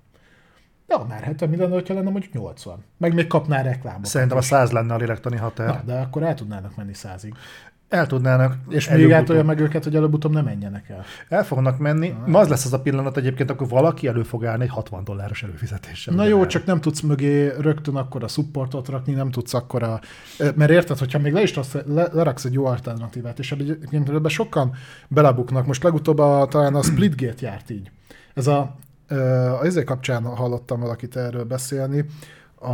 De 0.90 1.04
már 1.08 1.22
70 1.22 1.48
mi 1.48 1.56
lenne, 1.56 1.72
hogyha 1.72 1.94
lenne 1.94 2.10
mondjuk 2.10 2.32
80. 2.32 2.84
Meg 2.96 3.14
még 3.14 3.26
kapnál 3.26 3.62
reklámot. 3.62 4.04
Szerintem 4.04 4.36
a 4.36 4.42
100 4.42 4.70
lenne 4.70 4.94
a 4.94 4.96
lélektani 4.96 5.36
határ. 5.36 5.66
Na, 5.66 5.82
de 5.92 6.00
akkor 6.00 6.22
el 6.22 6.34
tudnának 6.34 6.76
menni 6.76 6.94
százig. 6.94 7.34
El 7.88 8.06
tudnának. 8.06 8.56
És 8.68 8.88
még 8.88 9.12
átolja 9.12 9.44
meg 9.44 9.60
őket, 9.60 9.84
hogy 9.84 9.96
előbb-utóbb 9.96 10.32
nem 10.32 10.44
menjenek 10.44 10.88
el. 10.88 11.04
El 11.28 11.44
fognak 11.44 11.78
menni. 11.78 12.14
Ma 12.26 12.38
az 12.38 12.48
lesz 12.48 12.64
az 12.64 12.72
a 12.72 12.80
pillanat 12.80 13.16
egyébként, 13.16 13.50
akkor 13.50 13.68
valaki 13.68 14.06
elő 14.06 14.22
fog 14.22 14.44
állni 14.44 14.62
egy 14.62 14.70
60 14.70 15.04
dolláros 15.04 15.42
előfizetéssel. 15.42 16.14
Na 16.14 16.24
jó, 16.24 16.40
el. 16.40 16.46
csak 16.46 16.64
nem 16.64 16.80
tudsz 16.80 17.00
mögé 17.00 17.48
rögtön 17.58 17.96
akkor 17.96 18.24
a 18.24 18.28
supportot 18.28 18.88
rakni, 18.88 19.12
nem 19.12 19.30
tudsz 19.30 19.54
akkor 19.54 19.82
a... 19.82 20.00
Mert 20.54 20.70
érted, 20.70 20.98
hogyha 20.98 21.18
még 21.18 21.32
le 21.32 21.42
is 21.42 21.54
raksz, 21.54 21.76
le, 21.86 22.08
leraksz 22.12 22.44
egy 22.44 22.52
jó 22.52 22.66
alternatívát, 22.66 23.38
és 23.38 23.52
egyébként 23.52 24.08
ebben 24.08 24.30
sokan 24.30 24.72
belebuknak. 25.08 25.66
Most 25.66 25.82
legutóbb 25.82 26.18
a, 26.18 26.46
talán 26.50 26.74
a 26.74 26.82
Splitgate 26.82 27.46
járt 27.46 27.70
így. 27.70 27.90
Ez 28.34 28.46
a... 28.46 28.76
ezért 29.62 29.86
kapcsán 29.86 30.24
hallottam 30.24 30.80
valakit 30.80 31.16
erről 31.16 31.44
beszélni. 31.44 32.04
A, 32.54 32.70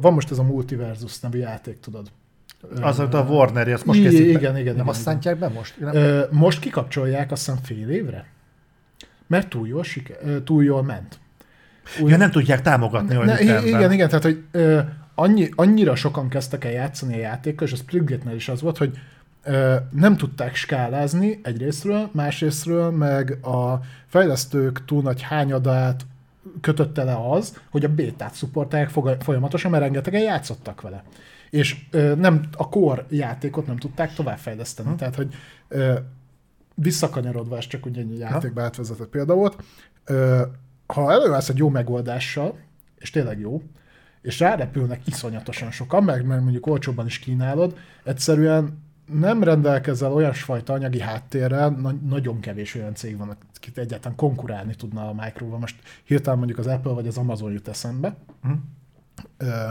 van 0.00 0.12
most 0.12 0.30
ez 0.30 0.38
a 0.38 0.42
Multiversus 0.42 1.20
nevű 1.20 1.38
játék, 1.38 1.80
tudod. 1.80 2.06
Az, 2.80 2.98
amit 2.98 3.14
a 3.14 3.22
Warner, 3.28 3.68
azt 3.68 3.84
most 3.84 3.98
Igen, 3.98 4.10
készít 4.10 4.26
be. 4.32 4.38
igen, 4.38 4.56
igen, 4.56 4.64
Nem 4.64 4.74
igen, 4.74 4.86
azt 4.86 5.00
szántják 5.00 5.38
be 5.38 5.48
most? 5.48 5.80
Nem? 5.80 6.22
Most 6.30 6.60
kikapcsolják 6.60 7.30
azt 7.32 7.44
hiszem 7.46 7.62
fél 7.62 7.90
évre? 7.90 8.26
Mert 9.26 9.48
túl 9.48 9.68
jól, 9.68 9.84
siker, 9.84 10.16
túl 10.44 10.64
jól 10.64 10.82
ment. 10.82 11.18
Úgy, 12.00 12.10
Ja, 12.10 12.16
nem 12.16 12.30
tudják 12.30 12.62
támogatni 12.62 13.14
olyan 13.16 13.26
ne, 13.26 13.40
ütemben. 13.42 13.66
igen, 13.66 13.92
igen, 13.92 14.08
tehát 14.08 14.24
hogy 14.24 14.42
ö, 14.50 14.80
annyi, 15.14 15.48
annyira 15.54 15.94
sokan 15.94 16.28
kezdtek 16.28 16.64
el 16.64 16.70
játszani 16.72 17.14
a 17.14 17.18
játékkal, 17.18 17.66
és 17.66 17.72
a 17.72 17.76
Splitgate-nél 17.76 18.34
is 18.34 18.48
az 18.48 18.60
volt, 18.60 18.78
hogy 18.78 18.98
nem 19.90 20.16
tudták 20.16 20.54
skálázni 20.54 21.40
egyrésztről, 21.42 22.08
másrésztről 22.12 22.90
meg 22.90 23.38
a 23.44 23.80
fejlesztők 24.06 24.84
túl 24.84 25.02
nagy 25.02 25.22
hányadát 25.22 26.06
kötötte 26.60 27.04
le 27.04 27.30
az, 27.30 27.60
hogy 27.70 27.84
a 27.84 27.94
bétát 27.94 28.34
szupportálják 28.34 28.88
foga- 28.88 29.22
folyamatosan, 29.22 29.70
mert 29.70 29.82
rengetegen 29.82 30.22
játszottak 30.22 30.80
vele. 30.80 31.02
És 31.50 31.76
ö, 31.90 32.14
nem, 32.14 32.48
a 32.56 32.68
core 32.68 33.06
játékot 33.10 33.66
nem 33.66 33.76
tudták 33.76 34.14
továbbfejleszteni. 34.14 34.88
Hm. 34.88 34.94
Tehát, 34.94 35.14
hogy 35.14 35.34
ö, 35.68 35.94
visszakanyarodva, 36.74 37.56
ez 37.56 37.66
csak 37.66 37.86
ugye 37.86 38.00
egy 38.00 38.18
játékba 38.18 38.62
átvezetett 38.62 39.08
példa 39.08 39.34
volt, 39.34 39.64
ö, 40.04 40.42
ha 40.86 41.12
előállsz 41.12 41.48
egy 41.48 41.56
jó 41.56 41.68
megoldással, 41.68 42.58
és 42.98 43.10
tényleg 43.10 43.40
jó, 43.40 43.62
és 44.22 44.40
rárepülnek 44.40 45.06
iszonyatosan 45.06 45.70
sokan, 45.70 46.04
meg, 46.04 46.26
meg 46.26 46.42
mondjuk 46.42 46.66
olcsóbban 46.66 47.06
is 47.06 47.18
kínálod, 47.18 47.76
egyszerűen 48.04 48.84
nem 49.12 49.42
rendelkezel 49.42 50.12
olyasfajta 50.12 50.72
anyagi 50.72 51.00
háttérrel, 51.00 51.70
na- 51.70 51.98
nagyon 52.08 52.40
kevés 52.40 52.74
olyan 52.74 52.94
cég 52.94 53.16
van, 53.16 53.36
akit 53.56 53.78
egyáltalán 53.78 54.16
konkurálni 54.16 54.74
tudna 54.74 55.08
a 55.08 55.14
Microval. 55.14 55.58
Most 55.58 55.76
hirtelen 56.04 56.38
mondjuk 56.38 56.58
az 56.58 56.66
Apple 56.66 56.92
vagy 56.92 57.06
az 57.06 57.16
Amazon 57.16 57.52
jut 57.52 57.68
eszembe. 57.68 58.16
Ö, 59.38 59.68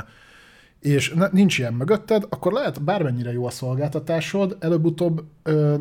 és 0.79 1.13
ne, 1.13 1.27
nincs 1.31 1.57
ilyen 1.57 1.73
mögötted, 1.73 2.25
akkor 2.29 2.53
lehet 2.53 2.83
bármennyire 2.83 3.31
jó 3.31 3.45
a 3.45 3.49
szolgáltatásod, 3.49 4.57
előbb-utóbb 4.59 5.23
ö, 5.43 5.75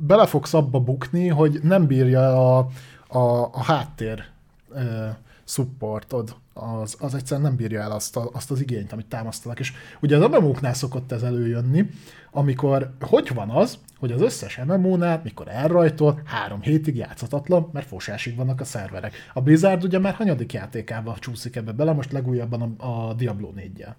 bele 0.00 0.26
fogsz 0.26 0.54
abba 0.54 0.80
bukni, 0.80 1.28
hogy 1.28 1.60
nem 1.62 1.86
bírja 1.86 2.56
a, 2.58 2.68
a, 3.08 3.44
a 3.52 3.62
háttér 3.62 4.24
ö, 4.70 5.06
supportod, 5.48 6.34
az, 6.52 6.96
az 6.98 7.14
egyszerűen 7.14 7.46
nem 7.46 7.56
bírja 7.56 7.80
el 7.80 7.90
azt, 7.90 8.16
a, 8.16 8.30
azt 8.32 8.50
az 8.50 8.60
igényt, 8.60 8.92
amit 8.92 9.06
támasztanak. 9.06 9.58
És 9.58 9.72
ugye 10.00 10.16
az 10.16 10.30
MMO-knál 10.30 10.74
szokott 10.74 11.12
ez 11.12 11.22
előjönni, 11.22 11.90
amikor 12.30 12.94
hogy 13.00 13.34
van 13.34 13.50
az, 13.50 13.78
hogy 13.98 14.12
az 14.12 14.20
összes 14.20 14.60
MMO-nál, 14.66 15.20
mikor 15.24 15.48
elrajtol, 15.48 16.20
három 16.24 16.60
hétig 16.60 16.96
játszhatatlan, 16.96 17.68
mert 17.72 17.86
fosásig 17.86 18.36
vannak 18.36 18.60
a 18.60 18.64
szerverek. 18.64 19.14
A 19.32 19.40
Blizzard 19.40 19.84
ugye 19.84 19.98
már 19.98 20.14
hanyadik 20.14 20.52
játékába 20.52 21.16
csúszik 21.18 21.56
ebbe 21.56 21.72
bele, 21.72 21.92
most 21.92 22.12
legújabban 22.12 22.76
a, 22.78 23.08
a 23.08 23.14
Diablo 23.14 23.50
4 23.50 23.78
-jel. 23.78 23.96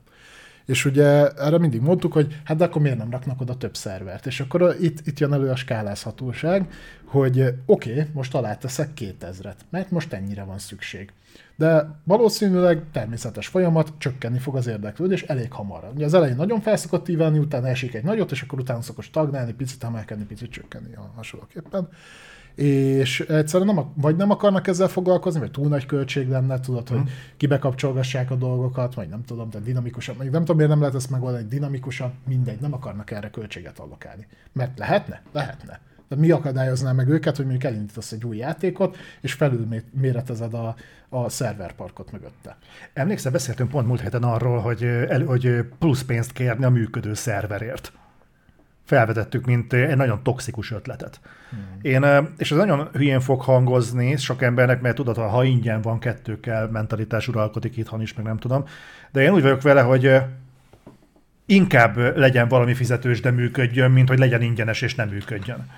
És 0.65 0.85
ugye 0.85 1.27
erre 1.27 1.57
mindig 1.57 1.81
mondtuk, 1.81 2.13
hogy 2.13 2.41
hát 2.43 2.57
de 2.57 2.63
akkor 2.63 2.81
miért 2.81 2.97
nem 2.97 3.11
raknak 3.11 3.41
oda 3.41 3.57
több 3.57 3.75
szervert? 3.75 4.25
És 4.25 4.39
akkor 4.39 4.75
itt, 4.81 5.07
itt 5.07 5.19
jön 5.19 5.33
elő 5.33 5.49
a 5.49 5.55
skálázhatóság, 5.55 6.71
hogy 7.05 7.41
oké, 7.65 7.91
okay, 7.91 8.05
most 8.13 8.35
aláteszek 8.35 8.89
2000-et, 8.95 9.55
mert 9.69 9.91
most 9.91 10.13
ennyire 10.13 10.43
van 10.43 10.57
szükség. 10.57 11.11
De 11.59 11.99
valószínűleg 12.03 12.83
természetes 12.91 13.47
folyamat, 13.47 13.93
csökkenni 13.97 14.39
fog 14.39 14.55
az 14.55 14.67
érdeklődés 14.67 15.21
elég 15.23 15.51
hamar. 15.51 15.91
Ugye 15.95 16.05
az 16.05 16.13
elején 16.13 16.35
nagyon 16.35 16.61
felszokott 16.61 17.07
ívelni, 17.07 17.37
utána 17.37 17.67
esik 17.67 17.93
egy 17.93 18.03
nagyot, 18.03 18.31
és 18.31 18.41
akkor 18.41 18.59
utána 18.59 18.81
szokott 18.81 19.03
stagnálni, 19.03 19.53
picit 19.53 19.83
emelkedni, 19.83 20.25
picit 20.25 20.51
csökkenni 20.51 20.95
a 20.95 21.11
hasonlóképpen 21.15 21.89
és 22.55 23.19
egyszerűen 23.19 23.75
nem, 23.75 23.85
vagy 23.95 24.15
nem 24.15 24.29
akarnak 24.29 24.67
ezzel 24.67 24.87
foglalkozni, 24.87 25.39
vagy 25.39 25.51
túl 25.51 25.67
nagy 25.67 25.85
költség 25.85 26.29
lenne, 26.29 26.59
tudod, 26.59 26.89
hogy 26.89 26.99
kibekapcsolgassák 27.37 28.31
a 28.31 28.35
dolgokat, 28.35 28.93
vagy 28.93 29.09
nem 29.09 29.23
tudom, 29.25 29.49
de 29.49 29.59
dinamikusan, 29.59 30.15
még 30.19 30.29
nem 30.29 30.39
tudom, 30.39 30.55
miért 30.55 30.71
nem 30.71 30.79
lehet 30.79 30.95
ezt 30.95 31.09
megoldani 31.09 31.47
dinamikusan, 31.47 32.13
mindegy, 32.27 32.59
nem 32.59 32.73
akarnak 32.73 33.11
erre 33.11 33.29
költséget 33.29 33.79
allokálni. 33.79 34.27
Mert 34.53 34.77
lehetne? 34.77 35.21
Lehetne. 35.31 35.79
De 36.09 36.15
mi 36.15 36.31
akadályozná 36.31 36.91
meg 36.91 37.07
őket, 37.07 37.35
hogy 37.35 37.45
mondjuk 37.45 37.71
elindítasz 37.71 38.11
egy 38.11 38.25
új 38.25 38.37
játékot, 38.37 38.97
és 39.21 39.33
felülméretezed 39.33 40.53
a, 40.53 40.75
a 41.09 41.29
szerverparkot 41.29 42.11
mögötte. 42.11 42.57
Emlékszel, 42.93 43.31
beszéltünk 43.31 43.69
pont 43.69 43.87
múlt 43.87 44.01
héten 44.01 44.23
arról, 44.23 44.59
hogy, 44.59 44.83
el, 44.83 45.23
hogy 45.23 45.63
plusz 45.79 46.01
pénzt 46.03 46.31
kérni 46.31 46.65
a 46.65 46.69
működő 46.69 47.13
szerverért. 47.13 47.91
Felvetettük, 48.85 49.45
mint 49.45 49.73
egy 49.73 49.95
nagyon 49.95 50.23
toxikus 50.23 50.71
ötletet. 50.71 51.19
Hmm. 51.49 51.79
Én, 51.81 52.05
és 52.37 52.51
ez 52.51 52.57
nagyon 52.57 52.89
hülyén 52.93 53.19
fog 53.19 53.41
hangozni 53.41 54.17
sok 54.17 54.41
embernek, 54.41 54.81
mert 54.81 54.95
tudod, 54.95 55.17
ha 55.17 55.43
ingyen 55.43 55.81
van, 55.81 55.99
kettőkkel 55.99 56.67
mentalitás 56.67 57.27
uralkodik 57.27 57.77
itthon 57.77 58.01
is, 58.01 58.13
meg 58.13 58.25
nem 58.25 58.37
tudom. 58.37 58.65
De 59.11 59.21
én 59.21 59.31
úgy 59.31 59.41
vagyok 59.41 59.61
vele, 59.61 59.81
hogy 59.81 60.11
inkább 61.45 62.17
legyen 62.17 62.47
valami 62.47 62.73
fizetős, 62.73 63.21
de 63.21 63.31
működjön, 63.31 63.91
mint 63.91 64.07
hogy 64.07 64.19
legyen 64.19 64.41
ingyenes 64.41 64.81
és 64.81 64.95
nem 64.95 65.09
működjön. 65.09 65.69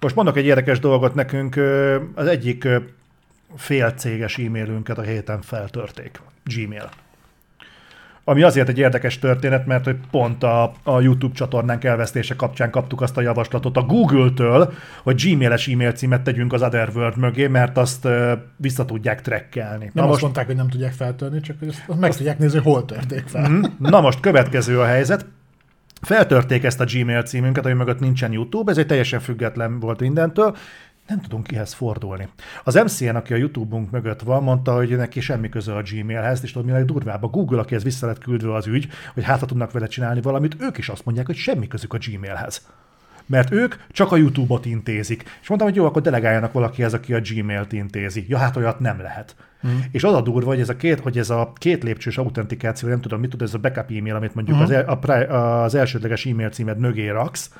Most 0.00 0.14
mondok 0.14 0.36
egy 0.36 0.44
érdekes 0.44 0.78
dolgot 0.78 1.14
nekünk, 1.14 1.56
az 2.14 2.26
egyik 2.26 2.68
félcéges 3.56 4.38
e-mailünket 4.38 4.98
a 4.98 5.02
héten 5.02 5.42
feltörték. 5.42 6.20
Gmail. 6.44 6.90
Ami 8.26 8.42
azért 8.42 8.68
egy 8.68 8.78
érdekes 8.78 9.18
történet, 9.18 9.66
mert 9.66 9.84
hogy 9.84 9.96
pont 10.10 10.42
a, 10.42 10.72
a 10.82 11.00
YouTube 11.00 11.34
csatornánk 11.34 11.84
elvesztése 11.84 12.36
kapcsán 12.36 12.70
kaptuk 12.70 13.00
azt 13.00 13.16
a 13.16 13.20
javaslatot 13.20 13.76
a 13.76 13.82
Google-től, 13.82 14.72
hogy 15.02 15.22
gmail-es 15.22 15.68
e-mail 15.68 15.92
címet 15.92 16.22
tegyünk 16.22 16.52
az 16.52 16.62
Otherworld 16.62 17.16
mögé, 17.16 17.46
mert 17.46 17.76
azt 17.78 18.04
uh, 18.04 18.32
vissza 18.56 18.84
tudják 18.84 19.22
trekkelni. 19.22 19.84
Nem 19.84 19.90
Na 19.92 20.02
azt 20.02 20.10
most, 20.10 20.22
mondták, 20.22 20.46
hogy 20.46 20.56
nem 20.56 20.68
tudják 20.68 20.92
feltörni, 20.92 21.40
csak 21.40 21.56
hogy 21.58 21.68
azt 21.68 22.00
meg 22.00 22.16
tudják 22.16 22.38
nézni, 22.38 22.58
hogy 22.58 22.72
hol 22.72 22.84
törték 22.84 23.26
fel. 23.26 23.48
Mhm. 23.48 23.64
Na 23.78 24.00
most 24.00 24.20
következő 24.20 24.80
a 24.80 24.84
helyzet. 24.84 25.26
Feltörték 26.04 26.64
ezt 26.64 26.80
a 26.80 26.84
Gmail 26.84 27.22
címünket, 27.22 27.64
ami 27.64 27.74
mögött 27.74 28.00
nincsen 28.00 28.32
YouTube, 28.32 28.70
ez 28.70 28.78
egy 28.78 28.86
teljesen 28.86 29.20
független 29.20 29.80
volt 29.80 30.00
mindentől. 30.00 30.56
Nem 31.06 31.20
tudunk 31.20 31.46
kihez 31.46 31.72
fordulni. 31.72 32.28
Az 32.64 32.74
MCN, 32.74 33.16
aki 33.16 33.32
a 33.32 33.36
YouTube-unk 33.36 33.90
mögött 33.90 34.20
van, 34.20 34.42
mondta, 34.42 34.74
hogy 34.74 34.96
neki 34.96 35.20
semmi 35.20 35.48
köze 35.48 35.74
a 35.74 35.82
Gmailhez, 35.82 36.42
és 36.42 36.52
tudod, 36.52 36.66
mi 36.66 36.72
legdurvább. 36.72 37.22
A 37.22 37.26
Google, 37.26 37.60
akihez 37.60 37.82
vissza 37.82 38.06
lett 38.06 38.18
küldve 38.18 38.54
az 38.54 38.66
ügy, 38.66 38.88
hogy 39.14 39.24
hát 39.24 39.40
ha 39.40 39.46
tudnak 39.46 39.72
vele 39.72 39.86
csinálni 39.86 40.20
valamit, 40.20 40.56
ők 40.60 40.78
is 40.78 40.88
azt 40.88 41.04
mondják, 41.04 41.26
hogy 41.26 41.36
semmi 41.36 41.66
közük 41.66 41.92
a 41.92 41.98
Gmailhez. 41.98 42.66
Mert 43.26 43.52
ők 43.52 43.74
csak 43.90 44.12
a 44.12 44.16
YouTube-ot 44.16 44.66
intézik. 44.66 45.22
És 45.40 45.48
mondtam, 45.48 45.70
hogy 45.70 45.78
jó, 45.78 45.84
akkor 45.86 46.02
delegáljanak 46.02 46.52
valakihez, 46.52 46.94
aki 46.94 47.14
a 47.14 47.20
Gmail-t 47.20 47.72
intézi. 47.72 48.24
Ja, 48.28 48.38
hát 48.38 48.56
olyat 48.56 48.80
nem 48.80 49.00
lehet. 49.00 49.36
Mm. 49.66 49.78
És 49.90 50.04
az 50.04 50.14
a 50.14 50.20
durva, 50.20 50.48
hogy 50.48 50.60
ez 50.60 50.68
a 50.68 50.76
két, 50.76 51.00
hogy 51.00 51.18
ez 51.18 51.30
a 51.30 51.52
két 51.54 51.82
lépcsős 51.82 52.18
autentikáció, 52.18 52.88
nem 52.88 53.00
tudom, 53.00 53.20
mit 53.20 53.30
tud 53.30 53.42
ez 53.42 53.54
a 53.54 53.58
backup 53.58 53.90
e-mail, 53.90 54.14
amit 54.14 54.34
mondjuk 54.34 54.56
uh-huh. 54.56 54.72
az, 54.72 54.76
el, 54.76 54.88
a, 54.88 54.98
pri- 54.98 55.28
az 55.28 55.74
elsődleges 55.74 56.26
e-mail 56.26 56.48
címed 56.48 56.78
mögé 56.78 57.08
raksz, 57.08 57.50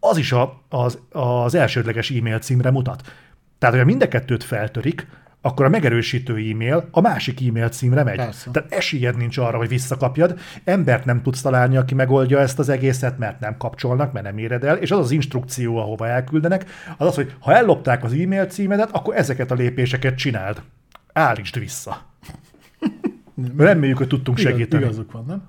az 0.00 0.16
is 0.16 0.32
a, 0.32 0.62
az, 0.68 0.98
az 1.10 1.54
elsődleges 1.54 2.10
e-mail 2.10 2.38
címre 2.38 2.70
mutat. 2.70 3.12
Tehát, 3.58 3.74
hogyha 3.74 3.90
mind 3.90 4.02
a 4.02 4.08
kettőt 4.08 4.44
feltörik, 4.44 5.06
akkor 5.48 5.66
a 5.66 5.68
megerősítő 5.68 6.36
e-mail 6.36 6.88
a 6.90 7.00
másik 7.00 7.48
e-mail 7.48 7.68
címre 7.68 8.02
megy. 8.02 8.16
Persze. 8.16 8.50
Tehát 8.50 8.72
esélyed 8.72 9.16
nincs 9.16 9.38
arra, 9.38 9.56
hogy 9.56 9.68
visszakapjad. 9.68 10.38
Embert 10.64 11.04
nem 11.04 11.22
tudsz 11.22 11.40
találni, 11.40 11.76
aki 11.76 11.94
megoldja 11.94 12.38
ezt 12.38 12.58
az 12.58 12.68
egészet, 12.68 13.18
mert 13.18 13.40
nem 13.40 13.56
kapcsolnak, 13.56 14.12
mert 14.12 14.24
nem 14.24 14.38
éred 14.38 14.64
el, 14.64 14.76
és 14.76 14.90
az 14.90 14.98
az 14.98 15.10
instrukció, 15.10 15.76
ahova 15.76 16.08
elküldenek, 16.08 16.64
az 16.96 17.06
az, 17.06 17.14
hogy 17.14 17.34
ha 17.40 17.54
ellopták 17.54 18.04
az 18.04 18.12
e-mail 18.12 18.46
címedet, 18.46 18.90
akkor 18.92 19.16
ezeket 19.16 19.50
a 19.50 19.54
lépéseket 19.54 20.14
csináld. 20.16 20.62
Állítsd 21.12 21.58
vissza. 21.58 22.06
Reméljük, 23.56 23.96
hogy 23.98 24.08
tudtunk 24.08 24.38
Igaz, 24.38 24.52
segíteni. 24.52 24.82
igazuk 24.82 25.12
van, 25.12 25.24
nem? 25.26 25.42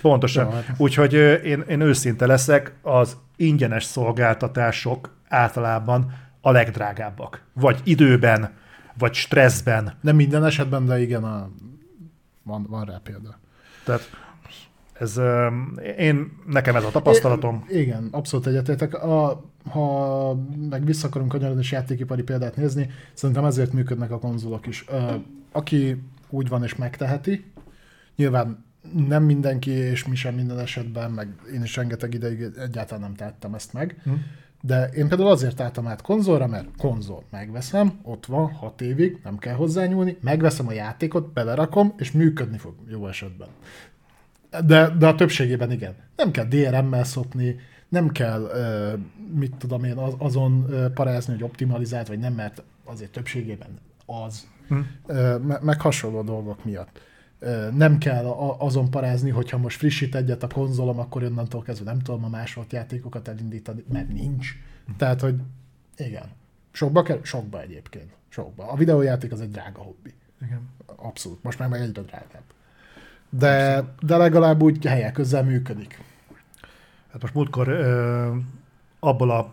Pontosan. 0.00 0.44
Jó, 0.44 0.50
hát- 0.50 0.74
Úgyhogy 0.76 1.12
én, 1.44 1.64
én 1.68 1.80
őszinte 1.80 2.26
leszek, 2.26 2.74
az 2.82 3.16
ingyenes 3.36 3.84
szolgáltatások 3.84 5.16
általában 5.28 6.12
a 6.40 6.50
legdrágábbak. 6.50 7.42
Vagy 7.52 7.80
időben, 7.84 8.50
vagy 8.98 9.14
stresszben. 9.14 9.92
Nem 10.00 10.16
minden 10.16 10.44
esetben, 10.44 10.86
de 10.86 11.00
igen, 11.00 11.24
a... 11.24 11.50
van, 12.42 12.66
van 12.68 12.84
rá 12.84 13.00
példa. 13.02 13.38
Tehát 13.84 14.10
ez, 15.00 15.20
én, 15.96 16.32
nekem 16.46 16.76
ez 16.76 16.84
a 16.84 16.90
tapasztalatom. 16.90 17.64
É, 17.68 17.80
igen, 17.80 18.08
abszolút 18.10 18.46
egyetértek. 18.46 18.94
A, 18.94 19.44
ha 19.64 20.34
meg 20.70 20.84
vissza 20.84 21.06
akarunk 21.06 21.30
kanyarodni 21.30 21.62
és 21.62 21.72
játékipari 21.72 22.22
példát 22.22 22.56
nézni, 22.56 22.90
szerintem 23.12 23.44
ezért 23.44 23.72
működnek 23.72 24.10
a 24.10 24.18
konzolok 24.18 24.66
is. 24.66 24.84
Aki 25.52 26.02
úgy 26.30 26.48
van 26.48 26.62
és 26.62 26.74
megteheti, 26.74 27.44
nyilván 28.16 28.64
nem 29.08 29.22
mindenki, 29.22 29.70
és 29.70 30.06
mi 30.06 30.14
sem 30.14 30.34
minden 30.34 30.58
esetben, 30.58 31.10
meg 31.10 31.28
én 31.54 31.62
is 31.62 31.76
rengeteg 31.76 32.14
ideig 32.14 32.46
egyáltalán 32.58 33.00
nem 33.00 33.14
tettem 33.14 33.54
ezt 33.54 33.72
meg, 33.72 34.00
hm. 34.04 34.12
De 34.60 34.88
én 34.88 35.08
például 35.08 35.30
azért 35.30 35.60
álltam 35.60 35.86
át 35.86 36.02
konzolra, 36.02 36.46
mert 36.46 36.68
konzol 36.78 37.24
megveszem, 37.30 37.98
ott 38.02 38.26
van, 38.26 38.52
hat 38.52 38.80
évig, 38.80 39.20
nem 39.24 39.38
kell 39.38 39.54
hozzányúlni, 39.54 40.18
megveszem 40.20 40.66
a 40.68 40.72
játékot, 40.72 41.32
belerakom, 41.32 41.94
és 41.96 42.10
működni 42.10 42.58
fog 42.58 42.74
jó 42.88 43.06
esetben. 43.06 43.48
De, 44.64 44.88
de 44.98 45.06
a 45.06 45.14
többségében 45.14 45.70
igen. 45.70 45.94
Nem 46.16 46.30
kell 46.30 46.44
DRM-mel 46.44 47.04
szopni, 47.04 47.56
nem 47.88 48.08
kell, 48.08 48.50
mit 49.34 49.54
tudom 49.54 49.84
én, 49.84 49.96
azon 50.18 50.66
parázni, 50.94 51.32
hogy 51.32 51.42
optimalizált, 51.42 52.08
vagy 52.08 52.18
nem, 52.18 52.32
mert 52.32 52.62
azért 52.84 53.10
többségében 53.10 53.78
az, 54.06 54.46
hm. 54.68 54.78
meg 55.60 55.80
hasonló 55.80 56.22
dolgok 56.22 56.64
miatt. 56.64 57.00
Nem 57.74 57.98
kell 57.98 58.26
azon 58.58 58.90
parázni, 58.90 59.30
hogyha 59.30 59.58
most 59.58 59.76
frissít 59.76 60.14
egyet 60.14 60.42
a 60.42 60.46
konzolom, 60.46 60.98
akkor 60.98 61.22
onnantól 61.22 61.62
kezdve 61.62 61.90
nem 61.90 62.00
tudom 62.00 62.24
a 62.24 62.28
másolt 62.28 62.72
játékokat 62.72 63.28
elindítani, 63.28 63.84
mert 63.92 64.08
nincs. 64.08 64.48
Tehát, 64.96 65.20
hogy 65.20 65.34
igen. 65.96 66.28
Sokba 66.72 67.02
kell? 67.02 67.20
Sokba 67.22 67.60
egyébként. 67.60 68.10
Sokba. 68.28 68.70
A 68.70 68.76
videójáték 68.76 69.32
az 69.32 69.40
egy 69.40 69.50
drága 69.50 69.82
hobbi. 69.82 70.14
Igen. 70.42 70.68
Abszolút. 70.96 71.42
Most 71.42 71.58
már 71.58 71.68
meg 71.68 71.80
egyre 71.80 72.02
drágább. 72.02 72.42
De, 73.30 73.84
de 74.00 74.16
legalább 74.16 74.62
úgy 74.62 74.84
helyek 74.84 75.12
közel 75.12 75.44
működik. 75.44 76.02
Hát 77.12 77.22
most 77.22 77.34
múltkor 77.34 77.68
ö, 77.68 78.36
abból 78.98 79.30
a 79.30 79.52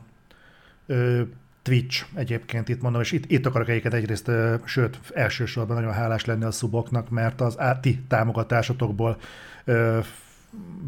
ö, 0.85 1.21
Twitch 1.67 2.05
egyébként 2.13 2.69
itt 2.69 2.81
mondom, 2.81 3.01
és 3.01 3.11
itt, 3.11 3.31
itt 3.31 3.45
akarok 3.45 3.69
egyiket 3.69 3.93
egyrészt, 3.93 4.31
sőt, 4.65 4.99
elsősorban 5.13 5.75
nagyon 5.75 5.93
hálás 5.93 6.25
lenni 6.25 6.43
a 6.43 6.51
szuboknak, 6.51 7.09
mert 7.09 7.41
az 7.41 7.59
á, 7.59 7.79
ti 7.79 8.03
támogatásotokból 8.07 9.17
ö, 9.65 9.99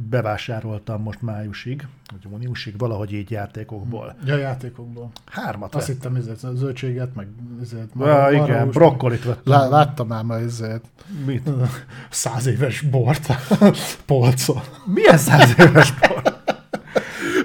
bevásároltam 0.10 1.02
most 1.02 1.22
májusig, 1.22 1.88
vagy 2.12 2.32
júniusig, 2.32 2.78
valahogy 2.78 3.14
így 3.14 3.32
játékokból. 3.32 4.16
Ja, 4.26 4.38
játékokból. 4.38 5.12
Hármat 5.26 5.76
Azt 5.76 5.88
vett. 5.88 5.96
hittem, 5.96 6.16
ezért 6.16 6.40
zöldséget, 6.56 7.16
meg 7.16 7.28
ezért. 7.62 7.90
Ja, 8.00 8.30
igen, 8.32 8.70
brokkolit 8.70 9.24
vettem. 9.24 9.54
Lá, 9.54 9.68
láttam 9.68 10.26
ma 10.26 10.38
ezért. 10.38 10.86
Mit? 11.26 11.50
Száz 12.10 12.46
éves 12.46 12.82
bort 12.82 13.28
polcon. 14.06 14.62
Milyen 14.86 15.18
száz 15.18 15.54
éves 15.58 15.92
bort? 15.92 16.29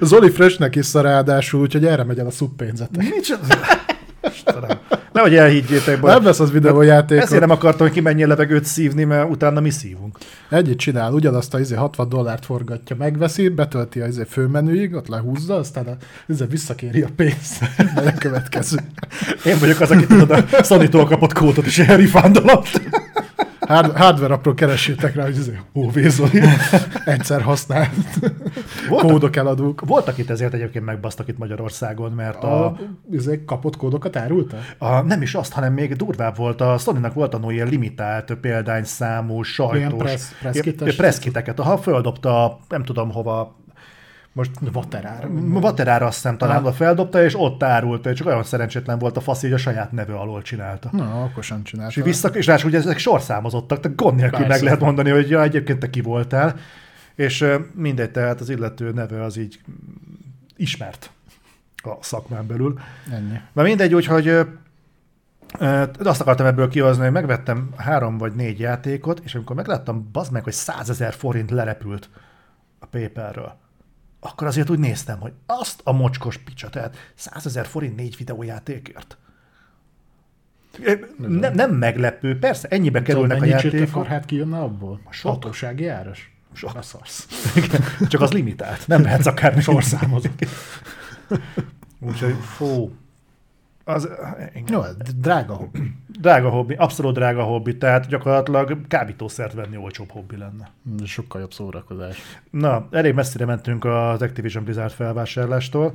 Zoli 0.05 0.29
Freshnek 0.29 0.75
is 0.75 0.93
ráadásul, 0.93 1.61
úgyhogy 1.61 1.85
erre 1.85 2.03
megy 2.03 2.19
el 2.19 2.25
a 2.25 2.31
szubpénzetek. 2.31 3.09
Micsoda? 3.15 3.55
Nehogy 5.11 5.35
elhiggyétek, 5.35 6.01
Nem 6.01 6.23
lesz 6.23 6.39
az 6.39 6.51
videójáték. 6.51 7.21
Ezért 7.21 7.41
nem 7.41 7.49
akartam, 7.49 7.87
hogy 7.87 7.95
kimenjél 7.95 8.27
levegőt 8.27 8.65
szívni, 8.65 9.03
mert 9.03 9.29
utána 9.29 9.59
mi 9.59 9.69
szívunk. 9.69 10.17
Egyet 10.49 10.77
csinál, 10.77 11.13
ugyanazt 11.13 11.53
a 11.53 11.59
izé 11.59 11.75
60 11.75 12.09
dollárt 12.09 12.45
forgatja, 12.45 12.95
megveszi, 12.95 13.49
betölti 13.49 13.99
a 13.99 14.07
izé 14.07 14.23
főmenüig, 14.29 14.93
ott 14.93 15.07
lehúzza, 15.07 15.55
aztán 15.55 15.85
a, 15.85 15.95
izé 16.27 16.45
visszakéri 16.49 17.01
a 17.01 17.07
pénzt, 17.15 17.59
mert 17.95 18.07
a 18.07 18.17
következő. 18.17 18.77
Én 19.45 19.59
vagyok 19.59 19.79
az, 19.79 19.91
aki 19.91 20.05
tudod, 20.05 20.31
a 20.31 20.63
sony 20.63 20.89
kapott 20.89 21.33
kódot, 21.33 21.65
és 21.65 21.79
elrifándolott. 21.79 22.81
Hard, 23.67 23.97
hardware 23.97 24.33
apról 24.33 24.53
keresétek 24.53 25.15
rá, 25.15 25.23
hogy 25.23 25.37
ez 25.37 25.51
óvézoli, 25.73 26.41
egyszer 27.05 27.41
használt 27.41 27.89
voltak, 28.89 29.09
kódok 29.09 29.35
eladók. 29.35 29.81
Voltak 29.85 30.17
itt 30.17 30.29
ezért 30.29 30.53
egyébként 30.53 30.85
megbasztak 30.85 31.27
itt 31.27 31.37
Magyarországon, 31.37 32.11
mert 32.11 32.43
a... 32.43 32.65
a 32.65 32.77
ezek 33.13 33.45
kapott 33.45 33.77
kódokat 33.77 34.15
árulta? 34.15 34.57
A, 34.77 35.01
nem 35.01 35.21
is 35.21 35.35
azt, 35.35 35.53
hanem 35.53 35.73
még 35.73 35.95
durvább 35.95 36.37
volt. 36.37 36.61
A 36.61 36.77
sony 36.77 37.11
volt 37.13 37.33
a 37.33 37.51
ilyen 37.51 37.67
limitált 37.67 38.33
példányszámú, 38.41 39.41
sajtós... 39.41 40.11
Ilyen 40.51 40.95
presszkiteket. 40.95 41.59
Ha 41.59 41.77
földobta, 41.77 42.59
nem 42.69 42.83
tudom 42.83 43.11
hova, 43.11 43.55
most 44.35 44.51
Vaterára. 44.71 45.27
Vaterára 45.59 46.05
azt 46.05 46.15
hiszem 46.15 46.37
talán 46.37 46.73
feldobta, 46.73 47.23
és 47.23 47.39
ott 47.39 47.63
árulta, 47.63 48.13
csak 48.13 48.27
olyan 48.27 48.43
szerencsétlen 48.43 48.99
volt 48.99 49.17
a 49.17 49.21
fasz, 49.21 49.41
hogy 49.41 49.53
a 49.53 49.57
saját 49.57 49.91
neve 49.91 50.13
alól 50.13 50.41
csinálta. 50.41 50.89
Na, 50.91 51.23
akkor 51.23 51.43
sem 51.43 51.63
csinálta. 51.63 51.99
És, 51.99 52.05
vissza, 52.05 52.27
és 52.27 52.45
ráadásul 52.45 52.69
ugye 52.69 52.79
ezek 52.79 52.97
sorszámozottak, 52.97 53.79
tehát 53.79 53.97
gond 53.97 54.15
nélkül 54.15 54.37
Persze. 54.37 54.53
meg 54.53 54.63
lehet 54.63 54.79
mondani, 54.79 55.09
hogy 55.09 55.29
ja, 55.29 55.41
egyébként 55.41 55.79
te 55.79 55.89
ki 55.89 56.01
voltál. 56.01 56.55
És 57.15 57.45
mindegy, 57.73 58.11
tehát 58.11 58.39
az 58.39 58.49
illető 58.49 58.91
neve 58.91 59.23
az 59.23 59.37
így 59.37 59.59
ismert 60.55 61.09
a 61.75 61.93
szakmán 61.99 62.47
belül. 62.47 62.79
Ennyi. 63.11 63.39
Na 63.53 63.63
mindegy, 63.63 63.93
úgyhogy 63.93 64.39
azt 65.99 66.21
akartam 66.21 66.45
ebből 66.45 66.69
kihozni, 66.69 67.03
hogy 67.03 67.11
megvettem 67.11 67.69
három 67.77 68.17
vagy 68.17 68.33
négy 68.33 68.59
játékot, 68.59 69.21
és 69.23 69.35
amikor 69.35 69.55
megláttam, 69.55 70.09
bazd 70.11 70.31
meg, 70.31 70.43
hogy 70.43 70.53
százezer 70.53 71.13
forint 71.13 71.51
lerepült 71.51 72.09
a 72.79 72.85
PayPal-ről 72.85 73.63
akkor 74.25 74.47
azért 74.47 74.69
úgy 74.69 74.79
néztem, 74.79 75.19
hogy 75.19 75.33
azt 75.45 75.81
a 75.83 75.91
mocskos 75.91 76.37
picsa, 76.37 76.69
tehát 76.69 77.11
100 77.15 77.45
ezer 77.45 77.65
forint 77.65 77.95
négy 77.95 78.17
videójátékért. 78.17 79.17
Nem, 81.17 81.53
nem 81.53 81.71
meglepő, 81.71 82.39
persze, 82.39 82.67
ennyibe 82.67 83.01
kerülnek 83.01 83.41
a 83.41 83.45
játékok. 83.45 83.87
Szóval 83.87 84.05
hát 84.05 84.25
kijönne 84.25 84.59
abból? 84.59 85.01
A 85.03 85.11
sok. 85.11 85.31
Hatósági 85.31 85.87
áras? 85.87 86.33
Sok. 86.53 86.73
Beszarsz. 86.73 87.27
Csak 88.07 88.21
az 88.21 88.31
limitált, 88.31 88.87
nem 88.87 89.01
lehetsz 89.01 89.25
akármi 89.25 89.61
sorszámozott. 89.61 90.45
Úgyhogy, 91.99 92.35
fú, 92.41 92.95
az, 93.83 94.09
igen. 94.53 94.65
Jó, 94.67 94.81
drága 95.15 95.53
hobbi. 95.53 95.95
Drága 96.19 96.49
hobbi, 96.49 96.73
abszolút 96.73 97.13
drága 97.13 97.43
hobbi, 97.43 97.77
tehát 97.77 98.07
gyakorlatilag 98.07 98.87
kábítószert 98.87 99.53
venni 99.53 99.77
olcsóbb 99.77 100.11
hobbi 100.11 100.37
lenne. 100.37 100.69
De 100.83 101.05
sokkal 101.05 101.41
jobb 101.41 101.53
szórakozás. 101.53 102.17
Na, 102.51 102.87
elég 102.91 103.13
messzire 103.13 103.45
mentünk 103.45 103.85
az 103.85 104.21
Activision 104.21 104.63
Blizzard 104.63 104.91
felvásárlástól. 104.91 105.93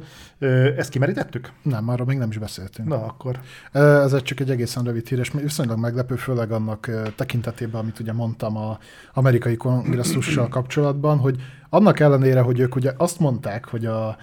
Ezt 0.76 0.90
kimerítettük? 0.90 1.52
Nem, 1.62 1.88
arról 1.88 2.06
még 2.06 2.18
nem 2.18 2.30
is 2.30 2.38
beszéltünk. 2.38 2.88
Na, 2.88 3.04
akkor. 3.04 3.38
Ez 3.72 4.22
csak 4.22 4.40
egy 4.40 4.50
egészen 4.50 4.84
rövid 4.84 5.08
hír, 5.08 5.18
és 5.18 5.30
viszonylag 5.30 5.78
meglepő, 5.78 6.14
főleg 6.14 6.52
annak 6.52 6.90
tekintetében, 7.16 7.80
amit 7.80 8.00
ugye 8.00 8.12
mondtam 8.12 8.56
a 8.56 8.78
amerikai 9.14 9.56
kongresszussal 9.56 10.48
kapcsolatban, 10.48 11.18
hogy 11.18 11.36
annak 11.68 12.00
ellenére, 12.00 12.40
hogy 12.40 12.60
ők 12.60 12.76
ugye 12.76 12.92
azt 12.96 13.18
mondták, 13.18 13.64
hogy 13.64 13.86
a 13.86 14.16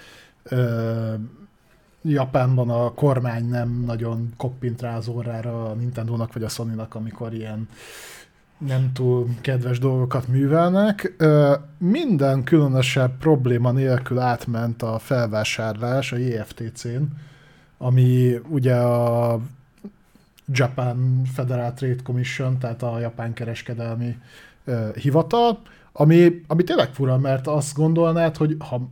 Japánban 2.08 2.70
a 2.70 2.94
kormány 2.94 3.46
nem 3.50 3.84
nagyon 3.86 4.34
koppint 4.38 4.82
rá 4.82 4.98
az 4.98 5.08
orrára 5.08 5.66
a 5.70 5.74
Nintendo-nak 5.74 6.34
vagy 6.34 6.44
a 6.44 6.50
Sony-nak, 6.50 6.96
amikor 6.96 7.34
ilyen 7.34 7.70
nem 8.58 8.92
túl 8.94 9.28
kedves 9.42 9.80
dolgokat 9.80 10.28
művelnek. 10.28 11.14
Minden 11.78 12.44
különösebb 12.44 13.18
probléma 13.18 13.72
nélkül 13.72 14.20
átment 14.20 14.82
a 14.82 15.00
felvásárlás 15.00 16.12
a 16.12 16.18
JFTC-n, 16.18 17.02
ami 17.78 18.40
ugye 18.50 18.76
a 18.76 19.40
Japan 20.52 21.22
Federal 21.34 21.74
Trade 21.74 22.02
Commission, 22.04 22.58
tehát 22.58 22.84
a 22.84 23.00
japán 23.00 23.34
kereskedelmi 23.34 24.18
hivatal, 24.94 25.60
ami, 25.92 26.42
ami 26.48 26.64
tényleg 26.64 26.94
fura, 26.94 27.18
mert 27.18 27.48
azt 27.48 27.76
gondolnád, 27.76 28.38
hogy 28.38 28.56
ha 28.60 28.90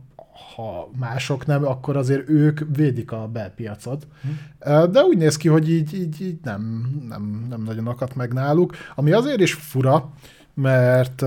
ha 0.56 0.90
mások 0.98 1.46
nem, 1.46 1.66
akkor 1.66 1.96
azért 1.96 2.28
ők 2.28 2.60
védik 2.76 3.12
a 3.12 3.28
belpiacot. 3.28 4.06
Hm. 4.22 4.90
De 4.90 5.00
úgy 5.00 5.16
néz 5.16 5.36
ki, 5.36 5.48
hogy 5.48 5.70
így, 5.70 5.94
így, 5.94 6.20
így 6.22 6.38
nem, 6.42 6.92
nem, 7.08 7.46
nem 7.48 7.62
nagyon 7.62 7.86
akadt 7.86 8.14
meg 8.14 8.32
náluk. 8.32 8.74
Ami 8.94 9.12
azért 9.12 9.40
is 9.40 9.54
fura, 9.54 10.10
mert 10.54 11.22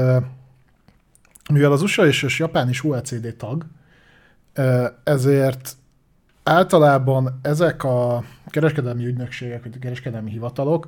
mivel 1.51 1.71
az 1.71 1.81
USA 1.81 2.05
és, 2.07 2.23
és 2.23 2.39
Japán 2.39 2.69
is 2.69 2.83
OECD 2.83 3.35
tag, 3.35 3.65
ezért 5.03 5.75
általában 6.43 7.39
ezek 7.41 7.83
a 7.83 8.23
kereskedelmi 8.49 9.05
ügynökségek, 9.05 9.63
vagy 9.63 9.79
kereskedelmi 9.79 10.31
hivatalok 10.31 10.87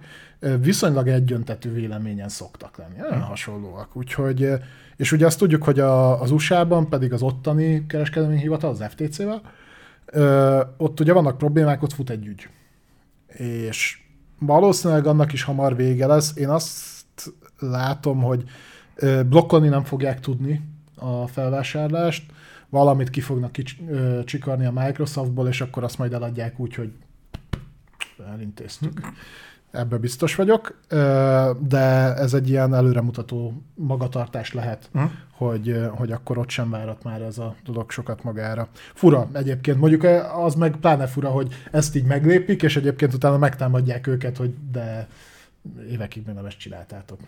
viszonylag 0.62 1.08
egyöntetű 1.08 1.72
véleményen 1.72 2.30
szoktak 2.30 2.78
lenni. 2.78 2.98
Nagyon 2.98 3.22
hm. 3.22 3.28
hasonlóak. 3.28 3.96
Úgyhogy 3.96 4.50
és 5.02 5.12
ugye 5.12 5.26
azt 5.26 5.38
tudjuk, 5.38 5.64
hogy 5.64 5.80
a, 5.80 6.22
az 6.22 6.32
USA-ban 6.32 6.90
pedig 6.90 7.14
az 7.14 7.22
ottani 7.22 7.86
kereskedelmi 7.86 8.38
hivatal, 8.38 8.70
az 8.70 8.84
FTC-vel, 8.90 9.42
ott 10.78 11.00
ugye 11.00 11.14
vannak 11.14 11.38
problémák, 11.38 11.84
ott 11.84 11.94
fut 11.94 12.10
egy 12.10 12.26
ügy. 12.26 12.48
És 13.38 14.00
valószínűleg 14.40 15.06
annak 15.06 15.34
is 15.34 15.44
hamar 15.44 15.76
vége 15.76 16.06
lesz. 16.06 16.34
Én 16.36 16.50
azt 16.50 16.76
látom, 17.60 18.22
hogy 18.22 18.44
blokkolni 19.26 19.68
nem 19.68 19.84
fogják 19.84 20.20
tudni 20.20 20.62
a 20.96 21.28
felvásárlást, 21.28 22.32
valamit 22.70 23.10
ki 23.10 23.22
fognak 23.22 23.56
csikarni 24.26 24.66
a 24.66 24.72
Microsoftból, 24.72 25.48
és 25.48 25.62
akkor 25.62 25.84
azt 25.84 25.98
majd 25.98 26.14
eladják 26.14 26.60
úgy, 26.60 26.76
hogy 26.76 26.92
elintéztük 28.34 29.02
ebbe 29.72 29.98
biztos 29.98 30.36
vagyok, 30.36 30.80
de 31.60 32.16
ez 32.16 32.34
egy 32.34 32.50
ilyen 32.50 32.74
előremutató 32.74 33.64
magatartás 33.76 34.54
lehet, 34.54 34.90
hm? 34.94 35.04
hogy, 35.32 35.82
hogy 35.92 36.12
akkor 36.12 36.38
ott 36.38 36.50
sem 36.50 36.70
várat 36.70 37.04
már 37.04 37.22
ez 37.22 37.38
a 37.38 37.56
dolog 37.66 37.92
sokat 37.92 38.24
magára. 38.24 38.68
Fura 38.94 39.30
egyébként, 39.34 39.80
mondjuk 39.80 40.04
az 40.36 40.56
meg 40.56 40.76
pláne 40.76 41.08
fura, 41.08 41.30
hogy 41.30 41.54
ezt 41.72 41.96
így 41.96 42.06
meglépik, 42.06 42.64
és 42.64 42.76
egyébként 42.76 43.14
utána 43.14 43.38
megtámadják 43.38 44.08
őket, 44.08 44.38
hogy 44.38 44.54
de 44.72 45.08
évekig 45.90 46.26
még 46.26 46.36
nem 46.36 46.46
ezt 46.46 46.58
csináltátok. 46.58 47.20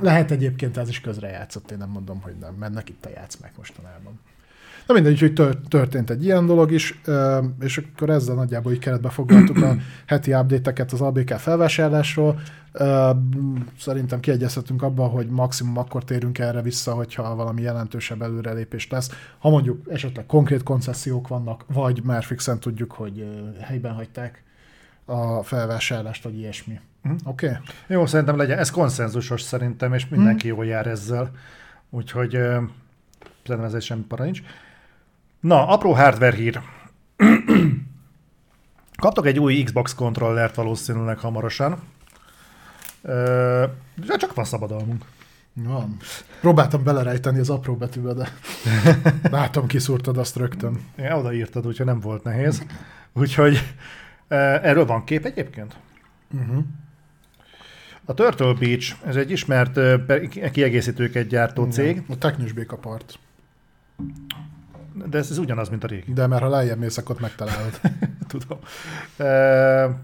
Lehet 0.00 0.30
egyébként 0.30 0.76
ez 0.76 0.88
is 0.88 1.00
közrejátszott, 1.00 1.70
én 1.70 1.78
nem 1.78 1.88
mondom, 1.88 2.20
hogy 2.20 2.34
nem, 2.40 2.54
mert 2.54 2.88
itt 2.88 3.04
a 3.04 3.10
játszmák 3.14 3.56
mostanában. 3.56 4.20
Na 4.86 4.94
mindegy, 4.94 5.20
hogy 5.20 5.32
tört, 5.32 5.68
történt 5.68 6.10
egy 6.10 6.24
ilyen 6.24 6.46
dolog 6.46 6.72
is, 6.72 7.00
és 7.60 7.78
akkor 7.78 8.10
ezzel 8.10 8.34
nagyjából 8.34 8.72
így 8.72 8.78
keretbe 8.78 9.08
foglaltuk 9.08 9.56
a 9.56 9.76
heti 10.06 10.34
update-eket 10.34 10.92
az 10.92 11.00
ABK 11.00 11.28
felvásárlásról. 11.28 12.40
Szerintem 13.78 14.20
kiegyezhetünk 14.20 14.82
abban, 14.82 15.08
hogy 15.08 15.26
maximum 15.28 15.78
akkor 15.78 16.04
térünk 16.04 16.38
erre 16.38 16.62
vissza, 16.62 16.94
hogyha 16.94 17.34
valami 17.34 17.62
jelentősebb 17.62 18.22
előrelépés 18.22 18.88
lesz. 18.88 19.10
Ha 19.38 19.50
mondjuk 19.50 19.92
esetleg 19.92 20.26
konkrét 20.26 20.62
koncesziók 20.62 21.28
vannak, 21.28 21.64
vagy 21.72 22.02
már 22.04 22.24
fixen 22.24 22.60
tudjuk, 22.60 22.92
hogy 22.92 23.26
helyben 23.60 23.92
hagyták 23.92 24.42
a 25.04 25.42
felvásárlást, 25.42 26.24
vagy 26.24 26.38
ilyesmi. 26.38 26.80
Mm. 27.08 27.12
Oké? 27.24 27.46
Okay? 27.46 27.58
Jó, 27.86 28.06
szerintem 28.06 28.36
legyen. 28.36 28.58
Ez 28.58 28.70
konszenzusos 28.70 29.42
szerintem, 29.42 29.94
és 29.94 30.08
mindenki 30.08 30.46
mm. 30.46 30.50
jól 30.50 30.66
jár 30.66 30.86
ezzel. 30.86 31.30
Úgyhogy 31.90 32.30
szerintem 33.44 33.74
ez 33.74 33.84
semmi 33.84 34.02
para 34.02 34.24
nincs. 34.24 34.42
Na, 35.40 35.68
apró 35.68 35.92
hardware 35.92 36.36
hír. 36.36 36.60
Kaptok 38.96 39.26
egy 39.26 39.38
új 39.38 39.62
Xbox 39.62 39.94
kontrollert 39.94 40.54
valószínűleg 40.54 41.18
hamarosan. 41.18 41.82
De 43.94 44.16
csak 44.16 44.34
van 44.34 44.44
szabadalmunk. 44.44 45.04
Van. 45.52 45.96
Próbáltam 46.40 46.84
belerejteni 46.84 47.38
az 47.38 47.50
apró 47.50 47.74
betűbe, 47.76 48.12
de 48.12 48.32
látom, 49.30 49.66
kiszúrtad 49.66 50.18
azt 50.18 50.36
rögtön. 50.36 50.80
Ja, 50.96 51.18
odaírtad, 51.18 51.66
úgyhogy 51.66 51.86
nem 51.86 52.00
volt 52.00 52.22
nehéz. 52.24 52.66
Úgyhogy 53.12 53.74
erről 54.28 54.86
van 54.86 55.04
kép 55.04 55.24
egyébként? 55.24 55.76
Uh-huh. 56.34 56.64
A 58.04 58.14
Turtle 58.14 58.52
Beach, 58.52 58.94
ez 59.06 59.16
egy 59.16 59.30
ismert 59.30 59.80
kiegészítőket 60.52 61.26
gyártó 61.26 61.62
Igen. 61.62 61.72
cég. 61.74 62.02
A 62.08 62.18
Technus 62.18 62.52
Békapart. 62.52 63.18
De 65.04 65.18
ez, 65.18 65.30
ez 65.30 65.38
ugyanaz, 65.38 65.68
mint 65.68 65.84
a 65.84 65.86
régi. 65.86 66.12
De 66.12 66.26
mert 66.26 66.42
ha 66.42 66.48
lejjebb 66.48 66.78
mész, 66.78 66.98
akkor 66.98 67.16
megtalálod. 67.20 67.80
Tudom. 68.28 68.58
E, 69.16 69.96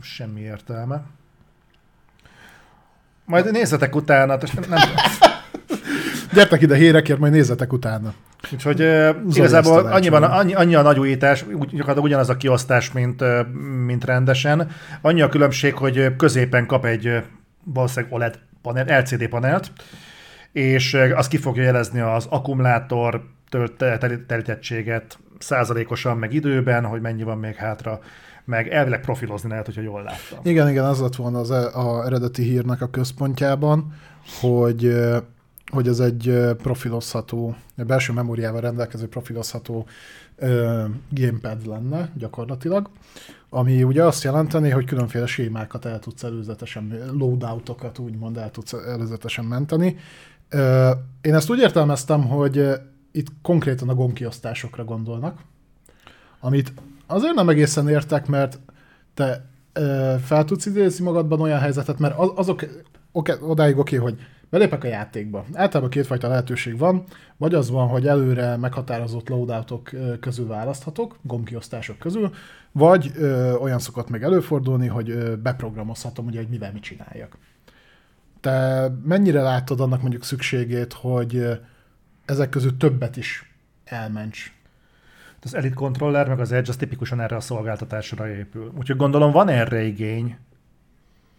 semmi 0.00 0.40
értelme. 0.40 1.02
Majd 3.24 3.50
nézzetek 3.50 3.94
utána. 3.94 4.38
Nem... 4.68 4.78
Gyertek 6.32 6.62
ide 6.62 6.74
hérekért, 6.74 7.18
majd 7.18 7.32
nézzetek 7.32 7.72
utána. 7.72 8.14
Úgyhogy 8.52 8.80
uh, 8.80 9.16
igazából 9.34 9.86
annyiban, 9.86 10.22
annyi, 10.22 10.54
annyi 10.54 10.74
a 10.74 10.82
nagy 10.82 10.98
újítás, 10.98 11.44
gyakorlatilag 11.50 12.04
ugyanaz 12.04 12.28
a 12.28 12.36
kiosztás, 12.36 12.92
mint, 12.92 13.24
mint 13.84 14.04
rendesen. 14.04 14.70
Annyi 15.00 15.20
a 15.20 15.28
különbség, 15.28 15.74
hogy 15.74 16.16
középen 16.16 16.66
kap 16.66 16.84
egy 16.84 17.22
valószínűleg 17.64 18.12
OLED 18.12 18.38
panel, 18.62 19.00
LCD 19.00 19.28
panelt, 19.28 19.72
és 20.52 20.96
az 21.14 21.28
ki 21.28 21.36
fogja 21.36 21.62
jelezni 21.62 22.00
az 22.00 22.26
akkumulátor 22.30 23.24
telítettséget 24.26 25.18
százalékosan, 25.38 26.16
meg 26.16 26.32
időben, 26.32 26.84
hogy 26.84 27.00
mennyi 27.00 27.22
van 27.22 27.38
még 27.38 27.54
hátra, 27.54 28.00
meg 28.44 28.68
elvileg 28.68 29.00
profilozni 29.00 29.48
lehet, 29.48 29.64
hogyha 29.64 29.82
jól 29.82 30.02
láttam. 30.02 30.38
Igen, 30.42 30.68
igen, 30.68 30.84
az 30.84 31.00
lett 31.00 31.16
volna 31.16 31.38
az 31.38 31.50
e- 31.50 31.74
a 31.74 32.04
eredeti 32.04 32.42
hírnek 32.42 32.80
a 32.80 32.90
központjában, 32.90 33.94
hogy 34.40 34.94
hogy 35.72 35.88
ez 35.88 36.00
egy 36.00 36.40
profilozható, 36.62 37.54
belső 37.76 38.12
memóriával 38.12 38.60
rendelkező 38.60 39.08
profilozható 39.08 39.86
gamepad 41.10 41.66
lenne 41.66 42.10
gyakorlatilag, 42.14 42.90
ami 43.48 43.82
ugye 43.82 44.04
azt 44.04 44.22
jelenteni, 44.22 44.70
hogy 44.70 44.84
különféle 44.84 45.26
sémákat 45.26 45.84
el 45.84 45.98
tudsz 45.98 46.22
előzetesen, 46.22 46.98
loadoutokat 47.12 47.98
úgymond 47.98 48.36
el 48.36 48.50
tudsz 48.50 48.72
előzetesen 48.72 49.44
menteni. 49.44 49.96
Én 51.20 51.34
ezt 51.34 51.50
úgy 51.50 51.58
értelmeztem, 51.58 52.28
hogy 52.28 52.72
itt 53.14 53.26
konkrétan 53.42 53.88
a 53.88 53.94
gombkiosztásokra 53.94 54.84
gondolnak, 54.84 55.40
amit 56.40 56.72
azért 57.06 57.34
nem 57.34 57.48
egészen 57.48 57.88
értek, 57.88 58.26
mert 58.26 58.60
te 59.14 59.44
ö, 59.72 60.14
fel 60.24 60.44
tudsz 60.44 60.66
idézni 60.66 61.04
magadban 61.04 61.40
olyan 61.40 61.58
helyzetet, 61.58 61.98
mert 61.98 62.18
az, 62.18 62.30
azok 62.34 62.64
okay, 63.12 63.36
odáig 63.40 63.78
oké, 63.78 63.96
hogy 63.96 64.16
belépek 64.50 64.84
a 64.84 64.86
játékba. 64.86 65.44
Általában 65.52 65.90
kétfajta 65.90 66.28
lehetőség 66.28 66.78
van, 66.78 67.04
vagy 67.36 67.54
az 67.54 67.70
van, 67.70 67.88
hogy 67.88 68.06
előre 68.06 68.56
meghatározott 68.56 69.28
loadoutok 69.28 69.90
közül 70.20 70.46
választhatok, 70.46 71.18
gombkiosztások 71.22 71.98
közül, 71.98 72.30
vagy 72.72 73.12
ö, 73.16 73.52
olyan 73.52 73.78
szokott 73.78 74.08
meg 74.08 74.22
előfordulni, 74.22 74.86
hogy 74.86 75.10
ö, 75.10 75.36
beprogramozhatom, 75.36 76.26
ugye, 76.26 76.38
hogy 76.38 76.48
mivel 76.48 76.72
mit 76.72 76.82
csináljak. 76.82 77.38
Te 78.40 78.88
mennyire 79.04 79.42
látod 79.42 79.80
annak 79.80 80.00
mondjuk 80.00 80.24
szükségét, 80.24 80.92
hogy 80.92 81.58
ezek 82.24 82.48
közül 82.48 82.76
többet 82.76 83.16
is 83.16 83.54
elments. 83.84 84.52
Az 85.42 85.54
Elite 85.54 85.74
Controller 85.74 86.28
meg 86.28 86.40
az 86.40 86.52
Edge 86.52 86.68
az 86.68 86.76
tipikusan 86.76 87.20
erre 87.20 87.36
a 87.36 87.40
szolgáltatásra 87.40 88.28
épül. 88.28 88.72
Úgyhogy 88.78 88.96
gondolom 88.96 89.32
van 89.32 89.48
erre 89.48 89.82
igény. 89.82 90.36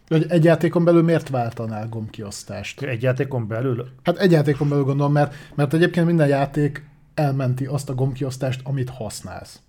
Hogy 0.08 0.26
egy 0.30 0.44
játékon 0.44 0.84
belül 0.84 1.04
miért 1.04 1.30
váltanál 1.30 1.88
gombkiosztást? 1.90 2.82
Egy 2.82 3.02
játékon 3.02 3.48
belül? 3.48 3.90
Hát 4.04 4.18
egy 4.18 4.32
játékon 4.32 4.70
belül 4.70 4.84
gondolom, 4.84 5.12
mert, 5.12 5.36
mert 5.56 5.74
egyébként 5.74 6.06
minden 6.06 6.28
játék 6.28 6.90
elmenti 7.14 7.66
azt 7.66 7.90
a 7.90 7.96
gombkiosztást, 7.96 8.62
amit 8.64 8.90
használsz. 8.90 9.60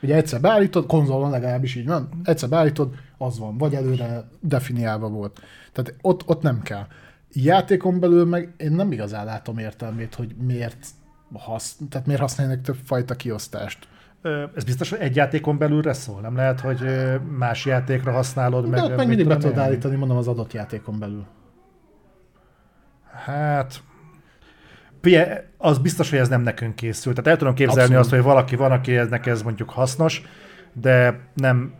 Ugye 0.00 0.14
egyszer 0.14 0.40
beállítod, 0.40 0.86
konzolon 0.86 1.30
legalábbis 1.30 1.74
így 1.74 1.86
van, 1.86 2.08
egyszer 2.24 2.48
beállítod, 2.48 2.94
az 3.18 3.38
van, 3.38 3.58
vagy 3.58 3.74
előre 3.74 4.28
definiálva 4.40 5.08
volt. 5.08 5.40
Tehát 5.72 5.94
ott, 6.00 6.28
ott 6.28 6.42
nem 6.42 6.62
kell 6.62 6.86
játékon 7.44 8.00
belül 8.00 8.24
meg 8.24 8.54
én 8.56 8.72
nem 8.72 8.92
igazán 8.92 9.24
látom 9.24 9.58
értelmét, 9.58 10.14
hogy 10.14 10.34
miért, 10.46 10.86
hasz, 11.32 11.78
tehát 11.90 12.06
miért 12.06 12.20
használnak 12.20 12.60
több 12.60 12.78
fajta 12.84 13.14
kiosztást. 13.14 13.88
Ez 14.54 14.64
biztos, 14.64 14.90
hogy 14.90 14.98
egy 14.98 15.16
játékon 15.16 15.58
belülre 15.58 15.92
szól? 15.92 16.20
Nem 16.20 16.36
lehet, 16.36 16.60
hogy 16.60 16.80
más 17.38 17.64
játékra 17.64 18.12
használod? 18.12 18.64
De 18.64 18.70
meg, 18.70 18.90
ott 18.90 18.96
meg 18.96 19.08
mindig 19.08 19.26
be 19.26 19.36
tudod 19.36 19.58
állítani, 19.58 19.96
mondom, 19.96 20.16
az 20.16 20.28
adott 20.28 20.52
játékon 20.52 20.98
belül. 20.98 21.26
Hát, 23.24 23.82
az 25.58 25.78
biztos, 25.78 26.10
hogy 26.10 26.18
ez 26.18 26.28
nem 26.28 26.42
nekünk 26.42 26.74
készült. 26.74 27.14
Tehát 27.14 27.30
el 27.30 27.36
tudom 27.36 27.54
képzelni 27.54 27.80
Abszolút. 27.82 28.00
azt, 28.00 28.10
hogy 28.10 28.22
valaki 28.22 28.56
van, 28.56 28.72
aki 28.72 28.96
eznek 28.96 29.26
ez 29.26 29.42
mondjuk 29.42 29.70
hasznos, 29.70 30.22
de 30.72 31.20
nem 31.34 31.74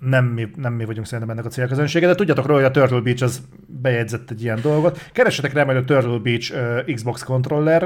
nem 0.00 0.24
mi, 0.24 0.50
nem 0.56 0.72
mi 0.72 0.84
vagyunk 0.84 1.06
szerintem 1.06 1.30
ennek 1.30 1.44
a 1.44 1.48
célközönsége, 1.48 2.06
de 2.06 2.14
tudjatok 2.14 2.46
róla, 2.46 2.58
hogy 2.58 2.68
a 2.68 2.80
Turtle 2.80 3.00
Beach 3.00 3.22
az 3.22 3.42
bejegyzett 3.66 4.30
egy 4.30 4.42
ilyen 4.42 4.60
dolgot. 4.62 5.10
Keressetek 5.12 5.52
rá 5.52 5.64
majd 5.64 5.76
a 5.76 5.84
Turtle 5.84 6.18
Beach 6.18 6.52
uh, 6.52 6.94
Xbox 6.94 7.22
controller. 7.22 7.82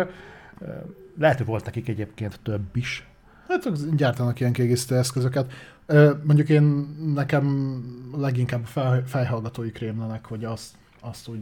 Uh, 0.58 0.68
lehet, 1.18 1.36
hogy 1.36 1.46
volt 1.46 1.64
nekik 1.64 1.88
egyébként 1.88 2.40
több 2.42 2.76
is. 2.76 3.06
Hát 3.48 3.96
gyártanak 3.96 4.40
ilyen 4.40 4.52
kiegészítő 4.52 4.96
eszközöket. 4.96 5.52
Uh, 5.88 6.10
mondjuk 6.22 6.48
én 6.48 6.62
nekem 7.14 7.78
leginkább 8.16 8.62
a 8.62 8.66
fej, 8.66 9.02
fejhallgatói 9.06 9.70
krémlenek, 9.70 10.26
hogy 10.26 10.44
azt, 10.44 10.74
azt 11.00 11.28
úgy, 11.28 11.40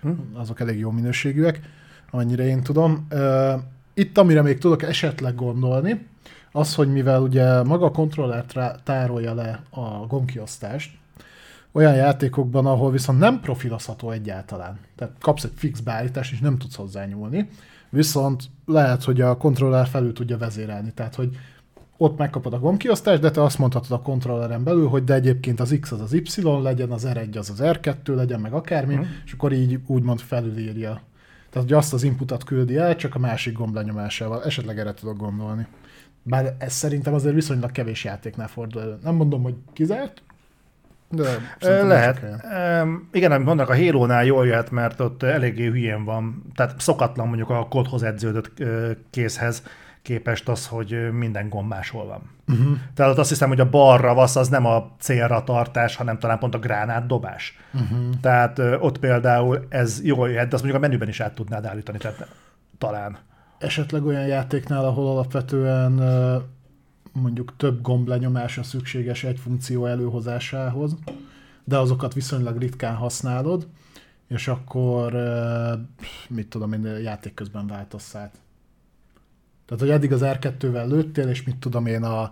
hm? 0.00 0.10
azok 0.32 0.60
elég 0.60 0.78
jó 0.78 0.90
minőségűek, 0.90 1.60
amennyire 2.10 2.46
én 2.46 2.62
tudom. 2.62 3.06
Uh, 3.12 3.52
itt, 3.94 4.18
amire 4.18 4.42
még 4.42 4.58
tudok 4.58 4.82
esetleg 4.82 5.34
gondolni, 5.34 6.06
az, 6.52 6.74
hogy 6.74 6.92
mivel 6.92 7.22
ugye 7.22 7.62
maga 7.62 7.84
a 7.84 7.90
kontroller 7.90 8.44
tárolja 8.84 9.34
le 9.34 9.62
a 9.70 10.06
gombkiosztást, 10.06 10.98
olyan 11.72 11.94
játékokban, 11.94 12.66
ahol 12.66 12.90
viszont 12.90 13.18
nem 13.18 13.40
profilozható 13.40 14.10
egyáltalán. 14.10 14.78
Tehát 14.96 15.14
kapsz 15.20 15.44
egy 15.44 15.52
fix 15.54 15.80
beállítást, 15.80 16.32
és 16.32 16.38
nem 16.38 16.58
tudsz 16.58 16.76
hozzá 16.76 17.04
nyúlni. 17.04 17.48
Viszont 17.90 18.44
lehet, 18.66 19.04
hogy 19.04 19.20
a 19.20 19.36
kontroller 19.36 19.86
felül 19.86 20.12
tudja 20.12 20.38
vezérelni. 20.38 20.92
Tehát, 20.94 21.14
hogy 21.14 21.36
ott 21.96 22.18
megkapod 22.18 22.52
a 22.52 22.58
gombkiosztást, 22.58 23.20
de 23.20 23.30
te 23.30 23.42
azt 23.42 23.58
mondhatod 23.58 23.90
a 23.90 24.02
kontrolleren 24.02 24.64
belül, 24.64 24.88
hogy 24.88 25.04
de 25.04 25.14
egyébként 25.14 25.60
az 25.60 25.76
X 25.80 25.92
az 25.92 26.00
az 26.00 26.12
Y 26.12 26.42
legyen, 26.62 26.90
az 26.90 27.06
R1 27.08 27.38
az 27.38 27.50
az 27.50 27.60
R2 27.62 28.14
legyen, 28.14 28.40
meg 28.40 28.52
akármi, 28.52 28.94
uh-huh. 28.94 29.08
és 29.24 29.32
akkor 29.32 29.52
így 29.52 29.80
úgymond 29.86 30.20
felülírja. 30.20 31.02
Tehát, 31.50 31.68
hogy 31.68 31.72
azt 31.72 31.92
az 31.92 32.02
inputot 32.02 32.44
küldi 32.44 32.76
el, 32.76 32.96
csak 32.96 33.14
a 33.14 33.18
másik 33.18 33.52
gomb 33.52 33.74
lenyomásával. 33.74 34.44
Esetleg 34.44 34.78
erre 34.78 34.94
tudok 34.94 35.16
gondolni. 35.16 35.66
Bár 36.22 36.54
ez 36.58 36.72
szerintem 36.72 37.14
azért 37.14 37.34
viszonylag 37.34 37.72
kevés 37.72 38.04
játéknál 38.04 38.48
fordul 38.48 38.82
elő. 38.82 38.98
Nem 39.02 39.14
mondom, 39.14 39.42
hogy 39.42 39.54
kizárt, 39.72 40.22
de 41.08 41.82
lehet. 41.82 42.20
Igen, 43.12 43.32
amit 43.32 43.46
mondnak, 43.46 43.68
a 43.68 43.76
Halo-nál 43.76 44.24
jól 44.24 44.46
jöhet, 44.46 44.70
mert 44.70 45.00
ott 45.00 45.22
eléggé 45.22 45.66
hülyén 45.66 46.04
van. 46.04 46.44
Tehát 46.54 46.80
szokatlan 46.80 47.26
mondjuk 47.26 47.50
a 47.50 47.66
kodhoz 47.68 48.02
edződött 48.02 48.62
készhez 49.10 49.62
képest 50.02 50.48
az, 50.48 50.66
hogy 50.66 51.12
minden 51.12 51.48
gomb 51.48 51.68
máshol 51.68 52.06
van. 52.06 52.30
Uh-huh. 52.48 52.76
Tehát 52.94 53.12
ott 53.12 53.18
azt 53.18 53.28
hiszem, 53.28 53.48
hogy 53.48 53.60
a 53.60 53.70
balra 53.70 54.14
vasz 54.14 54.36
az 54.36 54.48
nem 54.48 54.66
a 54.66 54.90
célra 54.98 55.44
tartás, 55.44 55.96
hanem 55.96 56.18
talán 56.18 56.38
pont 56.38 56.54
a 56.54 56.58
gránát 56.58 57.06
dobás. 57.06 57.58
Uh-huh. 57.72 57.98
Tehát 58.20 58.58
ott 58.58 58.98
például 58.98 59.66
ez 59.68 60.04
jól 60.04 60.30
jöhet, 60.30 60.48
de 60.48 60.54
azt 60.54 60.62
mondjuk 60.62 60.84
a 60.84 60.86
menüben 60.86 61.08
is 61.08 61.20
át 61.20 61.34
tudnád 61.34 61.64
állítani, 61.64 61.98
tehát 61.98 62.28
talán 62.78 63.18
esetleg 63.60 64.04
olyan 64.04 64.26
játéknál, 64.26 64.84
ahol 64.84 65.06
alapvetően 65.06 65.92
mondjuk 67.12 67.56
több 67.56 67.80
gomb 67.80 68.08
lenyomása 68.08 68.62
szükséges 68.62 69.24
egy 69.24 69.38
funkció 69.38 69.86
előhozásához, 69.86 70.96
de 71.64 71.78
azokat 71.78 72.14
viszonylag 72.14 72.58
ritkán 72.58 72.94
használod, 72.94 73.68
és 74.28 74.48
akkor 74.48 75.12
mit 76.28 76.48
tudom 76.48 76.72
én, 76.72 76.84
játék 76.84 77.34
közben 77.34 77.66
váltasz 77.66 78.14
át. 78.14 78.40
Tehát, 79.66 79.82
hogy 79.82 79.90
eddig 79.90 80.12
az 80.12 80.20
R2-vel 80.24 80.88
lőttél, 80.88 81.28
és 81.28 81.42
mit 81.42 81.56
tudom 81.56 81.86
én 81.86 82.02
a 82.02 82.30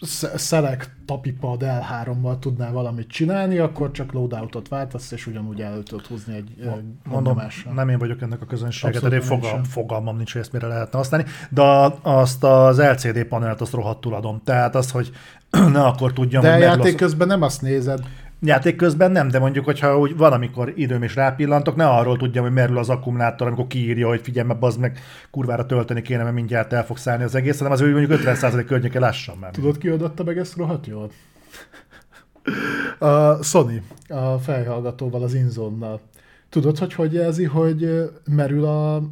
ö, 0.00 0.06
sz- 0.06 0.38
Select 0.38 0.90
tapipad 1.06 1.62
L3-mal 1.64 2.38
tudnál 2.38 2.72
valamit 2.72 3.08
csinálni, 3.08 3.58
akkor 3.58 3.90
csak 3.90 4.12
loadoutot 4.12 4.68
váltasz, 4.68 5.10
és 5.12 5.26
ugyanúgy 5.26 5.60
el 5.60 5.82
tudod 5.82 6.06
húzni 6.06 6.34
egy 6.34 6.54
Mondom, 6.58 6.92
gondomással. 7.08 7.72
nem 7.72 7.88
én 7.88 7.98
vagyok 7.98 8.22
ennek 8.22 8.40
a 8.42 8.46
közönsége, 8.46 8.86
Abszolút 8.92 9.10
tehát 9.10 9.24
én 9.24 9.28
nem 9.30 9.40
fogalm, 9.40 9.64
fogalmam 9.64 10.16
nincs, 10.16 10.32
hogy 10.32 10.40
ezt 10.40 10.52
mire 10.52 10.66
lehetne 10.66 10.98
használni, 10.98 11.26
de 11.50 11.62
azt 12.02 12.44
az 12.44 12.78
LCD 12.80 13.24
panelt 13.24 13.60
azt 13.60 13.72
rohadtul 13.72 14.14
adom. 14.14 14.40
Tehát 14.44 14.74
az, 14.74 14.90
hogy 14.90 15.10
ne 15.72 15.82
akkor 15.84 16.12
tudjam, 16.12 16.42
De 16.42 16.52
hogy 16.52 16.60
játék 16.60 16.94
az... 16.94 17.00
közben 17.00 17.26
nem 17.26 17.42
azt 17.42 17.62
nézed, 17.62 18.00
játék 18.40 18.76
közben 18.76 19.10
nem, 19.10 19.28
de 19.28 19.38
mondjuk, 19.38 19.64
hogyha 19.64 19.98
úgy 19.98 20.16
van, 20.16 20.32
amikor 20.32 20.72
időm 20.76 21.02
és 21.02 21.14
rápillantok, 21.14 21.76
ne 21.76 21.88
arról 21.88 22.16
tudjam, 22.16 22.44
hogy 22.44 22.52
merül 22.52 22.78
az 22.78 22.88
akkumulátor, 22.88 23.46
amikor 23.46 23.66
kiírja, 23.66 24.08
hogy 24.08 24.20
figyelj, 24.20 24.46
mert 24.46 24.58
bazd 24.58 24.80
meg 24.80 24.98
kurvára 25.30 25.66
tölteni 25.66 26.02
kéne, 26.02 26.22
mert 26.22 26.34
mindjárt 26.34 26.72
el 26.72 26.84
fog 26.84 26.96
szállni 26.96 27.24
az 27.24 27.34
egész, 27.34 27.58
hanem 27.58 27.72
az, 27.72 27.80
hogy 27.80 27.92
mondjuk 27.92 28.20
50% 28.20 28.64
környéke 28.66 28.98
lassan 28.98 29.36
menni. 29.40 29.52
Tudod, 29.52 29.78
ki 29.78 29.88
adotta 29.88 30.24
meg 30.24 30.38
ezt 30.38 30.56
rohadt 30.56 30.86
jól? 30.86 31.10
A 32.98 33.42
Sony, 33.42 33.82
a 34.08 34.38
fejhallgatóval, 34.38 35.22
az 35.22 35.34
Inzonnal. 35.34 36.00
Tudod, 36.48 36.78
hogy 36.78 36.94
hogy 36.94 37.12
jelzi, 37.12 37.44
hogy 37.44 38.10
merül 38.24 38.64
a 38.64 39.02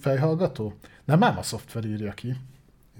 fejhallgató? 0.00 0.72
Nem 1.04 1.22
ám 1.22 1.38
a 1.38 1.42
szoftver 1.42 1.84
írja 1.84 2.12
ki. 2.12 2.36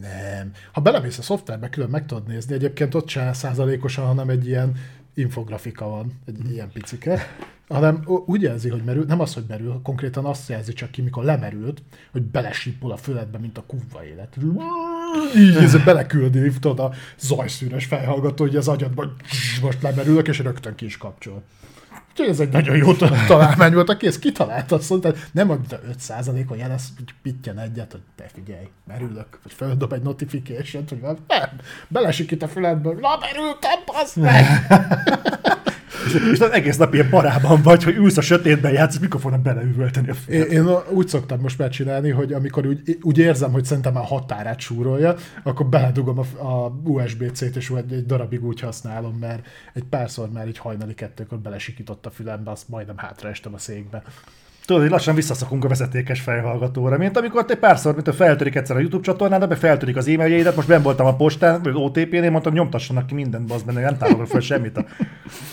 Nem. 0.00 0.52
Ha 0.72 0.80
belemész 0.80 1.18
a 1.18 1.22
szoftverbe, 1.22 1.68
külön 1.68 1.90
meg 1.90 2.06
tudod 2.06 2.26
nézni. 2.26 2.54
Egyébként 2.54 2.94
ott 2.94 3.08
se 3.08 3.32
százalékosan, 3.32 4.06
hanem 4.06 4.28
egy 4.28 4.46
ilyen 4.46 4.72
infografika 5.16 5.88
van, 5.88 6.12
egy 6.26 6.50
ilyen 6.50 6.70
picike. 6.72 7.36
Hanem 7.68 8.02
úgy 8.26 8.42
jelzi, 8.42 8.68
hogy 8.68 8.82
merül, 8.84 9.04
nem 9.04 9.20
az, 9.20 9.34
hogy 9.34 9.44
merül, 9.48 9.80
konkrétan 9.82 10.24
azt 10.24 10.48
jelzi 10.48 10.72
csak 10.72 10.90
ki, 10.90 11.02
mikor 11.02 11.24
lemerült, 11.24 11.82
hogy 12.12 12.22
belesipol 12.22 12.92
a 12.92 12.96
füledbe, 12.96 13.38
mint 13.38 13.58
a 13.58 13.64
kurva 13.66 14.04
élet. 14.04 14.36
Így 15.36 15.56
ez 15.56 15.84
beleküldi, 15.84 16.50
tudod, 16.60 16.78
a 16.78 16.92
zajszűrös 17.18 17.84
fejhallgató, 17.84 18.44
hogy 18.44 18.56
az 18.56 18.68
agyadban 18.68 19.16
most 19.62 19.82
lemerülök, 19.82 20.28
és 20.28 20.38
rögtön 20.38 20.74
ki 20.74 20.84
is 20.84 20.96
kapcsol. 20.96 21.42
Úgyhogy 22.18 22.34
ez 22.34 22.40
egy 22.40 22.52
nagyon 22.52 22.76
jó 22.76 22.94
ta- 22.94 23.26
találmány 23.26 23.72
volt, 23.72 23.88
aki 23.88 24.06
ezt 24.06 24.18
kitalálta, 24.18 24.76
azt 24.76 24.90
mondta, 24.90 25.12
nem 25.32 25.50
a 25.50 25.56
5%-on 26.06 26.56
jelez, 26.56 26.82
hogy 26.96 27.14
pittyen 27.22 27.58
egyet, 27.58 27.92
hogy 27.92 28.00
te 28.14 28.26
figyelj, 28.34 28.68
merülök, 28.86 29.38
vagy 29.42 29.52
földob 29.52 29.92
egy 29.92 30.02
notification 30.02 30.84
hogy 30.88 31.00
valami, 31.00 31.18
nem, 31.26 31.48
belesik 31.88 32.30
itt 32.30 32.42
a 32.42 32.48
füledből, 32.48 32.98
na 33.00 33.18
merültem, 33.20 33.78
bazd 33.86 34.16
meg! 34.16 34.46
És 36.32 36.40
az 36.40 36.50
egész 36.50 36.76
nap 36.76 36.94
ilyen 36.94 37.08
parában 37.08 37.62
vagy, 37.62 37.84
hogy 37.84 37.96
ülsz 37.96 38.16
a 38.16 38.20
sötétben, 38.20 38.72
játszol, 38.72 39.00
mikor 39.00 39.20
fognak 39.20 39.40
beleüvölteni 39.40 40.10
a 40.10 40.14
Én, 40.28 40.42
én 40.42 40.68
úgy 40.90 41.08
szoktam 41.08 41.40
most 41.40 41.58
már 41.58 41.68
csinálni, 41.68 42.10
hogy 42.10 42.32
amikor 42.32 42.66
úgy, 42.66 42.98
úgy 43.02 43.18
érzem, 43.18 43.52
hogy 43.52 43.64
szerintem 43.64 43.92
már 43.92 44.04
határát 44.04 44.60
súrolja, 44.60 45.14
akkor 45.42 45.66
beledugom 45.66 46.18
a, 46.18 46.46
a 46.46 46.80
USB-C-t, 46.82 47.56
és 47.56 47.70
egy, 47.76 47.92
egy 47.92 48.06
darabig 48.06 48.44
úgy 48.44 48.60
használom, 48.60 49.16
mert 49.20 49.46
egy 49.74 49.84
párszor 49.84 50.30
már 50.30 50.48
így 50.48 50.58
hajnali 50.58 50.94
kettőkor 50.94 51.38
belesikított 51.38 52.06
a 52.06 52.10
fülembe, 52.10 52.50
azt 52.50 52.68
majdnem 52.68 52.96
hátraestem 52.98 53.54
a 53.54 53.58
székbe. 53.58 54.02
Tudod, 54.66 54.82
hogy 54.82 54.90
lassan 54.90 55.14
visszaszokunk 55.14 55.64
a 55.64 55.68
vezetékes 55.68 56.20
fejhallgatóra, 56.20 56.96
mint 56.96 57.16
amikor 57.16 57.44
te 57.44 57.54
párszor, 57.54 57.94
mint 57.94 58.08
a 58.08 58.12
feltörik 58.12 58.54
egyszer 58.54 58.76
a 58.76 58.78
YouTube 58.78 59.02
csatornádat, 59.04 59.48
be 59.48 59.56
feltörik 59.56 59.96
az 59.96 60.08
e-mailjeidet, 60.08 60.56
most 60.56 60.68
ben 60.68 60.82
voltam 60.82 61.06
a 61.06 61.16
postán, 61.16 61.62
vagy 61.62 61.72
OTP-nél, 61.74 62.30
mondtam, 62.30 62.52
nyomtassanak 62.52 63.06
ki 63.06 63.14
mindent, 63.14 63.46
bazd 63.46 63.66
meg, 63.66 63.74
nem 63.84 63.96
tárolok 63.98 64.26
fel 64.26 64.40
semmit 64.40 64.76
a, 64.76 64.84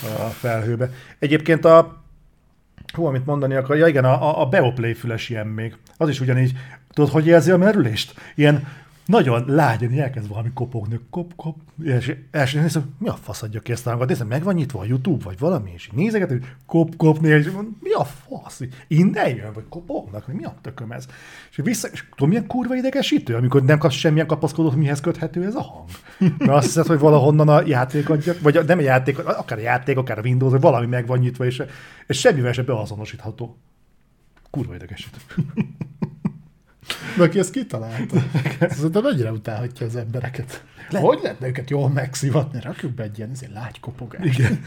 a 0.04 0.28
felhőbe. 0.30 0.90
Egyébként 1.20 1.66
a 1.66 2.02
Hú, 2.94 3.06
amit 3.06 3.26
mondani 3.26 3.56
akar, 3.56 3.78
ja 3.78 3.88
igen, 3.88 4.06
a- 4.06 4.42
a 4.42 4.46
Beoplay 4.46 4.94
füles 4.94 5.30
ilyen 5.30 5.48
még. 5.48 5.76
Az 5.98 6.10
is 6.10 6.20
ugyanígy, 6.20 6.52
tudod, 6.94 7.10
hogy 7.12 7.26
jelzi 7.26 7.52
a 7.52 7.58
merülést? 7.58 8.14
Ilyen 8.36 8.68
nagyon 9.06 9.44
lágyan 9.48 9.92
így 9.92 10.00
elkezd 10.00 10.28
valami 10.28 10.52
kopogni, 10.54 11.00
kop, 11.10 11.36
kop, 11.36 11.58
és 11.84 12.16
első 12.32 12.60
nézem, 12.60 12.96
mi 12.98 13.08
a 13.08 13.14
fasz 13.14 13.42
adja 13.42 13.60
ki 13.60 13.72
ezt 13.72 13.88
a 13.88 13.90
hangot? 13.90 14.08
Nézem, 14.08 14.28
meg 14.28 14.44
van 14.44 14.54
nyitva 14.54 14.80
a 14.80 14.86
YouTube, 14.86 15.24
vagy 15.24 15.40
valami, 15.40 15.72
és 15.74 15.88
így 15.88 15.94
nézeget, 15.94 16.30
hogy 16.30 16.46
kop, 16.66 16.96
kop, 16.96 17.26
és 17.26 17.50
mi 17.80 17.92
a 17.92 18.04
fasz? 18.04 18.62
Innen 18.88 19.36
jön, 19.36 19.54
vagy 19.54 19.64
kopognak, 19.70 20.28
mi 20.28 20.44
a 20.44 20.56
tököm 20.62 20.92
ez? 20.92 21.08
És 21.50 21.60
vissza, 21.64 21.88
és 21.88 22.04
tudom, 22.10 22.30
milyen 22.30 22.48
kurva 22.48 22.76
idegesítő, 22.76 23.36
amikor 23.36 23.64
nem 23.64 23.78
kapsz 23.78 23.96
semmilyen 23.96 24.28
kapaszkodót, 24.28 24.76
mihez 24.76 25.02
köthető 25.02 25.46
ez 25.46 25.56
a 25.56 25.62
hang. 25.62 25.90
Mert 26.38 26.52
azt 26.52 26.66
hiszed, 26.66 26.86
hogy 26.86 27.00
valahonnan 27.00 27.50
a 27.50 27.62
játék 27.66 28.10
adja, 28.10 28.34
vagy 28.42 28.66
nem 28.66 28.78
a 28.78 28.82
játék, 28.82 29.20
akár 29.20 29.58
a 29.58 29.62
játék, 29.62 29.98
akár 29.98 30.18
a 30.18 30.22
Windows, 30.22 30.52
vagy 30.52 30.62
valami 30.62 30.86
meg 30.86 31.08
van 31.08 31.20
nyitva, 31.20 31.46
és, 31.46 31.64
és 32.08 32.20
semmivel 32.20 32.54
sem 32.54 32.66
beazonosítható. 32.66 33.58
Kurva 34.50 34.76
idegesítő. 34.76 35.18
De 37.18 37.24
aki 37.24 37.40
ezt 37.40 37.52
kitalálta? 37.52 38.24
Szerintem 38.60 39.04
mennyire 39.04 39.32
utálhatja 39.32 39.86
az 39.86 39.96
embereket. 39.96 40.64
Le... 40.90 41.00
Hogy 41.00 41.20
lehetne 41.22 41.48
őket 41.48 41.70
jól 41.70 41.90
megszivatni? 41.90 42.60
Rakjuk 42.62 42.92
be 42.92 43.04
egy 43.04 43.18
ilyen 43.18 43.32
izé, 43.32 43.48
lágy 43.54 43.80
kopogást. 43.80 44.40
Igen. 44.40 44.64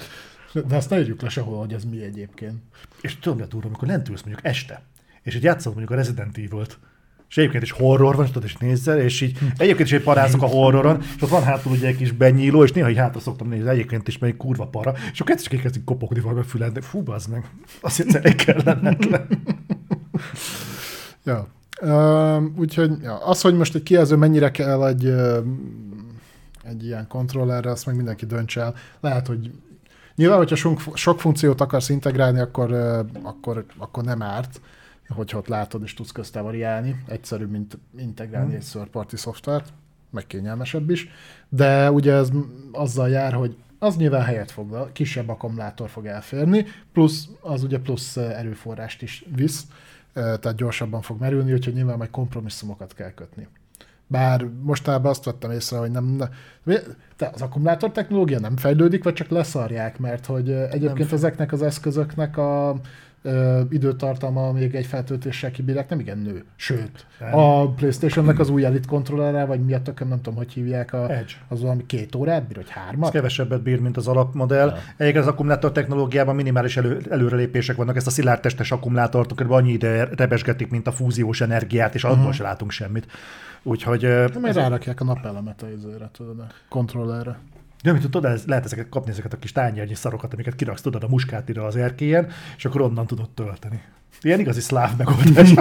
De 0.66 0.76
azt 0.76 0.91
ne 0.91 0.99
írjuk 0.99 1.23
le 1.23 1.28
sehol, 1.28 1.58
hogy 1.58 1.73
ez 1.73 1.84
mi 1.84 2.02
egyébként. 2.02 2.55
És 3.00 3.18
tudom, 3.18 3.39
hogy 3.39 3.49
durva, 3.49 3.66
amikor 3.66 3.89
lent 3.89 4.08
ülsz 4.08 4.23
mondjuk 4.23 4.47
este, 4.47 4.83
és 5.23 5.34
így 5.34 5.42
játszol 5.42 5.73
mondjuk 5.73 5.92
a 5.99 6.02
Resident 6.02 6.36
Evil-t, 6.36 6.78
és 7.28 7.36
egyébként 7.36 7.62
is 7.62 7.70
horror 7.70 8.16
van, 8.16 8.25
és 8.25 8.31
tudod, 8.31 8.49
és 8.49 8.57
nézzel, 8.57 9.00
és 9.00 9.20
így 9.20 9.39
egyébként 9.57 9.89
is 9.89 9.94
egy 9.94 10.02
parázok 10.02 10.42
a 10.42 10.47
horroron, 10.47 11.02
és 11.16 11.23
ott 11.23 11.28
van 11.28 11.42
hátul 11.42 11.73
ugye 11.73 11.86
egy 11.86 11.97
kis 11.97 12.12
benyíló, 12.12 12.62
és 12.62 12.73
néha 12.73 12.91
így 12.91 12.97
hátra 12.97 13.20
szoktam 13.20 13.49
nézni, 13.49 13.68
egyébként 13.68 14.08
is 14.08 14.18
még 14.18 14.36
kurva 14.36 14.66
para, 14.66 14.94
és 15.12 15.20
akkor 15.20 15.33
egyszer 15.33 15.52
csak 15.52 15.60
kezdik 15.60 15.84
kopogni 15.84 16.20
valami 16.20 16.41
a 16.41 16.44
füled, 16.44 16.73
de 16.73 16.81
fú, 16.81 17.02
az 17.07 17.26
meg, 17.26 17.50
azt 17.81 18.00
egyszerűen 18.00 18.36
kellemetlen. 18.36 19.26
Ja. 21.25 21.56
Uh, 21.82 22.58
úgyhogy 22.58 23.02
ja, 23.02 23.16
az, 23.26 23.40
hogy 23.40 23.56
most 23.56 23.74
egy 23.74 23.82
kijelző 23.82 24.16
mennyire 24.16 24.50
kell 24.50 24.86
egy, 24.86 25.06
egy 26.62 26.84
ilyen 26.84 27.06
kontrollerre, 27.08 27.70
azt 27.70 27.86
meg 27.86 27.96
mindenki 27.96 28.26
döntse 28.26 28.60
el. 28.60 28.74
Lehet, 29.00 29.26
hogy 29.26 29.50
nyilván, 30.14 30.38
hogyha 30.38 30.56
sok, 30.56 30.80
sok 30.94 31.20
funkciót 31.20 31.60
akarsz 31.60 31.88
integrálni, 31.88 32.40
akkor, 32.40 32.72
akkor, 33.22 33.64
akkor 33.78 34.05
nem 34.05 34.22
árt, 34.22 34.60
hogyha 35.08 35.38
ott 35.38 35.46
látod 35.48 35.82
és 35.82 35.94
tudsz 35.94 36.12
közte 36.12 36.40
variálni. 36.40 37.02
Egyszerűbb, 37.06 37.50
mint 37.50 37.78
integrálni 37.98 38.55
egy 38.55 38.64
third 38.70 38.86
party 38.86 39.16
szoftvert, 39.16 39.72
meg 40.10 40.26
kényelmesebb 40.26 40.90
is. 40.90 41.08
De 41.48 41.90
ugye 41.90 42.12
ez 42.12 42.28
azzal 42.72 43.08
jár, 43.08 43.32
hogy 43.32 43.56
az 43.78 43.96
nyilván 43.96 44.24
helyet 44.24 44.50
foglal, 44.50 44.90
kisebb 44.92 45.28
akkumulátor 45.28 45.88
fog 45.88 46.06
elférni, 46.06 46.66
plusz 46.92 47.28
az 47.40 47.62
ugye 47.62 47.78
plusz 47.78 48.16
erőforrást 48.16 49.02
is 49.02 49.24
visz, 49.34 49.66
tehát 50.17 50.57
gyorsabban 50.57 51.03
fog 51.03 51.20
merülni, 51.20 51.53
úgyhogy 51.53 51.75
nyilván 51.75 51.97
majd 51.97 52.11
kompromisszumokat 52.11 52.95
kell 52.95 53.11
kötni. 53.11 53.49
Bár 54.07 54.47
mostában 54.62 55.11
azt 55.11 55.25
vettem 55.25 55.51
észre, 55.51 55.78
hogy 55.78 55.91
nem, 55.91 56.05
ne, 56.62 56.77
te 57.17 57.31
az 57.35 57.43
akkumulátor 57.43 57.93
technológia 57.93 58.39
nem 58.39 58.57
fejlődik, 58.57 59.05
vagy 59.05 59.15
csak 59.15 59.28
leszarják, 59.28 59.99
mert 59.99 60.27
hogy 60.27 60.51
egyébként 60.51 61.12
ezeknek 61.12 61.53
az 61.53 61.62
eszközöknek 61.62 62.36
a 62.36 62.77
ö, 63.26 63.60
időtartalma 63.70 64.52
még 64.52 64.74
egy 64.74 64.86
feltöltéssel 64.86 65.50
kibírják, 65.50 65.88
nem 65.88 66.00
igen 66.00 66.18
nő. 66.18 66.44
Sőt, 66.56 67.06
a 67.32 67.68
Playstation-nek 67.68 68.38
az 68.38 68.48
új 68.48 68.64
Elite 68.64 68.88
kontrollerre, 68.88 69.44
vagy 69.44 69.64
mi 69.64 69.74
a 69.74 69.82
tököm, 69.82 70.08
nem 70.08 70.20
tudom, 70.20 70.38
hogy 70.38 70.52
hívják, 70.52 70.92
a, 70.92 71.10
Edge. 71.10 71.32
az 71.48 71.60
valami 71.60 71.86
két 71.86 72.14
órát 72.14 72.46
bír, 72.46 72.56
vagy 72.56 72.66
Ez 72.68 72.72
hármat? 72.82 73.10
kevesebbet 73.10 73.62
bír, 73.62 73.80
mint 73.80 73.96
az 73.96 74.08
alapmodell. 74.08 74.66
Ja. 74.66 74.76
Egyébként 74.96 75.24
az 75.24 75.30
akkumulátor 75.32 75.72
technológiában 75.72 76.34
minimális 76.34 76.76
elő, 76.76 77.00
előrelépések 77.10 77.76
vannak. 77.76 77.96
Ezt 77.96 78.06
a 78.06 78.10
szilárdtestes 78.10 78.72
akkumulátort 78.72 79.34
kb. 79.34 79.50
annyi 79.50 79.72
ide 79.72 80.08
rebesgetik, 80.16 80.70
mint 80.70 80.86
a 80.86 80.92
fúziós 80.92 81.40
energiát, 81.40 81.94
és 81.94 82.05
abból 82.05 82.32
se 82.32 82.42
látunk 82.42 82.70
semmit. 82.70 83.06
Úgyhogy... 83.62 84.00
De 84.00 84.38
majd 84.40 84.55
rárakják 84.55 85.00
a 85.00 85.05
napelemet 85.05 85.62
a 85.62 85.66
izőre, 85.76 86.10
tudod, 86.12 86.38
a 86.38 86.46
kontrollerre. 86.68 87.38
De 87.86 87.92
amit 87.92 88.02
tudod, 88.02 88.24
ez, 88.24 88.44
lehet 88.47 88.65
ezeket 88.65 88.89
kapni, 88.89 89.10
ezeket 89.10 89.32
a 89.32 89.36
kis 89.36 89.52
tányérnyi 89.52 89.94
szarokat, 89.94 90.32
amiket 90.32 90.55
kiraksz, 90.55 90.81
tudod, 90.81 91.02
a 91.02 91.08
muskátira 91.08 91.65
az 91.65 91.76
erkélyen, 91.76 92.28
és 92.56 92.65
akkor 92.65 92.81
onnan 92.81 93.06
tudod 93.06 93.31
tölteni. 93.31 93.82
Ilyen 94.20 94.40
igazi 94.40 94.60
szláv 94.60 94.97
megoldás. 94.97 95.55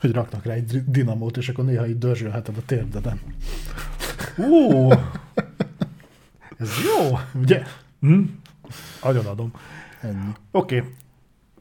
Hogy 0.00 0.12
raknak 0.12 0.44
rá 0.44 0.52
egy 0.52 0.64
di- 0.64 0.84
dinamót, 0.86 1.36
és 1.36 1.48
akkor 1.48 1.64
néha 1.64 1.86
így 1.86 1.98
dörzsölheted 1.98 2.56
a 2.56 2.60
térdeden. 2.66 3.20
Ú, 4.36 4.90
ez 6.58 6.70
jó. 6.84 7.18
Ugye? 7.40 7.62
Hm? 8.00 8.20
Agyon 9.00 9.26
adom. 9.26 9.52
Ennyi. 10.00 10.32
Oké. 10.50 10.76
Okay. 10.76 10.90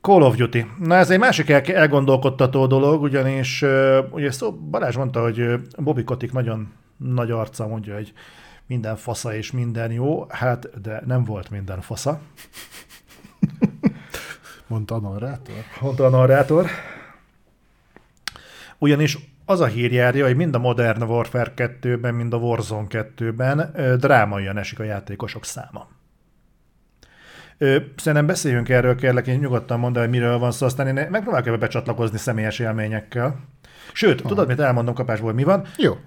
Call 0.01 0.21
of 0.21 0.35
Duty. 0.35 0.65
Na 0.79 0.95
ez 0.95 1.09
egy 1.09 1.19
másik 1.19 1.49
el- 1.49 1.61
elgondolkodtató 1.61 2.67
dolog, 2.67 3.01
ugyanis 3.01 3.61
uh, 3.61 3.97
ugye 4.11 4.31
szó, 4.31 4.51
Balázs 4.51 4.95
mondta, 4.95 5.21
hogy 5.21 5.59
Bobby 5.77 6.03
Kotik 6.03 6.31
nagyon 6.31 6.71
nagy 7.03 7.31
arca 7.31 7.67
mondja, 7.67 7.93
hogy 7.93 8.13
minden 8.67 8.95
fasza 8.95 9.35
és 9.35 9.51
minden 9.51 9.91
jó, 9.91 10.25
hát 10.29 10.81
de 10.81 11.01
nem 11.05 11.23
volt 11.23 11.49
minden 11.49 11.81
fasza, 11.81 12.19
Mondta 14.67 14.95
a 14.95 14.99
narrátor. 14.99 15.55
mondta 15.81 16.05
a 16.05 16.09
narrátor. 16.09 16.65
Ugyanis 18.77 19.17
az 19.45 19.59
a 19.59 19.65
hír 19.65 19.91
járja, 19.91 20.25
hogy 20.25 20.35
mind 20.35 20.55
a 20.55 20.59
Modern 20.59 21.03
Warfare 21.03 21.53
2-ben, 21.55 22.13
mind 22.13 22.33
a 22.33 22.37
Warzone 22.37 22.87
2-ben 22.89 23.71
ö, 23.75 23.95
drámaian 23.95 24.57
esik 24.57 24.79
a 24.79 24.83
játékosok 24.83 25.45
száma. 25.45 25.87
Szerintem 27.95 28.25
beszéljünk 28.25 28.69
erről, 28.69 28.95
kérlek, 28.95 29.27
én 29.27 29.39
nyugodtan 29.39 29.79
mondd 29.79 29.95
el, 29.95 30.01
hogy 30.01 30.11
miről 30.11 30.37
van 30.37 30.51
szó, 30.51 30.65
aztán 30.65 30.87
én 30.87 31.07
megpróbálok 31.09 31.47
ebbe 31.47 31.57
becsatlakozni 31.57 32.17
személyes 32.17 32.59
élményekkel. 32.59 33.39
Sőt, 33.93 34.21
ha. 34.21 34.27
tudod, 34.27 34.47
mit 34.47 34.59
elmondom 34.59 34.93
kapásból, 34.93 35.33
mi 35.33 35.43
van? 35.43 35.65
Jó. 35.77 35.97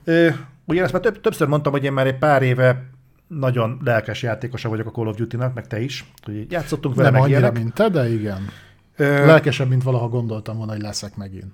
Ö, 0.66 0.72
ugye 0.72 0.82
ezt 0.82 0.92
már 0.92 1.02
több, 1.02 1.20
többször 1.20 1.48
mondtam, 1.48 1.72
hogy 1.72 1.84
én 1.84 1.92
már 1.92 2.06
egy 2.06 2.18
pár 2.18 2.42
éve 2.42 2.90
nagyon 3.26 3.80
lelkes 3.84 4.22
játékosa 4.22 4.68
vagyok 4.68 4.86
a 4.86 4.90
Call 4.90 5.06
of 5.06 5.16
Duty-nak, 5.16 5.54
meg 5.54 5.66
te 5.66 5.80
is. 5.80 6.12
Hogy 6.22 6.50
játszottunk 6.50 6.94
vele, 6.94 7.10
Nem 7.10 7.20
meg 7.20 7.22
annyira, 7.28 7.38
ilyenek. 7.38 7.62
mint 7.62 7.74
te, 7.74 7.88
de 7.88 8.08
igen. 8.12 8.48
Ö, 8.96 9.26
Lelkesebb, 9.26 9.68
mint 9.68 9.82
valaha 9.82 10.08
gondoltam 10.08 10.56
volna, 10.56 10.72
hogy 10.72 10.80
leszek 10.82 11.16
megint. 11.16 11.52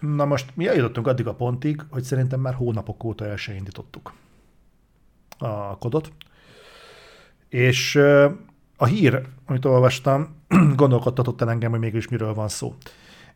Na 0.00 0.24
most 0.24 0.50
mi 0.54 0.68
eljutottunk 0.68 1.06
addig 1.06 1.26
a 1.26 1.34
pontig, 1.34 1.82
hogy 1.90 2.02
szerintem 2.02 2.40
már 2.40 2.54
hónapok 2.54 3.04
óta 3.04 3.26
el 3.26 3.36
se 3.36 3.54
indítottuk 3.54 4.12
a 5.38 5.78
kodot. 5.78 6.12
És 7.48 7.96
a 8.76 8.84
hír, 8.84 9.22
amit 9.46 9.64
olvastam, 9.64 10.36
gondolkodtatott 10.76 11.40
el 11.40 11.50
engem, 11.50 11.70
hogy 11.70 11.80
mégis 11.80 12.08
miről 12.08 12.34
van 12.34 12.48
szó. 12.48 12.74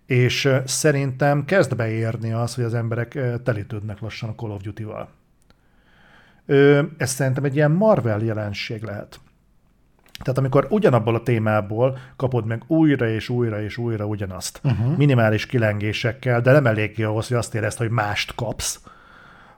És 0.06 0.48
szerintem 0.64 1.44
kezd 1.44 1.76
beérni 1.76 2.32
az, 2.32 2.54
hogy 2.54 2.64
az 2.64 2.74
emberek 2.74 3.18
telítődnek 3.42 4.00
lassan 4.00 4.28
a 4.28 4.34
Call 4.34 4.50
of 4.50 4.62
Duty-val. 4.62 5.08
Ez 6.96 7.10
szerintem 7.10 7.44
egy 7.44 7.54
ilyen 7.54 7.70
Marvel 7.70 8.20
jelenség 8.20 8.82
lehet. 8.82 9.20
Tehát 10.18 10.38
amikor 10.38 10.66
ugyanabból 10.70 11.14
a 11.14 11.22
témából 11.22 11.98
kapod 12.16 12.46
meg 12.46 12.62
újra 12.66 13.08
és 13.08 13.28
újra 13.28 13.62
és 13.62 13.76
újra 13.76 14.06
ugyanazt, 14.06 14.60
uh-huh. 14.64 14.96
minimális 14.96 15.46
kilengésekkel, 15.46 16.40
de 16.40 16.52
nem 16.52 16.66
eléggé 16.66 17.02
ahhoz, 17.02 17.28
hogy 17.28 17.36
azt 17.36 17.54
érezd, 17.54 17.78
hogy 17.78 17.90
mást 17.90 18.34
kapsz, 18.34 18.80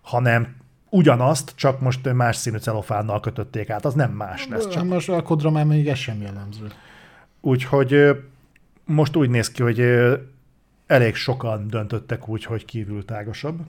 hanem 0.02 0.57
ugyanazt, 0.91 1.52
csak 1.57 1.81
most 1.81 2.12
más 2.12 2.36
színű 2.36 2.57
celofánnal 2.57 3.20
kötötték 3.20 3.70
át, 3.70 3.84
az 3.84 3.94
nem 3.94 4.10
más 4.10 4.49
lesz 4.49 4.68
Csak. 4.68 4.84
Most 4.84 5.08
a 5.08 5.23
kodra 5.23 5.50
már 5.50 5.65
még 5.65 5.89
ez 5.89 5.99
sem 5.99 6.20
jellemző. 6.20 6.67
Úgyhogy 7.41 8.17
most 8.84 9.17
úgy 9.17 9.31
néz 9.31 9.50
ki, 9.50 9.62
hogy 9.62 9.81
elég 10.86 11.15
sokan 11.15 11.68
döntöttek 11.68 12.28
úgy, 12.28 12.44
hogy 12.44 12.65
kívül 12.65 13.05
tágasabb. 13.05 13.60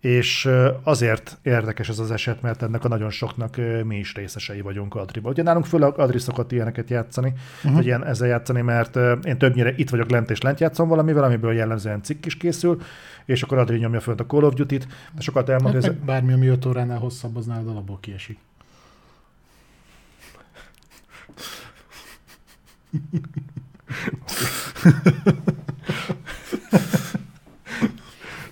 És 0.00 0.48
azért 0.82 1.38
érdekes 1.42 1.88
ez 1.88 1.98
az 1.98 2.10
eset, 2.10 2.42
mert 2.42 2.62
ennek 2.62 2.84
a 2.84 2.88
nagyon 2.88 3.10
soknak 3.10 3.56
mi 3.84 3.96
is 3.96 4.14
részesei 4.14 4.60
vagyunk 4.60 4.94
Adriba. 4.94 5.28
Ugye 5.28 5.42
nálunk 5.42 5.66
főleg 5.66 5.98
Adri 5.98 6.18
szokott 6.18 6.52
ilyeneket 6.52 6.90
játszani, 6.90 7.32
uh-huh. 7.56 7.74
hogy 7.74 7.84
ilyen, 7.84 8.04
ezzel 8.04 8.28
játszani, 8.28 8.60
mert 8.60 8.96
én 9.24 9.38
többnyire 9.38 9.74
itt 9.76 9.90
vagyok 9.90 10.10
lent 10.10 10.30
és 10.30 10.40
lent 10.40 10.60
játszom 10.60 10.88
valamivel, 10.88 11.24
amiből 11.24 11.52
jellemzően 11.52 12.02
cikk 12.02 12.24
is 12.24 12.36
készül, 12.36 12.80
és 13.24 13.42
akkor 13.42 13.58
Adri 13.58 13.78
nyomja 13.78 14.00
fönt 14.00 14.20
a 14.20 14.26
Call 14.26 14.44
of 14.44 14.54
Duty-t, 14.54 14.86
de 15.14 15.20
sokat 15.20 15.48
elmond, 15.48 15.74
Hát 15.74 15.84
ez, 15.84 15.94
bármi, 16.04 16.32
ami 16.32 16.46
5 16.46 16.66
óránál 16.66 16.98
hosszabb, 16.98 17.36
az 17.36 17.46
nálad 17.46 17.68
alapból 17.68 17.98
kiesik. 18.00 18.38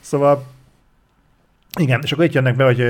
Szóval 0.01 0.47
igen, 1.79 2.01
és 2.03 2.13
akkor 2.13 2.25
itt 2.25 2.33
jönnek 2.33 2.57
be, 2.57 2.65
hogy 2.65 2.81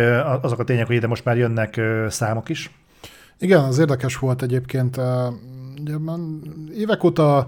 azok 0.43 0.59
a 0.59 0.65
tények, 0.65 0.87
hogy 0.87 0.97
ide 0.97 1.07
most 1.07 1.25
már 1.25 1.37
jönnek 1.37 1.81
számok 2.09 2.49
is. 2.49 2.71
Igen, 3.39 3.61
az 3.61 3.79
érdekes 3.79 4.17
volt 4.17 4.43
egyébként. 4.43 5.01
Ugye 5.81 5.99
már 5.99 6.19
évek 6.75 7.05
óta 7.05 7.47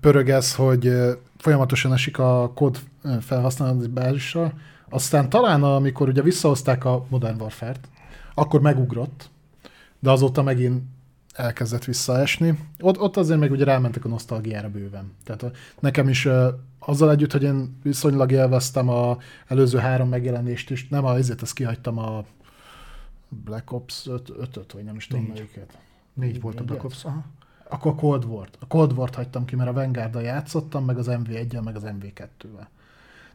pörög 0.00 0.28
ez, 0.30 0.54
hogy 0.54 0.92
folyamatosan 1.38 1.92
esik 1.92 2.18
a 2.18 2.52
kód 2.54 2.78
felhasználati 3.20 3.88
bázisra. 3.88 4.52
Aztán 4.88 5.28
talán, 5.28 5.62
amikor 5.62 6.08
ugye 6.08 6.22
visszahozták 6.22 6.84
a 6.84 7.04
Modern 7.08 7.40
Warfare-t, 7.40 7.88
akkor 8.34 8.60
megugrott, 8.60 9.30
de 10.00 10.10
azóta 10.10 10.42
megint 10.42 10.82
elkezdett 11.32 11.84
visszaesni. 11.84 12.58
Ott, 12.80 13.00
ott 13.00 13.16
azért 13.16 13.40
meg 13.40 13.50
ugye 13.50 13.64
rámentek 13.64 14.04
a 14.04 14.08
nosztalgiára 14.08 14.68
bőven. 14.68 15.12
Tehát 15.24 15.56
nekem 15.80 16.08
is 16.08 16.28
azzal 16.86 17.10
együtt, 17.10 17.32
hogy 17.32 17.42
én 17.42 17.78
viszonylag 17.82 18.32
élveztem 18.32 18.88
a 18.88 19.18
előző 19.46 19.78
három 19.78 20.08
megjelenést 20.08 20.70
is, 20.70 20.88
nem 20.88 21.04
a 21.04 21.16
ezért 21.16 21.42
azt 21.42 21.54
kihagytam 21.54 21.98
a 21.98 22.24
Black 23.28 23.72
Ops 23.72 24.06
5-öt, 24.10 24.72
vagy 24.72 24.84
nem 24.84 24.96
is 24.96 25.06
tudom 25.06 25.24
Négy. 25.24 25.32
melyiket. 25.32 25.78
Négy 26.14 26.40
volt 26.40 26.60
a? 26.60 26.64
Black 26.64 26.84
Ops. 26.84 27.04
Aha. 27.04 27.24
Akkor 27.68 27.92
a 27.92 27.94
Cold 27.94 28.24
war 28.24 28.48
A 28.60 28.66
Cold 28.66 28.92
war 28.92 29.10
hagytam 29.14 29.44
ki, 29.44 29.56
mert 29.56 29.70
a 29.70 29.72
vanguard 29.72 30.20
játszottam, 30.20 30.84
meg 30.84 30.98
az 30.98 31.06
MV1-jel, 31.10 31.62
meg 31.62 31.76
az 31.76 31.82
MV2-vel. 31.86 32.66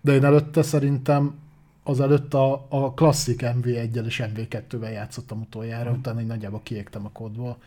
De 0.02 0.14
én 0.14 0.24
előtte 0.24 0.62
szerintem 0.62 1.36
az 1.84 2.00
előtt 2.00 2.34
a, 2.34 2.66
a 2.70 2.94
klasszik 2.94 3.42
MV1-el 3.44 4.06
és 4.06 4.24
MV2-vel 4.26 4.92
játszottam 4.92 5.42
utoljára, 5.42 5.92
utána 5.92 6.22
így 6.22 6.28
nagyjából 6.28 6.62
kiégtem 6.64 7.06
a 7.06 7.10
kódból. 7.10 7.58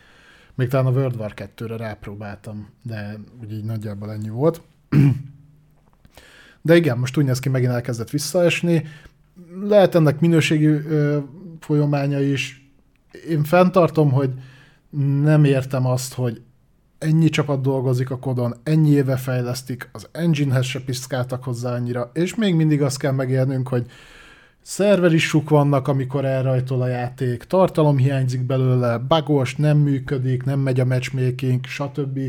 Még 0.55 0.67
talán 0.67 0.85
a 0.85 0.97
World 0.97 1.15
War 1.15 1.33
2-re 1.35 1.77
rápróbáltam, 1.77 2.69
de 2.81 3.19
úgy 3.41 3.51
így 3.51 3.63
nagyjából 3.63 4.11
ennyi 4.11 4.29
volt. 4.29 4.61
De 6.65 6.75
igen, 6.75 6.97
most 6.97 7.17
úgy 7.17 7.25
néz 7.25 7.39
ki, 7.39 7.49
megint 7.49 7.71
elkezdett 7.71 8.09
visszaesni. 8.09 8.85
Lehet 9.63 9.95
ennek 9.95 10.19
minőségi 10.19 10.65
ö, 10.65 11.17
folyamánya 11.59 12.19
is. 12.19 12.71
Én 13.29 13.43
fenntartom, 13.43 14.11
hogy 14.11 14.29
nem 15.23 15.43
értem 15.43 15.85
azt, 15.85 16.13
hogy 16.13 16.41
ennyi 16.97 17.29
csapat 17.29 17.61
dolgozik 17.61 18.09
a 18.09 18.19
kodon, 18.19 18.55
ennyi 18.63 18.89
éve 18.89 19.15
fejlesztik, 19.15 19.89
az 19.91 20.07
enginehez 20.11 20.65
se 20.65 20.79
piszkáltak 20.79 21.43
hozzá 21.43 21.73
annyira, 21.73 22.11
és 22.13 22.35
még 22.35 22.55
mindig 22.55 22.81
azt 22.81 22.97
kell 22.97 23.11
megélnünk, 23.11 23.67
hogy 23.67 23.85
szerverissuk 24.61 25.49
vannak, 25.49 25.87
amikor 25.87 26.25
elrajtol 26.25 26.81
a 26.81 26.87
játék, 26.87 27.43
tartalom 27.43 27.97
hiányzik 27.97 28.41
belőle, 28.41 28.97
bugos, 28.97 29.55
nem 29.55 29.77
működik, 29.77 30.43
nem 30.43 30.59
megy 30.59 30.79
a 30.79 30.85
matchmaking, 30.85 31.65
stb. 31.65 32.19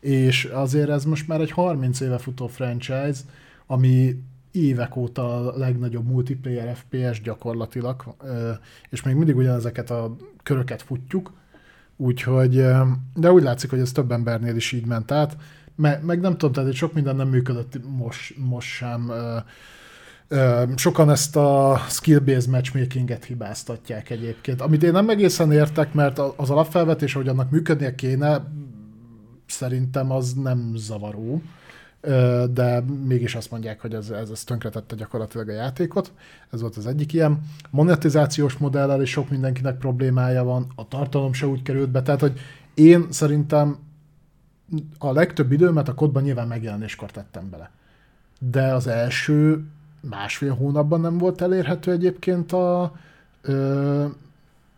És 0.00 0.44
azért 0.44 0.88
ez 0.88 1.04
most 1.04 1.28
már 1.28 1.40
egy 1.40 1.50
30 1.50 2.00
éve 2.00 2.18
futó 2.18 2.46
franchise, 2.46 3.20
ami 3.66 4.22
évek 4.50 4.96
óta 4.96 5.36
a 5.36 5.58
legnagyobb 5.58 6.06
multiplayer 6.06 6.76
FPS 6.76 7.20
gyakorlatilag, 7.22 8.14
és 8.90 9.02
még 9.02 9.14
mindig 9.14 9.36
ugyanezeket 9.36 9.90
a 9.90 10.16
köröket 10.42 10.82
futjuk, 10.82 11.32
úgyhogy, 11.96 12.64
de 13.14 13.32
úgy 13.32 13.42
látszik, 13.42 13.70
hogy 13.70 13.78
ez 13.78 13.92
több 13.92 14.10
embernél 14.10 14.56
is 14.56 14.72
így 14.72 14.86
ment 14.86 15.12
át, 15.12 15.36
meg, 15.76 16.04
meg 16.04 16.20
nem 16.20 16.32
tudom, 16.32 16.52
tehát 16.52 16.72
sok 16.72 16.92
minden 16.92 17.16
nem 17.16 17.28
működött 17.28 17.80
most, 17.96 18.34
most 18.36 18.68
sem. 18.68 19.12
Sokan 20.76 21.10
ezt 21.10 21.36
a 21.36 21.80
skill-based 21.88 22.50
matchmakinget 22.50 23.24
hibáztatják 23.24 24.10
egyébként, 24.10 24.60
amit 24.60 24.82
én 24.82 24.92
nem 24.92 25.08
egészen 25.08 25.52
értek, 25.52 25.94
mert 25.94 26.18
az 26.18 26.50
alapfelvetés, 26.50 27.12
hogy 27.12 27.28
annak 27.28 27.50
működnie 27.50 27.94
kéne, 27.94 28.46
szerintem 29.46 30.10
az 30.10 30.32
nem 30.32 30.72
zavaró, 30.76 31.42
de 32.50 32.80
mégis 33.06 33.34
azt 33.34 33.50
mondják, 33.50 33.80
hogy 33.80 33.94
ez, 33.94 34.10
ez, 34.10 34.30
ez 34.30 34.44
tönkretette 34.44 34.94
gyakorlatilag 34.94 35.48
a 35.48 35.52
játékot. 35.52 36.12
Ez 36.50 36.60
volt 36.60 36.76
az 36.76 36.86
egyik 36.86 37.12
ilyen. 37.12 37.40
Monetizációs 37.70 38.56
modellel 38.56 39.02
is 39.02 39.10
sok 39.10 39.30
mindenkinek 39.30 39.78
problémája 39.78 40.44
van, 40.44 40.66
a 40.74 40.88
tartalom 40.88 41.32
se 41.32 41.46
úgy 41.46 41.62
került 41.62 41.90
be, 41.90 42.02
tehát 42.02 42.20
hogy 42.20 42.38
én 42.74 43.06
szerintem 43.10 43.78
a 44.98 45.12
legtöbb 45.12 45.52
időmet 45.52 45.88
a 45.88 45.94
kodban 45.94 46.22
nyilván 46.22 46.48
megjelenéskor 46.48 47.10
tettem 47.10 47.50
bele. 47.50 47.70
De 48.38 48.72
az 48.74 48.86
első 48.86 49.64
másfél 50.00 50.54
hónapban 50.54 51.00
nem 51.00 51.18
volt 51.18 51.40
elérhető 51.40 51.92
egyébként 51.92 52.52
a 52.52 52.92
ö, 53.42 54.06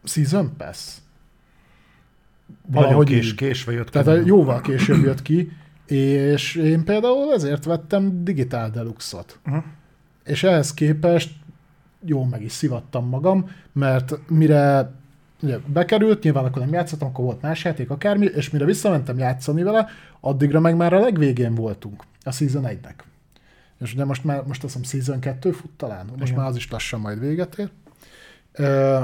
Season 0.04 0.56
Pass. 0.56 0.94
Nagyon 2.66 2.82
Valahogy 2.82 3.06
kés, 3.06 3.26
így. 3.28 3.34
késve 3.34 3.72
jött 3.72 3.88
Tehát 3.88 4.14
ki. 4.14 4.20
a- 4.22 4.26
jóval 4.26 4.60
később 4.60 5.02
jött 5.04 5.22
ki, 5.22 5.52
és 5.86 6.54
én 6.54 6.84
például 6.84 7.32
ezért 7.32 7.64
vettem 7.64 8.24
digitál 8.24 8.70
deluxot. 8.70 9.38
Uh-huh. 9.46 9.64
És 10.24 10.42
ehhez 10.42 10.74
képest 10.74 11.30
jó 12.04 12.24
meg 12.24 12.42
is 12.42 12.52
szivattam 12.52 13.08
magam, 13.08 13.50
mert 13.72 14.18
mire 14.28 14.92
ugye, 15.42 15.58
bekerült, 15.66 16.22
nyilván 16.22 16.44
akkor 16.44 16.62
nem 16.62 16.72
játszottam, 16.72 17.08
akkor 17.08 17.24
volt 17.24 17.42
más 17.42 17.64
játék, 17.64 17.90
akármi, 17.90 18.26
és 18.26 18.50
mire 18.50 18.64
visszamentem 18.64 19.18
játszani 19.18 19.62
vele, 19.62 19.88
addigra 20.20 20.60
meg 20.60 20.76
már 20.76 20.92
a 20.92 21.00
legvégén 21.00 21.54
voltunk, 21.54 22.02
a 22.22 22.32
Season 22.32 22.64
1-nek. 22.66 22.94
És 23.80 23.94
ugye 23.94 24.04
most 24.04 24.24
már, 24.24 24.42
most 24.46 24.64
azt 24.64 24.76
hiszem 24.76 25.00
Season 25.00 25.20
2 25.20 25.50
fut 25.50 25.70
talán, 25.76 26.06
most 26.06 26.22
Igen. 26.22 26.34
már 26.34 26.48
az 26.48 26.56
is 26.56 26.70
lassan 26.70 27.00
majd 27.00 27.20
véget 27.20 27.58
ér. 27.58 27.70
Ö, 28.52 29.00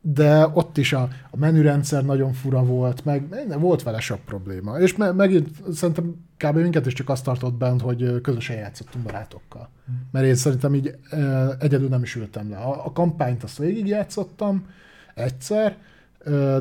de 0.00 0.48
ott 0.52 0.76
is 0.78 0.92
a, 0.92 1.08
a 1.30 1.36
menürendszer 1.36 2.04
nagyon 2.04 2.32
fura 2.32 2.64
volt, 2.64 3.04
meg 3.04 3.28
minden, 3.30 3.60
volt 3.60 3.82
vele 3.82 4.00
sok 4.00 4.20
probléma. 4.20 4.78
És 4.78 4.96
me, 4.96 5.12
megint 5.12 5.48
szerintem 5.72 6.14
kb. 6.36 6.56
minket 6.56 6.86
is 6.86 6.92
csak 6.92 7.08
azt 7.08 7.24
tartott 7.24 7.54
bent, 7.54 7.80
hogy 7.80 8.20
közösen 8.20 8.56
játszottunk 8.56 9.04
barátokkal. 9.04 9.68
Mert 10.10 10.26
én 10.26 10.34
szerintem 10.34 10.74
így 10.74 10.98
ö, 11.10 11.52
egyedül 11.58 11.88
nem 11.88 12.02
is 12.02 12.14
ültem 12.14 12.50
le. 12.50 12.56
A, 12.56 12.86
a 12.86 12.92
kampányt 12.92 13.42
azt 13.42 13.58
végigjátszottam 13.58 14.66
egyszer, 15.14 15.76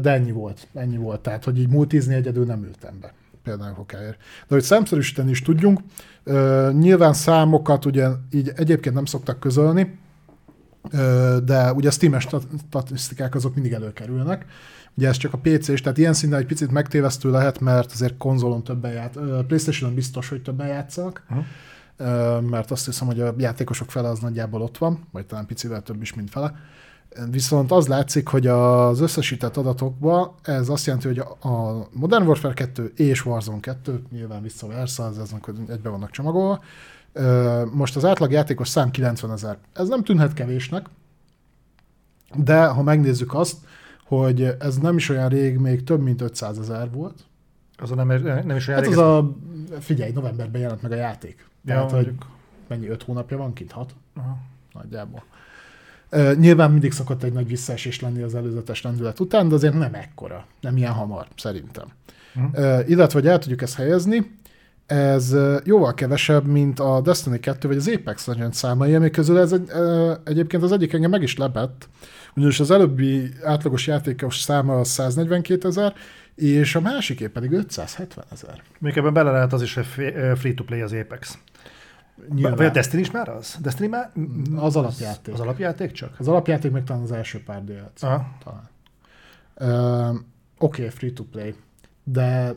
de 0.02 0.12
ennyi 0.12 0.32
volt. 0.32 0.68
Ennyi 0.74 0.98
volt. 0.98 1.22
Tehát, 1.22 1.44
hogy 1.44 1.60
így 1.60 1.70
multizni 1.70 2.14
egyedül 2.14 2.46
nem 2.46 2.64
ültem 2.64 3.00
be. 3.02 3.14
például 3.44 3.74
hokáért. 3.74 4.18
De 4.18 4.56
hogy 4.56 4.64
számszerűsíteni 4.64 5.30
is 5.30 5.42
tudjunk, 5.42 5.80
nyilván 6.72 7.14
számokat 7.14 7.86
ugye 7.86 8.08
így 8.32 8.52
egyébként 8.56 8.96
nem 8.96 9.06
szoktak 9.06 9.40
közölni, 9.40 9.98
de 11.44 11.74
ugye 11.74 11.88
a 11.88 11.92
Steam-es 11.92 12.28
statisztikák 12.68 13.36
azok 13.36 13.54
mindig 13.54 13.72
előkerülnek. 13.72 14.46
Ugye 14.98 15.08
ez 15.08 15.18
csak 15.18 15.34
a 15.34 15.38
PC-s, 15.38 15.82
tehát 15.82 15.98
ilyen 15.98 16.14
szinten 16.14 16.40
egy 16.40 16.46
picit 16.46 16.72
megtévesztő 16.72 17.32
lehet, 17.32 17.60
mert 17.60 17.92
azért 17.92 18.18
konzolon 18.18 18.64
többen 18.64 18.92
ját, 18.92 19.20
Playstation-on 19.48 19.96
biztos, 19.96 20.30
hogy 20.30 20.42
többen 20.42 20.68
játszanak, 20.68 21.24
uh-huh. 21.30 22.42
mert 22.50 22.72
azt 22.72 22.86
hiszem, 22.86 23.08
hogy 23.08 23.22
a 23.22 23.34
játékosok 23.38 23.92
fele 23.92 24.10
az 24.10 24.20
nagyjából 24.20 24.62
ott 24.62 24.78
van, 24.78 25.08
vagy 25.12 25.26
talán 25.26 25.46
picivel 25.46 25.82
több 25.82 26.02
is, 26.02 26.14
mint 26.14 26.30
fele. 26.30 26.54
Viszont 27.32 27.72
az 27.72 27.88
látszik, 27.88 28.28
hogy 28.28 28.48
az 28.48 29.00
összesített 29.00 29.58
adatokban 29.58 30.32
ez 30.42 30.70
azt 30.70 30.86
jelenti, 30.86 31.08
hogy 31.08 31.20
a 31.52 31.88
Modern 31.92 32.26
Warfare 32.26 32.54
2 32.54 32.92
és 32.96 33.26
Warzone 33.26 33.60
2, 33.60 34.02
nyilván 34.12 34.42
vissza-versa, 34.42 35.06
az 35.06 35.18
azok 35.18 35.54
egybe 35.70 35.90
vannak 35.90 36.12
csomagolva, 36.12 36.62
most 37.72 37.96
az 37.96 38.06
átlag 38.06 38.32
játékos 38.32 38.68
szám 38.68 38.92
90 38.92 39.32
ezer. 39.32 39.58
Ez 39.74 39.88
nem 39.88 40.04
tűnhet 40.04 40.34
kevésnek, 40.34 40.86
de 42.36 42.66
ha 42.66 42.84
megnézzük 42.84 43.34
azt, 43.34 43.58
hogy 44.06 44.56
ez 44.60 44.78
nem 44.78 44.98
is 44.98 45.10
olyan 45.10 45.30
rég, 45.30 45.58
még 45.58 45.84
több 45.84 46.02
mint 46.02 46.22
500 46.22 46.60
ezer 46.60 46.92
volt. 46.92 47.26
Az 47.78 47.92
a 47.92 47.96
nem, 47.96 48.08
nem 48.24 48.56
is 48.56 48.68
olyan 48.68 48.80
hát 48.80 48.90
rég. 48.90 48.98
az 48.98 49.04
a, 49.04 49.36
figyelj, 49.80 50.12
novemberben 50.12 50.62
jelent 50.62 50.82
meg 50.82 50.92
a 50.92 50.96
játék. 50.96 51.46
Ja, 51.66 51.74
Tehát, 51.74 51.92
hogy 51.92 52.14
mennyi, 52.68 52.88
5 52.88 53.04
hónapja 53.04 53.38
van 53.38 53.54
kint? 53.54 53.72
6? 53.72 53.96
Aha. 54.16 54.38
Nagyjából. 54.74 55.24
Uh, 56.12 56.36
nyilván 56.36 56.72
mindig 56.72 56.92
szokott 56.92 57.24
egy 57.24 57.34
nagy 57.34 57.48
visszaesés 57.48 58.00
lenni 58.00 58.22
az 58.22 58.36
előzetes 58.36 58.82
lendület 58.82 59.20
után, 59.20 59.48
de 59.48 59.56
azért 59.56 59.74
nem 59.74 59.94
ekkora, 59.94 60.46
nem 60.62 60.78
ilyen 60.78 60.92
hamar, 60.92 61.28
szerintem. 61.36 61.88
Mhm. 62.34 62.46
Uh, 62.46 62.90
illetve, 62.90 63.20
hogy 63.20 63.28
el 63.28 63.40
tudjuk 63.40 63.62
ezt 63.62 63.76
helyezni, 63.76 64.38
ez 64.88 65.36
jóval 65.64 65.94
kevesebb, 65.94 66.46
mint 66.46 66.80
a 66.80 67.02
Destiny 67.02 67.40
2 67.40 67.68
vagy 67.68 67.78
az 67.78 67.88
Apex 67.88 68.28
Legends 68.28 68.56
számai, 68.56 68.96
amik 68.96 69.12
közül 69.12 69.40
ez 69.40 69.52
egy, 69.52 69.72
egyébként 70.24 70.64
az 70.64 70.72
egyik 70.72 70.94
engem 70.94 71.10
meg 71.10 71.22
is 71.22 71.38
lepett, 71.38 71.90
ugyanis 72.36 72.60
az 72.60 72.72
előbbi 72.72 73.30
átlagos 73.44 73.88
játékos 73.88 74.40
száma 74.40 74.80
az 74.80 74.88
142 74.88 75.68
ezer, 75.68 75.94
és 76.36 76.76
a 76.76 76.82
másiké 76.82 77.28
pedig 77.28 77.52
570 77.52 78.26
ezer. 78.32 78.62
Még 78.80 78.98
ebben 78.98 79.14
bele 79.14 79.32
lehet 79.32 79.54
az 79.54 79.62
is, 79.62 79.74
hogy 79.74 79.86
free-to-play 80.36 80.82
az 80.82 80.94
Apex. 80.94 81.38
Vagy 82.30 82.66
a 82.66 82.70
Destiny 82.70 83.00
is 83.00 83.12
már 83.12 83.30
az? 83.30 83.58
Destiny 83.62 83.90
már? 83.90 84.12
Az 84.56 84.76
alapjáték. 84.76 85.34
Az 85.34 85.40
alapjáték 85.40 85.92
csak? 85.92 86.16
Az 86.20 86.28
alapjáték 86.28 86.72
meg 86.72 86.84
talán 86.84 87.02
az 87.02 87.12
első 87.12 87.44
pár 87.44 87.64
DLC. 87.64 88.00
Talán. 88.00 88.70
Uh, 89.56 90.20
Oké, 90.60 90.82
okay, 90.82 90.90
free 90.90 91.14
to 91.14 91.24
play, 91.24 91.56
de 92.04 92.56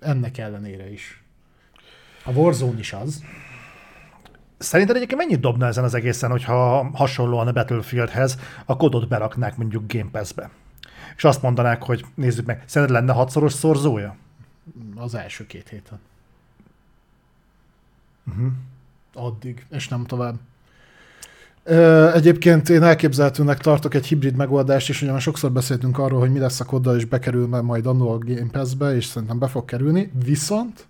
ennek 0.00 0.38
ellenére 0.38 0.90
is. 0.90 1.21
A 2.24 2.30
Warzone 2.30 2.78
is 2.78 2.92
az. 2.92 3.22
Szerinted 4.58 4.96
egyébként 4.96 5.20
mennyit 5.20 5.40
dobna 5.40 5.66
ezen 5.66 5.84
az 5.84 5.94
egészen, 5.94 6.30
hogyha 6.30 6.90
hasonlóan 6.94 7.46
a 7.46 7.52
Battlefieldhez 7.52 8.38
a 8.66 8.76
kodot 8.76 9.08
beraknák 9.08 9.56
mondjuk 9.56 9.92
Game 9.92 10.10
Pass-be? 10.10 10.50
És 11.16 11.24
azt 11.24 11.42
mondanák, 11.42 11.82
hogy 11.82 12.04
nézzük 12.14 12.46
meg, 12.46 12.62
szerinted 12.66 12.96
lenne 12.96 13.12
hatszoros 13.12 13.52
szorzója? 13.52 14.16
Az 14.96 15.14
első 15.14 15.46
két 15.46 15.68
héten. 15.68 16.00
Uh-huh. 18.28 18.52
Addig, 19.14 19.66
és 19.70 19.88
nem 19.88 20.04
tovább. 20.04 20.34
Egyébként 22.14 22.68
én 22.68 22.82
elképzelhetőnek 22.82 23.58
tartok 23.58 23.94
egy 23.94 24.06
hibrid 24.06 24.36
megoldást, 24.36 24.88
és 24.88 25.02
ugye 25.02 25.10
már 25.10 25.20
sokszor 25.20 25.52
beszéltünk 25.52 25.98
arról, 25.98 26.20
hogy 26.20 26.32
mi 26.32 26.38
lesz 26.38 26.60
a 26.60 26.64
koddal, 26.64 26.96
és 26.96 27.04
bekerül 27.04 27.46
majd 27.46 27.86
annó 27.86 28.10
a 28.10 28.18
Game 28.18 28.50
Pass-be, 28.50 28.94
és 28.94 29.04
szerintem 29.04 29.38
be 29.38 29.46
fog 29.46 29.64
kerülni. 29.64 30.12
Viszont 30.24 30.86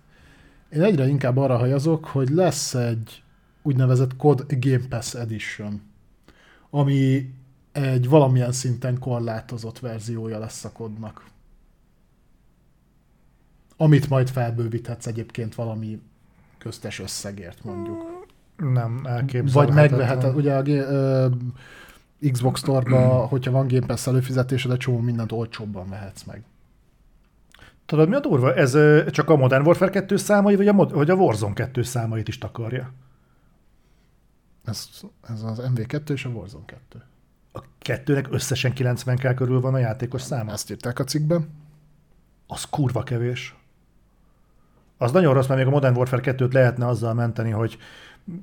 én 0.73 0.81
egyre 0.81 1.07
inkább 1.07 1.37
arra 1.37 1.57
hajazok, 1.57 2.05
hogy 2.05 2.29
lesz 2.29 2.73
egy 2.73 3.23
úgynevezett 3.61 4.15
Code 4.15 4.43
Game 4.59 4.87
Pass 4.89 5.13
Edition, 5.13 5.81
ami 6.69 7.33
egy 7.71 8.09
valamilyen 8.09 8.51
szinten 8.51 8.99
korlátozott 8.99 9.79
verziója 9.79 10.39
lesz 10.39 10.63
a 10.63 10.71
kodnak. 10.71 11.25
Amit 13.77 14.09
majd 14.09 14.29
felbővíthetsz 14.29 15.07
egyébként 15.07 15.55
valami 15.55 16.01
köztes 16.57 16.99
összegért 16.99 17.63
mondjuk. 17.63 18.25
Nem 18.57 19.01
elképzelhetetlen. 19.05 19.65
Vagy 19.65 19.73
megveheted, 19.75 20.35
ugye 20.35 20.55
a 20.55 20.67
ö, 20.67 21.27
Xbox 22.31 22.59
Store-ba, 22.59 23.07
hogyha 23.31 23.51
van 23.51 23.67
Game 23.67 23.85
Pass 23.85 24.07
előfizetésed, 24.07 24.71
egy 24.71 24.77
csomó 24.77 24.99
mindent 24.99 25.31
olcsóbban 25.31 25.89
vehetsz 25.89 26.23
meg. 26.23 26.43
Tudod, 27.85 28.09
mi 28.09 28.15
a 28.15 28.19
durva? 28.19 28.53
Ez 28.53 28.77
csak 29.11 29.29
a 29.29 29.35
Modern 29.35 29.65
Warfare 29.65 29.91
2 29.91 30.17
számai, 30.17 30.55
vagy 30.55 30.67
a, 30.67 30.73
mod- 30.73 30.91
vagy 30.91 31.09
a 31.09 31.15
Warzone 31.15 31.53
2 31.53 31.81
számait 31.81 32.27
is 32.27 32.37
takarja? 32.37 32.93
Ez, 34.63 34.89
ez 35.21 35.41
az 35.41 35.61
MV2 35.75 36.09
és 36.09 36.25
a 36.25 36.29
Warzone 36.29 36.65
2. 36.65 37.03
A 37.53 37.63
kettőnek 37.77 38.27
összesen 38.31 38.73
90 38.73 39.17
k 39.17 39.35
körül 39.35 39.61
van 39.61 39.73
a 39.73 39.77
játékos 39.77 40.21
száma. 40.21 40.51
Ezt 40.51 40.71
írták 40.71 40.99
a 40.99 41.03
cikkben. 41.03 41.49
Az 42.47 42.63
kurva 42.65 43.03
kevés. 43.03 43.55
Az 44.97 45.11
nagyon 45.11 45.33
rossz, 45.33 45.47
mert 45.47 45.59
még 45.59 45.67
a 45.67 45.73
Modern 45.73 45.95
Warfare 45.95 46.35
2-t 46.37 46.53
lehetne 46.53 46.87
azzal 46.87 47.13
menteni, 47.13 47.49
hogy 47.49 47.77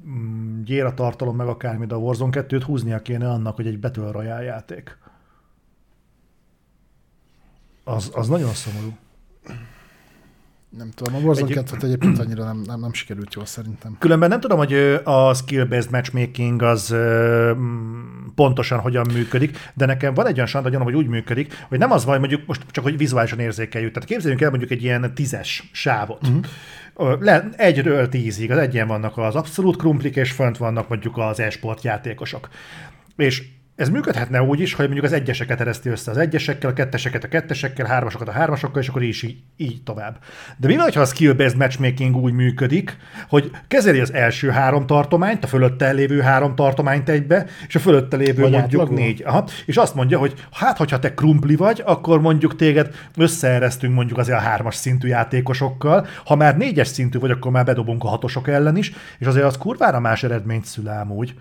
mm, 0.09 0.63
gyér 0.63 0.85
a 0.85 0.95
tartalom 0.95 1.37
meg 1.37 1.47
akármi, 1.47 1.87
de 1.87 1.95
a 1.95 1.99
Warzone 1.99 2.45
2-t 2.45 2.63
húznia 2.65 3.03
kéne 3.03 3.31
annak, 3.31 3.57
hogy 3.57 3.67
egy 3.67 3.79
Battle 3.79 4.11
Royale 4.11 4.43
játék. 4.43 4.99
Az, 7.85 8.11
az 8.15 8.29
nagyon 8.29 8.53
szomorú. 8.53 8.97
Nem 10.79 10.91
tudom, 10.95 11.15
a 11.15 11.19
Warzone 11.19 11.49
Egy- 11.49 11.55
2 11.55 11.87
egyébként 11.87 12.19
annyira 12.19 12.45
nem, 12.45 12.63
nem, 12.67 12.81
nem 12.81 12.93
sikerült 12.93 13.35
jól 13.35 13.47
szerintem. 13.47 13.97
Különben 13.99 14.29
nem 14.29 14.41
tudom, 14.41 14.59
hogy 14.59 14.73
a 15.05 15.35
skill-based 15.35 15.91
matchmaking 15.91 16.63
az 16.63 16.95
pontosan 18.35 18.79
hogyan 18.79 19.07
működik, 19.13 19.59
de 19.75 19.87
nekem 19.87 20.15
van 20.15 20.27
egy 20.27 20.35
olyan 20.35 20.47
sanda 20.47 20.69
gyanom, 20.69 20.87
hogy 20.87 20.95
úgy 20.95 21.07
működik, 21.07 21.67
hogy 21.69 21.79
nem 21.79 21.91
az 21.91 22.05
van, 22.05 22.19
mondjuk 22.19 22.47
most 22.47 22.63
csak, 22.71 22.85
hogy 22.85 22.97
vizuálisan 22.97 23.39
érzékeljük. 23.39 23.93
Tehát 23.93 24.09
képzeljünk 24.09 24.43
el 24.43 24.51
mondjuk 24.51 24.71
egy 24.71 24.83
ilyen 24.83 25.15
tízes 25.15 25.71
sávot. 25.73 26.29
Uh-huh. 26.29 27.23
Le, 27.23 27.49
egyről 27.57 28.09
tízig, 28.09 28.51
az 28.51 28.59
egyen 28.59 28.87
vannak 28.87 29.19
az 29.19 29.35
abszolút 29.35 29.77
krumplik, 29.77 30.17
és 30.17 30.33
fönt 30.33 30.57
vannak 30.57 30.89
mondjuk 30.89 31.19
az 31.19 31.41
e-sport 31.41 31.83
játékosok. 31.83 32.49
És 33.17 33.43
ez 33.81 33.89
működhetne 33.89 34.43
úgy 34.43 34.61
is, 34.61 34.75
hogy 34.75 34.85
mondjuk 34.85 35.07
az 35.07 35.13
egyeseket 35.13 35.61
ereszti 35.61 35.89
össze 35.89 36.11
az 36.11 36.17
egyesekkel, 36.17 36.71
a 36.71 36.73
ketteseket 36.73 37.25
a 37.25 37.29
kettesekkel, 37.29 37.87
a 37.87 37.89
hármasokat 37.89 38.29
a 38.29 38.33
hármasokkal, 38.33 38.83
és 38.83 38.89
akkor 38.89 39.03
is 39.03 39.23
így, 39.23 39.37
így 39.57 39.83
tovább. 39.83 40.19
De 40.57 40.67
mi 40.67 40.77
van, 40.77 40.93
ha 40.93 41.01
a 41.01 41.05
skill-based 41.05 41.57
matchmaking 41.57 42.17
úgy 42.17 42.33
működik, 42.33 42.97
hogy 43.29 43.51
kezeli 43.69 44.01
az 44.01 44.13
első 44.13 44.49
három 44.49 44.87
tartományt, 44.87 45.45
a 45.45 45.47
fölötte 45.47 45.93
lévő 45.93 46.21
három 46.21 46.55
tartományt 46.55 47.09
egybe, 47.09 47.47
és 47.69 47.75
a 47.75 47.79
fölötte 47.79 48.17
lévő 48.17 48.43
Vagy 48.43 48.51
mondjuk 48.51 48.83
átlagol? 48.83 49.05
négy. 49.05 49.23
Aha, 49.27 49.45
és 49.67 49.77
azt 49.77 49.95
mondja, 49.95 50.19
hogy 50.19 50.35
hát, 50.53 50.77
hogyha 50.77 50.99
te 50.99 51.15
krumpli 51.15 51.57
vagy, 51.57 51.83
akkor 51.85 52.21
mondjuk 52.21 52.57
téged 52.57 52.95
összeeresztünk 53.17 53.95
mondjuk 53.95 54.19
azért 54.19 54.39
a 54.39 54.43
hármas 54.43 54.75
szintű 54.75 55.09
játékosokkal, 55.09 56.07
ha 56.25 56.37
már 56.37 56.57
négyes 56.57 56.89
szintű 56.89 57.19
vagy, 57.19 57.31
akkor 57.31 57.53
már 57.53 57.65
bedobunk 57.65 58.05
a 58.05 58.09
hatosok 58.09 58.49
ellen 58.49 58.77
is, 58.77 58.93
és 59.19 59.27
azért 59.27 59.45
az 59.45 59.59
kurvára 59.59 60.01
más 60.01 60.23
eredményt 60.23 60.65
szül 60.65 60.89
ám 60.89 61.11
úgy. 61.11 61.35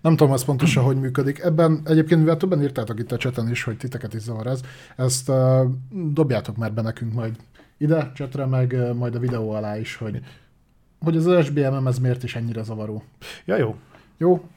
Nem 0.00 0.16
tudom, 0.16 0.32
ez 0.32 0.44
pontosan 0.44 0.84
hogy 0.84 1.00
működik. 1.00 1.38
Ebben 1.38 1.80
egyébként, 1.84 2.20
mivel 2.20 2.36
többen 2.36 2.62
írtátok 2.62 2.98
itt 2.98 3.12
a 3.12 3.16
cseten 3.16 3.50
is, 3.50 3.62
hogy 3.62 3.76
titeket 3.76 4.14
is 4.14 4.20
zavar 4.20 4.46
ez, 4.46 4.60
ezt 4.96 5.28
uh, 5.28 5.66
dobjátok 5.90 6.56
már 6.56 6.72
be 6.72 6.82
nekünk 6.82 7.12
majd 7.12 7.36
ide 7.78 8.10
csetre, 8.14 8.46
meg 8.46 8.72
uh, 8.72 8.94
majd 8.94 9.14
a 9.14 9.18
videó 9.18 9.50
alá 9.50 9.78
is, 9.78 9.96
hogy, 9.96 10.20
hogy 11.00 11.16
az 11.16 11.44
SBMM 11.44 11.86
ez 11.86 11.98
miért 11.98 12.22
is 12.22 12.36
ennyire 12.36 12.62
zavaró. 12.62 13.02
Ja, 13.44 13.56
jó. 13.56 13.76
Jó? 14.16 14.48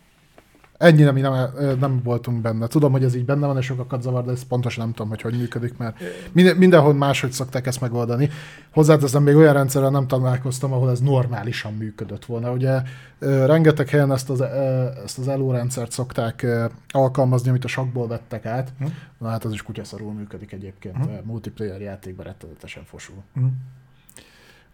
Ennyire 0.77 1.11
mi 1.11 1.21
nem, 1.21 1.33
ö, 1.55 1.75
nem 1.79 2.01
voltunk 2.03 2.41
benne. 2.41 2.67
Tudom, 2.67 2.91
hogy 2.91 3.03
ez 3.03 3.15
így 3.15 3.25
benne 3.25 3.47
van, 3.47 3.57
és 3.57 3.65
sokakat 3.65 4.01
zavar, 4.01 4.25
de 4.25 4.31
ezt 4.31 4.47
pontosan 4.47 4.83
nem 4.83 4.93
tudom, 4.93 5.09
hogy 5.09 5.21
hogy 5.21 5.37
működik, 5.37 5.77
mert 5.77 5.99
minden, 6.31 6.55
mindenhol 6.55 6.93
máshogy 6.93 7.31
szokták 7.31 7.67
ezt 7.67 7.81
megoldani. 7.81 8.29
Hozzáteszem, 8.73 9.23
még 9.23 9.35
olyan 9.35 9.53
rendszerrel 9.53 9.89
nem 9.89 10.07
találkoztam, 10.07 10.73
ahol 10.73 10.91
ez 10.91 10.99
normálisan 10.99 11.73
működött 11.73 12.25
volna. 12.25 12.51
Ugye 12.51 12.81
ö, 13.19 13.45
rengeteg 13.45 13.89
helyen 13.89 14.11
ezt 14.11 14.29
az, 14.29 14.39
ö, 14.39 14.87
ezt 15.03 15.17
az 15.17 15.27
ELO 15.27 15.51
rendszert 15.51 15.91
szokták 15.91 16.45
alkalmazni, 16.89 17.49
amit 17.49 17.63
a 17.63 17.67
sakból 17.67 18.07
vettek 18.07 18.45
át. 18.45 18.73
Hm. 18.79 18.85
Na 19.17 19.29
hát 19.29 19.45
az 19.45 19.53
is 19.53 19.61
kutyaszarul 19.61 20.13
működik 20.13 20.51
egyébként. 20.51 20.95
Hm. 20.95 21.11
Multiplayer 21.23 21.81
játékban 21.81 22.25
rettenetesen 22.25 22.83
fosul. 22.83 23.23
Hm. 23.33 23.45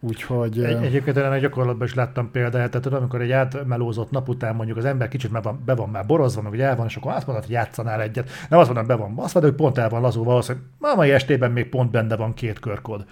Úgyhogy... 0.06 0.64
Egy, 0.64 0.84
egyébként 0.84 1.18
a 1.18 1.38
gyakorlatban 1.38 1.88
is 1.88 1.94
láttam 1.94 2.32
példát, 2.32 2.52
tehát 2.52 2.82
tudod, 2.82 3.00
amikor 3.00 3.22
egy 3.22 3.32
átmelózott 3.32 4.12
nap 4.12 4.30
után 4.30 4.56
mondjuk 4.56 4.78
az 4.78 4.86
ember 4.86 5.08
kicsit 5.08 5.32
már 5.32 5.44
van, 5.44 5.62
be 5.66 5.76
van 5.76 5.90
már 5.90 6.06
borozva, 6.06 6.42
meg 6.42 6.52
hogy 6.52 6.62
el 6.62 6.76
van, 6.76 6.86
és 6.86 6.96
akkor 6.96 7.12
azt 7.12 7.26
mondod, 7.26 7.46
hogy 7.46 7.54
játszanál 7.54 8.02
egyet. 8.02 8.30
Nem 8.50 8.60
azt 8.60 8.74
mondom, 8.74 8.88
be 8.88 8.96
van, 8.96 9.14
azt 9.18 9.34
mondod, 9.34 9.52
hogy 9.52 9.62
pont 9.62 9.78
el 9.78 9.90
van 9.90 10.02
lazulva, 10.02 10.38
az, 10.38 10.48
hogy 10.48 10.58
ma 10.78 10.94
mai 10.96 11.12
estében 11.12 11.52
még 11.52 11.70
pont 11.70 11.92
benne 11.92 12.16
van 12.16 12.34
két 12.34 12.60
körkod. 12.60 13.06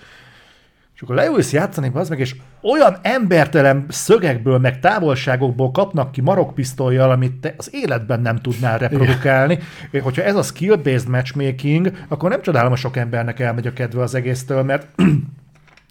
És 0.95 1.01
akkor 1.01 1.15
leülsz 1.15 1.53
játszani, 1.53 1.91
az 1.93 2.09
meg, 2.09 2.19
és 2.19 2.35
olyan 2.61 2.97
embertelen 3.01 3.85
szögekből, 3.89 4.57
meg 4.57 4.79
távolságokból 4.79 5.71
kapnak 5.71 6.11
ki 6.11 6.21
marokpisztolyjal, 6.21 7.11
amit 7.11 7.35
te 7.35 7.53
az 7.57 7.69
életben 7.73 8.21
nem 8.21 8.37
tudnál 8.37 8.77
reprodukálni. 8.77 9.59
És 9.91 10.01
hogyha 10.01 10.23
ez 10.23 10.35
a 10.35 10.41
skill-based 10.41 11.07
matchmaking, 11.09 11.91
akkor 12.07 12.29
nem 12.29 12.41
csodálom, 12.41 12.69
hogy 12.69 12.79
sok 12.79 12.97
embernek 12.97 13.39
elmegy 13.39 13.67
a 13.67 13.73
kedve 13.73 14.01
az 14.01 14.15
egésztől, 14.15 14.63
mert 14.63 14.87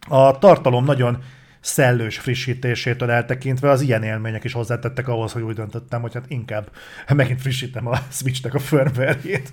A 0.09 0.39
tartalom 0.39 0.85
nagyon 0.85 1.23
szellős 1.61 2.19
frissítésétől 2.19 3.11
eltekintve 3.11 3.71
az 3.71 3.81
ilyen 3.81 4.03
élmények 4.03 4.45
is 4.45 4.53
hozzátettek 4.53 5.09
ahhoz, 5.09 5.33
hogy 5.33 5.43
úgy 5.43 5.55
döntöttem, 5.55 6.01
hogy 6.01 6.15
hát 6.15 6.25
inkább 6.29 6.71
megint 7.15 7.41
frissítem 7.41 7.87
a 7.87 7.97
Switchnek 8.11 8.55
a 8.55 8.59
firmware-jét, 8.59 9.53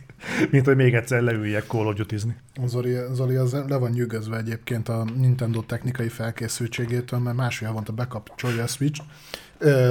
mint 0.52 0.66
hogy 0.66 0.76
még 0.76 0.94
egyszer 0.94 1.22
leüljek 1.22 1.66
Call 1.68 1.86
of 1.86 1.96
Duty-zni. 1.96 2.36
Zoli, 2.66 2.96
Zoli 3.12 3.36
az 3.36 3.52
le 3.68 3.78
van 3.78 3.92
nyűgözve 3.92 4.38
egyébként 4.38 4.90
a 4.90 5.06
Nintendo 5.16 5.62
technikai 5.62 6.10
felkészültségétől, 6.10 7.20
mert 7.20 7.36
másfél 7.36 7.68
havonta 7.68 7.92
bekapcsolja 7.92 8.64
a 8.64 8.68
Switch, 8.68 9.02
ö, 9.02 9.47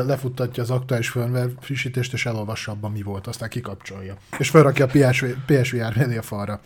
lefuttatja 0.07 0.63
az 0.63 0.71
aktuális 0.71 1.09
firmware 1.09 1.49
frissítést, 1.61 2.13
és 2.13 2.27
elolvassa 2.27 2.73
abban 2.73 2.93
mi 2.93 3.03
volt, 3.03 3.27
aztán 3.27 3.49
kikapcsolja. 3.49 4.17
És 4.39 4.51
felrakja 4.51 4.85
a 4.85 4.89
PS, 4.89 5.25
PSVR 5.47 5.97
mellé 5.97 6.17
a 6.17 6.23
falra. 6.23 6.61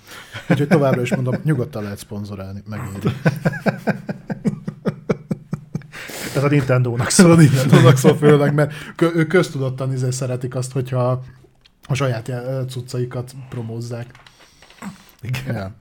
Úgyhogy 0.49 0.69
továbbra 0.69 1.03
is 1.03 1.15
mondom, 1.15 1.35
nyugodtan 1.43 1.83
lehet 1.83 1.99
szponzorálni, 1.99 2.63
megéri. 2.69 3.17
Ez 6.35 6.45
a 6.45 6.49
Nintendo-nak 6.49 7.11
Szóval 7.11 7.33
a 7.33 7.37
Nintendo-nak 7.37 7.97
szól 7.97 8.17
főleg, 8.17 8.55
mert 8.55 8.73
ők 9.15 9.29
köztudottan 9.29 9.93
izé 9.93 10.11
szeretik 10.11 10.55
azt, 10.55 10.73
hogyha 10.73 11.23
a 11.87 11.95
saját 11.95 12.29
já- 12.29 12.71
cuccaikat 12.71 13.33
promózzák. 13.49 14.07
Igen. 15.21 15.55
Ja. 15.55 15.75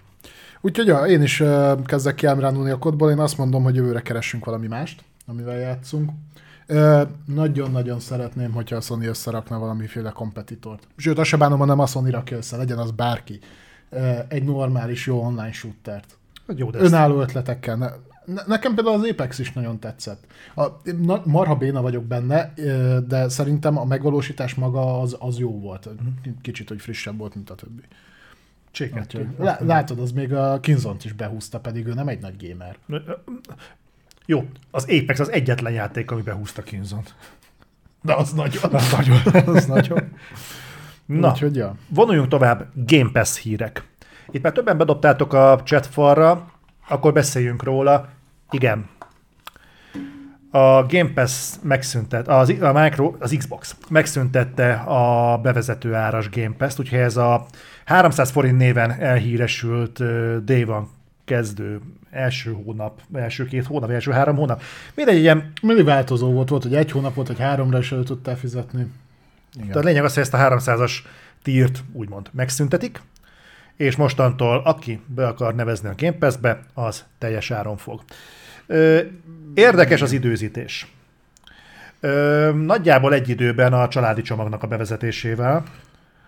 Úgyhogy 0.62 0.88
ja, 0.88 1.06
én 1.06 1.22
is 1.22 1.44
kezdek 1.86 2.16
kiámránulni 2.16 2.70
a 2.70 2.78
kodból, 2.78 3.12
én 3.12 3.20
azt 3.20 3.38
mondom, 3.38 3.64
hogy 3.64 3.76
jövőre 3.76 4.02
keressünk 4.02 4.46
valami 4.46 4.68
mást, 4.68 5.04
amivel 5.26 5.58
játszunk. 5.58 6.12
Nagyon-nagyon 7.26 8.00
szeretném, 8.00 8.52
hogyha 8.52 8.76
a 8.76 8.82
Sony 8.82 9.04
összerakna 9.04 9.60
valamiféle 9.60 10.10
kompetitort. 10.10 10.88
Sőt, 10.98 11.18
azt 11.18 11.30
se 11.30 11.38
bánom, 11.38 11.60
hanem 11.60 11.80
a 11.80 11.86
Sony 11.86 12.10
rakja 12.10 12.38
össze, 12.38 12.58
legyen 12.58 12.78
az 12.78 12.92
bárki. 12.92 13.40
Egy 14.28 14.44
normális, 14.44 15.06
jó 15.06 15.22
online 15.22 15.52
shootert. 15.52 16.18
Jó, 16.56 16.70
de 16.70 16.80
ezt 16.80 16.88
Önálló 16.88 17.20
ötletekkel. 17.22 17.76
Ne, 17.76 17.88
ne, 18.26 18.42
nekem 18.48 18.76
például 18.76 18.96
az 18.96 19.10
Apex 19.10 19.40
is 19.40 19.54
nagyon 19.54 19.80
tetszett. 19.80 20.24
A, 20.56 20.66
na, 21.02 21.22
marha 21.26 21.56
béna 21.56 21.82
vagyok 21.82 22.04
benne, 22.04 22.54
de 23.08 23.30
szerintem 23.30 23.78
a 23.78 23.86
megvalósítás 23.86 24.56
maga 24.56 25.00
az, 25.02 25.16
az 25.20 25.38
jó 25.38 25.60
volt. 25.60 25.90
Kicsit, 26.42 26.68
hogy 26.70 26.82
frissebb 26.82 27.18
volt, 27.18 27.36
mint 27.36 27.50
a 27.50 27.56
többi. 27.56 27.82
cséket. 28.72 29.16
Lá- 29.38 29.62
látod, 29.62 30.00
az 30.00 30.12
még 30.12 30.34
a 30.34 30.60
Kinzont 30.60 31.06
is 31.06 31.14
behúzta, 31.14 31.60
pedig 31.60 31.86
ő 31.88 31.94
nem 31.94 32.08
egy 32.08 32.22
nagy 32.22 32.48
gamer. 32.48 32.78
Jó, 34.30 34.46
az 34.72 34.84
Apex 34.84 35.20
az 35.20 35.32
egyetlen 35.32 35.74
játék, 35.74 36.12
ami 36.12 36.22
behúzta 36.22 36.62
Kinzont. 36.62 37.14
De 38.02 38.14
az 38.14 38.34
nagyon. 38.34 38.74
Az 38.74 38.92
nagyon. 38.92 39.46
az 39.56 39.66
nagyon. 39.66 40.00
Na, 41.06 41.30
Úgyhogy 41.30 41.56
ja. 41.56 41.76
vonuljunk 41.88 42.28
tovább 42.28 42.66
Game 42.74 43.10
Pass 43.14 43.40
hírek. 43.40 43.84
Itt 44.32 44.42
már 44.42 44.52
többen 44.52 44.78
bedobtátok 44.78 45.34
a 45.34 45.62
chat 45.64 45.86
falra, 45.86 46.52
akkor 46.88 47.14
beszéljünk 47.14 47.64
róla. 47.64 48.10
Igen. 48.52 48.90
A 50.52 50.86
Game 50.86 51.10
Pass 51.14 51.56
megszüntet, 51.62 52.28
az, 52.28 52.50
a 52.62 52.72
Micro, 52.72 53.14
az 53.20 53.36
Xbox 53.38 53.76
megszüntette 53.90 54.74
a 54.74 55.38
bevezető 55.38 55.94
áras 55.94 56.30
Game 56.30 56.56
Pass-t, 56.58 56.80
úgyhogy 56.80 57.00
ez 57.00 57.18
a 57.18 57.46
300 57.86 58.32
forint 58.32 58.58
néven 58.58 58.92
elhíresült 58.92 60.04
Day 60.44 60.64
One 60.64 60.88
kezdő 61.26 61.82
első 62.12 62.52
hónap, 62.52 63.02
első 63.14 63.46
két 63.46 63.66
hónap, 63.66 63.90
első 63.90 64.12
három 64.12 64.36
hónap. 64.36 64.62
Mindegy, 64.96 65.18
ilyen 65.18 65.52
Mindig 65.62 65.86
változó 65.86 66.32
volt, 66.32 66.50
volt, 66.50 66.64
hogy 66.64 66.76
egy 66.76 66.92
hónap 66.92 67.14
volt, 67.14 67.28
hogy 67.28 67.40
háromra 67.40 67.78
is 67.78 67.92
el 67.92 68.04
tudtál 68.04 68.38
fizetni. 68.38 68.92
Igen. 69.54 69.68
Tehát 69.68 69.84
a 69.84 69.88
lényeg 69.88 70.04
az, 70.04 70.14
hogy 70.14 70.24
ezt 70.24 70.34
a 70.34 70.38
300-as 70.38 70.92
tírt 71.42 71.84
úgymond 71.94 72.30
megszüntetik, 72.32 73.02
és 73.76 73.96
mostantól 73.96 74.62
aki 74.66 75.02
be 75.06 75.28
akar 75.28 75.56
nevezni 75.56 75.90
a 75.90 75.94
Game 75.98 76.18
Pass-be, 76.18 76.60
az 76.74 77.06
teljes 77.18 77.52
áron 77.52 77.78
fog. 77.78 78.04
Érdekes 79.54 80.02
az 80.02 80.12
időzítés. 80.12 80.94
Nagyjából 82.54 83.14
egy 83.14 83.30
időben 83.30 83.74
a 83.74 83.88
családi 83.88 84.22
csomagnak 84.22 84.64
a 84.64 84.68
bevezetésével. 84.68 85.64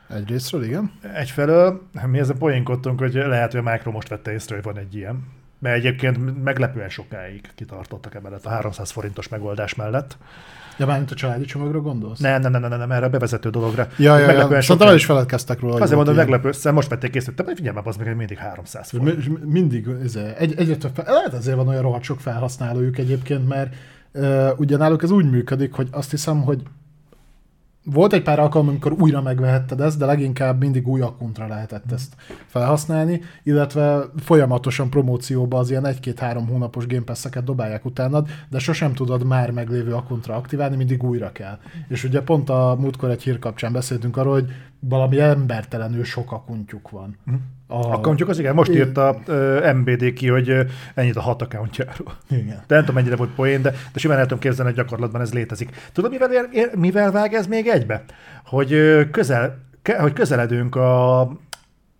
Egyrésztről, 0.09 0.63
igen. 0.63 0.91
Egyfelől 1.15 1.81
mi 2.05 2.19
ezen 2.19 2.37
poénkodtunk, 2.37 2.99
hogy 2.99 3.13
lehet, 3.13 3.51
hogy 3.51 3.61
a 3.65 3.71
Micro 3.71 3.91
most 3.91 4.07
vette 4.07 4.31
észre, 4.31 4.55
hogy 4.55 4.63
van 4.63 4.77
egy 4.77 4.95
ilyen. 4.95 5.23
Mert 5.61 5.75
egyébként 5.75 6.43
meglepően 6.43 6.89
sokáig 6.89 7.41
kitartottak 7.55 8.15
emellett 8.15 8.45
a 8.45 8.49
300 8.49 8.91
forintos 8.91 9.27
megoldás 9.27 9.75
mellett. 9.75 10.17
De 10.77 10.85
mármint 10.85 11.11
a 11.11 11.15
családi 11.15 11.45
csomagra 11.45 11.81
gondolsz? 11.81 12.19
Nem, 12.19 12.41
nem, 12.41 12.51
nem, 12.51 12.61
nem, 12.61 12.79
nem 12.79 12.91
erre 12.91 13.05
a 13.05 13.09
bevezető 13.09 13.49
dologra. 13.49 13.87
Ja, 13.97 14.13
ja, 14.13 14.19
ja. 14.19 14.25
Meglepően 14.25 14.61
sokáig- 14.61 14.89
el 14.89 14.95
is 14.95 15.05
feledkeztek 15.05 15.59
róla. 15.59 15.73
Azért 15.73 15.95
mondom, 15.95 16.13
ilyen. 16.13 16.25
meglepő, 16.25 16.51
szóval 16.51 16.71
most 16.73 16.89
vették 16.89 17.15
észre, 17.15 17.31
te 17.31 17.43
figyelj 17.55 17.75
már, 17.75 17.87
az 17.87 17.95
meg 17.95 18.15
mindig 18.15 18.37
300 18.37 18.89
És 18.93 18.97
forint. 18.99 19.27
mi- 19.43 19.51
mindig 19.51 19.87
ez, 20.03 20.15
egy, 20.15 20.53
egyre 20.57 20.75
több, 20.75 20.91
fel- 20.95 21.13
lehet 21.13 21.33
ezért 21.33 21.55
van 21.55 21.67
olyan 21.67 21.81
rohadt 21.81 22.03
sok 22.03 22.19
felhasználójuk 22.19 22.97
egyébként, 22.97 23.47
mert 23.47 23.75
uh, 24.13 24.49
ugyanáluk 24.57 25.03
ez 25.03 25.11
úgy 25.11 25.29
működik, 25.29 25.73
hogy 25.73 25.87
azt 25.91 26.11
hiszem, 26.11 26.41
hogy 26.41 26.61
volt 27.83 28.13
egy 28.13 28.21
pár 28.21 28.39
alkalom, 28.39 28.67
amikor 28.67 28.91
újra 28.91 29.21
megvehetted 29.21 29.81
ezt, 29.81 29.97
de 29.97 30.05
leginkább 30.05 30.59
mindig 30.59 30.87
új 30.87 31.01
akkuntra 31.01 31.47
lehetett 31.47 31.91
ezt 31.91 32.15
felhasználni, 32.45 33.21
illetve 33.43 34.05
folyamatosan 34.17 34.89
promócióba 34.89 35.57
az 35.57 35.69
ilyen 35.69 35.85
egy-két-három 35.85 36.47
hónapos 36.47 36.87
Game 36.87 37.03
Pass-eket 37.03 37.43
dobálják 37.43 37.85
utánad, 37.85 38.27
de 38.49 38.59
sosem 38.59 38.93
tudod 38.93 39.25
már 39.25 39.51
meglévő 39.51 39.93
akkuntra 39.93 40.35
aktiválni, 40.35 40.75
mindig 40.75 41.03
újra 41.03 41.31
kell. 41.31 41.57
És 41.87 42.03
ugye 42.03 42.21
pont 42.21 42.49
a 42.49 42.75
múltkor 42.79 43.09
egy 43.09 43.23
hír 43.23 43.39
kapcsán 43.39 43.73
beszéltünk 43.73 44.17
arról, 44.17 44.33
hogy 44.33 44.51
valami 44.79 45.19
embertelenül 45.19 46.03
sok 46.03 46.31
akuntjuk 46.31 46.89
van. 46.89 47.17
A... 47.71 47.93
Accountjuk 47.93 48.29
az 48.29 48.39
igen, 48.39 48.53
most 48.53 48.69
Igen. 48.69 48.87
írt 48.87 48.97
a 48.97 49.19
uh, 49.27 49.73
MBD 49.73 50.13
ki, 50.13 50.27
hogy 50.27 50.49
uh, 50.49 50.69
ennyit 50.95 51.15
a 51.15 51.21
hat 51.21 51.41
accountjáról. 51.41 52.17
Igen. 52.29 52.63
De 52.67 52.75
nem 52.75 52.79
tudom, 52.79 52.95
mennyire 52.95 53.15
volt 53.15 53.29
poén, 53.29 53.61
de, 53.61 53.69
de 53.93 53.99
simán 53.99 54.17
el 54.17 54.23
tudom 54.23 54.39
képzelni, 54.39 54.71
hogy 54.71 54.79
gyakorlatban 54.79 55.21
ez 55.21 55.33
létezik. 55.33 55.69
Tudod, 55.93 56.11
mivel, 56.11 56.29
mivel 56.75 57.11
vág 57.11 57.33
ez 57.33 57.47
még 57.47 57.67
egybe? 57.67 58.03
Hogy, 58.45 58.73
ö, 58.73 59.09
közel, 59.09 59.57
ke, 59.81 59.99
hogy 59.99 60.13
közeledünk 60.13 60.75
a, 60.75 61.21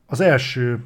az 0.06 0.22
első 0.22 0.80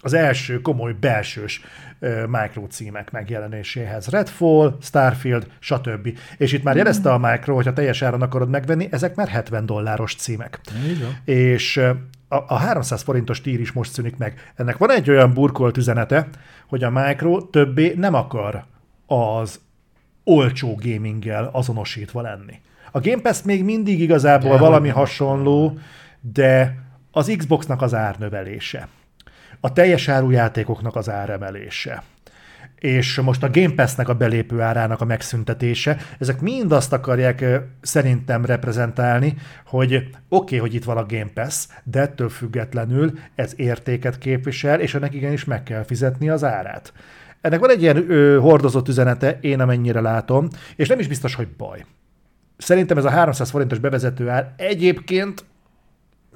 az 0.00 0.12
első 0.12 0.60
komoly 0.60 0.92
belsős 1.00 1.60
uh, 2.00 2.26
micro 2.26 2.66
címek 2.66 3.10
megjelenéséhez. 3.10 4.06
Redfall, 4.06 4.76
Starfield, 4.82 5.46
stb. 5.58 6.18
És 6.36 6.52
itt 6.52 6.62
már 6.62 6.76
jelezte 6.76 7.12
a 7.12 7.18
Micro, 7.18 7.54
hogy 7.54 7.64
ha 7.64 7.72
teljes 7.72 8.02
áron 8.02 8.22
akarod 8.22 8.48
megvenni, 8.48 8.88
ezek 8.90 9.14
már 9.14 9.28
70 9.28 9.66
dolláros 9.66 10.14
címek. 10.14 10.60
Van. 11.00 11.16
És 11.24 11.80
a, 12.28 12.36
a 12.46 12.56
300 12.56 13.02
forintos 13.02 13.40
tír 13.40 13.60
is 13.60 13.72
most 13.72 13.92
szűnik 13.92 14.16
meg. 14.16 14.52
Ennek 14.56 14.76
van 14.76 14.90
egy 14.90 15.10
olyan 15.10 15.32
burkolt 15.32 15.76
üzenete, 15.76 16.28
hogy 16.66 16.84
a 16.84 16.90
Micro 16.90 17.40
többé 17.42 17.94
nem 17.96 18.14
akar 18.14 18.64
az 19.06 19.60
olcsó 20.24 20.78
gaminggel 20.82 21.50
azonosítva 21.52 22.20
lenni. 22.20 22.60
A 22.92 23.00
Game 23.00 23.22
Pass 23.22 23.42
még 23.42 23.64
mindig 23.64 24.00
igazából 24.00 24.50
Dehogy 24.50 24.68
valami 24.68 24.88
hasonló, 24.88 25.78
de 26.20 26.82
az 27.10 27.34
Xboxnak 27.36 27.82
az 27.82 27.94
árnövelése, 27.94 28.88
a 29.60 29.72
teljes 29.72 30.08
áru 30.08 30.30
játékoknak 30.30 30.96
az 30.96 31.08
áremelése, 31.10 32.02
és 32.78 33.20
most 33.20 33.42
a 33.42 33.50
Game 33.50 33.74
Pass-nek 33.74 34.08
a 34.08 34.14
belépő 34.14 34.60
árának 34.60 35.00
a 35.00 35.04
megszüntetése, 35.04 35.96
ezek 36.18 36.40
mind 36.40 36.72
azt 36.72 36.92
akarják 36.92 37.44
szerintem 37.80 38.44
reprezentálni, 38.44 39.34
hogy 39.66 39.94
oké, 39.94 40.10
okay, 40.28 40.58
hogy 40.58 40.74
itt 40.74 40.84
van 40.84 40.96
a 40.96 41.06
Game 41.06 41.30
Pass, 41.34 41.66
de 41.84 42.00
ettől 42.00 42.28
függetlenül 42.28 43.18
ez 43.34 43.52
értéket 43.56 44.18
képvisel, 44.18 44.80
és 44.80 44.94
ennek 44.94 45.14
igenis 45.14 45.44
meg 45.44 45.62
kell 45.62 45.84
fizetni 45.84 46.28
az 46.28 46.44
árát. 46.44 46.92
Ennek 47.40 47.60
van 47.60 47.70
egy 47.70 47.82
ilyen 47.82 48.10
ö, 48.10 48.38
hordozott 48.40 48.88
üzenete, 48.88 49.38
én 49.40 49.60
amennyire 49.60 50.00
látom, 50.00 50.48
és 50.76 50.88
nem 50.88 50.98
is 50.98 51.06
biztos, 51.06 51.34
hogy 51.34 51.48
baj. 51.48 51.84
Szerintem 52.56 52.98
ez 52.98 53.04
a 53.04 53.10
300 53.10 53.50
forintos 53.50 53.78
bevezető 53.78 54.28
ár 54.28 54.52
egyébként 54.56 55.44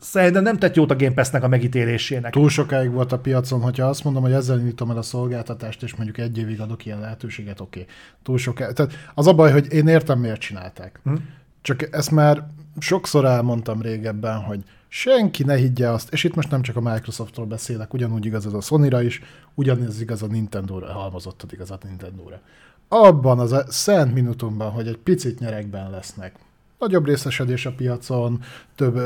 szerintem 0.02 0.42
nem 0.42 0.56
tett 0.56 0.74
jót 0.74 0.90
a 0.90 0.96
Game 0.96 1.14
Pass-nek 1.14 1.42
a 1.42 1.48
megítélésének. 1.48 2.32
Túl 2.32 2.48
sokáig 2.48 2.90
volt 2.90 3.12
a 3.12 3.18
piacon, 3.18 3.60
hogyha 3.60 3.86
azt 3.86 4.04
mondom, 4.04 4.22
hogy 4.22 4.32
ezzel 4.32 4.58
indítom 4.58 4.90
el 4.90 4.96
a 4.96 5.02
szolgáltatást, 5.02 5.82
és 5.82 5.94
mondjuk 5.94 6.18
egy 6.18 6.38
évig 6.38 6.60
adok 6.60 6.86
ilyen 6.86 7.00
lehetőséget, 7.00 7.60
oké. 7.60 7.80
Okay. 7.80 7.94
Túl 8.22 8.38
sokáig. 8.38 8.74
Tehát 8.74 8.92
az 9.14 9.26
a 9.26 9.32
baj, 9.32 9.52
hogy 9.52 9.72
én 9.72 9.88
értem, 9.88 10.18
miért 10.18 10.40
csinálták. 10.40 11.00
Hm? 11.04 11.14
Csak 11.62 11.94
ezt 11.94 12.10
már 12.10 12.46
sokszor 12.78 13.24
elmondtam 13.24 13.82
régebben, 13.82 14.38
hogy 14.38 14.64
senki 14.88 15.42
ne 15.44 15.54
higgye 15.54 15.88
azt, 15.88 16.12
és 16.12 16.24
itt 16.24 16.34
most 16.34 16.50
nem 16.50 16.62
csak 16.62 16.76
a 16.76 16.80
Microsoftról 16.80 17.46
beszélek, 17.46 17.94
ugyanúgy 17.94 18.26
igaz 18.26 18.46
ez 18.46 18.52
a 18.52 18.60
Sony-ra 18.60 19.02
is, 19.02 19.22
ugyanez 19.54 20.00
igaz 20.00 20.22
a 20.22 20.26
Nintendo-ra, 20.26 20.92
halmozottad 20.92 21.52
igaz 21.52 21.70
a 21.70 21.78
Nintendo-ra. 21.82 22.40
Abban 22.88 23.38
az 23.38 23.52
a 23.52 23.64
szent 23.68 24.14
minutumban, 24.14 24.70
hogy 24.70 24.86
egy 24.86 24.96
picit 24.96 25.38
nyerekben 25.38 25.90
lesznek, 25.90 26.34
nagyobb 26.82 27.06
részesedés 27.06 27.66
a 27.66 27.72
piacon, 27.72 28.40
több, 28.74 28.98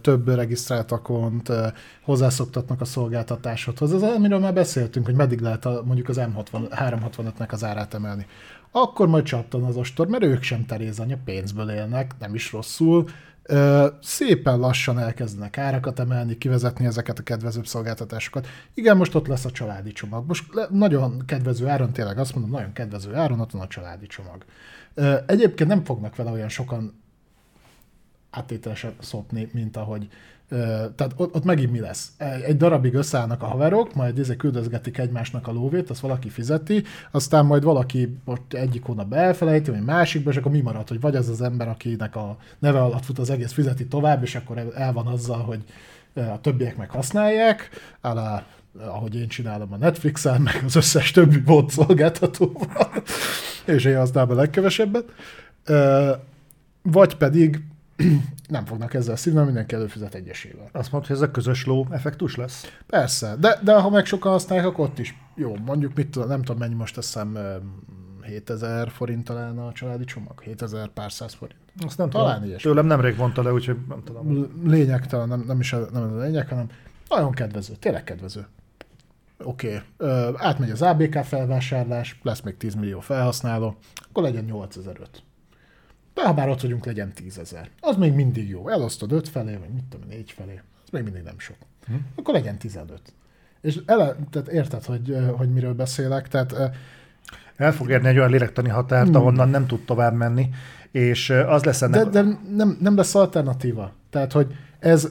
több 0.00 0.28
regisztrált 0.28 0.92
akont, 0.92 1.52
hozzászoktatnak 2.02 2.80
a 2.80 2.84
szolgáltatásodhoz. 2.84 3.94
Ez 3.94 4.02
az, 4.02 4.14
amiről 4.16 4.38
már 4.38 4.54
beszéltünk, 4.54 5.06
hogy 5.06 5.14
meddig 5.14 5.40
lehet 5.40 5.64
a, 5.64 5.82
mondjuk 5.84 6.08
az 6.08 6.20
M60, 6.20 6.66
365-nek 6.70 7.52
az 7.52 7.64
árát 7.64 7.94
emelni. 7.94 8.26
Akkor 8.70 9.08
majd 9.08 9.24
csattan 9.24 9.64
az 9.64 9.76
ostor, 9.76 10.06
mert 10.06 10.24
ők 10.24 10.42
sem 10.42 10.66
terézanya, 10.66 11.16
pénzből 11.24 11.70
élnek, 11.70 12.12
nem 12.18 12.34
is 12.34 12.52
rosszul, 12.52 13.04
szépen 14.00 14.58
lassan 14.58 14.98
elkezdenek 14.98 15.58
árakat 15.58 15.98
emelni, 15.98 16.38
kivezetni 16.38 16.86
ezeket 16.86 17.18
a 17.18 17.22
kedvezőbb 17.22 17.66
szolgáltatásokat. 17.66 18.46
Igen, 18.74 18.96
most 18.96 19.14
ott 19.14 19.26
lesz 19.26 19.44
a 19.44 19.50
családi 19.50 19.92
csomag. 19.92 20.26
Most 20.26 20.54
le, 20.54 20.66
nagyon 20.70 21.22
kedvező 21.26 21.66
áron, 21.66 21.92
tényleg 21.92 22.18
azt 22.18 22.34
mondom, 22.34 22.52
nagyon 22.52 22.72
kedvező 22.72 23.14
áron 23.14 23.40
ott 23.40 23.50
van 23.50 23.62
a 23.62 23.66
családi 23.66 24.06
csomag. 24.06 24.44
Egyébként 25.26 25.68
nem 25.68 25.84
fognak 25.84 26.16
vele 26.16 26.30
olyan 26.30 26.48
sokan 26.48 27.02
áttételesen 28.34 28.92
szopni, 29.00 29.48
mint 29.52 29.76
ahogy 29.76 30.08
Ö, 30.48 30.56
tehát 30.96 31.12
ott, 31.16 31.34
ott 31.34 31.44
megint 31.44 31.70
mi 31.70 31.80
lesz? 31.80 32.12
Egy 32.46 32.56
darabig 32.56 32.94
összeállnak 32.94 33.42
a 33.42 33.46
haverok, 33.46 33.94
majd 33.94 34.18
ezek 34.18 34.36
küldözgetik 34.36 34.98
egymásnak 34.98 35.48
a 35.48 35.52
lóvét, 35.52 35.90
azt 35.90 36.00
valaki 36.00 36.28
fizeti, 36.28 36.84
aztán 37.10 37.46
majd 37.46 37.62
valaki 37.62 38.16
most 38.24 38.42
egyik 38.50 38.84
hónapban 38.84 39.18
elfelejti, 39.18 39.70
vagy 39.70 39.84
másikban, 39.84 40.32
és 40.32 40.38
akkor 40.38 40.52
mi 40.52 40.60
marad, 40.60 40.88
hogy 40.88 41.00
vagy 41.00 41.16
az 41.16 41.28
az 41.28 41.40
ember, 41.40 41.68
akinek 41.68 42.16
a 42.16 42.36
neve 42.58 42.82
alatt 42.82 43.04
fut 43.04 43.18
az 43.18 43.30
egész 43.30 43.52
fizeti 43.52 43.86
tovább, 43.86 44.22
és 44.22 44.34
akkor 44.34 44.72
el 44.74 44.92
van 44.92 45.06
azzal, 45.06 45.42
hogy 45.42 45.64
a 46.14 46.40
többiek 46.40 46.76
meg 46.76 46.90
használják, 46.90 47.70
alá, 48.00 48.46
ahogy 48.78 49.14
én 49.14 49.28
csinálom 49.28 49.72
a 49.72 49.76
Netflixen, 49.76 50.40
meg 50.40 50.62
az 50.64 50.76
összes 50.76 51.10
többi 51.10 51.38
bot 51.38 51.70
szolgáltatóval, 51.70 52.90
és 53.74 53.84
én 53.84 53.96
használom 53.96 54.30
a 54.30 54.34
legkevesebbet. 54.34 55.04
Vagy 56.82 57.16
pedig 57.16 57.62
nem 58.48 58.64
fognak 58.64 58.94
ezzel 58.94 59.16
szívni, 59.16 59.44
mindenki 59.44 59.74
előfizet 59.74 60.14
egyesével. 60.14 60.68
Azt 60.72 60.92
mondod, 60.92 61.08
hogy 61.08 61.16
ez 61.16 61.22
a 61.22 61.30
közös 61.30 61.66
ló 61.66 61.86
effektus 61.90 62.36
lesz? 62.36 62.78
Persze, 62.86 63.36
de, 63.40 63.58
de 63.62 63.80
ha 63.80 63.90
meg 63.90 64.04
sokan 64.04 64.32
használják, 64.32 64.66
akkor 64.66 64.84
ott 64.84 64.98
is 64.98 65.18
jó. 65.34 65.56
Mondjuk 65.56 65.94
mit 65.94 66.08
tudom, 66.08 66.28
nem 66.28 66.42
tudom 66.42 66.58
mennyi 66.58 66.74
most 66.74 66.94
teszem 66.94 67.38
7000 68.22 68.88
forint 68.88 69.24
talán 69.24 69.58
a 69.58 69.72
családi 69.72 70.04
csomag, 70.04 70.40
7000 70.42 70.88
pár 70.88 71.12
száz 71.12 71.34
forint. 71.34 71.60
Azt 71.84 71.98
nem 71.98 72.10
talán 72.10 72.34
tudom. 72.34 72.48
Ilyesmi. 72.48 72.70
Tőlem 72.70 72.86
nemrég 72.86 73.16
mondta 73.16 73.42
le, 73.42 73.52
úgyhogy 73.52 73.76
nem 73.88 74.02
tudom. 74.04 74.50
Lényegtelen, 74.64 75.28
nem, 75.28 75.44
nem 75.46 75.60
is 75.60 75.72
a, 75.72 75.86
nem 75.92 76.02
a 76.02 76.20
lényeg, 76.20 76.48
hanem 76.48 76.68
nagyon 77.08 77.32
kedvező, 77.32 77.74
tényleg 77.74 78.04
kedvező. 78.04 78.46
Oké, 79.44 79.82
okay. 79.98 80.34
átmegy 80.36 80.70
az 80.70 80.82
ABK 80.82 81.14
felvásárlás, 81.24 82.18
lesz 82.22 82.40
még 82.40 82.56
10 82.56 82.74
millió 82.74 83.00
felhasználó, 83.00 83.76
akkor 84.08 84.22
legyen 84.22 84.44
8005. 84.44 85.22
De 86.14 86.26
ha 86.26 86.34
már 86.34 86.48
ott 86.48 86.60
vagyunk, 86.60 86.84
legyen 86.84 87.12
tízezer. 87.12 87.68
Az 87.80 87.96
még 87.96 88.12
mindig 88.12 88.48
jó. 88.48 88.68
Elosztod 88.68 89.12
öt 89.12 89.28
felé, 89.28 89.56
vagy 89.56 89.72
mit 89.74 89.84
tudom, 89.84 90.06
négy 90.08 90.30
felé. 90.30 90.60
Az 90.84 90.90
még 90.90 91.02
mindig 91.02 91.22
nem 91.22 91.38
sok. 91.38 91.56
Hm. 91.86 91.94
Akkor 92.14 92.34
legyen 92.34 92.58
15. 92.58 93.00
És 93.60 93.78
ele, 93.86 94.16
tehát 94.30 94.48
érted, 94.48 94.84
hogy, 94.84 95.16
hogy 95.36 95.52
miről 95.52 95.74
beszélek? 95.74 96.28
Tehát, 96.28 96.54
El 97.56 97.72
fog 97.72 97.90
érni 97.90 98.08
egy 98.08 98.18
olyan 98.18 98.30
lélektani 98.30 98.68
határt, 98.68 99.06
hmm. 99.06 99.16
ahonnan 99.16 99.48
nem 99.48 99.66
tud 99.66 99.84
tovább 99.84 100.14
menni, 100.14 100.48
és 100.90 101.30
az 101.30 101.64
lesz 101.64 101.82
ennek... 101.82 102.04
De, 102.04 102.22
de 102.22 102.38
nem, 102.54 102.76
nem 102.80 102.96
lesz 102.96 103.14
alternatíva. 103.14 103.92
Tehát, 104.10 104.32
hogy 104.32 104.54
ez 104.78 105.10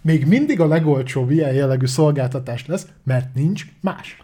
még 0.00 0.26
mindig 0.26 0.60
a 0.60 0.66
legolcsóbb 0.66 1.30
ilyen 1.30 1.52
jellegű 1.52 1.86
szolgáltatás 1.86 2.66
lesz, 2.66 2.86
mert 3.02 3.34
nincs 3.34 3.64
más. 3.80 4.16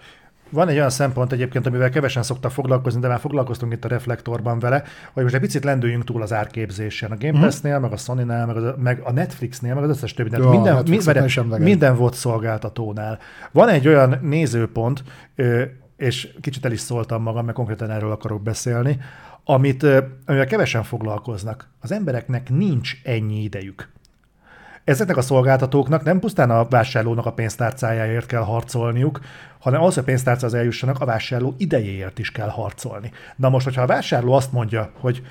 Van 0.50 0.68
egy 0.68 0.76
olyan 0.76 0.90
szempont 0.90 1.32
egyébként, 1.32 1.66
amivel 1.66 1.90
kevesen 1.90 2.22
szoktak 2.22 2.50
foglalkozni, 2.50 3.00
de 3.00 3.08
már 3.08 3.18
foglalkoztunk 3.18 3.72
itt 3.72 3.84
a 3.84 3.88
reflektorban 3.88 4.58
vele, 4.58 4.82
hogy 5.12 5.22
most 5.22 5.34
egy 5.34 5.40
picit 5.40 5.64
lendüljünk 5.64 6.04
túl 6.04 6.22
az 6.22 6.32
árképzésen. 6.32 7.10
A 7.10 7.16
Game 7.16 7.32
mhm. 7.32 7.42
Pass-nél, 7.42 7.78
meg 7.78 7.92
a 7.92 7.96
Sony-nál, 7.96 8.46
meg, 8.46 8.56
az, 8.56 8.74
meg 8.76 9.00
a 9.04 9.12
Netflixnél, 9.12 9.74
meg 9.74 9.82
az 9.82 9.90
összes 9.90 10.14
többi. 10.14 10.30
Ja, 10.32 10.48
minden, 10.48 10.84
minden, 10.86 11.60
minden 11.60 11.96
volt 11.96 12.14
szolgáltatónál. 12.14 13.18
Van 13.52 13.68
egy 13.68 13.88
olyan 13.88 14.18
nézőpont, 14.22 15.04
és 15.96 16.28
kicsit 16.40 16.64
el 16.64 16.72
is 16.72 16.80
szóltam 16.80 17.22
magam, 17.22 17.44
mert 17.44 17.56
konkrétan 17.56 17.90
erről 17.90 18.10
akarok 18.10 18.42
beszélni, 18.42 18.98
amit, 19.44 19.82
amivel 20.26 20.46
kevesen 20.46 20.82
foglalkoznak. 20.82 21.68
Az 21.80 21.92
embereknek 21.92 22.50
nincs 22.50 22.92
ennyi 23.04 23.42
idejük 23.42 23.94
ezeknek 24.86 25.16
a 25.16 25.22
szolgáltatóknak 25.22 26.04
nem 26.04 26.18
pusztán 26.18 26.50
a 26.50 26.68
vásárlónak 26.68 27.26
a 27.26 27.32
pénztárcájáért 27.32 28.26
kell 28.26 28.42
harcolniuk, 28.42 29.20
hanem 29.66 29.80
ahhoz, 29.80 29.94
hogy 29.94 30.02
a 30.02 30.06
pénztárca 30.06 30.46
az 30.46 30.54
eljussanak, 30.54 31.00
a 31.00 31.04
vásárló 31.04 31.54
idejéért 31.58 32.18
is 32.18 32.30
kell 32.30 32.48
harcolni. 32.48 33.10
Na 33.36 33.48
most, 33.48 33.64
hogyha 33.64 33.82
a 33.82 33.86
vásárló 33.86 34.32
azt 34.32 34.52
mondja, 34.52 34.90
hogy 35.00 35.22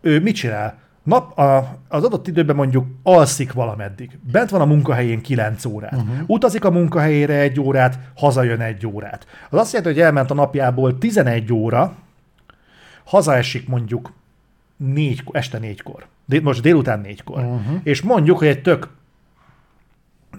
ő 0.00 0.20
mit 0.20 0.34
csinál, 0.34 0.78
nap, 1.02 1.38
a, 1.38 1.78
az 1.88 2.04
adott 2.04 2.26
időben 2.26 2.56
mondjuk 2.56 2.86
alszik 3.02 3.52
valameddig. 3.52 4.18
Bent 4.32 4.50
van 4.50 4.60
a 4.60 4.64
munkahelyén 4.64 5.20
9 5.20 5.64
órát. 5.64 5.92
Uh-huh. 5.92 6.18
Utazik 6.26 6.64
a 6.64 6.70
munkahelyére 6.70 7.34
egy 7.34 7.60
órát, 7.60 7.98
hazajön 8.16 8.60
egy 8.60 8.86
órát. 8.86 9.26
Az 9.50 9.58
azt 9.58 9.72
jelenti, 9.72 9.94
hogy 9.94 10.02
elment 10.02 10.30
a 10.30 10.34
napjából 10.34 10.98
11 10.98 11.52
óra, 11.52 11.94
hazaesik 13.04 13.68
mondjuk 13.68 14.12
négy, 14.76 15.22
este 15.32 15.58
négykor. 15.58 16.06
De 16.24 16.40
most 16.40 16.62
délután 16.62 17.00
négykor. 17.00 17.38
Uh-huh. 17.38 17.80
És 17.82 18.02
mondjuk, 18.02 18.38
hogy 18.38 18.48
egy 18.48 18.62
tök 18.62 18.88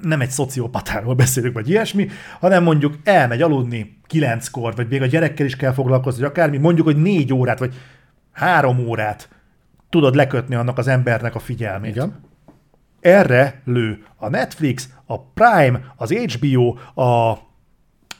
nem 0.01 0.21
egy 0.21 0.29
szociopatáról 0.29 1.15
beszélünk, 1.15 1.53
vagy 1.53 1.69
ilyesmi, 1.69 2.07
hanem 2.39 2.63
mondjuk 2.63 2.95
elmegy 3.03 3.41
aludni 3.41 3.99
kilenckor, 4.07 4.75
vagy 4.75 4.87
még 4.89 5.01
a 5.01 5.05
gyerekkel 5.05 5.45
is 5.45 5.55
kell 5.55 5.71
foglalkozni, 5.71 6.21
vagy 6.21 6.29
akármi, 6.29 6.57
mondjuk, 6.57 6.85
hogy 6.85 7.01
négy 7.01 7.33
órát, 7.33 7.59
vagy 7.59 7.73
három 8.31 8.79
órát 8.79 9.29
tudod 9.89 10.15
lekötni 10.15 10.55
annak 10.55 10.77
az 10.77 10.87
embernek 10.87 11.35
a 11.35 11.39
figyelmét. 11.39 11.95
Igen. 11.95 12.19
Erre 12.99 13.61
lő 13.65 14.03
a 14.15 14.29
Netflix, 14.29 14.89
a 15.05 15.19
Prime, 15.21 15.93
az 15.95 16.11
HBO, 16.11 16.75
a 17.03 17.37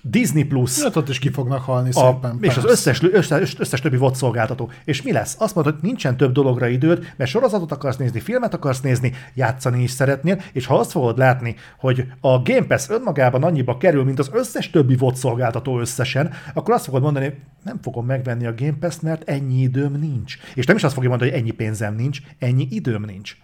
Disney 0.01 0.43
Plus. 0.43 0.83
Hát 0.83 0.95
ott 0.95 1.09
is 1.09 1.19
ki 1.19 1.29
fognak 1.29 1.61
halni 1.61 1.89
a, 1.89 1.91
szépen. 1.91 2.37
És 2.41 2.53
persze. 2.53 2.59
az 2.59 2.71
összes, 2.71 3.01
összes, 3.11 3.59
összes 3.59 3.81
többi 3.81 3.97
VOD 3.97 4.15
szolgáltató. 4.15 4.71
És 4.85 5.01
mi 5.01 5.11
lesz? 5.11 5.35
Azt 5.39 5.55
mondod, 5.55 5.73
hogy 5.73 5.83
nincsen 5.83 6.17
több 6.17 6.31
dologra 6.31 6.67
időd, 6.67 7.13
mert 7.17 7.29
sorozatot 7.29 7.71
akarsz 7.71 7.97
nézni, 7.97 8.19
filmet 8.19 8.53
akarsz 8.53 8.81
nézni, 8.81 9.13
játszani 9.33 9.83
is 9.83 9.91
szeretnél, 9.91 10.41
és 10.53 10.65
ha 10.65 10.79
azt 10.79 10.91
fogod 10.91 11.17
látni, 11.17 11.55
hogy 11.77 12.05
a 12.21 12.41
Game 12.41 12.65
Pass 12.67 12.89
önmagában 12.89 13.43
annyiba 13.43 13.77
kerül, 13.77 14.03
mint 14.03 14.19
az 14.19 14.29
összes 14.33 14.69
többi 14.69 14.95
VOD 14.95 15.15
szolgáltató 15.15 15.79
összesen, 15.79 16.31
akkor 16.53 16.73
azt 16.73 16.85
fogod 16.85 17.01
mondani, 17.01 17.33
nem 17.63 17.79
fogom 17.81 18.05
megvenni 18.05 18.45
a 18.45 18.53
Game 18.57 18.77
Pass-t, 18.79 19.01
mert 19.01 19.29
ennyi 19.29 19.61
időm 19.61 19.99
nincs. 19.99 20.37
És 20.55 20.65
nem 20.65 20.75
is 20.75 20.83
azt 20.83 20.93
fogja 20.93 21.09
mondani, 21.09 21.31
hogy 21.31 21.39
ennyi 21.39 21.51
pénzem 21.51 21.95
nincs, 21.95 22.19
ennyi 22.39 22.67
időm 22.69 23.03
nincs. 23.05 23.37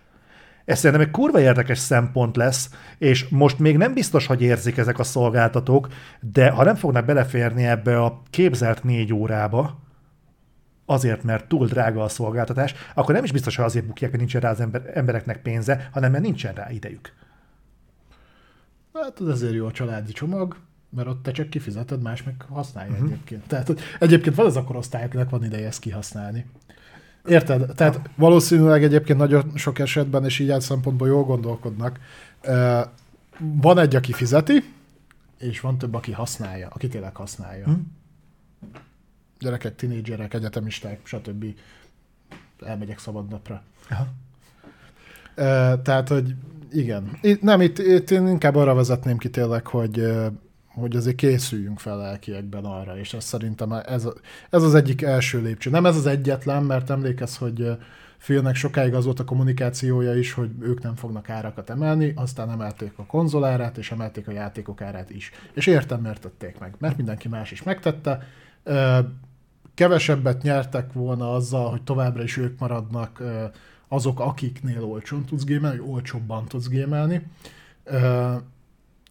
Ez 0.65 0.79
szerintem 0.79 1.07
egy 1.07 1.11
kurva 1.11 1.39
érdekes 1.39 1.77
szempont 1.77 2.35
lesz, 2.35 2.69
és 2.97 3.27
most 3.27 3.59
még 3.59 3.77
nem 3.77 3.93
biztos, 3.93 4.25
hogy 4.25 4.41
érzik 4.41 4.77
ezek 4.77 4.99
a 4.99 5.03
szolgáltatók, 5.03 5.87
de 6.19 6.49
ha 6.49 6.63
nem 6.63 6.75
fognak 6.75 7.05
beleférni 7.05 7.65
ebbe 7.65 8.03
a 8.03 8.21
képzelt 8.29 8.83
négy 8.83 9.13
órába, 9.13 9.83
azért, 10.85 11.23
mert 11.23 11.47
túl 11.47 11.67
drága 11.67 12.03
a 12.03 12.09
szolgáltatás, 12.09 12.73
akkor 12.93 13.13
nem 13.13 13.23
is 13.23 13.31
biztos, 13.31 13.55
hogy 13.55 13.65
azért 13.65 13.85
bukják, 13.85 14.09
hogy 14.09 14.19
nincsen 14.19 14.41
rá 14.41 14.49
az 14.49 14.59
ember, 14.59 14.91
embereknek 14.93 15.41
pénze, 15.41 15.89
hanem 15.91 16.11
mert 16.11 16.23
nincsen 16.23 16.53
rá 16.53 16.71
idejük. 16.71 17.13
Hát 18.93 19.19
az 19.19 19.27
azért 19.27 19.53
jó 19.53 19.65
a 19.65 19.71
családi 19.71 20.11
csomag, 20.11 20.57
mert 20.89 21.07
ott 21.07 21.23
te 21.23 21.31
csak 21.31 21.49
kifizeted, 21.49 22.01
más 22.01 22.23
meg 22.23 22.45
használja 22.49 22.91
uh-huh. 22.91 23.07
egyébként. 23.07 23.47
Tehát 23.47 23.73
egyébként 23.99 24.35
van 24.35 24.45
az 24.45 24.55
a 24.55 24.63
korosztályoknak 24.63 25.29
van 25.29 25.43
ideje 25.43 25.67
ezt 25.67 25.79
kihasználni. 25.79 26.45
Érted? 27.27 27.71
Tehát 27.75 28.09
valószínűleg 28.15 28.83
egyébként 28.83 29.19
nagyon 29.19 29.51
sok 29.55 29.79
esetben, 29.79 30.25
és 30.25 30.39
így 30.39 30.49
át 30.49 30.61
szempontból 30.61 31.07
jól 31.07 31.23
gondolkodnak. 31.23 31.99
Van 33.39 33.77
egy, 33.77 33.95
aki 33.95 34.13
fizeti, 34.13 34.63
és 35.39 35.59
van 35.59 35.77
több, 35.77 35.93
aki 35.93 36.11
használja, 36.11 36.67
aki 36.73 36.87
tényleg 36.87 37.15
használja. 37.15 37.65
Hmm. 37.65 37.93
Gyerekek, 39.39 39.75
tinédzserek, 39.75 40.33
egyetemisták, 40.33 40.99
stb. 41.03 41.45
Elmegyek 42.65 42.99
szabadnapra. 42.99 43.63
Aha. 43.89 44.07
Tehát, 45.81 46.07
hogy 46.07 46.35
igen. 46.71 47.17
Nem, 47.41 47.61
itt, 47.61 47.77
itt 47.79 48.11
én 48.11 48.27
inkább 48.27 48.55
arra 48.55 48.73
vezetném 48.73 49.17
ki 49.17 49.29
tényleg, 49.29 49.67
hogy 49.67 50.13
hogy 50.75 50.95
azért 50.95 51.15
készüljünk 51.15 51.79
fel 51.79 51.97
lelkiekben 51.97 52.65
arra, 52.65 52.97
és 52.97 53.13
azt 53.13 53.27
szerintem 53.27 53.71
ez, 53.71 54.07
ez 54.49 54.63
az 54.63 54.75
egyik 54.75 55.01
első 55.01 55.41
lépcső. 55.41 55.69
Nem 55.69 55.85
ez 55.85 55.95
az 55.95 56.05
egyetlen, 56.05 56.63
mert 56.63 56.89
emlékez, 56.89 57.37
hogy 57.37 57.77
félnek 58.17 58.55
sokáig 58.55 58.93
az 58.93 59.05
volt 59.05 59.19
a 59.19 59.23
kommunikációja 59.23 60.15
is, 60.15 60.33
hogy 60.33 60.49
ők 60.61 60.81
nem 60.81 60.95
fognak 60.95 61.29
árakat 61.29 61.69
emelni, 61.69 62.13
aztán 62.15 62.49
emelték 62.49 62.91
a 62.95 63.05
konzolárát, 63.05 63.77
és 63.77 63.91
emelték 63.91 64.27
a 64.27 64.31
játékok 64.31 64.81
árát 64.81 65.09
is. 65.09 65.31
És 65.53 65.67
értem, 65.67 66.01
miért 66.01 66.21
tették 66.21 66.59
meg, 66.59 66.75
mert 66.77 66.97
mindenki 66.97 67.27
más 67.27 67.51
is 67.51 67.63
megtette. 67.63 68.27
Kevesebbet 69.73 70.41
nyertek 70.41 70.93
volna 70.93 71.33
azzal, 71.33 71.69
hogy 71.69 71.81
továbbra 71.81 72.23
is 72.23 72.37
ők 72.37 72.59
maradnak 72.59 73.21
azok, 73.87 74.19
akiknél 74.19 74.83
olcsón 74.83 75.25
tudsz 75.25 75.43
gémelni, 75.43 75.79
olcsóbban 75.79 76.45
tudsz 76.45 76.67
gémelni 76.67 77.21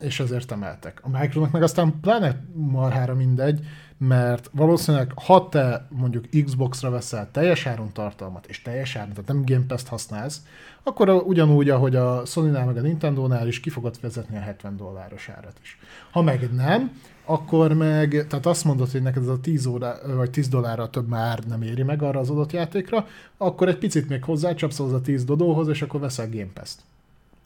és 0.00 0.20
ezért 0.20 0.52
emeltek. 0.52 1.00
A 1.02 1.08
Microsoftnak 1.08 1.52
meg 1.52 1.62
aztán 1.62 2.00
pláne 2.00 2.44
marhára 2.54 3.14
mindegy, 3.14 3.60
mert 3.98 4.50
valószínűleg 4.52 5.12
ha 5.14 5.48
te 5.48 5.86
mondjuk 5.90 6.24
Xbox-ra 6.44 6.90
veszel 6.90 7.30
teljes 7.30 7.66
áron 7.66 7.92
tartalmat, 7.92 8.46
és 8.46 8.62
teljes 8.62 8.96
áron, 8.96 9.12
tehát 9.12 9.26
nem 9.26 9.44
Game 9.44 9.66
Pass-t 9.66 9.88
használsz, 9.88 10.42
akkor 10.82 11.10
ugyanúgy, 11.10 11.70
ahogy 11.70 11.96
a 11.96 12.24
Sony-nál 12.24 12.66
meg 12.66 12.76
a 12.76 12.80
Nintendo-nál 12.80 13.46
is 13.46 13.60
ki 13.60 13.70
fogod 13.70 13.96
vezetni 14.00 14.36
a 14.36 14.40
70 14.40 14.76
dolláros 14.76 15.28
árat 15.28 15.58
is. 15.62 15.78
Ha 16.10 16.22
meg 16.22 16.52
nem, 16.52 17.00
akkor 17.24 17.72
meg, 17.72 18.26
tehát 18.28 18.46
azt 18.46 18.64
mondod, 18.64 18.90
hogy 18.90 19.02
neked 19.02 19.22
ez 19.22 19.28
a 19.28 19.40
10, 19.40 19.66
óra, 19.66 19.96
vagy 20.16 20.30
10 20.30 20.48
dollárra 20.48 20.90
több 20.90 21.08
már 21.08 21.38
nem 21.38 21.62
éri 21.62 21.82
meg 21.82 22.02
arra 22.02 22.20
az 22.20 22.30
adott 22.30 22.52
játékra, 22.52 23.06
akkor 23.36 23.68
egy 23.68 23.78
picit 23.78 24.08
még 24.08 24.24
hozzácsapsz 24.24 24.80
az 24.80 24.92
a 24.92 25.00
10 25.00 25.24
dodóhoz, 25.24 25.68
és 25.68 25.82
akkor 25.82 26.00
veszel 26.00 26.28
Game 26.30 26.50
Pass-t. 26.54 26.78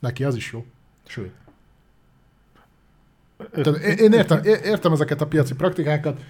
Neki 0.01 0.25
az 0.25 0.37
is 0.37 0.53
jó. 0.53 0.65
Sőt. 1.07 1.33
Tehát 3.53 3.79
én 3.79 4.13
értem, 4.13 4.41
értem 4.45 4.93
ezeket 4.93 5.21
a 5.21 5.27
piaci 5.27 5.55
praktikákat, 5.55 6.21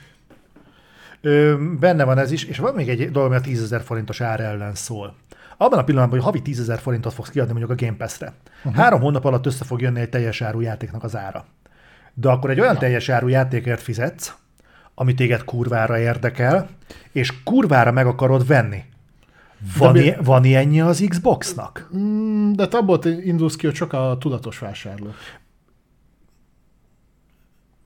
Ö, 1.20 1.54
benne 1.80 2.04
van 2.04 2.18
ez 2.18 2.30
is, 2.30 2.44
és 2.44 2.58
van 2.58 2.74
még 2.74 2.88
egy 2.88 3.10
dolog, 3.10 3.28
ami 3.28 3.38
a 3.38 3.40
10 3.40 3.62
ezer 3.62 3.80
forintos 3.80 4.20
ár 4.20 4.40
ellen 4.40 4.74
szól. 4.74 5.14
Abban 5.56 5.78
a 5.78 5.84
pillanatban, 5.84 6.18
hogy 6.18 6.26
havi 6.26 6.42
10 6.42 6.60
ezer 6.60 6.78
forintot 6.78 7.12
fogsz 7.12 7.30
kiadni 7.30 7.52
mondjuk 7.52 7.80
a 7.80 7.84
Game 7.84 7.96
Pass-re, 7.96 8.32
uh-huh. 8.58 8.74
három 8.74 9.00
hónap 9.00 9.24
alatt 9.24 9.46
össze 9.46 9.64
fog 9.64 9.80
jönni 9.80 10.00
egy 10.00 10.08
teljes 10.08 10.40
áru 10.40 10.60
játéknak 10.60 11.04
az 11.04 11.16
ára. 11.16 11.44
De 12.14 12.28
akkor 12.28 12.50
egy 12.50 12.60
olyan 12.60 12.72
ja. 12.72 12.78
teljes 12.78 13.08
áru 13.08 13.28
játékért 13.28 13.82
fizetsz, 13.82 14.34
ami 14.94 15.14
téged 15.14 15.44
kurvára 15.44 15.98
érdekel, 15.98 16.68
és 17.12 17.42
kurvára 17.44 17.92
meg 17.92 18.06
akarod 18.06 18.46
venni. 18.46 18.82
Van, 19.78 19.92
mi- 19.92 20.16
van 20.22 20.44
ilyenje 20.44 20.84
az 20.84 21.04
Xboxnak? 21.08 21.90
Mm, 21.96 22.52
de 22.52 22.68
te 22.68 22.76
abból 22.76 23.04
indulsz 23.04 23.56
ki, 23.56 23.66
hogy 23.66 23.74
csak 23.74 23.92
a 23.92 24.16
tudatos 24.20 24.58
vásárló. 24.58 25.14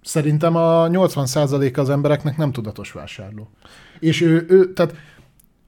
Szerintem 0.02 0.56
a 0.56 0.88
80%-a 0.88 1.80
az 1.80 1.90
embereknek 1.90 2.36
nem 2.36 2.52
tudatos 2.52 2.92
vásárló. 2.92 3.50
És 3.98 4.20
ő, 4.20 4.46
ő 4.48 4.72
tehát 4.72 4.94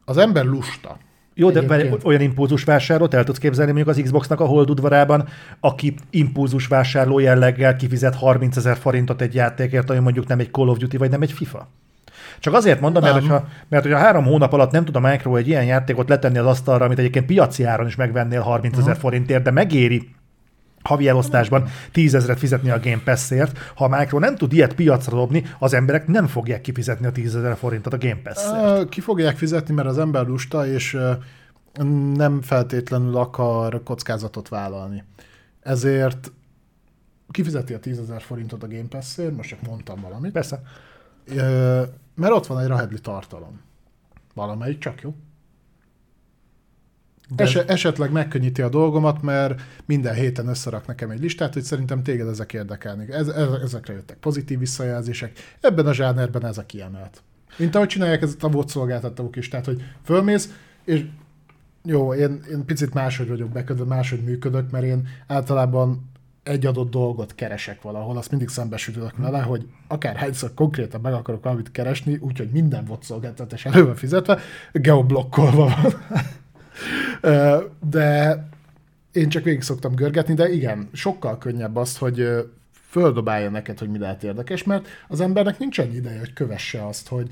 az 0.05 0.17
ember 0.17 0.45
lusta. 0.45 0.99
Jó, 1.35 1.51
de 1.51 1.61
Egyébként. 1.61 2.05
olyan 2.05 2.21
impulzus 2.21 2.65
vásárlót 2.65 3.15
el 3.15 3.25
tudsz 3.25 3.39
képzelni 3.39 3.73
mondjuk 3.73 3.97
az 3.97 4.03
Xboxnak 4.03 4.41
a 4.41 4.45
holdudvarában, 4.45 5.29
aki 5.61 5.95
impulzus 6.11 6.67
vásárló 6.67 7.19
jelleggel 7.19 7.77
kifizet 7.77 8.15
30 8.15 8.57
ezer 8.57 8.77
forintot 8.77 9.21
egy 9.21 9.35
játékért, 9.35 9.91
ami 9.91 9.99
mondjuk 9.99 10.27
nem 10.27 10.39
egy 10.39 10.51
Call 10.51 10.69
of 10.69 10.79
Duty, 10.79 10.97
vagy 10.97 11.11
nem 11.11 11.23
egy 11.23 11.33
FIFA. 11.33 11.69
Csak 12.39 12.55
azért 12.55 12.81
mondom, 12.81 13.03
mert 13.03 13.15
Nem. 13.15 13.23
hogyha, 13.23 13.49
mert 13.69 13.83
hogyha 13.83 13.99
három 13.99 14.25
hónap 14.25 14.53
alatt 14.53 14.71
nem 14.71 14.85
tud 14.85 14.97
a 14.97 15.01
Micro 15.01 15.37
egy 15.37 15.49
ilyen 15.49 15.65
játékot 15.65 16.09
letenni 16.09 16.39
az 16.39 16.47
asztalra, 16.47 16.85
amit 16.85 16.99
egyébként 16.99 17.27
piaci 17.27 17.65
áron 17.65 17.87
is 17.87 17.97
megvennél 17.97 18.41
30 18.41 18.79
ezer 18.79 18.97
forintért, 18.97 19.43
de 19.43 19.51
megéri 19.51 20.09
havi 20.85 21.09
elosztásban 21.09 21.69
10 21.93 22.15
ezeret 22.15 22.39
fizetni 22.39 22.71
a 22.71 22.81
Game 22.81 23.01
Pass-ért. 23.05 23.59
Ha 23.75 23.85
a 23.85 23.99
Micro 23.99 24.19
nem 24.19 24.37
tud 24.37 24.53
ilyet 24.53 24.75
piacra 24.75 25.17
dobni, 25.17 25.45
az 25.59 25.75
emberek 25.75 26.07
nem 26.07 26.27
fogják 26.27 26.61
kifizetni 26.61 27.07
a 27.07 27.13
10 27.13 27.37
ezer 27.37 27.57
forintot 27.57 27.93
a 27.93 27.99
Game 27.99 28.21
Pass-ért. 28.23 28.89
Ki 28.89 29.01
fogják 29.01 29.37
fizetni, 29.37 29.75
mert 29.75 29.89
az 29.89 29.99
ember 29.99 30.27
lusta, 30.27 30.67
és 30.67 30.99
nem 32.15 32.43
feltétlenül 32.43 33.17
akar 33.17 33.83
kockázatot 33.83 34.49
vállalni. 34.49 35.05
Ezért 35.61 36.33
kifizeti 37.31 37.75
a 37.75 37.79
10 37.79 37.99
ezer 37.99 38.23
forintot 38.23 38.63
a 38.63 38.69
Game 38.69 38.89
Pass-ért, 38.89 39.37
most 39.37 39.49
csak 39.49 39.63
mondtam 39.67 40.01
valamit, 40.01 40.33
Persze. 40.33 40.63
Mert 42.15 42.33
ott 42.33 42.47
van 42.47 42.61
egy 42.61 42.67
rahedli 42.67 42.99
tartalom. 42.99 43.61
Valamelyik 44.35 44.79
csak 44.79 45.01
jó. 45.01 45.15
De- 47.29 47.43
Es- 47.45 47.71
esetleg 47.71 48.13
megkönnyíti 48.13 48.63
a 48.63 48.69
dolgomat, 48.69 49.23
mert 49.23 49.61
minden 49.85 50.15
héten 50.15 50.49
összerak 50.49 50.87
nekem 50.87 51.11
egy 51.11 51.21
listát, 51.21 51.53
hogy 51.53 51.63
szerintem 51.63 52.03
téged 52.03 52.29
ezek 52.29 52.53
érdekelnek. 52.53 53.09
Ez, 53.09 53.29
ez, 53.29 53.49
ezekre 53.63 53.93
jöttek 53.93 54.17
pozitív 54.17 54.59
visszajelzések. 54.59 55.57
Ebben 55.61 55.87
a 55.87 55.93
zsánerben 55.93 56.47
ez 56.47 56.59
a 56.59 56.67
kiemelt. 56.67 57.23
Mint 57.57 57.75
ahogy 57.75 57.89
csinálják 57.89 58.23
ezt 58.23 58.45
a 58.45 58.49
VOD 58.49 58.69
szolgáltatók 58.69 59.37
is, 59.37 59.49
tehát 59.49 59.67
hogy 59.67 59.83
fölmész, 60.03 60.55
és 60.85 61.05
jó, 61.85 62.15
én, 62.15 62.41
én 62.51 62.65
picit 62.65 62.95
máshogy 62.95 63.29
vagyok 63.29 63.49
beködve, 63.49 63.85
máshogy 63.85 64.23
működök, 64.23 64.71
mert 64.71 64.85
én 64.85 65.09
általában 65.27 66.11
egy 66.43 66.67
adott 66.67 66.91
dolgot 66.91 67.35
keresek 67.35 67.83
valahol, 67.83 68.17
azt 68.17 68.31
mindig 68.31 68.49
szembesülök 68.49 69.17
vele, 69.17 69.41
hogy 69.41 69.67
akár 69.89 70.17
hányszor 70.17 70.55
konkrétan 70.55 71.01
meg 71.01 71.13
akarok 71.13 71.43
valamit 71.43 71.71
keresni, 71.71 72.19
úgyhogy 72.21 72.51
minden 72.51 72.85
VOD 72.85 73.03
szolgáltatás 73.03 73.65
elő 73.65 73.85
van 73.85 73.95
fizetve, 73.95 74.39
geoblokkolva 74.73 75.65
van. 75.65 75.93
De 77.91 78.39
én 79.13 79.29
csak 79.29 79.45
végig 79.45 79.63
szoktam 79.63 79.95
görgetni, 79.95 80.35
de 80.35 80.53
igen, 80.53 80.89
sokkal 80.93 81.39
könnyebb 81.39 81.77
az, 81.77 81.99
hogy 81.99 82.29
földobálja 82.89 83.51
neked, 83.51 83.79
hogy 83.79 83.89
mi 83.89 83.99
lehet 83.99 84.23
érdekes, 84.23 84.65
mert 84.65 84.89
az 85.09 85.21
embernek 85.21 85.59
nincs 85.59 85.79
annyi 85.79 85.95
ideje, 85.95 86.19
hogy 86.19 86.33
kövesse 86.33 86.87
azt, 86.87 87.09
hogy 87.09 87.31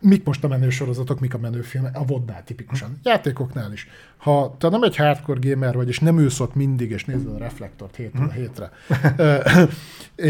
mik 0.00 0.24
most 0.24 0.44
a 0.44 0.48
menő 0.48 0.70
sorozatok, 0.70 1.20
mik 1.20 1.34
a 1.34 1.38
menő 1.38 1.60
filmek, 1.60 1.96
a 1.98 2.04
vodnál 2.04 2.44
tipikusan, 2.44 2.98
játékoknál 3.02 3.72
is. 3.72 3.88
Ha 4.16 4.56
te 4.58 4.68
nem 4.68 4.82
egy 4.82 4.96
hardcore 4.96 5.50
gamer 5.50 5.74
vagy, 5.74 5.88
és 5.88 5.98
nem 5.98 6.18
ülsz 6.18 6.40
ott 6.40 6.54
mindig, 6.54 6.90
és 6.90 7.04
nézed 7.04 7.34
a 7.34 7.38
reflektort 7.38 7.96
hétről 7.96 8.28
hétre, 8.28 8.70
ö, 9.16 9.36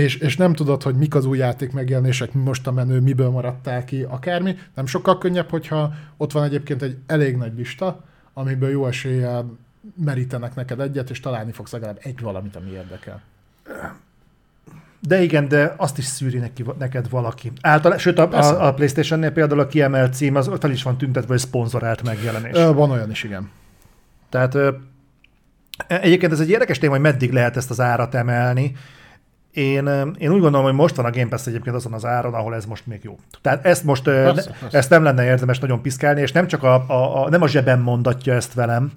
és, 0.04 0.16
és 0.16 0.36
nem 0.36 0.52
tudod, 0.52 0.82
hogy 0.82 0.94
mik 0.94 1.14
az 1.14 1.24
új 1.24 1.38
játék 1.38 1.72
megjelenések, 1.72 2.32
mi 2.32 2.42
most 2.42 2.66
a 2.66 2.72
menő, 2.72 3.00
miből 3.00 3.30
maradtál 3.30 3.84
ki, 3.84 4.02
akármi, 4.02 4.56
nem 4.74 4.86
sokkal 4.86 5.18
könnyebb, 5.18 5.50
hogyha 5.50 5.94
ott 6.16 6.32
van 6.32 6.44
egyébként 6.44 6.82
egy 6.82 6.96
elég 7.06 7.36
nagy 7.36 7.52
lista, 7.56 8.04
amiből 8.38 8.70
jó 8.70 8.86
eséllyel 8.86 9.56
merítenek 10.04 10.54
neked 10.54 10.80
egyet, 10.80 11.10
és 11.10 11.20
találni 11.20 11.52
fogsz 11.52 11.72
legalább 11.72 11.98
egy 12.02 12.20
valamit, 12.20 12.56
ami 12.56 12.70
érdekel. 12.70 13.22
De 15.00 15.22
igen, 15.22 15.48
de 15.48 15.74
azt 15.76 15.98
is 15.98 16.04
szűri 16.04 16.38
neki, 16.38 16.64
neked 16.78 17.08
valaki. 17.08 17.52
Általában, 17.60 17.98
sőt, 17.98 18.18
a, 18.18 18.32
a, 18.32 18.66
a 18.66 18.74
PlayStation-nél 18.74 19.30
például 19.30 19.60
a 19.60 19.66
kiemelt 19.66 20.14
cím, 20.14 20.36
az 20.36 20.50
fel 20.60 20.70
is 20.70 20.82
van 20.82 20.98
tüntetve, 20.98 21.28
hogy 21.28 21.38
szponzorált 21.38 22.02
megjelenés. 22.02 22.56
Ö, 22.56 22.72
Van 22.72 22.90
olyan 22.90 23.10
is, 23.10 23.22
igen. 23.24 23.50
Tehát 24.28 24.54
ö, 24.54 24.74
egyébként 25.86 26.32
ez 26.32 26.40
egy 26.40 26.50
érdekes 26.50 26.78
téma, 26.78 26.92
hogy 26.92 27.02
meddig 27.02 27.32
lehet 27.32 27.56
ezt 27.56 27.70
az 27.70 27.80
árat 27.80 28.14
emelni. 28.14 28.76
Én, 29.56 29.86
ö, 29.86 30.06
én 30.18 30.30
úgy 30.32 30.40
gondolom, 30.40 30.66
hogy 30.66 30.74
most 30.74 30.94
van 30.96 31.04
a 31.06 31.10
Game 31.10 31.28
Pass 31.28 31.46
egyébként 31.46 31.76
azon 31.76 31.92
az 31.92 32.04
áron, 32.04 32.34
ahol 32.34 32.54
ez 32.54 32.64
most 32.64 32.86
még 32.86 33.00
jó. 33.02 33.18
Tehát 33.40 33.66
ezt 33.66 33.84
most 33.84 34.06
ö, 34.06 34.22
Persze, 34.22 34.50
ne- 34.50 34.56
persze. 34.58 34.78
ezt 34.78 34.90
nem 34.90 35.02
lenne 35.02 35.24
érdemes 35.24 35.58
nagyon 35.58 35.82
piszkálni, 35.82 36.20
és 36.20 36.32
nem 36.32 36.46
csak 36.46 36.62
a, 36.62 36.84
a, 36.88 37.24
a, 37.24 37.28
nem 37.28 37.42
a 37.42 37.48
zsebem 37.48 37.80
mondatja 37.80 38.34
ezt 38.34 38.54
velem, 38.54 38.92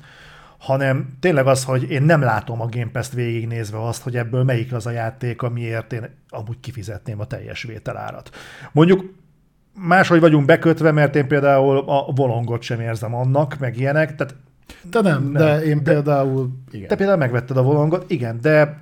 hanem 0.58 1.08
tényleg 1.20 1.48
az, 1.48 1.64
hogy 1.64 1.92
én 1.92 2.02
nem 2.04 2.22
látom 2.22 2.62
a 2.62 2.68
Game 2.70 2.90
Pass-t 2.92 3.14
végignézve 3.14 3.84
azt, 3.88 4.04
hogy 4.04 4.18
ebből 4.18 4.44
melyik 4.44 4.74
az 4.74 4.86
a 4.86 4.92
játék, 4.92 5.42
amiért 5.42 5.94
én 5.94 6.10
amúgy 6.30 6.60
kifizetném 6.60 7.20
a 7.20 7.26
teljes 7.26 7.64
vételárat. 7.64 8.30
Mondjuk 8.72 9.14
máshogy 9.74 10.20
vagyunk 10.20 10.46
bekötve, 10.46 10.92
mert 10.92 11.16
én 11.16 11.28
például 11.28 11.78
a 11.78 12.12
volongot 12.16 12.62
sem 12.62 12.80
érzem 12.80 13.16
annak, 13.16 13.60
meg 13.60 13.78
ilyenek, 13.78 14.16
tehát 14.16 14.36
Te 14.92 15.02
nem, 15.02 15.24
Nem. 15.24 15.32
de 15.34 15.64
én 15.64 15.84
például 15.84 16.50
igen. 16.72 16.88
te 16.88 16.96
például 16.96 17.18
megvetted 17.18 17.58
a 17.58 17.62
volongot, 17.62 18.12
igen, 18.12 18.38
de 18.42 18.80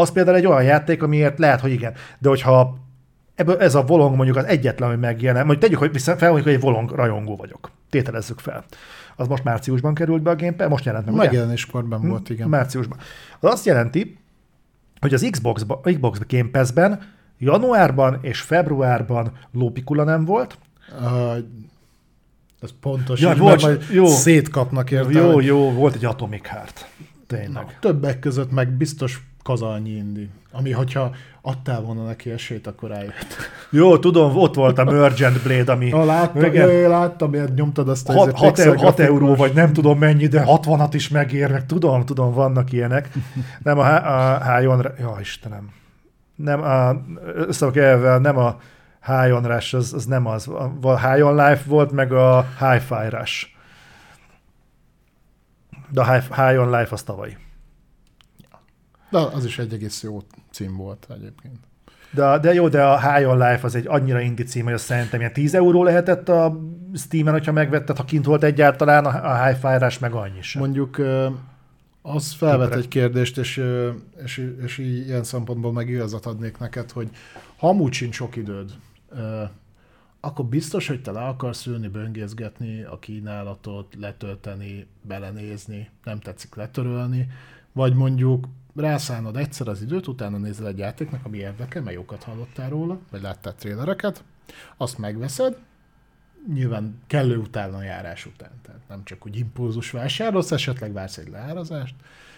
az 0.00 0.12
például 0.12 0.36
egy 0.36 0.46
olyan 0.46 0.62
játék, 0.62 1.02
amiért 1.02 1.38
lehet, 1.38 1.60
hogy 1.60 1.70
igen. 1.70 1.92
De 2.18 2.28
hogyha 2.28 2.78
ebből 3.34 3.58
ez 3.58 3.74
a 3.74 3.82
volong 3.82 4.16
mondjuk 4.16 4.36
az 4.36 4.44
egyetlen, 4.44 4.88
ami 4.88 4.98
megjelen, 4.98 5.40
mondjuk 5.40 5.60
tegyük 5.60 5.78
hogy 5.78 5.92
vissza, 5.92 6.16
fel, 6.16 6.30
hogy 6.32 6.48
egy 6.48 6.60
volong 6.60 6.90
rajongó 6.90 7.36
vagyok. 7.36 7.70
Tételezzük 7.90 8.38
fel. 8.38 8.64
Az 9.16 9.28
most 9.28 9.44
márciusban 9.44 9.94
került 9.94 10.22
be 10.22 10.30
a 10.30 10.36
Game 10.36 10.66
most 10.66 10.84
jelent 10.84 11.04
meg, 11.04 11.14
ugye? 11.14 11.24
Megjelenéskor 11.24 11.84
ben 11.84 12.08
volt, 12.08 12.30
igen. 12.30 12.48
Márciusban. 12.48 12.98
Az 13.40 13.52
azt 13.52 13.64
jelenti, 13.66 14.18
hogy 15.00 15.14
az 15.14 15.28
Xbox, 15.30 15.66
Xbox 15.82 16.18
Game 16.28 16.48
Pass-ben 16.52 17.00
januárban 17.38 18.18
és 18.22 18.40
februárban 18.40 19.32
lópikula 19.52 20.04
nem 20.04 20.24
volt. 20.24 20.58
Uh, 21.00 21.36
ez 22.60 22.70
pontos, 22.80 23.20
Ja, 23.20 23.28
ja, 23.30 23.36
bocs, 23.36 23.62
majd 23.62 23.84
jó. 23.92 24.06
szétkapnak 24.06 24.90
érte. 24.90 25.20
Jó, 25.20 25.40
jó, 25.40 25.72
volt 25.72 25.94
egy 25.94 26.04
Atomic 26.04 26.46
Heart. 26.46 26.88
Tényleg. 27.36 27.78
Többek 27.80 28.18
között 28.18 28.52
meg 28.52 28.68
biztos 28.68 29.22
kazalnyi 29.42 29.90
indi. 29.90 30.28
Ami, 30.52 30.72
hogyha 30.72 31.10
adtál 31.42 31.80
volna 31.80 32.04
neki 32.04 32.30
esélyt, 32.30 32.66
akkor 32.66 32.90
eljött. 32.90 33.36
Jó, 33.70 33.98
tudom, 33.98 34.36
ott 34.36 34.54
volt 34.54 34.78
a 34.78 34.84
Mergent 34.84 35.42
Blade, 35.42 35.72
ami 35.72 35.90
Ha 35.90 36.04
láttam, 36.04 36.44
Igen. 36.44 36.68
jaj, 36.68 36.88
láttam, 36.88 37.30
miért 37.30 37.54
nyomtad 37.54 37.88
azt 37.88 38.08
a 38.08 38.12
6, 38.12 38.26
izé 38.26 38.36
6, 38.36 38.54
pixel 38.54 38.74
6 38.74 39.00
euró, 39.00 39.34
vagy 39.34 39.54
nem 39.54 39.72
tudom 39.72 39.98
mennyi, 39.98 40.26
de 40.26 40.44
60-at 40.46 40.90
is 40.92 41.08
megér, 41.08 41.50
meg 41.50 41.66
tudom, 41.66 42.04
tudom, 42.04 42.32
vannak 42.32 42.72
ilyenek. 42.72 43.08
Nem 43.62 43.78
a, 43.78 43.84
a 43.84 44.54
High 44.54 44.70
on... 44.70 44.86
Ja, 44.98 45.16
Istenem. 45.20 45.70
Nem 46.34 46.62
a... 46.62 46.96
Összeak 47.34 47.76
elvel, 47.76 48.18
nem 48.18 48.36
a 48.36 48.56
High 49.06 49.34
on 49.34 49.42
Rush, 49.42 49.74
az, 49.74 49.92
az 49.92 50.04
nem 50.04 50.26
az. 50.26 50.48
A 50.48 50.72
a 50.80 51.10
High 51.10 51.26
on 51.26 51.34
Life 51.34 51.62
volt, 51.66 51.92
meg 51.92 52.12
a 52.12 52.46
Hi-Fi 52.58 53.08
Rush. 53.08 53.46
De 55.90 56.00
a 56.00 56.12
High, 56.12 56.22
High 56.22 56.60
on 56.60 56.70
Life 56.70 56.88
az 56.90 57.02
tavaly. 57.02 57.36
De 59.10 59.18
az 59.18 59.44
is 59.44 59.58
egy 59.58 59.72
egész 59.72 60.02
jó 60.02 60.22
cím 60.50 60.76
volt 60.76 61.06
egyébként. 61.10 61.58
De, 62.10 62.38
de 62.38 62.54
jó, 62.54 62.68
de 62.68 62.84
a 62.84 63.12
High 63.12 63.28
on 63.28 63.38
Life 63.38 63.60
az 63.62 63.74
egy 63.74 63.86
annyira 63.86 64.20
indi 64.20 64.42
cím, 64.42 64.64
hogy 64.64 64.72
azt 64.72 64.84
szerintem 64.84 65.20
ilyen 65.20 65.32
10 65.32 65.54
euró 65.54 65.84
lehetett 65.84 66.28
a 66.28 66.60
Steam-en, 66.94 67.32
hogyha 67.32 67.52
megvetted, 67.52 67.96
ha 67.96 68.04
kint 68.04 68.24
volt 68.24 68.42
egyáltalán, 68.42 69.04
a 69.04 69.44
Hi-Fi 69.44 69.78
Rush 69.78 70.00
meg 70.00 70.12
annyi 70.12 70.42
sem. 70.42 70.62
Mondjuk 70.62 71.00
az 72.02 72.32
felvet 72.32 72.66
Tipre. 72.66 72.80
egy 72.82 72.88
kérdést, 72.88 73.38
és, 73.38 73.62
és, 74.24 74.54
és 74.64 74.78
ilyen 74.78 75.24
szempontból 75.24 75.72
meg 75.72 75.88
igazat 75.88 76.26
adnék 76.26 76.58
neked, 76.58 76.90
hogy 76.90 77.08
ha 77.56 77.68
amúgy 77.68 77.92
sincs 77.92 78.14
sok 78.14 78.36
időd, 78.36 78.70
akkor 80.20 80.44
biztos, 80.44 80.86
hogy 80.86 81.02
te 81.02 81.10
le 81.10 81.20
akarsz 81.20 81.66
ülni, 81.66 81.88
böngészgetni 81.88 82.82
a 82.82 82.98
kínálatot, 82.98 83.94
letölteni, 84.00 84.86
belenézni, 85.02 85.88
nem 86.04 86.20
tetszik 86.20 86.54
letörölni, 86.54 87.28
vagy 87.72 87.94
mondjuk 87.94 88.46
rászánod 88.74 89.36
egyszer 89.36 89.68
az 89.68 89.82
időt, 89.82 90.06
utána 90.06 90.36
nézel 90.36 90.66
egy 90.66 90.78
játéknak, 90.78 91.24
ami 91.24 91.38
érdekel, 91.38 91.82
mert 91.82 91.96
jókat 91.96 92.22
hallottál 92.22 92.68
róla, 92.68 92.98
vagy 93.10 93.22
láttál 93.22 93.54
trélereket, 93.54 94.24
azt 94.76 94.98
megveszed, 94.98 95.58
nyilván 96.52 97.00
kellő 97.06 97.36
utána 97.36 97.82
járás 97.82 98.26
után, 98.26 98.50
tehát 98.62 98.80
nem 98.88 99.04
csak 99.04 99.26
úgy 99.26 99.36
impulzus 99.36 99.90
vásárolsz, 99.90 100.50
esetleg 100.50 100.92
vársz 100.92 101.16
egy 101.16 101.28
leárazást, 101.28 101.94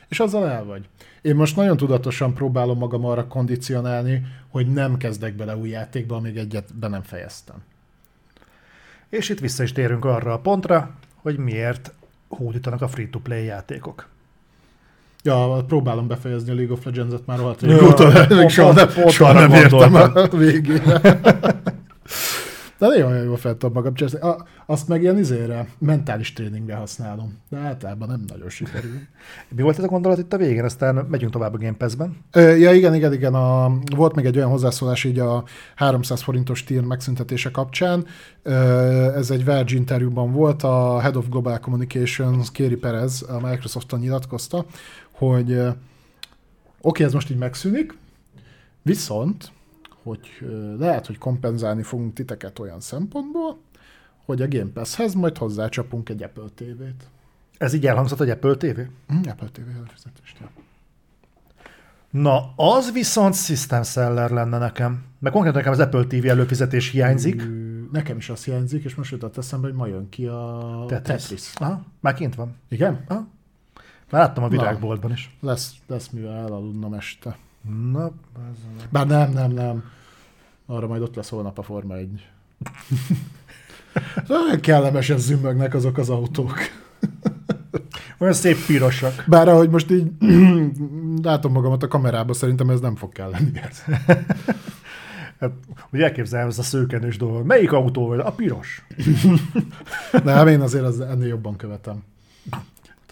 és 0.09 0.21
azzal 0.21 0.49
el 0.49 0.65
vagy. 0.65 0.89
Én 1.23 1.35
most 1.35 1.57
nagyon 1.57 1.77
tudatosan 1.77 2.35
próbálom 2.35 2.79
magam 2.79 3.05
arra 3.05 3.27
kondicionálni, 3.27 4.27
hogy 4.49 4.73
nem 4.73 4.97
kezdek 4.97 5.35
bele 5.35 5.57
új 5.57 5.69
játékba, 5.69 6.17
amíg 6.17 6.37
egyet 6.37 6.75
be 6.75 6.89
nem 6.89 7.03
fejeztem. 7.03 7.63
És 9.13 9.29
itt 9.29 9.41
vissza 9.41 9.63
is 9.63 9.73
térünk 9.73 10.05
arra 10.05 10.33
a 10.33 10.39
pontra, 10.39 10.91
hogy 11.15 11.37
miért 11.39 11.93
hódítanak 12.29 12.83
a 12.83 12.89
free-to-play 12.89 13.45
játékok. 13.45 14.09
Ja, 15.23 15.65
próbálom 15.67 16.07
befejezni 16.07 16.51
a 16.51 16.55
League 16.55 16.73
of 16.73 16.85
Legends-et 16.85 17.27
már 17.27 17.39
rohadt 17.39 17.63
régóta, 17.63 18.27
még 18.29 18.49
soha 18.49 18.73
nem, 18.73 19.09
soha 19.09 19.33
nem 19.33 19.53
értem 19.53 19.95
a 19.95 20.29
végére. 20.29 21.01
De 22.83 22.89
nagyon 22.89 23.23
jól 23.25 23.37
fel 23.37 23.53
tudom 23.57 23.73
magam 23.73 23.95
csinálni. 23.95 24.21
A- 24.29 24.47
Azt 24.67 24.89
meg 24.89 25.03
ilyen 25.03 25.19
izére, 25.19 25.69
mentális 25.79 26.33
tréningre 26.33 26.75
használom. 26.75 27.39
De 27.49 27.59
általában 27.59 28.09
nem 28.09 28.25
nagyon 28.27 28.49
sikerül. 28.49 28.91
Mi 29.49 29.63
volt 29.63 29.79
ez 29.79 29.85
a 29.85 29.87
gondolat 29.89 30.19
itt 30.19 30.33
a 30.33 30.37
végén? 30.37 30.65
Aztán 30.65 30.95
megyünk 30.95 31.33
tovább 31.33 31.55
a 31.55 31.59
Game 31.59 31.73
Pass-ben. 31.77 32.17
Ö, 32.33 32.55
Ja, 32.55 32.73
igen, 32.73 32.95
igen, 32.95 33.13
igen. 33.13 33.35
A, 33.35 33.73
volt 33.97 34.15
még 34.15 34.25
egy 34.25 34.37
olyan 34.37 34.51
hozzászólás 34.51 35.05
így 35.05 35.19
a 35.19 35.45
300 35.75 36.23
forintos 36.23 36.65
tier 36.65 36.83
megszüntetése 36.83 37.51
kapcsán. 37.51 38.07
Ö, 38.43 38.53
Ez 39.17 39.31
egy 39.31 39.45
Verge 39.45 39.75
interjúban 39.77 40.33
volt, 40.33 40.63
a 40.63 41.01
Head 41.01 41.17
of 41.17 41.29
Global 41.29 41.59
Communications, 41.59 42.51
Kéri 42.53 42.77
Perez 42.77 43.25
a 43.29 43.49
Microsofton 43.49 44.01
nyilatkozta, 44.01 44.65
hogy 45.11 45.61
oké, 46.81 47.05
ez 47.05 47.13
most 47.13 47.31
így 47.31 47.39
megszűnik, 47.39 47.97
viszont, 48.83 49.53
hogy 50.03 50.29
lehet, 50.79 51.07
hogy 51.07 51.19
kompenzálni 51.19 51.83
fogunk 51.83 52.15
titeket 52.15 52.59
olyan 52.59 52.81
szempontból, 52.81 53.59
hogy 54.25 54.43
a 54.43 54.49
Game 54.49 54.71
Pass-hez 54.73 55.15
majd 55.15 55.39
hozzácsapunk 55.39 56.09
egy 56.09 56.23
Apple 56.23 56.49
TV-t. 56.55 57.05
Ez 57.59 57.73
így 57.73 57.87
elhangzott, 57.87 58.19
hogy 58.19 58.31
Apple 58.31 58.55
TV? 58.55 58.81
Hm, 59.07 59.29
Apple 59.29 59.49
TV 59.53 59.69
előfizetést, 59.77 60.37
ja. 60.41 60.51
Na, 62.11 62.53
az 62.57 62.93
viszont 62.93 63.35
System 63.35 63.83
Seller 63.83 64.31
lenne 64.31 64.59
nekem. 64.59 65.05
Mert 65.19 65.35
konkrétan 65.35 65.59
nekem 65.59 65.73
az 65.73 65.79
Apple 65.79 66.05
TV 66.05 66.27
előfizetés 66.27 66.91
hiányzik. 66.91 67.43
Nekem 67.93 68.17
is 68.17 68.29
azt 68.29 68.45
hiányzik, 68.45 68.85
és 68.85 68.95
most 68.95 69.11
jutott 69.11 69.37
eszembe, 69.37 69.67
hogy 69.67 69.77
ma 69.77 69.87
jön 69.87 70.09
ki 70.09 70.27
a 70.27 70.85
Tetris. 70.89 71.23
Tetris. 71.23 71.53
Aha, 71.55 71.85
már 72.01 72.15
kint 72.15 72.35
van. 72.35 72.57
Igen? 72.69 73.05
Aha. 73.09 73.29
Már 74.11 74.23
láttam 74.23 74.45
a 74.45 74.49
virágboltban 74.49 75.13
is. 75.13 75.37
Lesz, 75.41 75.75
lesz 75.87 76.09
mivel 76.09 76.37
elaludnom 76.37 76.95
este. 76.95 77.37
Na, 77.93 78.05
ez... 78.51 78.87
Bár 78.91 79.07
nem, 79.07 79.31
nem, 79.31 79.51
nem. 79.51 79.85
Arra 80.67 80.87
majd 80.87 81.03
ott 81.03 81.15
lesz 81.15 81.29
holnap 81.29 81.59
a 81.59 81.63
Forma 81.63 81.97
1. 81.97 82.29
Olyan 84.29 84.61
kellemesen 84.61 85.19
zümmögnek 85.19 85.75
azok 85.75 85.99
az 85.99 86.11
autók. 86.11 86.59
Olyan 88.19 88.35
szép 88.35 88.67
pirosak. 88.67 89.25
Bár 89.27 89.49
ahogy 89.49 89.71
most 89.71 89.91
így 89.91 90.11
látom 91.23 91.53
magamat 91.53 91.83
a 91.83 91.89
kamerába, 91.89 92.33
szerintem 92.33 92.71
ez 92.71 92.81
nem 92.81 92.97
fog 92.97 93.13
kelleni. 93.13 93.61
Hát, 95.39 95.53
úgy 95.93 96.01
elképzelem 96.01 96.49
ez 96.49 96.59
a 96.59 96.63
szőkenős 96.63 97.17
dolog. 97.17 97.47
Melyik 97.47 97.73
autó 97.73 98.07
vagy? 98.07 98.19
A 98.19 98.33
piros. 98.33 98.85
Nem, 100.25 100.49
én 100.49 100.61
azért 100.61 100.85
az 100.85 101.01
ennél 101.01 101.27
jobban 101.27 101.57
követem. 101.57 102.03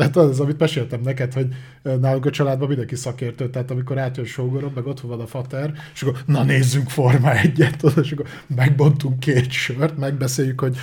Tehát 0.00 0.16
az, 0.16 0.40
amit 0.40 0.58
meséltem 0.58 1.00
neked, 1.00 1.32
hogy 1.32 1.46
nálunk 1.82 2.26
a 2.26 2.30
családban 2.30 2.68
mindenki 2.68 2.94
szakértő, 2.94 3.50
tehát 3.50 3.70
amikor 3.70 3.98
átjön 3.98 4.26
sógorom, 4.26 4.72
meg 4.74 4.86
ott 4.86 5.00
van 5.00 5.20
a 5.20 5.26
fater, 5.26 5.72
és 5.94 6.02
akkor 6.02 6.18
na 6.26 6.42
nézzünk 6.42 6.90
Forma 6.90 7.38
egyet, 7.38 7.82
és 8.02 8.12
akkor 8.12 8.26
megbontunk 8.46 9.18
két 9.18 9.50
sört, 9.50 9.96
megbeszéljük, 9.98 10.60
hogy 10.60 10.76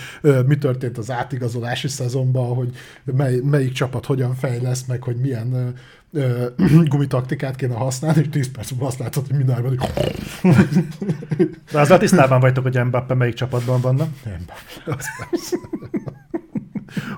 mi 0.46 0.58
történt 0.58 0.98
az 0.98 1.12
átigazolási 1.12 1.88
szezonban, 1.88 2.56
hogy 2.56 2.76
mely, 3.04 3.40
melyik 3.44 3.72
csapat 3.72 4.06
hogyan 4.06 4.36
fejlesz, 4.36 4.86
meg 4.86 5.04
hogy 5.04 5.16
milyen 5.16 5.76
gumitaktikát 6.92 7.56
kéne 7.56 7.76
használni, 7.76 8.20
és 8.20 8.28
10 8.30 8.52
perc 8.52 8.72
múlva 8.72 8.88
azt 8.88 9.00
látod, 9.00 9.28
hogy 9.28 9.38
mindenben 9.38 9.74
így 9.74 9.80
De 11.72 11.80
azzal 11.80 11.98
tisztában 11.98 12.40
vagytok, 12.40 12.64
hogy 12.64 12.86
Mbappé 12.86 13.14
melyik 13.14 13.34
csapatban 13.34 13.82
vannak. 13.82 14.10
nem, 14.24 14.46
az 14.86 15.06
persze. 15.30 15.58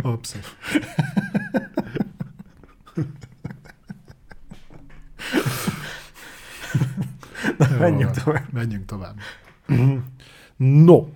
Abszolút. 0.02 0.56
Na, 7.58 7.68
menjünk 7.80 8.16
Jó, 8.16 8.24
tovább. 8.24 8.54
Menjünk 8.54 8.86
tovább. 8.86 9.16
No, 10.58 11.08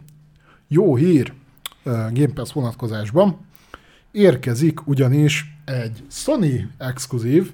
jó 0.68 0.96
hír 0.96 1.34
Game 1.84 2.34
Pass 2.34 2.52
vonatkozásban. 2.52 3.38
Érkezik 4.12 4.88
ugyanis 4.88 5.58
egy 5.66 6.04
Sony 6.10 6.72
exkluzív, 6.78 7.54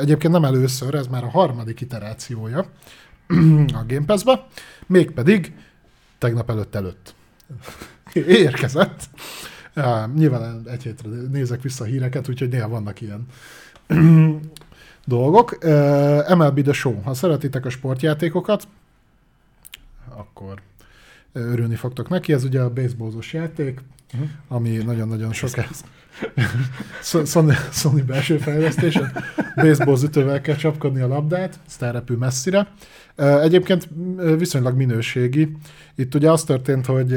egyébként 0.00 0.32
nem 0.32 0.44
először, 0.44 0.94
ez 0.94 1.06
már 1.06 1.24
a 1.24 1.30
harmadik 1.30 1.80
iterációja 1.80 2.58
a 3.66 3.84
Game 3.86 4.04
Pass-be, 4.06 4.46
mégpedig 4.86 5.54
tegnap 6.18 6.50
előtt 6.50 6.74
előtt 6.74 7.14
érkezett. 8.12 9.08
Nyilván 10.14 10.62
egy 10.68 10.82
hétre 10.82 11.08
nézek 11.08 11.62
vissza 11.62 11.84
a 11.84 11.86
híreket, 11.86 12.28
úgyhogy 12.28 12.48
néha 12.48 12.68
vannak 12.68 13.00
ilyen 13.00 13.26
dolgok. 15.04 15.58
MLB 16.36 16.62
The 16.62 16.72
Show. 16.72 17.00
Ha 17.02 17.14
szeretitek 17.14 17.64
a 17.66 17.70
sportjátékokat, 17.70 18.68
akkor 20.16 20.60
örülni 21.32 21.74
fogtok 21.74 22.08
neki. 22.08 22.32
Ez 22.32 22.44
ugye 22.44 22.60
a 22.60 22.72
baseballzós 22.72 23.32
játék, 23.32 23.80
Mhm. 24.12 24.22
ami 24.48 24.76
nagyon-nagyon 24.76 25.32
sok... 25.32 25.50
Sony, 27.02 27.52
Sony, 27.72 28.04
belső 28.06 28.36
fejlesztés, 28.38 28.96
a 28.96 29.10
baseball 29.54 30.02
ütővel 30.02 30.40
kell 30.40 30.56
csapkodni 30.56 31.00
a 31.00 31.06
labdát, 31.06 31.58
ezt 31.66 31.82
elrepül 31.82 32.16
messzire. 32.16 32.68
Egyébként 33.16 33.88
viszonylag 34.38 34.76
minőségi. 34.76 35.56
Itt 35.94 36.14
ugye 36.14 36.30
az 36.30 36.44
történt, 36.44 36.86
hogy 36.86 37.12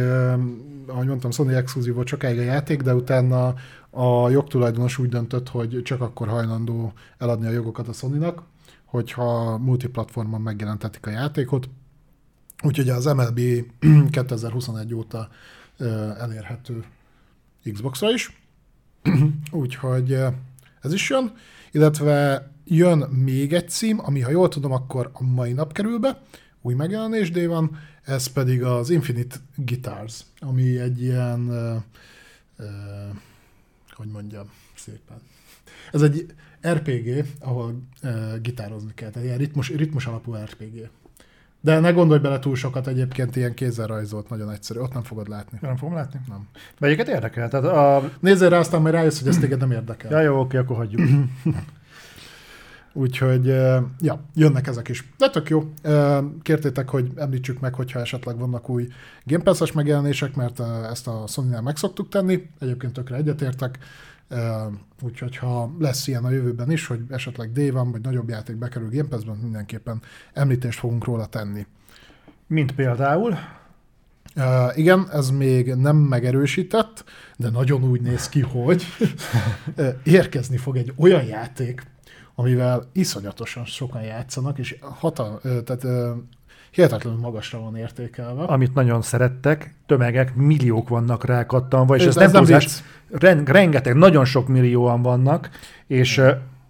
ahogy 0.87 1.07
mondtam, 1.07 1.31
Sony 1.31 1.53
exkluzív 1.53 1.93
volt 1.93 2.07
sokáig 2.07 2.39
a 2.39 2.41
játék, 2.41 2.81
de 2.81 2.93
utána 2.93 3.53
a 3.89 4.29
jogtulajdonos 4.29 4.97
úgy 4.97 5.09
döntött, 5.09 5.49
hogy 5.49 5.81
csak 5.83 6.01
akkor 6.01 6.27
hajlandó 6.27 6.93
eladni 7.17 7.47
a 7.47 7.51
jogokat 7.51 7.87
a 7.87 7.93
Sony-nak, 7.93 8.43
hogyha 8.85 9.57
multiplatformon 9.57 10.41
megjelentetik 10.41 11.05
a 11.05 11.09
játékot. 11.09 11.69
Úgyhogy 12.63 12.89
az 12.89 13.05
MLB 13.05 13.39
2021 14.09 14.93
óta 14.99 15.29
elérhető 16.19 16.83
Xbox-ra 17.73 18.11
is. 18.11 18.41
Úgyhogy 19.51 20.17
ez 20.81 20.93
is 20.93 21.09
jön, 21.09 21.33
illetve 21.71 22.47
jön 22.65 22.97
még 22.97 23.53
egy 23.53 23.69
cím, 23.69 23.99
ami 24.03 24.21
ha 24.21 24.31
jól 24.31 24.47
tudom, 24.47 24.71
akkor 24.71 25.09
a 25.13 25.23
mai 25.23 25.53
nap 25.53 25.73
kerül 25.73 25.99
be, 25.99 26.21
új 26.61 26.73
megjelenés 26.73 27.31
van, 27.47 27.77
ez 28.03 28.27
pedig 28.27 28.63
az 28.63 28.89
Infinite 28.89 29.35
Guitars, 29.55 30.21
ami 30.39 30.77
egy 30.77 31.01
ilyen, 31.01 31.49
ö, 31.49 31.75
ö, 32.57 32.65
hogy 33.97 34.07
mondjam 34.07 34.49
szépen, 34.75 35.17
ez 35.91 36.01
egy 36.01 36.25
RPG, 36.67 37.25
ahol 37.39 37.81
ö, 38.01 38.39
gitározni 38.41 38.91
kell, 38.93 39.09
tehát 39.09 39.27
ilyen 39.27 39.39
ritmus, 39.39 39.69
ritmus 39.69 40.05
alapú 40.05 40.33
RPG. 40.33 40.89
De 41.61 41.79
ne 41.79 41.91
gondolj 41.91 42.19
bele 42.19 42.39
túl 42.39 42.55
sokat, 42.55 42.87
egyébként 42.87 43.35
ilyen 43.35 43.53
kézzel 43.53 43.87
rajzolt, 43.87 44.29
nagyon 44.29 44.51
egyszerű, 44.51 44.79
ott 44.79 44.93
nem 44.93 45.03
fogod 45.03 45.27
látni. 45.27 45.57
Nem 45.61 45.77
fogom 45.77 45.95
látni? 45.95 46.19
Nem. 46.27 46.47
Melyiket 46.79 47.07
érdekel? 47.07 47.49
Tehát 47.49 47.65
a... 47.65 48.11
Nézzél 48.19 48.49
rá, 48.49 48.59
aztán 48.59 48.81
majd 48.81 48.93
rájössz, 48.93 49.19
hogy 49.19 49.27
ez 49.27 49.37
téged 49.37 49.59
nem 49.59 49.71
érdekel. 49.71 50.11
Ja, 50.11 50.19
jó, 50.19 50.39
oké, 50.39 50.57
akkor 50.57 50.75
hagyjuk. 50.75 51.01
Úgyhogy, 52.97 53.45
ja, 53.99 54.21
jönnek 54.33 54.67
ezek 54.67 54.87
is. 54.87 55.09
De 55.17 55.29
tök 55.29 55.49
jó. 55.49 55.73
Kértétek, 56.41 56.89
hogy 56.89 57.11
említsük 57.15 57.59
meg, 57.59 57.73
hogyha 57.73 57.99
esetleg 57.99 58.37
vannak 58.37 58.69
új 58.69 58.87
Game 59.23 59.43
Pass-es 59.43 59.71
megjelenések, 59.71 60.35
mert 60.35 60.59
ezt 60.89 61.07
a 61.07 61.23
Sony-nál 61.27 61.61
meg 61.61 61.77
szoktuk 61.77 62.09
tenni. 62.09 62.49
Egyébként 62.59 62.93
tökre 62.93 63.15
egyetértek. 63.15 63.77
Úgyhogy 65.01 65.37
ha 65.37 65.71
lesz 65.79 66.07
ilyen 66.07 66.25
a 66.25 66.29
jövőben 66.29 66.71
is, 66.71 66.87
hogy 66.87 66.99
esetleg 67.09 67.51
D 67.51 67.71
van, 67.71 67.91
vagy 67.91 68.01
nagyobb 68.01 68.29
játék 68.29 68.55
bekerül 68.55 68.89
Game 68.89 69.07
Pass-ben, 69.07 69.37
mindenképpen 69.41 70.01
említést 70.33 70.79
fogunk 70.79 71.05
róla 71.05 71.25
tenni. 71.25 71.65
Mint 72.47 72.75
például. 72.75 73.37
Uh, 74.35 74.77
igen, 74.77 75.07
ez 75.11 75.29
még 75.29 75.73
nem 75.73 75.95
megerősített, 75.95 77.03
de 77.37 77.49
nagyon 77.49 77.83
úgy 77.83 78.01
néz 78.01 78.29
ki, 78.29 78.41
hogy 78.41 78.83
érkezni 80.03 80.57
fog 80.57 80.77
egy 80.77 80.93
olyan 80.95 81.23
játék, 81.23 81.83
amivel 82.39 82.83
iszonyatosan 82.93 83.65
sokan 83.65 84.01
játszanak, 84.01 84.57
és 84.57 84.77
hata, 84.79 85.39
uh, 85.43 85.63
tehát 85.63 85.85
hihetetlenül 86.71 87.19
magasra 87.19 87.59
van 87.59 87.75
értékelve. 87.75 88.43
amit 88.43 88.73
nagyon 88.73 89.01
szerettek, 89.01 89.75
tömegek, 89.85 90.35
milliók 90.35 90.89
vannak 90.89 91.25
rá 91.25 91.45
kattanva, 91.45 91.95
és 91.95 92.01
Ez- 92.01 92.07
ez, 92.07 92.15
nem 92.15 92.31
nem 92.31 92.43
túlzás, 92.43 92.83
ren, 93.09 93.43
rengeteg, 93.45 93.95
nagyon 93.95 94.25
sok 94.25 94.47
millióan 94.47 95.01
vannak, 95.01 95.49
és 95.87 96.21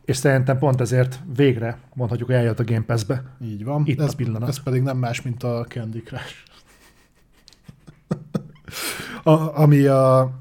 és 0.06 0.18
szerintem 0.18 0.58
pont 0.58 0.82
ezért 0.82 1.20
végre 1.36 1.78
mondhatjuk, 1.94 2.32
eljött 2.32 2.60
a 2.60 2.64
Game 2.64 2.82
Pass-be. 2.82 3.24
Így 3.44 3.64
van. 3.64 3.82
Itt 3.86 4.00
a 4.00 4.04
ez, 4.04 4.16
pillanat. 4.16 4.50
ez 4.50 4.64
pedig 4.64 4.82
nem 4.82 4.98
más, 4.98 5.22
mint 5.22 5.44
a 5.44 5.66
Candy 5.70 6.02
Crush. 6.02 6.36
a, 9.24 9.60
ami 9.62 9.86
a 9.86 10.32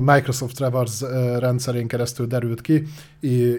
Microsoft 0.00 0.56
Traverse 0.56 1.38
rendszerén 1.38 1.86
keresztül 1.86 2.26
derült 2.26 2.60
ki. 2.60 2.82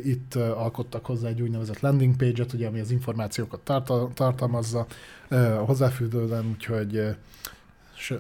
Itt 0.04 0.36
alkottak 0.36 1.06
hozzá 1.06 1.28
egy 1.28 1.42
úgynevezett 1.42 1.80
landing 1.80 2.16
page-et, 2.16 2.54
ugye, 2.54 2.68
ami 2.68 2.80
az 2.80 2.92
információkat 2.92 3.60
tartal- 3.60 4.14
tartalmazza 4.14 4.86
hozzáfűzően, 5.66 6.46
úgyhogy 6.52 7.16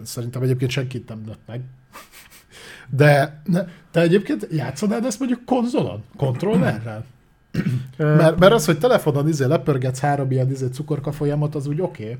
szerintem 0.03 0.41
egyébként 0.41 0.71
senkit 0.71 1.07
nem 1.09 1.23
lett 1.27 1.41
meg. 1.45 1.61
De 2.89 3.41
ne, 3.45 3.65
te 3.91 4.01
egyébként 4.01 4.47
játszanád 4.51 5.05
ezt 5.05 5.19
mondjuk 5.19 5.45
konzolon? 5.45 6.03
Kontrollerrel? 6.17 7.05
Mert, 7.97 8.39
mert 8.39 8.53
az, 8.53 8.65
hogy 8.65 8.79
telefonon 8.79 9.27
izé 9.27 9.45
lepörgetsz 9.45 9.99
három 9.99 10.31
ilyen 10.31 10.51
izé 10.51 10.67
cukorka 10.67 11.11
folyamat, 11.11 11.55
az 11.55 11.67
úgy 11.67 11.81
oké. 11.81 12.03
Okay. 12.03 12.17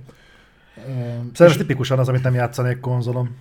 Szerintem 1.33 1.61
tipikusan 1.61 1.99
az, 1.99 2.07
amit 2.07 2.23
nem 2.23 2.33
játszanék 2.33 2.79
konzolon. 2.79 3.35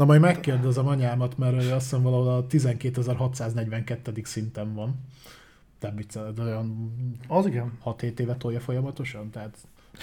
Na 0.00 0.06
majd 0.06 0.20
megkérdezem 0.20 0.86
anyámat, 0.86 1.38
mert 1.38 1.62
ő 1.62 1.72
azt 1.72 1.82
hiszem 1.82 2.02
valahol 2.02 2.28
a 2.28 2.46
12.642. 2.46 4.24
szinten 4.24 4.74
van. 4.74 4.94
Nem 5.80 5.96
vicceled, 5.96 6.38
olyan 6.38 6.92
Az 7.28 7.46
igen. 7.46 7.78
6-7 7.84 8.18
éve 8.18 8.34
tolja 8.34 8.60
folyamatosan, 8.60 9.30
tehát... 9.30 9.56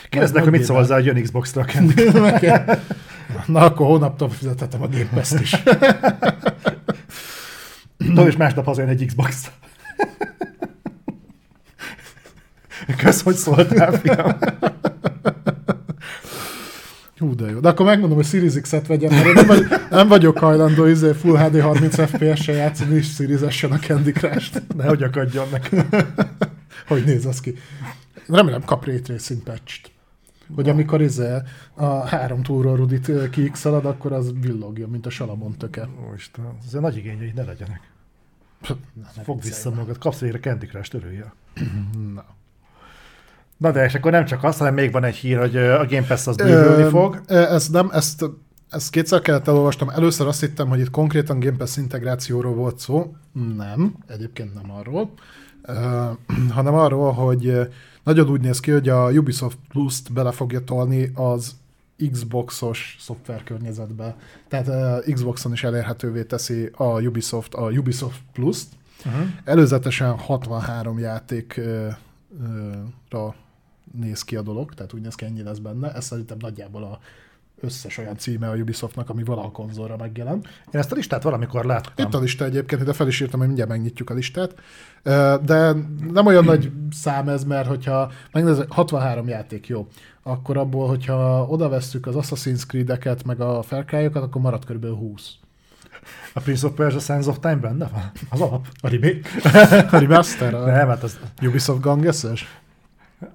Kérdezd 0.09 0.33
meg, 0.33 0.43
hogy 0.43 0.51
mit 0.51 0.63
szól 0.63 0.75
szólsz 0.75 0.87
hozzá 0.87 1.01
a 1.01 1.05
jön 1.05 1.23
Xbox-ra 1.23 1.65
Na, 3.45 3.59
akkor 3.59 3.85
hónaptól 3.87 4.29
fizethetem 4.29 4.81
a 4.81 4.87
Game 4.87 5.09
Pass-t 5.13 5.39
is. 5.39 5.63
Tudod, 7.97 8.27
és 8.27 8.35
másnap 8.35 8.65
hazajön 8.65 8.89
egy 8.89 9.05
Xbox. 9.05 9.51
Kösz, 12.97 13.21
hogy 13.21 13.35
szóltál, 13.35 13.91
fiam. 13.91 14.37
Hú, 17.17 17.35
de 17.35 17.49
jó. 17.49 17.59
De 17.59 17.69
akkor 17.69 17.85
megmondom, 17.85 18.17
hogy 18.17 18.25
Series 18.25 18.53
X-et 18.61 18.87
vegyem, 18.87 19.13
mert 19.13 19.25
én 19.25 19.33
nem, 19.33 19.45
vagy, 19.45 19.65
nem 19.89 20.07
vagyok 20.07 20.37
hajlandó 20.37 20.85
izé 20.85 21.11
Full 21.11 21.37
HD 21.37 21.61
30 21.61 22.09
FPS-sel 22.09 22.55
játszani, 22.55 22.95
és 22.95 23.13
Series 23.13 23.63
a 23.63 23.67
Candy 23.67 24.11
Crush-t. 24.11 24.75
Nehogy 24.75 25.03
akadjon 25.03 25.47
meg. 25.51 25.69
Hogy 26.87 27.03
néz 27.03 27.25
az 27.25 27.39
ki? 27.39 27.55
Remélem 28.27 28.63
kap 28.63 28.85
Ray 28.85 29.01
Tracing 29.01 29.43
patch 29.43 29.81
Hogy 30.55 30.69
amikor 30.69 31.01
izé 31.01 31.35
a 31.73 31.85
három 31.85 32.43
túról 32.43 32.75
Rudit 32.75 33.29
kiixeled, 33.29 33.85
akkor 33.85 34.11
az 34.11 34.33
villogja, 34.41 34.87
mint 34.87 35.05
a 35.05 35.09
Salamon 35.09 35.57
töke. 35.57 35.89
Úristen, 36.09 36.45
azért 36.65 36.83
nagy 36.83 36.97
igényei 36.97 37.31
ne 37.35 37.43
legyenek. 37.43 37.81
Fogd 39.23 39.43
vissza 39.43 39.69
magad, 39.69 39.97
kapsz 39.97 40.19
végre 40.19 40.39
Candy 40.39 40.65
Crush 40.65 40.89
törője. 40.89 41.33
Na. 42.15 42.25
Na 43.57 43.71
de, 43.71 43.85
és 43.85 43.95
akkor 43.95 44.11
nem 44.11 44.25
csak 44.25 44.43
az, 44.43 44.57
hanem 44.57 44.73
még 44.73 44.91
van 44.91 45.03
egy 45.03 45.15
hír, 45.15 45.37
hogy 45.37 45.57
a 45.57 45.85
Game 45.85 46.07
Pass 46.07 46.27
az 46.27 46.35
bővülni 46.35 46.89
fog. 46.89 47.21
Ez 47.27 47.69
nem, 47.69 47.89
ezt, 47.93 48.25
ezt 48.69 48.89
kétszer 48.89 49.21
kellett 49.21 49.47
elolvastam. 49.47 49.89
Először 49.89 50.27
azt 50.27 50.39
hittem, 50.39 50.67
hogy 50.67 50.79
itt 50.79 50.89
konkrétan 50.89 51.39
Game 51.39 51.57
Pass 51.57 51.77
integrációról 51.77 52.53
volt 52.53 52.79
szó. 52.79 53.15
Nem, 53.57 53.95
egyébként 54.07 54.53
nem 54.53 54.71
arról. 54.71 55.11
Hanem 56.55 56.73
arról, 56.73 57.11
hogy 57.11 57.67
nagyon 58.03 58.29
úgy 58.29 58.41
néz 58.41 58.59
ki, 58.59 58.71
hogy 58.71 58.89
a 58.89 59.09
Ubisoft 59.09 59.57
Plus-t 59.69 60.13
bele 60.13 60.31
fogja 60.31 60.63
tolni 60.63 61.11
az 61.13 61.55
Xboxos 62.11 62.97
szoftverkörnyezetbe. 62.99 64.15
Tehát 64.47 64.67
uh, 64.67 65.13
Xboxon 65.13 65.51
is 65.51 65.63
elérhetővé 65.63 66.23
teszi 66.23 66.69
a 66.75 67.01
Ubisoft 67.01 67.53
a 67.53 67.69
Ubisoft 67.69 68.19
Plus-t. 68.33 68.67
Uh-huh. 69.05 69.27
Előzetesen 69.43 70.17
63 70.17 70.99
játékra 70.99 71.97
néz 73.91 74.23
ki 74.23 74.35
a 74.35 74.41
dolog, 74.41 74.73
tehát 74.73 74.93
úgy 74.93 75.01
néz 75.01 75.15
ki, 75.15 75.25
ennyi 75.25 75.43
lesz 75.43 75.57
benne. 75.57 75.93
Ez 75.93 76.05
szerintem 76.05 76.37
nagyjából 76.39 76.83
a 76.83 76.99
összes 77.59 77.97
olyan 77.97 78.17
címe 78.17 78.49
a 78.49 78.55
Ubisoftnak, 78.55 79.09
ami 79.09 79.23
valaha 79.23 79.51
konzolra 79.51 79.97
megjelent. 79.97 80.47
Én 80.47 80.79
ezt 80.79 80.91
a 80.91 80.95
listát 80.95 81.23
valamikor 81.23 81.65
láttam. 81.65 82.05
Itt 82.05 82.13
a 82.13 82.19
lista 82.19 82.45
egyébként, 82.45 82.81
ide 82.81 82.93
fel 82.93 83.07
is 83.07 83.19
írtam, 83.19 83.37
hogy 83.39 83.47
mindjárt 83.47 83.71
megnyitjuk 83.71 84.09
a 84.09 84.13
listát. 84.13 84.55
De 85.43 85.73
nem 86.11 86.25
olyan 86.25 86.43
nagy 86.43 86.71
szám 86.91 87.29
ez, 87.29 87.43
mert 87.43 87.67
hogyha 87.67 88.11
megnézzük, 88.31 88.71
63 88.71 89.27
játék 89.27 89.67
jó, 89.67 89.87
akkor 90.23 90.57
abból, 90.57 90.87
hogyha 90.87 91.45
oda 91.49 91.69
vesszük 91.69 92.07
az 92.07 92.15
Assassin's 92.17 92.65
Creed-eket, 92.67 93.23
meg 93.23 93.41
a 93.41 93.61
Far 93.61 93.85
Cry-okat, 93.85 94.23
akkor 94.23 94.41
marad 94.41 94.65
kb. 94.65 94.85
20. 94.85 95.33
A 96.33 96.39
Prince 96.39 96.67
of 96.67 96.73
Persia 96.73 96.99
Sands 96.99 97.27
of 97.27 97.39
Time 97.39 97.55
benne 97.55 97.87
van? 97.87 98.11
Az 98.29 98.41
alap? 98.41 98.67
A 98.81 98.87
remake? 98.87 99.29
A 99.95 99.99
remaster? 99.99 100.53
A 100.53 100.65
Nem, 100.65 100.87
hát 100.87 101.03
az 101.03 101.19
Ubisoft 101.41 101.81
gangeses? 101.81 102.59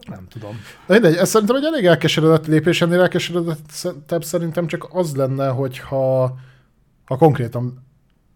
Nem 0.09 0.27
tudom. 0.29 0.61
De 0.87 0.93
mindegy, 0.93 1.17
ez 1.17 1.29
szerintem 1.29 1.57
egy 1.57 1.65
elég 1.65 1.87
elkeseredett 1.87 2.47
lépés, 2.47 2.83
ennél 2.83 3.01
elkeseredettebb 3.01 4.25
szerintem 4.25 4.67
csak 4.67 4.89
az 4.93 5.17
lenne, 5.17 5.49
hogyha 5.49 6.37
ha 7.05 7.17
konkrétan 7.17 7.85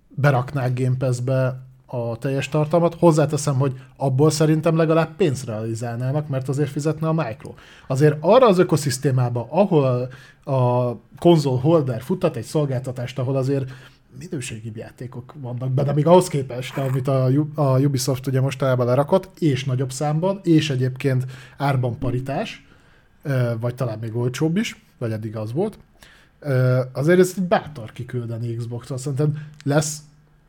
beraknák 0.08 0.80
Game 0.80 0.96
Pass-be 0.98 1.64
a 1.86 2.16
teljes 2.18 2.48
tartalmat. 2.48 2.94
Hozzáteszem, 2.94 3.54
hogy 3.54 3.80
abból 3.96 4.30
szerintem 4.30 4.76
legalább 4.76 5.16
pénzt 5.16 5.46
realizálnának, 5.46 6.28
mert 6.28 6.48
azért 6.48 6.70
fizetne 6.70 7.08
a 7.08 7.12
Micro. 7.12 7.54
Azért 7.86 8.16
arra 8.20 8.46
az 8.46 8.58
ökoszisztémába, 8.58 9.46
ahol 9.50 10.08
a 10.44 10.92
konzol 11.18 11.58
holder 11.58 12.02
futtat 12.02 12.36
egy 12.36 12.44
szolgáltatást, 12.44 13.18
ahol 13.18 13.36
azért 13.36 13.70
minőségibb 14.18 14.76
játékok 14.76 15.34
vannak 15.40 15.70
benne, 15.70 15.92
még 15.92 16.06
ahhoz 16.06 16.28
képest, 16.28 16.76
amit 16.76 17.08
a, 17.08 17.30
Ubisoft 17.78 18.26
ugye 18.26 18.40
mostanában 18.40 18.86
lerakott, 18.86 19.38
és 19.38 19.64
nagyobb 19.64 19.92
számban, 19.92 20.40
és 20.42 20.70
egyébként 20.70 21.24
árban 21.56 21.98
paritás, 21.98 22.66
vagy 23.60 23.74
talán 23.74 23.98
még 23.98 24.16
olcsóbb 24.16 24.56
is, 24.56 24.82
vagy 24.98 25.12
eddig 25.12 25.36
az 25.36 25.52
volt. 25.52 25.78
Azért 26.92 27.18
ez 27.18 27.34
egy 27.36 27.42
bátor 27.42 27.92
kiküldeni 27.92 28.54
Xbox-ra. 28.54 28.96
Szerintem 28.96 29.38
lesz 29.64 30.00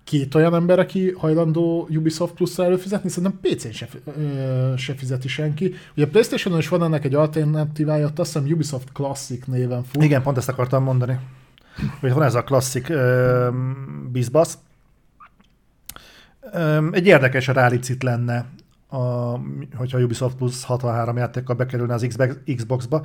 két 0.03 0.35
olyan 0.35 0.55
ember, 0.55 0.79
aki 0.79 1.11
hajlandó 1.11 1.87
Ubisoft 1.91 2.33
Plus-ra 2.33 2.63
előfizetni, 2.63 3.09
szerintem 3.09 3.39
PC-n 3.41 3.71
se, 3.71 3.87
ö, 4.17 4.73
se 4.77 4.93
fizeti 4.93 5.27
senki. 5.27 5.73
Ugye 5.95 6.05
a 6.05 6.09
Playstation-on 6.09 6.59
is 6.59 6.67
van 6.67 6.83
ennek 6.83 7.05
egy 7.05 7.13
alternatívája, 7.13 8.05
azt 8.05 8.15
hiszem 8.15 8.51
Ubisoft 8.51 8.91
Classic 8.91 9.45
néven 9.45 9.83
fut. 9.83 10.03
Igen, 10.03 10.21
pont 10.21 10.37
ezt 10.37 10.49
akartam 10.49 10.83
mondani. 10.83 11.19
Hogy 11.99 12.13
van 12.13 12.23
ez 12.23 12.35
a 12.35 12.43
klasszik 12.43 12.89
uh, 12.89 13.47
bizbasz. 14.11 14.57
Egy 16.91 17.07
érdekes 17.07 17.47
rálicit 17.47 18.03
lenne, 18.03 18.45
a, 18.87 18.97
hogyha 19.75 19.99
Ubisoft 19.99 20.35
Plus 20.35 20.63
63 20.63 21.17
játékkal 21.17 21.55
bekerülne 21.55 21.93
az 21.93 22.05
Xbox, 22.07 22.35
Xbox-ba. 22.55 23.01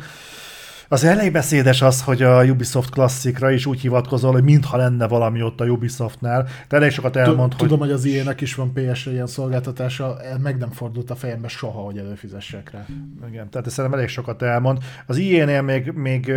Az 0.93 1.05
elég 1.05 1.33
beszédes 1.33 1.83
az, 1.83 2.03
hogy 2.03 2.23
a 2.23 2.45
Ubisoft 2.45 2.91
klasszikra 2.91 3.51
is 3.51 3.67
úgy 3.67 3.81
hivatkozol, 3.81 4.33
hogy 4.33 4.43
mintha 4.43 4.77
lenne 4.77 5.09
valami 5.09 5.43
ott 5.43 5.61
a 5.61 5.65
Ubisoftnál. 5.65 6.49
Te 6.69 6.77
elég 6.77 6.91
sokat 6.91 7.17
elmond, 7.17 7.53
hogy... 7.53 7.63
Tudom, 7.63 7.79
hogy 7.79 7.91
az 7.91 8.05
ilyenek 8.05 8.41
is 8.41 8.55
van 8.55 8.73
PS-re 8.73 9.11
ilyen 9.11 9.27
szolgáltatása, 9.27 10.17
meg 10.43 10.59
nem 10.59 10.71
fordult 10.71 11.11
a 11.11 11.15
fejembe 11.15 11.49
soha, 11.49 11.81
hogy 11.81 11.99
előfizessek 11.99 12.71
rá. 12.71 12.87
Igen, 13.29 13.51
tehát 13.51 13.67
ez 13.67 13.73
szerintem 13.73 13.99
elég 13.99 14.11
sokat 14.11 14.43
elmond. 14.43 14.79
Az 15.07 15.17
IE-nél 15.17 15.63
még, 15.63 15.91
még, 15.91 16.33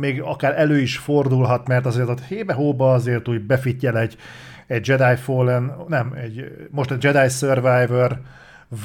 még 0.00 0.22
akár 0.22 0.58
elő 0.58 0.80
is 0.80 0.98
fordulhat, 0.98 1.68
mert 1.68 1.86
azért 1.86 2.08
ott 2.08 2.20
hébe-hóba 2.20 2.92
azért 2.92 3.28
úgy 3.28 3.40
befittyel 3.40 3.98
egy, 3.98 4.16
egy 4.66 4.88
Jedi 4.88 5.16
Fallen, 5.16 5.72
nem, 5.88 6.12
egy, 6.22 6.68
most 6.70 6.90
egy 6.90 7.02
Jedi 7.02 7.28
Survivor, 7.28 8.20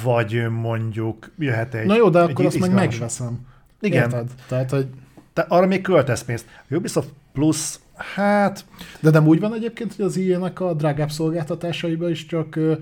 vagy 0.04 0.50
mondjuk 0.50 1.32
jöhet 1.38 1.74
egy 1.74 1.86
Na 1.86 1.96
jó, 1.96 2.10
de 2.10 2.22
egy 2.22 2.30
akkor 2.30 2.46
azt 2.46 2.60
meg 2.60 2.74
megveszem. 2.74 3.50
Igen. 3.82 4.04
Érted? 4.04 4.30
Tehát, 4.48 4.70
hogy 4.70 4.88
Te 5.34 5.46
arra 5.48 5.66
még 5.66 5.82
költesz 5.82 6.24
pénzt. 6.24 6.46
A 6.70 6.76
Ubisoft 6.76 7.10
Plus, 7.34 7.76
hát 8.16 8.66
De 9.00 9.10
nem 9.10 9.28
úgy 9.28 9.40
van 9.40 9.54
egyébként, 9.54 9.96
hogy 9.96 10.06
az 10.06 10.18
ilyenek 10.18 10.60
a 10.60 10.74
drágább 10.74 11.12
szolgáltatásaiba 11.12 12.10
is 12.10 12.26
csak 12.26 12.56
ö, 12.56 12.74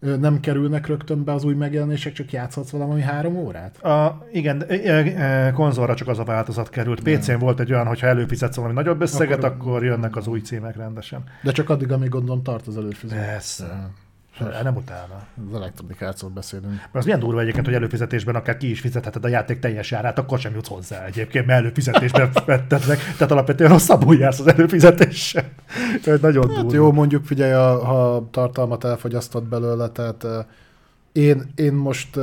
ö, 0.00 0.16
nem 0.16 0.40
kerülnek 0.40 0.86
rögtön 0.86 1.24
be 1.24 1.32
az 1.32 1.44
új 1.44 1.54
megjelenések, 1.54 2.12
csak 2.12 2.32
játszhatsz 2.32 2.70
valami 2.70 3.00
három 3.00 3.36
órát? 3.36 3.82
A, 3.82 4.26
igen, 4.32 4.58
de, 4.58 4.66
e, 4.66 5.46
e, 5.46 5.52
konzolra 5.52 5.94
csak 5.94 6.08
az 6.08 6.18
a 6.18 6.24
változat 6.24 6.70
került. 6.70 7.00
PC-n 7.02 7.38
volt 7.38 7.60
egy 7.60 7.72
olyan, 7.72 7.86
hogyha 7.86 8.06
előfizetsz 8.06 8.56
valami 8.56 8.74
nagyobb 8.74 9.00
összeget, 9.00 9.38
Akkor- 9.44 9.50
akkor, 9.50 9.68
akkor 9.70 9.84
jönnek 9.84 10.16
az 10.16 10.26
új 10.26 10.40
címek 10.40 10.76
rendesen. 10.76 11.24
De 11.42 11.52
csak 11.52 11.70
addig, 11.70 11.92
amíg 11.92 12.08
gondolom 12.08 12.42
tart 12.42 12.66
az 12.66 12.76
előfizetés. 12.76 13.24
Persze. 13.24 13.90
Nem 14.62 14.76
utána. 14.76 15.26
Az 15.48 15.54
Electronic 15.54 16.00
Arts-ról 16.02 16.30
beszélünk. 16.30 16.70
Mert 16.72 16.94
az 16.94 17.04
milyen 17.04 17.20
durva 17.20 17.40
egyébként, 17.40 17.66
hogy 17.66 17.74
előfizetésben 17.74 18.34
akár 18.34 18.56
ki 18.56 18.70
is 18.70 18.80
fizetheted 18.80 19.24
a 19.24 19.28
játék 19.28 19.58
teljes 19.58 19.92
árát, 19.92 20.18
akkor 20.18 20.38
sem 20.38 20.54
jutsz 20.54 20.68
hozzá 20.68 21.04
egyébként, 21.04 21.46
mert 21.46 21.60
előfizetésben 21.60 22.30
vetted 22.46 22.82
meg. 22.88 22.98
Tehát 22.98 23.30
alapvetően 23.30 23.70
rosszabbul 23.70 24.16
jársz 24.16 24.40
az 24.40 24.46
előfizetéssel. 24.46 25.44
Nagyon 26.20 26.48
Hát 26.48 26.60
durva. 26.60 26.74
jó, 26.74 26.92
mondjuk 26.92 27.24
figyelj, 27.24 27.52
a- 27.52 27.84
ha 27.84 28.28
tartalmat 28.30 28.84
elfogyasztott 28.84 29.44
belőle, 29.44 29.88
tehát 29.88 30.26
én, 31.12 31.42
én 31.54 31.72
most 31.72 32.18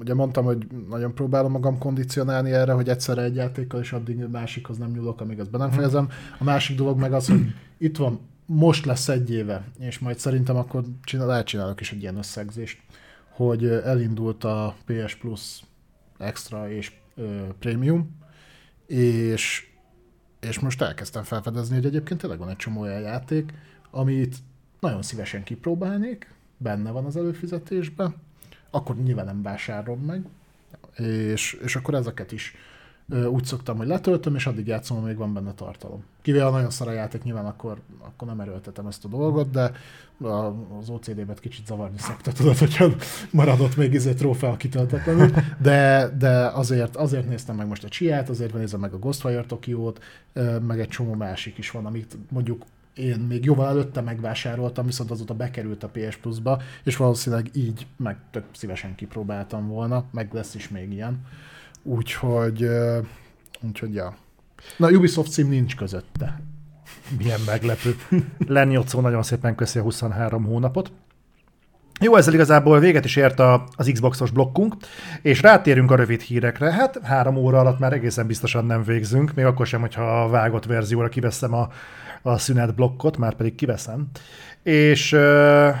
ugye 0.00 0.14
mondtam, 0.14 0.44
hogy 0.44 0.66
nagyon 0.90 1.14
próbálom 1.14 1.50
magam 1.50 1.78
kondicionálni 1.78 2.50
erre, 2.52 2.72
hogy 2.72 2.88
egyszerre 2.88 3.22
egy 3.22 3.34
játékkal, 3.34 3.80
és 3.80 3.92
addig 3.92 4.26
másikhoz 4.32 4.78
nem 4.78 4.90
nyúlok, 4.90 5.20
amíg 5.20 5.40
azt 5.40 5.50
be 5.50 5.58
nem 5.58 5.70
fejezem. 5.70 6.08
A 6.38 6.44
másik 6.44 6.76
dolog 6.76 6.98
meg 6.98 7.12
az, 7.12 7.26
hogy 7.28 7.54
itt 7.78 7.96
van 7.96 8.20
most 8.46 8.84
lesz 8.84 9.08
egy 9.08 9.30
éve, 9.30 9.64
és 9.78 9.98
majd 9.98 10.18
szerintem 10.18 10.56
akkor 10.56 10.84
csinál, 11.02 11.26
lehet 11.26 11.46
csinálok 11.46 11.80
is 11.80 11.92
egy 11.92 12.00
ilyen 12.00 12.16
összegzést, 12.16 12.78
hogy 13.28 13.66
elindult 13.66 14.44
a 14.44 14.76
PS 14.86 15.14
Plus 15.14 15.62
Extra 16.18 16.70
és 16.70 16.92
ö, 17.14 17.42
Premium, 17.58 18.16
és, 18.86 19.68
és 20.40 20.58
most 20.58 20.82
elkezdtem 20.82 21.22
felfedezni, 21.22 21.74
hogy 21.74 21.86
egyébként 21.86 22.20
tényleg 22.20 22.38
van 22.38 22.48
egy 22.48 22.56
csomó 22.56 22.80
olyan 22.80 23.00
játék, 23.00 23.52
amit 23.90 24.36
nagyon 24.80 25.02
szívesen 25.02 25.42
kipróbálnék, 25.42 26.32
benne 26.56 26.90
van 26.90 27.04
az 27.04 27.16
előfizetésben, 27.16 28.14
akkor 28.70 28.96
nyilván 28.96 29.24
nem 29.24 29.42
vásárolom 29.42 30.00
meg, 30.00 30.24
és, 30.96 31.52
és 31.52 31.76
akkor 31.76 31.94
ezeket 31.94 32.32
is 32.32 32.54
úgy 33.08 33.44
szoktam, 33.44 33.76
hogy 33.76 33.86
letöltöm, 33.86 34.34
és 34.34 34.46
addig 34.46 34.66
játszom, 34.66 34.96
amíg 34.96 35.16
van 35.16 35.32
benne 35.32 35.52
tartalom. 35.52 36.04
Kivéve 36.22 36.50
nagyon 36.50 36.70
szar 36.70 36.88
a 36.88 36.92
játék, 36.92 37.22
nyilván 37.22 37.46
akkor, 37.46 37.80
akkor 38.00 38.28
nem 38.28 38.40
erőltetem 38.40 38.86
ezt 38.86 39.04
a 39.04 39.08
dolgot, 39.08 39.50
de 39.50 39.72
az 40.78 40.88
OCD-bet 40.88 41.40
kicsit 41.40 41.66
zavarni 41.66 41.98
szokta, 41.98 42.32
tudod, 42.32 42.58
hogyha 42.58 42.88
maradott 43.30 43.76
még 43.76 43.92
izé 43.92 44.12
trófea 44.12 44.56
kitöltetlenül, 44.56 45.30
de, 45.62 46.08
de 46.18 46.46
azért, 46.46 46.96
azért 46.96 47.28
néztem 47.28 47.56
meg 47.56 47.66
most 47.66 47.84
a 47.84 47.88
Csiát, 47.88 48.28
azért 48.28 48.54
nézem 48.54 48.80
meg 48.80 48.92
a 48.92 48.98
Ghostwire 48.98 49.44
Tokyo-t, 49.44 50.00
meg 50.66 50.80
egy 50.80 50.88
csomó 50.88 51.14
másik 51.14 51.58
is 51.58 51.70
van, 51.70 51.86
amit 51.86 52.16
mondjuk 52.30 52.64
én 52.94 53.18
még 53.18 53.44
jóval 53.44 53.68
előtte 53.68 54.00
megvásároltam, 54.00 54.86
viszont 54.86 55.10
azóta 55.10 55.34
bekerült 55.34 55.82
a 55.82 55.88
PS 55.88 56.16
Plus-ba, 56.16 56.62
és 56.84 56.96
valószínűleg 56.96 57.50
így 57.52 57.86
meg 57.96 58.16
tök 58.30 58.44
szívesen 58.52 58.94
kipróbáltam 58.94 59.68
volna, 59.68 60.04
meg 60.10 60.32
lesz 60.32 60.54
is 60.54 60.68
még 60.68 60.92
ilyen. 60.92 61.26
Úgyhogy, 61.84 62.68
úgyhogy 63.60 63.94
ja. 63.94 64.16
Na, 64.76 64.90
Ubisoft 64.90 65.30
cím 65.30 65.48
nincs 65.48 65.76
közötte. 65.76 66.40
Milyen 67.18 67.40
meglepő. 67.46 67.96
Lenyocó 68.46 69.00
nagyon 69.00 69.22
szépen 69.22 69.54
köszi 69.54 69.78
a 69.78 69.82
23 69.82 70.44
hónapot. 70.44 70.92
Jó, 72.00 72.16
ezzel 72.16 72.34
igazából 72.34 72.78
véget 72.78 73.04
is 73.04 73.16
ért 73.16 73.40
a, 73.40 73.64
az 73.76 73.90
Xboxos 73.92 74.30
blokkunk, 74.30 74.74
és 75.22 75.42
rátérünk 75.42 75.90
a 75.90 75.96
rövid 75.96 76.20
hírekre. 76.20 76.72
Hát 76.72 77.00
három 77.02 77.36
óra 77.36 77.58
alatt 77.58 77.78
már 77.78 77.92
egészen 77.92 78.26
biztosan 78.26 78.64
nem 78.64 78.82
végzünk, 78.82 79.34
még 79.34 79.44
akkor 79.44 79.66
sem, 79.66 79.80
hogyha 79.80 80.22
a 80.22 80.28
vágott 80.28 80.64
verzióra 80.64 81.08
kiveszem 81.08 81.54
a, 81.54 81.68
a 82.22 82.38
szünet 82.38 82.74
blokkot, 82.74 83.16
már 83.16 83.34
pedig 83.34 83.54
kiveszem. 83.54 84.06
És 84.62 85.12
uh, 85.12 85.74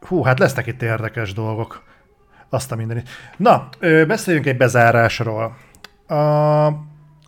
hú, 0.00 0.22
hát 0.22 0.38
lesznek 0.38 0.66
itt 0.66 0.82
érdekes 0.82 1.32
dolgok. 1.32 1.85
Azt 2.48 2.72
a 2.72 2.76
mindenit. 2.76 3.08
Na, 3.36 3.68
beszéljünk 3.80 4.46
egy 4.46 4.56
bezárásról. 4.56 5.56
A, 6.06 6.14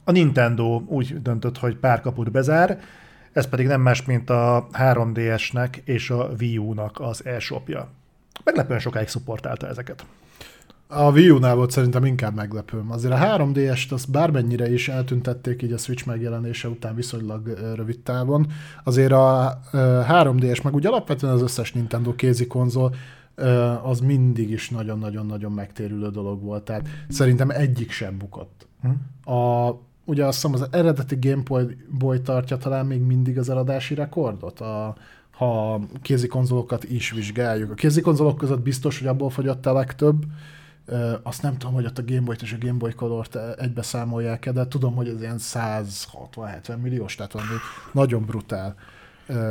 a 0.04 0.10
Nintendo 0.12 0.82
úgy 0.86 1.22
döntött, 1.22 1.58
hogy 1.58 1.76
pár 1.76 2.00
kaput 2.00 2.30
bezár, 2.30 2.80
ez 3.32 3.46
pedig 3.48 3.66
nem 3.66 3.80
más, 3.80 4.04
mint 4.04 4.30
a 4.30 4.66
3DS-nek 4.72 5.76
és 5.84 6.10
a 6.10 6.28
Wii 6.40 6.58
U-nak 6.58 7.00
az 7.00 7.24
e-shopja. 7.24 7.88
Meglepően 8.44 8.80
sokáig 8.80 9.08
szupportálta 9.08 9.68
ezeket. 9.68 10.04
A 10.90 11.10
Wii 11.10 11.30
U-nál 11.30 11.54
volt 11.54 11.70
szerintem 11.70 12.04
inkább 12.04 12.34
meglepő. 12.34 12.84
Azért 12.88 13.14
a 13.14 13.16
3DS-t 13.16 13.92
azt 13.92 14.10
bármennyire 14.10 14.72
is 14.72 14.88
eltüntették 14.88 15.62
így 15.62 15.72
a 15.72 15.78
Switch 15.78 16.06
megjelenése 16.06 16.68
után 16.68 16.94
viszonylag 16.94 17.58
rövid 17.74 17.98
távon, 17.98 18.46
azért 18.84 19.12
a 19.12 19.58
3DS 19.72 20.62
meg 20.62 20.74
úgy 20.74 20.86
alapvetően 20.86 21.32
az 21.32 21.42
összes 21.42 21.72
Nintendo 21.72 22.14
kézi 22.14 22.46
konzol 22.46 22.94
az 23.82 24.00
mindig 24.00 24.50
is 24.50 24.70
nagyon-nagyon-nagyon 24.70 25.52
megtérülő 25.52 26.10
dolog 26.10 26.42
volt. 26.42 26.64
Tehát 26.64 26.88
szerintem 27.08 27.50
egyik 27.50 27.90
sem 27.90 28.18
bukott. 28.18 28.66
Hm? 28.82 29.32
A, 29.32 29.74
ugye 30.04 30.24
azt 30.24 30.42
hiszem 30.42 30.52
az 30.52 30.68
eredeti 30.70 31.16
Game 31.20 31.42
Boy 31.98 32.20
tartja 32.20 32.56
talán 32.56 32.86
még 32.86 33.00
mindig 33.00 33.38
az 33.38 33.48
eladási 33.50 33.94
rekordot, 33.94 34.60
a, 34.60 34.96
ha 35.30 35.80
kézi 36.02 36.26
konzolokat 36.26 36.84
is 36.84 37.10
vizsgáljuk. 37.10 37.70
A 37.70 37.74
kézi 37.74 38.00
konzolok 38.00 38.36
között 38.36 38.60
biztos, 38.60 38.98
hogy 38.98 39.08
abból 39.08 39.30
fogyott 39.30 39.66
a 39.66 39.72
legtöbb, 39.72 40.24
azt 41.22 41.42
nem 41.42 41.56
tudom, 41.56 41.74
hogy 41.74 41.84
ott 41.84 41.98
a 41.98 42.04
Game 42.04 42.20
Boy-t 42.20 42.42
és 42.42 42.52
a 42.52 42.56
Game 42.60 42.78
Boy 42.78 42.92
Color-t 42.92 43.38
egybe 43.58 43.82
számolják 43.82 44.50
de 44.50 44.68
tudom, 44.68 44.94
hogy 44.94 45.08
ez 45.08 45.20
ilyen 45.20 45.38
160-70 45.38 46.80
milliós, 46.82 47.14
tehát 47.14 47.32
valami 47.32 47.50
nagyon 47.92 48.24
brutál 48.24 48.74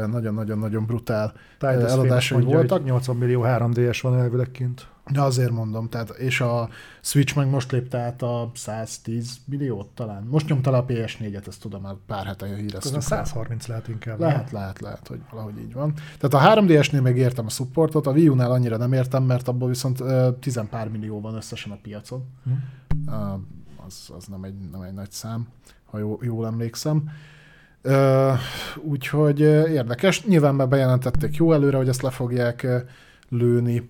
nagyon-nagyon-nagyon 0.07 0.85
brutál 0.85 1.33
eladásai 1.59 2.43
voltak. 2.43 2.83
80 2.83 3.15
millió 3.15 3.41
3DS 3.45 3.99
van 4.01 4.17
elvileg 4.17 4.51
kint. 4.51 4.87
De 5.11 5.21
azért 5.21 5.51
mondom, 5.51 5.89
tehát, 5.89 6.09
és 6.09 6.41
a 6.41 6.69
Switch 7.01 7.35
meg 7.35 7.49
most 7.49 7.71
lépte 7.71 7.97
át 7.97 8.21
a 8.21 8.51
110 8.53 9.37
milliót 9.45 9.87
talán. 9.87 10.23
Most 10.23 10.47
nyomta 10.49 10.71
le 10.71 10.77
a 10.77 10.85
PS4-et, 10.85 11.47
ezt 11.47 11.61
tudom, 11.61 11.81
már 11.81 11.93
pár 12.05 12.25
hete 12.25 12.45
híreztük. 12.45 12.95
Ez 12.95 12.97
a 12.97 13.01
130 13.01 13.67
lehet 13.67 13.87
inkább. 13.87 14.19
Lehet, 14.19 14.51
lehet, 14.51 14.79
lehet, 14.79 15.07
hogy 15.07 15.19
valahogy 15.31 15.57
így 15.59 15.73
van. 15.73 15.93
Tehát 16.19 16.57
a 16.57 16.61
3DS-nél 16.61 17.01
még 17.01 17.17
értem 17.17 17.45
a 17.45 17.49
supportot, 17.49 18.07
a 18.07 18.11
Wii 18.11 18.29
U-nál 18.29 18.51
annyira 18.51 18.77
nem 18.77 18.93
értem, 18.93 19.23
mert 19.23 19.47
abból 19.47 19.67
viszont 19.67 19.99
uh, 19.99 20.39
tizenpár 20.39 20.89
millió 20.89 21.21
van 21.21 21.35
összesen 21.35 21.71
a 21.71 21.77
piacon. 21.81 22.25
Hmm. 22.43 22.63
Uh, 23.07 23.39
az, 23.85 24.09
az 24.17 24.25
nem, 24.25 24.43
egy, 24.43 24.55
nem 24.71 24.81
egy 24.81 24.93
nagy 24.93 25.11
szám, 25.11 25.47
ha 25.85 25.97
jó, 25.97 26.19
jól 26.21 26.45
emlékszem. 26.45 26.97
Uh, 26.97 27.11
úgyhogy 28.75 29.39
érdekes. 29.39 30.23
Nyilván 30.23 30.55
már 30.55 30.67
bejelentették 30.67 31.35
jó 31.35 31.53
előre, 31.53 31.77
hogy 31.77 31.87
ezt 31.87 32.01
le 32.01 32.09
fogják 32.09 32.67
lőni. 33.29 33.89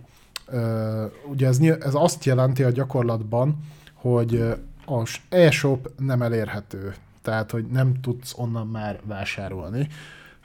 Ugye 1.29 1.47
ez, 1.47 1.59
ez 1.59 1.93
azt 1.93 2.23
jelenti 2.23 2.63
a 2.63 2.71
gyakorlatban, 2.71 3.57
hogy 3.93 4.43
az 4.85 5.15
e-shop 5.29 5.91
nem 5.97 6.21
elérhető. 6.21 6.93
Tehát, 7.21 7.51
hogy 7.51 7.65
nem 7.65 8.01
tudsz 8.01 8.33
onnan 8.37 8.67
már 8.67 8.99
vásárolni. 9.03 9.87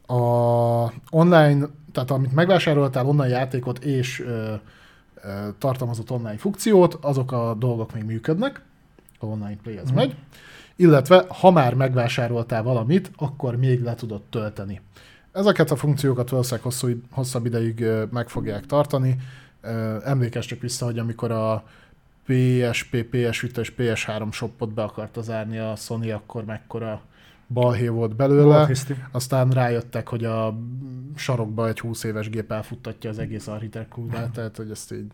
A 0.06 0.14
online, 1.10 1.66
tehát 1.92 2.10
amit 2.10 2.32
megvásároltál 2.32 3.06
onnan 3.06 3.28
játékot 3.28 3.84
és 3.84 4.20
uh, 4.20 4.52
uh, 5.24 5.32
tartalmazott 5.58 6.10
online 6.10 6.36
funkciót, 6.36 6.98
azok 7.00 7.32
a 7.32 7.54
dolgok 7.58 7.94
még 7.94 8.04
működnek. 8.04 8.62
A 9.18 9.26
online 9.26 9.56
play 9.62 9.76
ez 9.76 9.90
mm. 9.90 9.94
megy 9.94 10.16
illetve 10.82 11.24
ha 11.28 11.50
már 11.50 11.74
megvásároltál 11.74 12.62
valamit, 12.62 13.10
akkor 13.16 13.56
még 13.56 13.82
le 13.82 13.94
tudod 13.94 14.22
tölteni. 14.22 14.80
Ezeket 15.32 15.70
a 15.70 15.76
funkciókat 15.76 16.30
valószínűleg 16.30 16.64
hosszú, 16.64 17.00
hosszabb 17.10 17.46
ideig 17.46 17.84
meg 18.10 18.28
fogják 18.28 18.66
tartani. 18.66 19.16
Emlékezz 20.04 20.46
csak 20.46 20.60
vissza, 20.60 20.84
hogy 20.84 20.98
amikor 20.98 21.30
a 21.30 21.64
PSP, 22.26 23.02
PS 23.02 23.40
Vita 23.40 23.60
és 23.60 23.72
PS3 23.76 24.32
shopot 24.32 24.74
be 24.74 24.82
akarta 24.82 25.22
zárni 25.22 25.58
a 25.58 25.76
Sony, 25.76 26.12
akkor 26.12 26.44
mekkora 26.44 27.00
balhé 27.48 27.88
volt 27.88 28.16
belőle. 28.16 28.68
Aztán 29.10 29.50
rájöttek, 29.50 30.08
hogy 30.08 30.24
a 30.24 30.58
sarokba 31.16 31.68
egy 31.68 31.80
20 31.80 32.04
éves 32.04 32.30
gép 32.30 32.52
elfuttatja 32.52 33.10
az 33.10 33.18
egész 33.18 33.46
architektúrát, 33.46 34.30
tehát 34.30 34.56
hogy 34.56 34.70
ezt 34.70 34.92
így 34.92 35.10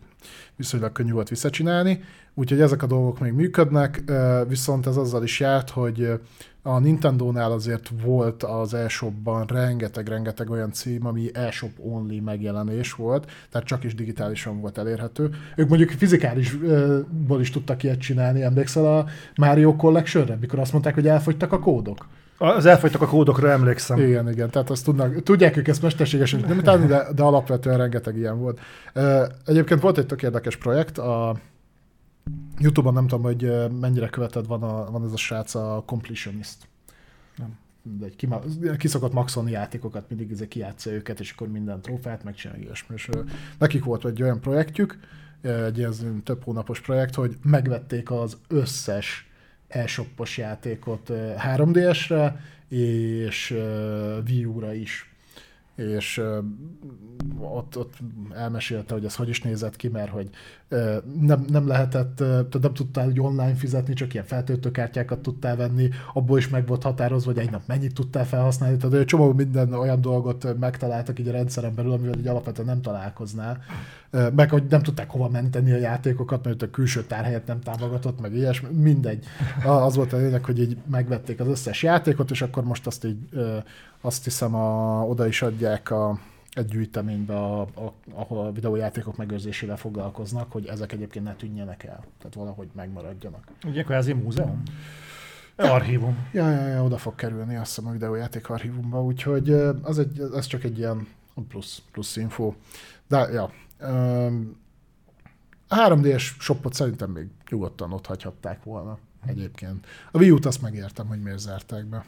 viszonylag 0.55 0.91
könnyű 0.91 1.11
volt 1.11 1.29
visszacsinálni. 1.29 2.03
Úgyhogy 2.33 2.61
ezek 2.61 2.83
a 2.83 2.87
dolgok 2.87 3.19
még 3.19 3.33
működnek, 3.33 4.03
viszont 4.47 4.87
ez 4.87 4.97
azzal 4.97 5.23
is 5.23 5.39
járt, 5.39 5.69
hogy 5.69 6.19
a 6.61 6.79
Nintendo-nál 6.79 7.51
azért 7.51 7.91
volt 8.03 8.43
az 8.43 8.73
eShopban 8.73 9.45
rengeteg-rengeteg 9.45 10.49
olyan 10.49 10.71
cím, 10.71 11.05
ami 11.05 11.29
eShop 11.33 11.71
only 11.77 12.19
megjelenés 12.19 12.93
volt, 12.93 13.31
tehát 13.49 13.67
csak 13.67 13.83
is 13.83 13.95
digitálisan 13.95 14.61
volt 14.61 14.77
elérhető. 14.77 15.29
Ők 15.55 15.67
mondjuk 15.69 15.89
fizikálisból 15.89 17.39
is 17.39 17.49
tudtak 17.49 17.83
ilyet 17.83 17.99
csinálni, 17.99 18.41
emlékszel 18.41 18.97
a 18.97 19.05
Mario 19.35 19.75
Collection-re, 19.75 20.37
mikor 20.41 20.59
azt 20.59 20.71
mondták, 20.71 20.93
hogy 20.93 21.07
elfogytak 21.07 21.51
a 21.51 21.59
kódok? 21.59 22.07
Az 22.41 22.65
elfogytak 22.65 23.01
a 23.01 23.07
kódokra, 23.07 23.49
emlékszem. 23.49 23.99
Igen, 23.99 24.31
igen, 24.31 24.49
tehát 24.49 24.69
azt 24.69 24.83
tudnak, 24.85 25.23
tudják 25.23 25.57
ők 25.57 25.67
ezt 25.67 25.81
mesterségesen 25.81 26.39
nem 26.39 26.59
tenni, 26.59 26.85
de, 26.85 27.07
de 27.15 27.23
alapvetően 27.23 27.77
rengeteg 27.77 28.17
ilyen 28.17 28.39
volt. 28.39 28.59
Egyébként 29.45 29.81
volt 29.81 29.97
egy 29.97 30.05
tök 30.05 30.23
érdekes 30.23 30.55
projekt, 30.55 30.97
a 30.97 31.35
Youtube-on 32.59 32.93
nem 32.93 33.07
tudom, 33.07 33.23
hogy 33.23 33.69
mennyire 33.79 34.09
követed, 34.09 34.47
van, 34.47 34.63
a, 34.63 34.91
van 34.91 35.03
ez 35.03 35.11
a 35.11 35.17
srác, 35.17 35.55
a 35.55 35.83
Completionist. 35.85 36.57
Nem. 37.37 37.57
Kima, 38.15 38.41
kiszokott 38.77 39.13
maxolni 39.13 39.51
játékokat, 39.51 40.09
mindig 40.09 40.31
ezek 40.31 40.47
kijátsza 40.47 40.91
őket, 40.91 41.19
és 41.19 41.31
akkor 41.31 41.47
minden 41.47 41.81
trófát 41.81 42.23
megcsinálja 42.23 42.63
ilyesmi. 42.63 42.95
És 42.95 43.09
nekik 43.57 43.83
volt 43.83 44.05
egy 44.05 44.21
olyan 44.21 44.39
projektjük, 44.39 44.99
egy 45.41 45.77
ilyen 45.77 46.23
több 46.23 46.43
hónapos 46.43 46.81
projekt, 46.81 47.15
hogy 47.15 47.37
megvették 47.43 48.11
az 48.11 48.37
összes 48.47 49.28
e 49.69 49.87
játékot 50.37 51.09
3DS-re, 51.09 52.41
és 52.69 53.55
Wii 54.25 54.45
U-ra 54.45 54.73
is. 54.73 55.08
És 55.79 56.21
ott, 57.39 57.77
ott 57.77 57.93
elmesélte, 58.35 58.93
hogy 58.93 59.05
ez 59.05 59.15
hogy 59.15 59.29
is 59.29 59.41
nézett 59.41 59.75
ki, 59.75 59.87
mert 59.87 60.09
hogy 60.09 60.29
Nem, 61.19 61.45
nem 61.47 61.67
lehetett, 61.67 62.15
tehát 62.15 62.59
nem 62.61 62.73
tudtál 62.73 63.07
úgy 63.07 63.19
online 63.19 63.55
fizetni, 63.55 63.93
csak 63.93 64.13
ilyen 64.13 64.25
feltöltőkártyákat 64.25 65.19
tudtál 65.19 65.55
venni, 65.55 65.89
abból 66.13 66.37
is 66.37 66.49
meg 66.49 66.67
volt 66.67 66.83
határozva, 66.83 67.31
hogy 67.31 67.41
egy 67.41 67.51
nap 67.51 67.61
mennyit 67.67 67.93
tudtál 67.93 68.25
felhasználni, 68.25 68.77
tehát 68.77 68.95
egy 68.95 69.05
csomó 69.05 69.33
minden 69.33 69.73
olyan 69.73 70.01
dolgot 70.01 70.59
megtaláltak 70.59 71.19
így 71.19 71.27
a 71.27 71.31
rendszeren 71.31 71.75
belül, 71.75 71.91
amivel 71.91 72.17
így 72.19 72.27
alapvetően 72.27 72.67
nem 72.67 72.81
találkoznál. 72.81 73.63
Meg 74.35 74.49
hogy 74.49 74.63
nem 74.69 74.81
tudták 74.81 75.09
hova 75.09 75.29
menteni 75.29 75.71
a 75.71 75.77
játékokat, 75.77 76.45
mert 76.45 76.61
a 76.61 76.69
külső 76.69 77.03
tárhelyet 77.03 77.47
nem 77.47 77.59
támogatott, 77.59 78.21
meg 78.21 78.35
ilyesmi, 78.35 78.67
mindegy. 78.81 79.25
Az 79.65 79.95
volt 79.95 80.13
a 80.13 80.17
lényeg, 80.17 80.45
hogy 80.45 80.59
így 80.59 80.77
megvették 80.91 81.39
az 81.39 81.47
összes 81.47 81.83
játékot, 81.83 82.31
és 82.31 82.41
akkor 82.41 82.63
most 82.63 82.87
azt 82.87 83.05
így, 83.05 83.17
azt 84.01 84.23
hiszem, 84.23 84.55
a, 84.55 85.01
oda 85.03 85.27
is 85.27 85.41
adják 85.41 85.91
a, 85.91 86.19
egy 86.51 86.65
gyűjteménybe, 86.65 87.35
a, 87.35 87.61
a, 87.61 87.93
ahol 88.13 88.45
a 88.45 88.51
videójátékok 88.51 89.17
megőrzésével 89.17 89.77
foglalkoznak, 89.77 90.51
hogy 90.51 90.65
ezek 90.65 90.91
egyébként 90.91 91.25
ne 91.25 91.35
tűnjenek 91.35 91.83
el. 91.83 92.03
Tehát 92.17 92.35
valahogy 92.35 92.67
megmaradjanak. 92.73 93.43
Ugye 93.65 93.83
kvázi 93.83 94.13
múzeum? 94.13 94.63
Archívum. 95.55 96.27
Ja, 96.31 96.49
ja, 96.49 96.67
ja, 96.67 96.83
oda 96.83 96.97
fog 96.97 97.15
kerülni 97.15 97.55
azt 97.55 97.75
hiszem 97.75 97.89
a 97.89 97.93
videójáték 97.93 98.49
archívumba, 98.49 99.03
úgyhogy 99.03 99.49
az 99.81 99.99
egy, 99.99 100.19
ez 100.35 100.45
csak 100.45 100.63
egy 100.63 100.77
ilyen 100.77 101.07
plusz, 101.47 101.81
plusz 101.91 102.15
info. 102.15 102.53
De 103.07 103.17
ja, 103.31 103.51
a 105.67 105.75
3D-es 105.75 106.21
shopot 106.39 106.73
szerintem 106.73 107.11
még 107.11 107.27
nyugodtan 107.49 107.93
ott 107.93 108.05
hagyhatták 108.05 108.63
volna 108.63 108.97
egyébként. 109.25 109.87
A 110.11 110.17
Wii 110.17 110.31
U-t 110.31 110.45
azt 110.45 110.61
megértem, 110.61 111.07
hogy 111.07 111.21
miért 111.21 111.39
zárták 111.39 111.85
be. 111.85 112.05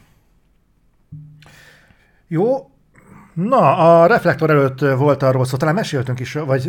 Jó. 2.32 2.70
Na, 3.34 3.76
a 3.76 4.06
reflektor 4.06 4.50
előtt 4.50 4.80
volt 4.80 5.22
arról 5.22 5.44
szó, 5.44 5.56
talán 5.56 5.74
meséltünk 5.74 6.20
is, 6.20 6.32
vagy 6.32 6.68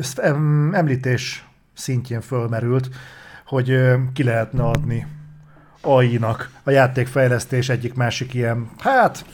említés 0.71 1.47
szintjén 1.73 2.21
fölmerült, 2.21 2.89
hogy 3.45 3.79
ki 4.13 4.23
lehetne 4.23 4.63
adni 4.63 5.07
AI-nak 5.81 6.49
a 6.63 6.71
játékfejlesztés 6.71 7.69
egyik 7.69 7.93
másik 7.93 8.33
ilyen, 8.33 8.69
hát 8.77 9.25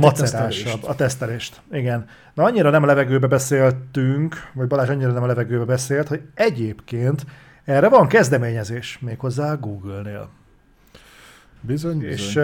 macerásabb, 0.00 0.84
a 0.84 0.94
tesztelést. 0.94 1.60
Igen. 1.72 2.06
Na 2.34 2.44
annyira 2.44 2.70
nem 2.70 2.82
a 2.82 2.86
levegőbe 2.86 3.26
beszéltünk, 3.26 4.50
vagy 4.52 4.66
Balázs 4.66 4.88
annyira 4.88 5.12
nem 5.12 5.22
a 5.22 5.26
levegőbe 5.26 5.64
beszélt, 5.64 6.08
hogy 6.08 6.22
egyébként 6.34 7.26
erre 7.64 7.88
van 7.88 8.08
kezdeményezés, 8.08 8.98
méghozzá 9.00 9.52
a 9.52 9.56
Google-nél. 9.56 10.28
Bizony, 11.60 11.98
bizony. 11.98 12.10
És 12.10 12.40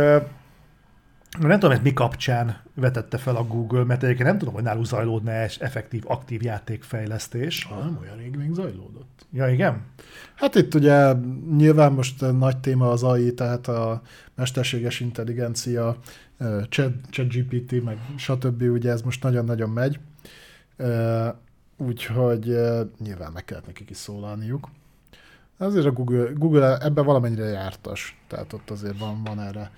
nem 1.39 1.59
tudom, 1.59 1.75
hogy 1.75 1.85
mi 1.85 1.93
kapcsán 1.93 2.57
vetette 2.75 3.19
fel 3.19 3.37
a 3.37 3.47
Google, 3.47 3.85
mert 3.85 4.03
egyébként 4.03 4.29
nem 4.29 4.39
tudom, 4.39 4.55
hogy 4.55 4.63
náluk 4.63 4.87
zajlódna 4.87 5.31
es 5.31 5.59
effektív, 5.59 6.03
aktív 6.07 6.43
játékfejlesztés. 6.43 7.65
Ha 7.65 7.79
nem 7.79 7.99
olyan 8.03 8.17
rég 8.17 8.37
még 8.37 8.53
zajlódott. 8.53 9.27
Ja, 9.33 9.49
igen? 9.49 9.83
Hát 10.35 10.55
itt 10.55 10.75
ugye 10.75 11.13
nyilván 11.57 11.93
most 11.93 12.21
nagy 12.39 12.57
téma 12.57 12.91
az 12.91 13.03
AI, 13.03 13.35
tehát 13.35 13.69
a 13.69 14.03
mesterséges 14.35 15.01
intelligencia, 15.01 15.97
chat, 16.69 17.29
GPT, 17.29 17.85
meg 17.85 17.99
stb. 18.17 18.63
ugye 18.63 18.91
ez 18.91 19.03
most 19.03 19.23
nagyon-nagyon 19.23 19.71
megy. 19.71 19.99
Úgyhogy 21.77 22.45
nyilván 22.99 23.33
meg 23.33 23.45
kellett 23.45 23.67
nekik 23.67 23.91
is 23.91 23.97
szólalniuk. 23.97 24.69
Azért 25.59 25.87
a 25.87 25.93
Google, 25.93 26.31
Google 26.35 26.79
ebben 26.79 27.05
valamennyire 27.05 27.45
jártas, 27.45 28.19
tehát 28.27 28.53
ott 28.53 28.71
azért 28.71 28.99
van, 28.99 29.25
van 29.25 29.41
erre, 29.41 29.61
e- 29.61 29.71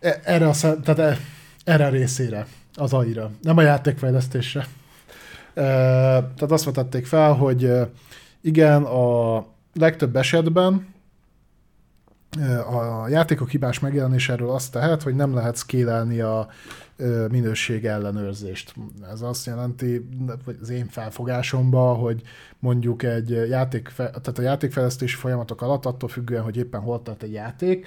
erre 0.00 0.48
a, 0.48 0.52
szem- 0.52 0.82
tehát 0.82 0.98
e- 0.98 1.18
erre 1.64 1.86
a 1.86 1.90
részére, 1.90 2.46
az 2.74 2.92
AI-ra, 2.92 3.30
nem 3.42 3.56
a 3.56 3.62
játékfejlesztésre. 3.62 4.66
Ö, 5.54 5.62
Tehát 5.62 6.50
azt 6.50 6.64
vetették 6.64 7.06
fel, 7.06 7.32
hogy 7.32 7.72
igen, 8.40 8.82
a 8.82 9.44
legtöbb 9.74 10.16
esetben 10.16 10.86
a 12.70 13.08
játékok 13.08 13.50
hibás 13.50 13.78
megjelenéséről 13.78 14.50
azt 14.50 14.72
tehet, 14.72 15.02
hogy 15.02 15.14
nem 15.14 15.34
lehet 15.34 15.56
szkélelni 15.56 16.20
a 16.20 16.48
minőség 17.30 17.84
ellenőrzést. 17.84 18.74
Ez 19.12 19.22
azt 19.22 19.46
jelenti, 19.46 20.08
vagy 20.44 20.58
az 20.60 20.68
én 20.70 20.86
felfogásomban, 20.88 21.96
hogy 21.96 22.22
mondjuk 22.58 23.02
egy 23.02 23.30
játék, 23.30 23.92
tehát 23.96 24.38
a 24.38 24.42
játékfejlesztési 24.42 25.16
folyamatok 25.16 25.62
alatt, 25.62 25.86
attól 25.86 26.08
függően, 26.08 26.42
hogy 26.42 26.56
éppen 26.56 26.80
hol 26.80 27.02
tart 27.02 27.22
egy 27.22 27.32
játék, 27.32 27.86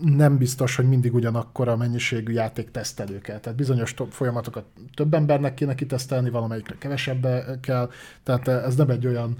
nem 0.00 0.38
biztos, 0.38 0.76
hogy 0.76 0.88
mindig 0.88 1.14
ugyanakkor 1.14 1.68
a 1.68 1.76
mennyiségű 1.76 2.32
játék 2.32 2.70
tesztelő 2.70 3.18
kell. 3.18 3.38
Tehát 3.38 3.58
bizonyos 3.58 3.94
to- 3.94 4.14
folyamatokat 4.14 4.64
több 4.94 5.14
embernek 5.14 5.54
kéne 5.54 5.74
kitesztelni, 5.74 6.30
valamelyikre 6.30 6.76
kevesebbe 6.78 7.58
kell, 7.60 7.90
tehát 8.22 8.48
ez 8.48 8.74
nem 8.74 8.90
egy 8.90 9.06
olyan 9.06 9.36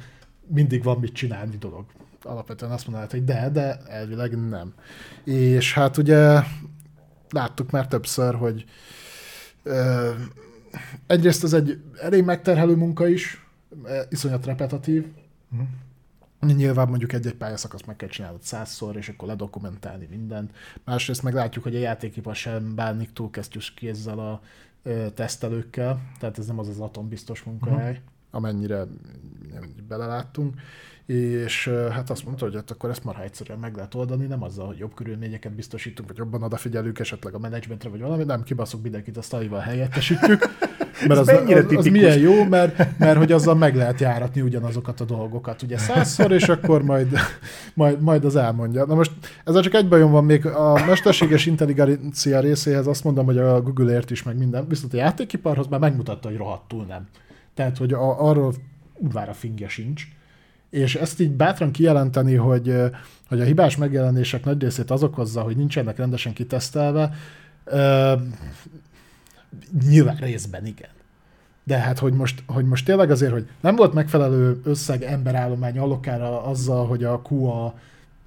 mindig 0.46 0.82
van 0.82 0.98
mit 0.98 1.12
csinálni 1.12 1.56
dolog. 1.56 1.84
Alapvetően 2.22 2.72
azt 2.72 2.86
mondanád, 2.86 3.10
hogy 3.10 3.24
de, 3.24 3.50
de 3.50 3.76
elvileg 3.76 4.48
nem. 4.48 4.74
És 5.24 5.74
hát 5.74 5.96
ugye 5.96 6.40
láttuk 7.30 7.70
már 7.70 7.88
többször, 7.88 8.34
hogy 8.34 8.64
ö, 9.62 10.10
egyrészt 11.06 11.44
ez 11.44 11.52
egy 11.52 11.80
elég 12.00 12.24
megterhelő 12.24 12.74
munka 12.74 13.08
is, 13.08 13.46
ö, 13.84 14.00
iszonyat 14.10 14.46
repetitív, 14.46 15.06
Nyilván 16.52 16.88
mondjuk 16.88 17.12
egy-egy 17.12 17.34
pályaszakaszt 17.34 17.86
meg 17.86 17.96
kell 17.96 18.08
csinálnod 18.08 18.42
százszor, 18.42 18.96
és 18.96 19.08
akkor 19.08 19.28
ledokumentálni 19.28 20.06
mindent. 20.10 20.52
Másrészt 20.84 21.22
meg 21.22 21.34
látjuk, 21.34 21.64
hogy 21.64 21.76
a 21.76 21.78
játékipar 21.78 22.36
sem 22.36 22.74
bánik 22.74 23.12
túl 23.12 23.30
kesztyűs 23.30 23.74
kézzel 23.74 24.18
a 24.18 24.40
ö, 24.82 25.10
tesztelőkkel, 25.10 26.00
tehát 26.18 26.38
ez 26.38 26.46
nem 26.46 26.58
az 26.58 26.68
az 26.68 26.80
atombiztos 26.80 27.42
munkahely, 27.42 27.90
uh-huh. 27.90 28.04
amennyire 28.30 28.86
beleláttunk. 29.88 30.54
És 31.06 31.70
hát 31.90 32.10
azt 32.10 32.24
mondta, 32.24 32.44
hogy 32.44 32.54
hát 32.54 32.70
akkor 32.70 32.90
ezt 32.90 33.04
már 33.04 33.20
egyszerűen 33.24 33.58
meg 33.58 33.74
lehet 33.74 33.94
oldani, 33.94 34.26
nem 34.26 34.42
azzal, 34.42 34.66
hogy 34.66 34.78
jobb 34.78 34.94
körülményeket 34.94 35.52
biztosítunk, 35.52 36.08
vagy 36.08 36.18
jobban 36.18 36.42
odafigyelünk 36.42 36.98
esetleg 36.98 37.34
a 37.34 37.38
menedzsmentre, 37.38 37.88
vagy 37.88 38.00
valami, 38.00 38.24
nem 38.24 38.42
kibaszunk 38.42 38.82
mindenkit, 38.82 39.16
azt 39.16 39.32
aival 39.34 39.60
helyettesítjük. 39.60 40.48
Mert 41.06 41.10
Ez 41.10 41.18
az, 41.18 41.28
az, 41.28 41.34
az 41.36 41.64
tipikus? 41.66 41.90
milyen 41.90 42.18
jó, 42.18 42.44
mert, 42.44 42.98
mert 42.98 43.16
hogy 43.18 43.32
azzal 43.32 43.54
meg 43.54 43.76
lehet 43.76 44.00
járatni 44.00 44.40
ugyanazokat 44.40 45.00
a 45.00 45.04
dolgokat, 45.04 45.62
ugye 45.62 45.78
százszor, 45.78 46.32
és 46.32 46.48
akkor 46.48 46.82
majd, 46.82 47.18
majd, 47.74 48.00
majd 48.00 48.24
az 48.24 48.36
elmondja. 48.36 48.84
Na 48.84 48.94
most 48.94 49.12
ezzel 49.44 49.62
csak 49.62 49.74
egy 49.74 49.88
bajom 49.88 50.10
van 50.10 50.24
még 50.24 50.46
a 50.46 50.84
mesterséges 50.86 51.46
intelligencia 51.46 52.40
részéhez 52.40 52.86
azt 52.86 53.04
mondom, 53.04 53.24
hogy 53.24 53.38
a 53.38 53.62
Google 53.62 53.92
ért 53.92 54.10
is 54.10 54.22
meg 54.22 54.38
minden, 54.38 54.68
viszont 54.68 54.94
a 54.94 54.96
játékiparhoz 54.96 55.66
már 55.66 55.80
megmutatta, 55.80 56.28
hogy 56.28 56.36
rohadtul 56.36 56.84
nem. 56.84 57.08
Tehát, 57.54 57.76
hogy 57.76 57.92
a, 57.92 58.28
arról 58.28 58.54
udvára 58.98 59.32
fingja 59.32 59.68
sincs. 59.68 60.02
És 60.74 60.94
ezt 60.94 61.20
így 61.20 61.30
bátran 61.30 61.70
kijelenteni, 61.70 62.34
hogy, 62.34 62.74
hogy 63.28 63.40
a 63.40 63.44
hibás 63.44 63.76
megjelenések 63.76 64.44
nagy 64.44 64.62
részét 64.62 64.90
az 64.90 65.02
okozza, 65.02 65.40
hogy 65.40 65.56
nincsenek 65.56 65.96
rendesen 65.96 66.32
kitesztelve, 66.32 67.12
ö, 67.64 68.12
nyilván 69.88 70.16
részben 70.16 70.66
igen. 70.66 70.88
De 71.64 71.78
hát, 71.78 71.98
hogy 71.98 72.12
most, 72.12 72.42
hogy 72.46 72.64
most 72.64 72.84
tényleg 72.84 73.10
azért, 73.10 73.32
hogy 73.32 73.48
nem 73.60 73.76
volt 73.76 73.92
megfelelő 73.94 74.60
összeg 74.64 75.02
emberállomány 75.02 75.78
allokára 75.78 76.42
azzal, 76.42 76.86
hogy 76.86 77.04
a 77.04 77.22
QA 77.28 77.74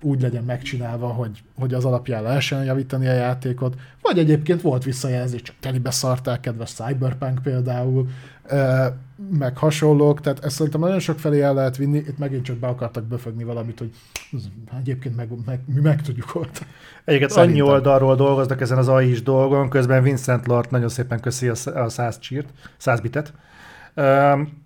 úgy 0.01 0.21
legyen 0.21 0.43
megcsinálva, 0.43 1.07
hogy, 1.07 1.43
hogy 1.55 1.73
az 1.73 1.85
alapján 1.85 2.23
lehessen 2.23 2.63
javítani 2.63 3.07
a 3.07 3.13
játékot, 3.13 3.75
vagy 4.01 4.19
egyébként 4.19 4.61
volt 4.61 4.83
visszajelzés, 4.83 5.41
csak 5.41 5.55
telibe 5.59 5.91
szarták, 5.91 6.39
kedves 6.39 6.71
Cyberpunk 6.71 7.41
például, 7.41 8.09
meg 9.39 9.57
hasonlók, 9.57 10.21
tehát 10.21 10.45
ezt 10.45 10.55
szerintem 10.55 10.81
nagyon 10.81 10.99
sok 10.99 11.19
felé 11.19 11.41
el 11.41 11.53
lehet 11.53 11.77
vinni, 11.77 11.97
itt 11.97 12.17
megint 12.17 12.43
csak 12.43 12.55
be 12.55 12.67
akartak 12.67 13.03
befögni 13.03 13.43
valamit, 13.43 13.79
hogy 13.79 13.91
egyébként 14.79 15.15
meg, 15.15 15.29
meg, 15.45 15.59
mi 15.65 15.81
meg 15.81 16.01
tudjuk 16.01 16.35
oldani. 16.35 16.55
Egyébként 17.05 17.31
Szerintem. 17.31 17.61
annyi 17.61 17.71
oldalról 17.71 18.15
dolgoznak 18.15 18.61
ezen 18.61 18.77
az 18.77 18.87
AI 18.87 19.09
is 19.09 19.23
dolgon, 19.23 19.69
közben 19.69 20.03
Vincent 20.03 20.47
Lord 20.47 20.71
nagyon 20.71 20.89
szépen 20.89 21.19
köszi 21.19 21.47
a 21.47 21.55
sz- 21.55 21.75
a 21.75 21.89
100 21.89 22.19
csírt, 22.19 22.47
100 22.77 22.99
bitet. 22.99 23.33
Um, 23.95 24.65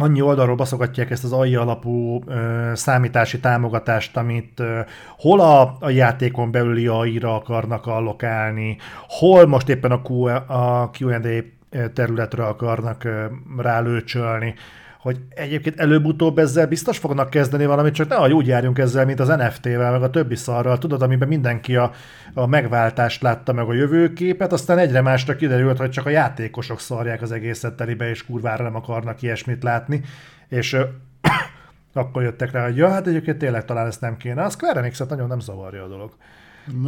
annyi 0.00 0.20
oldalról 0.20 0.56
baszogatják 0.56 1.10
ezt 1.10 1.24
az 1.24 1.32
AI 1.32 1.54
alapú 1.54 2.22
ö, 2.26 2.70
számítási 2.74 3.40
támogatást, 3.40 4.16
amit 4.16 4.60
ö, 4.60 4.80
hol 5.16 5.40
a, 5.40 5.76
a 5.80 5.90
játékon 5.90 6.50
belüli 6.50 6.86
AI-ra 6.86 7.34
akarnak 7.34 7.86
allokálni, 7.86 8.76
hol 9.08 9.46
most 9.46 9.68
éppen 9.68 9.90
a, 9.90 10.00
Q, 10.02 10.24
a 10.52 10.90
Q&A 10.98 11.56
területre 11.92 12.44
akarnak 12.44 13.08
rálőcsölni, 13.56 14.54
hogy 15.00 15.20
egyébként 15.28 15.80
előbb-utóbb 15.80 16.38
ezzel 16.38 16.66
biztos 16.66 16.98
fognak 16.98 17.30
kezdeni 17.30 17.66
valamit, 17.66 17.94
csak 17.94 18.08
ne 18.08 18.34
úgy 18.34 18.46
járjunk 18.46 18.78
ezzel, 18.78 19.04
mint 19.04 19.20
az 19.20 19.28
NFT-vel, 19.28 19.92
meg 19.92 20.02
a 20.02 20.10
többi 20.10 20.34
szarral, 20.34 20.78
tudod, 20.78 21.02
amiben 21.02 21.28
mindenki 21.28 21.76
a, 21.76 21.92
a 22.34 22.46
megváltást 22.46 23.22
látta 23.22 23.52
meg 23.52 23.68
a 23.68 23.72
jövőképet, 23.72 24.52
aztán 24.52 24.78
egyre 24.78 25.00
másra 25.00 25.36
kiderült, 25.36 25.78
hogy 25.78 25.90
csak 25.90 26.06
a 26.06 26.10
játékosok 26.10 26.80
szarják 26.80 27.22
az 27.22 27.32
egészet 27.32 27.74
telibe, 27.74 28.08
és 28.08 28.26
kurvára 28.26 28.64
nem 28.64 28.76
akarnak 28.76 29.22
ilyesmit 29.22 29.62
látni, 29.62 30.02
és 30.48 30.72
ö, 30.72 30.82
akkor 31.92 32.22
jöttek 32.22 32.50
rá, 32.50 32.64
hogy 32.64 32.76
ja, 32.76 32.88
hát 32.88 33.06
egyébként 33.06 33.38
tényleg 33.38 33.64
talán 33.64 33.86
ezt 33.86 34.00
nem 34.00 34.16
kéne. 34.16 34.42
A 34.42 34.50
Square 34.50 34.78
Enix-et 34.78 35.08
nagyon 35.08 35.28
nem 35.28 35.40
zavarja 35.40 35.84
a 35.84 35.88
dolog. 35.88 36.12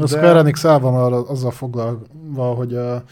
A 0.01 0.07
Square 0.07 0.39
Enix 0.39 0.65
el 0.65 0.79
van 0.79 1.13
azzal 1.13 1.51
foglalva, 1.51 2.45
hogy 2.55 2.75
a, 2.75 3.03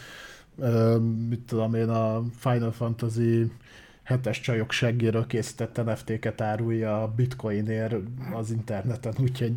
mit 1.29 1.39
tudom 1.39 1.73
én, 1.73 1.89
a 1.89 2.23
Final 2.37 2.71
Fantasy 2.71 3.51
hetes 4.03 4.39
csajok 4.39 4.71
seggéről 4.71 5.27
készített 5.27 5.85
NFT-ket 5.85 6.41
árulja 6.41 7.13
bitcoinért 7.15 7.95
az 8.33 8.51
interneten, 8.51 9.13
úgyhogy 9.19 9.53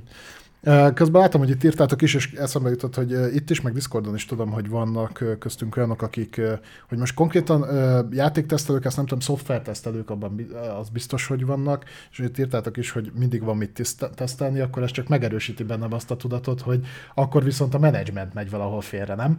Közben 0.95 1.21
látom, 1.21 1.41
hogy 1.41 1.51
itt 1.51 1.65
írtátok 1.65 2.03
is, 2.03 2.15
és 2.15 2.33
eszembe 2.33 2.71
jutott, 2.71 2.95
hogy 2.95 3.35
itt 3.35 3.51
is, 3.51 3.61
meg 3.61 3.73
Discordon 3.73 4.15
is 4.15 4.25
tudom, 4.25 4.51
hogy 4.51 4.69
vannak 4.69 5.25
köztünk 5.39 5.77
olyanok, 5.77 6.03
akik, 6.03 6.41
hogy 6.89 6.99
most 6.99 7.15
konkrétan 7.15 7.67
játéktesztelők, 8.13 8.85
ezt 8.85 8.97
nem 8.97 9.05
tudom, 9.05 9.21
szoftvertesztelők, 9.21 10.11
abban 10.11 10.47
az 10.79 10.89
biztos, 10.89 11.27
hogy 11.27 11.47
vannak, 11.47 11.85
és 12.11 12.19
itt 12.19 12.39
írtátok 12.39 12.77
is, 12.77 12.91
hogy 12.91 13.13
mindig 13.19 13.43
van 13.43 13.57
mit 13.57 13.97
tesztelni, 14.15 14.61
akkor 14.61 14.83
ez 14.83 14.91
csak 14.91 15.09
megerősíti 15.09 15.63
bennem 15.63 15.93
azt 15.93 16.11
a 16.11 16.17
tudatot, 16.17 16.61
hogy 16.61 16.87
akkor 17.15 17.45
viszont 17.45 17.75
a 17.75 17.79
menedzsment 17.79 18.35
megy 18.35 18.51
valahol 18.51 18.81
félre, 18.81 19.15
nem? 19.15 19.39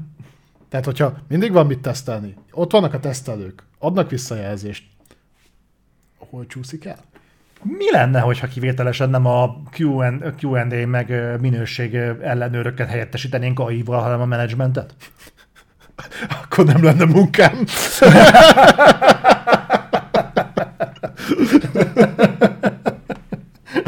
Tehát, 0.73 0.87
hogyha 0.87 1.13
mindig 1.27 1.51
van 1.51 1.65
mit 1.65 1.79
tesztelni, 1.79 2.35
ott 2.51 2.71
vannak 2.71 2.93
a 2.93 2.99
tesztelők, 2.99 3.63
adnak 3.79 4.09
visszajelzést, 4.09 4.83
hol 6.17 6.45
csúszik 6.45 6.85
el? 6.85 6.97
Mi 7.61 7.91
lenne, 7.91 8.19
hogyha 8.19 8.47
kivételesen 8.47 9.09
nem 9.09 9.25
a 9.25 9.61
Q&A 9.77 10.85
meg 10.85 11.39
minőség 11.39 11.95
ellenőröket 12.21 12.89
helyettesítenénk 12.89 13.59
AI-val, 13.59 14.01
hanem 14.01 14.21
a 14.21 14.25
menedzsmentet? 14.25 14.95
Akkor 16.43 16.65
nem 16.65 16.83
lenne 16.83 17.05
munkám. 17.05 17.55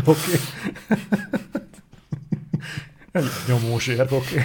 Oké. 0.06 0.40
Nyomós 3.48 3.88
ér, 3.88 4.02
oké. 4.02 4.16
Okay. 4.16 4.44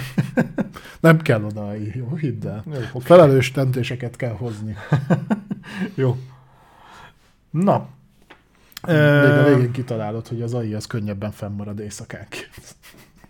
Nem 1.01 1.21
kell 1.21 1.43
oda 1.43 1.67
AI, 1.67 1.91
jó, 1.95 2.15
hidd 2.15 2.47
el. 2.47 2.63
Jó, 2.65 2.73
okay. 2.73 3.01
Felelős 3.01 3.51
döntéseket 3.51 4.15
kell 4.15 4.33
hozni. 4.33 4.75
jó. 5.95 6.17
Na, 7.49 7.87
még 8.87 8.95
a 8.97 9.43
végén 9.43 9.71
kitalálod, 9.71 10.27
hogy 10.27 10.41
az 10.41 10.53
AI 10.53 10.73
az 10.73 10.85
könnyebben 10.85 11.31
fennmarad 11.31 11.79
éjszakánként. 11.79 12.75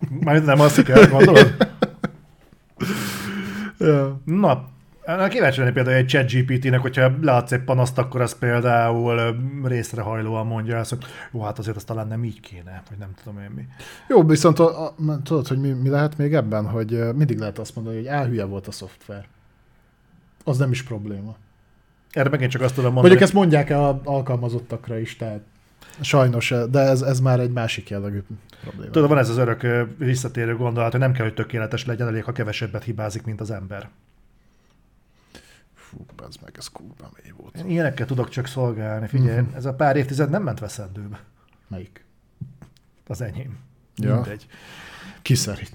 Majd 0.10 0.46
nem 0.46 0.60
azt 0.60 0.84
kell, 0.84 1.06
gondolod? 1.06 1.56
Na, 4.26 4.70
kíváncsi 5.30 5.60
lenni 5.60 5.72
például 5.72 5.96
egy 5.96 6.08
chat 6.10 6.32
GPT-nek, 6.32 6.80
hogyha 6.80 7.12
leadsz 7.22 7.52
egy 7.52 7.64
panaszt, 7.64 7.98
akkor 7.98 8.22
az 8.22 8.38
például 8.40 9.36
részrehajlóan 9.64 10.48
mondja 10.48 10.80
azt, 10.80 10.90
hogy 10.90 11.06
jó, 11.32 11.42
hát 11.42 11.60
azért 11.60 11.76
azt 11.76 11.86
talán 11.86 12.08
nem 12.08 12.24
így 12.24 12.40
kéne, 12.40 12.84
vagy 12.90 12.98
nem 12.98 13.14
tudom 13.24 13.42
én 13.42 13.52
mi. 13.56 13.68
Jó, 14.08 14.24
viszont 14.24 14.60
a, 14.60 14.86
a, 14.86 14.94
tudod, 15.24 15.48
hogy 15.48 15.58
mi, 15.58 15.70
mi 15.70 15.90
lehet 15.90 16.18
még 16.18 16.34
ebben, 16.34 16.70
hogy 16.70 17.16
mindig 17.16 17.40
lehet 17.40 17.60
azt 17.60 17.76
mondani, 17.76 17.96
hogy 17.96 18.06
elhülye 18.06 18.44
volt 18.44 18.68
a 18.68 18.72
szoftver. 18.72 19.26
Az 20.44 20.58
nem 20.58 20.72
is 20.72 20.84
probléma. 20.84 21.36
Erre 22.12 22.30
megint 22.30 22.52
csak 22.52 22.62
azt 22.62 22.76
tudom 22.76 22.94
mondani. 22.94 23.08
Mondjuk 23.08 23.30
ezt 23.30 23.40
mondják 23.40 23.70
el 23.70 24.02
alkalmazottakra 24.04 24.98
is, 25.00 25.16
tehát 25.16 25.42
sajnos, 26.02 26.54
de 26.70 26.80
ez, 26.80 27.02
ez 27.02 27.20
már 27.20 27.40
egy 27.40 27.52
másik 27.52 27.90
jellegű 27.90 28.22
probléma. 28.62 28.92
Tudod, 28.92 29.10
van 29.10 29.18
ez 29.18 29.30
az 29.30 29.38
örök 29.38 29.68
visszatérő 29.98 30.56
gondolat, 30.56 30.92
hogy 30.92 31.00
nem 31.00 31.12
kell, 31.12 31.26
hogy 31.26 31.34
tökéletes 31.34 31.86
legyen, 31.86 32.08
elég, 32.08 32.24
ha 32.24 32.32
kevesebbet 32.32 32.84
hibázik, 32.84 33.24
mint 33.24 33.42
az 33.42 33.52
ember. 33.52 33.90
Fú, 35.92 36.06
ez 36.28 36.36
meg, 36.44 36.56
ez 36.58 36.68
kurva 36.68 37.12
mély 37.22 37.34
volt. 37.38 37.58
Én 37.58 37.70
ilyenekkel 37.70 38.06
tudok 38.06 38.30
csak 38.30 38.48
szolgálni. 38.48 39.08
Figyelj, 39.08 39.40
uh-huh. 39.40 39.56
ez 39.56 39.66
a 39.66 39.74
pár 39.74 39.96
évtized 39.96 40.30
nem 40.30 40.44
ment 40.44 40.60
veszendőbe. 40.60 41.20
Melyik? 41.68 42.06
Az 43.08 43.22
enyém. 43.22 43.58
Ja. 43.96 44.14
Mindegy. 44.14 44.48
Ki 45.22 45.36
szerint? 45.36 45.72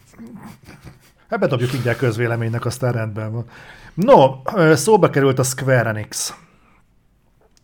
Ebbe 1.28 1.46
dobjuk 1.46 1.72
ingyen 1.72 1.96
közvéleménynek, 1.96 2.64
aztán 2.64 2.92
rendben 2.92 3.32
van. 3.32 3.46
No, 3.94 4.42
szóba 4.74 5.10
került 5.10 5.38
a 5.38 5.42
Square 5.42 5.88
Enix. 5.88 6.34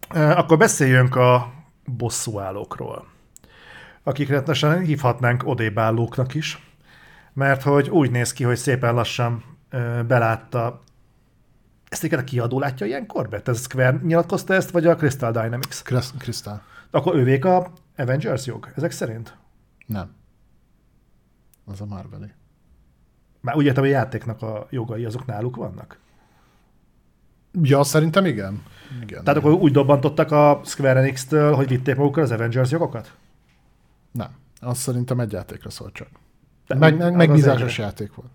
Akkor 0.09 0.59
beszéljünk 0.59 1.17
a 1.17 1.53
bosszúállókról, 1.85 3.07
akik 4.03 4.29
rendesen 4.29 4.81
hívhatnánk 4.81 5.47
odébállóknak 5.47 6.35
is, 6.35 6.73
mert 7.33 7.63
hogy 7.63 7.89
úgy 7.89 8.11
néz 8.11 8.33
ki, 8.33 8.45
hogy 8.45 8.57
szépen 8.57 8.95
lassan 8.95 9.45
belátta 10.07 10.83
ezt 11.93 12.13
a 12.13 12.25
kiadó 12.25 12.59
látja 12.59 12.87
ilyenkor 12.87 13.29
be? 13.29 13.41
Ez 13.45 13.63
Square 13.63 14.01
nyilatkozta 14.03 14.55
ezt, 14.55 14.71
vagy 14.71 14.87
a 14.87 14.97
Crystal 14.97 15.33
Dynamics? 15.33 15.83
Crystal. 16.19 16.63
Akkor 16.91 17.17
ővék 17.17 17.45
a 17.45 17.73
Avengers 17.97 18.47
jog, 18.47 18.73
ezek 18.77 18.91
szerint? 18.91 19.37
Nem. 19.87 20.15
Az 21.65 21.81
a 21.81 21.87
Marveli. 21.87 22.33
Már 23.41 23.57
úgy 23.57 23.65
értem, 23.65 23.83
hogy 23.83 23.93
a 23.93 23.97
játéknak 23.97 24.43
a 24.43 24.67
jogai 24.71 25.05
azok 25.05 25.27
náluk 25.27 25.57
vannak? 25.57 25.99
Ja, 27.63 27.83
szerintem 27.83 28.25
igen. 28.25 28.63
igen 29.03 29.25
Tehát 29.25 29.39
igen. 29.39 29.51
akkor 29.51 29.53
úgy 29.53 29.73
dobbantottak 29.73 30.31
a 30.31 30.61
Square 30.65 31.01
Enix-től, 31.01 31.55
hogy 31.55 31.69
vitték 31.69 31.97
magukkal 31.97 32.23
az 32.23 32.31
Avengers 32.31 32.71
jogokat? 32.71 33.17
Nem. 34.13 34.31
Azt 34.61 34.81
szerintem 34.81 35.21
egy 35.21 35.33
játékra 35.33 35.71
szólt 35.71 35.93
csak. 35.93 36.09
De 36.67 36.75
meg, 36.75 36.97
meg, 36.97 37.15
játék 37.77 38.15
volt. 38.15 38.31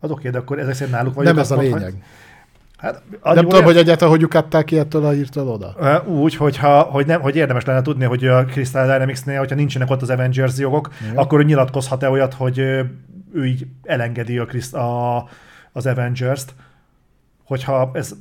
Az 0.00 0.10
oké, 0.10 0.30
de 0.30 0.38
akkor 0.38 0.58
ezek 0.58 0.74
szerint 0.74 0.94
náluk 0.94 1.14
vagy. 1.14 1.24
Nem 1.24 1.38
ez 1.38 1.50
a 1.50 1.56
lényeg. 1.56 2.04
Hát, 2.78 3.02
nem 3.22 3.48
tudom, 3.48 3.64
hogy 3.64 3.76
egyáltalán 3.76 4.12
hogy 4.12 4.20
lyukadták 4.20 4.64
ki 4.64 4.78
ettől 4.78 5.04
a 5.04 5.14
írtől 5.14 5.48
oda. 5.48 6.02
Úgy, 6.06 6.34
hogyha, 6.34 6.82
hogy, 6.82 7.06
nem, 7.06 7.20
hogy 7.20 7.36
érdemes 7.36 7.64
lenne 7.64 7.82
tudni, 7.82 8.04
hogy 8.04 8.26
a 8.26 8.44
Crystal 8.44 8.86
Dynamics-nél, 8.86 9.38
hogyha 9.38 9.54
nincsenek 9.54 9.90
ott 9.90 10.02
az 10.02 10.10
Avengers 10.10 10.58
jogok, 10.58 10.90
Igen. 11.02 11.16
akkor 11.16 11.44
nyilatkozhat-e 11.44 12.10
olyat, 12.10 12.34
hogy 12.34 12.58
ő 13.32 13.46
így 13.46 13.66
elengedi 13.82 14.38
a, 14.38 14.44
Christ, 14.44 14.74
a 14.74 15.28
az 15.72 15.86
Avengers-t, 15.86 16.54
hogyha 17.44 17.90
ez 17.94 18.14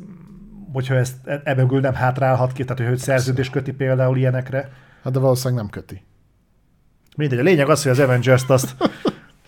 hogyha 0.74 0.96
ezt 0.96 1.16
ebből 1.44 1.80
nem 1.80 1.94
hátrálhat 1.94 2.54
ki, 2.54 2.64
tehát 2.64 2.78
hogy 2.78 2.88
ő 2.88 2.96
szerződés 2.96 3.50
köti 3.50 3.72
például 3.72 4.18
ilyenekre. 4.18 4.72
Hát 5.04 5.14
de 5.14 5.20
valószínűleg 5.20 5.64
nem 5.64 5.72
köti. 5.72 6.04
Mindegy, 7.16 7.40
a 7.40 7.44
lényeg 7.44 7.70
az, 7.70 7.84
hogy 7.84 7.92
az 7.92 8.00
Avengers-t 8.00 8.50
azt 8.50 8.76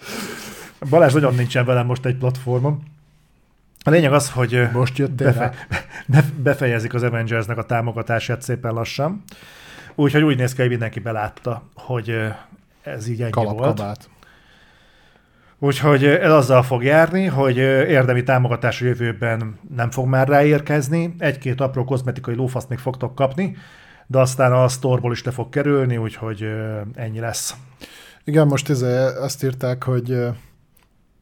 Balázs 0.90 1.14
nagyon 1.14 1.36
nincsen 1.36 1.66
velem 1.66 1.86
most 1.86 2.06
egy 2.06 2.18
platformon. 2.18 2.84
A 3.84 3.90
lényeg 3.90 4.14
az, 4.14 4.32
hogy 4.32 4.68
most 4.74 4.98
jöttél 4.98 5.28
befe- 5.28 5.68
befejezik 6.44 6.94
az 6.94 7.04
Avengersnek 7.04 7.58
a 7.58 7.64
támogatását 7.64 8.42
szépen 8.42 8.74
lassan. 8.74 9.24
Úgyhogy 9.96 10.24
úgy 10.24 10.38
néz 10.38 10.54
ki, 10.54 10.62
hogy 10.62 10.70
mindenki 10.70 11.00
belátta, 11.00 11.64
hogy 11.74 12.16
ez 12.82 13.08
így 13.08 13.22
ennyi 13.22 13.32
volt. 13.46 14.10
Úgyhogy 15.62 16.06
ez 16.06 16.32
azzal 16.32 16.64
fog 16.64 16.84
járni, 16.84 17.26
hogy 17.26 17.58
érdemi 17.58 18.24
támogatás 18.24 18.82
a 18.82 18.86
jövőben 18.86 19.60
nem 19.76 19.92
fog 19.92 20.08
már 20.08 20.28
ráérkezni, 20.28 21.16
egy-két 21.18 21.62
apró 21.62 21.84
kozmetikai 21.84 22.36
lófaszt 22.36 22.70
még 22.70 22.78
fogtok 22.78 23.16
kapni, 23.16 23.58
de 24.08 24.20
aztán 24.20 24.52
a 24.54 24.68
sztorból 24.68 25.12
is 25.12 25.22
te 25.22 25.32
fog 25.32 25.50
kerülni, 25.50 25.98
úgyhogy 25.98 26.48
ennyi 26.96 27.20
lesz. 27.20 27.56
Igen, 28.24 28.48
most 28.48 28.70
ez, 28.70 28.82
ezt 28.82 29.44
írták, 29.44 29.84
hogy 29.84 30.18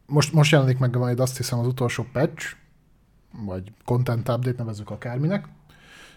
most, 0.08 0.34
most 0.34 0.52
jelenik 0.52 0.78
meg 0.78 0.98
majd 0.98 1.20
azt 1.20 1.38
hiszem 1.38 1.60
az 1.60 1.68
utolsó 1.68 2.06
patch, 2.14 2.56
vagy 3.46 3.72
content 3.86 4.30
update, 4.30 4.56
nevezük 4.58 4.90
akárminek. 4.90 5.48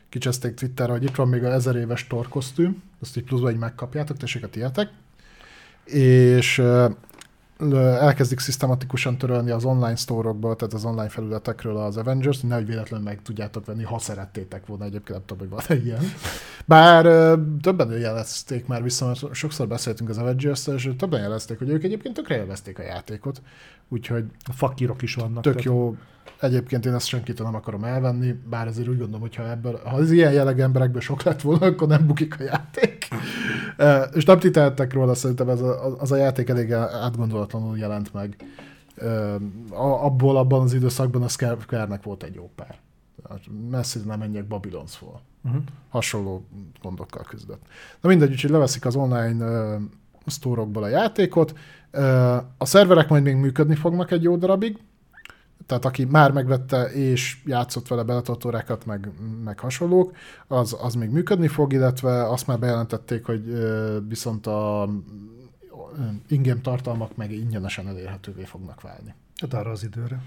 Kicseszték 0.09 0.55
Twitterre, 0.55 0.93
hogy 0.93 1.05
itt 1.05 1.15
van 1.15 1.28
még 1.28 1.44
a 1.44 1.52
ezer 1.52 1.77
éves 1.77 2.07
torkosztüm, 2.07 2.83
azt 3.01 3.17
így 3.17 3.25
pluszban 3.25 3.52
így 3.52 3.59
megkapjátok, 3.59 4.17
tessék 4.17 4.44
a 4.44 4.49
tietek. 4.49 4.91
És 5.85 6.59
elkezdik 7.78 8.39
szisztematikusan 8.39 9.19
törölni 9.19 9.51
az 9.51 9.65
online 9.65 9.97
store 9.97 10.33
tehát 10.41 10.73
az 10.73 10.85
online 10.85 11.09
felületekről 11.09 11.77
az 11.77 11.97
Avengers, 11.97 12.41
nehogy 12.41 12.67
véletlenül 12.67 13.07
meg 13.07 13.23
tudjátok 13.23 13.67
venni, 13.67 13.83
ha 13.83 13.99
szerettétek 13.99 14.67
volna 14.67 14.85
egyébként, 14.85 15.19
nem 15.19 15.27
tudom, 15.27 15.49
hogy 15.49 15.67
van 15.69 15.78
ilyen. 15.85 16.02
Bár 16.65 17.05
többen 17.60 17.91
jelezték 17.99 18.67
már 18.67 18.83
vissza, 18.83 19.15
sokszor 19.33 19.69
beszéltünk 19.69 20.09
az 20.10 20.19
avengers 20.19 20.67
és 20.67 20.91
többen 20.99 21.20
jelezték, 21.20 21.59
hogy 21.59 21.69
ők 21.69 21.85
egyébként 21.85 22.15
tökre 22.15 22.36
élvezték 22.36 22.78
a 22.78 22.83
játékot, 22.83 23.43
úgyhogy... 23.91 24.25
A 24.44 24.52
fakírok 24.52 25.02
is 25.02 25.15
vannak. 25.15 25.43
Tök 25.43 25.52
tehát. 25.52 25.65
jó. 25.65 25.97
Egyébként 26.41 26.86
én 26.86 26.94
ezt 26.94 27.07
senkitől 27.07 27.47
nem 27.47 27.55
akarom 27.55 27.85
elvenni, 27.85 28.33
bár 28.33 28.67
azért 28.67 28.89
úgy 28.89 28.99
gondolom, 28.99 29.20
hogy 29.20 29.35
ha, 29.35 29.51
ebből, 29.51 29.81
ha 29.85 29.97
az 29.97 30.10
ilyen 30.10 30.33
jelleg 30.33 30.60
emberekből 30.60 31.01
sok 31.01 31.23
lett 31.23 31.41
volna, 31.41 31.67
akkor 31.67 31.89
nem 31.89 32.07
bukik 32.07 32.41
a 32.41 32.43
játék. 32.43 33.09
és 34.17 34.25
nem 34.25 34.39
ti 34.39 34.51
róla, 34.91 35.15
szerintem 35.15 35.49
ez 35.49 35.60
a, 35.60 36.01
az 36.01 36.12
a 36.12 36.17
játék 36.17 36.49
elég 36.49 36.73
átgondolatlanul 36.73 37.78
jelent 37.78 38.12
meg. 38.12 38.36
abból 40.01 40.36
abban 40.36 40.60
az 40.62 40.73
időszakban 40.73 41.23
a 41.23 41.28
Square-nek 41.28 42.02
volt 42.02 42.23
egy 42.23 42.35
jó 42.35 42.51
pár. 42.55 42.78
Messze 43.70 44.01
nem 44.05 44.19
menjek 44.19 44.44
Babylon's-ból. 44.49 45.20
Uh-huh. 45.44 45.62
Hasonló 45.89 46.47
gondokkal 46.83 47.23
küzdött. 47.23 47.62
Na 48.01 48.09
mindegy, 48.09 48.31
úgyhogy 48.31 48.51
leveszik 48.51 48.85
az 48.85 48.97
online 48.97 49.44
uh, 49.44 49.83
sztórokból 50.27 50.83
a 50.83 50.89
játékot. 50.89 51.59
A 52.59 52.65
szerverek 52.65 53.09
majd 53.09 53.23
még 53.23 53.35
működni 53.35 53.75
fognak 53.75 54.10
egy 54.10 54.23
jó 54.23 54.36
darabig, 54.36 54.78
tehát 55.67 55.85
aki 55.85 56.05
már 56.05 56.33
megvette 56.33 56.85
és 56.85 57.43
játszott 57.44 57.89
vele 57.89 58.02
beletott 58.02 58.44
órákat, 58.44 58.86
meg, 58.86 59.10
meg 59.44 59.59
hasonlók, 59.59 60.17
az, 60.47 60.77
az 60.81 60.94
még 60.94 61.10
működni 61.10 61.49
fog, 61.49 61.73
illetve 61.73 62.28
azt 62.28 62.47
már 62.47 62.59
bejelentették, 62.59 63.25
hogy 63.25 63.43
viszont 64.09 64.47
a 64.47 64.89
ingame 66.28 66.60
tartalmak 66.60 67.17
meg 67.17 67.33
ingyenesen 67.33 67.89
elérhetővé 67.89 68.44
fognak 68.44 68.81
válni. 68.81 69.15
Hát 69.41 69.55
arra 69.55 69.70
az 69.70 69.83
időre. 69.83 70.23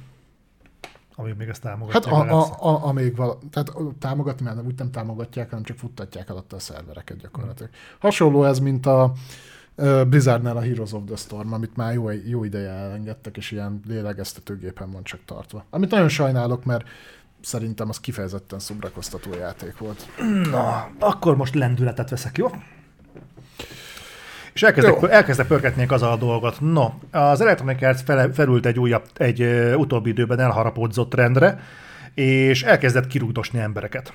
Amíg 1.15 1.35
még 1.37 1.47
ezt 1.47 1.61
támogatják. 1.61 2.03
Hát 2.03 2.29
a, 2.29 2.39
a, 2.39 2.73
a, 2.73 2.85
amíg 2.85 3.15
vala, 3.15 3.37
tehát 3.51 3.73
támogatni, 3.99 4.45
mert 4.45 4.65
úgy 4.65 4.77
nem 4.77 4.91
támogatják, 4.91 5.49
hanem 5.49 5.63
csak 5.63 5.77
futtatják 5.77 6.29
alatt 6.29 6.53
a 6.53 6.59
szervereket 6.59 7.17
gyakorlatilag. 7.17 7.71
Hasonló 7.99 8.43
ez, 8.43 8.59
mint 8.59 8.85
a 8.85 9.13
Blizzardnál 10.07 10.57
a 10.57 10.61
Heroes 10.61 10.91
of 10.91 11.01
the 11.05 11.15
Storm, 11.15 11.53
amit 11.53 11.75
már 11.75 11.93
jó, 11.93 12.09
jó 12.09 12.43
ideje 12.43 12.69
elengedtek, 12.69 13.37
és 13.37 13.51
ilyen 13.51 13.81
lélegeztetőgépen 13.87 14.91
van 14.91 15.03
csak 15.03 15.19
tartva. 15.25 15.65
Amit 15.69 15.91
nagyon 15.91 16.09
sajnálok, 16.09 16.65
mert 16.65 16.87
szerintem 17.41 17.89
az 17.89 17.99
kifejezetten 17.99 18.59
szobrakoztató 18.59 19.33
játék 19.33 19.77
volt. 19.77 20.07
Na, 20.51 20.91
akkor 20.99 21.35
most 21.35 21.55
lendületet 21.55 22.09
veszek, 22.09 22.37
jó? 22.37 22.51
És 24.53 24.63
elkezdek, 24.63 25.01
Jó. 25.01 25.07
elkezdek 25.07 25.47
pörgetnék 25.47 25.91
az 25.91 26.01
a 26.01 26.15
dolgot. 26.15 26.61
No, 26.61 26.89
az 27.11 27.41
Electronic 27.41 27.81
Arts 27.81 28.01
felült 28.33 28.65
egy 28.65 28.79
újabb, 28.79 29.03
egy 29.15 29.41
ö, 29.41 29.73
utóbbi 29.73 30.09
időben 30.09 30.39
elharapódzott 30.39 31.09
trendre, 31.09 31.59
és 32.13 32.63
elkezdett 32.63 33.07
kirúgdosni 33.07 33.59
embereket. 33.59 34.13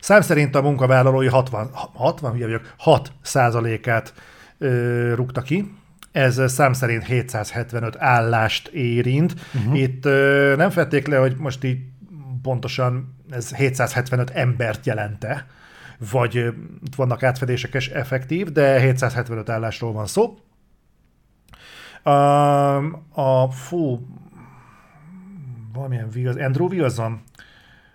Szám 0.00 0.20
szerint 0.20 0.54
a 0.54 0.62
munkavállalói 0.62 1.26
60, 1.26 1.70
60 1.94 2.32
hülye 2.32 2.44
vagyok, 2.44 2.74
6 2.76 3.12
százalékát 3.22 4.12
ö, 4.58 5.14
rúgta 5.14 5.42
ki. 5.42 5.72
Ez 6.12 6.52
szám 6.52 6.72
szerint 6.72 7.04
775 7.04 7.96
állást 7.98 8.68
érint. 8.68 9.34
Uh-huh. 9.54 9.78
Itt 9.78 10.04
ö, 10.04 10.54
nem 10.56 10.70
fették 10.70 11.06
le, 11.06 11.16
hogy 11.16 11.36
most 11.36 11.64
így 11.64 11.78
pontosan 12.42 13.16
ez 13.30 13.54
775 13.54 14.30
embert 14.30 14.86
jelente, 14.86 15.46
vagy 16.10 16.54
vannak 16.96 17.22
átfedések 17.22 17.74
és 17.74 17.88
effektív, 17.88 18.52
de 18.52 18.80
775 18.80 19.48
állásról 19.48 19.92
van 19.92 20.06
szó. 20.06 20.38
A, 22.02 22.10
a 23.12 23.50
fú, 23.50 24.06
valamilyen 25.72 26.08
Wilson, 26.14 26.42
Andrew 26.42 26.68
Wilson, 26.68 27.22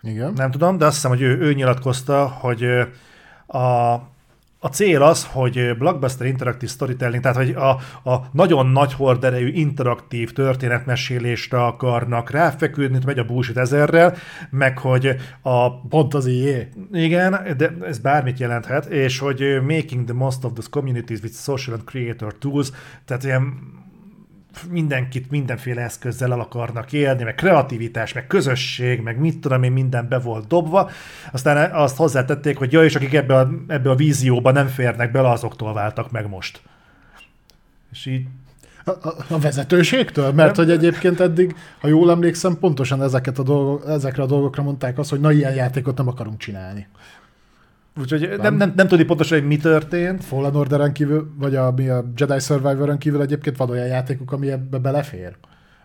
Igen. 0.01 0.33
nem 0.33 0.51
tudom, 0.51 0.77
de 0.77 0.85
azt 0.85 0.95
hiszem, 0.95 1.11
hogy 1.11 1.21
ő, 1.21 1.37
ő 1.39 1.53
nyilatkozta, 1.53 2.27
hogy 2.27 2.63
a, 3.47 3.93
a 4.63 4.67
cél 4.67 5.01
az, 5.01 5.27
hogy 5.31 5.77
blockbuster 5.77 6.27
interaktív 6.27 6.69
storytelling, 6.69 7.21
tehát 7.21 7.37
hogy 7.37 7.49
a, 7.49 7.69
a 8.09 8.29
nagyon 8.31 8.67
nagy 8.67 8.93
horderejű 8.93 9.47
interaktív 9.47 10.31
történetmesélésre 10.31 11.63
akarnak 11.63 12.29
ráfeküdni, 12.29 12.99
megy 13.05 13.19
a 13.19 13.25
bullshit 13.25 13.57
ezerrel, 13.57 14.15
meg 14.49 14.77
hogy 14.77 15.15
a 15.41 15.79
Pont 15.87 16.13
az 16.13 16.25
IE. 16.25 16.69
igen, 16.91 17.55
de 17.57 17.77
ez 17.81 17.99
bármit 17.99 18.39
jelenthet, 18.39 18.85
és 18.85 19.19
hogy 19.19 19.61
making 19.61 20.05
the 20.05 20.13
most 20.13 20.43
of 20.43 20.53
those 20.53 20.69
communities 20.71 21.21
with 21.21 21.35
social 21.35 21.75
and 21.75 21.85
creator 21.85 22.37
tools, 22.37 22.71
tehát 23.05 23.23
ilyen 23.23 23.53
mindenkit 24.69 25.29
mindenféle 25.31 25.81
eszközzel 25.81 26.31
el 26.31 26.39
akarnak 26.39 26.93
élni, 26.93 27.23
meg 27.23 27.35
kreativitás, 27.35 28.13
meg 28.13 28.27
közösség, 28.27 29.01
meg 29.01 29.19
mit 29.19 29.39
tudom 29.39 29.63
én, 29.63 29.71
minden 29.71 30.07
be 30.07 30.19
volt 30.19 30.47
dobva. 30.47 30.89
Aztán 31.31 31.71
azt 31.71 31.97
hozzátették, 31.97 32.57
hogy 32.57 32.71
ja, 32.71 32.83
és 32.83 32.95
akik 32.95 33.13
ebbe 33.13 33.35
a, 33.35 33.49
ebbe 33.67 33.89
a 33.89 33.95
vízióba 33.95 34.51
nem 34.51 34.67
férnek 34.67 35.11
bele, 35.11 35.29
azoktól 35.29 35.73
váltak 35.73 36.11
meg 36.11 36.29
most. 36.29 36.61
És 37.91 38.05
így 38.05 38.27
A, 38.85 38.91
a, 39.29 39.39
vezetőségtől? 39.39 40.31
Mert 40.31 40.55
hogy 40.55 40.71
egyébként 40.71 41.19
eddig, 41.19 41.55
ha 41.79 41.87
jól 41.87 42.11
emlékszem, 42.11 42.57
pontosan 42.59 43.01
ezeket 43.03 43.39
a 43.39 43.43
dolgok, 43.43 43.87
ezekre 43.87 44.23
a 44.23 44.25
dolgokra 44.25 44.63
mondták 44.63 44.97
azt, 44.97 45.09
hogy 45.09 45.19
na 45.19 45.31
ilyen 45.31 45.53
játékot 45.53 45.97
nem 45.97 46.07
akarunk 46.07 46.37
csinálni. 46.37 46.87
Úgyhogy 47.99 48.33
nem, 48.37 48.55
nem, 48.55 48.73
nem 48.75 48.87
tudni 48.87 49.03
pontosan, 49.05 49.39
hogy 49.39 49.47
mi 49.47 49.57
történt. 49.57 50.23
Fallen 50.23 50.55
Orderen 50.55 50.93
kívül, 50.93 51.33
vagy 51.37 51.55
a, 51.55 51.71
mi 51.71 51.89
a 51.89 52.03
Jedi 52.15 52.39
Survivor-en 52.39 52.97
kívül 52.97 53.21
egyébként 53.21 53.57
van 53.57 53.69
olyan 53.69 53.87
játékok, 53.87 54.31
ami 54.31 54.51
ebbe 54.51 54.77
belefér. 54.77 55.35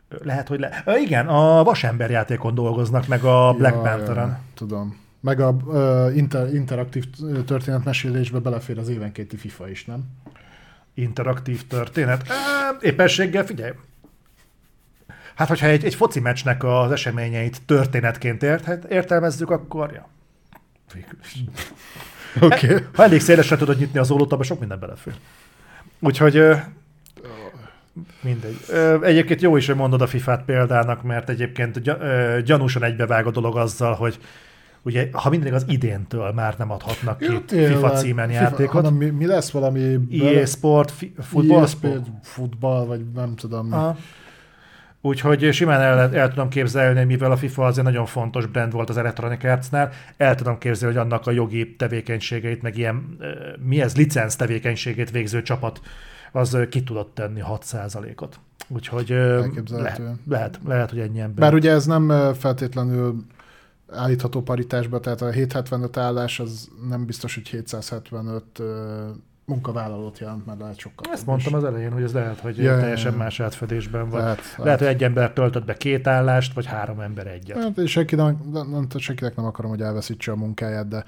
Lehet, 0.09 0.49
hogy 0.49 0.61
le... 0.61 0.85
Igen, 1.05 1.27
a 1.27 1.63
Vasember 1.65 2.11
játékon 2.11 2.55
dolgoznak, 2.55 3.07
meg 3.07 3.25
a 3.25 3.55
Black 3.59 3.75
Ja, 3.75 3.81
Pantheren. 3.81 4.29
ja, 4.29 4.41
Tudom. 4.55 4.97
Meg 5.21 5.41
a 5.41 5.57
uh, 5.65 6.17
inter, 6.17 6.55
interaktív 6.55 7.05
történetmesélésbe 7.47 8.39
belefér 8.39 8.79
az 8.79 8.89
évenkénti 8.89 9.37
FIFA 9.37 9.69
is, 9.69 9.85
nem? 9.85 10.05
interaktív 10.95 11.67
történet. 11.67 12.27
Éppenséggel 12.81 13.45
figyelj. 13.45 13.73
Hát, 15.35 15.49
hogyha 15.49 15.67
egy, 15.67 15.85
egy 15.85 15.95
foci 15.95 16.21
meccsnek 16.21 16.65
az 16.65 16.91
eseményeit 16.91 17.63
történetként 17.67 18.43
ért, 18.43 18.65
hát 18.65 18.85
értelmezzük, 18.85 19.51
akkor 19.51 19.93
ja. 19.93 20.09
Végül 20.93 21.19
is. 21.23 21.37
Oké. 22.41 22.67
Okay. 22.67 22.85
Ha 22.95 23.03
elég 23.03 23.21
szélesre 23.21 23.57
tudod 23.57 23.79
nyitni 23.79 23.99
az 23.99 24.11
ólót, 24.11 24.33
abban 24.33 24.45
sok 24.45 24.59
minden 24.59 24.79
belefér. 24.79 25.15
Úgyhogy 26.01 26.43
mindegy. 28.21 28.57
Egyébként 29.03 29.43
jó 29.43 29.57
is, 29.57 29.67
hogy 29.67 29.77
mondod 29.77 30.03
a 30.03 30.07
FIFA-t 30.07 30.45
példának, 30.45 31.03
mert 31.03 31.29
egyébként 31.29 31.81
gyanúsan 32.45 32.85
egybevág 32.85 33.27
a 33.27 33.31
dolog 33.31 33.57
azzal, 33.57 33.95
hogy 33.95 34.19
ugye, 34.83 35.09
ha 35.13 35.31
mindig 35.31 35.53
az 35.53 35.65
idéntől 35.69 36.33
már 36.33 36.55
nem 36.59 36.71
adhatnak 36.71 37.19
ki 37.19 37.57
FIFA 37.67 37.91
címen 37.91 38.31
játékot. 38.31 38.75
Hanem 38.75 38.95
mi, 38.95 39.11
mi 39.11 39.27
lesz 39.27 39.51
valami... 39.51 39.99
EA 40.21 40.47
Sport, 40.47 40.91
fi- 40.91 41.15
futball, 41.19 41.61
EA 41.61 41.67
Sport, 41.67 42.07
futball, 42.23 42.87
vagy 42.87 43.01
nem 43.15 43.35
tudom. 43.35 43.73
Aha. 43.73 43.97
Úgyhogy 45.01 45.53
simán 45.53 45.81
el, 45.81 46.15
el 46.15 46.29
tudom 46.29 46.49
képzelni, 46.49 47.05
mivel 47.05 47.31
a 47.31 47.37
FIFA 47.37 47.65
azért 47.65 47.87
nagyon 47.87 48.07
fontos 48.07 48.47
brand 48.47 48.73
volt 48.73 48.89
az 48.89 48.97
Electronic 48.97 49.45
Arts-nál, 49.45 49.91
el 50.17 50.35
tudom 50.35 50.59
képzelni, 50.59 50.95
hogy 50.95 51.05
annak 51.05 51.27
a 51.27 51.31
jogi 51.31 51.77
tevékenységeit, 51.77 52.63
meg 52.63 52.77
ilyen, 52.77 53.19
mi 53.59 53.81
ez, 53.81 53.97
licenc 53.97 54.35
tevékenységét 54.35 55.11
végző 55.11 55.43
csapat, 55.43 55.81
az 56.33 56.57
ki 56.71 56.83
tudott 56.83 57.15
tenni 57.15 57.43
6%-ot. 57.49 58.41
Úgyhogy 58.69 59.09
lehet, 59.71 60.01
lehet, 60.29 60.61
lehet, 60.67 60.91
hogy 60.91 60.99
ennyi 60.99 61.21
ember. 61.21 61.39
Bár 61.39 61.55
ugye 61.55 61.71
ez 61.71 61.87
nem 61.87 62.33
feltétlenül 62.35 63.25
állítható 63.91 64.43
paritásba, 64.43 65.01
tehát 65.01 65.23
a 65.23 65.31
775 65.31 65.97
állás 65.97 66.41
az 66.41 66.69
nem 66.89 67.07
biztos, 67.07 67.35
hogy 67.35 67.49
775 67.49 68.45
ö, 68.59 69.09
munkavállalót 69.49 70.19
jelent, 70.19 70.47
mert 70.47 70.61
lehet 70.61 70.79
sokkal. 70.79 71.13
Ezt 71.13 71.27
mondtam 71.27 71.53
is. 71.53 71.59
az 71.59 71.65
elején, 71.65 71.93
hogy 71.93 72.03
ez 72.03 72.13
lehet, 72.13 72.39
hogy 72.41 72.59
ja, 72.59 72.79
teljesen 72.79 73.15
más 73.15 73.41
átfedésben 73.41 74.09
van. 74.09 74.21
Lehet, 74.21 74.37
Lehet, 74.37 74.59
lehet. 74.65 74.79
hogy 74.79 74.89
egy 74.89 75.03
ember 75.05 75.31
töltött 75.33 75.65
be 75.65 75.77
két 75.77 76.07
állást, 76.07 76.53
vagy 76.55 76.67
három 76.67 77.01
ember 77.01 77.27
egyet. 77.27 77.63
Hát, 77.63 77.79
és 77.79 77.91
senkinek, 77.91 78.35
nem, 78.53 78.71
nem, 78.71 78.87
senkinek 78.97 79.37
nem 79.37 79.45
akarom, 79.45 79.71
hogy 79.71 79.81
elveszítse 79.83 80.33
a 80.33 80.37
munkáját, 80.37 80.89
de 80.89 81.05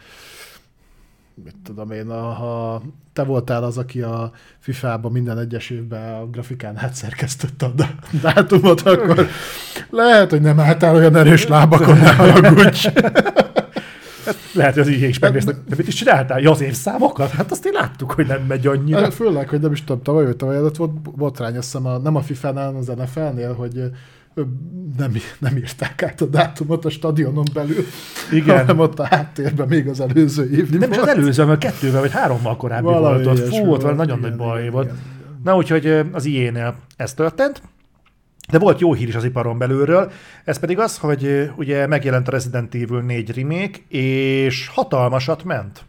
mit 1.44 1.55
tudom 1.65 1.91
én, 1.91 2.09
a- 2.09 2.33
ha 2.33 2.83
te 3.12 3.23
voltál 3.23 3.65
az, 3.65 3.78
aki 3.78 4.02
a 4.02 4.33
FIFA-ban 4.59 5.12
minden 5.12 5.39
egyes 5.39 5.70
évben 5.70 6.15
a 6.15 6.27
grafikán 6.27 6.78
átszerkesztette 6.78 7.67
a 7.67 7.69
dá- 7.69 8.20
dátumot, 8.23 8.81
akkor 8.81 9.27
lehet, 9.91 10.31
hogy 10.31 10.41
nem 10.41 10.60
álltál 10.60 10.94
olyan 10.94 11.17
erős 11.17 11.47
lábakon, 11.49 11.99
ne 11.99 12.12
haragudj. 12.15 12.89
Lehet, 14.52 14.73
hogy 14.73 14.83
az 14.83 14.89
így 14.89 15.02
is 15.02 15.18
megnéztek. 15.18 15.57
De 15.68 15.75
mit 15.76 15.89
is 15.89 15.94
csináltál? 15.94 16.41
Ja, 16.41 16.50
az 16.50 16.60
évszámokat? 16.60 17.31
Hát 17.31 17.50
azt 17.50 17.67
én 17.67 17.73
láttuk, 17.73 18.12
hogy 18.12 18.26
nem 18.26 18.44
megy 18.49 18.67
annyira. 18.67 19.10
Főleg, 19.10 19.49
hogy 19.49 19.60
nem 19.60 19.73
is 19.73 19.84
tudom, 19.84 20.02
tavaly 20.02 20.25
vagy 20.25 20.36
tavaly 20.36 20.57
előtt 20.57 20.76
volt 20.76 21.00
botrány, 21.00 21.57
azt 21.57 21.73
hiszem 21.73 21.86
a, 21.86 21.99
nem 21.99 22.17
a 22.17 22.20
FIFA-nál, 22.20 22.75
az 22.75 22.86
NFL-nél, 22.86 23.55
hogy 23.55 23.91
nem, 24.97 25.12
nem 25.39 25.57
írták 25.57 26.02
át 26.02 26.20
a 26.20 26.26
dátumot 26.26 26.84
a 26.84 26.91
stadionon 26.91 27.44
belül, 27.55 27.84
Igen. 28.33 28.59
hanem 28.59 28.78
ott 28.78 28.99
a 28.99 29.05
háttérben 29.05 29.68
még 29.68 29.89
az 29.89 30.00
előző 30.00 30.50
év. 30.50 30.70
Nem 30.70 30.91
is 30.91 30.99
az 30.99 31.09
előző, 31.09 31.44
mert 31.44 31.60
kettővel 31.60 32.00
vagy 32.00 32.12
hárommal 32.12 32.57
korábbi 32.57 32.84
Valami 32.84 33.25
volt 33.25 33.39
ott. 33.39 33.47
Fú, 33.47 33.73
ott 33.73 33.83
volt, 33.83 33.97
nagyon 33.97 34.18
igen, 34.18 34.31
nagy 34.31 34.39
baj 34.39 34.60
igen, 34.60 34.73
volt. 34.73 34.84
igen. 34.84 34.99
Na 35.44 35.57
úgyhogy 35.57 35.86
az 36.12 36.25
IE-nél 36.25 36.75
ez 36.97 37.15
történt. 37.15 37.62
De 38.49 38.59
volt 38.59 38.81
jó 38.81 38.94
hír 38.94 39.09
is 39.09 39.15
az 39.15 39.25
iparon 39.25 39.59
belülről, 39.59 40.12
ez 40.44 40.59
pedig 40.59 40.78
az, 40.78 40.99
hogy 40.99 41.51
ugye 41.57 41.86
megjelent 41.86 42.28
a 42.28 42.31
Resident 42.31 42.75
Evil 42.75 43.01
4 43.01 43.36
remake, 43.36 43.78
és 43.89 44.69
hatalmasat 44.69 45.44
ment. 45.44 45.85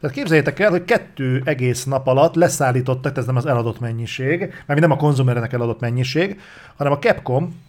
Tehát 0.00 0.16
képzeljétek 0.16 0.58
el, 0.58 0.70
hogy 0.70 0.84
kettő 0.84 1.42
egész 1.44 1.84
nap 1.84 2.06
alatt 2.06 2.34
leszállítottak, 2.34 3.16
ez 3.16 3.26
nem 3.26 3.36
az 3.36 3.46
eladott 3.46 3.80
mennyiség, 3.80 4.52
mert 4.66 4.80
nem 4.80 4.90
a 4.90 4.96
konzumernek 4.96 5.52
eladott 5.52 5.80
mennyiség, 5.80 6.40
hanem 6.76 6.92
a 6.92 6.98
Capcom 6.98 7.60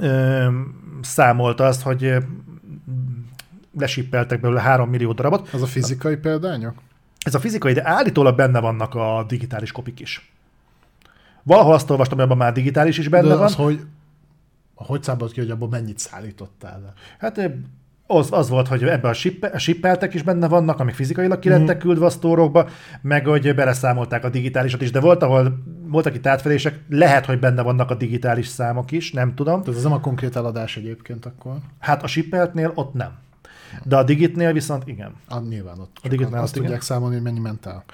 ö, 0.00 0.46
számolta 1.02 1.64
azt, 1.64 1.82
hogy 1.82 2.16
lesippeltek 3.78 4.40
belőle 4.40 4.60
3 4.60 4.88
millió 4.88 5.12
darabot. 5.12 5.48
Az 5.52 5.62
a 5.62 5.66
fizikai 5.66 6.16
példányok? 6.16 6.74
Ez 7.18 7.34
a 7.34 7.40
fizikai, 7.40 7.72
de 7.72 7.88
állítólag 7.88 8.36
benne 8.36 8.60
vannak 8.60 8.94
a 8.94 9.24
digitális 9.28 9.72
kopik 9.72 10.00
is. 10.00 10.33
Valahol 11.44 11.74
azt 11.74 11.90
olvastam, 11.90 12.16
hogy 12.16 12.26
abban 12.26 12.36
már 12.38 12.52
digitális 12.52 12.98
is 12.98 13.08
benne 13.08 13.28
De 13.28 13.34
van. 13.34 13.44
az, 13.44 13.54
hogy 13.54 13.80
hogy 14.74 15.02
számolt 15.02 15.32
ki, 15.32 15.40
hogy 15.40 15.50
abból 15.50 15.68
mennyit 15.68 15.98
szállítottál? 15.98 16.92
Hát 17.18 17.50
az, 18.06 18.28
az 18.32 18.48
volt, 18.48 18.68
hogy 18.68 18.82
ebben 18.82 19.10
a, 19.10 19.14
shippe, 19.14 19.46
a 19.46 19.58
shippeltek 19.58 20.14
is 20.14 20.22
benne 20.22 20.48
vannak, 20.48 20.80
amik 20.80 20.94
fizikailag 20.94 21.38
ki 21.38 21.48
lettek 21.48 21.78
küldve 21.78 22.04
a 22.06 22.10
sztórokba, 22.10 22.68
meg 23.02 23.26
hogy 23.26 23.54
beleszámolták 23.54 24.24
a 24.24 24.28
digitálisat 24.28 24.82
is, 24.82 24.90
de 24.90 25.00
volt, 25.00 25.22
ahol 25.22 25.62
voltak 25.86 26.14
itt 26.14 26.26
átfedések, 26.26 26.80
lehet, 26.88 27.26
hogy 27.26 27.38
benne 27.38 27.62
vannak 27.62 27.90
a 27.90 27.94
digitális 27.94 28.46
számok 28.46 28.90
is, 28.90 29.12
nem 29.12 29.34
tudom. 29.34 29.62
Tehát 29.62 29.76
ez 29.76 29.82
nem 29.82 29.92
a 29.92 30.00
konkrét 30.00 30.36
eladás 30.36 30.76
egyébként 30.76 31.26
akkor? 31.26 31.56
Hát 31.78 32.02
a 32.02 32.06
shippeltnél 32.06 32.72
ott 32.74 32.94
nem. 32.94 33.10
De 33.84 33.96
a 33.96 34.02
digitnél 34.02 34.52
viszont 34.52 34.88
igen. 34.88 35.14
Ah, 35.28 35.42
nyilván 35.48 35.78
ott. 35.78 35.90
A 35.94 36.00
Csak 36.00 36.10
digitnál 36.10 36.42
azt 36.42 36.50
ott 36.50 36.56
igen. 36.56 36.62
tudják 36.62 36.82
számolni, 36.82 37.14
hogy 37.14 37.24
mennyi 37.24 37.38
ment 37.40 37.66
el. 37.66 37.84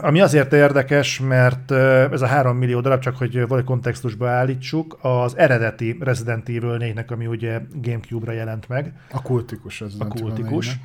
Ami 0.00 0.20
azért 0.20 0.52
érdekes, 0.52 1.20
mert 1.20 1.70
ez 2.10 2.22
a 2.22 2.26
3 2.26 2.56
millió 2.56 2.80
darab, 2.80 3.00
csak 3.00 3.16
hogy 3.16 3.32
valahogy 3.40 3.64
kontextusba 3.64 4.28
állítsuk, 4.28 4.98
az 5.00 5.36
eredeti 5.36 5.96
Resident 6.00 6.48
Evil 6.48 6.76
4-nek, 6.80 7.06
ami 7.10 7.26
ugye 7.26 7.60
Gamecube-ra 7.82 8.32
jelent 8.32 8.68
meg, 8.68 8.92
A 9.10 9.22
kultikus. 9.22 9.80
Ez 9.80 9.94
a 9.98 10.06
kultikus, 10.08 10.78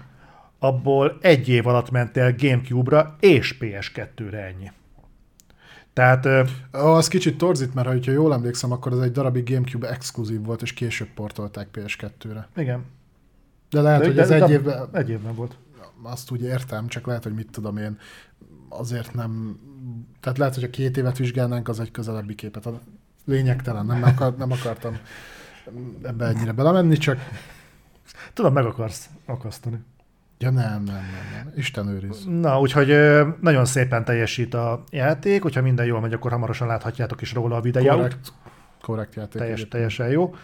abból 0.60 1.18
egy 1.22 1.50
év 1.50 1.68
alatt 1.68 1.92
ment 1.92 2.18
el 2.18 2.34
Gamecube-ra 2.38 3.16
és 3.20 3.58
PS2-re 3.60 4.38
ennyi. 4.46 4.72
Tehát 5.94 6.28
Az 6.72 7.08
kicsit 7.08 7.38
torzít, 7.38 7.74
mert 7.74 8.06
ha 8.06 8.12
jól 8.12 8.34
emlékszem, 8.34 8.72
akkor 8.72 8.92
ez 8.92 8.98
egy 9.00 9.12
darabig 9.12 9.50
Gamecube 9.50 9.90
exkluzív 9.90 10.44
volt, 10.44 10.62
és 10.62 10.74
később 10.74 11.08
portolták 11.16 11.68
PS2-re. 11.74 12.48
igen. 12.56 12.86
De 13.70 13.82
lehet, 13.82 14.00
De- 14.00 14.08
hogy 14.08 14.20
ez 14.20 14.28
de- 14.28 14.44
egy 14.44 14.50
évben, 14.50 14.90
Egy 14.92 15.10
évben 15.10 15.36
volt. 15.36 15.58
azt 16.04 16.32
úgy 16.32 16.42
értem, 16.44 16.88
csak 16.88 17.06
lehet, 17.06 17.24
hogy 17.24 17.34
mit 17.34 17.48
tudom 17.52 17.78
én, 17.78 17.98
azért 18.78 19.14
nem, 19.14 19.60
tehát 20.20 20.38
lehet, 20.38 20.54
hogy 20.56 20.64
a 20.64 20.70
két 20.70 20.98
évet 20.98 21.18
vizsgálnánk, 21.18 21.68
az 21.68 21.80
egy 21.80 21.92
közelebbi 21.92 22.36
képet 22.36 22.66
ad. 22.66 22.80
Lényegtelen, 23.26 23.86
nem, 23.86 24.04
akar, 24.04 24.36
nem 24.38 24.52
akartam 24.52 24.98
ebbe 26.04 26.26
ennyire 26.26 26.52
belemenni, 26.52 26.98
csak 26.98 27.20
Tudom, 28.34 28.54
meg 28.54 28.66
akarsz 28.66 29.10
akasztani. 29.26 29.80
ja 30.38 30.50
nem, 30.50 30.84
nem, 30.84 30.96
nem, 30.96 31.44
nem. 31.44 31.54
Isten 31.56 31.88
őriz. 31.88 32.26
Na, 32.26 32.60
úgyhogy 32.60 32.96
nagyon 33.42 33.66
szépen 33.66 34.06
teljesít 34.06 34.54
a 34.54 34.84
játék, 34.90 35.42
hogyha 35.42 35.62
minden 35.62 35.86
jól 35.86 36.00
megy, 36.02 36.14
akkor 36.14 36.32
hamarosan 36.32 36.68
láthatjátok 36.68 37.22
is 37.22 37.34
róla 37.34 37.56
a 37.56 37.62
videót. 37.62 37.96
Korrekt, 37.96 38.34
korrekt 38.82 39.16
játék. 39.16 39.32
Teljes, 39.32 39.60
egyébként. 39.60 39.70
teljesen 39.70 40.10
jó. 40.10 40.36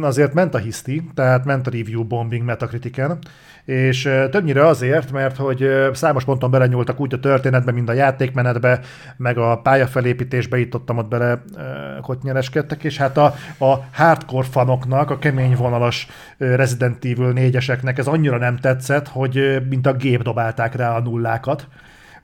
Azért 0.00 0.34
ment 0.34 0.54
a 0.54 0.58
hiszti, 0.58 1.02
tehát 1.14 1.44
ment 1.44 1.66
a 1.66 1.70
review 1.70 2.04
bombing 2.04 2.44
Metacritiken, 2.44 3.18
és 3.64 4.08
többnyire 4.30 4.66
azért, 4.66 5.12
mert 5.12 5.36
hogy 5.36 5.68
számos 5.92 6.24
ponton 6.24 6.50
belenyúltak 6.50 7.00
úgy 7.00 7.14
a 7.14 7.20
történetbe, 7.20 7.72
mint 7.72 7.88
a 7.88 7.92
játékmenetbe, 7.92 8.80
meg 9.16 9.38
a 9.38 9.60
pályafelépítésbe 9.60 10.58
itt 10.58 10.74
ott 10.74 10.90
ott 10.90 11.08
bele 11.08 11.42
ö, 11.56 11.60
kotnyereskedtek, 12.00 12.84
és 12.84 12.96
hát 12.96 13.16
a, 13.16 13.34
a 13.58 13.74
hardcore 13.92 14.46
fanoknak, 14.50 15.10
a 15.10 15.18
kemény 15.18 15.56
vonalas 15.56 16.08
Resident 16.38 17.04
Evil 17.04 17.32
4-eseknek 17.34 17.98
ez 17.98 18.06
annyira 18.06 18.38
nem 18.38 18.56
tetszett, 18.56 19.08
hogy 19.08 19.62
mint 19.68 19.86
a 19.86 19.92
gép 19.92 20.22
dobálták 20.22 20.74
rá 20.74 20.96
a 20.96 21.00
nullákat, 21.00 21.68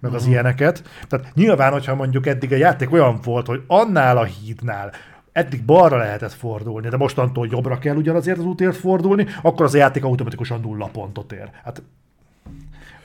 meg 0.00 0.14
az 0.14 0.26
ilyeneket. 0.26 0.82
Tehát 1.08 1.34
nyilván, 1.34 1.72
hogyha 1.72 1.94
mondjuk 1.94 2.26
eddig 2.26 2.52
a 2.52 2.56
játék 2.56 2.92
olyan 2.92 3.18
volt, 3.24 3.46
hogy 3.46 3.62
annál 3.66 4.16
a 4.16 4.24
hídnál 4.24 4.92
eddig 5.36 5.64
balra 5.64 5.96
lehetett 5.96 6.32
fordulni, 6.32 6.88
de 6.88 6.96
mostantól 6.96 7.48
jobbra 7.50 7.78
kell 7.78 7.96
ugyanazért 7.96 8.38
az 8.38 8.44
útért 8.44 8.76
fordulni, 8.76 9.26
akkor 9.42 9.64
az 9.64 9.74
a 9.74 9.78
játék 9.78 10.04
automatikusan 10.04 10.60
nulla 10.60 10.86
pontot 10.92 11.32
ér. 11.32 11.50
Hát 11.64 11.82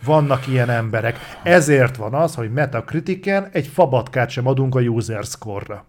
vannak 0.03 0.47
ilyen 0.47 0.69
emberek. 0.69 1.17
Ezért 1.43 1.95
van 1.95 2.13
az, 2.13 2.35
hogy 2.35 2.51
Metacritiken 2.51 3.47
egy 3.51 3.67
fabatkát 3.67 4.29
sem 4.29 4.47
adunk 4.47 4.75
a 4.75 4.79
user 4.79 5.23
score-ra. 5.23 5.85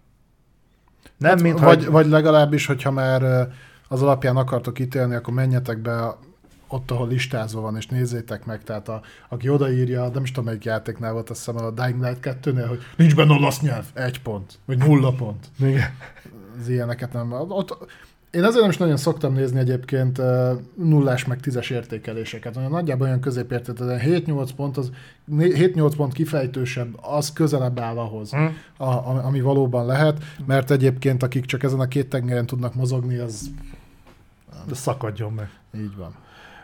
Nem, 1.16 1.38
mint 1.40 1.58
Hát, 1.58 1.68
vagy, 1.68 1.84
hogy... 1.84 1.92
vagy 1.92 2.06
legalábbis, 2.06 2.66
hogyha 2.66 2.90
már 2.90 3.48
az 3.88 4.02
alapján 4.02 4.36
akartok 4.36 4.78
ítélni, 4.78 5.14
akkor 5.14 5.34
menjetek 5.34 5.78
be 5.78 6.16
ott, 6.72 6.90
ahol 6.90 7.08
listázva 7.08 7.60
van, 7.60 7.76
és 7.76 7.86
nézzétek 7.86 8.44
meg, 8.46 8.62
tehát 8.64 8.88
a, 8.88 9.00
aki 9.28 9.48
odaírja, 9.48 10.08
nem 10.08 10.22
is 10.22 10.28
tudom, 10.30 10.44
melyik 10.44 10.64
játéknál 10.64 11.12
volt, 11.12 11.30
azt 11.30 11.44
hiszem 11.44 11.64
a 11.64 11.70
Dying 11.70 12.02
Light 12.02 12.18
2-nél, 12.42 12.64
hogy 12.68 12.80
nincs 12.96 13.14
benne 13.16 13.32
olasz 13.34 13.60
nyelv, 13.60 13.84
egy 13.94 14.22
pont, 14.22 14.58
vagy 14.64 14.78
nulla 14.78 15.12
pont. 15.12 15.46
Igen. 15.58 15.90
Az 16.60 16.68
ilyeneket 16.68 17.12
nem. 17.12 17.32
Ott, 17.32 17.76
én 18.30 18.44
ezért 18.44 18.60
nem 18.60 18.70
is 18.70 18.76
nagyon 18.76 18.96
szoktam 18.96 19.32
nézni 19.32 19.58
egyébként 19.58 20.20
nullás 20.76 21.24
meg 21.24 21.40
tízes 21.40 21.70
értékeléseket. 21.70 22.56
Olyan 22.56 22.70
nagyjából 22.70 23.06
olyan 23.06 23.20
középértékben, 23.20 24.00
7-8 24.04 24.48
pont, 24.56 24.76
az 24.76 24.90
7-8 25.30 25.92
pont 25.96 26.12
kifejtősebb, 26.12 26.98
az 27.02 27.32
közelebb 27.32 27.78
áll 27.78 27.98
ahhoz, 27.98 28.30
Hm. 28.30 28.44
a, 28.84 29.24
ami 29.24 29.40
valóban 29.40 29.86
lehet, 29.86 30.24
mert 30.46 30.70
egyébként 30.70 31.22
akik 31.22 31.44
csak 31.44 31.62
ezen 31.62 31.80
a 31.80 31.88
két 31.88 32.08
tengeren 32.08 32.46
tudnak 32.46 32.74
mozogni, 32.74 33.16
az 33.16 33.50
De 34.66 34.74
szakadjon 34.74 35.32
meg. 35.32 35.50
így 35.76 35.96
van. 35.96 36.14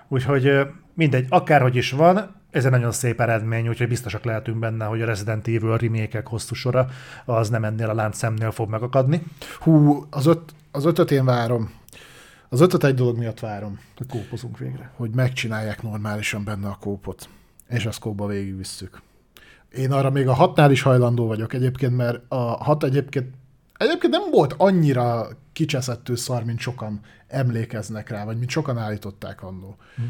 Úgyhogy 0.09 0.53
mindegy, 0.95 1.27
akárhogy 1.29 1.77
is 1.77 1.91
van, 1.91 2.37
ez 2.51 2.65
egy 2.65 2.71
nagyon 2.71 2.93
szép 2.93 3.21
eredmény, 3.21 3.69
úgyhogy 3.69 3.89
biztosak 3.89 4.25
lehetünk 4.25 4.59
benne, 4.59 4.85
hogy 4.85 5.03
a 5.03 5.07
Resident 5.07 5.47
Evil 5.49 5.77
remake 5.77 6.23
hosszú 6.25 6.55
sora 6.55 6.89
az 7.25 7.49
nem 7.49 7.65
ennél 7.65 7.89
a 7.89 7.95
láncszemnél 7.95 8.51
fog 8.51 8.69
megakadni. 8.69 9.23
Hú, 9.59 10.07
az, 10.11 10.27
öt, 10.27 10.55
az 10.73 10.85
ötöt 10.85 11.11
én 11.11 11.25
várom. 11.25 11.71
Az 12.49 12.61
ötöt 12.61 12.85
egy 12.85 12.95
dolog 12.95 13.19
miatt 13.19 13.41
várom, 13.41 13.79
Kópozunk 14.09 14.59
végre. 14.59 14.91
hogy 14.97 15.11
megcsinálják 15.15 15.83
normálisan 15.83 16.45
benne 16.45 16.69
a 16.69 16.77
kópot, 16.81 17.29
és 17.69 17.87
azt 17.87 17.99
kóba 17.99 18.27
végigvisszük. 18.27 19.03
Én 19.75 19.93
arra 19.93 20.11
még 20.11 20.29
a 20.29 20.33
hatnál 20.33 20.71
is 20.71 20.83
hajlandó 20.83 21.27
vagyok 21.27 21.53
egyébként, 21.53 21.97
mert 21.97 22.21
a 22.29 22.37
hat 22.37 22.85
egyébként 22.85 23.35
Egyébként 23.79 24.13
nem 24.13 24.31
volt 24.31 24.55
annyira 24.57 25.29
kicseszettő 25.53 26.15
szar, 26.15 26.45
mint 26.45 26.59
sokan 26.59 27.01
emlékeznek 27.29 28.09
rá, 28.09 28.25
vagy 28.25 28.39
mint 28.39 28.51
sokan 28.51 28.79
állították 28.79 29.43
annó. 29.43 29.77
Hm. 29.97 30.03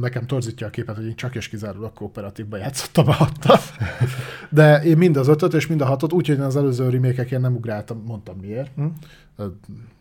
Nekem 0.00 0.26
torzítja 0.26 0.66
a 0.66 0.70
képet, 0.70 0.96
hogy 0.96 1.06
én 1.06 1.14
csak 1.14 1.34
és 1.34 1.48
kizárólag 1.48 1.92
kooperatívban 1.92 2.58
játszottam 2.58 3.08
a 3.08 3.12
hattal. 3.12 3.58
De 4.50 4.82
én 4.82 4.96
mind 4.96 5.16
az 5.16 5.28
ötöt 5.28 5.54
és 5.54 5.66
mind 5.66 5.80
a 5.80 5.84
hatot, 5.84 6.12
úgyhogy 6.12 6.36
én 6.36 6.42
az 6.42 6.56
előző 6.56 6.88
remékekért 6.88 7.42
nem 7.42 7.54
ugráltam, 7.54 8.02
mondtam 8.06 8.36
miért. 8.40 8.70
Hm. 8.76 8.86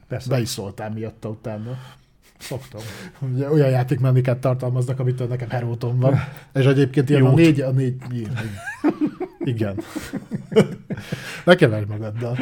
Persze. 0.08 0.30
Be 0.30 0.40
is 0.40 0.50
szóltál 0.50 0.90
miatta 0.90 1.30
utána. 1.30 1.77
Szoktam. 2.40 2.82
Ugye 3.19 3.50
olyan 3.50 3.69
játékmechanikát 3.69 4.38
tartalmaznak, 4.38 5.00
amitől 5.00 5.27
nekem 5.27 5.50
heróton 5.50 6.00
van. 6.00 6.16
És 6.53 6.66
egyébként 6.66 7.09
ilyen 7.09 7.22
a 7.22 7.25
Jót. 7.25 7.35
négy, 7.35 7.61
a 7.61 7.72
négy, 7.72 7.95
igen. 8.11 8.38
igen. 9.44 9.76
ne 11.46 11.56
keverj 11.56 11.86
magaddal. 11.86 12.38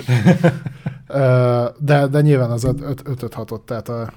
De, 1.80 2.08
de 2.08 2.22
nyilván 2.22 2.52
az 2.52 2.64
öt, 2.64 2.82
öt, 2.82 3.02
ötöt 3.08 3.34
hatott, 3.34 3.66
tehát 3.66 3.90
a, 3.90 4.12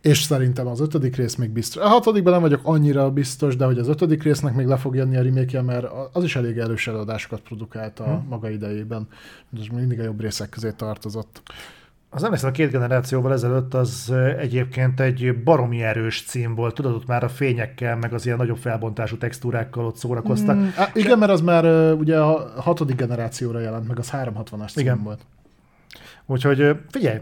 és 0.00 0.22
szerintem 0.22 0.66
az 0.66 0.80
ötödik 0.80 1.16
rész 1.16 1.34
még 1.34 1.50
biztos. 1.50 1.82
A 1.82 1.88
hatodikban 1.88 2.32
nem 2.32 2.42
vagyok 2.42 2.60
annyira 2.62 3.10
biztos, 3.10 3.56
de 3.56 3.64
hogy 3.64 3.78
az 3.78 3.88
ötödik 3.88 4.22
résznek 4.22 4.54
még 4.54 4.66
le 4.66 4.76
fog 4.76 4.94
jönni 4.94 5.16
a 5.16 5.22
remake 5.22 5.62
mert 5.62 5.86
az 6.12 6.24
is 6.24 6.36
elég 6.36 6.58
erős 6.58 6.86
eladásokat 6.88 7.40
produkált 7.40 8.00
a 8.00 8.04
Hm. 8.04 8.28
maga 8.28 8.50
idejében. 8.50 9.08
Ez 9.58 9.66
mindig 9.66 10.00
a 10.00 10.02
jobb 10.02 10.20
részek 10.20 10.48
közé 10.48 10.70
tartozott. 10.76 11.42
Az 12.10 12.24
emlékszem, 12.24 12.48
a 12.48 12.52
két 12.52 12.70
generációval 12.70 13.32
ezelőtt 13.32 13.74
az 13.74 14.12
egyébként 14.38 15.00
egy 15.00 15.42
baromi 15.44 15.82
erős 15.82 16.24
cím 16.26 16.54
volt. 16.54 16.74
Tudod, 16.74 16.94
ott 16.94 17.06
már 17.06 17.24
a 17.24 17.28
fényekkel, 17.28 17.96
meg 17.96 18.12
az 18.12 18.26
ilyen 18.26 18.38
nagyobb 18.38 18.56
felbontású 18.56 19.16
textúrákkal 19.16 19.84
ott 19.84 19.96
szórakoztak. 19.96 20.56
Mm. 20.56 20.66
Á, 20.76 20.90
igen, 20.94 21.18
mert 21.18 21.32
az 21.32 21.40
már 21.40 21.92
ugye 21.92 22.18
a 22.20 22.60
hatodik 22.60 22.96
generációra 22.96 23.60
jelent, 23.60 23.88
meg 23.88 23.98
az 23.98 24.10
360-as 24.12 24.72
cím 24.72 24.82
Igen. 24.82 25.02
volt. 25.02 25.20
Úgyhogy 26.26 26.76
figyelj, 26.90 27.18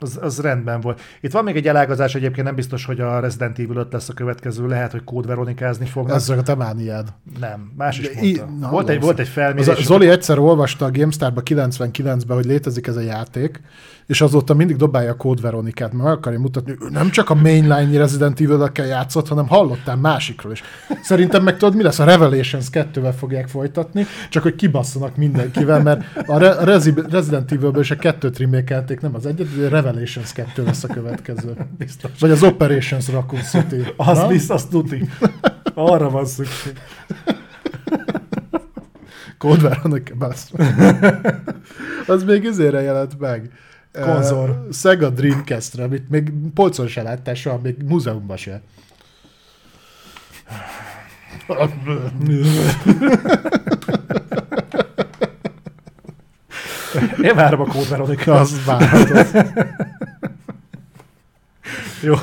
az, 0.00 0.18
az 0.20 0.40
rendben 0.40 0.80
volt. 0.80 1.00
Itt 1.20 1.32
van 1.32 1.44
még 1.44 1.56
egy 1.56 1.66
elágazás, 1.68 2.14
egyébként 2.14 2.46
nem 2.46 2.54
biztos, 2.54 2.84
hogy 2.84 3.00
a 3.00 3.20
Resident 3.20 3.58
Evil 3.58 3.76
5 3.76 3.92
lesz 3.92 4.08
a 4.08 4.12
következő, 4.12 4.66
lehet, 4.66 4.90
hogy 4.92 5.04
kódveronikázni 5.04 5.86
fognak. 5.86 6.16
Ez 6.16 6.26
csak 6.26 6.38
a 6.38 6.42
te 6.42 6.54
mániád. 6.54 7.08
Nem, 7.40 7.72
más 7.76 7.98
is 7.98 8.10
De 8.14 8.20
i- 8.20 8.36
mondta. 8.36 8.56
na, 8.66 8.70
volt, 8.70 8.88
egy, 8.88 8.96
az- 8.96 9.02
volt 9.04 9.18
egy 9.18 9.26
Az 9.26 9.32
felmérés. 9.32 9.68
a, 9.68 9.82
Zoli 9.82 10.08
egyszer 10.08 10.38
olvasta 10.38 10.84
a 10.84 10.90
GameStar-ba 10.90 11.42
99-ben, 11.44 12.36
hogy 12.36 12.44
létezik 12.46 12.86
ez 12.86 12.96
a 12.96 13.00
játék, 13.00 13.60
és 14.06 14.20
azóta 14.20 14.54
mindig 14.54 14.76
dobálja 14.76 15.10
a 15.10 15.16
Code 15.16 15.42
Veronikát, 15.42 15.92
mert 15.92 16.04
meg 16.04 16.12
akarja 16.12 16.38
mutatni, 16.38 16.74
hogy 16.78 16.90
nem 16.92 17.10
csak 17.10 17.30
a 17.30 17.34
mainline 17.34 17.98
Resident 17.98 18.40
Evil-ekkel 18.40 18.86
játszott, 18.86 19.28
hanem 19.28 19.46
hallottál 19.48 19.96
másikról 19.96 20.52
is. 20.52 20.62
Szerintem 21.02 21.42
meg 21.42 21.56
tudod, 21.56 21.76
mi 21.76 21.82
lesz? 21.82 21.98
A 21.98 22.04
Revelations 22.04 22.66
2-vel 22.72 23.14
fogják 23.18 23.48
folytatni, 23.48 24.06
csak 24.30 24.42
hogy 24.42 24.54
kibasszanak 24.54 25.16
mindenkivel, 25.16 25.82
mert 25.82 26.02
a, 26.26 26.38
Re- 26.38 26.64
Resident 26.64 27.52
Evil-ből 27.52 27.80
is 27.82 27.90
a 27.90 27.96
kettőt 27.96 28.38
remékelték, 28.38 29.00
nem 29.00 29.14
az 29.14 29.26
egyet, 29.26 29.56
de 29.58 29.66
a 29.66 29.68
Revelations 29.88 30.32
2 30.32 30.64
lesz 30.64 30.84
a 30.84 30.88
következő. 30.88 31.56
Biztos. 31.78 32.10
Vagy 32.18 32.30
az 32.30 32.42
Operations 32.42 33.08
Raccoon 33.08 33.42
City. 33.42 33.94
Az 33.96 34.50
az 34.50 34.64
tuti. 34.64 35.08
Arra 35.74 36.10
van 36.10 36.26
szükség. 36.26 36.72
Code 39.38 39.68
Veronica, 39.68 40.14
bassz. 40.14 40.50
Az 42.06 42.24
még 42.24 42.44
izére 42.44 42.80
jelent 42.80 43.18
meg. 43.18 43.50
Konzol. 43.92 44.48
Uh, 44.48 44.72
Sega 44.72 45.10
Dreamcast-re, 45.10 45.82
amit 45.82 46.08
még 46.08 46.32
polcon 46.54 46.86
se 46.86 47.02
láttál 47.02 47.34
soha, 47.34 47.58
még 47.62 47.76
múzeumban 47.82 48.36
se. 48.36 48.62
Én 57.28 57.34
várom 57.34 57.60
a 57.60 57.64
Code 57.64 57.88
Veronica. 57.88 58.34
Az 58.34 58.64
várható. 58.64 59.40
Jó. 62.02 62.14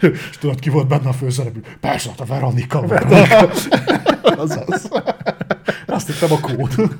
És 0.00 0.38
tudod, 0.38 0.60
ki 0.60 0.68
volt 0.70 0.88
benne 0.88 1.08
a 1.08 1.12
főszereplő? 1.12 1.62
Persze, 1.80 2.08
hát 2.08 2.20
a 2.20 2.24
Veronika 2.24 2.80
volt. 2.80 3.12
Azaz. 4.38 4.88
Azt 5.86 6.06
hittem 6.06 6.32
a 6.32 6.40
kód. 6.40 6.90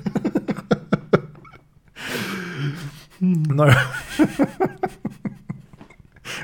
Na 3.48 3.66
jó. 3.66 3.72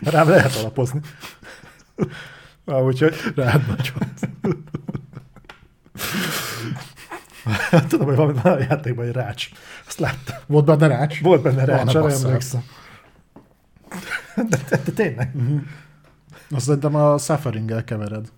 Rám 0.00 0.28
lehet 0.28 0.56
alapozni. 0.56 1.00
Na, 2.64 2.82
úgyhogy 2.82 3.14
Rád 3.34 3.66
nagyon. 3.66 4.12
Tudom, 7.88 8.06
hogy 8.06 8.16
van 8.16 8.36
a 8.36 8.58
játékban 8.58 9.06
egy 9.06 9.12
rács. 9.12 9.48
Azt 9.86 9.98
láttam. 9.98 10.36
Volt 10.46 10.64
benne 10.64 10.86
rács? 10.86 11.20
Volt 11.20 11.42
benne 11.42 11.64
rács, 11.64 11.94
arra 11.94 12.12
emlékszem. 12.12 12.62
De, 14.36 14.58
de, 14.68 14.80
de 14.84 14.92
tényleg. 14.94 15.34
Azt 16.50 16.64
szerintem 16.64 16.94
a 16.94 17.18
suffering 17.18 17.84
kevered. 17.84 18.28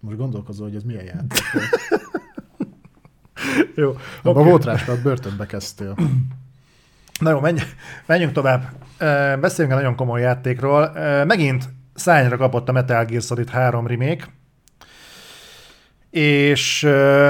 Most 0.00 0.16
gondolkozol, 0.16 0.66
hogy 0.66 0.76
ez 0.76 0.82
milyen 0.82 1.04
játék. 1.04 1.42
Jó. 3.74 3.96
Abban 4.22 4.42
oké. 4.42 4.50
volt 4.50 4.64
rás, 4.64 4.84
mert 4.84 5.02
börtönbe 5.02 5.46
kezdtél. 5.46 5.96
Na 7.20 7.30
jó, 7.30 7.40
menj, 7.40 7.60
menjünk 8.06 8.32
tovább. 8.32 8.72
Beszéljünk 9.40 9.76
egy 9.76 9.82
nagyon 9.82 9.94
komoly 9.94 10.20
játékról. 10.20 10.92
Megint 11.24 11.68
szányra 11.94 12.36
kapott 12.36 12.68
a 12.68 12.72
Metal 12.72 13.04
Gear 13.04 13.22
Solid 13.22 13.48
3 13.48 13.86
remake, 13.86 14.24
és 16.10 16.84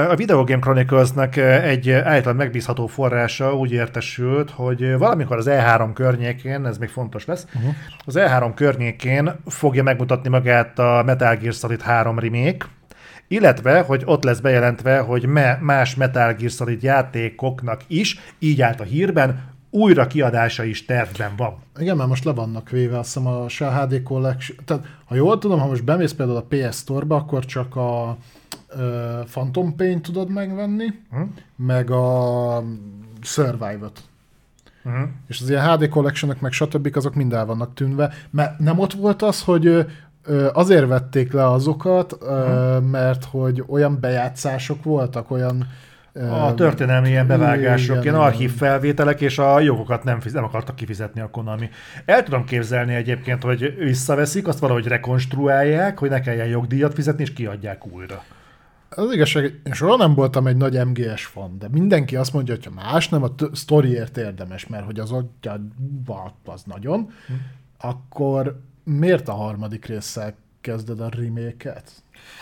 a 0.09 0.15
Video 0.15 0.43
Game 0.43 0.59
Chronicles-nek 0.59 1.35
ö, 1.35 1.41
egy 1.41 1.91
állítólag 1.91 2.37
megbízható 2.37 2.87
forrása 2.87 3.55
úgy 3.55 3.71
értesült, 3.71 4.49
hogy 4.49 4.97
valamikor 4.97 5.37
az 5.37 5.47
E3 5.49 5.89
környékén, 5.93 6.65
ez 6.65 6.77
még 6.77 6.89
fontos 6.89 7.25
lesz, 7.25 7.47
uh-huh. 7.55 7.73
az 8.05 8.15
E3 8.17 8.51
környékén 8.55 9.31
fogja 9.45 9.83
megmutatni 9.83 10.29
magát 10.29 10.79
a 10.79 11.03
Metal 11.05 11.35
Gear 11.35 11.53
Solid 11.53 11.81
3 11.81 12.19
remake, 12.19 12.65
illetve, 13.27 13.81
hogy 13.81 14.01
ott 14.05 14.23
lesz 14.23 14.39
bejelentve, 14.39 14.99
hogy 14.99 15.25
me- 15.25 15.61
más 15.61 15.95
Metal 15.95 16.33
Gear 16.33 16.51
Solid 16.51 16.83
játékoknak 16.83 17.81
is, 17.87 18.19
így 18.39 18.61
állt 18.61 18.79
a 18.79 18.83
hírben, 18.83 19.49
újra 19.69 20.07
kiadása 20.07 20.63
is 20.63 20.85
tervben 20.85 21.31
van. 21.37 21.55
Igen, 21.79 21.97
mert 21.97 22.09
most 22.09 22.23
le 22.23 22.31
vannak 22.31 22.69
véve, 22.69 22.97
azt 22.97 23.13
hiszem 23.13 23.27
a 23.27 23.49
se 23.49 23.67
a 23.67 23.71
HD 23.71 24.03
Collection, 24.03 24.57
tehát 24.65 24.83
ha 25.05 25.15
jól 25.15 25.37
tudom, 25.37 25.59
ha 25.59 25.67
most 25.67 25.83
bemész 25.83 26.13
például 26.13 26.37
a 26.37 26.45
PS 26.49 26.75
Store-ba, 26.75 27.15
akkor 27.15 27.45
csak 27.45 27.75
a 27.75 28.17
ö, 28.75 29.19
Phantom 29.31 29.75
Pain 29.75 30.01
tudod 30.01 30.29
megvenni, 30.29 30.85
Hm? 31.11 31.21
meg 31.55 31.89
a 31.91 32.63
Survive-ot. 33.21 34.01
Uh-huh. 34.83 35.07
És 35.27 35.41
az 35.41 35.49
ilyen 35.49 35.69
HD 35.71 35.89
collection 35.89 36.35
meg 36.39 36.51
stb. 36.51 36.89
azok 36.93 37.15
mind 37.15 37.33
el 37.33 37.45
vannak 37.45 37.73
tűnve, 37.73 38.13
mert 38.29 38.59
nem 38.59 38.79
ott 38.79 38.93
volt 38.93 39.21
az, 39.21 39.41
hogy 39.43 39.85
azért 40.53 40.87
vették 40.87 41.31
le 41.31 41.49
azokat, 41.51 42.17
ö, 42.21 42.79
mert 42.79 43.25
hogy 43.25 43.63
olyan 43.67 43.97
bejátszások 43.99 44.83
voltak, 44.83 45.31
olyan... 45.31 45.67
A 46.31 46.53
történelmi 46.53 47.09
ilyen 47.09 47.27
bevágások, 47.27 47.89
igen, 47.95 48.01
ilyen 48.13 48.15
archív 48.15 48.55
felvételek, 48.55 49.21
és 49.21 49.37
a 49.39 49.59
jogokat 49.59 50.03
nem, 50.03 50.19
fiz- 50.19 50.33
nem 50.33 50.43
akartak 50.43 50.75
kifizetni 50.75 51.21
a 51.21 51.29
Konami. 51.29 51.69
El 52.05 52.23
tudom 52.23 52.43
képzelni 52.45 52.93
egyébként, 52.95 53.43
hogy 53.43 53.75
visszaveszik, 53.77 54.47
azt 54.47 54.59
valahogy 54.59 54.87
rekonstruálják, 54.87 55.99
hogy 55.99 56.09
ne 56.09 56.19
kelljen 56.19 56.47
jogdíjat 56.47 56.93
fizetni, 56.93 57.23
és 57.23 57.33
kiadják 57.33 57.85
újra. 57.93 58.23
Az 58.95 59.11
igazság, 59.11 59.43
én 59.63 59.73
soha 59.73 59.95
nem 59.95 60.13
voltam 60.13 60.47
egy 60.47 60.57
nagy 60.57 60.85
MGS 60.85 61.25
fan, 61.25 61.57
de 61.59 61.67
mindenki 61.69 62.15
azt 62.15 62.33
mondja, 62.33 62.53
hogy 62.53 62.65
ha 62.65 62.71
más 62.71 63.09
nem, 63.09 63.23
a 63.23 63.35
t- 63.35 63.55
sztoriért 63.55 64.17
érdemes, 64.17 64.67
mert 64.67 64.85
hogy 64.85 64.99
az 64.99 65.11
adja 65.11 65.61
az 66.45 66.63
nagyon, 66.63 67.09
hm. 67.27 67.33
akkor 67.77 68.61
miért 68.83 69.27
a 69.27 69.33
harmadik 69.33 69.85
résszel 69.85 70.35
kezded 70.61 70.99
a 70.99 71.09
remake-et? 71.09 71.91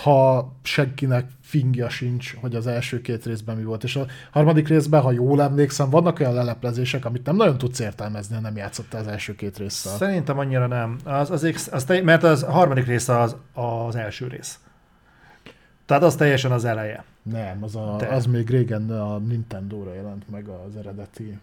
Ha 0.03 0.51
senkinek 0.63 1.29
fingja 1.41 1.89
sincs, 1.89 2.35
hogy 2.35 2.55
az 2.55 2.67
első 2.67 3.01
két 3.01 3.25
részben 3.25 3.55
mi 3.55 3.63
volt. 3.63 3.83
És 3.83 3.95
a 3.95 4.05
harmadik 4.31 4.67
részben, 4.67 5.01
ha 5.01 5.11
jól 5.11 5.41
emlékszem, 5.41 5.89
vannak 5.89 6.19
olyan 6.19 6.33
leleplezések, 6.33 7.05
amit 7.05 7.25
nem 7.25 7.35
nagyon 7.35 7.57
tudsz 7.57 7.79
értelmezni, 7.79 8.35
ha 8.35 8.41
nem 8.41 8.55
játszottál 8.55 9.01
az 9.01 9.07
első 9.07 9.35
két 9.35 9.57
résszel. 9.57 9.95
Szerintem 9.95 10.39
annyira 10.39 10.67
nem. 10.67 10.97
Az, 11.03 11.31
az, 11.31 11.69
az 11.71 11.83
te, 11.83 12.01
mert 12.01 12.23
az 12.23 12.43
a 12.43 12.51
harmadik 12.51 12.85
része 12.85 13.19
az, 13.19 13.35
az 13.53 13.95
első 13.95 14.27
rész. 14.27 14.59
Tehát 15.89 16.03
az 16.03 16.15
teljesen 16.15 16.51
az 16.51 16.65
eleje. 16.65 17.03
Nem, 17.21 17.63
az, 17.63 17.75
a, 17.75 17.95
De. 17.99 18.07
az 18.07 18.25
még 18.25 18.49
régen 18.49 18.89
a 18.91 19.17
Nintendo-ra 19.17 19.93
jelent 19.93 20.29
meg 20.29 20.47
az 20.47 20.75
eredeti 20.75 21.39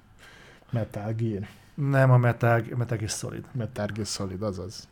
Metal 0.70 1.12
Gear. 1.12 1.46
Nem 1.74 2.10
a 2.10 2.16
Metal, 2.16 2.62
Metal 2.76 2.96
Gear 2.98 3.10
Solid. 3.10 3.44
Metal 3.52 3.86
Gear 3.86 4.06
Solid, 4.06 4.42
azaz. 4.42 4.88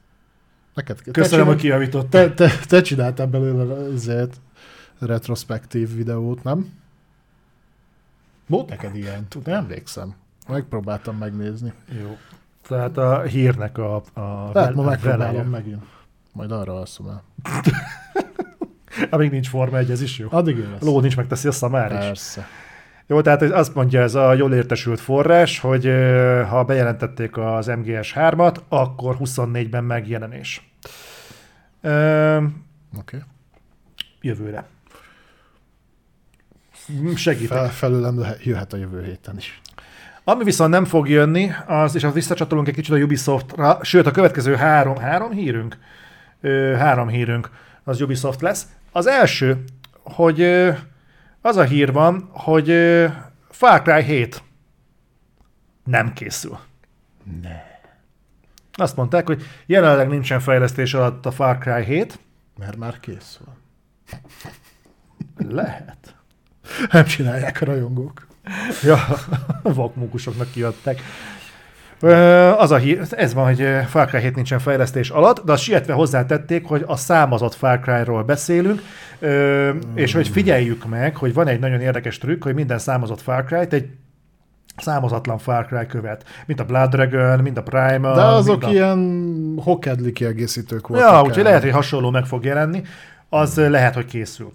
Neked 0.75 1.01
Köszönöm, 1.11 1.47
hogy 1.47 1.57
csinál- 1.59 1.79
kijavított. 1.79 2.11
te, 2.11 2.35
te, 2.35 2.51
te 2.69 2.81
csináltál 2.81 3.27
belőle 3.27 3.93
ezért 3.93 4.41
retrospektív 4.99 5.95
videót, 5.95 6.43
nem? 6.43 6.73
Volt 8.47 8.69
neked 8.69 8.97
ilyen? 8.97 9.27
Nem 9.45 9.55
emlékszem. 9.55 10.15
Megpróbáltam 10.49 11.17
megnézni. 11.17 11.73
Jó. 12.01 12.17
Tehát 12.69 12.97
a 12.97 13.23
hírnek 13.23 13.79
a, 13.79 13.95
a 14.15 14.51
Lehet, 14.53 14.75
ma 14.75 14.83
megpróbálom 14.83 15.33
veleje. 15.33 15.49
megint. 15.49 15.85
Majd 16.33 16.51
arra 16.51 16.75
alszom 16.79 17.09
el. 17.09 17.23
Amíg 19.11 19.31
nincs 19.31 19.49
Forma 19.49 19.79
1, 19.79 19.91
ez 19.91 20.03
is 20.03 20.19
jó. 20.19 20.27
Addig 20.31 20.57
ő 20.57 20.69
lesz. 20.71 20.83
Ló 20.83 21.01
nincs, 21.01 21.17
megteszi 21.17 21.49
a 21.49 21.53
szamár 21.53 21.93
is. 21.93 21.99
Persze. 21.99 22.49
Jó, 23.07 23.21
tehát 23.21 23.43
azt 23.43 23.75
mondja 23.75 24.01
ez 24.01 24.15
a 24.15 24.35
jól 24.35 24.55
értesült 24.55 25.01
forrás, 25.01 25.59
hogy 25.59 25.85
ha 26.49 26.65
bejelentették 26.65 27.37
az 27.37 27.67
MGS 27.67 28.13
3-at, 28.17 28.57
akkor 28.69 29.17
24-ben 29.21 29.85
megjelenés. 29.85 30.71
Ö, 31.81 32.37
Oké. 32.37 33.17
Okay. 33.17 33.21
jövőre. 34.21 34.67
Segítek. 37.15 37.59
Fel, 37.59 37.69
felőlem 37.69 38.25
jöhet 38.43 38.73
a 38.73 38.77
jövő 38.77 39.05
héten 39.05 39.37
is. 39.37 39.61
Ami 40.25 40.45
viszont 40.45 40.71
nem 40.71 40.85
fog 40.85 41.09
jönni, 41.09 41.51
az, 41.67 41.95
és 41.95 42.05
az 42.05 42.13
visszacsatolunk 42.13 42.69
egy 42.69 42.75
kicsit 42.75 42.95
a 42.95 42.99
Ubisoftra, 42.99 43.79
sőt 43.83 44.07
a 44.07 44.11
következő 44.11 44.55
három, 44.55 44.97
három 44.97 45.31
hírünk, 45.31 45.79
ö, 46.41 46.75
három 46.79 47.09
hírünk 47.09 47.51
az 47.85 48.01
Ubisoft 48.01 48.41
lesz. 48.41 48.67
Az 48.97 49.07
első, 49.07 49.65
hogy 50.03 50.43
az 51.41 51.57
a 51.57 51.63
hír 51.63 51.93
van, 51.93 52.29
hogy 52.33 52.69
Far 53.51 53.83
Cry 53.83 54.03
7 54.03 54.43
nem 55.85 56.13
készül. 56.13 56.59
Ne. 57.43 57.63
Azt 58.73 58.97
mondták, 58.97 59.27
hogy 59.27 59.43
jelenleg 59.67 60.09
nincsen 60.09 60.41
fejlesztés 60.41 60.95
alatt 60.95 61.27
a 61.27 61.31
Far 61.31 61.59
Cry 61.59 61.85
7. 61.85 62.19
Mert 62.59 62.77
már 62.77 63.01
kész 63.01 63.39
van. 63.45 63.57
Lehet. 65.57 66.17
Nem 66.91 67.05
csinálják 67.05 67.61
a 67.61 67.65
rajongók. 67.65 68.27
Ja, 68.83 68.99
vakmunkusoknak 69.63 70.51
kiadták. 70.51 71.01
Az 72.59 72.71
a 72.71 72.77
hír, 72.77 73.01
ez 73.11 73.35
van, 73.35 73.45
hogy 73.45 73.67
Far 73.89 74.07
Cry 74.07 74.21
7 74.21 74.35
nincsen 74.35 74.59
fejlesztés 74.59 75.11
alatt, 75.11 75.45
de 75.45 75.53
azt 75.53 75.63
sietve 75.63 75.93
hozzátették, 75.93 76.67
hogy 76.67 76.85
a 76.87 76.97
számozott 76.97 77.55
Far 77.55 77.81
Cry-ról 77.81 78.23
beszélünk, 78.23 78.83
és 79.95 80.13
hogy 80.13 80.29
figyeljük 80.29 80.87
meg, 80.89 81.17
hogy 81.17 81.35
van 81.35 81.47
egy 81.47 81.61
nagyon 81.61 81.81
érdekes 81.81 82.19
trükk, 82.19 82.43
hogy 82.43 82.55
minden 82.55 82.79
számozott 82.79 83.21
Far 83.21 83.45
Cry-t 83.45 83.73
egy 83.73 83.89
számozatlan 84.77 85.39
Far 85.39 85.67
Cry 85.67 85.87
követ, 85.87 86.25
mint 86.47 86.61
a 86.61 86.65
Blood 86.65 86.91
Dragon, 86.91 87.39
mint 87.39 87.59
a 87.59 87.63
Primal. 87.63 88.15
De 88.15 88.23
azok 88.23 88.63
a... 88.63 88.71
ilyen 88.71 89.55
hokedli 89.63 90.13
kiegészítők 90.13 90.87
voltak. 90.87 91.13
Ja, 91.13 91.23
úgyhogy 91.23 91.43
lehet, 91.43 91.63
hogy 91.63 91.71
hasonló 91.71 92.11
meg 92.11 92.25
fog 92.25 92.45
jelenni, 92.45 92.83
az 93.29 93.57
ö, 93.57 93.69
lehet, 93.69 93.95
hogy 93.95 94.05
készül. 94.05 94.53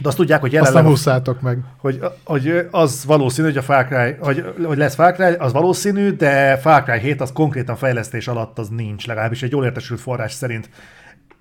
De 0.00 0.08
azt 0.08 0.16
tudják, 0.16 0.40
hogy 0.40 0.52
jelenleg 0.52 0.76
nem 0.76 0.86
a 0.86 0.88
húzzátok 0.88 1.40
meg. 1.40 1.58
hogy, 1.78 2.00
hogy 2.24 2.66
az 2.70 3.04
valószínű, 3.04 3.48
hogy 3.48 3.56
a 3.56 3.62
Far 3.62 3.86
Cry, 3.86 4.16
hogy, 4.20 4.44
hogy 4.64 4.78
lesz 4.78 4.94
Far 4.94 5.12
Cry, 5.12 5.34
az 5.38 5.52
valószínű, 5.52 6.10
de 6.10 6.56
Far 6.56 6.82
Cry 6.82 6.98
7 6.98 7.20
az 7.20 7.32
konkrétan 7.32 7.76
fejlesztés 7.76 8.28
alatt 8.28 8.58
az 8.58 8.68
nincs, 8.68 9.06
legalábbis 9.06 9.42
egy 9.42 9.50
jól 9.50 9.64
értesült 9.64 10.00
forrás 10.00 10.32
szerint 10.32 10.70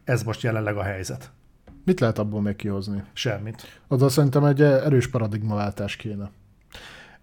ez 0.03 0.24
most 0.24 0.42
jelenleg 0.42 0.77
a 0.77 0.84
helyzet. 0.84 1.32
Mit 1.86 2.00
lehet 2.00 2.19
abból 2.19 2.42
még 2.42 2.56
kihozni? 2.56 3.03
Semmit. 3.14 3.82
Oda 3.88 4.10
szerintem 4.10 4.44
egy 4.44 4.61
erős 4.61 5.08
paradigmaváltás 5.08 5.95
kéne. 5.95 6.32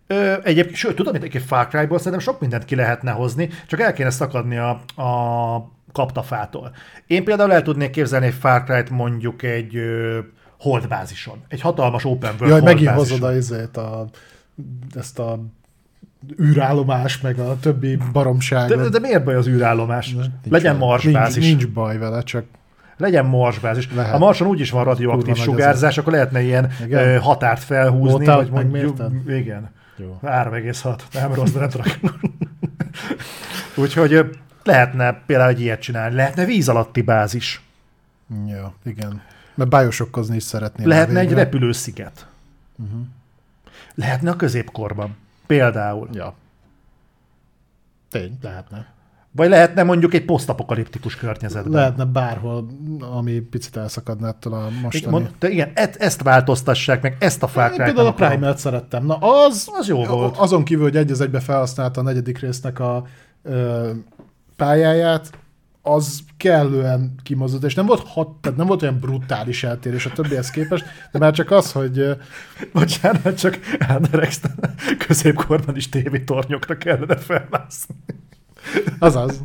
Ö, 0.07 0.35
egyébként, 0.43 0.77
sőt, 0.77 0.97
tudom, 0.97 1.15
hogy 1.15 1.25
egy 1.35 1.43
Far 1.43 1.69
Cry-ból 1.69 1.99
szerintem 1.99 2.21
sok 2.21 2.41
mindent 2.41 2.65
ki 2.65 2.75
lehetne 2.75 3.11
hozni, 3.11 3.49
csak 3.67 3.81
el 3.81 3.93
kéne 3.93 4.11
szakadni 4.11 4.57
a, 4.57 4.71
a 5.03 5.73
kaptafától. 5.93 6.73
Én 7.07 7.25
például 7.25 7.53
el 7.53 7.63
tudnék 7.63 7.91
képzelni 7.91 8.27
egy 8.27 8.35
Far 8.35 8.65
Cry-t 8.65 8.91
mondjuk 8.91 9.43
egy 9.43 9.79
holdbázison. 10.59 11.43
Egy 11.49 11.61
hatalmas 11.61 12.05
open 12.05 12.35
world 12.39 12.49
Jaj, 12.49 12.61
megint 12.61 12.91
hozod 12.91 13.23
a, 13.23 13.37
izét, 13.37 13.77
a, 13.77 14.07
ezt 14.95 15.19
a 15.19 15.39
űrállomás, 16.41 17.21
meg 17.21 17.39
a 17.39 17.57
többi 17.61 17.99
baromságot. 18.13 18.77
De, 18.77 18.89
de 18.89 18.99
miért 18.99 19.25
baj 19.25 19.35
az 19.35 19.49
űrállomás? 19.49 20.13
Nincs 20.13 20.29
Legyen 20.49 20.77
marsbázis. 20.77 21.45
Nincs, 21.45 21.63
nincs 21.63 21.75
baj 21.75 21.99
vele, 21.99 22.23
csak 22.23 22.45
Legyen 22.97 23.25
marsbázis. 23.25 23.89
Lehet. 23.95 24.15
A 24.15 24.19
marson 24.19 24.49
úgyis 24.49 24.71
van 24.71 24.85
radioaktív 24.85 25.37
sugárzás, 25.37 25.99
akkor 25.99 26.13
lehetne 26.13 26.43
ilyen 26.43 26.71
Igen. 26.85 27.21
határt 27.21 27.63
felhúzni. 27.63 28.11
Voltál, 28.11 28.37
vagy 28.37 28.71
mondjuk, 28.71 29.03
igen. 29.29 29.71
jó. 29.97 30.19
3,6. 30.23 30.99
Nem 31.13 31.35
rossz, 31.35 31.51
de 31.51 31.61
nem 31.61 31.69
tudok. 31.69 31.87
Úgyhogy 33.85 34.31
lehetne 34.63 35.23
például 35.27 35.51
egy 35.51 35.61
ilyet 35.61 35.81
csinálni. 35.81 36.15
Lehetne 36.15 36.45
víz 36.45 36.69
alatti 36.69 37.03
bázis. 37.03 37.63
Ja, 38.47 38.75
igen. 38.85 39.23
Mert 39.55 39.71
bájosokkozni 39.71 40.37
is 40.37 40.43
szeretném. 40.43 40.89
Lehetne 40.89 41.21
egy 41.21 41.33
repülősziget. 41.33 42.27
Uh-huh. 42.77 43.01
Lehetne 43.95 44.31
a 44.31 44.37
középkorban. 44.37 45.17
Például. 45.47 46.09
Ja. 46.13 46.35
Tény, 48.11 48.39
lehetne. 48.43 48.93
Vagy 49.31 49.49
lehetne 49.49 49.83
mondjuk 49.83 50.15
egy 50.15 50.25
posztapokaliptikus 50.25 51.17
környezetben. 51.17 51.73
Lehetne 51.73 52.05
bárhol, 52.05 52.67
ami 53.01 53.41
picit 53.41 53.77
elszakadna 53.77 54.29
ettől 54.29 54.53
a 54.53 54.69
mostani. 54.83 55.13
Mond, 55.13 55.31
de 55.39 55.51
igen, 55.51 55.71
et, 55.75 55.97
ezt 55.97 56.23
változtassák 56.23 57.03
meg, 57.03 57.17
ezt 57.19 57.43
a 57.43 57.47
Cry-t 57.47 57.77
például 57.77 58.07
a. 58.07 58.13
Primal-t 58.13 58.59
szerettem. 58.59 59.05
Na 59.07 59.17
az, 59.17 59.69
Az 59.79 59.89
jó 59.89 60.05
volt. 60.05 60.37
Azon 60.37 60.65
kívül, 60.65 60.85
hogy 60.85 60.97
egy 60.97 61.11
az 61.11 61.21
egybe 61.21 61.41
felhasználta 61.41 62.01
a 62.01 62.05
negyedik 62.05 62.39
résznek 62.39 62.81
a 62.81 63.07
ö, 63.43 63.91
pályáját, 64.57 65.31
az 65.87 66.21
kellően 66.37 67.15
kimozdult, 67.23 67.65
és 67.65 67.75
nem 67.75 67.87
volt, 67.87 68.09
hat, 68.09 68.29
tehát 68.29 68.59
nem 68.59 68.67
volt 68.67 68.83
olyan 68.83 68.99
brutális 68.99 69.65
eltérés 69.65 70.07
a 70.07 70.13
többihez 70.13 70.51
képest, 70.51 70.85
de 71.13 71.19
már 71.19 71.33
csak 71.33 71.51
az, 71.51 71.73
hogy 71.73 72.17
Bocsánat, 72.73 73.39
csak 73.39 73.59
Anderex 73.89 74.41
középkorban 75.07 75.77
is 75.77 75.89
tévétornyokra 75.89 76.79
kellene 76.79 77.17
felmászni. 77.17 77.95
azaz. 78.99 79.43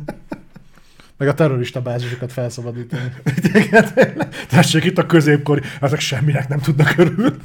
Meg 1.16 1.28
a 1.28 1.34
terrorista 1.34 1.80
bázisokat 1.80 2.32
felszabadítani. 2.32 3.12
Tessék 4.48 4.84
itt 4.84 4.98
a 4.98 5.06
középkori, 5.06 5.60
ezek 5.80 6.00
semminek 6.00 6.48
nem 6.48 6.58
tudnak 6.58 6.94
örülni. 6.96 7.36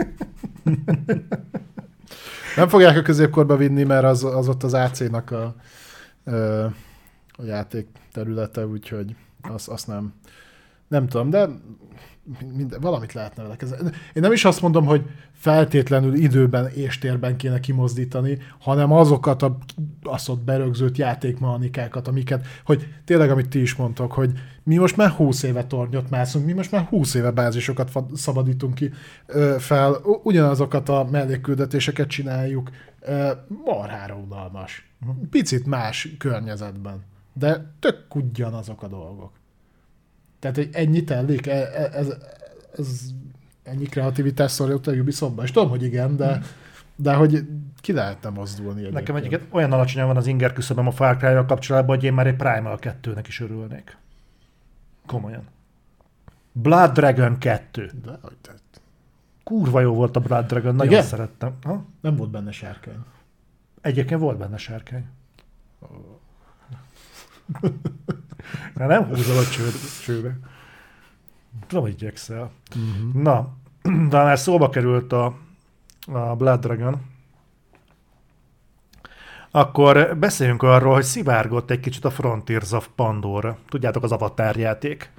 Nem 2.55 2.67
fogják 2.67 2.97
a 2.97 3.01
középkorba 3.01 3.57
vinni, 3.57 3.83
mert 3.83 4.03
az, 4.03 4.23
az 4.23 4.47
ott 4.47 4.63
az 4.63 4.73
AC-nak 4.73 5.31
a, 5.31 5.55
a 7.31 7.43
játék 7.45 7.87
területe, 8.15 8.67
úgyhogy 8.67 9.15
azt, 9.41 9.67
azt 9.67 9.87
nem, 9.87 10.13
nem 10.87 11.07
tudom, 11.07 11.29
de 11.29 11.47
minden, 12.55 12.81
valamit 12.81 13.13
lehetne 13.13 13.43
vele 13.43 13.55
kezelni. 13.55 13.89
Én 14.13 14.21
nem 14.21 14.31
is 14.31 14.45
azt 14.45 14.61
mondom, 14.61 14.85
hogy 14.85 15.03
feltétlenül 15.33 16.13
időben 16.13 16.67
és 16.67 16.97
térben 16.97 17.37
kéne 17.37 17.59
kimozdítani, 17.59 18.37
hanem 18.59 18.91
azokat 18.91 19.41
a 19.41 19.57
azt 20.03 20.29
ott 20.29 20.43
berögzött 20.43 20.97
játékmechanikákat, 20.97 22.07
amiket, 22.07 22.47
hogy 22.65 22.87
tényleg, 23.05 23.29
amit 23.29 23.49
ti 23.49 23.61
is 23.61 23.75
mondtok, 23.75 24.11
hogy 24.11 24.31
mi 24.63 24.75
most 24.75 24.97
már 24.97 25.09
20 25.09 25.43
éve 25.43 25.65
tornyot 25.65 26.09
mászunk, 26.09 26.45
mi 26.45 26.53
most 26.53 26.71
már 26.71 26.83
20 26.83 27.13
éve 27.13 27.31
bázisokat 27.31 27.91
szabadítunk 28.13 28.73
ki 28.73 28.91
fel, 29.57 29.95
ugyanazokat 30.23 30.89
a 30.89 31.07
mellékküldetéseket 31.11 32.07
csináljuk, 32.07 32.69
marhára 33.65 34.15
unalmas. 34.15 34.89
Picit 35.29 35.65
más 35.65 36.15
környezetben, 36.17 37.03
de 37.37 37.71
tök 37.79 38.15
ugyanazok 38.15 38.83
a 38.83 38.87
dolgok. 38.87 39.31
Tehát, 40.39 40.55
hogy 40.55 40.69
ennyi 40.71 41.03
tellik, 41.03 41.47
E- 41.47 41.51
e- 41.73 41.89
ez, 41.93 42.13
ez 42.77 43.01
ennyi 43.63 43.85
kreativitás 43.85 44.51
szorult 44.51 44.87
a 44.87 44.91
Ubisoftba, 44.91 45.43
és 45.43 45.51
tudom, 45.51 45.69
hogy 45.69 45.83
igen, 45.83 46.15
de, 46.15 46.41
de 46.95 47.13
hogy 47.13 47.47
ki 47.81 47.93
lehetne 47.93 48.29
mozdulni 48.29 48.89
Nekem 48.89 49.15
egyébként. 49.15 49.47
olyan 49.53 49.71
alacsonyan 49.71 50.07
van 50.07 50.17
az 50.17 50.27
inger 50.27 50.53
küszöböm 50.53 50.87
a 50.87 50.91
Far 50.91 51.17
cry 51.17 51.45
kapcsolatban, 51.47 51.95
hogy 51.95 52.05
én 52.05 52.13
már 52.13 52.27
egy 52.27 52.35
Primal 52.35 52.77
2-nek 52.81 53.23
is 53.27 53.39
örülnék. 53.39 53.97
Komolyan. 55.05 55.43
Blood 56.51 56.91
Dragon 56.91 57.37
2. 57.37 57.91
De, 58.03 58.19
hogy 58.21 58.37
te- 58.41 58.53
Kurva 59.43 59.79
jó 59.79 59.93
volt 59.93 60.15
a 60.15 60.19
Blood 60.19 60.45
Dragon, 60.45 60.75
nagyon 60.75 60.91
Igen? 60.91 61.03
szerettem. 61.05 61.55
Ha? 61.63 61.85
nem 62.01 62.15
volt 62.15 62.29
benne 62.29 62.51
sárkány. 62.51 62.97
Egyébként 63.81 64.19
volt 64.19 64.37
benne 64.37 64.57
sárkány. 64.57 65.05
De 68.75 68.85
nem 68.85 69.03
húzol 69.03 69.37
a 69.37 69.43
csőbe. 70.03 70.37
Tudom, 71.67 71.83
hogy 71.83 71.93
igyekszel. 71.93 72.51
Uh-huh. 72.75 73.21
Na, 73.21 73.53
de 74.09 74.23
már 74.23 74.39
szóba 74.39 74.69
került 74.69 75.13
a, 75.13 75.37
a 76.05 76.35
Blood 76.35 76.59
Dragon, 76.59 77.01
akkor 79.51 80.17
beszéljünk 80.17 80.63
arról, 80.63 80.93
hogy 80.93 81.03
szivárgott 81.03 81.71
egy 81.71 81.79
kicsit 81.79 82.05
a 82.05 82.09
Frontiers 82.09 82.71
of 82.71 82.87
Pandora. 82.95 83.57
Tudjátok, 83.69 84.03
az 84.03 84.11
Avatar 84.11 84.55
játék. 84.55 85.11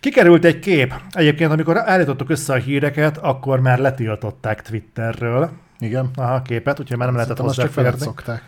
Kikerült 0.00 0.44
egy 0.44 0.58
kép. 0.58 0.94
Egyébként, 1.10 1.52
amikor 1.52 1.76
állítottuk 1.76 2.30
össze 2.30 2.52
a 2.52 2.56
híreket, 2.56 3.18
akkor 3.18 3.60
már 3.60 3.78
letiltották 3.78 4.62
Twitterről 4.62 5.50
Igen. 5.78 6.10
a 6.14 6.42
képet, 6.42 6.80
úgyhogy 6.80 6.96
már 6.96 7.06
nem 7.06 7.16
lehetett 7.16 7.36
Szerintem 7.36 7.64
csak 7.64 7.74
veled 7.74 7.92
hozzáférni. 7.92 8.22
szokták. 8.22 8.42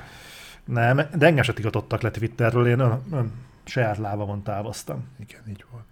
Nem, 0.65 0.97
de 1.17 1.27
engem 1.27 1.45
se 1.45 1.53
tiltottak 1.53 2.01
le 2.01 2.11
Twitterről, 2.11 2.67
én 2.67 2.79
ön, 2.79 3.03
ön 3.13 3.33
saját 3.65 3.99
lábamon 3.99 4.43
távoztam. 4.43 5.05
Igen, 5.19 5.41
így 5.49 5.65
volt. 5.71 5.85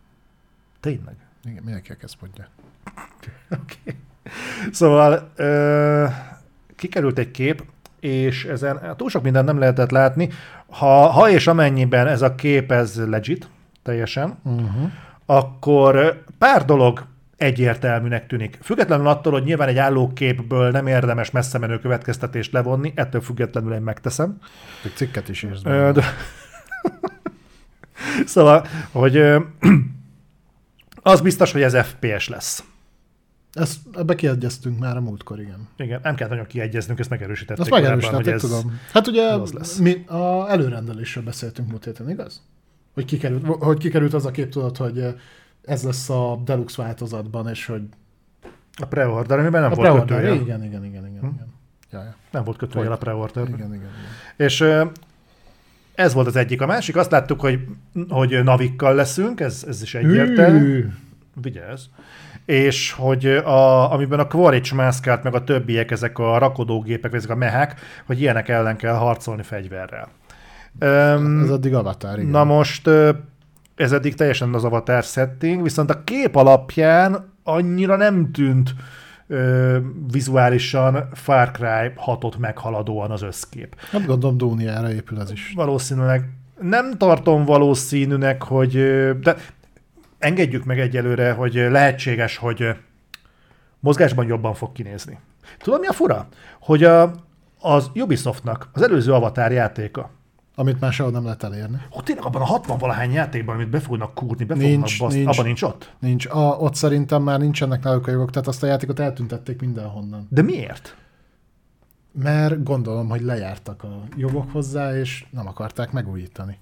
Tényleg. 0.80 1.14
Igen, 1.44 1.62
mindenki 1.62 1.92
ezt 2.02 2.20
mondja. 2.20 2.48
Okay. 3.50 3.96
Szóval 4.70 5.30
ö, 5.36 6.06
kikerült 6.76 7.18
egy 7.18 7.30
kép, 7.30 7.64
és 8.00 8.44
ezen 8.44 8.94
túl 8.96 9.10
sok 9.10 9.22
mindent 9.22 9.46
nem 9.46 9.58
lehetett 9.58 9.90
látni. 9.90 10.28
Ha, 10.68 11.06
ha 11.06 11.30
és 11.30 11.46
amennyiben 11.46 12.06
ez 12.06 12.22
a 12.22 12.34
kép 12.34 12.72
ez 12.72 13.06
legit, 13.08 13.48
teljesen, 13.82 14.38
Uh-huh. 14.42 14.90
akkor 15.26 16.24
pár 16.38 16.64
dolog 16.64 17.06
egyértelműnek 17.40 18.26
tűnik. 18.26 18.58
Függetlenül 18.62 19.06
attól, 19.06 19.32
hogy 19.32 19.44
nyilván 19.44 19.68
egy 19.68 19.76
állóképből 19.76 20.70
nem 20.70 20.86
érdemes 20.86 21.30
messze 21.30 21.58
menő 21.58 21.78
következtetést 21.78 22.52
levonni, 22.52 22.92
ettől 22.94 23.20
függetlenül 23.20 23.72
én 23.72 23.80
megteszem. 23.80 24.38
Egy 24.84 24.94
cikket 24.94 25.28
is 25.28 25.42
írsz 25.42 25.60
Ö, 25.64 25.90
de... 25.94 26.04
szóval, 28.26 28.66
hogy 28.92 29.16
ö, 29.16 29.40
az 31.12 31.20
biztos, 31.20 31.52
hogy 31.52 31.62
ez 31.62 31.76
FPS 31.76 32.28
lesz. 32.28 32.64
Ezt, 33.52 33.78
ebbe 33.94 34.14
kiegyeztünk 34.14 34.78
már 34.78 34.96
a 34.96 35.00
múltkor, 35.00 35.40
igen. 35.40 35.68
Igen, 35.76 36.00
nem 36.02 36.14
kell 36.14 36.28
nagyon 36.28 36.46
kiegyeznünk, 36.46 36.98
ezt 36.98 37.10
megerősítették. 37.10 37.60
Azt 37.60 37.70
korábban, 37.70 37.96
megerősítették, 37.96 38.40
hogy 38.40 38.50
ez- 38.50 38.58
tudom. 38.58 38.80
Hát 38.92 39.06
ugye 39.06 39.22
az 39.22 39.52
lesz. 39.52 39.78
mi 39.78 40.04
a 40.06 40.50
előrendelésről 40.50 41.24
beszéltünk 41.24 41.68
múlt 41.68 41.84
héten, 41.84 42.10
igaz? 42.10 42.42
Hogy 42.94 43.04
kikerült, 43.04 43.46
hogy 43.46 43.78
kikerült 43.78 44.14
az 44.14 44.26
a 44.26 44.30
kép, 44.30 44.48
tudod, 44.48 44.76
hogy 44.76 45.14
ez 45.64 45.82
lesz 45.82 46.10
a 46.10 46.40
deluxe 46.44 46.82
változatban, 46.82 47.48
és 47.48 47.66
hogy 47.66 47.82
A 48.76 48.84
pre-order, 48.86 49.38
amiben 49.38 49.62
nem 49.62 49.72
a 49.72 49.74
volt 49.74 49.98
kötője. 49.98 50.34
igen, 50.34 50.40
igen, 50.64 50.64
igen, 50.64 50.84
igen, 50.84 51.06
igen. 51.06 51.48
Ja, 51.92 52.02
ja. 52.02 52.14
Nem 52.30 52.44
volt 52.44 52.56
kötője 52.56 52.90
a 52.90 52.96
pre-order. 52.96 53.42
Igen, 53.48 53.58
igen, 53.58 53.74
igen. 53.74 53.88
És 54.36 54.64
ez 55.94 56.12
volt 56.12 56.26
az 56.26 56.36
egyik. 56.36 56.60
A 56.60 56.66
másik, 56.66 56.96
azt 56.96 57.10
láttuk, 57.10 57.40
hogy, 57.40 57.60
hogy 58.08 58.40
navikkal 58.44 58.94
leszünk, 58.94 59.40
ez, 59.40 59.64
ez 59.68 59.82
is 59.82 59.94
egyértelmű. 59.94 60.86
Vigyázz. 61.42 61.82
És 62.44 62.92
hogy 62.92 63.26
a, 63.26 63.92
amiben 63.92 64.18
a 64.18 64.26
Quaritch 64.26 64.74
mászkált, 64.74 65.22
meg 65.22 65.34
a 65.34 65.44
többiek, 65.44 65.90
ezek 65.90 66.18
a 66.18 66.38
rakodógépek, 66.38 67.12
ezek 67.12 67.30
a 67.30 67.34
mehák, 67.34 67.80
hogy 68.06 68.20
ilyenek 68.20 68.48
ellen 68.48 68.76
kell 68.76 68.94
harcolni 68.94 69.42
fegyverrel. 69.42 70.08
Um, 70.80 71.42
Ez 71.42 71.50
addig 71.50 71.74
avatár, 71.74 72.18
igen. 72.18 72.30
Na 72.30 72.44
most 72.44 72.90
ez 73.80 73.92
eddig 73.92 74.14
teljesen 74.14 74.54
az 74.54 74.64
avatar 74.64 75.02
setting, 75.02 75.62
viszont 75.62 75.90
a 75.90 76.04
kép 76.04 76.36
alapján 76.36 77.32
annyira 77.42 77.96
nem 77.96 78.32
tűnt 78.32 78.74
ö, 79.26 79.78
vizuálisan 80.12 81.08
Far 81.12 81.50
Cry 81.50 81.92
6-ot 82.06 82.38
meghaladóan 82.38 83.10
az 83.10 83.22
összkép. 83.22 83.76
Hát 83.90 84.06
gondolom 84.06 84.36
Dóniára 84.36 84.92
épül 84.92 85.20
ez 85.20 85.30
is. 85.30 85.52
Valószínűleg 85.54 86.28
nem 86.60 86.92
tartom 86.96 87.44
valószínűnek, 87.44 88.42
hogy 88.42 88.72
de 89.20 89.36
engedjük 90.18 90.64
meg 90.64 90.80
egyelőre, 90.80 91.32
hogy 91.32 91.54
lehetséges, 91.54 92.36
hogy 92.36 92.68
mozgásban 93.78 94.26
jobban 94.26 94.54
fog 94.54 94.72
kinézni. 94.72 95.18
Tudod, 95.58 95.80
mi 95.80 95.86
a 95.86 95.92
fura? 95.92 96.28
Hogy 96.60 96.84
a, 96.84 97.12
az 97.60 97.90
Ubisoftnak 97.94 98.68
az 98.72 98.82
előző 98.82 99.12
Avatar 99.12 99.52
játéka, 99.52 100.10
Amit 100.54 100.80
már 100.80 100.92
sehol 100.92 101.12
nem 101.12 101.24
lehet 101.24 101.42
elérni. 101.42 101.76
Ó, 101.96 102.00
tényleg 102.00 102.24
abban 102.24 102.42
a 102.42 102.44
60 102.44 102.78
valahány 102.78 103.12
játékban, 103.12 103.54
amit 103.54 103.68
be 103.68 103.80
fognak 103.80 104.14
kúrni, 104.14 104.44
be 104.44 104.54
Nincs, 104.54 104.98
baszni, 104.98 105.18
nincs. 105.18 105.30
abban 105.32 105.44
nincs 105.46 105.62
ott? 105.62 105.92
Nincs. 105.98 106.26
A, 106.26 106.38
ott 106.38 106.74
szerintem 106.74 107.22
már 107.22 107.38
nincsenek 107.38 107.82
náluk 107.82 108.06
a 108.06 108.10
jogok, 108.10 108.30
tehát 108.30 108.48
azt 108.48 108.62
a 108.62 108.66
játékot 108.66 108.98
eltüntették 108.98 109.60
mindenhonnan. 109.60 110.26
De 110.30 110.42
miért? 110.42 110.96
Mert 112.12 112.62
gondolom, 112.62 113.08
hogy 113.08 113.20
lejártak 113.20 113.82
a 113.82 114.02
jogok 114.16 114.50
hozzá, 114.52 114.96
és 114.98 115.24
nem 115.30 115.46
akarták 115.46 115.92
megújítani. 115.92 116.58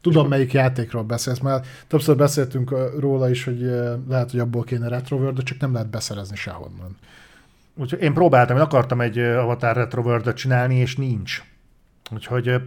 Tudom, 0.00 0.28
melyik 0.28 0.52
játékról 0.52 1.02
beszélsz, 1.02 1.38
mert 1.38 1.66
többször 1.86 2.16
beszéltünk 2.16 2.74
róla 2.98 3.30
is, 3.30 3.44
hogy 3.44 3.60
lehet, 4.08 4.30
hogy 4.30 4.40
abból 4.40 4.64
kéne 4.64 4.88
Retroworld, 4.88 5.36
de 5.36 5.42
csak 5.42 5.58
nem 5.58 5.72
lehet 5.72 5.90
beszerezni 5.90 6.36
sehonnan. 6.36 6.96
Úgyhogy 7.74 8.02
én 8.02 8.12
próbáltam, 8.12 8.56
én 8.56 8.62
akartam 8.62 9.00
egy 9.00 9.18
Avatar 9.18 9.76
Retro 9.76 10.02
world 10.02 10.32
csinálni, 10.32 10.74
és 10.74 10.96
nincs. 10.96 11.42
Úgyhogy 12.10 12.60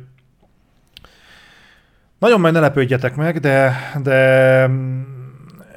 nagyon 2.21 2.39
majd 2.39 2.53
ne 2.53 2.59
lepődjetek 2.59 3.15
meg, 3.15 3.39
de, 3.39 3.75
de 4.03 4.67
mm, 4.67 5.01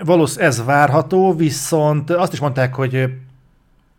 valószínűleg 0.05 0.51
ez 0.51 0.65
várható, 0.65 1.35
viszont 1.35 2.11
azt 2.11 2.33
is 2.33 2.41
mondták, 2.41 2.75
hogy 2.75 3.15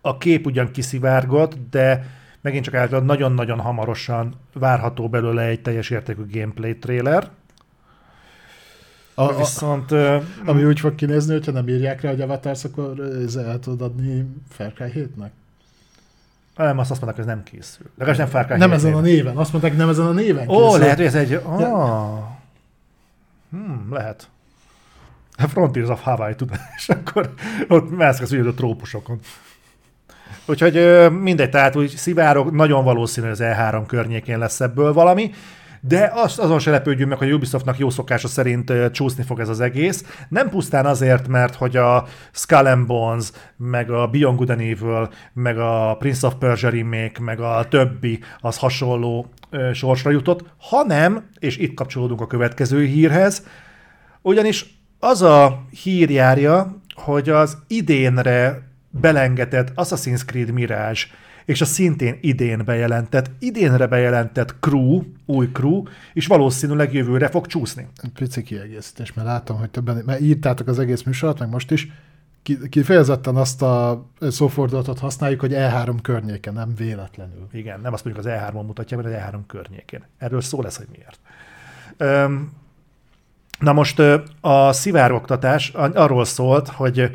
a 0.02 0.18
kép 0.18 0.46
ugyan 0.46 0.72
kiszivárgott, 0.72 1.54
de 1.70 2.06
megint 2.42 2.64
csak 2.64 2.74
általában 2.74 3.06
nagyon-nagyon 3.08 3.60
hamarosan 3.60 4.36
várható 4.54 5.10
belőle 5.10 5.42
egy 5.44 5.62
teljes 5.62 5.90
értékű 5.90 6.22
gameplay 6.32 6.78
trailer. 6.78 7.30
A, 9.14 9.22
a, 9.22 9.38
Viszont 9.38 9.92
ö, 9.92 10.18
ami 10.46 10.64
úgy 10.64 10.80
fog 10.80 10.96
kinézni, 10.96 11.34
hogyha 11.34 11.52
nem 11.52 11.68
írják 11.68 12.02
rá, 12.02 12.10
hogy 12.10 12.22
Avatars, 12.22 12.64
akkor 12.64 13.00
el 13.36 13.60
tudod 13.60 13.82
adni 13.82 14.28
Far 14.50 14.74
Cry 14.74 14.92
7-nek? 14.96 15.30
Nem, 16.56 16.80
azt 16.80 16.92
azt 16.92 17.02
mondták, 17.02 17.26
hogy 17.26 17.32
ez 17.32 17.36
nem 17.36 17.44
készül. 17.44 17.86
Legalábbis 17.98 18.18
nem 18.18 18.28
Far 18.28 18.46
Cry 18.46 18.58
Nem 18.58 18.70
7 18.70 18.78
ezen 18.78 18.94
a 18.94 19.00
néven. 19.00 19.38
Azt 19.38 19.52
mondták, 19.52 19.78
nem 19.78 19.90
ezen 19.90 20.06
a 20.06 20.12
néven 20.12 20.50
Ó, 20.50 20.64
készül. 20.64 20.80
lehet, 20.80 20.96
hogy 20.96 21.06
ez 21.06 21.16
egy... 21.16 21.34
Ah. 21.34 22.35
Hmm, 23.56 23.88
lehet. 23.92 24.30
A 25.38 25.48
Frontiers 25.48 25.90
of 25.90 26.02
Hawaii, 26.02 26.36
tudod, 26.36 26.60
és 26.78 26.90
akkor 26.90 27.34
ott 27.68 27.98
mászkálsz 27.98 28.32
ugye 28.32 28.50
a 28.50 28.54
trópusokon. 28.54 29.20
Úgyhogy 30.46 31.08
mindegy, 31.12 31.50
tehát 31.50 31.76
úgy 31.76 31.90
szivárok, 31.90 32.52
nagyon 32.52 32.84
valószínű, 32.84 33.28
hogy 33.28 33.42
az 33.42 33.56
E3 33.58 33.84
környékén 33.88 34.38
lesz 34.38 34.62
ebből 34.62 34.94
valami, 34.94 35.32
de 35.88 36.12
azt, 36.14 36.40
azon 36.40 36.60
se 36.60 36.72
lepődjünk 36.72 37.10
meg, 37.10 37.18
hogy 37.18 37.32
a 37.32 37.34
Ubisoftnak 37.34 37.78
jó 37.78 37.90
szokása 37.90 38.28
szerint 38.28 38.74
csúszni 38.92 39.24
fog 39.24 39.40
ez 39.40 39.50
az 39.50 39.60
egész. 39.60 40.04
Nem 40.30 40.50
pusztán 40.50 40.86
azért, 40.86 41.28
mert 41.28 41.56
hogy 41.56 41.78
a 41.78 42.06
Skull 42.32 42.66
and 42.66 42.86
Bones, 42.86 43.32
meg 43.58 43.92
a 43.92 44.08
Beyond 44.08 44.38
Good 44.38 44.50
and 44.50 44.60
Evil, 44.60 45.10
meg 45.34 45.58
a 45.58 45.96
Prince 46.00 46.28
of 46.28 46.34
Persia 46.40 46.70
remake, 46.70 47.22
meg 47.22 47.40
a 47.40 47.66
többi 47.70 48.20
az 48.40 48.58
hasonló 48.58 49.30
sorsra 49.74 50.12
jutott, 50.12 50.44
hanem, 50.58 51.30
és 51.40 51.58
itt 51.58 51.74
kapcsolódunk 51.74 52.22
a 52.22 52.28
következő 52.28 52.86
hírhez, 52.86 53.46
ugyanis 54.22 54.80
az 55.00 55.22
a 55.22 55.66
hír 55.84 56.10
járja, 56.10 56.82
hogy 56.96 57.30
az 57.30 57.58
idénre 57.68 58.62
belengetett 58.90 59.72
Assassin's 59.76 60.26
Creed 60.26 60.52
Mirage 60.52 61.02
és 61.46 61.62
a 61.62 61.66
szintén 61.66 62.18
idén 62.22 62.62
bejelentett, 62.66 63.32
idénre 63.40 63.88
bejelentett 63.88 64.56
crew, 64.60 65.04
új 65.26 65.50
crew, 65.52 65.84
és 66.14 66.28
valószínűleg 66.28 66.94
jövőre 66.94 67.28
fog 67.28 67.48
csúszni. 67.48 67.88
Pici 68.14 68.44
kiegészítés, 68.44 69.14
mert 69.14 69.28
látom, 69.28 69.58
hogy 69.58 69.70
többen, 69.70 70.04
mert 70.06 70.22
írtátok 70.22 70.68
az 70.68 70.80
egész 70.80 71.04
műsort, 71.04 71.40
meg 71.40 71.50
most 71.50 71.72
is, 71.72 71.88
ki- 72.44 72.70
kifejezetten 72.70 73.36
azt 73.36 73.62
a 73.62 74.06
szófordulatot 74.20 75.00
használjuk, 75.00 75.40
hogy 75.40 75.52
E3 75.54 75.98
környéken, 76.02 76.54
nem 76.54 76.76
véletlenül. 76.76 77.48
Igen, 77.52 77.80
nem 77.82 77.94
azt 77.94 78.06
mondjuk 78.06 78.26
az 78.26 78.32
E3-on 78.32 78.66
mutatja, 78.66 78.98
mert 78.98 79.10
az 79.10 79.14
E3 79.16 79.40
környékén. 79.48 80.04
Erről 80.18 80.42
szó 80.42 80.62
lesz, 80.62 80.78
hogy 80.78 80.88
miért. 80.92 81.20
Öm, 81.98 82.52
na 83.60 83.74
most 83.74 84.02
a 84.42 84.72
szivárogtatás 84.72 85.70
arról 85.94 86.26
szólt, 86.26 86.68
hogy 86.68 87.12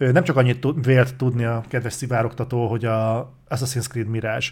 nem 0.00 0.24
csak 0.24 0.36
annyit 0.36 0.60
tud, 0.60 0.84
vélt 0.84 1.14
tudni 1.14 1.44
a 1.44 1.62
kedves 1.68 1.92
szivárogtató, 1.92 2.66
hogy 2.66 2.84
a 2.84 3.32
Assassin's 3.48 3.88
Creed 3.88 4.08
Mirage 4.08 4.46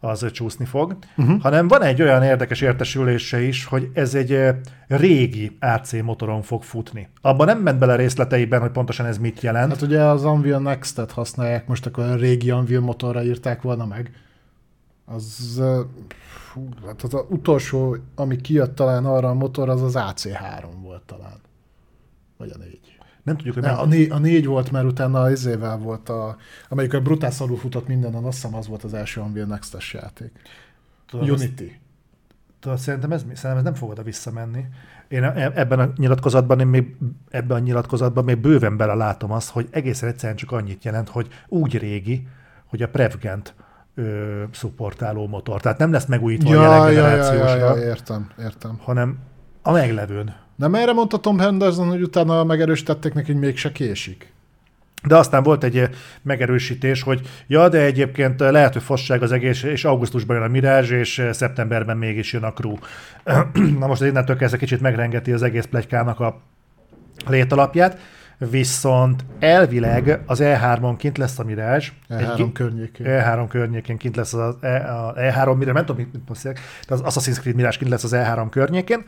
az 0.00 0.30
csúszni 0.30 0.64
fog, 0.64 0.96
uh-huh. 1.16 1.40
hanem 1.40 1.68
van 1.68 1.82
egy 1.82 2.02
olyan 2.02 2.22
érdekes 2.22 2.60
értesülése 2.60 3.42
is, 3.42 3.64
hogy 3.64 3.90
ez 3.94 4.14
egy 4.14 4.54
régi 4.86 5.56
AC 5.60 5.92
motoron 6.02 6.42
fog 6.42 6.62
futni. 6.62 7.08
Abban 7.20 7.46
nem 7.46 7.58
ment 7.58 7.78
bele 7.78 7.96
részleteiben, 7.96 8.60
hogy 8.60 8.70
pontosan 8.70 9.06
ez 9.06 9.18
mit 9.18 9.40
jelent. 9.40 9.72
Hát 9.72 9.82
ugye 9.82 10.00
az 10.00 10.24
Unreal 10.24 10.60
Next-et 10.60 11.10
használják, 11.10 11.66
most 11.66 11.86
akkor 11.86 12.04
a 12.04 12.14
régi 12.14 12.50
Unreal 12.50 12.82
motorra 12.82 13.22
írták 13.22 13.62
volna 13.62 13.86
meg. 13.86 14.10
Az, 15.04 15.62
fú, 16.52 16.68
hát 16.86 17.02
az, 17.02 17.14
az 17.14 17.24
utolsó, 17.28 17.96
ami 18.14 18.36
kijött 18.36 18.74
talán 18.74 19.04
arra 19.04 19.28
a 19.28 19.34
motor, 19.34 19.68
az 19.68 19.82
az 19.82 19.94
AC3 19.96 20.64
volt 20.82 21.02
talán. 21.02 21.40
Vagy 22.36 22.50
a 22.54 22.58
négy. 22.58 22.93
Nem 23.24 23.36
tudjuk, 23.36 23.54
hogy 23.54 23.62
Ne, 23.62 23.70
a, 23.70 23.86
né, 23.86 24.08
a 24.08 24.18
négy 24.18 24.46
volt, 24.46 24.70
mert 24.70 24.86
utána 24.86 25.20
az 25.20 25.30
izével 25.30 25.76
volt 25.78 26.08
a, 26.08 26.36
amelyik 26.68 26.94
a 26.94 27.00
brutál 27.00 27.30
szarul 27.30 27.56
futott 27.56 27.86
mindenen, 27.88 28.24
azt 28.24 28.42
hiszem 28.42 28.54
az 28.58 28.66
volt 28.66 28.84
az 28.84 28.94
első 28.94 29.20
Unreal 29.20 29.46
Next-es 29.46 29.92
játék. 29.92 30.30
Tudod, 31.08 31.28
azt- 31.28 31.42
Unity. 31.42 31.72
Tudod, 32.60 32.78
szerintem 32.78 33.12
ez, 33.12 33.20
szerintem 33.20 33.56
ez 33.56 33.62
nem 33.62 33.74
fog 33.74 33.90
oda 33.90 34.02
visszamenni. 34.02 34.64
Én 35.08 35.22
e- 35.24 35.52
ebben 35.54 35.78
a 35.78 35.92
nyilatkozatban, 35.96 36.60
én 36.60 36.66
még 36.66 36.96
ebben 37.30 37.56
a 37.56 37.60
nyilatkozatban 37.60 38.24
még 38.24 38.38
bőven 38.38 38.76
bele 38.76 38.94
látom 38.94 39.32
azt, 39.32 39.50
hogy 39.50 39.68
egészen 39.70 40.08
egyszerűen 40.08 40.36
csak 40.36 40.52
annyit 40.52 40.84
jelent, 40.84 41.08
hogy 41.08 41.28
úgy 41.48 41.78
régi, 41.78 42.28
hogy 42.66 42.82
a 42.82 42.88
Prevgent 42.88 43.54
ö, 43.94 44.42
szupportáló 44.52 45.26
motor. 45.26 45.60
Tehát 45.60 45.78
nem 45.78 45.92
lesz 45.92 46.06
megújítva 46.06 46.50
a 46.50 46.52
Ja, 46.52 46.88
jelen 46.90 47.16
ja, 47.16 47.32
ja, 47.32 47.56
ja, 47.56 47.56
ja, 47.76 47.82
értem, 47.82 48.30
értem. 48.38 48.78
hanem 48.82 49.18
a 49.62 49.70
meglevőn. 49.72 50.34
Nem 50.56 50.74
erre 50.74 50.92
mondta 50.92 51.18
Tom 51.18 51.38
Henderson, 51.38 51.88
hogy 51.88 52.02
utána 52.02 52.44
megerősítették 52.44 53.12
neki, 53.12 53.32
hogy 53.32 53.40
mégse 53.40 53.72
késik? 53.72 54.32
De 55.06 55.16
aztán 55.16 55.42
volt 55.42 55.64
egy 55.64 55.78
eh, 55.78 55.88
megerősítés, 56.22 57.02
hogy 57.02 57.20
ja, 57.46 57.68
de 57.68 57.80
egyébként 57.80 58.40
eh, 58.42 58.50
lehet, 58.50 58.72
hogy 58.72 58.82
fosság 58.82 59.22
az 59.22 59.32
egész, 59.32 59.62
és 59.62 59.84
augusztusban 59.84 60.36
jön 60.36 60.44
a 60.44 60.48
Mirage, 60.48 60.98
és 60.98 61.18
eh, 61.18 61.32
szeptemberben 61.32 61.96
mégis 61.96 62.32
jön 62.32 62.42
a 62.42 62.52
Crew. 62.52 62.74
Na 63.78 63.86
most 63.86 64.02
innentől 64.02 64.36
kezdve 64.36 64.58
kicsit 64.58 64.80
megrengeti 64.80 65.32
az 65.32 65.42
egész 65.42 65.64
pletykának 65.64 66.20
a 66.20 66.40
létalapját, 67.26 67.98
viszont 68.38 69.24
elvileg 69.38 70.20
az 70.26 70.40
E3-on 70.42 70.94
kint 70.98 71.18
lesz 71.18 71.38
a 71.38 71.44
Mirage. 71.44 71.86
E3 72.10 72.38
Egy- 72.38 72.52
környékén. 72.52 73.06
E3 73.08 73.46
környékén 73.48 73.96
kint 73.96 74.16
lesz 74.16 74.34
az 74.34 74.56
E- 74.60 74.94
a 74.94 75.14
E3 75.14 75.56
Mirage, 75.56 75.72
nem 75.72 75.84
tudom, 75.84 76.08
mit 76.12 76.24
beszélek, 76.24 76.60
de 76.88 76.94
az 76.94 77.02
Assassin's 77.04 77.40
Creed 77.40 77.56
Mirage 77.56 77.76
kint 77.76 77.90
lesz 77.90 78.04
az 78.04 78.12
E3 78.14 78.46
környékén, 78.50 79.04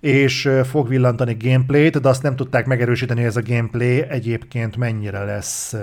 és 0.00 0.50
fog 0.64 0.88
villantani 0.88 1.36
gameplayt, 1.40 2.00
de 2.00 2.08
azt 2.08 2.22
nem 2.22 2.36
tudták 2.36 2.66
megerősíteni, 2.66 3.20
hogy 3.20 3.28
ez 3.28 3.36
a 3.36 3.42
gameplay 3.42 4.02
egyébként 4.02 4.76
mennyire 4.76 5.24
lesz 5.24 5.74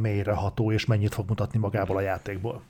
mélyreható, 0.00 0.72
és 0.72 0.86
mennyit 0.86 1.14
fog 1.14 1.28
mutatni 1.28 1.58
magából 1.58 1.96
a 1.96 2.00
játékból. 2.00 2.62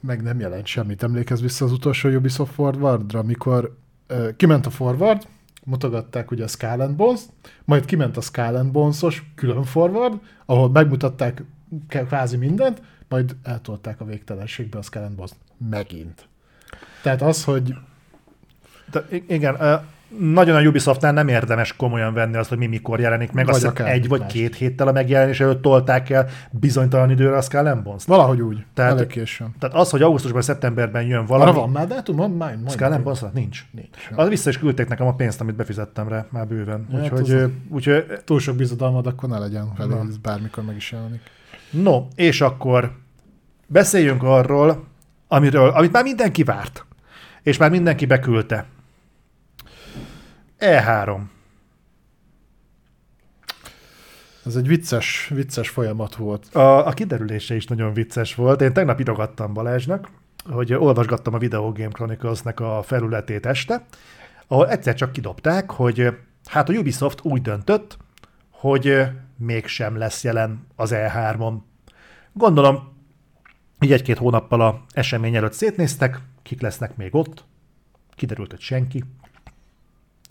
meg 0.00 0.22
nem 0.22 0.40
jelent 0.40 0.66
semmit. 0.66 1.02
Emlékezz 1.02 1.40
vissza 1.40 1.64
az 1.64 1.72
utolsó 1.72 2.08
Ubisoft 2.08 2.52
Forwardra, 2.52 3.18
amikor 3.18 3.76
uh, 4.10 4.36
kiment 4.36 4.66
a 4.66 4.70
Forward, 4.70 5.26
mutogatták 5.64 6.30
ugye 6.30 6.44
a 6.44 6.48
Skull 6.48 6.80
and 6.80 6.96
Bones, 6.96 7.20
majd 7.64 7.84
kiment 7.84 8.16
a 8.16 8.20
Skull 8.20 8.56
and 8.56 8.70
Bones-os 8.70 9.22
külön 9.34 9.64
Forward, 9.64 10.20
ahol 10.46 10.70
megmutatták 10.70 11.42
kvázi 11.88 12.36
mindent, 12.36 12.82
majd 13.08 13.36
eltolták 13.42 14.00
a 14.00 14.04
végtelenségbe 14.04 14.78
a 14.78 14.82
Skull 14.82 15.02
and 15.02 15.14
Bones 15.16 15.30
megint. 15.70 16.28
Tehát 17.02 17.22
az, 17.22 17.44
hogy 17.44 17.74
De 18.90 19.04
igen, 19.28 19.82
nagyon 20.18 20.56
a 20.56 20.60
Ubisoftnál 20.68 21.12
nem 21.12 21.28
érdemes 21.28 21.76
komolyan 21.76 22.14
venni 22.14 22.36
azt, 22.36 22.48
hogy 22.48 22.58
mi 22.58 22.66
mikor 22.66 23.00
jelenik 23.00 23.32
meg. 23.32 23.44
Vagy 23.46 23.54
Azt 23.54 23.64
akár 23.64 23.88
egy 23.88 24.08
vagy 24.08 24.20
más. 24.20 24.32
két 24.32 24.54
héttel 24.56 24.88
a 24.88 24.92
megjelenés 24.92 25.40
előtt 25.40 25.62
tolták 25.62 26.10
el 26.10 26.26
bizonytalan 26.50 27.10
időre 27.10 27.36
a 27.36 27.40
Skull 27.40 27.66
and 27.66 27.82
Bones-t. 27.82 28.06
valahogy 28.06 28.40
úgy, 28.40 28.64
Tehát- 28.74 28.92
elég 28.92 29.06
későn. 29.06 29.54
Tehát 29.58 29.76
az, 29.76 29.90
hogy 29.90 30.02
augusztusban, 30.02 30.42
szeptemberben 30.42 31.02
jön 31.02 31.24
valami... 31.26 31.50
Arra 31.50 31.60
van 31.60 31.70
már 31.70 31.86
dátum? 31.86 32.16
Van 32.16 32.30
már? 32.30 32.58
Skull 32.68 32.98
Bones 32.98 33.20
nincs. 33.32 33.64
Nincs. 33.70 33.88
Az 34.14 34.28
vissza 34.28 34.48
is 34.50 34.58
küldték 34.58 34.88
nekem 34.88 35.06
a 35.06 35.14
pénzt, 35.14 35.40
amit 35.40 35.56
befizettem 35.56 36.08
rá, 36.08 36.26
már 36.30 36.46
bőven. 36.46 36.86
Ja, 36.92 36.98
hát 36.98 37.12
úgyhogy, 37.12 37.30
ö, 37.30 37.46
úgyhogy, 37.68 38.04
Túl 38.24 38.40
sok 38.40 38.56
bizodalmad, 38.56 39.06
akkor 39.06 39.28
ne 39.28 39.38
legyen 39.38 39.72
felé, 39.76 39.94
ez 40.08 40.16
bármikor 40.16 40.64
meg 40.64 40.76
is 40.76 40.92
jelenik. 40.92 41.20
no, 41.70 42.06
és 42.14 42.40
akkor 42.40 42.92
beszéljünk 43.66 44.22
arról, 44.22 44.84
amiről, 45.28 45.68
amit 45.68 45.92
már 45.92 46.02
mindenki 46.02 46.42
várt, 46.42 46.84
és 47.42 47.56
már 47.56 47.70
mindenki 47.70 48.06
beküldte. 48.06 48.64
E3. 50.58 51.20
Ez 54.46 54.56
egy 54.56 54.66
vicces, 54.66 55.30
vicces 55.34 55.68
folyamat 55.68 56.14
volt. 56.14 56.54
A, 56.54 56.86
a 56.86 56.92
kiderülése 56.92 57.54
is 57.54 57.66
nagyon 57.66 57.92
vicces 57.92 58.34
volt. 58.34 58.60
Én 58.60 58.72
tegnap 58.72 59.00
írogattam 59.00 59.52
Balázsnak, 59.52 60.08
hogy 60.50 60.74
olvasgattam 60.74 61.34
a 61.34 61.38
Video 61.38 61.72
Game 61.72 61.88
Chronicles-nek 61.88 62.60
a 62.60 62.82
felületét 62.82 63.46
este, 63.46 63.84
ahol 64.46 64.68
egyszer 64.68 64.94
csak 64.94 65.12
kidobták, 65.12 65.70
hogy 65.70 66.16
hát 66.44 66.68
a 66.68 66.72
Ubisoft 66.72 67.20
úgy 67.22 67.42
döntött, 67.42 67.96
hogy 68.50 69.02
mégsem 69.36 69.96
lesz 69.96 70.24
jelen 70.24 70.66
az 70.76 70.90
E3-on. 70.94 71.54
Gondolom, 72.32 72.96
így 73.80 73.92
egy-két 73.92 74.18
hónappal 74.18 74.60
a 74.60 74.84
esemény 74.92 75.36
előtt 75.36 75.52
szétnéztek, 75.52 76.20
kik 76.42 76.60
lesznek 76.60 76.96
még 76.96 77.14
ott, 77.14 77.44
kiderült, 78.14 78.50
hogy 78.50 78.60
senki, 78.60 79.04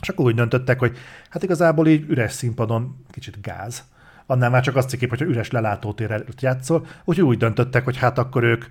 és 0.01 0.09
akkor 0.09 0.25
úgy 0.25 0.35
döntöttek, 0.35 0.79
hogy 0.79 0.97
hát 1.29 1.43
igazából 1.43 1.87
így 1.87 2.09
üres 2.09 2.31
színpadon 2.31 3.03
kicsit 3.11 3.41
gáz. 3.41 3.83
Annál 4.25 4.49
már 4.49 4.61
csak 4.61 4.75
azt 4.75 4.89
cikip, 4.89 5.09
hogyha 5.09 5.25
üres 5.25 5.51
lelátótér 5.51 6.11
előtt 6.11 6.41
játszol, 6.41 6.85
úgyhogy 7.03 7.25
úgy 7.25 7.37
döntöttek, 7.37 7.83
hogy 7.83 7.97
hát 7.97 8.17
akkor 8.17 8.43
ők 8.43 8.65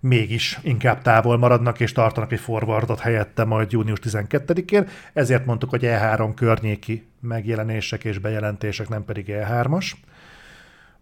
mégis 0.00 0.58
inkább 0.62 1.02
távol 1.02 1.38
maradnak, 1.38 1.80
és 1.80 1.92
tartanak 1.92 2.32
egy 2.32 2.40
forwardot 2.40 2.98
helyette 2.98 3.44
majd 3.44 3.72
június 3.72 3.98
12-én, 4.02 4.88
ezért 5.12 5.46
mondtuk, 5.46 5.70
hogy 5.70 5.82
E3 5.84 6.32
környéki 6.34 7.08
megjelenések 7.20 8.04
és 8.04 8.18
bejelentések, 8.18 8.88
nem 8.88 9.04
pedig 9.04 9.26
E3-as. 9.28 9.92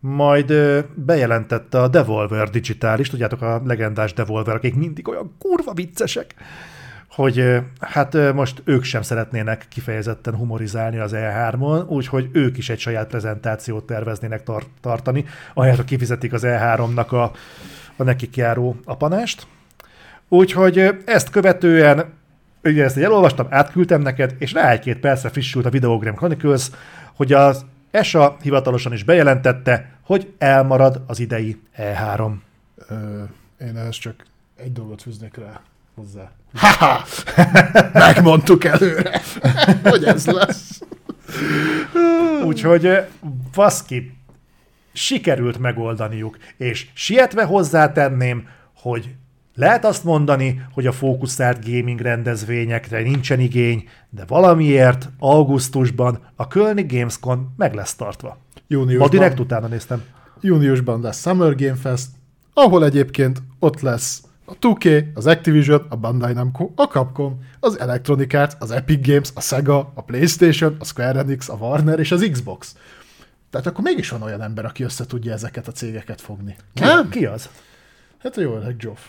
Majd 0.00 0.52
bejelentette 0.94 1.80
a 1.80 1.88
Devolver 1.88 2.50
Digitális, 2.50 3.08
tudjátok 3.08 3.42
a 3.42 3.62
legendás 3.64 4.12
Devolver, 4.12 4.54
akik 4.54 4.74
mindig 4.74 5.08
olyan 5.08 5.34
kurva 5.38 5.72
viccesek, 5.72 6.34
hogy 7.16 7.60
hát 7.80 8.32
most 8.32 8.62
ők 8.64 8.84
sem 8.84 9.02
szeretnének 9.02 9.66
kifejezetten 9.68 10.34
humorizálni 10.34 10.98
az 10.98 11.12
E3-on, 11.14 11.86
úgyhogy 11.86 12.28
ők 12.32 12.58
is 12.58 12.68
egy 12.68 12.78
saját 12.78 13.08
prezentációt 13.08 13.86
terveznének 13.86 14.42
tar- 14.42 14.68
tartani, 14.80 15.24
ahelyett, 15.54 15.76
hogy 15.76 15.84
kifizetik 15.84 16.32
az 16.32 16.42
E3-nak 16.44 17.08
a, 17.08 17.32
a 17.96 18.02
nekik 18.02 18.36
járó 18.36 18.76
apanást. 18.84 19.46
Úgyhogy 20.28 20.98
ezt 21.04 21.30
követően, 21.30 22.04
ugye 22.64 22.84
ezt 22.84 22.96
elolvastam, 22.96 23.46
átküldtem 23.50 24.02
neked, 24.02 24.34
és 24.38 24.52
rá 24.52 24.70
egy-két 24.70 24.98
percre 24.98 25.28
frissült 25.28 25.66
a 25.66 25.70
Video 25.70 25.98
Game 25.98 26.16
Chronicles, 26.16 26.70
hogy 27.14 27.32
az 27.32 27.64
ESA 27.90 28.36
hivatalosan 28.42 28.92
is 28.92 29.04
bejelentette, 29.04 29.90
hogy 30.02 30.32
elmarad 30.38 31.02
az 31.06 31.20
idei 31.20 31.60
E3. 31.78 32.32
Ö, 32.88 33.22
Én 33.60 33.76
ehhez 33.76 33.96
csak 33.96 34.14
egy 34.56 34.72
dolgot 34.72 35.02
fűznék 35.02 35.36
rá 35.36 35.60
hozzá. 35.96 36.30
Ha-ha! 36.54 37.04
Megmondtuk 37.92 38.64
előre, 38.64 39.20
hogy 39.90 40.04
ez 40.04 40.26
lesz. 40.26 40.80
Úgyhogy 42.44 42.88
baszki, 43.54 44.12
sikerült 44.92 45.58
megoldaniuk, 45.58 46.38
és 46.56 46.86
sietve 46.94 47.44
hozzátenném, 47.44 48.48
hogy 48.74 49.14
lehet 49.54 49.84
azt 49.84 50.04
mondani, 50.04 50.62
hogy 50.72 50.86
a 50.86 50.92
fókuszált 50.92 51.64
gaming 51.70 52.00
rendezvényekre 52.00 53.00
nincsen 53.02 53.40
igény, 53.40 53.88
de 54.10 54.24
valamiért 54.26 55.08
augusztusban 55.18 56.18
a 56.36 56.46
Kölni 56.46 56.86
Gamescom 56.88 57.54
meg 57.56 57.74
lesz 57.74 57.94
tartva. 57.94 58.28
Ma 58.28 58.60
Júniusban, 58.68 59.10
direkt 59.10 59.40
utána 59.40 59.66
néztem. 59.66 60.02
júniusban 60.40 61.00
lesz 61.00 61.20
Summer 61.20 61.54
Game 61.54 61.74
Fest, 61.74 62.08
ahol 62.54 62.84
egyébként 62.84 63.42
ott 63.58 63.80
lesz 63.80 64.22
a 64.48 64.58
2K, 64.58 65.04
az 65.14 65.26
Activision, 65.26 65.86
a 65.88 65.96
Bandai 65.96 66.32
Namco, 66.32 66.70
a 66.74 66.82
Capcom, 66.84 67.38
az 67.60 67.78
Electronic 67.78 68.34
Arts, 68.34 68.54
az 68.58 68.70
Epic 68.70 69.06
Games, 69.06 69.28
a 69.34 69.40
Sega, 69.40 69.92
a 69.94 70.02
Playstation, 70.02 70.76
a 70.78 70.84
Square 70.84 71.18
Enix, 71.18 71.48
a 71.48 71.54
Warner 71.54 71.98
és 71.98 72.12
az 72.12 72.28
Xbox. 72.32 72.76
Tehát 73.50 73.66
akkor 73.66 73.84
mégis 73.84 74.08
van 74.10 74.22
olyan 74.22 74.42
ember, 74.42 74.64
aki 74.64 74.82
össze 74.82 75.06
tudja 75.06 75.32
ezeket 75.32 75.68
a 75.68 75.72
cégeket 75.72 76.20
fogni. 76.20 76.56
Ki, 76.74 76.82
Nem? 76.82 77.08
ki 77.08 77.24
az? 77.26 77.48
Hát 78.18 78.36
jó 78.36 78.56
öreg 78.56 78.76
Geoff. 78.76 79.00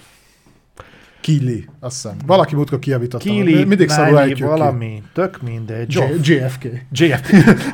Kili, 1.21 1.67
azt 1.79 1.95
hiszem. 2.01 2.17
Valaki 2.25 2.55
múltkor 2.55 2.79
kijavította. 2.79 3.23
Kili, 3.29 3.63
Mindig 3.63 3.89
szarul 3.89 4.09
Nike, 4.11 4.21
ejtjük 4.21 4.47
valami, 4.47 5.03
tök 5.13 5.41
mindegy. 5.41 5.87
ki. 5.87 6.03
J- 6.13 6.27
JFK. 6.27 6.63
JF. 6.91 7.31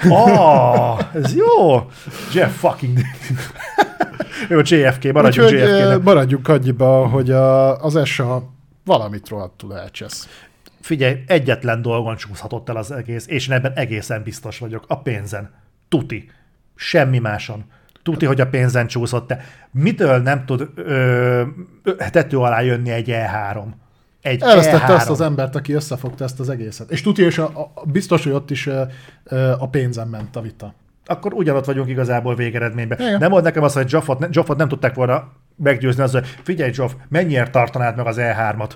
Oh, 0.10 1.00
ez 1.16 1.36
jó. 1.36 1.76
Jeff 2.34 2.58
fucking. 2.60 3.00
Jó, 4.50 4.60
JFK, 4.64 5.12
maradjunk 5.12 5.50
Úgyhogy 5.50 5.70
eh, 5.70 5.80
JFK-nek. 5.80 6.02
maradjunk 6.04 6.48
annyiba, 6.48 7.08
hogy 7.08 7.32
a, 7.32 7.84
az 7.84 7.96
ESA 7.96 8.54
valamit 8.86 9.30
rohadtul 9.30 9.78
elcsesz. 9.78 10.28
Figyelj, 10.82 11.24
egyetlen 11.28 11.82
dolgon 11.82 12.16
csúszhatott 12.16 12.70
el 12.70 12.76
az 12.76 12.92
egész, 12.92 13.28
és 13.28 13.48
én 13.48 13.54
ebben 13.54 13.72
egészen 13.76 14.24
biztos 14.24 14.60
vagyok. 14.60 14.84
A 14.88 15.02
pénzen. 15.02 15.54
Tuti. 15.90 16.30
Semmi 16.76 17.20
máson. 17.20 17.64
Tuti, 18.04 18.26
hogy 18.26 18.42
a 18.42 18.48
pénzen 18.48 18.88
csúszott 18.88 19.28
te. 19.28 19.44
Mitől 19.72 20.18
nem 20.18 20.46
tud 20.46 20.70
ö, 20.76 21.44
tető 22.12 22.38
alá 22.38 22.62
jönni 22.62 22.90
egy 22.90 23.08
E3? 23.10 23.64
Egy 24.22 24.42
Elvesztette 24.42 24.94
E3. 24.94 24.96
azt 24.96 25.10
az 25.10 25.22
embert, 25.22 25.56
aki 25.56 25.74
összefogta 25.74 26.24
ezt 26.24 26.40
az 26.40 26.50
egészet. 26.50 26.92
És 26.92 27.02
tudja, 27.02 27.26
és 27.26 27.38
a, 27.38 27.72
a, 27.74 27.86
biztos, 27.86 28.24
hogy 28.24 28.32
ott 28.32 28.52
is 28.52 28.68
ö, 28.68 28.84
a 29.60 29.70
pénzen 29.70 30.08
ment 30.08 30.36
a 30.36 30.42
vita. 30.42 30.74
Akkor 31.06 31.34
ugyanott 31.34 31.66
vagyunk 31.66 31.90
igazából 31.90 32.36
végeredményben. 32.36 33.00
Igen. 33.00 33.20
Nem 33.20 33.30
volt 33.32 33.44
nekem 33.44 33.64
az, 33.64 33.74
hogy 33.74 33.92
Joffot, 33.92 34.20
ne, 34.20 34.28
Joffot 34.30 34.58
nem 34.58 34.68
tudták 34.68 34.96
volna 34.96 35.32
meggyőzni 35.56 36.04
az, 36.04 36.12
hogy 36.12 36.28
figyelj 36.44 36.72
Joff, 36.74 36.92
mennyiért 37.10 37.52
tartanád 37.52 37.96
meg 37.96 38.08
az 38.08 38.18
E3-at? 38.20 38.72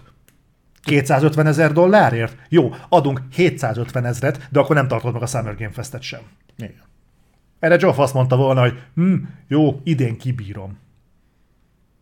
250 0.82 1.48
ezer 1.48 1.72
dollárért? 1.72 2.36
Jó, 2.50 2.74
adunk 2.90 3.22
750 3.32 4.06
ezret, 4.06 4.48
de 4.52 4.60
akkor 4.60 4.76
nem 4.76 4.88
tartod 4.88 5.14
meg 5.14 5.22
a 5.22 5.26
Summer 5.26 5.56
Game 5.56 5.72
Festet 5.72 6.02
sem. 6.02 6.20
Igen. 6.58 6.86
Erre 7.60 7.76
Joff 7.80 7.98
azt 7.98 8.14
mondta 8.14 8.36
volna, 8.36 8.62
hogy 8.62 8.80
hm, 8.96 9.16
jó, 9.48 9.80
idén 9.84 10.18
kibírom. 10.18 10.78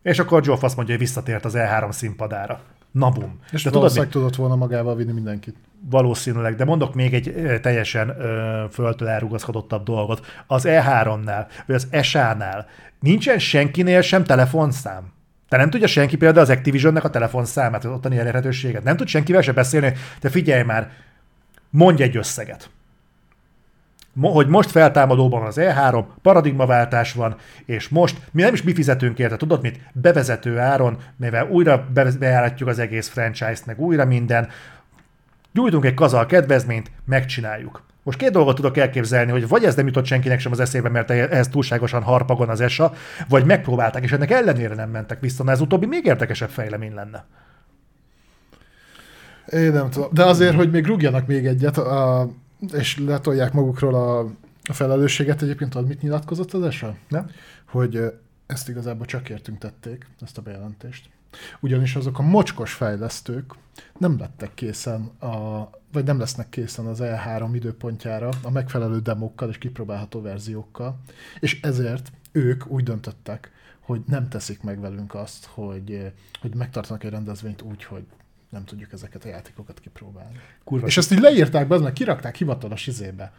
És 0.02 0.18
akkor 0.18 0.46
Joff 0.46 0.62
azt 0.62 0.76
mondja, 0.76 0.94
hogy 0.94 1.04
visszatért 1.04 1.44
az 1.44 1.54
E3 1.56 1.92
színpadára. 1.92 2.60
Na 2.90 3.10
bum. 3.10 3.40
És 3.50 3.62
de 3.62 3.70
tudod, 3.70 3.98
mi? 3.98 4.06
tudott 4.06 4.36
volna 4.36 4.56
magával 4.56 4.96
vinni 4.96 5.12
mindenkit. 5.12 5.56
Valószínűleg, 5.90 6.54
de 6.54 6.64
mondok 6.64 6.94
még 6.94 7.14
egy 7.14 7.60
teljesen 7.60 8.08
ö, 8.08 8.64
föltől 8.70 9.08
elrugaszkodottabb 9.08 9.84
dolgot. 9.84 10.26
Az 10.46 10.64
E3-nál, 10.66 11.46
vagy 11.66 11.76
az 11.76 11.86
ESA-nál 11.90 12.66
nincsen 13.00 13.38
senkinél 13.38 14.00
sem 14.00 14.24
telefonszám. 14.24 15.12
Te 15.48 15.56
nem 15.56 15.70
tudja 15.70 15.86
senki 15.86 16.16
például 16.16 16.44
az 16.44 16.50
Activisionnek 16.50 17.04
a 17.04 17.10
telefonszámát, 17.10 17.84
az 17.84 17.90
ottani 17.90 18.18
elérhetőséget. 18.18 18.84
Nem 18.84 18.96
tud 18.96 19.06
senkivel 19.06 19.42
se 19.42 19.52
beszélni, 19.52 19.92
te 20.20 20.28
figyelj 20.28 20.62
már, 20.62 20.90
mondj 21.70 22.02
egy 22.02 22.16
összeget. 22.16 22.70
Mo- 24.12 24.32
hogy 24.32 24.46
most 24.46 24.70
feltámadóban 24.70 25.42
az 25.42 25.56
E3, 25.60 26.04
paradigmaváltás 26.22 27.12
van, 27.12 27.36
és 27.64 27.88
most 27.88 28.18
mi 28.32 28.42
nem 28.42 28.54
is 28.54 28.62
mi 28.62 28.74
fizetünk 28.74 29.18
érte, 29.18 29.36
tudod 29.36 29.62
mit? 29.62 29.80
Bevezető 29.92 30.58
áron, 30.58 30.98
mivel 31.16 31.48
újra 31.50 31.86
be- 31.94 32.16
bejáratjuk 32.18 32.68
az 32.68 32.78
egész 32.78 33.08
franchise-t, 33.08 33.66
meg 33.66 33.80
újra 33.80 34.04
minden, 34.04 34.48
gyújtunk 35.56 35.84
egy 35.84 35.94
kazal 35.94 36.26
kedvezményt, 36.26 36.90
megcsináljuk. 37.04 37.82
Most 38.02 38.18
két 38.18 38.30
dolgot 38.30 38.56
tudok 38.56 38.76
elképzelni, 38.76 39.30
hogy 39.30 39.48
vagy 39.48 39.64
ez 39.64 39.74
nem 39.74 39.86
jutott 39.86 40.04
senkinek 40.04 40.40
sem 40.40 40.52
az 40.52 40.60
eszébe, 40.60 40.88
mert 40.88 41.10
ehhez 41.10 41.48
túlságosan 41.48 42.02
harpagon 42.02 42.48
az 42.48 42.60
ESA, 42.60 42.92
vagy 43.28 43.44
megpróbálták, 43.44 44.02
és 44.02 44.12
ennek 44.12 44.30
ellenére 44.30 44.74
nem 44.74 44.90
mentek 44.90 45.20
vissza, 45.20 45.44
na 45.44 45.50
ez 45.50 45.60
utóbbi 45.60 45.86
még 45.86 46.04
érdekesebb 46.04 46.48
fejlemény 46.48 46.94
lenne. 46.94 47.26
Én 49.46 49.72
nem 49.72 49.90
tudom. 49.90 50.08
De 50.12 50.24
azért, 50.24 50.54
hogy 50.54 50.70
még 50.70 50.86
rúgjanak 50.86 51.26
még 51.26 51.46
egyet, 51.46 51.78
a, 51.78 52.28
és 52.72 52.98
letolják 52.98 53.52
magukról 53.52 53.94
a, 53.94 54.18
a 54.68 54.72
felelősséget, 54.72 55.42
egyébként 55.42 55.70
tudod, 55.70 55.88
mit 55.88 56.02
nyilatkozott 56.02 56.52
az 56.52 56.62
ESA? 56.62 56.94
Nem? 57.08 57.30
Hogy 57.68 58.12
ezt 58.46 58.68
igazából 58.68 59.06
csak 59.06 59.28
értünk 59.28 59.58
tették, 59.58 60.06
ezt 60.20 60.38
a 60.38 60.42
bejelentést. 60.42 61.08
Ugyanis 61.60 61.96
azok 61.96 62.18
a 62.18 62.22
mocskos 62.22 62.72
fejlesztők 62.72 63.54
nem 63.98 64.18
lettek 64.18 64.54
készen, 64.54 65.04
a, 65.04 65.70
vagy 65.92 66.04
nem 66.04 66.18
lesznek 66.18 66.48
készen 66.48 66.86
az 66.86 66.98
E3 67.02 67.50
időpontjára 67.52 68.28
a 68.42 68.50
megfelelő 68.50 69.00
demókkal 69.00 69.48
és 69.48 69.58
kipróbálható 69.58 70.20
verziókkal, 70.20 71.00
és 71.40 71.60
ezért 71.60 72.12
ők 72.32 72.66
úgy 72.66 72.82
döntöttek, 72.82 73.50
hogy 73.80 74.00
nem 74.06 74.28
teszik 74.28 74.62
meg 74.62 74.80
velünk 74.80 75.14
azt, 75.14 75.44
hogy, 75.44 76.12
hogy 76.40 76.54
megtartanak 76.54 77.04
egy 77.04 77.10
rendezvényt 77.10 77.62
úgy, 77.62 77.84
hogy 77.84 78.06
nem 78.48 78.64
tudjuk 78.64 78.92
ezeket 78.92 79.24
a 79.24 79.28
játékokat 79.28 79.80
kipróbálni. 79.80 80.36
Kurva. 80.64 80.86
És 80.86 80.96
ezt 80.96 81.12
így 81.12 81.20
leírták 81.20 81.68
be, 81.68 81.74
az 81.74 81.80
meg 81.80 81.92
kirakták 81.92 82.36
hivatalos 82.36 82.86
izébe. 82.86 83.32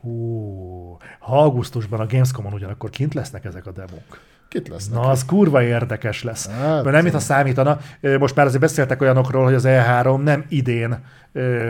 Hú, 0.00 0.96
ha 1.18 1.42
augusztusban 1.42 2.00
a 2.00 2.06
Gamescom-on 2.06 2.52
ugyanakkor 2.52 2.90
kint 2.90 3.14
lesznek 3.14 3.44
ezek 3.44 3.66
a 3.66 3.72
demók. 3.72 4.20
Kit 4.52 4.68
lesznek? 4.68 5.00
Na, 5.00 5.08
az 5.08 5.24
kurva 5.24 5.62
érdekes 5.62 6.22
lesz. 6.22 6.48
Hát, 6.48 6.82
Mert 6.82 6.90
nem, 6.90 7.02
mintha 7.02 7.20
számítana. 7.20 7.78
Most 8.18 8.34
már 8.34 8.46
azért 8.46 8.60
beszéltek 8.62 9.00
olyanokról, 9.00 9.44
hogy 9.44 9.54
az 9.54 9.64
E3 9.66 10.22
nem 10.22 10.44
idén 10.48 10.98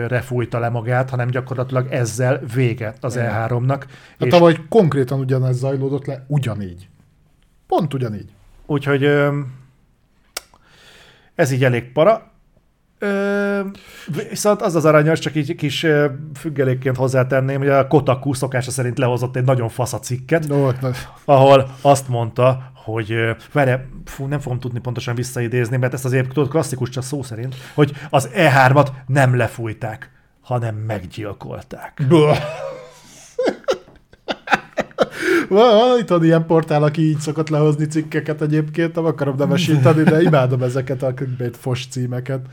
refújta 0.07 0.59
le 0.59 0.69
magát, 0.69 1.09
hanem 1.09 1.29
gyakorlatilag 1.29 1.91
ezzel 1.91 2.41
vége 2.53 2.93
az 3.01 3.17
E3-nak. 3.19 3.67
Hát 3.69 3.87
És 4.17 4.29
tavaly 4.31 4.55
konkrétan 4.69 5.19
ugyanez 5.19 5.57
zajlódott 5.57 6.05
le, 6.05 6.23
ugyanígy. 6.27 6.87
Pont 7.67 7.93
ugyanígy. 7.93 8.29
Úgyhogy 8.65 9.09
ez 11.35 11.51
így 11.51 11.63
elég 11.63 11.91
para. 11.91 12.31
Ö, 13.03 13.59
viszont 14.29 14.61
az 14.61 14.75
az 14.75 14.85
aranyos, 14.85 15.19
csak 15.19 15.35
így 15.35 15.55
kis 15.55 15.85
függelékként 16.35 16.95
hozzátenném, 16.95 17.57
hogy 17.57 17.69
a 17.69 17.87
Kotaku 17.87 18.33
szokása 18.33 18.71
szerint 18.71 18.97
lehozott 18.97 19.35
egy 19.35 19.43
nagyon 19.43 19.69
fasz 19.69 19.93
a 19.93 19.99
cikket, 19.99 20.47
No, 20.47 20.71
na, 20.81 20.89
ahol 21.25 21.69
azt 21.81 22.07
mondta, 22.07 22.71
hogy 22.83 23.11
ö, 23.11 23.31
várj, 23.51 23.71
fú, 24.05 24.25
nem 24.25 24.39
fogom 24.39 24.59
tudni 24.59 24.79
pontosan 24.79 25.15
visszaidézni, 25.15 25.77
mert 25.77 25.93
ezt 25.93 26.05
azért 26.05 26.27
tudod, 26.27 26.49
klasszikus 26.49 26.89
csak 26.89 27.03
szó 27.03 27.23
szerint, 27.23 27.55
hogy 27.73 27.91
az 28.09 28.29
E3-at 28.35 28.87
nem 29.07 29.35
lefújták, 29.35 30.11
hanem 30.41 30.75
meggyilkolták. 30.75 32.01
van, 35.49 35.75
van 35.75 35.99
itt 35.99 36.23
ilyen 36.23 36.45
portál, 36.45 36.83
aki 36.83 37.01
így 37.01 37.19
szokott 37.19 37.49
lehozni 37.49 37.85
cikkeket 37.85 38.41
egyébként, 38.41 38.95
nem 38.95 39.05
akarom 39.05 39.35
nevesíteni, 39.37 40.03
de 40.03 40.21
imádom 40.21 40.61
ezeket 40.61 41.03
a 41.03 41.13
clickbait 41.13 41.57
fos 41.57 41.87
címeket. 41.87 42.45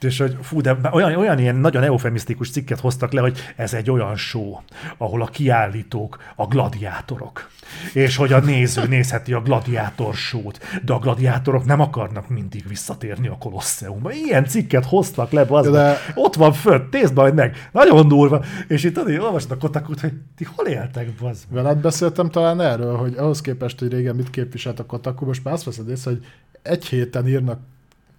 És 0.00 0.18
hogy 0.18 0.36
fú, 0.42 0.60
de 0.60 0.76
olyan, 0.92 1.14
olyan 1.14 1.38
ilyen 1.38 1.56
nagyon 1.56 1.82
eufemisztikus 1.82 2.50
cikket 2.50 2.80
hoztak 2.80 3.12
le, 3.12 3.20
hogy 3.20 3.38
ez 3.56 3.74
egy 3.74 3.90
olyan 3.90 4.16
show, 4.16 4.56
ahol 4.96 5.22
a 5.22 5.26
kiállítók 5.26 6.18
a 6.36 6.46
gladiátorok. 6.46 7.50
És 7.92 8.16
hogy 8.16 8.32
a 8.32 8.40
néző 8.40 8.86
nézheti 8.86 9.32
a 9.32 9.40
gladiátor 9.40 10.14
show 10.14 10.50
de 10.84 10.92
a 10.92 10.98
gladiátorok 10.98 11.64
nem 11.64 11.80
akarnak 11.80 12.28
mindig 12.28 12.68
visszatérni 12.68 13.28
a 13.28 13.36
kolosseumba. 13.38 14.12
Ilyen 14.12 14.44
cikket 14.44 14.84
hoztak 14.84 15.30
le, 15.30 15.44
bazd 15.44 15.70
De-. 15.70 15.96
Ott 16.14 16.34
van 16.34 16.52
fönt, 16.52 16.92
nézd 16.92 17.14
majd 17.14 17.34
meg. 17.34 17.68
Nagyon 17.72 18.08
durva. 18.08 18.44
És 18.68 18.84
itt 18.84 18.94
tudod, 18.94 19.18
olvasd 19.18 19.50
a 19.50 19.56
kotakut, 19.56 20.00
hogy 20.00 20.12
ti 20.36 20.46
hol 20.54 20.66
éltek, 20.66 21.10
bazd? 21.20 21.44
Veled 21.48 21.78
beszéltem 21.78 22.30
talán 22.30 22.60
erről, 22.60 22.96
hogy 22.96 23.14
ahhoz 23.16 23.40
képest, 23.40 23.78
hogy 23.78 23.92
régen 23.92 24.16
mit 24.16 24.30
képviselt 24.30 24.78
a 24.78 24.86
Kotaku, 24.86 25.24
most 25.24 25.44
már 25.44 25.54
azt 25.54 25.64
veszed 25.64 25.88
észre, 25.88 26.10
hogy 26.10 26.24
egy 26.62 26.84
héten 26.84 27.28
írnak 27.28 27.60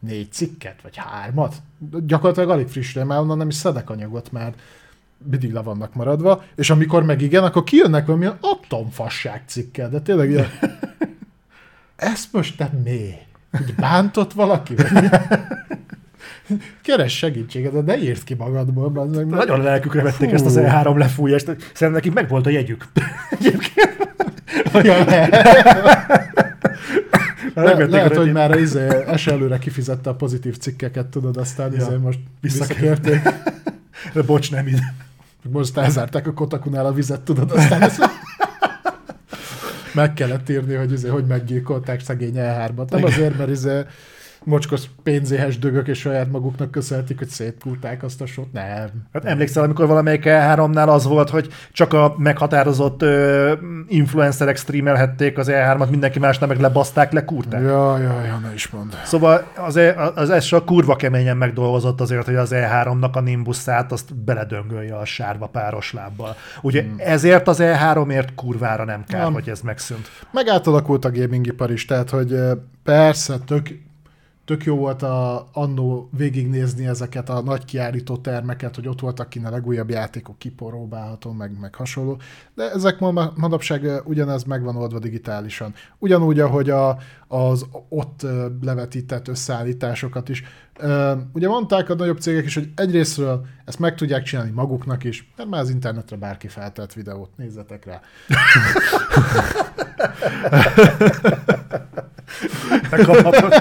négy 0.07 0.31
cikket, 0.31 0.75
vagy 0.81 0.95
hármat. 0.95 1.55
Gyakorlatilag 2.05 2.49
alig 2.49 2.67
frissre, 2.67 3.03
már 3.03 3.19
onnan 3.19 3.37
nem 3.37 3.47
is 3.47 3.55
szedek 3.55 3.89
anyagot, 3.89 4.31
mert 4.31 4.59
mindig 5.29 5.53
le 5.53 5.61
vannak 5.61 5.93
maradva, 5.93 6.43
és 6.55 6.69
amikor 6.69 7.03
meg 7.03 7.21
igen, 7.21 7.43
akkor 7.43 7.63
kijönnek 7.63 8.05
valamilyen 8.05 8.37
atomfasság 8.41 9.43
cikkel, 9.47 9.89
de 9.89 9.99
tényleg 10.01 10.29
ilyen, 10.29 10.47
ezt 11.95 12.33
most 12.33 12.57
te 12.57 12.69
mi? 12.83 13.09
Hogy 13.51 13.75
bántott 13.75 14.33
valaki? 14.33 14.75
Keres 16.83 17.17
segítséget, 17.17 17.71
de 17.73 17.81
ne 17.81 17.97
írd 18.01 18.23
ki 18.23 18.33
magadból. 18.33 18.89
bazd 18.89 19.15
Meg, 19.15 19.25
mert- 19.27 19.47
Nagyon 19.47 19.63
lelkükre 19.63 20.01
vették 20.01 20.29
Fú. 20.29 20.35
ezt 20.35 20.45
az 20.45 20.57
E3 20.59 20.97
lefújást. 20.97 21.45
Szerintem 21.45 21.91
nekik 21.91 22.13
megvolt 22.13 22.45
a 22.45 22.49
jegyük. 22.49 22.85
Egyébként. 23.39 23.97
Ja. 24.83 25.05
Le, 27.53 27.63
Megvették 27.63 27.93
a 27.93 27.95
lehet, 27.95 28.15
hogy 28.15 28.31
már 28.31 28.59
izé, 28.59 28.87
es 29.07 29.27
előre 29.27 29.57
kifizette 29.57 30.09
a 30.09 30.15
pozitív 30.15 30.57
cikkeket, 30.57 31.05
tudod, 31.07 31.37
aztán 31.37 31.71
Ja. 31.71 31.77
izé 31.77 31.95
most 31.95 32.19
Visszakérték. 32.41 33.13
visszakérték. 33.13 33.33
De 34.13 34.21
bocs, 34.21 34.51
nem 34.51 34.67
ide. 34.67 34.93
Most 35.51 35.77
elzárták 35.77 36.27
a 36.27 36.33
Kotakunál 36.33 36.85
a 36.85 36.93
vizet, 36.93 37.21
tudod, 37.21 37.51
aztán 37.51 37.81
ezt 37.81 38.01
meg 39.93 40.13
kellett 40.13 40.49
írni, 40.49 40.73
hogy, 40.73 40.91
izé, 40.91 41.07
hogy 41.07 41.25
meggyilkolták 41.25 41.99
szegény 42.01 42.33
E3-at. 42.35 42.89
Nem 42.89 43.03
azért, 43.03 43.37
mert 43.37 43.49
izé, 43.49 43.81
mocskos 44.45 44.81
pénzéhes 45.03 45.59
dögök 45.59 45.87
és 45.87 45.99
saját 45.99 46.31
maguknak 46.31 46.71
köszönhetik, 46.71 47.17
hogy 47.17 47.27
szétkúrták 47.27 48.03
azt 48.03 48.21
a 48.21 48.25
sót. 48.25 48.51
Nem. 48.51 48.89
Hát 49.13 49.25
emlékszel, 49.25 49.63
amikor 49.63 49.87
valamelyik 49.87 50.23
E3-nál 50.25 50.87
az 50.87 51.05
volt, 51.05 51.29
hogy 51.29 51.47
csak 51.71 51.93
a 51.93 52.15
meghatározott 52.17 53.01
ö, 53.01 53.53
influencerek 53.87 54.57
streamelhették 54.57 55.37
az 55.37 55.47
E3-at, 55.51 55.89
mindenki 55.89 56.19
másnál 56.19 56.49
meg 56.49 56.59
lebaszták, 56.59 57.11
lekúrták. 57.11 57.61
Ja, 57.61 57.97
ja, 57.97 58.23
ja, 58.25 58.39
ne 58.43 58.53
is 58.53 58.69
mondd. 58.69 58.89
Szóval 59.03 59.43
az, 59.57 59.75
E- 59.75 60.11
az 60.15 60.45
S 60.45 60.53
a 60.53 60.63
kurva 60.63 60.95
keményen 60.95 61.37
megdolgozott 61.37 62.01
azért, 62.01 62.25
hogy 62.25 62.35
az 62.35 62.51
E3-nak 62.53 63.11
a 63.11 63.19
Nimbusát 63.19 63.91
azt 63.91 64.15
beledöngölje 64.15 64.95
a 64.95 65.05
sárba 65.05 65.45
páros 65.45 65.93
lábbal. 65.93 66.35
Ugye 66.61 66.81
hmm. 66.81 66.95
ezért 66.97 67.47
az 67.47 67.57
E3-ért 67.61 68.29
kurvára 68.35 68.85
nem 68.85 69.03
kár, 69.07 69.23
Nem. 69.23 69.33
hogy 69.33 69.49
ez 69.49 69.61
megszűnt. 69.61 70.09
Meg 70.31 70.47
átalakult 70.47 71.05
a 71.05 71.11
gamingipar 71.11 71.71
is, 71.71 71.85
tehát, 71.85 72.09
hogy 72.09 72.35
persze, 72.83 73.37
tök, 73.45 73.69
tök 74.45 74.63
jó 74.63 74.75
volt 74.75 75.01
a, 75.01 75.47
annó 75.53 76.09
végignézni 76.17 76.87
ezeket 76.87 77.29
a 77.29 77.41
nagy 77.41 77.65
kiállító 77.65 78.17
termeket, 78.17 78.75
hogy 78.75 78.87
ott 78.87 78.99
voltak 78.99 79.29
kint 79.29 79.45
a 79.45 79.49
legújabb 79.49 79.89
játékok 79.89 80.37
kipróbálható, 80.37 81.31
meg, 81.31 81.59
meg 81.59 81.75
hasonló, 81.75 82.19
de 82.55 82.71
ezek 82.71 82.99
ma, 82.99 83.31
manapság 83.35 84.01
ugyanez 84.05 84.43
meg 84.43 84.63
van 84.63 84.75
oldva 84.75 84.99
digitálisan. 84.99 85.73
Ugyanúgy, 85.97 86.39
ahogy 86.39 86.69
a, 86.69 86.97
az 87.27 87.65
ott 87.89 88.25
levetített 88.61 89.27
összeállításokat 89.27 90.29
is. 90.29 90.43
Ugye 91.33 91.47
mondták 91.47 91.89
a 91.89 91.95
nagyobb 91.95 92.19
cégek 92.19 92.45
is, 92.45 92.53
hogy 92.53 92.69
egyrésztről 92.75 93.45
ezt 93.65 93.79
meg 93.79 93.95
tudják 93.95 94.23
csinálni 94.23 94.51
maguknak 94.51 95.03
is, 95.03 95.33
mert 95.37 95.49
már 95.49 95.61
az 95.61 95.69
internetre 95.69 96.15
bárki 96.15 96.47
feltett 96.47 96.93
videót, 96.93 97.37
nézzetek 97.37 97.85
rá. 97.85 98.01
Megkaphatod. 102.91 103.53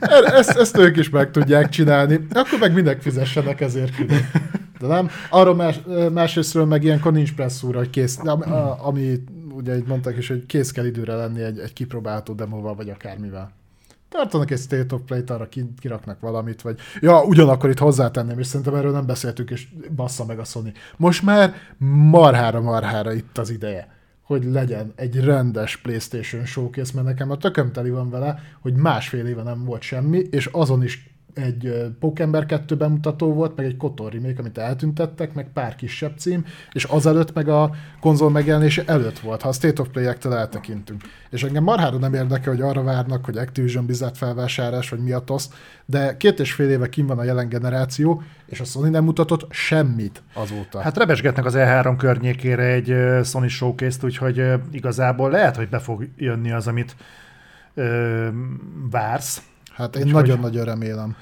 E- 0.00 0.36
ezt, 0.36 0.58
ezt 0.58 0.76
ők 0.76 0.96
is 0.96 1.10
meg 1.10 1.30
tudják 1.30 1.68
csinálni, 1.68 2.26
akkor 2.32 2.58
meg 2.58 2.74
mindenki 2.74 3.00
fizessenek 3.02 3.60
ezért 3.60 3.94
külön. 3.94 4.30
De 4.80 4.86
nem? 4.86 5.10
Arról 5.30 5.54
más, 5.54 5.80
másrésztről 6.12 6.64
meg 6.64 6.84
ilyenkor 6.84 7.12
nincs 7.12 7.34
presszúra, 7.34 7.78
hogy 7.78 7.90
kész, 7.90 8.18
ami, 8.24 8.44
ami 8.78 9.22
ugye 9.54 9.76
mondták 9.86 10.16
is, 10.16 10.28
hogy 10.28 10.46
kész 10.46 10.70
kell 10.70 10.84
időre 10.84 11.14
lenni 11.14 11.42
egy, 11.42 11.58
egy 11.58 11.72
kipróbálható 11.72 12.32
demóval, 12.32 12.74
vagy 12.74 12.90
akármivel. 12.90 13.52
Tartanak 14.08 14.50
egy 14.50 14.58
State 14.58 14.94
of 14.94 15.00
Play-t, 15.06 15.30
arra 15.30 15.48
ki- 15.48 15.74
kiraknak 15.80 16.20
valamit, 16.20 16.62
vagy... 16.62 16.78
Ja, 17.00 17.22
ugyanakkor 17.22 17.70
itt 17.70 17.78
hozzátenném, 17.78 18.38
és 18.38 18.46
szerintem 18.46 18.74
erről 18.74 18.92
nem 18.92 19.06
beszéltünk, 19.06 19.50
és 19.50 19.66
bassza 19.96 20.24
meg 20.24 20.38
a 20.38 20.44
Sony. 20.44 20.72
Most 20.96 21.22
már 21.22 21.54
marhára-marhára 22.10 23.12
itt 23.12 23.38
az 23.38 23.50
ideje, 23.50 23.88
hogy 24.30 24.44
legyen 24.44 24.92
egy 24.96 25.20
rendes 25.20 25.76
PlayStation 25.76 26.44
showcase, 26.44 26.92
mert 26.94 27.06
nekem 27.06 27.30
a 27.30 27.36
tököm 27.36 27.72
teli 27.72 27.90
van 27.90 28.10
vele, 28.10 28.42
hogy 28.60 28.74
másfél 28.74 29.26
éve 29.26 29.42
nem 29.42 29.64
volt 29.64 29.82
semmi, 29.82 30.18
és 30.30 30.46
azon 30.46 30.82
is 30.82 31.09
egy 31.34 31.72
Pókember 32.00 32.46
2 32.46 32.76
bemutató 32.76 33.32
volt, 33.32 33.56
meg 33.56 33.66
egy 33.66 33.76
Kotor 33.76 34.12
remake, 34.12 34.40
amit 34.40 34.58
eltüntettek, 34.58 35.34
meg 35.34 35.48
pár 35.52 35.74
kisebb 35.74 36.18
cím, 36.18 36.44
és 36.72 36.84
azelőtt 36.84 37.34
meg 37.34 37.48
a 37.48 37.70
konzol 38.00 38.30
megjelenése 38.30 38.82
előtt 38.86 39.18
volt, 39.18 39.42
ha 39.42 39.48
a 39.48 39.52
State 39.52 39.80
of 39.80 39.88
Play-ektől 39.88 40.34
eltekintünk. 40.34 41.02
És 41.30 41.42
engem 41.42 41.62
marhára 41.62 41.98
nem 41.98 42.14
érdekel, 42.14 42.52
hogy 42.52 42.62
arra 42.62 42.82
várnak, 42.82 43.24
hogy 43.24 43.36
Activision 43.36 43.86
Blizzard 43.86 44.16
felvásárlás, 44.16 44.88
vagy 44.88 45.00
mi 45.00 45.12
a 45.12 45.18
tosz, 45.18 45.50
de 45.86 46.16
két 46.16 46.40
és 46.40 46.52
fél 46.52 46.70
éve 46.70 46.88
kim 46.88 47.06
van 47.06 47.18
a 47.18 47.24
jelen 47.24 47.48
generáció, 47.48 48.22
és 48.46 48.60
a 48.60 48.64
Sony 48.64 48.90
nem 48.90 49.04
mutatott 49.04 49.46
semmit 49.50 50.22
azóta. 50.34 50.80
Hát 50.80 50.96
rebesgetnek 50.96 51.44
az 51.44 51.54
E3 51.56 51.94
környékére 51.98 52.64
egy 52.64 52.94
Sony 53.24 53.48
showcase-t, 53.48 54.04
úgyhogy 54.04 54.44
igazából 54.70 55.30
lehet, 55.30 55.56
hogy 55.56 55.68
be 55.68 55.78
fog 55.78 56.08
jönni 56.16 56.50
az, 56.50 56.66
amit 56.66 56.96
ö, 57.74 58.28
vársz. 58.90 59.42
Hát 59.72 59.96
én 59.96 60.06
nagyon-nagyon 60.06 60.64
remélem. 60.64 61.16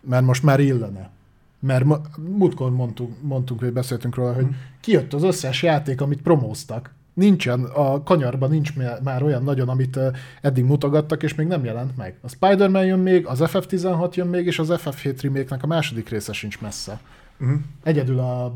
Mert 0.00 0.24
most 0.24 0.42
már 0.42 0.60
illene. 0.60 1.10
Mert 1.58 1.84
ma, 1.84 2.00
múltkor 2.18 2.70
mondtunk, 2.70 3.22
mondtunk, 3.22 3.60
hogy 3.60 3.72
beszéltünk 3.72 4.14
róla, 4.14 4.32
hogy 4.32 4.46
kijött 4.80 5.12
az 5.12 5.22
összes 5.22 5.62
játék, 5.62 6.00
amit 6.00 6.22
promóztak. 6.22 6.94
Nincsen, 7.12 7.64
a 7.64 8.02
kanyarban 8.02 8.50
nincs 8.50 8.76
má- 8.76 9.02
már 9.02 9.22
olyan 9.22 9.42
nagyon, 9.42 9.68
amit 9.68 9.98
eddig 10.40 10.64
mutogattak, 10.64 11.22
és 11.22 11.34
még 11.34 11.46
nem 11.46 11.64
jelent 11.64 11.96
meg. 11.96 12.18
A 12.20 12.28
Spider-Man 12.28 12.84
jön 12.84 12.98
még, 12.98 13.26
az 13.26 13.38
FF16 13.42 14.14
jön 14.14 14.26
még, 14.26 14.46
és 14.46 14.58
az 14.58 14.68
FF7 14.70 15.18
remake 15.22 15.58
a 15.60 15.66
második 15.66 16.08
része 16.08 16.32
sincs 16.32 16.60
messze. 16.60 17.00
Uh-huh. 17.40 17.60
Egyedül 17.82 18.18
a 18.18 18.54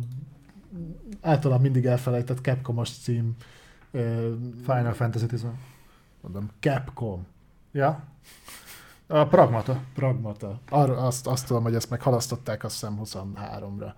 általán 1.20 1.60
mindig 1.60 1.84
elfelejtett 1.84 2.38
Capcomos 2.40 2.90
cím, 2.90 3.36
Final 4.64 4.92
Fantasy 4.92 5.26
10. 5.26 5.46
mondom, 6.20 6.50
Capcom. 6.60 7.26
Ja. 7.72 8.04
A 9.06 9.26
Pragmata. 9.26 9.80
Pragmata. 9.94 10.60
Arra, 10.70 10.96
azt, 10.96 11.26
azt 11.26 11.46
tudom, 11.46 11.62
hogy 11.62 11.74
ezt 11.74 11.90
meghalasztották 11.90 12.64
azt 12.64 12.74
hiszem 12.74 13.00
23-ra. 13.04 13.92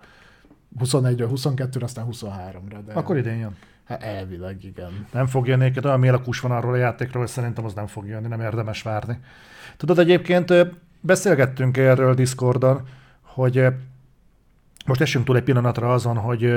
21-ről 0.79 1.29
22-re, 1.35 1.83
aztán 1.83 2.07
23-ra. 2.11 2.79
De 2.85 2.93
Akkor 2.93 3.17
idén 3.17 3.37
jön. 3.37 3.55
Hát 3.85 4.03
elvileg 4.03 4.63
igen. 4.63 5.07
Nem 5.11 5.27
fog 5.27 5.47
jönni, 5.47 5.71
olyan 5.83 5.99
mélakus 5.99 6.39
van 6.39 6.51
arról 6.51 6.73
a 6.73 6.77
játékról, 6.77 7.21
hogy 7.21 7.31
szerintem 7.31 7.65
az 7.65 7.73
nem 7.73 7.87
fog 7.87 8.07
jönni, 8.07 8.27
nem 8.27 8.41
érdemes 8.41 8.81
várni. 8.81 9.19
Tudod, 9.77 9.99
egyébként 9.99 10.53
beszélgettünk 10.99 11.77
erről 11.77 12.13
Discordon, 12.13 12.87
hogy 13.21 13.67
most 14.89 15.01
essünk 15.01 15.25
túl 15.25 15.35
egy 15.35 15.43
pillanatra 15.43 15.93
azon, 15.93 16.17
hogy, 16.17 16.53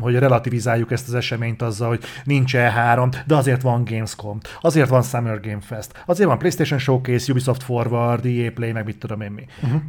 hogy 0.00 0.14
relativizáljuk 0.14 0.92
ezt 0.92 1.08
az 1.08 1.14
eseményt 1.14 1.62
azzal, 1.62 1.88
hogy 1.88 2.02
nincs 2.24 2.52
E3, 2.56 3.16
de 3.26 3.34
azért 3.36 3.62
van 3.62 3.84
Gamescom, 3.84 4.38
azért 4.60 4.88
van 4.88 5.02
Summer 5.02 5.40
Game 5.40 5.60
Fest, 5.60 6.02
azért 6.06 6.28
van 6.28 6.38
PlayStation 6.38 6.78
Showcase, 6.78 7.32
Ubisoft 7.32 7.62
Forward, 7.62 8.24
EA 8.24 8.50
Play, 8.52 8.72
meg 8.72 8.84
mit 8.84 8.98
tudom 8.98 9.20
én 9.20 9.30
mi. 9.30 9.46
Uh-huh. 9.62 9.80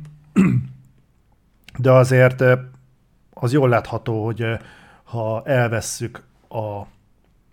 De 1.78 1.92
azért 1.92 2.44
az 3.34 3.54
jól 3.54 3.70
látható, 3.70 4.26
hogy 4.26 4.46
ha 5.04 5.44
elvesszük 5.46 6.24
a 6.50 6.82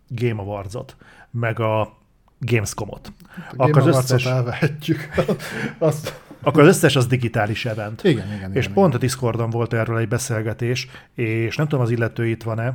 Game 0.09 0.43
Awards-ot, 0.43 0.97
meg 1.31 1.60
a 1.60 1.97
Gamescom-ot, 2.39 3.12
A 3.36 3.41
akkor 3.57 3.70
Game 3.70 3.81
az, 3.81 3.86
Awards-ot 3.86 4.18
összes, 4.18 4.33
elvehetjük. 4.33 5.09
Azt... 5.78 6.25
akkor 6.47 6.62
az 6.62 6.68
összes 6.68 6.97
az 6.97 7.07
digitális 7.07 7.65
event. 7.65 8.05
Igen, 8.05 8.33
igen, 8.33 8.52
És 8.52 8.62
igen, 8.65 8.75
pont 8.75 8.94
a 8.94 8.99
Discordon 8.99 9.50
volt 9.50 9.73
erről 9.73 9.99
egy 9.99 10.08
beszélgetés, 10.08 10.89
és 11.15 11.57
nem 11.57 11.68
tudom, 11.68 11.84
az 11.84 11.91
illető 11.91 12.26
itt 12.26 12.42
van-e, 12.42 12.75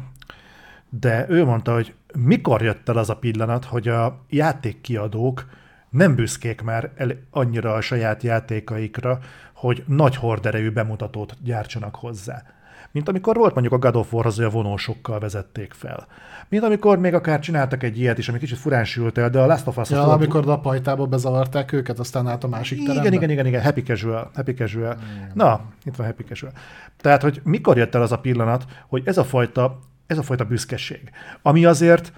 de 0.90 1.26
ő 1.30 1.46
mondta, 1.46 1.74
hogy 1.74 1.94
mikor 2.18 2.62
jött 2.62 2.90
el 2.90 2.98
az 2.98 3.10
a 3.10 3.16
pillanat, 3.16 3.66
hogy 3.66 3.88
a 3.88 4.26
játékkiadók 4.30 5.46
nem 5.90 6.16
büszkék 6.16 6.62
már 6.62 6.92
el 6.96 7.12
annyira 7.30 7.74
a 7.74 7.82
saját 7.82 8.24
játékaikra, 8.24 9.20
hogy 9.54 9.84
nagy 9.88 10.16
horderejű 10.16 10.72
bemutatót 10.72 11.38
gyártsanak 11.44 11.96
hozzá. 11.96 12.44
Mint 12.92 13.10
amikor 13.10 13.36
volt 13.36 13.54
mondjuk 13.54 13.74
a 13.74 13.78
God 13.78 13.96
of 13.96 14.14
War, 14.14 14.26
az 14.26 14.40
olyan 14.40 14.52
vonósokkal 14.52 15.20
vezették 15.20 15.74
fel. 15.74 16.08
Mint 16.50 16.64
amikor 16.64 17.00
még 17.00 17.14
akár 17.14 17.40
csináltak 17.40 17.84
egy 17.84 18.00
ilyet 18.00 18.18
is, 18.18 18.30
ami 18.30 18.38
kicsit 18.38 18.58
furán 18.58 18.86
sült 18.86 19.18
el, 19.18 19.30
de 19.30 19.40
a 19.40 19.46
Last 19.46 19.68
of 19.68 19.78
Us... 19.78 19.90
Ja, 19.90 20.12
amikor 20.12 20.50
a 20.50 20.60
pajtába 20.60 21.06
bezavarták 21.06 21.72
őket, 21.72 22.00
aztán 22.00 22.28
át 22.28 22.44
a 22.44 22.48
másik 22.48 22.78
terembe. 22.78 23.02
Igen, 23.02 23.14
igen, 23.14 23.30
igen, 23.30 23.46
igen, 23.46 23.62
happy 23.62 23.82
casual, 23.84 24.32
happy 24.36 24.54
casual. 24.54 24.98
Na, 25.34 25.62
itt 25.84 25.96
van 25.96 26.08
happy 26.08 26.24
casual. 26.24 26.52
Tehát, 26.98 27.22
hogy 27.22 27.42
mikor 27.44 27.78
jött 27.78 27.96
el 27.96 28.02
az 28.02 28.12
a 28.12 28.20
pillanat, 28.20 28.66
hogy 28.88 29.02
ez 29.06 29.18
a 29.18 29.24
fajta, 29.24 29.80
ez 30.08 30.18
a 30.18 30.24
fajta 30.24 30.46
büszkeség, 30.46 31.10
ami 31.42 31.66
azért 31.66 32.14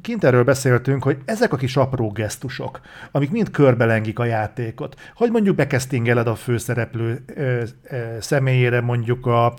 kint 0.00 0.24
erről 0.24 0.44
beszéltünk, 0.44 1.02
hogy 1.02 1.18
ezek 1.24 1.52
a 1.52 1.56
kis 1.56 1.76
apró 1.76 2.10
gesztusok, 2.10 2.80
amik 3.10 3.30
mind 3.30 3.50
körbelengik 3.50 4.18
a 4.18 4.24
játékot, 4.24 4.96
hogy 5.14 5.30
mondjuk 5.30 5.56
bekesztingeled 5.56 6.26
a 6.26 6.34
főszereplő 6.34 7.24
ö, 7.34 7.62
ö, 7.82 7.96
személyére 8.20 8.80
mondjuk 8.80 9.26
a 9.26 9.54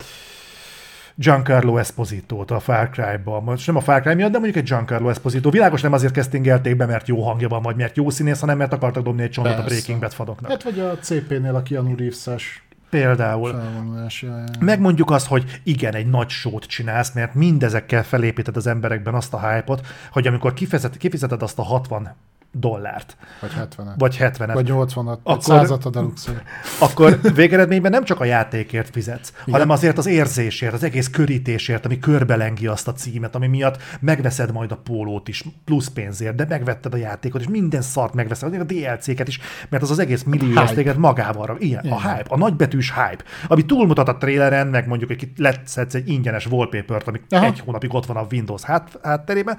Giancarlo 1.16 1.78
Esposito-t 1.78 2.52
a 2.52 2.60
Far 2.60 2.90
Cry-ban. 2.90 3.44
Most 3.44 3.68
nem 3.68 3.76
a 3.76 3.82
Far 3.82 4.02
Cry 4.02 4.14
miatt, 4.14 4.32
de 4.32 4.38
mondjuk 4.38 4.58
egy 4.58 4.70
Giancarlo 4.70 5.10
Esposito. 5.10 5.50
Világos 5.50 5.82
nem 5.82 5.94
azért 5.94 6.14
kezdingelték 6.14 6.76
be, 6.76 6.86
mert 6.86 7.08
jó 7.08 7.22
hangja 7.22 7.48
van, 7.48 7.62
vagy 7.62 7.76
mert 7.76 7.98
jó 7.98 8.10
színész, 8.10 8.40
hanem 8.40 8.58
mert 8.58 8.74
akartak 8.74 9.04
dobni 9.04 9.24
egy 9.24 9.30
csontot 9.30 9.58
a. 9.58 9.64
Breaking 9.64 10.00
Bad 10.00 10.14
fadoknak. 10.14 10.52
Hát 10.52 10.64
vagy 10.64 10.80
a 10.80 10.98
CP-nél 10.98 11.56
a 11.56 11.64
Keanu 11.64 11.96
Reeves-es 11.96 12.64
Például. 12.92 13.52
felvonulás. 13.52 14.22
Ja, 14.22 14.38
ja. 14.38 14.46
Meg 14.60 14.80
mondjuk 14.80 15.12
azt, 15.12 15.28
hogy 15.28 15.62
igen, 15.64 15.96
egy 15.96 16.10
nagy 16.10 16.30
sót 16.30 16.66
csinálsz, 16.66 17.14
mert 17.14 17.34
mindezekkel 17.34 18.04
felépíted 18.04 18.56
az 18.56 18.68
emberekben 18.68 19.14
azt 19.14 19.34
a 19.34 19.50
hype 19.50 19.80
hogy 20.12 20.28
amikor 20.28 20.54
kifizeted, 20.54 20.98
kifizeted 20.98 21.42
azt 21.42 21.60
a 21.60 21.64
60 21.64 22.16
dollárt. 22.52 23.18
Vagy 23.42 23.52
70 23.54 23.94
Vagy 23.98 24.18
70 24.18 24.54
Vagy 24.54 24.68
80 24.68 25.06
Vagy 25.06 25.18
Akkor- 25.24 25.44
100 25.44 25.72
a 25.72 25.90
deluxe 25.90 26.44
akkor 26.80 27.20
végeredményben 27.36 27.92
nem 27.92 28.04
csak 28.04 28.20
a 28.20 28.26
játékért 28.26 28.90
fizetsz, 28.90 29.30
Igen. 29.30 29.52
hanem 29.52 29.70
azért 29.70 29.98
az 29.98 30.06
érzésért, 30.06 30.74
az 30.74 30.84
egész 30.84 31.10
körítésért, 31.10 31.86
ami 31.86 32.00
körbelengi 32.00 32.68
azt 32.68 32.88
a 32.88 32.94
címet, 32.94 33.36
ami 33.36 33.48
miatt 33.48 33.78
megveszed 34.00 34.52
majd 34.52 34.72
a 34.72 34.78
pólót 34.78 35.28
is, 35.28 35.44
plusz 35.66 35.88
pénzért, 35.88 36.36
de 36.36 36.46
megvetted 36.50 36.94
a 36.94 36.98
játékot, 36.98 37.42
és 37.42 37.48
minden 37.48 37.82
szart 37.82 38.14
megveszed, 38.14 38.60
a 38.60 38.64
DLC-ket 38.64 39.28
is, 39.28 39.40
mert 39.70 39.84
az 39.84 39.92
az 39.92 40.00
egész 40.00 40.24
millió 40.24 40.62
értéket 40.62 40.98
magával 40.98 41.46
rag. 41.46 41.64
Igen, 41.64 41.86
a 41.92 42.02
hype, 42.02 42.26
a 42.28 42.38
nagybetűs 42.38 42.94
hype, 42.94 43.24
ami 43.48 43.66
túlmutat 43.66 44.08
a 44.08 44.18
traileren, 44.18 44.68
meg 44.68 44.88
mondjuk, 44.88 45.10
hogy 45.10 45.30
letszedsz 45.38 45.94
egy 45.94 46.10
ingyenes 46.10 46.46
wallpaper-t, 46.46 47.08
ami 47.08 47.22
Aha. 47.30 47.46
egy 47.46 47.60
hónapig 47.60 47.94
ott 47.94 48.06
van 48.06 48.18
a 48.18 48.26
Windows 48.32 48.62
hát, 48.62 49.00
hátterében, 49.04 49.58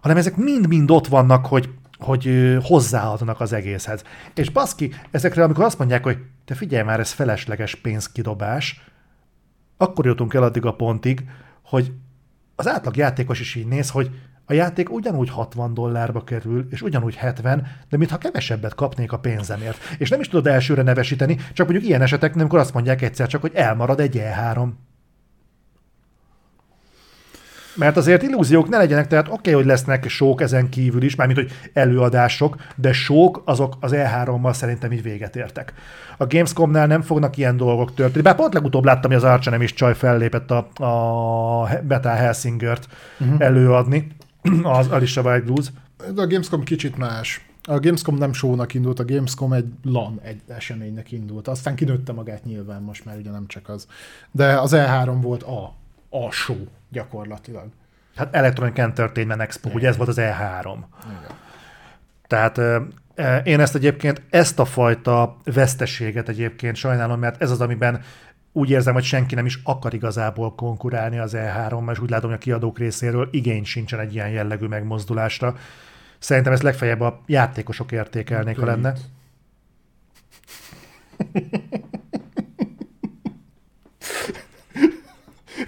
hanem 0.00 0.16
ezek 0.16 0.36
mind-mind 0.36 0.90
ott 0.90 1.06
vannak, 1.06 1.46
hogy, 1.46 1.68
hogy 2.02 2.56
hozzáadnak 2.62 3.40
az 3.40 3.52
egészhez. 3.52 4.02
És 4.34 4.50
baszki, 4.50 4.92
ezekre, 5.10 5.44
amikor 5.44 5.64
azt 5.64 5.78
mondják, 5.78 6.02
hogy 6.02 6.18
te 6.44 6.54
figyelj 6.54 6.84
már, 6.84 7.00
ez 7.00 7.10
felesleges 7.10 7.74
pénzkidobás, 7.74 8.84
akkor 9.76 10.06
jutunk 10.06 10.34
el 10.34 10.42
addig 10.42 10.64
a 10.64 10.74
pontig, 10.74 11.24
hogy 11.62 11.92
az 12.56 12.68
átlag 12.68 12.96
játékos 12.96 13.40
is 13.40 13.54
így 13.54 13.66
néz, 13.66 13.90
hogy 13.90 14.10
a 14.50 14.52
játék 14.52 14.90
ugyanúgy 14.92 15.30
60 15.30 15.74
dollárba 15.74 16.24
kerül, 16.24 16.66
és 16.70 16.82
ugyanúgy 16.82 17.14
70, 17.14 17.66
de 17.88 17.96
mintha 17.96 18.18
kevesebbet 18.18 18.74
kapnék 18.74 19.12
a 19.12 19.18
pénzemért. 19.18 19.78
És 19.98 20.08
nem 20.08 20.20
is 20.20 20.28
tudod 20.28 20.46
elsőre 20.46 20.82
nevesíteni, 20.82 21.36
csak 21.52 21.66
mondjuk 21.68 21.88
ilyen 21.88 22.02
eseteknél, 22.02 22.40
amikor 22.40 22.58
azt 22.58 22.74
mondják 22.74 23.02
egyszer 23.02 23.26
csak, 23.26 23.40
hogy 23.40 23.54
elmarad 23.54 24.00
egy 24.00 24.20
E3. 24.20 24.68
Mert 27.74 27.96
azért 27.96 28.22
illúziók 28.22 28.68
ne 28.68 28.76
legyenek, 28.76 29.06
tehát 29.06 29.26
oké, 29.26 29.36
okay, 29.38 29.52
hogy 29.52 29.64
lesznek 29.64 30.08
sók 30.08 30.40
ezen 30.40 30.68
kívül 30.68 31.02
is, 31.02 31.14
mármint 31.14 31.38
hogy 31.38 31.50
előadások, 31.72 32.56
de 32.76 32.92
sók 32.92 33.42
azok 33.44 33.76
az 33.80 33.92
E3-mal 33.94 34.52
szerintem 34.52 34.92
így 34.92 35.02
véget 35.02 35.36
értek. 35.36 35.72
A 36.18 36.26
Gamescomnál 36.26 36.86
nem 36.86 37.02
fognak 37.02 37.36
ilyen 37.36 37.56
dolgok 37.56 37.94
történni, 37.94 38.22
bár 38.22 38.34
pont 38.34 38.54
legutóbb 38.54 38.84
láttam, 38.84 39.10
hogy 39.10 39.20
az 39.20 39.30
Archenem 39.30 39.62
is 39.62 39.72
csaj 39.72 39.94
fellépett 39.94 40.50
a, 40.50 40.84
a 40.84 41.68
Beta 41.82 42.08
Helsingert 42.08 42.88
uh-huh. 43.20 43.40
előadni, 43.40 44.06
az 44.62 44.88
Alicia 44.88 45.22
White 45.22 45.44
Blues. 45.44 45.66
De 46.14 46.22
a 46.22 46.26
Gamescom 46.26 46.64
kicsit 46.64 46.96
más. 46.96 47.44
A 47.62 47.78
Gamescom 47.78 48.16
nem 48.16 48.32
shownak 48.32 48.74
indult, 48.74 48.98
a 48.98 49.04
Gamescom 49.04 49.52
egy 49.52 49.66
LAN 49.82 50.20
egy 50.22 50.40
eseménynek 50.48 51.12
indult. 51.12 51.48
Aztán 51.48 51.74
kinőtte 51.74 52.12
magát 52.12 52.44
nyilván, 52.44 52.82
most 52.82 53.04
már 53.04 53.16
ugye 53.16 53.30
nem 53.30 53.46
csak 53.46 53.68
az. 53.68 53.86
De 54.30 54.60
az 54.60 54.72
E3 54.74 55.16
volt 55.20 55.42
a, 55.42 55.74
a 56.10 56.30
show 56.30 56.66
gyakorlatilag. 56.88 57.68
Hát 58.16 58.34
Electronic 58.34 58.78
Entertainment 58.78 59.40
Expo, 59.40 59.70
ugye 59.72 59.88
ez 59.88 59.96
volt 59.96 60.08
az 60.08 60.18
E3. 60.20 60.76
Igen. 61.06 61.38
Tehát 62.26 62.60
én 63.44 63.60
ezt 63.60 63.74
egyébként, 63.74 64.22
ezt 64.30 64.58
a 64.58 64.64
fajta 64.64 65.36
veszteséget 65.44 66.28
egyébként 66.28 66.76
sajnálom, 66.76 67.18
mert 67.18 67.42
ez 67.42 67.50
az, 67.50 67.60
amiben 67.60 68.02
úgy 68.52 68.70
érzem, 68.70 68.94
hogy 68.94 69.04
senki 69.04 69.34
nem 69.34 69.46
is 69.46 69.60
akar 69.64 69.94
igazából 69.94 70.54
konkurálni 70.54 71.18
az 71.18 71.32
E3-mal, 71.36 71.90
és 71.90 71.98
úgy 71.98 72.10
látom, 72.10 72.30
hogy 72.30 72.38
a 72.38 72.42
kiadók 72.42 72.78
részéről 72.78 73.28
igény 73.32 73.64
sincsen 73.64 74.00
egy 74.00 74.14
ilyen 74.14 74.28
jellegű 74.28 74.66
megmozdulásra. 74.66 75.56
Szerintem 76.18 76.52
ezt 76.52 76.62
legfeljebb 76.62 77.00
a 77.00 77.20
játékosok 77.26 77.92
értékelnék, 77.92 78.58
ha 78.58 78.66
lenne. 78.66 78.94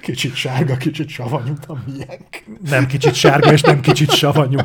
Kicsit 0.01 0.35
sárga, 0.35 0.77
kicsit 0.77 1.09
savanyú, 1.09 1.55
a 1.67 1.75
miénk. 1.87 2.45
Nem 2.71 2.87
kicsit 2.87 3.15
sárga, 3.15 3.53
és 3.53 3.61
nem 3.61 3.81
kicsit 3.81 4.11
savanyú, 4.11 4.59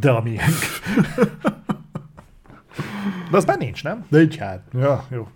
de 0.00 0.10
a 0.10 0.22
miénk. 0.22 0.58
De 3.30 3.36
az 3.36 3.44
már 3.44 3.58
nincs, 3.58 3.82
nem? 3.82 4.06
De 4.08 4.20
így 4.20 4.36
hát. 4.36 4.60
Ja, 4.72 5.04
jó. 5.10 5.28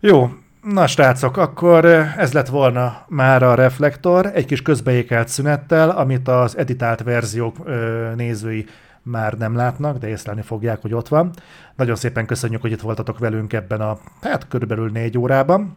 Jó, 0.00 0.30
na 0.62 0.86
srácok, 0.86 1.36
akkor 1.36 1.84
eh, 1.84 2.18
ez 2.18 2.32
lett 2.32 2.48
volna 2.48 3.04
már 3.08 3.42
a 3.42 3.54
reflektor, 3.54 4.30
egy 4.34 4.44
kis 4.44 4.62
közbeékelt 4.62 5.28
szünettel, 5.28 5.90
amit 5.90 6.28
az 6.28 6.56
editált 6.56 7.02
verziók 7.02 7.56
ö, 7.64 8.12
nézői 8.16 8.66
már 9.02 9.32
nem 9.32 9.56
látnak, 9.56 9.98
de 9.98 10.08
észlelni 10.08 10.42
fogják, 10.42 10.80
hogy 10.80 10.94
ott 10.94 11.08
van. 11.08 11.30
Nagyon 11.76 11.96
szépen 11.96 12.26
köszönjük, 12.26 12.60
hogy 12.60 12.70
itt 12.70 12.80
voltatok 12.80 13.18
velünk 13.18 13.52
ebben 13.52 13.80
a, 13.80 13.98
hát 14.20 14.48
körülbelül 14.48 14.90
négy 14.90 15.18
órában. 15.18 15.76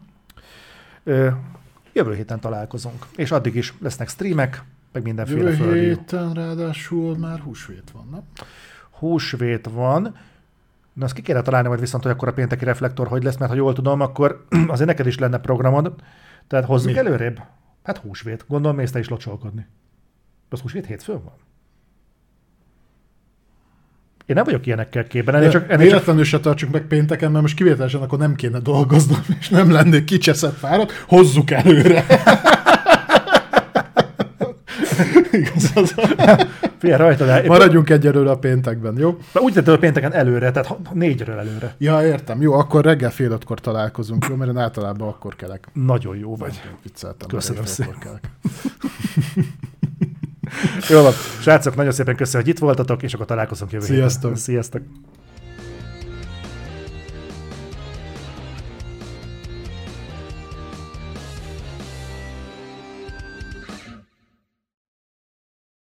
Ö, 1.04 1.28
jövő 1.92 2.14
héten 2.14 2.40
találkozunk, 2.40 3.06
és 3.16 3.30
addig 3.30 3.54
is 3.54 3.74
lesznek 3.80 4.08
streamek, 4.08 4.62
meg 4.92 5.02
mindenféle 5.02 5.50
Jövő 5.50 5.54
földi 5.54 5.86
héten 5.86 6.32
ráadásul 6.32 7.16
már 7.18 7.38
húsvét 7.38 7.90
van, 7.92 8.08
nem? 8.10 8.22
húsvét 8.90 9.68
van, 9.72 10.14
Na 10.92 11.04
azt 11.04 11.14
ki 11.14 11.22
kéne 11.22 11.42
találni 11.42 11.68
majd 11.68 11.80
viszont, 11.80 12.02
hogy 12.02 12.12
akkor 12.12 12.28
a 12.28 12.32
pénteki 12.32 12.64
reflektor 12.64 13.08
hogy 13.08 13.22
lesz, 13.22 13.36
mert 13.36 13.50
ha 13.50 13.56
jól 13.56 13.72
tudom, 13.72 14.00
akkor 14.00 14.46
azért 14.68 14.88
neked 14.88 15.06
is 15.06 15.18
lenne 15.18 15.38
programod. 15.38 15.94
Tehát 16.46 16.64
hozzuk 16.64 16.92
Mi? 16.92 16.98
előrébb. 16.98 17.40
Hát 17.82 17.96
húsvét. 17.96 18.44
Gondolom, 18.48 18.76
mész 18.76 18.90
te 18.90 18.98
is 18.98 19.08
locsolkodni. 19.08 19.66
Az 20.48 20.60
húsvét 20.60 20.86
hétfőn 20.86 21.22
van? 21.24 21.34
Én 24.32 24.38
nem 24.38 24.46
vagyok 24.46 24.66
ilyenekkel 24.66 25.06
képben, 25.06 25.34
ennél 25.34 25.46
De 25.46 25.52
csak, 25.52 25.62
ennél 25.62 25.76
csak 25.76 25.90
Véletlenül 25.90 26.24
se 26.24 26.40
tartsuk 26.40 26.70
meg 26.70 26.82
pénteken, 26.82 27.30
mert 27.30 27.42
most 27.42 27.56
kivételesen 27.56 28.00
akkor 28.00 28.18
nem 28.18 28.34
kéne 28.34 28.58
dolgoznom, 28.58 29.20
és 29.40 29.48
nem 29.48 29.70
lennék 29.70 30.04
kicseszett 30.04 30.58
fáradt, 30.58 30.92
hozzuk 31.06 31.50
előre. 31.50 32.04
Igaz 35.32 35.70
az. 35.74 35.94
Figyelj, 36.78 37.00
rajta, 37.00 37.24
de 37.24 37.42
Maradjunk 37.46 37.90
egyelőre 37.90 38.30
a 38.30 38.38
péntekben, 38.38 38.98
jó? 38.98 39.18
úgy 39.34 39.52
tettem 39.52 39.74
a 39.74 39.78
pénteken 39.78 40.12
előre, 40.12 40.50
tehát 40.50 40.76
négyről 40.92 41.38
előre. 41.38 41.74
Ja, 41.78 42.06
értem. 42.06 42.42
Jó, 42.42 42.52
akkor 42.52 42.84
reggel 42.84 43.10
fél 43.10 43.30
ötkor 43.30 43.60
találkozunk, 43.60 44.26
jó? 44.28 44.34
Mert 44.34 44.50
én 44.50 44.56
általában 44.56 45.08
akkor 45.08 45.36
kelek. 45.36 45.68
Nagyon 45.72 46.16
jó 46.16 46.36
vagy. 46.36 46.60
Vicceltem. 46.82 47.28
Köszönöm 47.28 47.64
kelek. 47.98 48.30
Jó 50.88 51.02
van. 51.02 51.12
Srácok, 51.40 51.74
nagyon 51.74 51.92
szépen 51.92 52.16
köszönöm, 52.16 52.46
hogy 52.46 52.54
itt 52.54 52.60
voltatok, 52.60 53.02
és 53.02 53.14
akkor 53.14 53.26
találkozunk 53.26 53.72
jövő 53.72 53.86
héten. 53.86 54.00
Sziasztok. 54.00 54.36
Sziasztok. 54.36 54.82